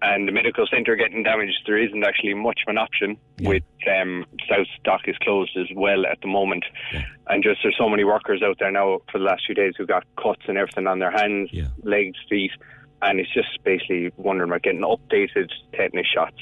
and 0.03 0.29
the 0.29 0.33
medical 0.33 0.67
centre 0.67 0.95
getting 0.97 1.23
damaged, 1.23 1.61
there 1.67 1.79
isn't 1.79 2.05
actually 2.05 2.35
much 2.35 2.61
of 2.67 2.71
an 2.71 2.79
option. 2.79 3.17
With 3.41 3.63
um, 3.91 4.25
South 4.49 4.67
Dock 4.85 5.03
is 5.07 5.17
closed 5.23 5.57
as 5.57 5.67
well 5.75 6.07
at 6.07 6.21
the 6.21 6.29
moment, 6.29 6.65
and 7.29 7.43
just 7.43 7.61
there's 7.63 7.77
so 7.79 7.89
many 7.89 8.05
workers 8.05 8.43
out 8.43 8.59
there 8.59 8.71
now 8.71 8.99
for 9.11 9.19
the 9.19 9.25
last 9.25 9.45
few 9.47 9.55
days 9.55 9.75
who 9.77 9.87
got 9.87 10.05
cuts 10.23 10.43
and 10.49 10.59
everything 10.59 10.87
on 10.87 10.99
their 10.99 11.11
hands, 11.11 11.51
legs, 11.83 12.19
feet, 12.29 12.53
and 13.03 13.21
it's 13.21 13.33
just 13.33 13.63
basically 13.65 14.13
wondering 14.17 14.51
about 14.51 14.63
getting 14.63 14.83
updated 14.83 15.51
tetanus 15.73 16.07
shots. 16.07 16.37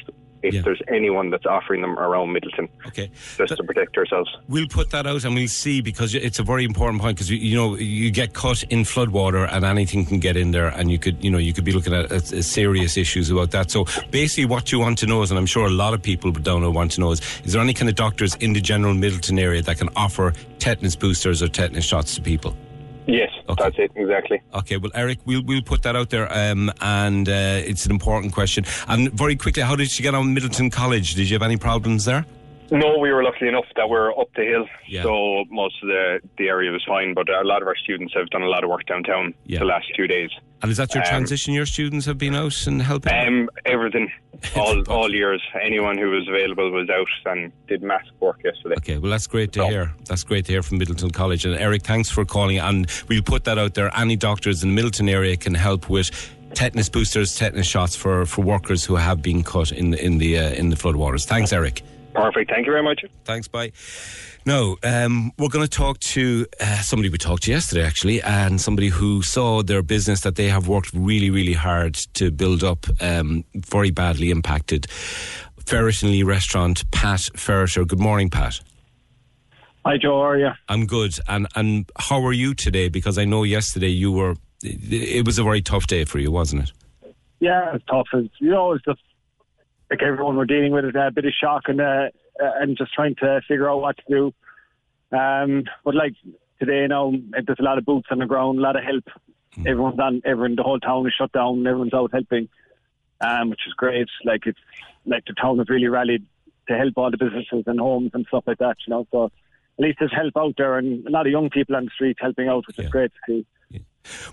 If 0.44 0.64
there's 0.64 0.82
anyone 0.88 1.30
that's 1.30 1.46
offering 1.46 1.80
them 1.80 1.98
around 1.98 2.36
Midleton, 2.36 2.68
okay, 2.86 3.10
just 3.36 3.56
to 3.56 3.64
protect 3.64 3.96
ourselves. 3.96 4.36
We'll 4.48 4.68
put 4.68 4.90
that 4.90 5.06
out 5.06 5.24
and 5.24 5.34
we'll 5.34 5.48
see 5.48 5.80
because 5.80 6.14
it's 6.14 6.38
a 6.38 6.42
very 6.42 6.64
important 6.64 7.00
point 7.00 7.16
because 7.16 7.30
you, 7.30 7.38
you 7.38 7.56
know 7.56 7.76
you 7.76 8.10
get 8.10 8.34
caught 8.34 8.62
in 8.64 8.80
floodwater 8.80 9.48
and 9.50 9.64
anything 9.64 10.04
can 10.04 10.18
get 10.18 10.36
in 10.36 10.50
there 10.50 10.68
and 10.68 10.90
you 10.90 10.98
could 10.98 11.22
you 11.24 11.30
know 11.30 11.38
you 11.38 11.52
could 11.52 11.64
be 11.64 11.72
looking 11.72 11.94
at, 11.94 12.12
at, 12.12 12.32
at 12.32 12.44
serious 12.44 12.96
issues 12.96 13.30
about 13.30 13.50
that. 13.52 13.70
So 13.70 13.86
basically, 14.10 14.46
what 14.46 14.70
you 14.70 14.78
want 14.80 14.98
to 14.98 15.06
know 15.06 15.22
is, 15.22 15.30
and 15.30 15.38
I'm 15.38 15.46
sure 15.46 15.66
a 15.66 15.70
lot 15.70 15.94
of 15.94 16.02
people 16.02 16.30
down 16.32 16.60
there 16.60 16.70
want 16.70 16.92
to 16.92 17.00
know 17.00 17.12
is, 17.12 17.20
is 17.44 17.52
there 17.52 17.62
any 17.62 17.74
kind 17.74 17.88
of 17.88 17.94
doctors 17.94 18.34
in 18.36 18.52
the 18.52 18.60
general 18.60 18.94
Midleton 18.94 19.40
area 19.40 19.62
that 19.62 19.78
can 19.78 19.88
offer 19.96 20.32
tetanus 20.58 20.96
boosters 20.96 21.42
or 21.42 21.48
tetanus 21.48 21.84
shots 21.84 22.14
to 22.16 22.22
people? 22.22 22.54
Yes, 23.06 23.30
that's 23.58 23.78
it 23.78 23.92
exactly. 23.94 24.40
Okay, 24.54 24.78
well, 24.78 24.90
Eric, 24.94 25.18
we'll 25.26 25.42
we'll 25.44 25.62
put 25.62 25.82
that 25.82 25.94
out 25.94 26.10
there, 26.10 26.26
um, 26.32 26.72
and 26.80 27.28
uh, 27.28 27.60
it's 27.64 27.84
an 27.84 27.92
important 27.92 28.32
question. 28.32 28.64
And 28.88 29.12
very 29.12 29.36
quickly, 29.36 29.62
how 29.62 29.76
did 29.76 29.96
you 29.98 30.02
get 30.02 30.14
on 30.14 30.34
Midleton 30.34 30.72
College? 30.72 31.14
Did 31.14 31.28
you 31.28 31.34
have 31.34 31.42
any 31.42 31.58
problems 31.58 32.06
there? 32.06 32.24
No, 32.70 32.98
we 32.98 33.12
were 33.12 33.22
lucky 33.22 33.46
enough 33.46 33.66
that 33.76 33.88
we're 33.88 34.10
up 34.18 34.28
the 34.34 34.42
hill, 34.44 34.66
Yeah. 34.88 35.02
so 35.02 35.44
most 35.50 35.76
of 35.82 35.88
the 35.88 36.20
the 36.38 36.48
area 36.48 36.70
was 36.72 36.82
fine. 36.86 37.14
But 37.14 37.28
a 37.28 37.42
lot 37.44 37.62
of 37.62 37.68
our 37.68 37.76
students 37.76 38.14
have 38.14 38.28
done 38.30 38.42
a 38.42 38.48
lot 38.48 38.64
of 38.64 38.70
work 38.70 38.86
downtown 38.86 39.34
Yeah. 39.46 39.58
the 39.60 39.66
last 39.66 39.86
two 39.96 40.06
days. 40.06 40.30
And 40.62 40.70
is 40.70 40.78
that 40.78 40.94
your 40.94 41.04
Um, 41.04 41.08
transition? 41.10 41.52
Your 41.52 41.66
students 41.66 42.06
have 42.06 42.16
been 42.16 42.34
out 42.34 42.66
and 42.66 42.80
helping. 42.80 43.12
Um, 43.12 43.50
everything, 43.66 44.10
all 44.56 44.80
all 44.88 45.12
years. 45.14 45.42
Anyone 45.62 45.98
who 45.98 46.08
was 46.10 46.26
available 46.26 46.70
was 46.70 46.88
out 46.88 47.06
and 47.26 47.52
did 47.68 47.82
massive 47.82 48.18
work 48.20 48.40
yesterday. 48.42 48.76
Okay, 48.78 48.98
well, 48.98 49.10
that's 49.10 49.26
great 49.26 49.52
to 49.52 49.66
hear. 49.68 49.92
That's 50.08 50.24
great 50.24 50.46
to 50.46 50.52
hear 50.52 50.62
from 50.62 50.78
Midleton 50.80 51.12
College. 51.12 51.44
And 51.44 51.54
Eric, 51.56 51.82
thanks 51.82 52.08
for 52.10 52.24
calling. 52.24 52.58
And 52.58 52.86
we'll 53.08 53.22
put 53.22 53.44
that 53.44 53.58
out 53.58 53.74
there. 53.74 53.90
Any 53.96 54.16
doctors 54.16 54.62
in 54.64 54.74
the 54.74 54.80
Midleton 54.82 55.10
area 55.10 55.36
can 55.36 55.54
help 55.54 55.90
with 55.90 56.10
tetanus 56.54 56.88
boosters, 56.88 57.36
tetanus 57.36 57.66
shots 57.66 57.94
for, 57.94 58.24
for 58.26 58.42
workers 58.42 58.84
who 58.84 58.96
have 58.96 59.20
been 59.20 59.42
cut 59.42 59.70
in 59.70 59.90
the 59.90 60.02
in 60.04 60.16
the 60.18 60.38
uh, 60.38 60.50
in 60.52 60.70
the 60.70 60.76
floodwaters. 60.76 61.26
Thanks, 61.26 61.52
Eric. 61.52 61.82
Perfect. 62.14 62.50
Thank 62.50 62.66
you 62.66 62.72
very 62.72 62.82
much. 62.82 63.04
Thanks. 63.24 63.48
Bye. 63.48 63.72
No, 64.46 64.76
um, 64.84 65.32
we're 65.38 65.48
going 65.48 65.66
to 65.66 65.70
talk 65.70 65.98
to 66.00 66.46
uh, 66.60 66.80
somebody 66.82 67.08
we 67.08 67.18
talked 67.18 67.44
to 67.44 67.50
yesterday, 67.50 67.84
actually, 67.84 68.22
and 68.22 68.60
somebody 68.60 68.88
who 68.88 69.22
saw 69.22 69.62
their 69.62 69.82
business 69.82 70.20
that 70.20 70.36
they 70.36 70.48
have 70.48 70.68
worked 70.68 70.90
really, 70.94 71.30
really 71.30 71.54
hard 71.54 71.94
to 72.14 72.30
build 72.30 72.62
up, 72.62 72.86
um, 73.00 73.44
very 73.54 73.90
badly 73.90 74.30
impacted. 74.30 74.86
Ferrit 75.64 76.02
and 76.02 76.12
Lee 76.12 76.22
Restaurant, 76.22 76.88
Pat 76.90 77.20
Ferriter. 77.36 77.86
Good 77.86 78.00
morning, 78.00 78.30
Pat. 78.30 78.60
Hi, 79.84 79.96
Joe. 79.96 80.20
How 80.20 80.28
are 80.28 80.38
you? 80.38 80.50
I'm 80.68 80.86
good. 80.86 81.14
And 81.26 81.46
and 81.56 81.90
how 81.98 82.24
are 82.24 82.32
you 82.32 82.54
today? 82.54 82.88
Because 82.88 83.18
I 83.18 83.24
know 83.24 83.42
yesterday 83.42 83.88
you 83.88 84.12
were. 84.12 84.36
It, 84.62 84.92
it 84.92 85.26
was 85.26 85.38
a 85.38 85.42
very 85.42 85.62
tough 85.62 85.86
day 85.86 86.04
for 86.04 86.18
you, 86.18 86.30
wasn't 86.30 86.64
it? 86.64 86.72
Yeah, 87.40 87.74
it's 87.74 87.84
tough. 87.86 88.06
It's, 88.14 88.34
you 88.40 88.50
know, 88.50 88.72
it's 88.72 88.84
just 88.84 89.00
like 89.94 90.02
everyone 90.02 90.36
we're 90.36 90.44
dealing 90.44 90.72
with 90.72 90.84
it, 90.84 90.96
a 90.96 91.10
bit 91.12 91.24
of 91.24 91.32
shock 91.32 91.64
and 91.68 91.80
uh, 91.80 92.08
uh, 92.42 92.50
and 92.60 92.76
just 92.76 92.92
trying 92.92 93.14
to 93.16 93.40
figure 93.46 93.70
out 93.70 93.80
what 93.80 93.96
to 93.96 94.02
do. 94.08 95.16
Um, 95.16 95.64
but 95.84 95.94
like 95.94 96.14
today, 96.58 96.86
now 96.88 97.12
there's 97.30 97.60
a 97.60 97.62
lot 97.62 97.78
of 97.78 97.84
boots 97.84 98.08
on 98.10 98.18
the 98.18 98.26
ground, 98.26 98.58
a 98.58 98.62
lot 98.62 98.76
of 98.76 98.82
help 98.82 99.04
everyone's 99.66 100.00
on, 100.00 100.20
everyone, 100.24 100.56
the 100.56 100.62
whole 100.62 100.80
town 100.80 101.06
is 101.06 101.14
shut 101.16 101.30
down. 101.32 101.64
Everyone's 101.66 101.94
out 101.94 102.10
helping, 102.12 102.48
um, 103.20 103.50
which 103.50 103.60
is 103.66 103.74
great. 103.74 104.08
Like 104.24 104.46
it's 104.46 104.58
like 105.06 105.24
the 105.26 105.34
town 105.34 105.58
has 105.58 105.68
really 105.68 105.86
rallied 105.86 106.26
to 106.68 106.76
help 106.76 106.94
all 106.96 107.10
the 107.10 107.16
businesses 107.16 107.62
and 107.66 107.78
homes 107.78 108.10
and 108.14 108.26
stuff 108.26 108.44
like 108.46 108.58
that. 108.58 108.76
You 108.86 108.94
know, 108.94 109.06
so 109.12 109.26
at 109.26 109.32
least 109.78 109.98
there's 110.00 110.12
help 110.12 110.36
out 110.36 110.54
there 110.58 110.78
and 110.78 111.06
a 111.06 111.10
lot 111.10 111.26
of 111.26 111.32
young 111.32 111.50
people 111.50 111.76
on 111.76 111.84
the 111.84 111.90
street 111.90 112.16
helping 112.20 112.48
out, 112.48 112.66
which 112.66 112.78
is 112.78 112.88
great 112.90 113.12
to 113.12 113.18
see. 113.26 113.46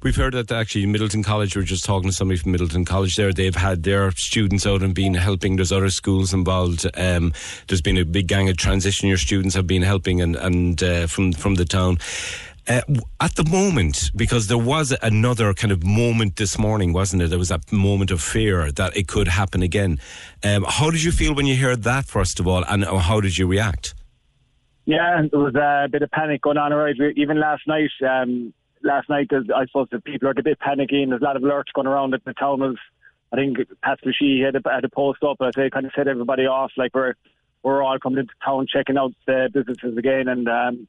We've 0.04 0.16
heard 0.16 0.34
that 0.34 0.52
actually 0.52 0.86
Midleton 0.86 1.24
College, 1.24 1.56
we 1.56 1.62
are 1.62 1.66
just 1.66 1.86
talking 1.86 2.10
to 2.10 2.16
somebody 2.16 2.40
from 2.40 2.54
Midleton 2.54 2.86
College 2.86 3.16
there, 3.16 3.32
they've 3.32 3.56
had 3.56 3.84
their 3.84 4.12
students 4.12 4.66
out 4.66 4.82
and 4.82 4.94
been 4.94 5.14
helping. 5.14 5.56
There's 5.56 5.72
other 5.72 5.90
schools 5.90 6.34
involved. 6.34 6.86
Um, 6.96 7.34
there's 7.68 7.82
been 7.82 7.98
a 7.98 8.06
big 8.06 8.28
gang 8.28 8.50
of 8.50 8.58
transition 8.58 9.08
year 9.08 9.18
students 9.18 9.56
have 9.56 9.68
been 9.68 9.82
helping 9.84 10.22
and, 10.22 10.36
and 10.36 10.82
uh, 10.82 11.08
from, 11.08 11.34
from 11.34 11.56
the 11.56 11.66
town. 11.66 11.98
Uh, 12.68 12.82
at 13.20 13.36
the 13.36 13.44
moment, 13.44 14.12
because 14.16 14.48
there 14.48 14.58
was 14.58 14.96
another 15.02 15.54
kind 15.54 15.72
of 15.72 15.84
moment 15.84 16.36
this 16.36 16.60
morning, 16.60 16.94
wasn't 16.94 17.22
it? 17.22 17.30
There 17.30 17.40
was 17.40 17.50
that 17.50 17.72
moment 17.72 18.12
of 18.12 18.22
fear 18.22 18.72
that 18.72 18.96
it 18.96 19.08
could 19.08 19.28
happen 19.28 19.64
again. 19.64 20.00
Um, 20.44 20.66
how 20.68 20.92
did 20.92 21.04
you 21.04 21.12
feel 21.12 21.34
when 21.34 21.48
you 21.48 21.56
heard 21.56 21.84
that, 21.84 22.06
first 22.06 22.40
of 22.40 22.48
all, 22.48 22.64
and 22.68 22.84
how 22.84 23.20
did 23.20 23.38
you 23.38 23.48
react? 23.48 23.96
Yeah, 24.86 25.22
there 25.32 25.40
was 25.40 25.56
a 25.56 25.88
bit 25.92 26.02
of 26.02 26.12
panic 26.12 26.42
going 26.42 26.58
on 26.58 26.72
around. 26.72 26.98
Even 27.16 27.40
last 27.40 27.64
night, 27.68 27.90
um, 28.08 28.54
last 28.84 29.10
night, 29.10 29.28
there's- 29.30 29.50
I 29.56 29.66
suppose 29.66 29.88
the 29.92 30.02
people 30.02 30.28
are 30.28 30.34
a 30.38 30.44
bit 30.44 30.60
panicky 30.60 31.02
and 31.04 31.12
there's 31.12 31.22
a 31.22 31.26
lot 31.26 31.36
of 31.36 31.42
alerts 31.42 31.74
going 31.74 31.88
around 31.88 32.12
that 32.12 32.24
the 32.26 32.34
town 32.34 32.60
was, 32.60 32.78
I 33.32 33.38
think 33.38 33.58
Pat 33.82 34.00
She 34.14 34.42
had 34.42 34.56
a, 34.56 34.62
had 34.70 34.84
a 34.84 34.90
post 34.90 35.24
up, 35.24 35.38
but 35.40 35.56
they 35.56 35.70
kind 35.70 35.86
of 35.86 35.92
set 35.96 36.08
everybody 36.08 36.46
off, 36.46 36.72
like 36.78 36.94
we're, 36.94 37.14
we're 37.64 37.84
all 37.84 38.00
coming 38.00 38.20
into 38.20 38.34
town 38.44 38.68
checking 38.72 38.98
out 38.98 39.14
the 39.28 39.50
businesses 39.54 39.98
again 39.98 40.28
and, 40.28 40.48
um, 40.48 40.88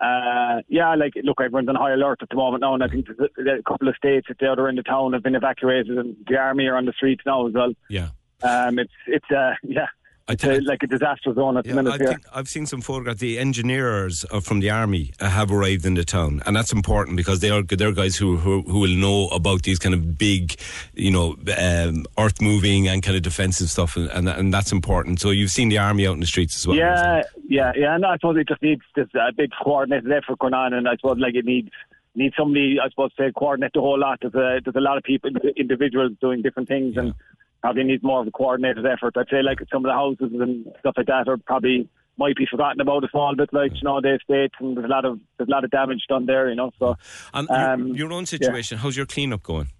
uh, 0.00 0.62
yeah, 0.68 0.94
like, 0.94 1.12
look, 1.24 1.40
everyone's 1.42 1.68
on 1.68 1.74
high 1.74 1.92
alert 1.92 2.20
at 2.22 2.30
the 2.30 2.34
moment 2.36 2.62
now, 2.62 2.72
and 2.72 2.82
I 2.82 2.88
think 2.88 3.06
a, 3.10 3.58
a 3.58 3.62
couple 3.62 3.86
of 3.86 3.94
states 3.96 4.28
at 4.30 4.38
the 4.38 4.50
other 4.50 4.66
end 4.66 4.78
of 4.78 4.86
town 4.86 5.12
have 5.12 5.22
been 5.22 5.34
evacuated, 5.34 5.98
and 5.98 6.16
the 6.26 6.38
army 6.38 6.66
are 6.68 6.76
on 6.76 6.86
the 6.86 6.92
streets 6.94 7.22
now 7.26 7.46
as 7.46 7.52
well. 7.52 7.74
Yeah. 7.90 8.08
Um, 8.42 8.78
it's, 8.78 8.92
it's, 9.06 9.30
uh, 9.30 9.52
yeah, 9.62 9.88
it's 10.30 10.44
uh, 10.44 10.60
like 10.64 10.82
a 10.82 10.86
disaster 10.86 11.34
zone 11.34 11.56
at 11.56 11.64
the 11.64 11.74
minute 11.74 11.92
I 11.92 11.98
think 11.98 12.20
I've 12.32 12.48
seen 12.48 12.66
some 12.66 12.80
photographs. 12.80 13.20
The 13.20 13.38
engineers 13.38 14.24
from 14.42 14.60
the 14.60 14.70
army 14.70 15.12
have 15.20 15.50
arrived 15.50 15.84
in 15.86 15.94
the 15.94 16.04
town, 16.04 16.42
and 16.46 16.54
that's 16.56 16.72
important 16.72 17.16
because 17.16 17.40
they 17.40 17.50
are 17.50 17.62
they're 17.62 17.92
guys 17.92 18.16
who 18.16 18.36
who, 18.36 18.62
who 18.62 18.78
will 18.80 18.96
know 18.96 19.28
about 19.28 19.62
these 19.62 19.78
kind 19.78 19.94
of 19.94 20.18
big, 20.18 20.56
you 20.94 21.10
know, 21.10 21.36
um, 21.58 22.06
earth 22.18 22.40
moving 22.40 22.88
and 22.88 23.02
kind 23.02 23.16
of 23.16 23.22
defensive 23.22 23.68
stuff, 23.68 23.96
and, 23.96 24.08
and 24.10 24.28
and 24.28 24.54
that's 24.54 24.72
important. 24.72 25.20
So 25.20 25.30
you've 25.30 25.50
seen 25.50 25.68
the 25.68 25.78
army 25.78 26.06
out 26.06 26.14
in 26.14 26.20
the 26.20 26.26
streets 26.26 26.56
as 26.56 26.66
well. 26.66 26.76
Yeah, 26.76 27.22
yeah, 27.48 27.72
yeah. 27.76 27.94
And 27.94 28.04
I 28.04 28.16
suppose 28.16 28.36
it 28.36 28.48
just 28.48 28.62
needs 28.62 28.82
this 28.94 29.08
uh, 29.14 29.30
big 29.36 29.50
coordinated 29.62 30.10
effort 30.12 30.38
going 30.38 30.54
on, 30.54 30.72
and 30.72 30.88
I 30.88 30.96
suppose 30.96 31.18
like 31.18 31.34
it 31.34 31.44
needs 31.44 31.70
needs 32.14 32.34
somebody, 32.36 32.78
I 32.82 32.88
suppose, 32.88 33.14
to 33.14 33.32
coordinate 33.32 33.72
the 33.74 33.80
whole 33.80 33.98
lot. 33.98 34.18
There's 34.20 34.34
a 34.34 34.60
there's 34.64 34.76
a 34.76 34.80
lot 34.80 34.96
of 34.96 35.04
people, 35.04 35.30
individuals 35.56 36.12
doing 36.20 36.42
different 36.42 36.68
things, 36.68 36.96
and 36.96 37.14
probably 37.60 37.84
needs 37.84 38.02
more 38.02 38.20
of 38.20 38.26
a 38.26 38.30
coordinated 38.30 38.86
effort. 38.86 39.16
I'd 39.16 39.28
say 39.30 39.42
like 39.42 39.58
some 39.72 39.84
of 39.84 39.88
the 39.88 39.94
houses 39.94 40.32
and 40.40 40.66
stuff 40.80 40.94
like 40.96 41.06
that 41.06 41.28
are 41.28 41.36
probably 41.36 41.88
might 42.16 42.36
be 42.36 42.46
forgotten 42.50 42.80
about 42.80 43.04
a 43.04 43.08
small 43.10 43.34
bit, 43.34 43.50
like 43.52 43.72
you 43.74 43.82
know, 43.82 44.00
the 44.00 44.16
estates, 44.16 44.54
and 44.60 44.76
there's 44.76 44.84
a 44.84 44.88
lot 44.88 45.04
of 45.04 45.18
there's 45.36 45.48
a 45.48 45.50
lot 45.50 45.64
of 45.64 45.70
damage 45.70 46.02
done 46.08 46.26
there, 46.26 46.50
you 46.50 46.56
know. 46.56 46.70
So, 46.78 46.96
And 47.32 47.48
um, 47.50 47.86
your, 47.88 47.96
your 47.96 48.12
own 48.12 48.26
situation, 48.26 48.78
how's 48.78 48.96
your 48.96 49.06
cleanup 49.06 49.42
going? 49.42 49.70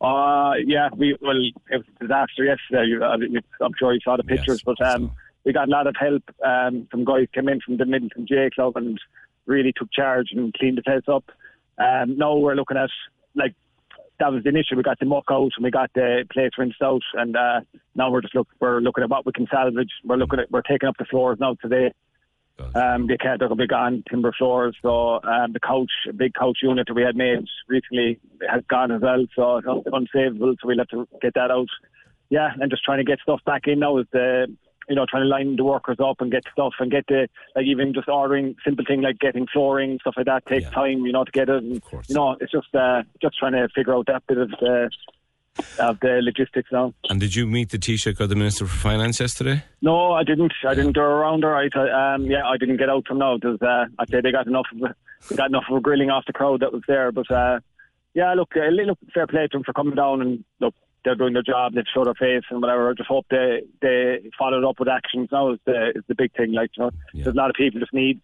Uh, 0.00 0.52
yeah, 0.64 0.88
we 0.96 1.16
well, 1.20 1.36
it 1.36 1.76
was 1.76 1.86
a 1.96 2.04
disaster 2.04 2.44
yesterday. 2.44 3.04
Uh, 3.04 3.64
I'm 3.64 3.72
sure 3.78 3.92
you 3.92 4.00
saw 4.04 4.16
the 4.16 4.22
pictures, 4.22 4.62
but 4.62 4.80
um, 4.80 5.12
we 5.44 5.52
got 5.52 5.68
a 5.68 5.70
lot 5.70 5.86
of 5.88 5.96
help. 5.98 6.22
Um, 6.44 6.86
some 6.90 7.04
guys 7.04 7.26
came 7.34 7.48
in 7.48 7.60
from 7.60 7.76
the 7.78 7.84
Midleton 7.84 8.26
J 8.26 8.50
Club 8.54 8.76
and 8.76 9.00
really 9.46 9.72
took 9.72 9.92
charge 9.92 10.28
and 10.30 10.54
cleaned 10.54 10.78
the 10.78 10.82
place 10.82 11.02
up. 11.08 11.24
Um, 11.78 12.16
now 12.16 12.36
we're 12.36 12.54
looking 12.54 12.76
at 12.76 12.90
like 13.34 13.54
that 14.20 14.32
was 14.32 14.42
the 14.42 14.48
initial. 14.48 14.76
We 14.76 14.82
got 14.82 14.98
the 14.98 15.06
muck 15.06 15.24
out 15.30 15.52
and 15.56 15.64
we 15.64 15.70
got 15.70 15.90
the 15.94 16.24
place 16.32 16.50
rinsed 16.58 16.82
out, 16.82 17.02
and 17.14 17.36
uh, 17.36 17.60
now 17.94 18.10
we're 18.10 18.22
just 18.22 18.34
look 18.34 18.48
we're 18.60 18.80
looking 18.80 19.04
at 19.04 19.10
what 19.10 19.26
we 19.26 19.32
can 19.32 19.46
salvage. 19.50 19.90
We're 20.04 20.16
looking 20.16 20.40
at 20.40 20.50
we're 20.50 20.62
taking 20.62 20.88
up 20.88 20.96
the 20.98 21.04
floors 21.04 21.38
now 21.40 21.56
today. 21.60 21.92
Um, 22.74 23.06
they 23.06 23.16
can't, 23.16 23.38
they're 23.38 23.48
going 23.48 23.58
to 23.58 23.64
be 23.64 23.68
gone, 23.68 24.02
timber 24.10 24.32
floors. 24.36 24.76
So 24.82 25.20
um, 25.22 25.52
the 25.52 25.60
couch, 25.60 25.92
a 26.08 26.12
big 26.12 26.34
couch 26.34 26.58
unit 26.62 26.88
that 26.88 26.94
we 26.94 27.02
had 27.02 27.16
made 27.16 27.44
recently 27.68 28.18
has 28.50 28.62
gone 28.68 28.90
as 28.90 29.00
well. 29.00 29.24
So 29.36 29.56
it's 29.58 29.66
un- 29.66 29.84
unsavable. 29.86 30.56
So 30.60 30.66
we'll 30.66 30.78
have 30.78 30.88
to 30.88 31.06
get 31.22 31.34
that 31.34 31.50
out. 31.50 31.68
Yeah, 32.30 32.50
and 32.60 32.70
just 32.70 32.84
trying 32.84 32.98
to 32.98 33.04
get 33.04 33.20
stuff 33.20 33.40
back 33.46 33.62
in 33.66 33.78
now 33.78 33.98
is 33.98 34.06
the, 34.12 34.54
you 34.88 34.94
know, 34.94 35.06
trying 35.08 35.22
to 35.22 35.28
line 35.28 35.56
the 35.56 35.64
workers 35.64 35.98
up 36.02 36.20
and 36.20 36.30
get 36.30 36.44
stuff 36.52 36.72
and 36.80 36.90
get 36.90 37.06
the, 37.08 37.28
like 37.54 37.66
even 37.66 37.92
just 37.92 38.08
ordering 38.08 38.56
simple 38.64 38.84
thing 38.86 39.02
like 39.02 39.18
getting 39.18 39.46
flooring, 39.52 39.98
stuff 40.00 40.14
like 40.16 40.26
that 40.26 40.46
takes 40.46 40.68
time, 40.70 41.04
you 41.04 41.12
know, 41.12 41.24
to 41.24 41.30
get 41.30 41.48
it. 41.48 41.62
And, 41.62 41.82
you 42.08 42.14
know, 42.14 42.36
it's 42.40 42.52
just, 42.52 42.74
uh, 42.74 43.02
just 43.20 43.38
trying 43.38 43.52
to 43.52 43.68
figure 43.74 43.94
out 43.94 44.06
that 44.06 44.26
bit 44.26 44.38
of 44.38 44.50
the, 44.50 44.90
of 45.78 45.98
the 46.00 46.20
logistics 46.22 46.70
now. 46.72 46.94
And 47.10 47.20
did 47.20 47.34
you 47.34 47.46
meet 47.46 47.70
the 47.70 47.78
Taoiseach 47.78 48.20
or 48.20 48.26
the 48.26 48.36
Minister 48.36 48.66
for 48.66 48.76
Finance 48.76 49.20
yesterday? 49.20 49.64
No, 49.82 50.12
I 50.12 50.22
didn't. 50.22 50.52
I 50.66 50.74
didn't 50.74 50.92
go 50.92 51.02
around 51.02 51.42
her. 51.42 51.54
I, 51.54 52.14
um, 52.14 52.26
yeah, 52.26 52.46
I 52.46 52.56
didn't 52.56 52.76
get 52.76 52.88
out 52.88 53.06
from 53.06 53.18
now. 53.18 53.38
There's, 53.40 53.60
uh, 53.60 53.86
I'd 53.98 54.08
say 54.08 54.20
they 54.20 54.32
got 54.32 54.46
enough 54.46 54.66
of 54.74 54.90
a, 54.90 54.94
they 55.28 55.36
got 55.36 55.50
enough 55.50 55.64
of 55.68 55.76
a 55.76 55.80
grilling 55.80 56.10
off 56.10 56.24
the 56.26 56.32
crowd 56.32 56.60
that 56.60 56.72
was 56.72 56.82
there. 56.86 57.10
But 57.12 57.30
uh, 57.30 57.58
yeah, 58.14 58.34
look, 58.34 58.52
uh, 58.56 58.68
look, 58.68 58.98
fair 59.12 59.26
play 59.26 59.42
to 59.42 59.48
them 59.52 59.64
for 59.64 59.72
coming 59.72 59.96
down 59.96 60.22
and 60.22 60.44
look, 60.60 60.74
they're 61.04 61.14
doing 61.14 61.32
their 61.32 61.42
job. 61.42 61.74
They've 61.74 61.84
showed 61.92 62.06
their 62.06 62.14
face 62.14 62.44
and 62.50 62.60
whatever. 62.60 62.90
I 62.90 62.94
just 62.94 63.08
hope 63.08 63.26
they 63.30 63.62
they 63.80 64.30
followed 64.38 64.64
up 64.64 64.78
with 64.78 64.88
actions. 64.88 65.28
Now 65.30 65.52
is 65.52 65.60
the 65.64 65.92
is 65.94 66.04
the 66.08 66.14
big 66.14 66.34
thing. 66.34 66.52
Like 66.52 66.70
you 66.76 66.84
know, 66.84 66.90
there's 67.14 67.34
a 67.34 67.38
lot 67.38 67.50
of 67.50 67.56
people 67.56 67.80
just 67.80 67.92
need 67.94 68.20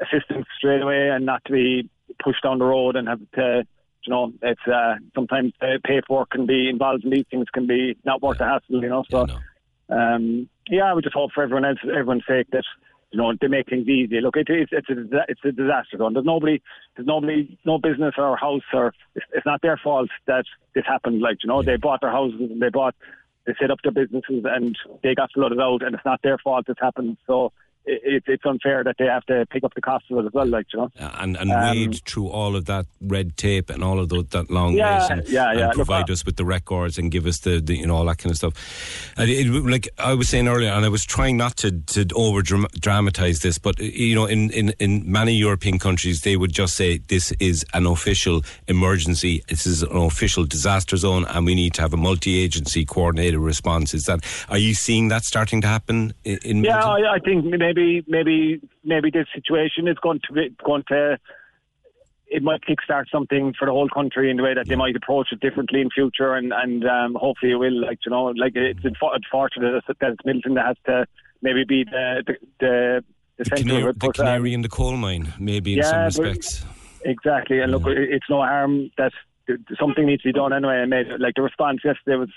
assistance 0.00 0.46
straight 0.56 0.82
away 0.82 1.08
and 1.10 1.26
not 1.26 1.44
to 1.46 1.52
be 1.52 1.88
pushed 2.22 2.42
down 2.42 2.58
the 2.58 2.64
road 2.64 2.96
and 2.96 3.08
have 3.08 3.20
to. 3.34 3.66
You 4.04 4.12
know, 4.12 4.32
it's 4.42 4.60
uh, 4.66 4.94
sometimes 5.14 5.52
the 5.60 5.80
paperwork 5.84 6.30
can 6.30 6.46
be 6.46 6.70
involved 6.70 7.04
in 7.04 7.10
these 7.10 7.26
things 7.30 7.46
can 7.52 7.66
be 7.66 7.96
not 8.04 8.22
worth 8.22 8.38
the 8.38 8.44
hassle. 8.44 8.80
You 8.80 8.88
know, 8.88 9.04
so 9.10 9.26
um, 9.90 10.48
yeah, 10.68 10.84
I 10.84 10.94
would 10.94 11.04
just 11.04 11.14
hope 11.14 11.32
for 11.34 11.42
everyone 11.42 11.64
else, 11.64 11.78
everyone's 11.82 12.24
sake 12.26 12.46
that 12.52 12.64
you 13.10 13.18
know 13.18 13.32
they 13.40 13.48
make 13.48 13.68
things 13.68 13.88
easy. 13.88 14.20
Look, 14.20 14.36
it, 14.36 14.48
it's 14.48 14.72
it's 14.72 14.88
a 14.88 15.24
it's 15.28 15.40
a 15.44 15.52
disaster 15.52 15.96
zone. 15.96 16.12
There's 16.12 16.26
nobody, 16.26 16.60
there's 16.96 17.06
nobody, 17.06 17.58
no 17.64 17.78
business 17.78 18.14
or 18.18 18.36
house 18.36 18.62
or 18.72 18.94
it's, 19.14 19.26
it's 19.32 19.46
not 19.46 19.62
their 19.62 19.78
fault 19.78 20.10
that 20.26 20.44
this 20.74 20.84
happened. 20.86 21.20
Like 21.20 21.38
you 21.42 21.48
know, 21.48 21.62
they 21.62 21.76
bought 21.76 22.00
their 22.00 22.10
houses 22.10 22.40
and 22.40 22.60
they 22.60 22.68
bought, 22.68 22.94
they 23.46 23.54
set 23.60 23.70
up 23.70 23.78
their 23.82 23.92
businesses 23.92 24.44
and 24.44 24.76
they 25.02 25.14
got 25.14 25.32
flooded 25.32 25.60
out, 25.60 25.82
and 25.82 25.94
it's 25.94 26.04
not 26.04 26.20
their 26.22 26.38
fault 26.38 26.66
this 26.66 26.76
happened. 26.80 27.16
So 27.26 27.52
it, 27.84 28.00
it, 28.04 28.22
it's 28.26 28.44
unfair 28.44 28.84
that 28.84 28.96
they 28.98 29.06
have 29.06 29.24
to 29.26 29.46
pick 29.50 29.64
up 29.64 29.72
the 29.74 29.80
cost 29.80 30.04
of 30.10 30.18
it 30.18 30.26
as 30.26 30.32
well. 30.32 30.46
Like 30.46 30.66
you 30.72 30.80
know, 30.80 30.90
And 30.98 31.36
and 31.36 31.50
Um, 31.50 31.60
wade 31.62 32.00
through 32.04 32.28
all 32.28 32.54
of 32.56 32.66
that 32.66 32.86
red 33.00 33.36
tape 33.36 33.70
and 33.70 33.82
all 33.82 33.98
of 33.98 34.08
those, 34.08 34.26
that 34.28 34.50
long 34.50 34.74
Yeah, 34.74 35.00
wait 35.00 35.10
and, 35.10 35.28
yeah, 35.28 35.52
yeah. 35.52 35.64
and 35.66 35.72
provide 35.72 36.10
I- 36.10 36.12
us 36.12 36.24
with 36.24 36.36
the 36.36 36.44
records 36.44 36.98
and 36.98 37.10
give 37.10 37.26
us 37.26 37.38
the, 37.40 37.60
the 37.60 37.76
you 37.76 37.86
know 37.86 37.96
all 37.96 38.04
that 38.06 38.18
kind 38.18 38.30
of 38.30 38.36
stuff. 38.36 38.54
And 39.16 39.30
it, 39.30 39.46
like 39.48 39.88
I 39.98 40.14
was 40.14 40.28
saying 40.28 40.48
earlier, 40.48 40.70
and 40.70 40.84
I 40.84 40.88
was 40.88 41.04
trying 41.04 41.36
not 41.36 41.56
to 41.58 41.70
to 41.94 42.06
over 42.14 42.42
dramatize 42.42 43.40
this, 43.40 43.58
but 43.58 43.78
you 43.80 44.14
know, 44.14 44.26
in, 44.26 44.50
in 44.50 44.70
in 44.78 45.10
many 45.10 45.32
European 45.34 45.78
countries, 45.78 46.22
they 46.22 46.36
would 46.36 46.52
just 46.52 46.74
say 46.76 46.98
this 47.08 47.32
is 47.40 47.64
an 47.74 47.86
official 47.86 48.42
emergency. 48.66 49.42
This 49.48 49.66
is 49.66 49.82
an 49.82 49.96
official 49.96 50.44
disaster 50.44 50.96
zone, 50.96 51.24
and 51.26 51.46
we 51.46 51.54
need 51.54 51.74
to 51.74 51.82
have 51.82 51.92
a 51.94 51.96
multi-agency 51.96 52.84
coordinated 52.84 53.40
response. 53.40 53.94
Is 53.94 54.04
that 54.04 54.20
are 54.48 54.58
you 54.58 54.74
seeing 54.74 55.08
that 55.08 55.24
starting 55.24 55.60
to 55.62 55.66
happen 55.68 56.12
in? 56.24 56.38
in 56.44 56.64
Yeah, 56.64 56.84
I, 56.84 57.14
I 57.14 57.18
think 57.18 57.44
maybe 57.44 57.64
maybe 57.68 58.04
maybe 58.06 58.60
maybe 58.84 59.10
this 59.10 59.26
situation 59.34 59.88
is 59.88 59.96
going 60.02 60.20
to 60.26 60.32
be 60.32 60.54
going 60.64 60.84
to 60.88 61.18
it 62.30 62.42
might 62.42 62.60
kickstart 62.60 63.04
something 63.10 63.54
for 63.58 63.66
the 63.66 63.72
whole 63.72 63.88
country 63.88 64.30
in 64.30 64.36
the 64.36 64.42
way 64.42 64.54
that 64.54 64.68
they 64.68 64.76
might 64.76 64.94
approach 64.94 65.28
it 65.32 65.40
differently 65.40 65.80
in 65.80 65.88
future, 65.90 66.34
and 66.34 66.52
and 66.52 66.84
um, 66.84 67.14
hopefully 67.14 67.52
it 67.52 67.56
will. 67.56 67.80
Like 67.80 68.00
you 68.04 68.10
know, 68.10 68.26
like 68.26 68.52
it's 68.54 68.80
unfo- 68.80 69.14
unfortunate 69.14 69.82
that 69.86 70.10
it's 70.12 70.22
Midleton 70.26 70.54
that 70.56 70.66
has 70.66 70.76
to 70.86 71.06
maybe 71.40 71.64
be 71.64 71.84
the 71.84 72.22
the 72.26 72.34
the, 72.60 73.04
the, 73.38 73.44
the, 73.44 73.56
canary, 73.56 73.92
the 73.92 74.06
um, 74.06 74.12
canary 74.12 74.52
in 74.52 74.62
the 74.62 74.68
coal 74.68 74.96
mine, 74.96 75.32
maybe 75.38 75.78
in 75.78 75.82
some 75.82 75.94
yeah, 75.94 76.04
respects. 76.04 76.64
Exactly, 77.04 77.60
and 77.60 77.72
look, 77.72 77.84
it's 77.86 78.28
no 78.28 78.42
harm 78.42 78.90
that 78.98 79.12
something 79.80 80.04
needs 80.04 80.22
to 80.22 80.28
be 80.28 80.32
done 80.32 80.52
anyway. 80.52 80.80
And 80.82 80.90
made, 80.90 81.06
like 81.18 81.34
the 81.34 81.42
response 81.42 81.80
yesterday 81.84 82.16
was, 82.16 82.30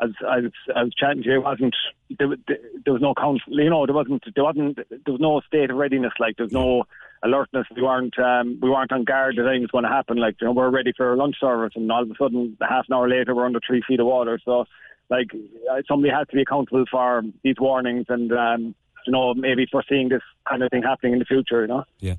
as 0.00 0.10
I 0.26 0.40
was, 0.40 0.52
was 0.68 0.94
chatting 0.94 1.22
to 1.24 1.28
you, 1.30 1.40
wasn't 1.42 1.74
there, 2.18 2.28
was- 2.28 2.38
there 2.46 2.92
was 2.92 3.02
no 3.02 3.14
council, 3.14 3.52
you 3.52 3.70
know, 3.70 3.86
there 3.86 3.94
wasn't 3.94 4.22
there 4.34 4.44
wasn't 4.44 4.76
there 4.76 5.12
was 5.12 5.20
no 5.20 5.40
state 5.46 5.70
of 5.70 5.76
readiness. 5.76 6.12
Like 6.18 6.36
there's 6.36 6.52
no 6.52 6.84
alertness. 7.22 7.66
We 7.74 7.82
weren't 7.82 8.18
um, 8.18 8.58
we 8.62 8.70
weren't 8.70 8.92
on 8.92 9.04
guard 9.04 9.36
that 9.36 9.42
anything 9.46 9.62
was 9.62 9.70
going 9.70 9.84
to 9.84 9.90
happen. 9.90 10.16
Like 10.18 10.36
you 10.40 10.46
know, 10.46 10.52
we're 10.52 10.70
ready 10.70 10.92
for 10.96 11.12
a 11.12 11.16
lunch 11.16 11.36
service, 11.40 11.72
and 11.74 11.90
all 11.90 12.02
of 12.02 12.10
a 12.10 12.14
sudden, 12.18 12.56
half 12.60 12.86
an 12.88 12.94
hour 12.94 13.08
later, 13.08 13.34
we're 13.34 13.46
under 13.46 13.60
three 13.66 13.82
feet 13.86 14.00
of 14.00 14.06
water. 14.06 14.38
So, 14.44 14.64
like 15.10 15.28
uh, 15.70 15.82
somebody 15.88 16.12
has 16.12 16.28
to 16.28 16.36
be 16.36 16.42
accountable 16.42 16.84
for 16.90 17.22
these 17.42 17.56
warnings, 17.58 18.06
and 18.08 18.30
um, 18.32 18.74
you 19.06 19.12
know, 19.12 19.34
maybe 19.34 19.66
foreseeing 19.70 20.10
this 20.10 20.22
kind 20.48 20.62
of 20.62 20.70
thing 20.70 20.82
happening 20.82 21.14
in 21.14 21.18
the 21.18 21.24
future. 21.24 21.62
You 21.62 21.68
know. 21.68 21.84
Yeah. 21.98 22.14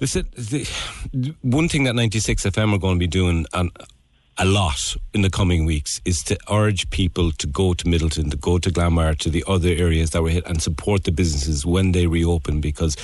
Listen, 0.00 0.26
the, 0.34 0.68
one 1.40 1.68
thing 1.70 1.84
that 1.84 1.94
96 1.94 2.42
FM 2.44 2.74
are 2.74 2.78
going 2.78 2.96
to 2.96 2.98
be 2.98 3.06
doing 3.06 3.46
um, 3.54 3.70
a 4.38 4.44
lot 4.44 4.96
in 5.14 5.22
the 5.22 5.30
coming 5.30 5.64
weeks 5.64 6.00
is 6.04 6.22
to 6.24 6.36
urge 6.50 6.88
people 6.90 7.32
to 7.32 7.46
go 7.46 7.72
to 7.74 7.84
Midleton, 7.84 8.30
to 8.30 8.36
go 8.36 8.58
to 8.58 8.70
Glanmire, 8.70 9.16
to 9.18 9.30
the 9.30 9.42
other 9.46 9.70
areas 9.70 10.10
that 10.10 10.22
were 10.22 10.28
hit 10.28 10.46
and 10.46 10.60
support 10.60 11.04
the 11.04 11.12
businesses 11.12 11.64
when 11.64 11.92
they 11.92 12.06
reopen 12.06 12.60
because 12.60 12.96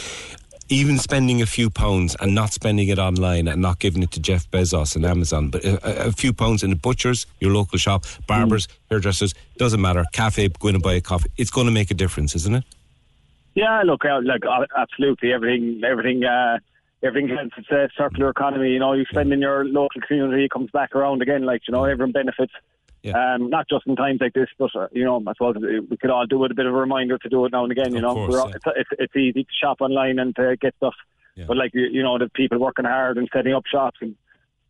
even 0.69 0.99
spending 0.99 1.43
a 1.43 1.47
few 1.47 1.69
pounds 1.69 2.17
and 2.21 2.35
not 2.35 2.53
spending 2.53 2.89
it 2.89 2.99
online 2.99 3.49
and 3.49 3.61
not 3.61 3.79
giving 3.79 4.03
it 4.03 4.11
to 4.13 4.21
Jeff 4.21 4.51
Bezos 4.51 4.95
and 4.97 5.05
Amazon, 5.05 5.51
but 5.51 5.65
a, 5.65 6.07
a- 6.09 6.13
few 6.13 6.33
pounds 6.33 6.63
in 6.63 6.71
the 6.71 6.77
butchers, 6.77 7.27
your 7.41 7.53
local 7.53 7.79
shop, 7.79 8.05
barbers, 8.27 8.69
hairdressers, 8.91 9.35
doesn't 9.59 9.81
matter. 9.81 10.05
Cafe, 10.13 10.49
going 10.61 10.75
to 10.75 10.81
buy 10.81 10.95
a 10.95 11.01
coffee. 11.01 11.31
It's 11.37 11.51
going 11.51 11.67
to 11.67 11.73
make 11.73 11.91
a 11.91 11.95
difference, 11.95 12.35
isn't 12.37 12.55
it? 12.55 12.65
Yeah, 13.55 13.83
look, 13.85 14.05
uh, 14.05 14.21
like 14.23 14.47
uh, 14.47 14.65
absolutely 14.77 15.33
everything, 15.33 15.83
everything, 15.85 16.25
uh, 16.25 16.59
everything 17.03 17.29
helps. 17.37 17.55
It's 17.59 17.71
a 17.71 17.89
circular 17.97 18.31
economy. 18.31 18.71
You 18.71 18.79
know, 18.79 18.93
you 18.93 19.05
spend 19.11 19.33
in 19.33 19.41
your 19.41 19.65
local 19.65 20.01
community, 20.07 20.45
it 20.45 20.51
comes 20.51 20.71
back 20.71 20.95
around 20.95 21.23
again. 21.23 21.45
Like 21.45 21.63
you 21.69 21.73
know, 21.73 21.85
everyone 21.85 22.13
benefits. 22.13 22.53
Um, 23.05 23.51
not 23.51 23.69
just 23.69 23.85
in 23.89 23.97
times 23.97 24.21
like 24.21 24.33
this, 24.33 24.47
but 24.59 24.71
uh, 24.77 24.87
you 24.93 25.05
know, 25.05 25.21
I 25.27 25.33
suppose 25.33 25.57
we 25.91 25.97
could 25.97 26.11
all 26.11 26.25
do 26.25 26.45
it 26.45 26.53
a 26.53 26.55
bit 26.55 26.67
of 26.67 26.75
a 26.75 26.77
reminder 26.77 27.19
to 27.19 27.29
do 27.29 27.45
it 27.45 27.51
now 27.53 27.65
and 27.65 27.73
again. 27.73 27.93
You 27.95 28.01
know, 28.01 28.15
course, 28.15 28.35
all, 28.37 28.49
yeah. 28.49 28.55
it's, 28.57 28.65
it's 28.77 28.91
it's 29.01 29.17
easy 29.17 29.43
to 29.43 29.51
shop 29.61 29.79
online 29.81 30.21
and 30.21 30.35
to 30.37 30.57
get 30.61 30.77
stuff, 30.77 30.95
but 31.49 31.57
like 31.57 31.73
you, 31.75 31.83
you 31.91 32.03
know, 32.05 32.17
the 32.17 32.29
people 32.29 32.59
working 32.61 32.85
hard 32.85 33.19
and 33.19 33.29
setting 33.33 33.55
up 33.55 33.65
shops 33.67 33.99
and. 34.01 34.15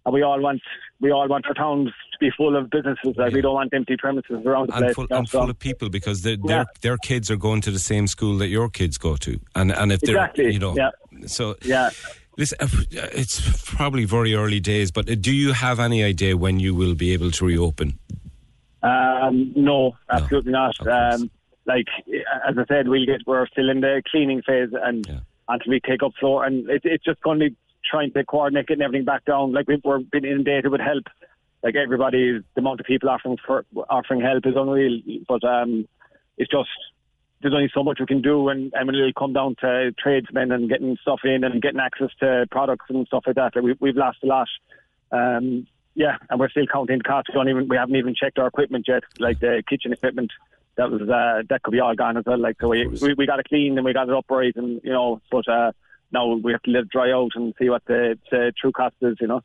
And 0.04 0.12
we 0.12 0.22
all 0.22 0.40
want 0.40 0.60
we 1.00 1.12
all 1.12 1.28
want 1.28 1.46
our 1.46 1.54
towns 1.54 1.90
to 1.90 2.18
be 2.18 2.28
full 2.36 2.56
of 2.56 2.68
businesses. 2.70 3.14
Like 3.16 3.34
we 3.34 3.40
don't 3.40 3.54
want 3.54 3.72
empty 3.72 3.96
premises 3.96 4.44
around 4.44 4.70
the 4.70 4.74
and 4.74 4.82
place. 4.86 4.94
full, 4.96 5.06
and 5.10 5.28
so- 5.28 5.40
full 5.42 5.50
of 5.50 5.60
people 5.60 5.90
because 5.90 6.22
their 6.22 6.32
Yeah. 6.32 6.48
their 6.48 6.64
their 6.80 6.96
kids 6.96 7.30
are 7.30 7.36
going 7.36 7.60
to 7.60 7.70
the 7.70 7.78
same 7.78 8.09
school 8.09 8.36
that 8.38 8.48
your 8.48 8.68
kids 8.68 8.98
go 8.98 9.14
to, 9.14 9.38
and 9.54 9.70
and 9.70 9.92
if 9.92 10.00
they're 10.00 10.16
Exactly, 10.16 10.52
you 10.54 10.59
know, 10.59 10.74
yeah. 10.76 10.90
so 11.26 11.54
yeah. 11.64 11.90
Listen, 12.38 12.59
uh, 12.62 12.68
it's 12.92 13.40
probably 13.64 14.04
very 14.04 14.34
early 14.34 14.60
days, 14.60 14.90
but 14.90 15.09
uh, 15.09 15.14
do 15.14 15.32
you 15.32 15.52
have 15.52 15.78
any 15.78 16.02
idea 16.02 16.36
when 16.36 16.60
you 16.60 16.74
will 16.74 16.94
be 16.94 17.12
able 17.12 17.30
to 17.30 17.44
reopen? 17.44 17.98
Um, 18.82 19.52
no, 19.54 19.96
absolutely 20.10 20.52
not. 20.52 20.74
Um, 20.86 21.30
like 21.66 21.86
as 22.48 22.56
I 22.59 22.64
said, 22.68 22.88
we'll 22.88 23.06
get 23.06 23.20
we're 23.26 23.46
still 23.48 23.70
in 23.70 23.80
the 23.80 24.02
cleaning 24.10 24.42
phase, 24.42 24.70
and 24.72 25.06
until 25.48 25.70
we 25.70 25.80
take 25.80 26.02
up 26.02 26.12
floor, 26.18 26.44
and 26.44 26.68
it, 26.68 26.82
it's 26.84 27.04
just 27.04 27.20
going 27.20 27.38
to 27.40 27.50
be 27.50 27.56
trying 27.88 28.12
to 28.12 28.24
coordinate 28.24 28.66
getting 28.66 28.82
everything 28.82 29.04
back 29.04 29.24
down. 29.24 29.52
Like 29.52 29.68
we've, 29.68 29.80
we're 29.84 30.00
been 30.00 30.24
inundated 30.24 30.70
with 30.70 30.80
help. 30.80 31.04
Like 31.62 31.76
everybody, 31.76 32.40
the 32.54 32.60
amount 32.60 32.80
of 32.80 32.86
people 32.86 33.09
offering 33.09 33.36
for, 33.46 33.64
offering 33.88 34.20
help 34.20 34.46
is 34.46 34.54
unreal. 34.56 35.00
But 35.28 35.44
um, 35.44 35.86
it's 36.38 36.50
just 36.50 36.68
there's 37.43 37.55
only 37.55 37.70
so 37.74 37.82
much 37.82 37.98
we 38.01 38.06
can 38.06 38.23
do, 38.23 38.48
and 38.48 38.73
and 38.74 38.89
it'll 38.89 39.12
come 39.12 39.32
down 39.32 39.56
to 39.60 39.93
tradesmen 39.98 40.52
and 40.52 40.69
getting 40.69 40.97
stuff 41.02 41.20
in 41.24 41.44
and 41.44 41.60
getting 41.60 41.81
access 41.81 42.10
to 42.20 42.47
products 42.51 42.86
and 42.89 43.06
stuff 43.06 43.24
like 43.27 43.36
that. 43.36 43.56
Like 43.56 43.64
we, 43.64 43.77
we've 43.81 43.97
lost 43.97 44.19
a 44.23 44.27
lot. 44.27 44.48
Um, 45.10 45.66
yeah, 45.94 46.16
and 46.31 46.40
we're 46.40 46.48
still 46.48 46.66
counting 46.73 46.98
the 46.98 47.05
costs. 47.05 47.31
We 47.31 47.35
don't 47.35 47.48
even 47.48 47.69
we 47.69 47.77
haven't 47.77 47.97
even 47.97 48.14
checked 48.14 48.39
our 48.39 48.47
equipment 48.47 48.86
yet, 48.89 49.02
like 49.19 49.40
the 49.40 49.62
kitchen 49.69 49.93
equipment. 49.93 50.32
That 50.77 50.90
was 50.90 51.02
uh, 51.02 51.43
that 51.51 51.62
could 51.62 51.73
be 51.73 51.81
all 51.81 51.94
gone 51.94 52.16
as 52.16 52.24
well. 52.24 52.39
Like 52.39 52.56
so, 52.60 52.69
we, 52.69 52.86
we 52.86 53.14
we 53.14 53.27
got 53.27 53.40
it 53.40 53.48
cleaned 53.48 53.77
and 53.77 53.85
we 53.85 53.93
got 53.93 54.09
it 54.09 54.14
upright, 54.14 54.56
and 54.56 54.81
you 54.82 54.93
know, 54.93 55.20
but 55.31 55.47
uh, 55.48 55.73
now 56.12 56.34
we 56.34 56.52
have 56.52 56.62
to 56.62 56.70
let 56.70 56.84
it 56.84 56.89
dry 56.90 57.10
out 57.12 57.30
and 57.34 57.55
see 57.59 57.68
what 57.68 57.84
the, 57.86 58.18
the 58.30 58.52
true 58.60 58.72
cost 58.72 58.97
is. 59.01 59.16
You 59.20 59.28
know, 59.28 59.43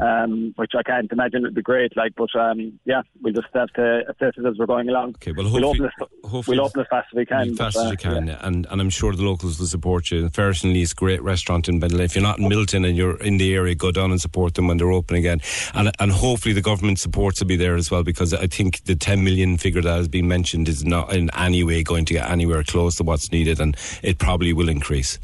um, 0.00 0.52
which 0.56 0.72
I 0.76 0.82
can't 0.82 1.10
imagine 1.10 1.42
would 1.42 1.54
be 1.54 1.62
great. 1.62 1.96
Like, 1.96 2.14
but 2.16 2.34
um, 2.36 2.78
yeah, 2.84 3.02
we'll 3.22 3.34
just 3.34 3.48
have 3.54 3.68
to 3.74 4.02
assess 4.08 4.34
it 4.36 4.46
as 4.46 4.58
we're 4.58 4.66
going 4.66 4.88
along. 4.88 5.10
Okay, 5.16 5.32
well, 5.32 5.50
we'll 5.50 5.66
open 5.66 5.84
as, 5.84 6.08
hopefully- 6.24 6.58
we'll 6.58 6.66
open 6.66 6.80
as 6.80 6.86
fast 6.88 7.08
as 7.12 7.16
we 7.16 7.26
can. 7.26 7.50
as 7.50 7.58
but, 7.58 7.64
fast 7.64 7.76
uh, 7.76 7.82
as 7.82 7.90
you 7.90 7.96
can, 7.96 8.26
yeah. 8.28 8.38
and 8.42 8.66
and 8.70 8.80
I'm 8.80 8.90
sure 8.90 9.14
the 9.14 9.22
locals 9.22 9.58
will 9.58 9.66
support 9.66 10.10
you. 10.10 10.28
Ferrit 10.30 10.64
and 10.64 10.72
Lee's 10.72 10.92
great 10.92 11.22
restaurant 11.22 11.68
in 11.68 11.80
Bentley. 11.80 12.04
If 12.04 12.14
you're 12.14 12.22
not 12.22 12.38
in 12.38 12.48
Midleton 12.48 12.86
and 12.86 12.96
you're 12.96 13.20
in 13.20 13.38
the 13.38 13.54
area, 13.54 13.74
go 13.74 13.90
down 13.90 14.10
and 14.10 14.20
support 14.20 14.54
them 14.54 14.68
when 14.68 14.76
they're 14.76 14.92
open 14.92 15.16
again. 15.16 15.40
And 15.74 15.90
and 15.98 16.12
hopefully 16.12 16.52
the 16.52 16.62
government 16.62 16.98
supports 16.98 17.40
will 17.40 17.48
be 17.48 17.56
there 17.56 17.76
as 17.76 17.90
well 17.90 18.02
because 18.02 18.34
I 18.34 18.46
think 18.46 18.84
the 18.84 18.94
10 18.94 19.24
million 19.24 19.58
figure 19.58 19.82
that 19.82 19.96
has 19.96 20.08
been 20.08 20.28
mentioned 20.28 20.68
is 20.68 20.84
not 20.84 21.12
in 21.14 21.30
any 21.34 21.64
way 21.64 21.82
going 21.82 22.04
to 22.06 22.14
get 22.14 22.30
anywhere 22.30 22.62
close 22.62 22.96
to 22.96 23.04
what's 23.04 23.32
needed, 23.32 23.60
and 23.60 23.76
it 24.02 24.18
probably 24.18 24.52
will 24.52 24.68
increase. 24.68 25.18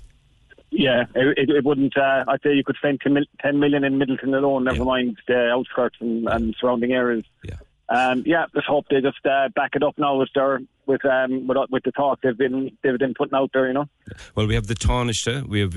Yeah, 0.77 1.05
it, 1.15 1.49
it, 1.51 1.65
wouldn't. 1.65 1.97
Uh, 1.97 2.25
I'd 2.27 2.43
say 2.43 2.53
you 2.53 2.65
could 2.65 2.77
spend 2.77 3.01
10 3.01 3.13
mil- 3.15 3.25
10 3.41 3.61
million 3.61 3.85
in 3.85 3.99
Midleton 3.99 4.37
alone. 4.37 4.65
Never 4.65 4.85
mind 4.85 5.17
the 5.29 5.51
outskirts 5.51 5.97
and, 6.01 6.29
and 6.29 6.55
surrounding 6.61 6.93
areas. 6.93 7.25
Yeah. 7.45 7.57
Um, 7.89 8.23
yeah, 8.27 8.47
let's 8.55 8.67
hope 8.67 8.87
they 8.91 9.01
just 9.01 9.25
uh, 9.25 9.51
back 9.55 9.77
it 9.77 9.83
up 9.83 9.97
now 9.99 10.17
with 10.17 10.31
their 10.35 10.61
with 10.87 11.05
um 11.05 11.47
with, 11.47 11.57
with 11.71 11.83
the 11.85 11.93
talk 11.93 12.21
they've 12.23 12.37
been 12.37 12.77
they've 12.83 12.99
been 12.99 13.15
putting 13.15 13.35
out 13.35 13.51
there. 13.53 13.67
You 13.67 13.75
know. 13.75 13.89
Well, 14.35 14.47
we 14.47 14.55
have 14.55 14.69
the 14.69 14.75
Taoiseach, 14.75 15.47
we 15.47 15.61
have 15.61 15.73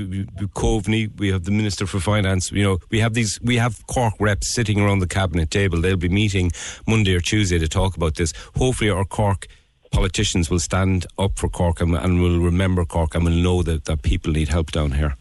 Coveney, 0.54 1.12
we 1.18 1.32
have 1.32 1.44
the 1.44 1.52
Minister 1.52 1.86
for 1.86 2.00
Finance. 2.00 2.52
You 2.52 2.64
know, 2.64 2.80
we 2.90 3.00
have 3.00 3.14
these, 3.14 3.40
we 3.42 3.58
have 3.58 3.86
Cork 3.88 4.14
reps 4.20 4.54
sitting 4.54 4.80
around 4.80 5.00
the 5.00 5.08
cabinet 5.08 5.52
table. 5.52 5.82
They'll 5.82 5.98
be 5.98 6.10
meeting 6.10 6.52
Monday 6.88 7.14
or 7.14 7.20
Tuesday 7.20 7.60
to 7.60 7.68
talk 7.68 7.98
about 7.98 8.16
this. 8.16 8.34
Hopefully, 8.56 8.90
our 8.90 9.06
Cork 9.06 9.48
politicians 9.92 10.50
will 10.50 10.60
stand 10.60 11.06
up 11.18 11.38
for 11.40 11.50
Cork 11.50 11.82
and, 11.82 11.96
and 11.96 12.22
will 12.22 12.40
remember 12.40 12.86
Cork 12.86 13.16
and 13.16 13.24
will 13.26 13.32
know 13.32 13.64
that, 13.64 13.86
that 13.86 14.02
people 14.02 14.34
need 14.34 14.50
help 14.50 14.72
down 14.72 14.92
here. 14.92 15.16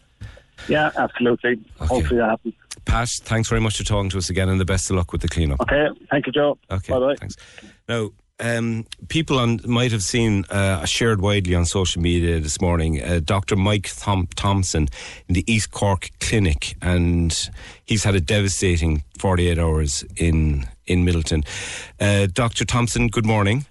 Yeah, 0.67 0.91
absolutely. 0.97 1.59
Hopefully 1.79 2.19
that 2.19 2.29
happens. 2.29 2.53
Pat, 2.85 3.09
thanks 3.09 3.49
very 3.49 3.61
much 3.61 3.77
for 3.77 3.83
talking 3.83 4.09
to 4.11 4.17
us 4.17 4.29
again, 4.29 4.49
and 4.49 4.59
the 4.59 4.65
best 4.65 4.89
of 4.89 4.95
luck 4.95 5.11
with 5.11 5.21
the 5.21 5.27
cleanup. 5.27 5.59
Okay, 5.61 5.87
thank 6.09 6.25
you, 6.25 6.31
Joe. 6.31 6.57
Okay, 6.71 6.93
Bye-bye. 6.93 7.15
thanks. 7.19 7.35
Now, 7.89 8.11
um, 8.39 8.85
people 9.09 9.39
on 9.39 9.59
might 9.65 9.91
have 9.91 10.03
seen 10.03 10.45
uh, 10.49 10.85
shared 10.85 11.21
widely 11.21 11.53
on 11.55 11.65
social 11.65 12.01
media 12.01 12.39
this 12.39 12.61
morning. 12.61 13.01
Uh, 13.01 13.19
Dr. 13.23 13.55
Mike 13.55 13.87
Thom- 13.87 14.27
Thompson 14.35 14.87
in 15.27 15.33
the 15.33 15.43
East 15.51 15.71
Cork 15.71 16.11
Clinic, 16.19 16.75
and 16.81 17.49
he's 17.85 18.03
had 18.03 18.15
a 18.15 18.21
devastating 18.21 19.03
48 19.17 19.57
hours 19.59 20.03
in 20.15 20.65
in 20.85 21.03
Midleton. 21.05 21.45
Uh, 21.99 22.27
Dr. 22.31 22.63
Thompson, 22.63 23.07
good 23.07 23.25
morning. 23.25 23.65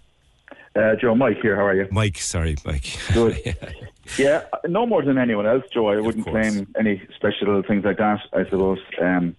Uh, 0.77 0.95
Joe, 1.01 1.15
Mike 1.15 1.39
here. 1.41 1.57
How 1.57 1.65
are 1.65 1.75
you? 1.75 1.89
Mike, 1.91 2.19
sorry, 2.19 2.57
Mike. 2.65 2.99
Good. 3.15 3.57
yeah, 4.19 4.45
no 4.67 4.85
more 4.85 5.03
than 5.03 5.17
anyone 5.17 5.47
else, 5.47 5.65
Joe. 5.73 5.89
I 5.89 6.01
wouldn't 6.01 6.27
claim 6.27 6.67
any 6.79 7.01
special 7.17 7.63
things 7.67 7.85
like 7.85 7.97
that. 7.97 8.21
I 8.35 8.45
suppose. 8.45 8.81
Um, 9.01 9.37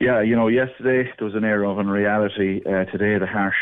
yeah, 0.00 0.22
you 0.22 0.34
know, 0.34 0.48
yesterday 0.48 1.12
there 1.18 1.26
was 1.26 1.34
an 1.34 1.44
air 1.44 1.64
of 1.64 1.78
unreality. 1.78 2.62
Uh, 2.64 2.84
today, 2.86 3.18
the 3.18 3.26
harsh, 3.26 3.56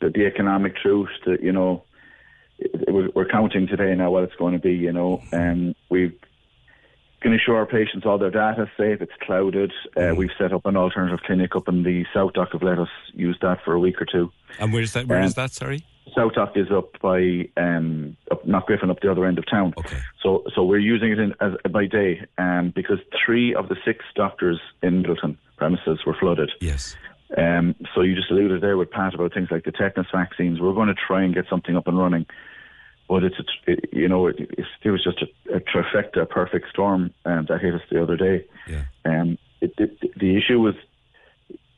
the, 0.00 0.10
the 0.10 0.26
economic 0.26 0.76
truth. 0.76 1.08
That 1.24 1.42
you 1.42 1.52
know, 1.52 1.84
we're 2.88 3.08
we're 3.14 3.28
counting 3.28 3.66
today 3.66 3.94
now 3.94 4.10
what 4.10 4.24
it's 4.24 4.36
going 4.36 4.52
to 4.52 4.60
be. 4.60 4.74
You 4.74 4.92
know, 4.92 5.22
and 5.32 5.74
we 7.18 7.22
can 7.22 7.34
assure 7.34 7.56
our 7.56 7.66
patients 7.66 8.04
all 8.06 8.18
their 8.18 8.30
data 8.30 8.62
is 8.62 8.68
safe. 8.76 9.00
It's 9.00 9.12
clouded. 9.22 9.72
Uh, 9.96 10.14
we've 10.16 10.30
set 10.38 10.52
up 10.52 10.66
an 10.66 10.76
alternative 10.76 11.20
clinic 11.26 11.56
up 11.56 11.66
in 11.68 11.82
the 11.82 12.04
SouthDoc. 12.14 12.52
Have 12.52 12.62
let 12.62 12.78
us 12.78 12.88
use 13.14 13.36
that 13.42 13.58
for 13.64 13.72
a 13.72 13.78
week 13.80 14.00
or 14.00 14.06
two. 14.06 14.30
And 14.58 14.72
where's 14.72 14.92
that? 14.92 15.06
Where 15.06 15.18
Um, 15.18 15.24
is 15.24 15.34
that? 15.34 15.52
Sorry. 15.52 15.84
SouthDoc 16.16 16.56
is 16.56 16.70
up 16.70 17.00
by 17.00 17.48
um, 17.56 18.16
up 18.30 18.46
Knockgriffin, 18.46 18.90
up 18.90 19.00
the 19.00 19.10
other 19.10 19.24
end 19.26 19.38
of 19.38 19.44
town. 19.50 19.74
Okay. 19.78 19.98
So 20.22 20.44
so 20.54 20.64
we're 20.64 20.78
using 20.78 21.10
it 21.10 21.18
in, 21.18 21.34
as, 21.40 21.52
by 21.70 21.86
day 21.86 22.24
um, 22.38 22.72
because 22.74 22.98
three 23.24 23.54
of 23.54 23.68
the 23.68 23.76
six 23.84 24.04
doctors 24.14 24.60
in 24.82 25.02
Midleton 25.02 25.36
premises 25.56 26.00
were 26.06 26.14
flooded. 26.18 26.50
Yes. 26.60 26.96
Um, 27.36 27.74
so 27.94 28.02
you 28.02 28.14
just 28.14 28.30
alluded 28.30 28.60
there 28.62 28.76
with 28.76 28.90
Pat 28.90 29.14
about 29.14 29.34
things 29.34 29.48
like 29.50 29.64
the 29.64 29.72
tetanus 29.72 30.06
vaccines. 30.14 30.60
We're 30.60 30.74
going 30.74 30.88
to 30.88 30.94
try 30.94 31.24
and 31.24 31.34
get 31.34 31.46
something 31.50 31.76
up 31.76 31.88
and 31.88 31.98
running, 31.98 32.24
but 33.08 33.22
it's 33.24 33.36
a, 33.38 33.70
it, 33.70 33.90
you 33.92 34.08
know 34.08 34.26
it, 34.26 34.36
it 34.82 34.90
was 34.90 35.04
just 35.04 35.22
a, 35.22 35.56
a 35.56 35.60
trifecta, 35.60 36.22
a 36.22 36.26
perfect 36.26 36.68
storm 36.70 37.12
um, 37.24 37.46
that 37.48 37.60
hit 37.60 37.74
us 37.74 37.82
the 37.90 38.02
other 38.02 38.16
day. 38.16 38.44
Yeah. 38.68 38.84
Um, 39.04 39.38
it, 39.60 39.74
it, 39.78 40.18
the 40.18 40.36
issue 40.36 40.60
was 40.60 40.74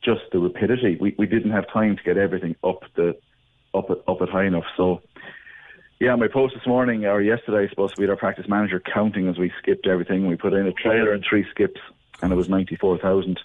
just 0.03 0.21
the 0.31 0.39
rapidity. 0.39 0.97
We 0.99 1.15
we 1.17 1.27
didn't 1.27 1.51
have 1.51 1.71
time 1.71 1.97
to 1.97 2.03
get 2.03 2.17
everything 2.17 2.55
up 2.63 2.83
the 2.95 3.17
up 3.73 3.89
at, 3.89 3.97
up 4.07 4.21
at 4.21 4.29
high 4.29 4.45
enough. 4.45 4.65
So 4.75 5.01
yeah, 5.99 6.15
my 6.15 6.27
post 6.27 6.55
this 6.55 6.65
morning 6.65 7.05
or 7.05 7.21
yesterday, 7.21 7.65
I 7.65 7.69
suppose 7.69 7.91
we 7.97 8.03
had 8.03 8.09
our 8.09 8.15
practice 8.15 8.47
manager 8.47 8.79
counting 8.79 9.27
as 9.27 9.37
we 9.37 9.51
skipped 9.61 9.85
everything. 9.85 10.27
We 10.27 10.37
put 10.37 10.53
in 10.53 10.65
a 10.65 10.73
trailer 10.73 11.13
and 11.13 11.23
three 11.27 11.45
skips, 11.51 11.81
and 12.21 12.31
it 12.31 12.35
was 12.35 12.49
ninety 12.49 12.75
four 12.75 12.97
thousand 12.97 13.39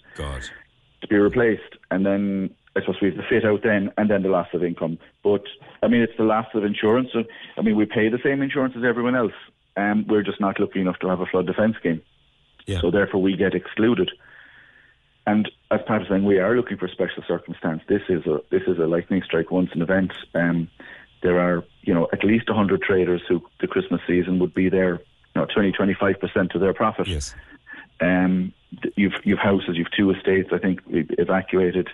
to 1.00 1.08
be 1.08 1.16
replaced. 1.16 1.76
And 1.90 2.06
then 2.06 2.54
I 2.76 2.80
suppose 2.80 2.96
we 3.00 3.08
have 3.08 3.16
the 3.16 3.22
fit 3.28 3.44
out 3.44 3.62
then, 3.62 3.92
and 3.96 4.10
then 4.10 4.22
the 4.22 4.28
loss 4.28 4.48
of 4.52 4.64
income. 4.64 4.98
But 5.22 5.44
I 5.82 5.88
mean, 5.88 6.02
it's 6.02 6.16
the 6.16 6.24
loss 6.24 6.46
of 6.54 6.64
insurance. 6.64 7.10
So, 7.12 7.24
I 7.56 7.62
mean, 7.62 7.76
we 7.76 7.86
pay 7.86 8.08
the 8.08 8.18
same 8.22 8.42
insurance 8.42 8.74
as 8.76 8.84
everyone 8.84 9.14
else. 9.14 9.32
Um, 9.76 10.06
we're 10.08 10.22
just 10.22 10.40
not 10.40 10.58
lucky 10.58 10.80
enough 10.80 10.98
to 11.00 11.08
have 11.08 11.20
a 11.20 11.26
flood 11.26 11.46
defence 11.46 11.76
scheme. 11.76 12.02
Yeah. 12.66 12.80
So 12.80 12.90
therefore, 12.90 13.22
we 13.22 13.36
get 13.36 13.54
excluded. 13.54 14.10
And 15.26 15.50
as 15.70 15.80
Pat 15.86 16.00
was 16.00 16.08
saying, 16.08 16.24
we 16.24 16.38
are 16.38 16.56
looking 16.56 16.76
for 16.76 16.88
special 16.88 17.22
circumstance. 17.26 17.82
This 17.88 18.02
is 18.08 18.26
a 18.26 18.40
this 18.50 18.62
is 18.66 18.78
a 18.78 18.86
lightning 18.86 19.22
strike 19.24 19.50
once 19.50 19.70
an 19.72 19.82
event. 19.82 20.12
Um, 20.34 20.68
there 21.22 21.40
are 21.40 21.64
you 21.82 21.94
know 21.94 22.08
at 22.12 22.24
least 22.24 22.48
100 22.48 22.82
traders 22.82 23.22
who 23.28 23.42
the 23.60 23.66
Christmas 23.66 24.00
season 24.06 24.38
would 24.40 24.52
be 24.52 24.68
there, 24.68 24.94
you 25.34 25.40
know, 25.40 25.46
20 25.46 25.72
25 25.72 26.20
percent 26.20 26.54
of 26.54 26.60
their 26.60 26.74
profit. 26.74 27.06
Yes. 27.06 27.34
Um, 28.00 28.52
you've 28.96 29.14
you've 29.24 29.38
houses, 29.38 29.76
you've 29.76 29.90
two 29.96 30.10
estates. 30.10 30.50
I 30.52 30.58
think 30.58 30.80
evacuated. 30.88 31.88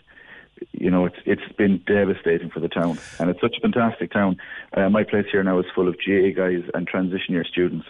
You 0.72 0.90
know, 0.90 1.06
it's 1.06 1.16
it's 1.24 1.52
been 1.56 1.82
devastating 1.86 2.50
for 2.50 2.60
the 2.60 2.68
town, 2.68 2.98
and 3.18 3.30
it's 3.30 3.40
such 3.40 3.56
a 3.56 3.60
fantastic 3.60 4.12
town. 4.12 4.36
Uh, 4.76 4.88
my 4.90 5.04
place 5.04 5.26
here 5.32 5.42
now 5.42 5.58
is 5.58 5.66
full 5.74 5.88
of 5.88 5.96
GAA 6.04 6.30
guys 6.36 6.62
and 6.74 6.86
transition 6.86 7.34
year 7.34 7.44
students. 7.44 7.86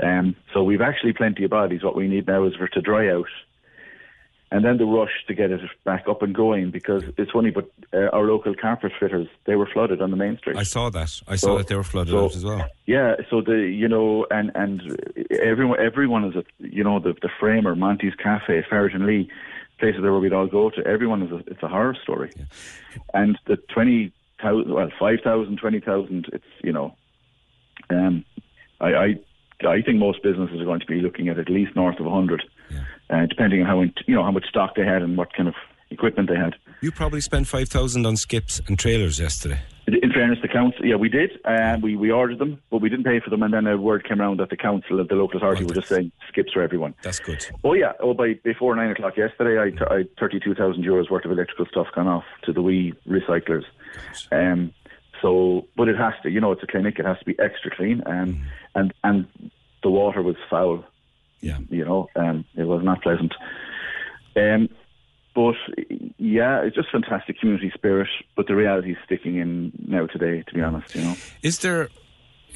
Um, 0.00 0.36
so 0.54 0.62
we've 0.62 0.80
actually 0.80 1.12
plenty 1.12 1.44
of 1.44 1.50
bodies. 1.50 1.82
What 1.82 1.96
we 1.96 2.06
need 2.08 2.26
now 2.26 2.44
is 2.44 2.54
for 2.54 2.66
it 2.66 2.72
to 2.74 2.80
dry 2.80 3.08
out, 3.10 3.26
and 4.52 4.64
then 4.64 4.78
the 4.78 4.84
rush 4.84 5.10
to 5.26 5.34
get 5.34 5.50
it 5.50 5.60
back 5.84 6.04
up 6.08 6.22
and 6.22 6.34
going 6.34 6.70
because 6.70 7.02
it's 7.18 7.32
funny, 7.32 7.50
but 7.50 7.68
uh, 7.92 8.06
our 8.12 8.22
local 8.24 8.54
carpet 8.54 8.92
fitters 8.98 9.26
they 9.46 9.56
were 9.56 9.66
flooded 9.66 10.00
on 10.00 10.10
the 10.12 10.16
main 10.16 10.38
street. 10.38 10.56
I 10.56 10.62
saw 10.62 10.88
that. 10.90 11.20
I 11.26 11.34
So- 11.36 11.48
saw 11.48 11.58
that 11.58 11.66
they 11.66 11.74
were 11.76 11.82
flooded 11.82 12.12
so- 12.12 12.26
out 12.26 12.36
as 12.36 12.44
well. 12.44 12.64
Yeah, 12.86 13.16
so 13.28 13.40
the 13.42 13.58
you 13.58 13.88
know, 13.88 14.24
and 14.30 14.52
and 14.54 14.96
everyone 15.42 15.80
everyone 15.80 16.24
is 16.24 16.36
a 16.36 16.44
you 16.60 16.84
know 16.84 17.00
the 17.00 17.14
the 17.20 17.28
framer, 17.40 17.74
Monty's 17.74 18.14
Cafe, 18.14 18.62
Ferrit 18.70 18.94
and 18.94 19.04
Lee, 19.04 19.28
places 19.78 20.00
where 20.00 20.12
we'd 20.18 20.32
all 20.32 20.46
go 20.46 20.70
to. 20.70 20.86
Everyone 20.86 21.22
is 21.22 21.32
a, 21.32 21.38
it's 21.50 21.62
a 21.62 21.68
horror 21.68 21.96
story, 22.02 22.32
and 23.14 23.38
the 23.46 23.56
twenty 23.72 24.12
thousand, 24.42 24.72
well, 24.72 24.90
five 24.98 25.18
thousand, 25.24 25.58
twenty 25.58 25.80
thousand. 25.80 26.26
It's 26.32 26.44
you 26.62 26.72
know, 26.72 26.94
um, 27.90 28.24
I 28.80 28.94
I 28.94 29.14
I 29.66 29.82
think 29.82 29.98
most 29.98 30.22
businesses 30.22 30.60
are 30.60 30.64
going 30.64 30.80
to 30.80 30.86
be 30.86 31.00
looking 31.00 31.28
at 31.28 31.38
at 31.38 31.48
least 31.50 31.74
north 31.74 31.98
of 32.00 32.06
a 32.06 32.10
hundred, 32.10 32.44
uh, 33.10 33.26
depending 33.26 33.60
on 33.62 33.66
how 33.66 33.80
in- 33.80 33.94
you 34.06 34.14
know 34.14 34.22
how 34.24 34.30
much 34.30 34.46
stock 34.48 34.74
they 34.76 34.84
had 34.84 35.02
and 35.02 35.16
what 35.16 35.32
kind 35.32 35.48
of 35.48 35.54
equipment 35.90 36.28
they 36.28 36.36
had. 36.36 36.54
You 36.80 36.92
probably 36.92 37.20
spent 37.20 37.46
five 37.46 37.68
thousand 37.68 38.06
on 38.06 38.16
skips 38.16 38.60
and 38.66 38.78
trailers 38.78 39.18
yesterday. 39.18 39.60
In 39.86 40.12
fairness, 40.12 40.38
the 40.42 40.48
council, 40.48 40.84
yeah, 40.84 40.96
we 40.96 41.08
did. 41.08 41.30
Uh, 41.46 41.78
we 41.82 41.96
we 41.96 42.10
ordered 42.10 42.38
them, 42.38 42.60
but 42.70 42.82
we 42.82 42.90
didn't 42.90 43.06
pay 43.06 43.20
for 43.20 43.30
them. 43.30 43.42
And 43.42 43.54
then 43.54 43.66
a 43.66 43.78
word 43.78 44.06
came 44.06 44.20
around 44.20 44.38
that 44.38 44.50
the 44.50 44.56
council, 44.56 45.00
of 45.00 45.08
the 45.08 45.14
local 45.14 45.38
authority, 45.38 45.64
were 45.64 45.72
just 45.72 45.88
saying 45.88 46.12
skips 46.28 46.52
for 46.52 46.60
everyone. 46.60 46.94
That's 47.02 47.18
good. 47.18 47.46
Oh 47.64 47.72
yeah. 47.72 47.92
Oh, 48.00 48.12
by 48.12 48.34
before 48.44 48.76
nine 48.76 48.90
o'clock 48.90 49.16
yesterday, 49.16 49.58
I, 49.58 49.70
t- 49.70 49.86
I 49.90 50.04
thirty-two 50.20 50.54
thousand 50.54 50.84
euros 50.84 51.10
worth 51.10 51.24
of 51.24 51.30
electrical 51.30 51.64
stuff 51.70 51.86
gone 51.94 52.06
off 52.06 52.24
to 52.44 52.52
the 52.52 52.60
wee 52.60 52.92
recyclers. 53.08 53.64
Um. 54.30 54.74
So, 55.22 55.66
but 55.74 55.88
it 55.88 55.96
has 55.96 56.12
to. 56.22 56.30
You 56.30 56.40
know, 56.40 56.52
it's 56.52 56.62
a 56.62 56.66
clinic. 56.66 56.98
It 56.98 57.06
has 57.06 57.18
to 57.20 57.24
be 57.24 57.34
extra 57.38 57.74
clean. 57.74 58.02
Um. 58.04 58.42
And 58.74 58.92
and 59.04 59.26
the 59.82 59.90
water 59.90 60.22
was 60.22 60.36
foul. 60.50 60.84
Yeah. 61.40 61.60
You 61.70 61.84
know, 61.86 62.08
um, 62.14 62.44
it 62.56 62.64
was 62.64 62.84
not 62.84 63.02
pleasant. 63.02 63.32
Um. 64.36 64.68
But 65.38 65.54
yeah, 66.18 66.62
it's 66.62 66.74
just 66.74 66.90
fantastic 66.90 67.38
community 67.38 67.70
spirit. 67.72 68.08
But 68.34 68.48
the 68.48 68.56
reality 68.56 68.90
is 68.90 68.96
sticking 69.04 69.36
in 69.36 69.70
now 69.86 70.06
today. 70.06 70.42
To 70.42 70.52
be 70.52 70.60
honest, 70.60 70.96
you 70.96 71.02
know. 71.02 71.14
Is 71.44 71.60
there? 71.60 71.90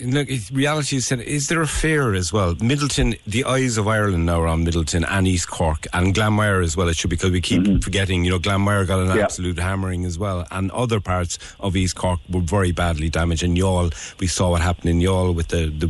Look, 0.01 0.29
reality 0.53 0.97
is, 0.97 1.07
said, 1.07 1.21
is 1.21 1.47
there 1.49 1.61
a 1.63 1.67
fear 1.67 2.15
as 2.15 2.33
well? 2.33 2.55
Midleton, 2.57 3.19
the 3.27 3.45
eyes 3.45 3.77
of 3.79 3.87
Ireland 3.87 4.27
now 4.27 4.41
are 4.41 4.47
on 4.49 4.65
Midleton 4.65 5.05
and 5.09 5.29
East 5.29 5.49
Cork 5.49 5.87
and 5.93 6.15
Glanmire 6.15 6.65
as 6.65 6.77
well. 6.77 6.89
It 6.89 6.97
should 6.97 7.11
because 7.11 7.31
we 7.31 7.41
keep 7.41 7.85
forgetting. 7.85 8.25
You 8.25 8.31
know, 8.33 8.39
Glanmire 8.39 8.87
got 8.87 8.99
an 9.01 9.09
Mm-hmm. 9.09 9.19
Yeah. 9.19 9.25
absolute 9.25 9.59
hammering 9.59 10.05
as 10.07 10.19
well, 10.19 10.47
and 10.51 10.71
other 10.73 10.99
parts 10.99 11.39
of 11.61 11.77
East 11.77 11.95
Cork 11.97 12.21
were 12.31 12.41
very 12.41 12.73
badly 12.73 13.11
damaged. 13.11 13.43
And 13.43 13.57
Youghal, 13.57 13.93
we 14.19 14.27
saw 14.27 14.51
what 14.51 14.63
happened 14.63 14.89
in 14.91 14.99
Youghal 15.01 15.35
with 15.35 15.49
the 15.49 15.67
the 15.67 15.89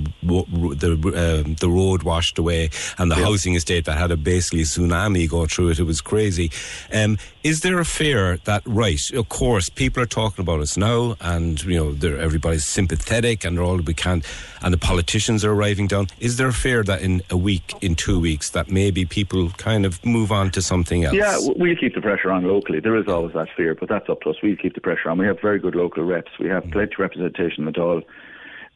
the 0.74 1.44
um, 1.44 1.54
the 1.54 1.68
road 1.68 2.02
washed 2.02 2.38
away 2.38 2.70
and 2.98 3.10
the 3.10 3.16
Yeah. 3.16 3.24
housing 3.24 3.54
estate 3.54 3.84
that 3.84 3.96
had 3.98 4.10
a 4.10 4.16
basically 4.16 4.64
tsunami 4.64 5.28
go 5.28 5.46
through 5.46 5.68
it. 5.70 5.78
It 5.78 5.84
was 5.84 6.00
crazy. 6.00 6.50
Um, 6.92 7.18
is 7.44 7.60
there 7.60 7.78
a 7.78 7.84
fear 7.84 8.38
that 8.44 8.62
right? 8.66 9.00
Of 9.14 9.28
course, 9.28 9.68
people 9.68 10.02
are 10.02 10.06
talking 10.06 10.42
about 10.42 10.60
us 10.60 10.76
now, 10.76 11.16
and 11.20 11.62
you 11.64 11.76
know, 11.78 11.92
they're, 11.92 12.18
everybody's 12.18 12.64
sympathetic, 12.66 13.44
and 13.44 13.56
they're 13.56 13.64
all 13.64 13.78
we 13.92 13.94
can, 13.94 14.22
and 14.62 14.72
the 14.72 14.78
politicians 14.78 15.44
are 15.44 15.52
arriving 15.52 15.86
down. 15.86 16.06
Is 16.18 16.38
there 16.38 16.48
a 16.48 16.52
fear 16.52 16.82
that 16.84 17.02
in 17.02 17.22
a 17.28 17.36
week, 17.36 17.74
in 17.82 17.94
two 17.94 18.18
weeks, 18.18 18.50
that 18.50 18.70
maybe 18.70 19.04
people 19.04 19.50
kind 19.50 19.84
of 19.84 20.02
move 20.04 20.32
on 20.32 20.50
to 20.52 20.62
something 20.62 21.04
else? 21.04 21.14
Yeah, 21.14 21.36
we'll 21.56 21.76
keep 21.76 21.94
the 21.94 22.00
pressure 22.00 22.30
on 22.30 22.44
locally. 22.44 22.80
There 22.80 22.96
is 22.96 23.06
always 23.06 23.34
that 23.34 23.48
fear, 23.54 23.74
but 23.74 23.90
that's 23.90 24.08
up 24.08 24.22
to 24.22 24.30
us. 24.30 24.36
We'll 24.42 24.56
keep 24.56 24.74
the 24.74 24.80
pressure 24.80 25.10
on. 25.10 25.18
We 25.18 25.26
have 25.26 25.40
very 25.40 25.58
good 25.58 25.74
local 25.74 26.04
reps. 26.04 26.32
We 26.40 26.48
have 26.48 26.64
plenty 26.70 26.94
of 26.94 26.98
representation 26.98 27.68
at 27.68 27.76
all. 27.78 28.00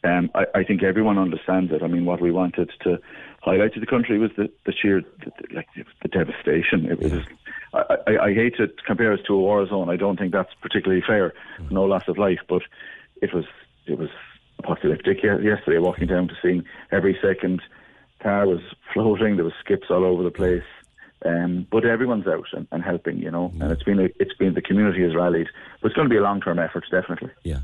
Um, 0.04 0.30
I, 0.34 0.44
I 0.54 0.64
think 0.64 0.82
everyone 0.82 1.18
understands 1.18 1.72
it. 1.72 1.82
I 1.82 1.86
mean, 1.86 2.04
what 2.04 2.20
we 2.20 2.30
wanted 2.30 2.70
to 2.82 2.98
highlight 3.40 3.72
to 3.74 3.80
the 3.80 3.86
country 3.86 4.18
was 4.18 4.30
the, 4.36 4.50
the 4.66 4.72
sheer, 4.72 5.00
the, 5.00 5.32
like 5.54 5.68
the 6.02 6.08
devastation. 6.08 6.84
It 6.90 7.00
was. 7.00 7.12
I, 7.72 7.96
I, 8.06 8.24
I 8.26 8.34
hate 8.34 8.56
to 8.58 8.68
compare 8.86 9.14
us 9.14 9.20
to 9.26 9.34
a 9.34 9.38
war 9.38 9.66
zone. 9.66 9.88
I 9.88 9.96
don't 9.96 10.18
think 10.18 10.32
that's 10.32 10.52
particularly 10.60 11.02
fair. 11.06 11.32
No 11.70 11.84
loss 11.84 12.04
of 12.06 12.18
life, 12.18 12.40
but 12.48 12.62
it 13.22 13.32
was 13.32 13.46
it 13.86 13.98
was 13.98 14.10
apocalyptic 14.58 15.22
yesterday. 15.22 15.78
Walking 15.78 16.06
down 16.06 16.28
to 16.28 16.34
seeing 16.42 16.64
every 16.92 17.18
second 17.22 17.62
car 18.22 18.46
was 18.46 18.60
floating. 18.92 19.36
There 19.36 19.44
was 19.44 19.54
skips 19.60 19.86
all 19.90 20.04
over 20.04 20.22
the 20.22 20.30
place. 20.30 20.64
Um, 21.24 21.66
but 21.70 21.84
everyone's 21.84 22.26
out 22.26 22.46
and, 22.52 22.68
and 22.70 22.82
helping, 22.82 23.18
you 23.18 23.30
know, 23.30 23.50
and 23.60 23.72
it's 23.72 23.82
been 23.82 23.98
a, 23.98 24.08
it's 24.20 24.34
been 24.34 24.54
the 24.54 24.60
community 24.60 25.02
has 25.02 25.14
rallied. 25.14 25.48
But 25.80 25.88
it's 25.88 25.96
going 25.96 26.08
to 26.08 26.12
be 26.12 26.18
a 26.18 26.22
long 26.22 26.40
term 26.40 26.58
effort, 26.58 26.84
definitely. 26.90 27.30
Yeah. 27.42 27.60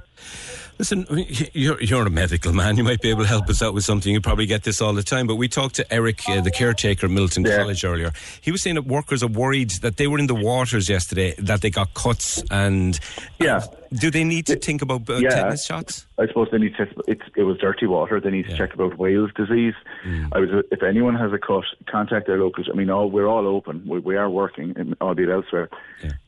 Listen, 0.78 1.07
I 1.11 1.15
mean, 1.15 1.27
you're, 1.53 1.81
you're 1.81 2.07
a 2.07 2.11
medical 2.11 2.53
man. 2.53 2.77
You 2.77 2.82
might 2.82 3.01
be 3.01 3.11
able 3.11 3.23
to 3.23 3.28
help 3.28 3.49
us 3.49 3.62
out 3.62 3.74
with 3.74 3.85
something. 3.85 4.12
You 4.12 4.20
probably 4.20 4.47
get 4.47 4.65
this 4.65 4.81
all 4.81 4.93
the 4.94 5.03
time. 5.03 5.27
But 5.27 5.36
we 5.36 5.47
talked 5.47 5.77
to 5.77 5.93
Eric, 5.93 6.23
uh, 6.28 6.40
the 6.40 6.51
caretaker 6.51 7.07
at 7.07 7.12
Midleton 7.12 7.44
College 7.57 7.85
earlier. 7.85 8.11
He 8.40 8.51
was 8.51 8.62
saying 8.62 8.74
that 8.77 8.86
workers 8.86 9.23
are 9.23 9.28
worried 9.28 9.70
that 9.82 9.97
they 9.99 10.07
were 10.09 10.19
in 10.19 10.27
the 10.27 10.35
waters 10.35 10.89
yesterday, 10.89 11.35
that 11.39 11.61
they 11.61 11.70
got 11.70 11.94
cuts. 11.94 12.43
And 12.51 12.99
yeah, 13.39 13.61
do 13.93 14.11
they 14.11 14.24
need 14.24 14.47
to 14.47 14.57
think 14.57 14.82
about 14.82 15.09
uh, 15.09 15.16
Yeah. 15.16 15.28
tetanus 15.31 15.66
shots? 15.66 16.07
I 16.19 16.27
suppose 16.27 16.49
they 16.51 16.59
need 16.59 16.74
to. 16.77 16.86
It's, 17.07 17.23
it 17.36 17.43
was 17.43 17.59
dirty 17.59 17.86
water. 17.86 18.19
They 18.20 18.31
need 18.31 18.47
to 18.49 18.57
check 18.57 18.73
about 18.74 18.97
Weil's 18.99 19.32
disease. 19.35 19.74
Mm. 20.07 20.28
I 20.32 20.39
was. 20.39 20.65
If 20.70 20.82
anyone 20.82 21.15
has 21.16 21.32
a 21.32 21.39
cut, 21.39 21.65
contact 21.89 22.27
their 22.27 22.39
locals. 22.39 22.69
I 22.73 22.77
mean, 22.77 22.90
all 22.90 23.11
we're 23.11 23.27
all 23.27 23.47
open. 23.47 23.82
We, 23.86 23.99
we 23.99 24.16
are 24.16 24.31
working, 24.31 24.74
in- 24.77 24.97
albeit 25.01 25.31
elsewhere. 25.31 25.69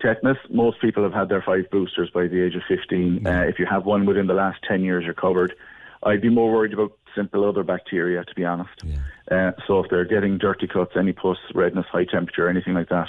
Tetanus. 0.01 0.37
Most 0.51 0.81
people 0.81 1.03
have 1.05 1.13
had 1.13 1.29
their 1.29 1.43
five 1.43 1.71
boosters 1.71 2.11
by 2.11 2.27
the 2.27 2.43
age 2.45 2.55
of 2.57 2.63
fifteen. 2.69 3.27
Uh, 3.27 3.43
if 3.49 3.59
you 3.59 3.67
have 3.67 3.84
one 3.85 4.07
within 4.07 4.27
the 4.27 4.35
last 4.35 4.59
ten 4.67 4.83
years, 4.83 5.05
you're 5.05 5.15
covered. 5.15 5.55
I'd 6.03 6.21
be 6.21 6.29
more 6.29 6.53
worried 6.53 6.75
about 6.75 6.93
simple 7.15 7.49
other 7.49 7.63
bacteria, 7.63 8.25
to 8.25 8.35
be 8.35 8.45
honest. 8.45 8.83
Uh, 9.31 9.53
so 9.67 9.79
if 9.81 9.89
they're 9.91 10.05
getting 10.05 10.37
dirty 10.37 10.67
cuts, 10.67 10.93
any 10.97 11.13
pus, 11.13 11.39
redness, 11.55 11.87
high 11.91 12.05
temperature, 12.05 12.49
anything 12.49 12.75
like 12.75 12.89
that, 12.89 13.09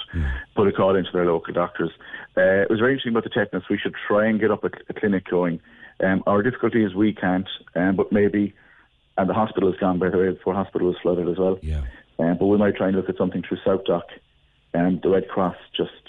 put 0.56 0.68
a 0.68 0.72
call 0.72 0.96
into 0.96 1.10
their 1.12 1.26
local 1.26 1.54
doctors. 1.54 1.92
Uh, 2.38 2.62
it 2.64 2.70
was 2.70 2.80
very 2.80 2.94
interesting 2.94 3.12
about 3.14 3.24
the 3.24 3.30
tetanus. 3.32 3.68
We 3.70 3.78
should 3.78 3.96
try 4.08 4.28
and 4.28 4.40
get 4.40 4.52
up 4.52 4.64
a, 4.64 4.70
a 4.90 4.94
clinic 4.94 5.26
going. 5.30 5.60
Um, 6.02 6.24
our 6.28 6.44
difficulty 6.44 6.84
is 6.84 6.94
we 6.94 7.14
can't, 7.14 7.48
um, 7.76 7.96
but 7.96 8.12
maybe, 8.12 8.54
and 9.18 9.30
the 9.30 9.34
hospital 9.34 9.74
is 9.74 9.80
gone, 9.80 9.98
by 9.98 10.10
the 10.10 10.18
way, 10.18 10.30
the 10.30 10.54
Hospital 10.54 10.88
was 10.88 10.98
flooded 11.02 11.28
as 11.28 11.38
well. 11.38 11.58
Yeah. 11.62 11.82
Um, 12.20 12.38
but 12.38 12.46
we 12.46 12.58
might 12.58 12.76
try 12.76 12.88
and 12.88 12.96
look 12.96 13.10
at 13.10 13.18
something 13.18 13.44
through 13.48 13.58
SouthDoc 13.66 14.04
and 14.74 15.02
the 15.02 15.10
Red 15.10 15.28
Cross, 15.28 15.56
just, 15.76 16.05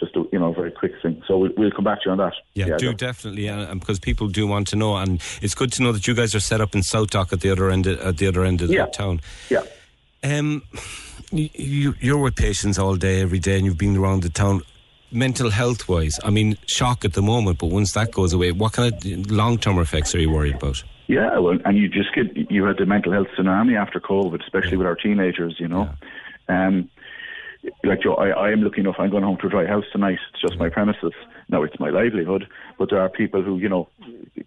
just 0.00 0.16
a, 0.16 0.24
you 0.32 0.38
know, 0.38 0.52
very 0.52 0.70
quick 0.72 0.92
thing. 1.02 1.22
So 1.28 1.38
we, 1.38 1.50
we'll 1.56 1.70
come 1.70 1.84
back 1.84 1.98
to 2.02 2.06
you 2.06 2.12
on 2.12 2.18
that. 2.18 2.32
Yeah, 2.54 2.76
do 2.78 2.92
definitely, 2.94 3.46
and 3.46 3.78
because 3.78 4.00
people 4.00 4.26
do 4.28 4.46
want 4.46 4.66
to 4.68 4.76
know, 4.76 4.96
and 4.96 5.22
it's 5.42 5.54
good 5.54 5.72
to 5.74 5.82
know 5.82 5.92
that 5.92 6.08
you 6.08 6.14
guys 6.14 6.34
are 6.34 6.40
set 6.40 6.60
up 6.60 6.74
in 6.74 6.80
SouthDoc 6.80 7.32
at 7.32 7.40
the 7.40 7.50
other 7.50 7.70
end, 7.70 7.86
of, 7.86 8.00
at 8.00 8.16
the 8.16 8.26
other 8.26 8.44
end 8.44 8.62
of 8.62 8.70
Yeah. 8.70 8.86
the 8.86 8.90
town. 8.90 9.20
Yeah. 9.48 9.62
Um, 10.24 10.62
you, 11.30 11.48
you, 11.54 11.94
you're 12.00 12.18
with 12.18 12.34
patients 12.34 12.78
all 12.78 12.96
day, 12.96 13.20
every 13.20 13.38
day, 13.38 13.56
and 13.56 13.64
you've 13.64 13.78
been 13.78 13.96
around 13.96 14.22
the 14.22 14.30
town. 14.30 14.62
Mental 15.12 15.50
health 15.50 15.88
wise, 15.88 16.20
I 16.22 16.30
mean, 16.30 16.56
shock 16.68 17.04
at 17.04 17.14
the 17.14 17.22
moment, 17.22 17.58
but 17.58 17.66
once 17.66 17.92
that 17.94 18.12
goes 18.12 18.32
away, 18.32 18.52
what 18.52 18.74
kind 18.74 18.94
of 18.94 19.28
long 19.30 19.58
term 19.58 19.80
effects 19.80 20.14
are 20.14 20.20
you 20.20 20.30
worried 20.30 20.54
about? 20.54 20.84
Yeah, 21.08 21.36
well, 21.38 21.58
and 21.64 21.76
you 21.76 21.88
just 21.88 22.14
get 22.14 22.48
you 22.48 22.64
had 22.64 22.76
the 22.78 22.86
mental 22.86 23.10
health 23.10 23.26
tsunami 23.36 23.76
after 23.76 23.98
COVID, 23.98 24.40
especially 24.40 24.76
with 24.76 24.86
our 24.86 24.94
teenagers. 24.94 25.56
You 25.58 25.66
know, 25.66 25.90
um, 26.48 26.88
like 27.84 28.02
Joe, 28.02 28.14
I, 28.14 28.28
I 28.28 28.50
am 28.50 28.62
lucky 28.62 28.80
enough. 28.80 28.96
I'm 28.98 29.10
going 29.10 29.24
home 29.24 29.38
to 29.40 29.46
a 29.46 29.50
dry 29.50 29.66
house 29.66 29.84
tonight. 29.92 30.18
It's 30.32 30.40
just 30.40 30.58
my 30.58 30.68
mm. 30.68 30.72
premises. 30.72 31.12
Now 31.48 31.62
it's 31.62 31.78
my 31.78 31.90
livelihood, 31.90 32.46
but 32.78 32.90
there 32.90 33.00
are 33.00 33.08
people 33.08 33.42
who, 33.42 33.58
you 33.58 33.68
know, 33.68 33.88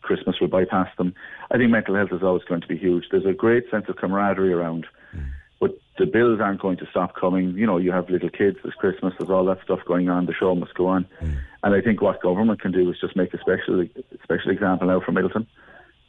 Christmas 0.02 0.40
will 0.40 0.48
bypass 0.48 0.90
them. 0.98 1.14
I 1.52 1.58
think 1.58 1.72
mental 1.72 1.96
health 1.96 2.12
is 2.12 2.24
always 2.24 2.44
going 2.44 2.62
to 2.62 2.68
be 2.68 2.78
huge. 2.78 3.06
There's 3.12 3.26
a 3.26 3.34
great 3.34 3.70
sense 3.70 3.86
of 3.88 3.98
camaraderie 3.98 4.54
around, 4.54 4.88
mm. 5.16 5.30
but 5.60 5.72
the 6.00 6.06
bills 6.06 6.40
aren't 6.42 6.62
going 6.62 6.78
to 6.78 6.88
stop 6.90 7.16
coming. 7.16 7.52
You 7.52 7.68
know, 7.68 7.78
you 7.78 7.92
have 7.92 8.10
little 8.10 8.30
kids. 8.30 8.58
There's 8.64 8.76
Christmas. 8.76 9.14
There's 9.18 9.30
all 9.30 9.46
that 9.46 9.62
stuff 9.64 9.80
going 9.86 10.10
on. 10.10 10.26
The 10.26 10.34
show 10.34 10.56
must 10.56 10.74
go 10.74 10.88
on. 10.88 11.06
Mm. 11.22 11.38
And 11.64 11.76
I 11.76 11.82
think 11.82 12.02
what 12.02 12.22
government 12.22 12.62
can 12.62 12.72
do 12.72 12.90
is 12.90 12.98
just 13.00 13.16
make 13.16 13.34
a 13.34 13.40
special, 13.40 13.86
special 14.24 14.52
example 14.52 14.88
now 14.88 15.02
for 15.02 15.12
Midleton 15.12 15.46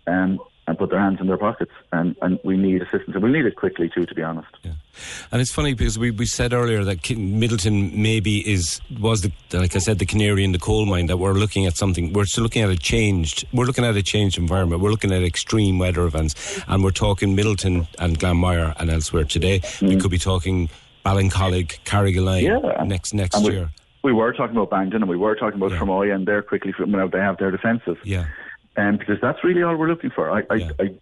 um, 0.06 0.38
and 0.66 0.78
put 0.78 0.90
their 0.90 0.98
hands 0.98 1.20
in 1.20 1.26
their 1.26 1.36
pockets. 1.36 1.72
And, 1.92 2.16
and 2.22 2.38
we 2.42 2.56
need 2.56 2.82
assistance. 2.82 3.14
And 3.14 3.22
we 3.22 3.30
need 3.30 3.44
it 3.44 3.56
quickly, 3.56 3.90
too, 3.94 4.06
to 4.06 4.14
be 4.14 4.22
honest. 4.22 4.48
And 5.32 5.40
it's 5.40 5.52
funny 5.52 5.74
because 5.74 5.98
we, 5.98 6.10
we 6.10 6.26
said 6.26 6.52
earlier 6.52 6.84
that 6.84 7.02
Midleton 7.02 7.94
maybe 7.94 8.38
is 8.48 8.80
was 9.00 9.22
the 9.22 9.32
like 9.52 9.74
I 9.74 9.78
said 9.78 9.98
the 9.98 10.06
canary 10.06 10.44
in 10.44 10.52
the 10.52 10.58
coal 10.58 10.86
mine 10.86 11.06
that 11.06 11.16
we're 11.16 11.32
looking 11.32 11.66
at 11.66 11.76
something 11.76 12.12
we're 12.12 12.26
still 12.26 12.44
looking 12.44 12.62
at 12.62 12.70
a 12.70 12.76
changed 12.76 13.44
we're 13.52 13.64
looking 13.64 13.84
at 13.84 13.96
a 13.96 14.02
changed 14.02 14.38
environment 14.38 14.80
we're 14.80 14.90
looking 14.90 15.12
at 15.12 15.22
extreme 15.22 15.78
weather 15.78 16.04
events 16.04 16.62
and 16.68 16.84
we're 16.84 16.92
talking 16.92 17.36
Midleton 17.36 17.88
and 17.98 18.18
Glanmire 18.20 18.74
and 18.78 18.88
elsewhere 18.88 19.24
today 19.24 19.60
we 19.80 19.88
mm-hmm. 19.88 19.98
could 19.98 20.12
be 20.12 20.18
talking 20.18 20.68
Ballincollig 21.04 21.80
Carrigaline 21.84 22.42
Yeah. 22.42 22.84
next 22.84 23.14
next 23.14 23.42
we, 23.42 23.52
year 23.52 23.70
we 24.04 24.12
were 24.12 24.32
talking 24.32 24.54
about 24.54 24.70
Bandon 24.70 25.02
and 25.02 25.08
we 25.08 25.16
were 25.16 25.34
talking 25.34 25.60
about 25.60 25.72
Fermoy, 25.72 26.14
and 26.14 26.28
they're 26.28 26.42
quickly 26.42 26.74
coming 26.74 27.00
out. 27.00 27.10
They 27.10 27.18
have 27.18 27.38
their 27.38 27.50
defences. 27.50 27.96
Yeah. 28.04 28.26
Um, 28.76 28.96
because 28.96 29.20
that's 29.20 29.44
really 29.44 29.62
all 29.62 29.76
we're 29.76 29.88
looking 29.88 30.10
for. 30.10 30.30
I, 30.30 30.40
I, 30.50 30.70
I, 30.80 30.94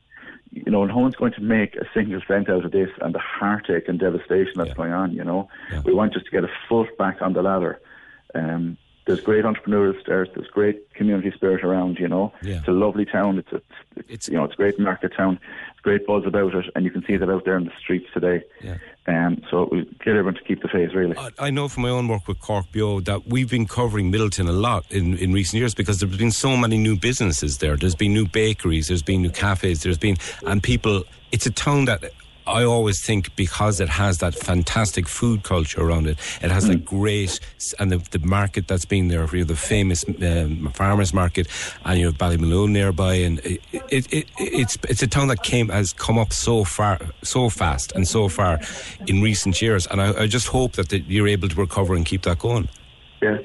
you 0.51 0.70
know, 0.70 0.85
no 0.85 0.99
one's 0.99 1.16
going 1.16 1.32
to 1.32 1.40
make 1.40 1.74
a 1.77 1.86
single 1.94 2.20
cent 2.28 2.51
out 2.51 2.65
of 2.66 2.73
this 2.73 2.90
and 3.01 3.15
the 3.15 3.19
heartache 3.19 3.89
and 3.89 3.99
devastation 3.99 4.53
that's 4.57 4.74
going 4.74 4.93
on. 4.93 5.12
You 5.12 5.24
know, 5.24 5.49
we 5.85 5.94
want 5.94 6.12
just 6.12 6.27
to 6.27 6.31
get 6.31 6.44
a 6.44 6.51
foot 6.69 6.97
back 6.99 7.23
on 7.23 7.32
the 7.32 7.43
ladder. 7.43 7.81
Um, 8.35 8.77
there's 9.07 9.20
great 9.20 9.44
entrepreneurs 9.44 9.97
there. 10.07 10.27
There's 10.27 10.47
great 10.49 10.93
community 10.94 11.32
spirit 11.32 11.65
around. 11.65 11.99
You 11.99 12.07
know, 12.09 12.32
Yeah. 12.43 12.59
it's 12.59 12.69
a 12.69 12.73
lovely 12.73 13.05
town. 13.07 13.39
It's 13.39 13.53
a, 13.53 13.61
it's, 14.09 14.28
you 14.28 14.35
know 14.35 14.44
it's 14.44 14.55
a 14.55 14.57
great 14.57 14.78
market 14.78 15.12
town. 15.16 15.40
It's 15.73 15.81
great 15.81 16.07
buzz 16.07 16.24
about 16.27 16.55
it, 16.55 16.66
and 16.77 16.85
you 16.85 16.90
can 16.90 17.05
see 17.07 17.16
that 17.16 17.28
out 17.31 17.44
there 17.44 17.57
in 17.57 17.65
the 17.65 17.73
streets 17.81 18.07
today. 18.12 18.43
Yeah. 18.62 18.77
Um, 19.06 19.42
so 19.50 19.68
we 19.70 19.84
get 20.04 20.08
everyone 20.10 20.34
to 20.34 20.42
keep 20.42 20.62
the 20.62 20.68
faith, 20.68 20.90
really. 20.94 21.16
I 21.38 21.50
know 21.50 21.68
from 21.68 21.82
my 21.82 21.88
own 21.88 22.06
work 22.06 22.28
with 22.28 22.40
Cork 22.40 22.66
Beo 22.72 23.04
that 23.04 23.26
we've 23.26 23.50
been 23.50 23.66
covering 23.66 24.12
Midleton 24.12 24.48
a 24.48 24.52
lot 24.52 24.84
in, 24.90 25.18
in 25.18 25.32
recent 25.32 25.58
years 25.58 25.74
because 25.74 25.98
there's 25.98 26.16
been 26.16 26.30
so 26.30 26.56
many 26.56 26.78
new 26.78 26.96
businesses 26.96 27.58
there. 27.58 27.76
There's 27.76 27.96
been 27.96 28.14
new 28.14 28.28
bakeries, 28.28 28.88
there's 28.88 29.02
been 29.02 29.22
new 29.22 29.30
cafes, 29.30 29.82
there's 29.82 29.98
been, 29.98 30.18
and 30.46 30.62
people, 30.62 31.02
it's 31.32 31.46
a 31.46 31.50
town 31.50 31.86
that 31.86 32.12
I 32.47 32.64
always 32.64 33.05
think 33.05 33.35
because 33.36 33.81
it 33.81 33.89
has 33.89 34.19
that 34.19 34.35
fantastic 34.35 35.09
food 35.09 35.43
culture 35.43 35.81
around 35.81 36.06
it, 36.06 36.19
it 36.40 36.51
has 36.51 36.66
that 36.69 36.85
great, 36.85 37.39
and 37.78 37.93
the, 37.93 37.98
the 38.16 38.19
market 38.27 38.69
that's 38.69 38.85
been 38.85 39.09
there 39.09 39.27
for 39.27 39.36
you, 39.36 39.44
the 39.44 39.56
famous 39.56 40.05
um, 40.09 40.70
farmers 40.74 41.14
market, 41.14 41.47
and 41.85 42.01
you 42.01 42.06
have 42.06 42.19
Ballymaloe 42.19 42.69
nearby, 42.69 43.14
and 43.14 43.39
it, 43.40 43.60
it, 43.73 44.12
it, 44.12 44.28
it's 44.39 44.77
it's 44.89 45.02
a 45.02 45.06
town 45.06 45.28
that 45.28 45.43
came 45.43 45.69
has 45.69 45.93
come 45.93 46.19
up 46.19 46.32
so 46.32 46.64
far, 46.64 46.98
so 47.23 47.48
fast, 47.48 47.93
and 47.93 48.06
so 48.06 48.28
far 48.28 48.60
in 49.06 49.23
recent 49.23 49.60
years, 49.62 49.86
and 49.86 50.01
I, 50.01 50.23
I 50.23 50.27
just 50.27 50.48
hope 50.48 50.73
that, 50.73 50.89
that 50.90 51.05
you're 51.05 51.28
able 51.28 51.48
to 51.48 51.56
recover 51.56 51.94
and 51.94 52.05
keep 52.05 52.23
that 52.23 52.39
going. 52.39 52.69
Yeah, 53.23 53.39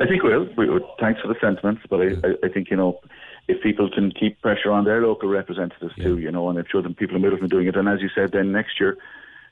I 0.00 0.06
think 0.06 0.22
we'll. 0.22 0.48
We 0.56 0.70
will. 0.70 0.94
Thanks 1.00 1.20
for 1.20 1.28
the 1.28 1.36
sentiments, 1.40 1.82
but 1.90 2.00
I, 2.00 2.04
I, 2.04 2.46
I 2.46 2.48
think 2.48 2.70
you 2.70 2.76
know 2.76 3.00
if 3.48 3.62
people 3.62 3.88
can 3.90 4.10
keep 4.10 4.40
pressure 4.42 4.70
on 4.72 4.84
their 4.84 5.00
local 5.06 5.28
representatives 5.28 5.94
too, 5.96 6.18
you 6.18 6.30
know, 6.30 6.48
and 6.48 6.58
I'm 6.58 6.64
sure 6.70 6.82
the 6.82 6.90
people 6.90 7.16
in 7.16 7.22
Midleton 7.22 7.48
doing 7.48 7.66
it. 7.68 7.76
And 7.76 7.88
as 7.88 8.00
you 8.00 8.08
said, 8.14 8.32
then 8.32 8.52
next 8.52 8.80
year, 8.80 8.96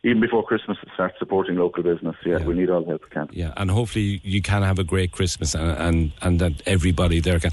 even 0.03 0.21
before 0.21 0.43
Christmas, 0.45 0.77
start 0.93 1.15
supporting 1.19 1.57
local 1.57 1.83
business. 1.83 2.15
Yeah, 2.27 2.45
we 2.45 2.55
need 2.55 2.69
all 2.69 2.83
the 2.83 2.89
help 2.89 3.05
we 3.05 3.11
can. 3.11 3.29
Yeah, 3.33 3.55
and 3.57 3.71
hopefully 3.71 4.21
you 4.23 4.43
can 4.43 4.63
have 4.63 4.79
a 4.79 4.85
great 4.85 5.13
Christmas 5.13 5.55
and 5.55 5.71
and, 5.79 6.13
and 6.21 6.41
that 6.41 6.61
everybody 6.67 7.21
there 7.21 7.41
can. 7.41 7.53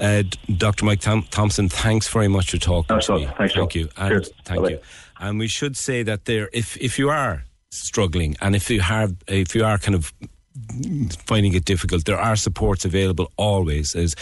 Uh, 0.00 0.22
Dr. 0.56 0.84
Mike 0.86 1.00
Thompson, 1.00 1.68
thanks 1.68 2.08
very 2.08 2.28
much 2.28 2.50
for 2.52 2.58
talking 2.58 2.86
That's 2.88 3.06
to 3.06 3.12
all. 3.12 3.18
me. 3.18 3.28
Thanks, 3.36 3.54
thank 3.54 3.74
you. 3.74 3.88
And 3.96 4.08
Cheers. 4.10 4.30
thank 4.44 4.62
Bye-bye. 4.62 4.70
you. 4.74 4.80
And 5.20 5.38
we 5.38 5.48
should 5.48 5.76
say 5.76 6.02
that 6.04 6.24
there, 6.24 6.48
if 6.52 6.76
if 6.78 6.98
you 6.98 7.10
are 7.10 7.44
struggling 7.70 8.36
and 8.40 8.54
if 8.56 8.70
you 8.70 8.80
have, 8.80 9.14
if 9.26 9.54
you 9.54 9.64
are 9.64 9.78
kind 9.78 9.94
of 9.94 10.12
finding 11.26 11.54
it 11.54 11.64
difficult, 11.64 12.04
there 12.04 12.18
are 12.18 12.36
supports 12.36 12.84
available 12.84 13.32
always. 13.36 13.92
There's 13.92 14.14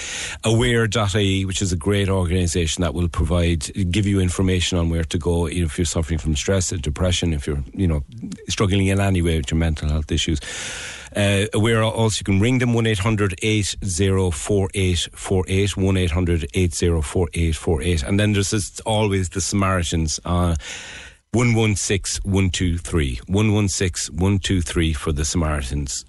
aware.ie, 0.45 1.45
which 1.45 1.63
is 1.63 1.73
a 1.73 1.77
great 1.77 2.09
organisation 2.09 2.83
that 2.83 2.95
will 2.95 3.09
provide, 3.09 3.71
give 3.91 4.07
you 4.07 4.21
information 4.21 4.79
on 4.79 4.91
where 4.91 5.05
to 5.05 5.19
go 5.19 5.47
if 5.47 5.79
you're 5.79 5.85
suffering 5.85 6.19
from 6.19 6.37
stress, 6.37 6.71
depression, 6.71 7.33
if 7.33 7.47
you're, 7.47 7.63
you 7.75 7.87
know, 7.87 8.03
struggling 8.49 8.87
in 8.87 9.01
any 9.01 9.23
way 9.23 9.39
with 9.39 9.51
your 9.51 9.59
mental 9.59 9.89
health 9.89 10.13
issues. 10.13 10.41
Uh, 11.17 11.47
aware 11.53 11.83
also 11.83 12.21
you 12.21 12.25
can 12.25 12.39
ring 12.39 12.59
them 12.59 12.73
1800 12.73 13.35
804848 13.43 15.77
1800 15.77 16.47
804848 16.55 18.03
and 18.05 18.21
then 18.21 18.33
there's 18.33 18.81
always 18.87 19.31
the 19.31 19.41
Samaritans 19.41 20.21
uh, 20.25 20.55
116 21.33 22.23
123 22.25 23.21
116 23.29 24.17
123 24.17 24.93
for 24.93 25.13
the 25.13 25.25
Samaritans 25.25 26.05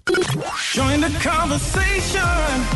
Join 0.72 1.00
the 1.00 1.16
conversation. 1.20 2.22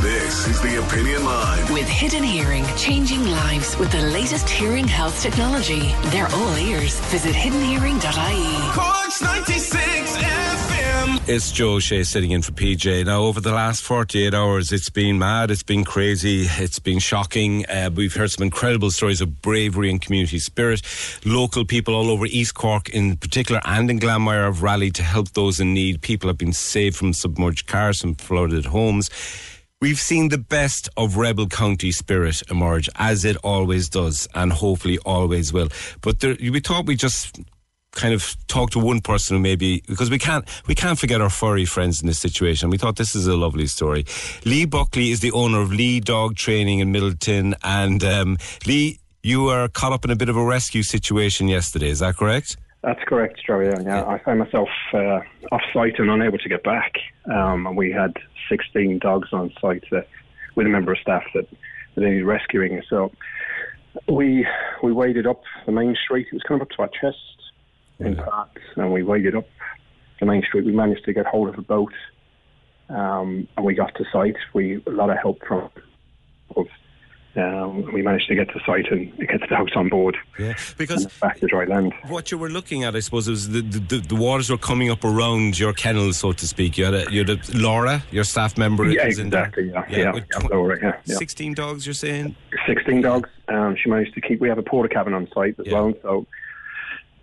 This 0.02 0.46
is 0.46 0.60
the 0.60 0.78
Opinion 0.86 1.24
Line. 1.24 1.72
With 1.72 1.88
Hidden 1.88 2.22
Hearing, 2.22 2.64
changing 2.76 3.24
lives 3.24 3.76
with 3.78 3.90
the 3.90 4.02
latest 4.02 4.48
hearing 4.48 4.86
health 4.86 5.20
technology. 5.22 5.92
They're 6.10 6.28
all 6.28 6.56
ears. 6.58 7.00
Visit 7.06 7.34
hiddenhearing.ie. 7.34 8.72
Cork's 8.72 9.22
96 9.22 10.16
It's 11.28 11.50
Joe 11.50 11.80
Shea 11.80 12.04
sitting 12.04 12.30
in 12.30 12.42
for 12.42 12.52
PJ. 12.52 13.04
Now, 13.04 13.22
over 13.22 13.40
the 13.40 13.52
last 13.52 13.82
48 13.82 14.32
hours, 14.32 14.72
it's 14.72 14.90
been 14.90 15.18
mad, 15.18 15.50
it's 15.50 15.62
been 15.62 15.84
crazy, 15.84 16.46
it's 16.48 16.78
been 16.78 17.00
shocking. 17.00 17.66
Uh, 17.66 17.90
we've 17.92 18.14
heard 18.14 18.30
some 18.30 18.44
incredible 18.44 18.90
stories 18.90 19.20
of 19.20 19.42
bravery 19.42 19.90
and 19.90 20.00
community 20.00 20.38
spirit. 20.38 20.82
Local 21.24 21.64
people 21.64 21.94
all 21.94 22.10
over 22.10 22.26
East 22.26 22.54
Cork, 22.54 22.88
in 22.90 23.16
particular, 23.16 23.60
and 23.64 23.90
in 23.90 23.98
Glanmire, 23.98 24.44
have 24.44 24.62
rallied 24.62 24.94
to 24.94 25.02
help 25.02 25.30
those 25.32 25.58
in 25.58 25.74
need. 25.74 26.00
People 26.00 26.28
have 26.28 26.38
been 26.38 26.52
saved 26.52 26.96
from 26.96 27.12
submerged 27.12 27.66
cars, 27.66 28.00
from 28.00 28.14
flooded 28.14 28.66
homes. 28.66 29.10
We've 29.80 29.98
seen 30.00 30.28
the 30.28 30.38
best 30.38 30.88
of 30.96 31.16
Rebel 31.16 31.48
County 31.48 31.92
spirit 31.92 32.40
emerge, 32.50 32.88
as 32.96 33.24
it 33.24 33.36
always 33.44 33.88
does, 33.88 34.28
and 34.34 34.52
hopefully 34.52 34.98
always 35.04 35.52
will. 35.52 35.68
But 36.00 36.20
there, 36.20 36.36
we 36.40 36.60
thought 36.60 36.86
we 36.86 36.96
just 36.96 37.38
kind 37.96 38.14
of 38.14 38.36
talk 38.46 38.70
to 38.70 38.78
one 38.78 39.00
person 39.00 39.36
who 39.36 39.42
maybe 39.42 39.82
because 39.88 40.10
we 40.10 40.18
can't 40.18 40.44
we 40.68 40.74
can't 40.74 40.98
forget 40.98 41.20
our 41.20 41.30
furry 41.30 41.64
friends 41.64 42.00
in 42.00 42.06
this 42.06 42.18
situation. 42.18 42.70
We 42.70 42.78
thought 42.78 42.96
this 42.96 43.16
is 43.16 43.26
a 43.26 43.36
lovely 43.36 43.66
story. 43.66 44.04
Lee 44.44 44.66
Buckley 44.66 45.10
is 45.10 45.20
the 45.20 45.32
owner 45.32 45.60
of 45.60 45.72
Lee 45.72 45.98
Dog 45.98 46.36
Training 46.36 46.78
in 46.78 46.92
Midleton, 46.92 47.54
and 47.64 48.04
um, 48.04 48.38
Lee, 48.66 49.00
you 49.22 49.42
were 49.44 49.68
caught 49.68 49.92
up 49.92 50.04
in 50.04 50.10
a 50.12 50.16
bit 50.16 50.28
of 50.28 50.36
a 50.36 50.44
rescue 50.44 50.84
situation 50.84 51.48
yesterday. 51.48 51.88
Is 51.88 51.98
that 51.98 52.16
correct? 52.16 52.56
That's 52.82 53.02
correct, 53.08 53.40
Joe. 53.44 53.60
Yeah, 53.60 53.80
yeah. 53.80 54.06
I 54.06 54.18
found 54.22 54.38
myself 54.38 54.68
uh, 54.92 55.20
off 55.50 55.62
site 55.74 55.98
and 55.98 56.08
unable 56.08 56.38
to 56.38 56.48
get 56.48 56.62
back. 56.62 56.92
Um, 57.24 57.66
and 57.66 57.76
we 57.76 57.90
had 57.90 58.12
16 58.48 59.00
dogs 59.00 59.30
on 59.32 59.52
site 59.60 59.82
that, 59.90 60.06
with 60.54 60.66
a 60.66 60.70
member 60.70 60.92
of 60.92 60.98
staff 60.98 61.24
that, 61.34 61.48
that 61.96 62.00
needed 62.00 62.24
rescuing. 62.24 62.80
So 62.88 63.10
we 64.08 64.46
we 64.82 64.92
waded 64.92 65.26
up 65.26 65.42
the 65.64 65.72
main 65.72 65.96
street. 66.04 66.28
It 66.30 66.34
was 66.34 66.42
kind 66.44 66.60
of 66.60 66.68
up 66.68 66.70
to 66.76 66.82
our 66.82 66.90
chest 67.00 67.36
in 67.98 68.16
parts, 68.16 68.60
and 68.76 68.92
we 68.92 69.02
waded 69.02 69.34
up 69.34 69.46
the 70.20 70.26
main 70.26 70.42
street. 70.42 70.64
We 70.64 70.72
managed 70.72 71.04
to 71.04 71.12
get 71.12 71.26
hold 71.26 71.48
of 71.48 71.58
a 71.58 71.62
boat, 71.62 71.92
um, 72.88 73.48
and 73.56 73.66
we 73.66 73.74
got 73.74 73.94
to 73.96 74.04
site. 74.12 74.36
We 74.52 74.82
a 74.86 74.90
lot 74.90 75.10
of 75.10 75.18
help 75.18 75.44
from. 75.46 75.70
Of, 76.56 76.66
um, 77.36 77.92
we 77.92 78.00
managed 78.00 78.28
to 78.28 78.34
get 78.34 78.48
to 78.48 78.60
site 78.64 78.90
and 78.90 79.14
get 79.18 79.40
the 79.40 79.46
dogs 79.46 79.72
on 79.76 79.90
board. 79.90 80.16
Yeah, 80.38 80.54
because 80.78 81.06
back 81.20 81.38
to 81.40 81.46
dry 81.46 81.66
land. 81.66 81.92
What 82.08 82.30
you 82.30 82.38
were 82.38 82.48
looking 82.48 82.84
at, 82.84 82.96
I 82.96 83.00
suppose, 83.00 83.28
was 83.28 83.50
the, 83.50 83.60
the, 83.60 83.98
the, 83.98 84.14
waters 84.14 84.48
were 84.48 84.56
coming 84.56 84.90
up 84.90 85.04
around 85.04 85.58
your 85.58 85.74
kennel, 85.74 86.14
so 86.14 86.32
to 86.32 86.46
speak. 86.46 86.78
You 86.78 86.86
had, 86.86 86.94
a, 86.94 87.12
you 87.12 87.26
had 87.26 87.30
a, 87.30 87.38
Laura, 87.52 88.02
your 88.10 88.24
staff 88.24 88.56
member. 88.56 88.88
Yeah, 88.88 89.06
was 89.06 89.18
in 89.18 89.28
there. 89.28 89.44
exactly. 89.44 89.68
Yeah, 89.70 89.84
yeah, 89.90 90.12
with 90.12 90.24
yeah, 90.32 90.48
Laura, 90.48 90.78
yeah, 90.80 91.00
yeah. 91.04 91.16
16 91.16 91.52
dogs, 91.52 91.86
you're 91.86 91.92
saying? 91.92 92.34
16 92.66 93.02
dogs. 93.02 93.28
Um, 93.48 93.76
she 93.76 93.90
managed 93.90 94.14
to 94.14 94.22
keep. 94.22 94.40
We 94.40 94.48
have 94.48 94.58
a 94.58 94.62
porta 94.62 94.88
cabin 94.88 95.12
on 95.12 95.28
site 95.34 95.60
as 95.60 95.70
well, 95.70 95.92
so 96.02 96.26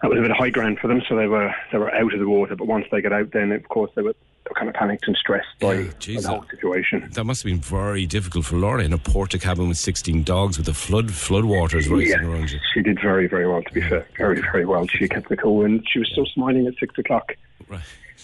that 0.04 0.10
was 0.10 0.20
a 0.20 0.22
bit 0.22 0.30
of 0.32 0.38
high 0.38 0.52
ground 0.52 0.78
for 0.80 0.88
them. 0.88 1.02
So 1.10 1.16
they 1.16 1.26
were 1.28 1.52
they 1.72 1.80
were 1.80 1.92
out 1.96 2.14
of 2.14 2.20
the 2.20 2.28
water, 2.28 2.56
but 2.56 2.68
once 2.68 2.86
they 2.92 3.02
got 3.02 3.12
out, 3.14 3.32
then 3.32 3.52
of 3.52 3.68
course 3.70 3.90
they 3.96 4.02
were, 4.04 4.12
they 4.14 4.50
were 4.50 4.56
kind 4.56 4.70
of 4.70 4.76
panicked 4.76 5.08
and 5.08 5.16
stressed 5.18 5.48
by, 5.60 5.84
by 5.86 5.90
the 6.00 6.22
whole 6.28 6.46
situation. 6.52 7.10
That 7.14 7.24
must 7.24 7.42
have 7.44 7.50
been 7.52 7.60
very 7.62 8.06
difficult 8.06 8.46
for 8.46 8.58
Laura 8.58 8.84
in 8.84 8.94
a 8.94 8.98
porta 9.00 9.40
cabin 9.40 9.70
with 9.70 9.78
16 9.78 10.22
dogs 10.24 10.58
with 10.58 10.68
the 10.68 10.74
flood 10.74 11.12
flood 11.12 11.46
waters 11.46 11.88
rising 11.90 12.10
Yeah, 12.10 12.28
around 12.28 12.52
you. 12.52 12.60
she 12.74 12.82
did 12.84 13.00
very 13.02 13.28
very 13.28 13.48
well. 13.48 13.64
To 13.64 13.74
be 13.74 13.82
fair, 13.82 14.06
very 14.18 14.40
very 14.42 14.66
well. 14.66 14.86
She 14.88 15.08
kept 15.08 15.30
the 15.30 15.38
cool, 15.38 15.66
and 15.66 15.84
she 15.90 15.98
was 16.00 16.10
still 16.12 16.26
smiling 16.28 16.68
at 16.68 16.76
six 16.80 16.96
o'clock. 17.00 17.36
Right. 17.68 17.82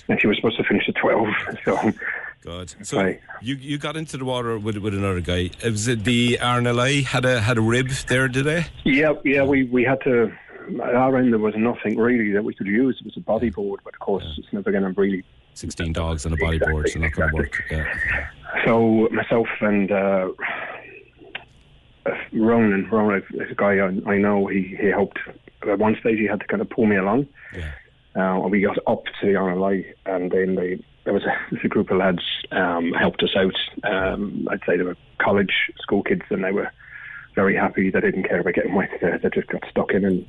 And 0.09 0.19
she 0.21 0.27
was 0.27 0.35
supposed 0.37 0.57
to 0.57 0.63
finish 0.63 0.87
at 0.87 0.95
twelve. 0.95 1.27
So 1.65 1.91
God. 2.43 2.73
So 2.83 3.15
you 3.41 3.55
you 3.55 3.77
got 3.77 3.97
into 3.97 4.15
the 4.17 4.23
water 4.25 4.57
with 4.57 4.77
with 4.77 4.93
another 4.93 5.19
guy. 5.19 5.49
Uh, 5.63 5.71
Was 5.71 5.87
it 5.89 6.05
the 6.05 6.37
RNLI 6.41 7.03
had 7.05 7.25
a 7.25 7.41
had 7.41 7.57
a 7.57 7.61
rib 7.61 7.89
there 8.07 8.29
today? 8.29 8.65
Yeah, 8.85 9.13
yeah, 9.25 9.43
we, 9.43 9.65
we 9.65 9.83
had 9.83 9.99
to. 10.03 10.31
At 10.81 10.95
our 10.95 11.17
end, 11.17 11.33
there 11.33 11.39
was 11.39 11.55
nothing 11.57 11.97
really 11.97 12.31
that 12.31 12.43
we 12.43 12.53
could 12.53 12.67
use. 12.67 12.97
It 12.99 13.05
was 13.05 13.17
a 13.17 13.19
bodyboard, 13.19 13.77
but 13.83 13.93
of 13.93 13.99
course, 13.99 14.25
it's 14.37 14.51
never 14.51 14.71
going 14.71 14.83
to 14.83 14.99
really. 14.99 15.23
16 15.55 15.93
dogs 15.93 16.25
on 16.25 16.33
a 16.33 16.37
bodyboard, 16.37 16.89
so 16.89 16.99
not 16.99 17.11
going 17.11 17.29
to 17.29 17.35
work. 17.35 17.63
Yeah. 17.69 18.29
So 18.65 19.09
myself 19.11 19.47
and 19.61 19.91
uh, 19.91 20.29
uh, 22.05 22.11
Ronan, 22.33 22.87
Ronan, 22.89 23.23
is 23.33 23.51
a 23.51 23.55
guy 23.55 23.77
I, 23.77 24.11
I 24.11 24.17
know. 24.17 24.47
He 24.47 24.75
he 24.79 24.87
helped. 24.87 25.19
At 25.67 25.79
one 25.79 25.97
stage, 25.99 26.17
he 26.17 26.25
had 26.25 26.39
to 26.39 26.47
kind 26.47 26.61
of 26.61 26.69
pull 26.69 26.85
me 26.85 26.95
along. 26.95 27.27
Uh, 28.15 28.41
and 28.41 28.51
we 28.51 28.61
got 28.61 28.77
up 28.87 29.03
to 29.05 29.27
the 29.27 29.33
RNLI, 29.33 29.85
and 30.05 30.31
then 30.31 30.55
they, 30.55 30.83
there 31.03 31.13
was 31.13 31.23
a, 31.23 31.35
was 31.51 31.61
a 31.63 31.67
group 31.67 31.91
of 31.91 31.97
lads 31.97 32.23
um, 32.51 32.91
helped 32.93 33.21
us 33.23 33.35
out. 33.35 33.55
Um, 33.83 34.47
I'd 34.49 34.61
say 34.65 34.77
they 34.77 34.83
were 34.83 34.97
college 35.19 35.71
school 35.79 36.03
kids, 36.03 36.23
and 36.29 36.43
they 36.43 36.51
were 36.51 36.71
very 37.35 37.55
happy. 37.55 37.89
They 37.89 38.01
didn't 38.01 38.23
care 38.23 38.39
about 38.39 38.53
getting 38.53 38.75
wet. 38.75 38.89
They, 39.01 39.17
they 39.23 39.29
just 39.29 39.47
got 39.47 39.63
stuck 39.69 39.91
in 39.91 40.05
and 40.05 40.25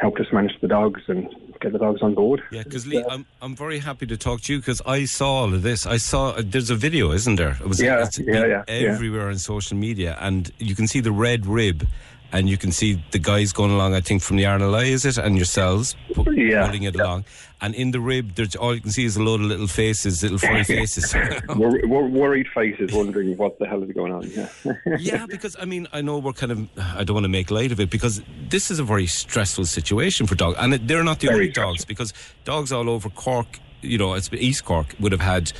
helped 0.00 0.18
us 0.20 0.26
manage 0.32 0.58
the 0.60 0.68
dogs 0.68 1.02
and 1.08 1.28
get 1.60 1.72
the 1.72 1.78
dogs 1.78 2.00
on 2.02 2.14
board. 2.14 2.42
Yeah, 2.50 2.62
because 2.62 2.86
Lee, 2.86 3.04
I'm 3.08 3.26
I'm 3.42 3.54
very 3.54 3.78
happy 3.78 4.06
to 4.06 4.16
talk 4.16 4.40
to 4.42 4.52
you 4.52 4.58
because 4.58 4.80
I 4.86 5.04
saw 5.04 5.30
all 5.42 5.54
of 5.54 5.62
this. 5.62 5.86
I 5.86 5.98
saw 5.98 6.30
uh, 6.30 6.42
there's 6.44 6.70
a 6.70 6.74
video, 6.76 7.12
isn't 7.12 7.36
there? 7.36 7.50
It 7.60 7.66
was 7.68 7.80
Yeah, 7.80 8.08
yeah, 8.18 8.46
yeah, 8.46 8.64
yeah. 8.68 8.74
everywhere 8.92 9.28
on 9.28 9.38
social 9.38 9.76
media, 9.76 10.16
and 10.20 10.50
you 10.58 10.74
can 10.74 10.86
see 10.86 11.00
the 11.00 11.12
red 11.12 11.46
rib, 11.46 11.86
and 12.32 12.48
you 12.48 12.56
can 12.56 12.72
see 12.72 13.02
the 13.10 13.18
guys 13.18 13.52
going 13.52 13.70
along. 13.72 13.94
I 13.94 14.00
think 14.00 14.22
from 14.22 14.36
the 14.38 14.44
RNLI, 14.44 14.86
is 14.86 15.04
it, 15.04 15.18
and 15.18 15.36
yourselves 15.36 15.94
pu- 16.14 16.32
Yeah, 16.32 16.66
pulling 16.66 16.84
it 16.84 16.94
along. 16.96 17.24
And 17.62 17.74
in 17.74 17.90
the 17.90 18.00
rib, 18.00 18.36
there's 18.36 18.56
all 18.56 18.74
you 18.74 18.80
can 18.80 18.90
see 18.90 19.04
is 19.04 19.16
a 19.16 19.22
load 19.22 19.40
of 19.40 19.46
little 19.46 19.66
faces, 19.66 20.22
little 20.22 20.38
furry 20.38 20.64
faces. 20.76 21.14
Wor- 21.56 21.80
wor- 21.84 22.08
worried 22.08 22.48
faces, 22.54 22.92
wondering 22.92 23.36
what 23.36 23.58
the 23.58 23.66
hell 23.66 23.82
is 23.82 23.90
going 23.92 24.12
on. 24.12 24.30
Yeah, 24.30 24.48
yeah, 24.98 25.26
because 25.26 25.56
I 25.60 25.66
mean, 25.66 25.86
I 25.92 26.00
know 26.00 26.18
we're 26.18 26.32
kind 26.32 26.52
of. 26.52 26.68
I 26.78 27.04
don't 27.04 27.14
want 27.14 27.24
to 27.24 27.28
make 27.28 27.50
light 27.50 27.72
of 27.72 27.80
it 27.80 27.90
because 27.90 28.22
this 28.48 28.70
is 28.70 28.78
a 28.78 28.84
very 28.84 29.06
stressful 29.06 29.66
situation 29.66 30.26
for 30.26 30.34
dogs, 30.34 30.56
and 30.58 30.74
it, 30.74 30.88
they're 30.88 31.04
not 31.04 31.20
the 31.20 31.28
only 31.30 31.50
dogs. 31.50 31.84
Because 31.84 32.12
dogs 32.44 32.72
all 32.72 32.88
over 32.88 33.10
Cork 33.10 33.58
you 33.82 33.98
know, 33.98 34.16
East 34.32 34.64
Cork 34.64 34.94
would 35.00 35.12
have 35.12 35.20
had, 35.20 35.52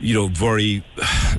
you 0.00 0.14
know, 0.14 0.28
very 0.28 0.84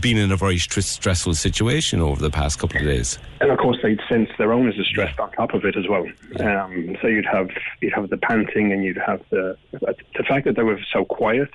been 0.00 0.16
in 0.16 0.32
a 0.32 0.36
very 0.36 0.58
str- 0.58 0.80
stressful 0.80 1.34
situation 1.34 2.00
over 2.00 2.20
the 2.20 2.30
past 2.30 2.58
couple 2.58 2.78
of 2.78 2.84
days. 2.84 3.18
And 3.40 3.50
of 3.50 3.58
course, 3.58 3.78
they'd 3.82 4.00
sense 4.08 4.28
their 4.38 4.52
owners 4.52 4.78
are 4.78 4.84
stressed 4.84 5.18
on 5.20 5.30
top 5.32 5.54
of 5.54 5.64
it 5.64 5.76
as 5.76 5.88
well. 5.88 6.06
Um, 6.40 6.96
so 7.00 7.08
you'd 7.08 7.26
have 7.26 7.50
you'd 7.80 7.94
have 7.94 8.10
the 8.10 8.16
panting, 8.16 8.72
and 8.72 8.84
you'd 8.84 9.00
have 9.04 9.22
the 9.30 9.56
the 9.72 10.24
fact 10.26 10.46
that 10.46 10.56
they 10.56 10.62
were 10.62 10.80
so 10.92 11.04
quiet 11.04 11.50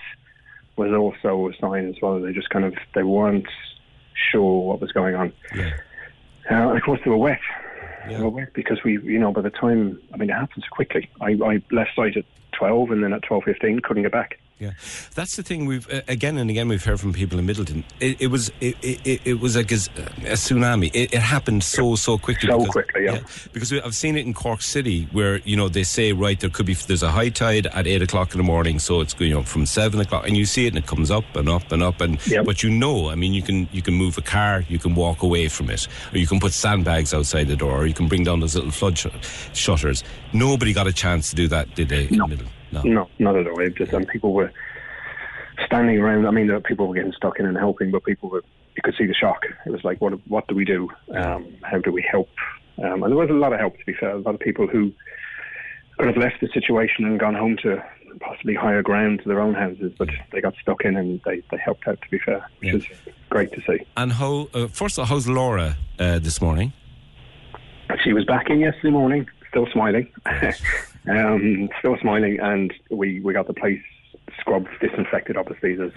was 0.76 0.91
also 0.93 1.49
a 1.49 1.53
sign 1.60 1.89
as 1.89 1.95
well. 2.01 2.19
They 2.19 2.31
just 2.31 2.49
kind 2.49 2.65
of 2.65 2.73
they 2.95 3.03
weren't 3.03 3.47
sure 4.31 4.68
what 4.68 4.81
was 4.81 4.91
going 4.91 5.15
on. 5.15 5.34
Yeah. 5.56 5.73
Uh, 6.49 6.69
and 6.69 6.77
of 6.77 6.84
course, 6.84 6.99
they 7.03 7.11
were 7.11 7.18
wet. 7.18 7.39
Were 8.07 8.30
wet 8.30 8.53
because 8.53 8.84
we, 8.84 8.99
you 9.01 9.19
know, 9.19 9.31
by 9.31 9.41
the 9.41 9.49
time 9.49 9.99
I 10.13 10.17
mean, 10.17 10.30
it 10.30 10.34
happens 10.34 10.65
quickly. 10.69 11.09
I, 11.21 11.38
I 11.43 11.61
left 11.71 11.91
site 11.95 12.17
at 12.17 12.26
twelve, 12.51 12.91
and 12.91 13.03
then 13.03 13.13
at 13.13 13.23
twelve 13.23 13.43
fifteen, 13.43 13.80
couldn't 13.80 14.03
get 14.03 14.11
back. 14.11 14.39
Yeah, 14.60 14.72
that's 15.15 15.38
the 15.38 15.44
thing. 15.44 15.65
We've 15.65 15.90
uh, 15.90 16.02
again 16.10 16.38
and 16.38 16.49
again 16.49 16.68
we've 16.68 16.84
heard 16.84 16.99
from 16.99 17.14
people 17.14 17.40
in 17.40 17.48
Midleton. 17.48 17.86
It, 18.02 18.22
it 18.22 18.27
was 18.27 18.52
it, 18.60 18.76
it, 18.84 19.22
it 19.23 19.40
was 19.40 19.56
like 19.56 19.72
a, 19.72 19.76
a 19.76 20.36
tsunami. 20.36 20.91
It, 20.94 21.14
it 21.14 21.22
happened 21.22 21.64
so 21.64 21.95
so 21.95 22.18
quickly. 22.18 22.49
So 22.49 22.57
because, 22.57 22.72
quickly, 22.73 23.06
yeah. 23.06 23.19
Because 23.53 23.72
we- 23.72 23.81
I've 23.81 23.95
seen 23.95 24.18
it 24.18 24.26
in 24.26 24.34
Cork 24.34 24.61
City 24.61 25.07
where 25.14 25.38
you 25.45 25.56
know 25.56 25.69
they 25.69 25.84
say 25.84 26.11
right 26.11 26.38
there 26.38 26.49
could 26.49 26.65
be 26.65 26.73
there's 26.73 27.03
a 27.03 27.11
high 27.11 27.30
tide 27.30 27.68
at 27.68 27.88
eight 27.88 28.02
o'clock 28.02 28.34
in 28.34 28.38
the 28.38 28.44
morning, 28.44 28.80
so 28.80 28.99
it's 28.99 29.15
you 29.19 29.30
know 29.34 29.44
from 29.44 29.65
seven 29.65 30.02
o'clock, 30.02 30.27
and 30.27 30.36
you 30.36 30.45
see 30.45 30.65
it 30.65 30.76
and 30.76 30.77
it 30.84 30.88
comes 30.88 31.10
up 31.10 31.23
and 31.38 31.48
up 31.48 31.72
and 31.72 31.81
up, 31.81 32.02
and 32.02 32.19
but 32.44 32.61
you 32.61 32.69
know, 32.69 33.10
I 33.10 33.15
mean, 33.15 33.34
you 33.34 33.41
can 33.41 33.69
you 33.72 33.81
can 33.81 33.94
move 33.94 34.18
a 34.18 34.22
car, 34.22 34.65
you 34.68 34.77
can 34.77 34.94
walk 34.94 35.23
away 35.23 35.48
from 35.48 35.69
it, 35.69 35.88
or 36.11 36.18
you 36.18 36.27
can 36.27 36.40
put 36.41 36.52
sandbags 36.52 37.14
outside 37.14 37.48
the 37.48 37.56
door, 37.56 37.77
or 37.77 37.86
you 37.86 37.94
can 37.94 38.10
bring 38.10 38.26
down 38.26 38.41
those 38.41 38.56
little 38.56 38.72
flood 38.72 38.98
sh- 38.98 39.07
shutters. 39.53 40.03
Nobody 40.34 40.73
got 40.73 40.86
a 40.88 40.94
chance 40.94 41.30
to 41.30 41.36
do 41.38 41.48
that, 41.48 41.73
did 41.76 41.88
they? 41.88 42.07
No, 42.10 42.26
no. 42.26 42.36
No, 42.83 43.09
not 43.19 43.35
at 43.35 43.47
all. 43.47 43.59
It 43.59 43.75
just 43.75 43.93
and 43.93 44.07
people 44.07 44.33
were 44.33 44.51
standing 45.65 45.99
around. 45.99 46.25
I 46.25 46.31
mean, 46.31 46.49
people 46.61 46.87
were 46.87 46.95
getting 46.95 47.13
stuck 47.13 47.39
in 47.39 47.45
and 47.45 47.57
helping, 47.57 47.91
but 47.91 48.03
people 48.03 48.29
were. 48.29 48.43
You 48.75 48.81
could 48.83 48.95
see 48.97 49.05
the 49.05 49.13
shock. 49.13 49.43
It 49.65 49.71
was 49.71 49.83
like, 49.83 49.99
what? 49.99 50.13
What 50.27 50.47
do 50.47 50.55
we 50.55 50.65
do? 50.65 50.89
Um, 51.13 51.55
how 51.63 51.79
do 51.79 51.91
we 51.91 52.05
help? 52.09 52.29
Um, 52.81 53.03
and 53.03 53.11
there 53.11 53.17
was 53.17 53.29
a 53.29 53.33
lot 53.33 53.51
of 53.53 53.59
help. 53.59 53.77
To 53.77 53.85
be 53.85 53.93
fair, 53.93 54.11
a 54.11 54.19
lot 54.19 54.35
of 54.35 54.39
people 54.39 54.67
who 54.67 54.93
could 55.97 56.07
have 56.07 56.17
left 56.17 56.39
the 56.39 56.47
situation 56.53 57.05
and 57.05 57.19
gone 57.19 57.35
home 57.35 57.57
to 57.63 57.83
possibly 58.21 58.55
higher 58.55 58.81
ground 58.81 59.21
to 59.21 59.27
their 59.27 59.39
own 59.39 59.53
houses, 59.53 59.91
but 59.97 60.09
they 60.31 60.41
got 60.41 60.55
stuck 60.61 60.83
in 60.85 60.95
and 60.95 61.21
they, 61.25 61.41
they 61.51 61.57
helped 61.57 61.87
out. 61.87 62.01
To 62.01 62.09
be 62.09 62.19
fair, 62.19 62.47
which 62.59 62.89
is 62.89 62.97
great 63.29 63.51
to 63.53 63.61
see. 63.67 63.85
And 63.97 64.13
how? 64.13 64.47
Uh, 64.53 64.67
first 64.67 64.97
of 64.97 64.99
all, 64.99 65.05
how's 65.05 65.27
Laura 65.27 65.77
uh, 65.99 66.19
this 66.19 66.41
morning? 66.41 66.73
She 68.03 68.13
was 68.13 68.23
back 68.25 68.49
in 68.49 68.59
yesterday 68.59 68.91
morning, 68.91 69.27
still 69.49 69.67
smiling, 69.73 70.11
um, 71.07 71.69
still 71.80 71.97
smiling, 72.01 72.39
and 72.39 72.73
we, 72.89 73.19
we 73.21 73.34
got 73.34 73.47
the 73.47 73.53
place 73.53 73.81
scrubbed, 74.39 74.69
disinfected. 74.81 75.38
Obviously, 75.38 75.76
There's, 75.76 75.93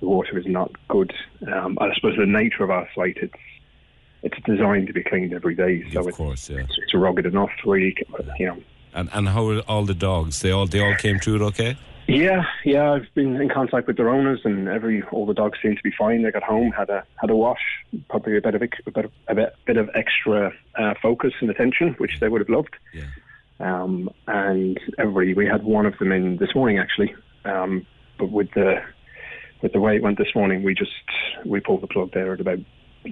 the 0.00 0.06
water 0.06 0.38
is 0.38 0.46
not 0.46 0.70
good. 0.88 1.12
Um, 1.52 1.78
I 1.80 1.94
suppose 1.94 2.16
the 2.16 2.26
nature 2.26 2.64
of 2.64 2.70
our 2.70 2.88
site, 2.94 3.18
it's 3.20 3.34
it's 4.22 4.38
designed 4.44 4.88
to 4.88 4.92
be 4.92 5.04
cleaned 5.04 5.32
every 5.32 5.54
day, 5.54 5.88
so 5.92 6.08
it's, 6.08 6.16
course, 6.16 6.50
yeah. 6.50 6.58
it's, 6.58 6.76
it's 6.78 6.94
rugged 6.94 7.26
enough 7.26 7.50
where 7.64 7.78
you 7.78 7.94
you 8.38 8.46
know. 8.46 8.62
And 8.94 9.08
and 9.12 9.28
how 9.28 9.48
are 9.50 9.60
all 9.68 9.84
the 9.84 9.94
dogs? 9.94 10.40
They 10.40 10.50
all 10.50 10.66
they 10.66 10.80
all 10.80 10.96
came 10.96 11.18
through 11.18 11.36
it 11.36 11.42
okay? 11.42 11.76
Yeah, 12.08 12.44
yeah, 12.64 12.92
I've 12.92 13.12
been 13.14 13.40
in 13.40 13.48
contact 13.48 13.88
with 13.88 13.96
their 13.96 14.08
owners, 14.08 14.40
and 14.44 14.68
every 14.68 15.02
all 15.10 15.26
the 15.26 15.34
dogs 15.34 15.58
seem 15.60 15.76
to 15.76 15.82
be 15.82 15.90
fine. 15.90 16.22
They 16.22 16.30
got 16.30 16.44
home, 16.44 16.70
had 16.70 16.88
a 16.88 17.04
had 17.20 17.30
a 17.30 17.36
wash, 17.36 17.60
probably 18.08 18.36
a 18.36 18.40
bit 18.40 18.54
of 18.54 18.62
a 18.62 18.68
bit 18.90 19.04
of, 19.04 19.12
a 19.28 19.34
bit, 19.34 19.56
bit 19.66 19.76
of 19.76 19.90
extra 19.94 20.52
uh, 20.78 20.94
focus 21.02 21.34
and 21.40 21.50
attention, 21.50 21.94
which 21.98 22.20
they 22.20 22.28
would 22.28 22.40
have 22.40 22.48
loved. 22.48 22.76
Um, 23.58 24.10
and 24.26 24.78
everybody, 24.98 25.34
we 25.34 25.46
had 25.46 25.64
one 25.64 25.86
of 25.86 25.96
them 25.98 26.12
in 26.12 26.36
this 26.36 26.54
morning 26.54 26.78
actually, 26.78 27.14
um, 27.44 27.86
but 28.18 28.30
with 28.30 28.50
the 28.54 28.82
with 29.62 29.72
the 29.72 29.80
way 29.80 29.96
it 29.96 30.02
went 30.02 30.18
this 30.18 30.34
morning, 30.34 30.62
we 30.62 30.74
just 30.74 30.90
we 31.46 31.60
pulled 31.60 31.80
the 31.80 31.86
plug 31.86 32.12
there 32.12 32.34
at 32.34 32.40
about 32.40 32.58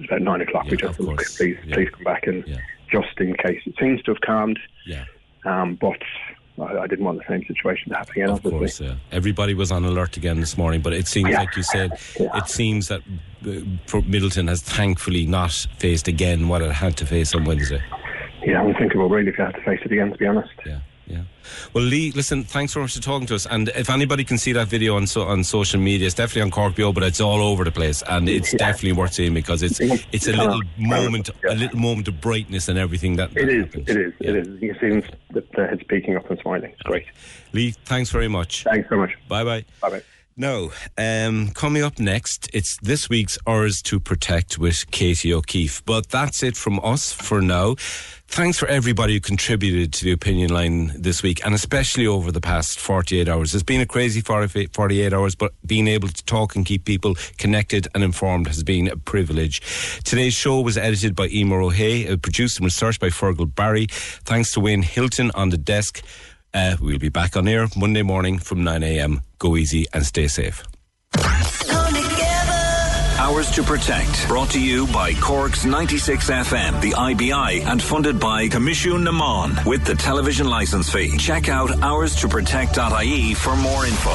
about 0.05 0.21
nine 0.21 0.41
o'clock. 0.41 0.65
we 0.65 0.77
just 0.77 0.97
said, 0.97 1.05
look, 1.05 1.23
please 1.37 1.57
please 1.71 1.89
come 1.89 2.03
back 2.03 2.27
and 2.27 2.43
just 2.91 3.19
in 3.19 3.35
case 3.35 3.61
it 3.65 3.73
seems 3.79 4.01
to 4.03 4.11
have 4.11 4.21
calmed. 4.21 4.59
Yeah. 4.85 5.05
Um, 5.45 5.75
but 5.81 5.97
I, 6.59 6.79
I 6.79 6.87
didn't 6.87 7.05
want 7.05 7.17
the 7.19 7.25
same 7.27 7.43
situation 7.47 7.89
to 7.91 7.97
happen 7.97 8.11
again. 8.11 8.29
Of 8.29 8.45
obviously. 8.45 8.59
course, 8.59 8.81
yeah. 8.81 8.95
Everybody 9.11 9.53
was 9.55 9.71
on 9.71 9.83
alert 9.85 10.15
again 10.17 10.39
this 10.39 10.57
morning, 10.57 10.81
but 10.81 10.93
it 10.93 11.07
seems 11.07 11.29
Yeah. 11.31 11.39
like 11.39 11.55
you 11.55 11.63
said, 11.63 11.91
it 12.17 12.47
seems 12.47 12.87
that 12.89 13.01
uh, 13.01 13.47
Midleton 13.87 14.47
has 14.49 14.61
thankfully 14.61 15.25
not 15.25 15.51
faced 15.77 16.07
again 16.07 16.47
what 16.47 16.61
it 16.61 16.71
had 16.71 16.97
to 16.97 17.05
face 17.05 17.33
on 17.33 17.45
Wednesday. 17.45 17.81
Yeah, 18.45 18.61
I'm 18.61 18.73
thinking 18.75 18.99
about 18.99 19.11
really 19.11 19.29
if 19.29 19.37
you 19.37 19.43
had 19.43 19.55
to 19.55 19.61
face 19.61 19.79
it 19.83 19.91
again, 19.91 20.11
to 20.11 20.17
be 20.17 20.27
honest. 20.27 20.51
Yeah, 20.65 20.79
yeah. 21.07 21.23
Well, 21.73 21.83
Lee, 21.83 22.11
listen, 22.11 22.43
thanks 22.43 22.73
so 22.73 22.79
much 22.79 22.95
for 22.95 23.01
talking 23.01 23.27
to 23.27 23.35
us. 23.35 23.45
And 23.47 23.69
if 23.69 23.89
anybody 23.89 24.23
can 24.23 24.37
see 24.37 24.53
that 24.53 24.67
video 24.67 24.95
on 24.95 25.07
so, 25.07 25.23
on 25.23 25.43
social 25.43 25.79
media, 25.79 26.05
it's 26.05 26.15
definitely 26.15 26.43
on 26.43 26.51
Cork 26.51 26.75
Beo, 26.75 26.93
but 26.93 27.03
it's 27.03 27.19
all 27.19 27.41
over 27.41 27.63
the 27.63 27.71
place, 27.71 28.03
and 28.07 28.29
it's 28.29 28.53
definitely 28.53 28.93
worth 28.93 29.13
seeing 29.13 29.33
because 29.33 29.63
it's 29.63 29.79
it's 29.81 30.27
a 30.27 30.33
little 30.33 30.61
moment, 30.77 31.29
a 31.49 31.55
little 31.55 31.79
moment 31.79 32.07
of 32.07 32.21
brightness 32.21 32.67
and 32.67 32.77
everything 32.77 33.15
that. 33.15 33.35
It 33.35 33.49
is, 33.49 33.73
it 33.73 33.97
is, 33.97 34.13
it 34.19 34.35
is. 34.35 34.61
You 34.61 34.75
can 34.75 35.01
see 35.01 35.07
that 35.31 35.51
the 35.53 35.67
head's 35.67 35.83
peeking 35.83 36.15
up 36.15 36.29
and 36.29 36.39
smiling. 36.39 36.71
It's 36.71 36.81
great. 36.83 37.05
Lee, 37.53 37.71
thanks 37.71 38.11
very 38.11 38.27
much. 38.27 38.63
Thanks 38.63 38.89
so 38.89 38.97
much. 38.97 39.11
Bye 39.27 39.43
bye. 39.43 39.65
Bye 39.81 39.89
bye. 39.89 40.01
Now, 40.37 40.71
um, 40.97 41.51
coming 41.51 41.81
up 41.81 41.97
next, 41.97 42.49
it's 42.53 42.77
this 42.81 43.07
week's 43.07 43.37
Ours 43.47 43.81
to 43.83 44.01
Protect 44.01 44.59
with 44.59 44.91
Katie 44.91 45.33
O'Keefe. 45.33 45.81
But 45.85 46.09
that's 46.09 46.43
it 46.43 46.57
from 46.57 46.81
us 46.83 47.13
for 47.13 47.41
now. 47.41 47.75
Thanks 48.35 48.59
for 48.59 48.67
everybody 48.67 49.13
who 49.13 49.21
contributed 49.21 49.93
to 49.93 50.03
the 50.03 50.11
opinion 50.11 50.49
line 50.49 50.91
this 50.93 51.23
week, 51.23 51.45
and 51.45 51.55
especially 51.55 52.05
over 52.05 52.33
the 52.33 52.41
past 52.41 52.81
48 52.81 53.29
hours. 53.29 53.53
It's 53.53 53.63
been 53.63 53.79
a 53.79 53.85
crazy 53.85 54.19
48 54.19 55.13
hours, 55.13 55.35
but 55.35 55.53
being 55.65 55.87
able 55.87 56.09
to 56.09 56.25
talk 56.25 56.53
and 56.53 56.65
keep 56.65 56.83
people 56.83 57.15
connected 57.37 57.87
and 57.95 58.03
informed 58.03 58.47
has 58.47 58.61
been 58.61 58.89
a 58.89 58.97
privilege. 58.97 59.61
Today's 60.03 60.33
show 60.33 60.59
was 60.59 60.77
edited 60.77 61.15
by 61.15 61.29
Emer 61.29 61.61
O'Hay, 61.61 62.09
uh, 62.09 62.17
produced 62.17 62.57
and 62.57 62.65
researched 62.65 62.99
by 62.99 63.07
Fergal 63.07 63.55
Barry. 63.55 63.87
Thanks 63.89 64.51
to 64.51 64.59
Wayne 64.59 64.81
Hilton 64.81 65.31
on 65.31 65.47
the 65.47 65.57
desk. 65.57 66.03
Uh, 66.53 66.75
we'll 66.81 66.99
be 66.99 67.07
back 67.07 67.37
on 67.37 67.47
air 67.47 67.69
Monday 67.77 68.03
morning 68.03 68.37
from 68.37 68.65
9 68.65 68.83
a.m. 68.83 69.21
Go 69.39 69.55
easy 69.55 69.85
and 69.93 70.05
stay 70.05 70.27
safe. 70.27 70.61
Ours 73.17 73.49
to 73.51 73.63
Protect, 73.63 74.27
brought 74.27 74.49
to 74.51 74.61
you 74.61 74.87
by 74.87 75.13
Cork's 75.13 75.63
96 75.63 76.29
FM, 76.29 76.81
the 76.81 76.93
IBI, 76.93 77.61
and 77.61 77.81
funded 77.81 78.19
by 78.19 78.49
Coimisiún 78.49 79.03
na 79.03 79.11
Meán 79.11 79.65
with 79.65 79.85
the 79.85 79.95
television 79.95 80.49
license 80.49 80.91
fee. 80.91 81.17
Check 81.17 81.47
out 81.47 81.69
ourstoprotect.ie 81.69 83.33
for 83.33 83.55
more 83.55 83.85
info. 83.85 84.11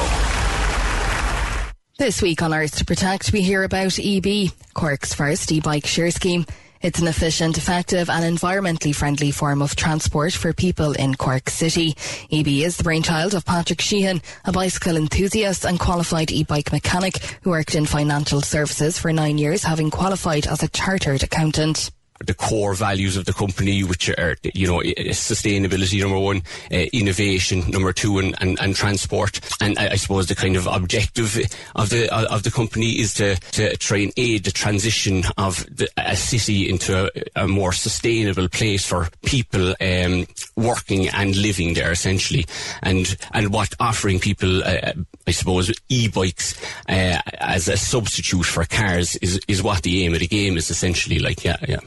This 1.97 2.21
week 2.21 2.43
on 2.43 2.53
Ours 2.53 2.71
to 2.73 2.85
Protect, 2.85 3.33
we 3.33 3.41
hear 3.41 3.63
about 3.63 3.97
EB, 3.97 4.51
Cork's 4.75 5.15
first 5.15 5.51
e-bike 5.51 5.87
share 5.87 6.11
scheme. 6.11 6.45
It's 6.81 6.99
an 6.99 7.07
efficient, 7.07 7.57
effective 7.57 8.09
and 8.09 8.25
environmentally 8.25 8.95
friendly 8.95 9.29
form 9.29 9.61
of 9.61 9.75
transport 9.75 10.33
for 10.33 10.51
people 10.51 10.93
in 10.93 11.13
Cork 11.13 11.49
City. 11.49 11.95
EB 12.31 12.47
is 12.47 12.77
the 12.77 12.83
brainchild 12.83 13.35
of 13.35 13.45
Patrick 13.45 13.81
Sheehan, 13.81 14.21
a 14.45 14.51
bicycle 14.51 14.97
enthusiast 14.97 15.63
and 15.63 15.79
qualified 15.79 16.31
e-bike 16.31 16.71
mechanic 16.71 17.17
who 17.43 17.51
worked 17.51 17.75
in 17.75 17.85
financial 17.85 18.41
services 18.41 18.97
for 18.97 19.13
nine 19.13 19.37
years, 19.37 19.63
having 19.63 19.91
qualified 19.91 20.47
as 20.47 20.63
a 20.63 20.69
chartered 20.69 21.21
accountant. 21.21 21.91
The 22.25 22.33
core 22.33 22.73
values 22.73 23.17
of 23.17 23.25
the 23.25 23.33
company, 23.33 23.83
which 23.83 24.09
are, 24.09 24.35
you 24.53 24.67
know, 24.67 24.79
sustainability, 25.11 25.99
number 26.01 26.19
one, 26.19 26.43
uh, 26.71 26.85
innovation, 26.93 27.69
number 27.69 27.93
two, 27.93 28.19
and, 28.19 28.35
and, 28.41 28.59
and 28.61 28.75
transport. 28.75 29.39
And 29.61 29.77
I, 29.77 29.95
suppose 29.95 30.27
the 30.27 30.35
kind 30.35 30.55
of 30.55 30.67
objective 30.67 31.37
of 31.75 31.89
the 31.89 32.09
of 32.11 32.43
the 32.43 32.51
company 32.51 32.99
is 32.99 33.13
to, 33.15 33.35
to 33.35 33.77
try 33.77 33.99
and 33.99 34.13
aid 34.17 34.43
the 34.43 34.51
transition 34.51 35.23
of 35.37 35.65
the, 35.65 35.87
a 35.97 36.15
city 36.15 36.69
into 36.69 37.05
a, 37.05 37.43
a 37.43 37.47
more 37.47 37.71
sustainable 37.71 38.47
place 38.47 38.85
for 38.85 39.09
people 39.23 39.75
um, 39.81 40.25
working 40.55 41.09
and 41.09 41.35
living 41.35 41.73
there, 41.73 41.91
essentially. 41.91 42.45
And 42.81 43.15
and 43.31 43.53
what 43.53 43.73
offering 43.79 44.19
people, 44.19 44.63
uh, 44.63 44.93
I 45.27 45.31
suppose, 45.31 45.71
e-bikes 45.89 46.61
uh, 46.89 47.19
as 47.39 47.67
a 47.67 47.77
substitute 47.77 48.45
for 48.45 48.65
cars 48.65 49.15
is 49.17 49.39
is 49.47 49.63
what 49.63 49.83
the 49.83 50.03
aim 50.03 50.13
of 50.13 50.19
the 50.19 50.27
game 50.27 50.57
is, 50.57 50.69
essentially. 50.69 51.19
Like, 51.19 51.43
yeah, 51.43 51.57
yeah. 51.67 51.79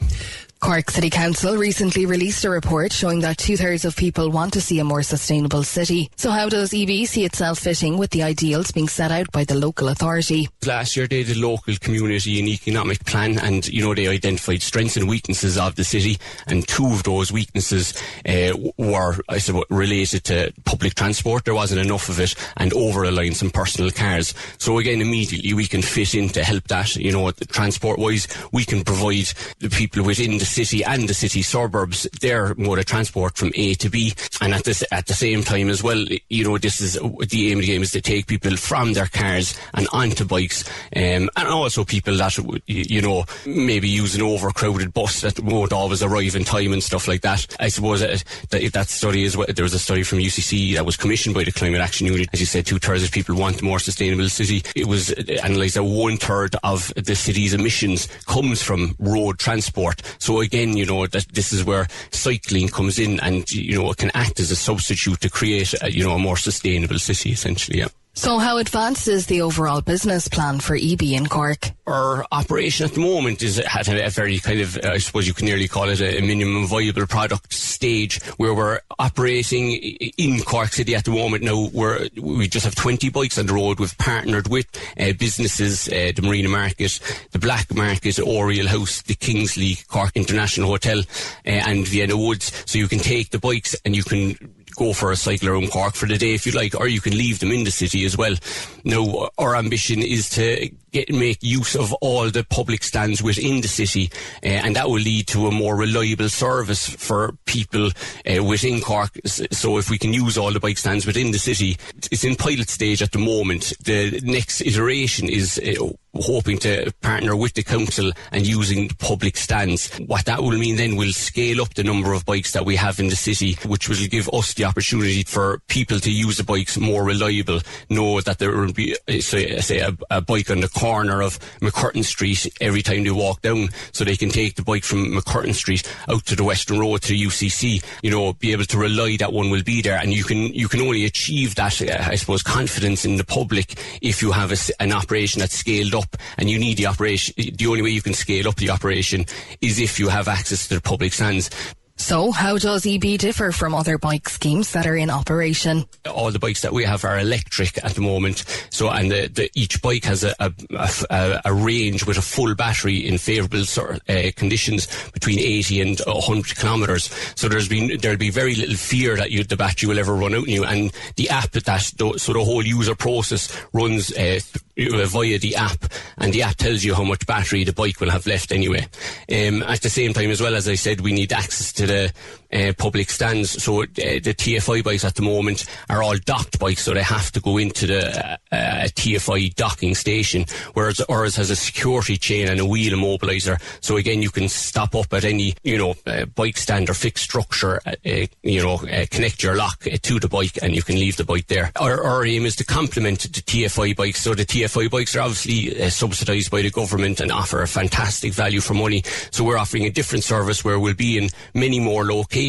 Cork 0.59 0.89
City 0.89 1.09
Council 1.09 1.57
recently 1.57 2.05
released 2.05 2.43
a 2.43 2.49
report 2.49 2.91
showing 2.91 3.19
that 3.19 3.37
two 3.37 3.55
thirds 3.57 3.85
of 3.85 3.95
people 3.95 4.31
want 4.31 4.53
to 4.53 4.61
see 4.61 4.79
a 4.79 4.83
more 4.83 5.03
sustainable 5.03 5.63
city. 5.63 6.09
So, 6.15 6.31
how 6.31 6.49
does 6.49 6.73
EB 6.73 7.05
see 7.05 7.25
itself 7.25 7.59
fitting 7.59 7.97
with 7.97 8.09
the 8.11 8.23
ideals 8.23 8.71
being 8.71 8.87
set 8.87 9.11
out 9.11 9.31
by 9.31 9.43
the 9.43 9.55
local 9.55 9.89
authority? 9.89 10.49
Last 10.65 10.95
year 10.95 11.07
they 11.07 11.23
did 11.23 11.37
a 11.37 11.39
local 11.39 11.75
community 11.79 12.39
and 12.39 12.47
economic 12.47 13.05
plan 13.05 13.37
and, 13.37 13.67
you 13.67 13.83
know, 13.83 13.93
they 13.93 14.07
identified 14.07 14.61
strengths 14.61 14.97
and 14.97 15.07
weaknesses 15.07 15.57
of 15.57 15.75
the 15.75 15.83
city 15.83 16.17
and 16.47 16.67
two 16.67 16.87
of 16.87 17.03
those 17.03 17.31
weaknesses 17.31 17.93
uh, 18.27 18.57
were, 18.77 19.17
I 19.29 19.37
suppose, 19.37 19.65
related 19.69 20.23
to 20.25 20.53
public 20.63 20.95
transport. 20.95 21.45
There 21.45 21.53
wasn't 21.53 21.81
enough 21.81 22.09
of 22.09 22.19
it 22.19 22.33
and 22.57 22.73
over-reliance 22.73 23.43
on 23.43 23.51
personal 23.51 23.91
cars. 23.91 24.33
So 24.57 24.79
again, 24.79 25.01
immediately 25.01 25.53
we 25.53 25.67
can 25.67 25.81
fit 25.81 26.15
in 26.15 26.29
to 26.29 26.43
help 26.43 26.63
that, 26.69 26.95
you 26.95 27.11
know, 27.11 27.29
transport-wise. 27.31 28.27
We 28.51 28.65
can 28.65 28.83
provide 28.83 29.27
the 29.59 29.69
people 29.69 30.03
within 30.03 30.37
the 30.37 30.44
the 30.45 30.65
city 30.65 30.83
and 30.83 31.09
the 31.09 31.13
city 31.13 31.41
suburbs 31.41 32.03
their 32.21 32.53
mode 32.55 32.79
of 32.79 32.85
transport 32.85 33.37
from 33.37 33.51
A 33.55 33.73
to 33.75 33.89
B. 33.89 34.13
And 34.41 34.53
at 34.53 34.63
this 34.63 34.83
at 34.91 35.07
the 35.07 35.13
same 35.13 35.43
time 35.43 35.69
as 35.69 35.81
well, 35.81 36.05
you 36.29 36.43
know, 36.43 36.57
this 36.57 36.81
is 36.81 36.93
the 36.93 37.51
aim 37.51 37.59
of 37.59 37.61
the 37.61 37.67
game 37.67 37.81
is 37.81 37.91
to 37.91 38.01
take 38.01 38.27
people 38.27 38.55
from 38.57 38.93
their 38.93 39.07
cars 39.07 39.57
and 39.73 39.87
onto 39.91 40.25
bikes, 40.25 40.67
um, 40.95 41.29
and 41.35 41.47
also 41.47 41.83
people 41.83 42.15
that 42.17 42.37
you 42.67 43.01
know 43.01 43.25
maybe 43.45 43.89
use 43.89 44.15
an 44.15 44.21
overcrowded 44.21 44.93
bus 44.93 45.21
that 45.21 45.39
won't 45.39 45.73
always 45.73 46.03
arrive 46.03 46.35
in 46.35 46.43
time 46.43 46.73
and 46.73 46.83
stuff 46.83 47.07
like 47.07 47.21
that. 47.21 47.55
I 47.59 47.69
suppose 47.69 48.01
that 48.01 48.23
that, 48.51 48.87
study 48.87 49.23
is 49.23 49.33
there 49.33 49.63
was 49.63 49.73
a 49.73 49.79
study 49.79 50.03
from 50.03 50.19
UCC 50.19 50.75
that 50.75 50.85
was 50.85 50.95
commissioned 50.95 51.35
by 51.35 51.43
the 51.43 51.51
Climate 51.51 51.81
Action 51.81 52.07
Unit. 52.07 52.29
As 52.33 52.39
you 52.39 52.45
said, 52.45 52.65
two 52.65 52.79
thirds 52.79 53.03
of 53.03 53.11
people 53.11 53.35
want 53.35 53.61
more 53.61 53.79
sustainable 53.79 54.29
city. 54.29 54.63
It 54.75 54.87
was 54.87 55.09
analysed 55.09 55.75
that 55.75 55.83
one 55.83 56.17
third 56.17 56.55
of 56.63 56.93
the 56.95 57.15
city's 57.15 57.53
emissions 57.53 58.07
comes 58.27 58.61
from 58.61 58.95
road 58.99 59.39
transport. 59.39 60.01
So 60.19 60.34
again, 60.41 60.77
you 60.77 60.85
know 60.85 61.07
that 61.07 61.27
this 61.33 61.51
is 61.53 61.63
where 61.63 61.87
cycling 62.11 62.67
comes 62.69 62.99
in, 62.99 63.19
and 63.19 63.49
you 63.51 63.77
know 63.77 63.91
it 63.91 63.97
can 63.97 64.11
act 64.13 64.39
as 64.39 64.51
a 64.51 64.55
substitute 64.55 65.21
to 65.21 65.29
create 65.29 65.73
a, 65.81 65.91
you 65.91 66.03
know 66.03 66.15
a 66.15 66.19
more 66.19 66.37
sustainable 66.37 66.99
city 66.99 67.31
essentially. 67.31 67.79
Yeah. 67.79 67.87
So, 68.17 68.37
how 68.37 68.57
advanced 68.57 69.09
is 69.09 69.25
the 69.25 69.41
overall 69.41 69.81
business 69.81 70.29
plan 70.29 70.61
for 70.61 70.77
EB 70.77 71.01
in 71.01 71.27
Cork? 71.27 71.71
Our 71.85 72.25
operation 72.31 72.85
at 72.85 72.93
the 72.93 73.01
moment 73.01 73.43
is 73.43 73.59
at 73.59 73.89
a, 73.89 74.09
very 74.09 74.39
kind 74.39 74.61
of, 74.61 74.77
uh, 74.77 74.91
I 74.93 74.99
suppose 74.99 75.27
you 75.27 75.33
can 75.33 75.45
nearly 75.45 75.67
call 75.67 75.89
it 75.89 75.99
a, 75.99 76.19
a, 76.19 76.21
minimum 76.21 76.65
viable 76.65 77.07
product 77.07 77.53
stage 77.53 78.23
where 78.37 78.53
we're 78.53 78.79
operating 78.97 79.73
in 79.73 80.39
Cork 80.43 80.71
City 80.71 80.95
at 80.95 81.03
the 81.03 81.11
moment. 81.11 81.43
Now, 81.43 81.69
we're, 81.73 82.07
we 82.15 82.47
just 82.47 82.63
have 82.63 82.73
20 82.73 83.09
bikes 83.09 83.37
on 83.37 83.47
the 83.47 83.53
road. 83.53 83.81
We've 83.81 83.97
partnered 83.97 84.47
with 84.47 84.65
uh, 84.97 85.11
businesses, 85.19 85.89
uh, 85.89 86.13
the 86.15 86.21
Marina 86.21 86.47
Market, 86.47 86.97
the 87.31 87.39
Black 87.39 87.75
Market, 87.75 88.17
Oriel 88.17 88.67
House, 88.67 89.01
the 89.01 89.15
Kingsley 89.15 89.77
Cork 89.89 90.13
International 90.15 90.69
Hotel, 90.69 90.99
uh, 90.99 91.03
and 91.43 91.85
Vienna 91.85 92.15
Woods. 92.15 92.63
So 92.65 92.79
you 92.79 92.87
can 92.87 92.99
take 92.99 93.31
the 93.31 93.39
bikes 93.39 93.75
and 93.83 93.93
you 93.93 94.03
can 94.03 94.37
go 94.75 94.93
for 94.93 95.11
a 95.11 95.15
cycle 95.15 95.49
around 95.49 95.71
Cork 95.71 95.95
for 95.95 96.05
the 96.05 96.17
day 96.17 96.33
if 96.33 96.45
you 96.45 96.51
like, 96.51 96.75
or 96.75 96.87
you 96.87 97.01
can 97.01 97.17
leave 97.17 97.39
them 97.39 97.51
in 97.51 97.63
the 97.63 97.71
city 97.71 98.05
as 98.05 98.17
well. 98.17 98.35
Now, 98.83 99.29
our 99.37 99.55
ambition 99.55 100.01
is 100.01 100.29
to 100.31 100.69
get, 100.95 101.13
make 101.13 101.43
use 101.43 101.75
of 101.75 101.93
all 102.01 102.29
the 102.29 102.45
public 102.49 102.81
stands 102.81 103.21
within 103.21 103.61
the 103.61 103.67
city, 103.67 104.09
uh, 104.43 104.47
and 104.47 104.75
that 104.75 104.87
will 104.87 105.01
lead 105.01 105.27
to 105.27 105.47
a 105.47 105.51
more 105.51 105.75
reliable 105.75 106.29
service 106.29 106.89
for 106.89 107.33
people 107.45 107.89
uh, 108.25 108.43
within 108.43 108.79
Cork. 108.79 109.11
So, 109.25 109.77
if 109.77 109.89
we 109.89 109.97
can 109.97 110.13
use 110.13 110.37
all 110.37 110.51
the 110.51 110.59
bike 110.59 110.77
stands 110.77 111.05
within 111.05 111.31
the 111.31 111.39
city, 111.39 111.77
it's 112.11 112.23
in 112.23 112.35
pilot 112.35 112.69
stage 112.69 113.01
at 113.01 113.11
the 113.11 113.19
moment. 113.19 113.73
The 113.83 114.21
next 114.23 114.61
iteration 114.61 115.29
is. 115.29 115.59
Uh, 115.59 115.89
hoping 116.21 116.57
to 116.57 116.91
partner 117.01 117.35
with 117.35 117.53
the 117.53 117.63
council 117.63 118.11
and 118.31 118.47
using 118.47 118.87
public 118.87 119.35
stands. 119.37 119.93
What 119.97 120.25
that 120.25 120.41
will 120.41 120.57
mean 120.57 120.77
then 120.77 120.95
will 120.95 121.11
scale 121.11 121.61
up 121.61 121.73
the 121.73 121.83
number 121.83 122.13
of 122.13 122.25
bikes 122.25 122.53
that 122.53 122.65
we 122.65 122.75
have 122.77 122.99
in 122.99 123.09
the 123.09 123.15
city, 123.15 123.57
which 123.65 123.89
will 123.89 123.97
give 124.09 124.29
us 124.29 124.53
the 124.53 124.65
opportunity 124.65 125.23
for 125.23 125.59
people 125.67 125.99
to 125.99 126.11
use 126.11 126.37
the 126.37 126.43
bikes 126.43 126.77
more 126.77 127.03
reliable, 127.03 127.59
know 127.89 128.21
that 128.21 128.39
there 128.39 128.55
will 128.55 128.73
be, 128.73 128.95
say, 129.19 129.79
a, 129.79 129.97
a 130.09 130.21
bike 130.21 130.49
on 130.49 130.61
the 130.61 130.69
corner 130.69 130.84
of 130.85 131.39
MacCurtain 131.61 132.03
Street 132.03 132.47
every 132.61 132.81
time 132.81 133.03
they 133.03 133.11
walk 133.11 133.41
down, 133.41 133.69
so 133.91 134.03
they 134.03 134.15
can 134.15 134.29
take 134.29 134.55
the 134.55 134.61
bike 134.61 134.83
from 134.83 135.11
MacCurtain 135.11 135.53
Street 135.55 135.83
out 136.09 136.25
to 136.25 136.35
the 136.35 136.43
Western 136.43 136.79
Road 136.79 137.01
to 137.03 137.15
UCC. 137.15 137.83
You 138.03 138.11
know, 138.11 138.33
be 138.33 138.51
able 138.51 138.65
to 138.65 138.77
rely 138.77 139.17
that 139.17 139.33
one 139.33 139.49
will 139.49 139.63
be 139.63 139.81
there, 139.81 139.97
and 139.97 140.13
you 140.13 140.23
can 140.23 140.53
you 140.53 140.67
can 140.67 140.81
only 140.81 141.05
achieve 141.05 141.55
that, 141.55 141.81
uh, 141.81 142.03
I 142.07 142.15
suppose, 142.15 142.43
confidence 142.43 143.03
in 143.03 143.17
the 143.17 143.23
public 143.23 143.79
if 144.01 144.21
you 144.21 144.31
have 144.31 144.51
a, 144.51 144.57
an 144.79 144.91
operation 144.91 145.39
that's 145.39 145.57
scaled 145.57 145.95
up, 145.95 146.15
and 146.37 146.49
you 146.49 146.59
need 146.59 146.77
the 146.77 146.85
operation. 146.85 147.33
The 147.37 147.67
only 147.67 147.81
way 147.81 147.89
you 147.89 148.01
can 148.01 148.13
scale 148.13 148.47
up 148.47 148.55
the 148.55 148.69
operation 148.69 149.25
is 149.61 149.79
if 149.79 149.99
you 149.99 150.09
have 150.09 150.27
access 150.27 150.67
to 150.67 150.75
the 150.75 150.81
public 150.81 151.13
stands. 151.13 151.49
So, 151.97 152.31
how 152.31 152.57
does 152.57 152.85
EB 152.85 153.17
differ 153.17 153.53
from 153.53 153.73
other 153.73 153.97
bike 153.97 154.27
schemes 154.27 154.73
that 154.73 154.85
are 154.85 154.97
in 154.97 155.09
operation? 155.09 155.85
All 156.05 156.29
the 156.29 156.39
bikes 156.39 156.61
that 156.61 156.73
we 156.73 156.83
have 156.83 157.05
are 157.05 157.17
electric 157.17 157.83
at 157.85 157.95
the 157.95 158.01
moment. 158.01 158.43
So, 158.69 158.89
and 158.89 159.09
the, 159.09 159.27
the, 159.27 159.49
each 159.55 159.81
bike 159.81 160.03
has 160.03 160.25
a, 160.25 160.35
a, 160.39 161.41
a, 161.45 161.53
range 161.53 162.05
with 162.05 162.17
a 162.17 162.21
full 162.21 162.53
battery 162.53 162.97
in 163.07 163.17
favourable 163.17 163.63
uh, 164.09 164.31
conditions 164.35 164.87
between 165.11 165.39
80 165.39 165.81
and 165.81 165.99
100 166.05 166.57
kilometres. 166.57 167.09
So, 167.35 167.47
there's 167.47 167.69
been 167.69 167.97
there'll 168.01 168.17
be 168.17 168.29
very 168.29 168.55
little 168.55 168.75
fear 168.75 169.15
that 169.15 169.31
you, 169.31 169.45
the 169.45 169.55
battery 169.55 169.87
will 169.87 169.99
ever 169.99 170.13
run 170.13 170.33
out 170.33 170.43
on 170.43 170.49
you. 170.49 170.65
And 170.65 170.91
the 171.15 171.29
app 171.29 171.51
that 171.51 171.79
so 171.79 172.33
the 172.33 172.43
whole 172.43 172.65
user 172.65 172.95
process 172.95 173.57
runs 173.71 174.11
uh, 174.11 174.41
via 174.77 175.39
the 175.39 175.55
app, 175.55 175.85
and 176.17 176.33
the 176.33 176.43
app 176.43 176.55
tells 176.55 176.83
you 176.83 176.93
how 176.93 177.03
much 177.03 177.25
battery 177.25 177.63
the 177.63 177.73
bike 177.73 177.99
will 177.99 178.09
have 178.09 178.27
left 178.27 178.51
anyway. 178.51 178.85
Um, 179.31 179.63
at 179.63 179.81
the 179.81 179.89
same 179.89 180.13
time, 180.13 180.29
as 180.31 180.41
well 180.41 180.55
as 180.55 180.67
I 180.67 180.75
said, 180.75 181.01
we 181.01 181.13
need 181.13 181.31
access 181.31 181.71
to 181.73 181.87
the 181.87 182.13
uh, 182.55 182.73
public 182.77 183.09
stands. 183.09 183.61
So 183.63 183.83
uh, 183.83 183.85
the 183.95 184.33
TFI 184.33 184.83
bikes 184.83 185.03
at 185.03 185.15
the 185.15 185.21
moment 185.21 185.65
are 185.89 186.01
all 186.01 186.15
docked 186.17 186.59
bikes, 186.59 186.83
so 186.83 186.93
they 186.93 187.03
have 187.03 187.31
to 187.33 187.41
go 187.41 187.57
into 187.57 187.87
the 187.87 188.39
uh 188.51 188.87
TFI 188.95 189.53
docking 189.55 189.95
station, 189.95 190.45
whereas 190.73 191.01
ours 191.01 191.35
has 191.35 191.49
a 191.49 191.55
security 191.55 192.17
chain 192.17 192.47
and 192.47 192.59
a 192.59 192.65
wheel 192.65 192.93
immobilizer. 192.93 193.61
So 193.81 193.97
again, 193.97 194.21
you 194.21 194.29
can 194.29 194.47
stop 194.47 194.95
up 194.95 195.13
at 195.13 195.25
any 195.25 195.55
you 195.63 195.77
know 195.77 195.95
bike 196.35 196.57
stand 196.57 196.89
or 196.89 196.93
fixed 196.93 197.25
structure, 197.25 197.81
you 198.03 198.63
know, 198.63 198.77
connect 199.11 199.43
your 199.43 199.55
lock 199.55 199.81
to 199.81 200.19
the 200.19 200.29
bike, 200.29 200.57
and 200.61 200.75
you 200.75 200.81
can 200.81 200.95
leave 200.95 201.17
the 201.17 201.25
bike 201.25 201.47
there. 201.47 201.71
Our, 201.75 202.01
our 202.03 202.25
aim 202.25 202.45
is 202.45 202.55
to 202.57 202.63
complement 202.63 203.21
the 203.21 203.41
TFI 203.41 203.95
bikes. 203.95 204.21
So 204.21 204.33
the 204.33 204.45
TFI 204.45 204.89
bikes 204.89 205.15
are 205.15 205.21
obviously 205.21 205.89
subsidised 205.89 206.51
by 206.51 206.61
the 206.61 206.69
government 206.69 207.19
and 207.19 207.31
offer 207.31 207.61
a 207.61 207.67
fantastic 207.67 208.33
value 208.33 208.61
for 208.61 208.73
money. 208.73 209.03
So 209.31 209.43
we're 209.43 209.57
offering 209.57 209.85
a 209.85 209.89
different 209.89 210.23
service 210.23 210.63
where 210.63 210.79
we'll 210.79 210.93
be 210.93 211.17
in 211.17 211.29
many 211.53 211.79
more 211.79 212.05
locations 212.05 212.44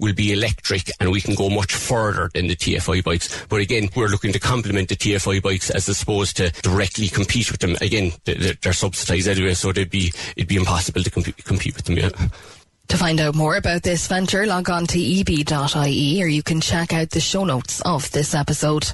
will 0.00 0.14
be 0.14 0.32
electric 0.32 0.90
and 1.00 1.10
we 1.10 1.20
can 1.20 1.34
go 1.34 1.48
much 1.48 1.74
further 1.74 2.30
than 2.34 2.46
the 2.46 2.56
TFI 2.56 3.02
bikes. 3.04 3.46
But 3.46 3.60
again, 3.60 3.88
we're 3.94 4.08
looking 4.08 4.32
to 4.32 4.38
complement 4.38 4.88
the 4.88 4.96
TFI 4.96 5.42
bikes 5.42 5.70
as 5.70 5.88
opposed 5.88 6.36
to 6.38 6.50
directly 6.62 7.08
compete 7.08 7.50
with 7.50 7.60
them. 7.60 7.76
Again, 7.80 8.12
they're 8.24 8.72
subsidised 8.72 9.28
anyway, 9.28 9.54
so 9.54 9.72
they'd 9.72 9.90
be, 9.90 10.12
it'd 10.36 10.48
be 10.48 10.56
impossible 10.56 11.02
to 11.02 11.10
compete, 11.10 11.44
compete 11.44 11.76
with 11.76 11.84
them. 11.84 11.96
Yeah. 11.96 12.10
To 12.88 12.96
find 12.96 13.20
out 13.20 13.34
more 13.34 13.56
about 13.56 13.82
this 13.82 14.06
venture, 14.06 14.46
log 14.46 14.70
on 14.70 14.86
to 14.86 14.98
eb.ie 14.98 16.22
or 16.22 16.26
you 16.26 16.42
can 16.42 16.60
check 16.60 16.92
out 16.92 17.10
the 17.10 17.20
show 17.20 17.44
notes 17.44 17.80
of 17.82 18.10
this 18.12 18.34
episode. 18.34 18.92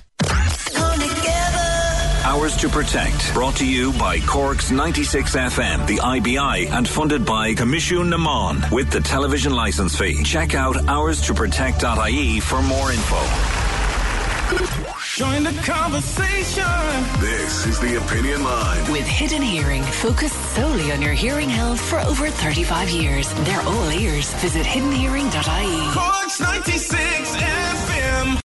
Ours 2.24 2.56
to 2.58 2.68
Protect. 2.68 3.34
Brought 3.34 3.56
to 3.56 3.66
you 3.66 3.92
by 3.94 4.20
Cork's 4.20 4.70
96 4.70 5.34
FM, 5.34 5.86
the 5.88 5.98
IBI, 6.00 6.68
and 6.68 6.88
funded 6.88 7.26
by 7.26 7.52
Coimisiún 7.52 8.10
na 8.10 8.16
Meán 8.16 8.70
with 8.70 8.90
the 8.90 9.00
television 9.00 9.54
license 9.54 9.96
fee. 9.98 10.22
Check 10.22 10.54
out 10.54 10.76
ourstoprotect.ie 10.76 12.40
for 12.40 12.62
more 12.62 12.92
info. 12.92 13.18
Join 15.16 15.42
the 15.42 15.52
conversation. 15.62 16.64
This 17.20 17.66
is 17.66 17.80
the 17.80 17.96
Opinion 17.98 18.44
Line. 18.44 18.92
With 18.92 19.06
Hidden 19.06 19.42
Hearing, 19.42 19.82
focused 19.82 20.38
solely 20.54 20.92
on 20.92 21.02
your 21.02 21.14
hearing 21.14 21.48
health 21.50 21.80
for 21.80 21.98
over 22.00 22.28
35 22.28 22.88
years. 22.90 23.32
They're 23.44 23.62
all 23.62 23.90
ears. 23.90 24.32
Visit 24.34 24.64
hiddenhearing.ie. 24.64 25.92
Cork's 25.92 26.40
96 26.40 27.36
FM. 27.36 28.41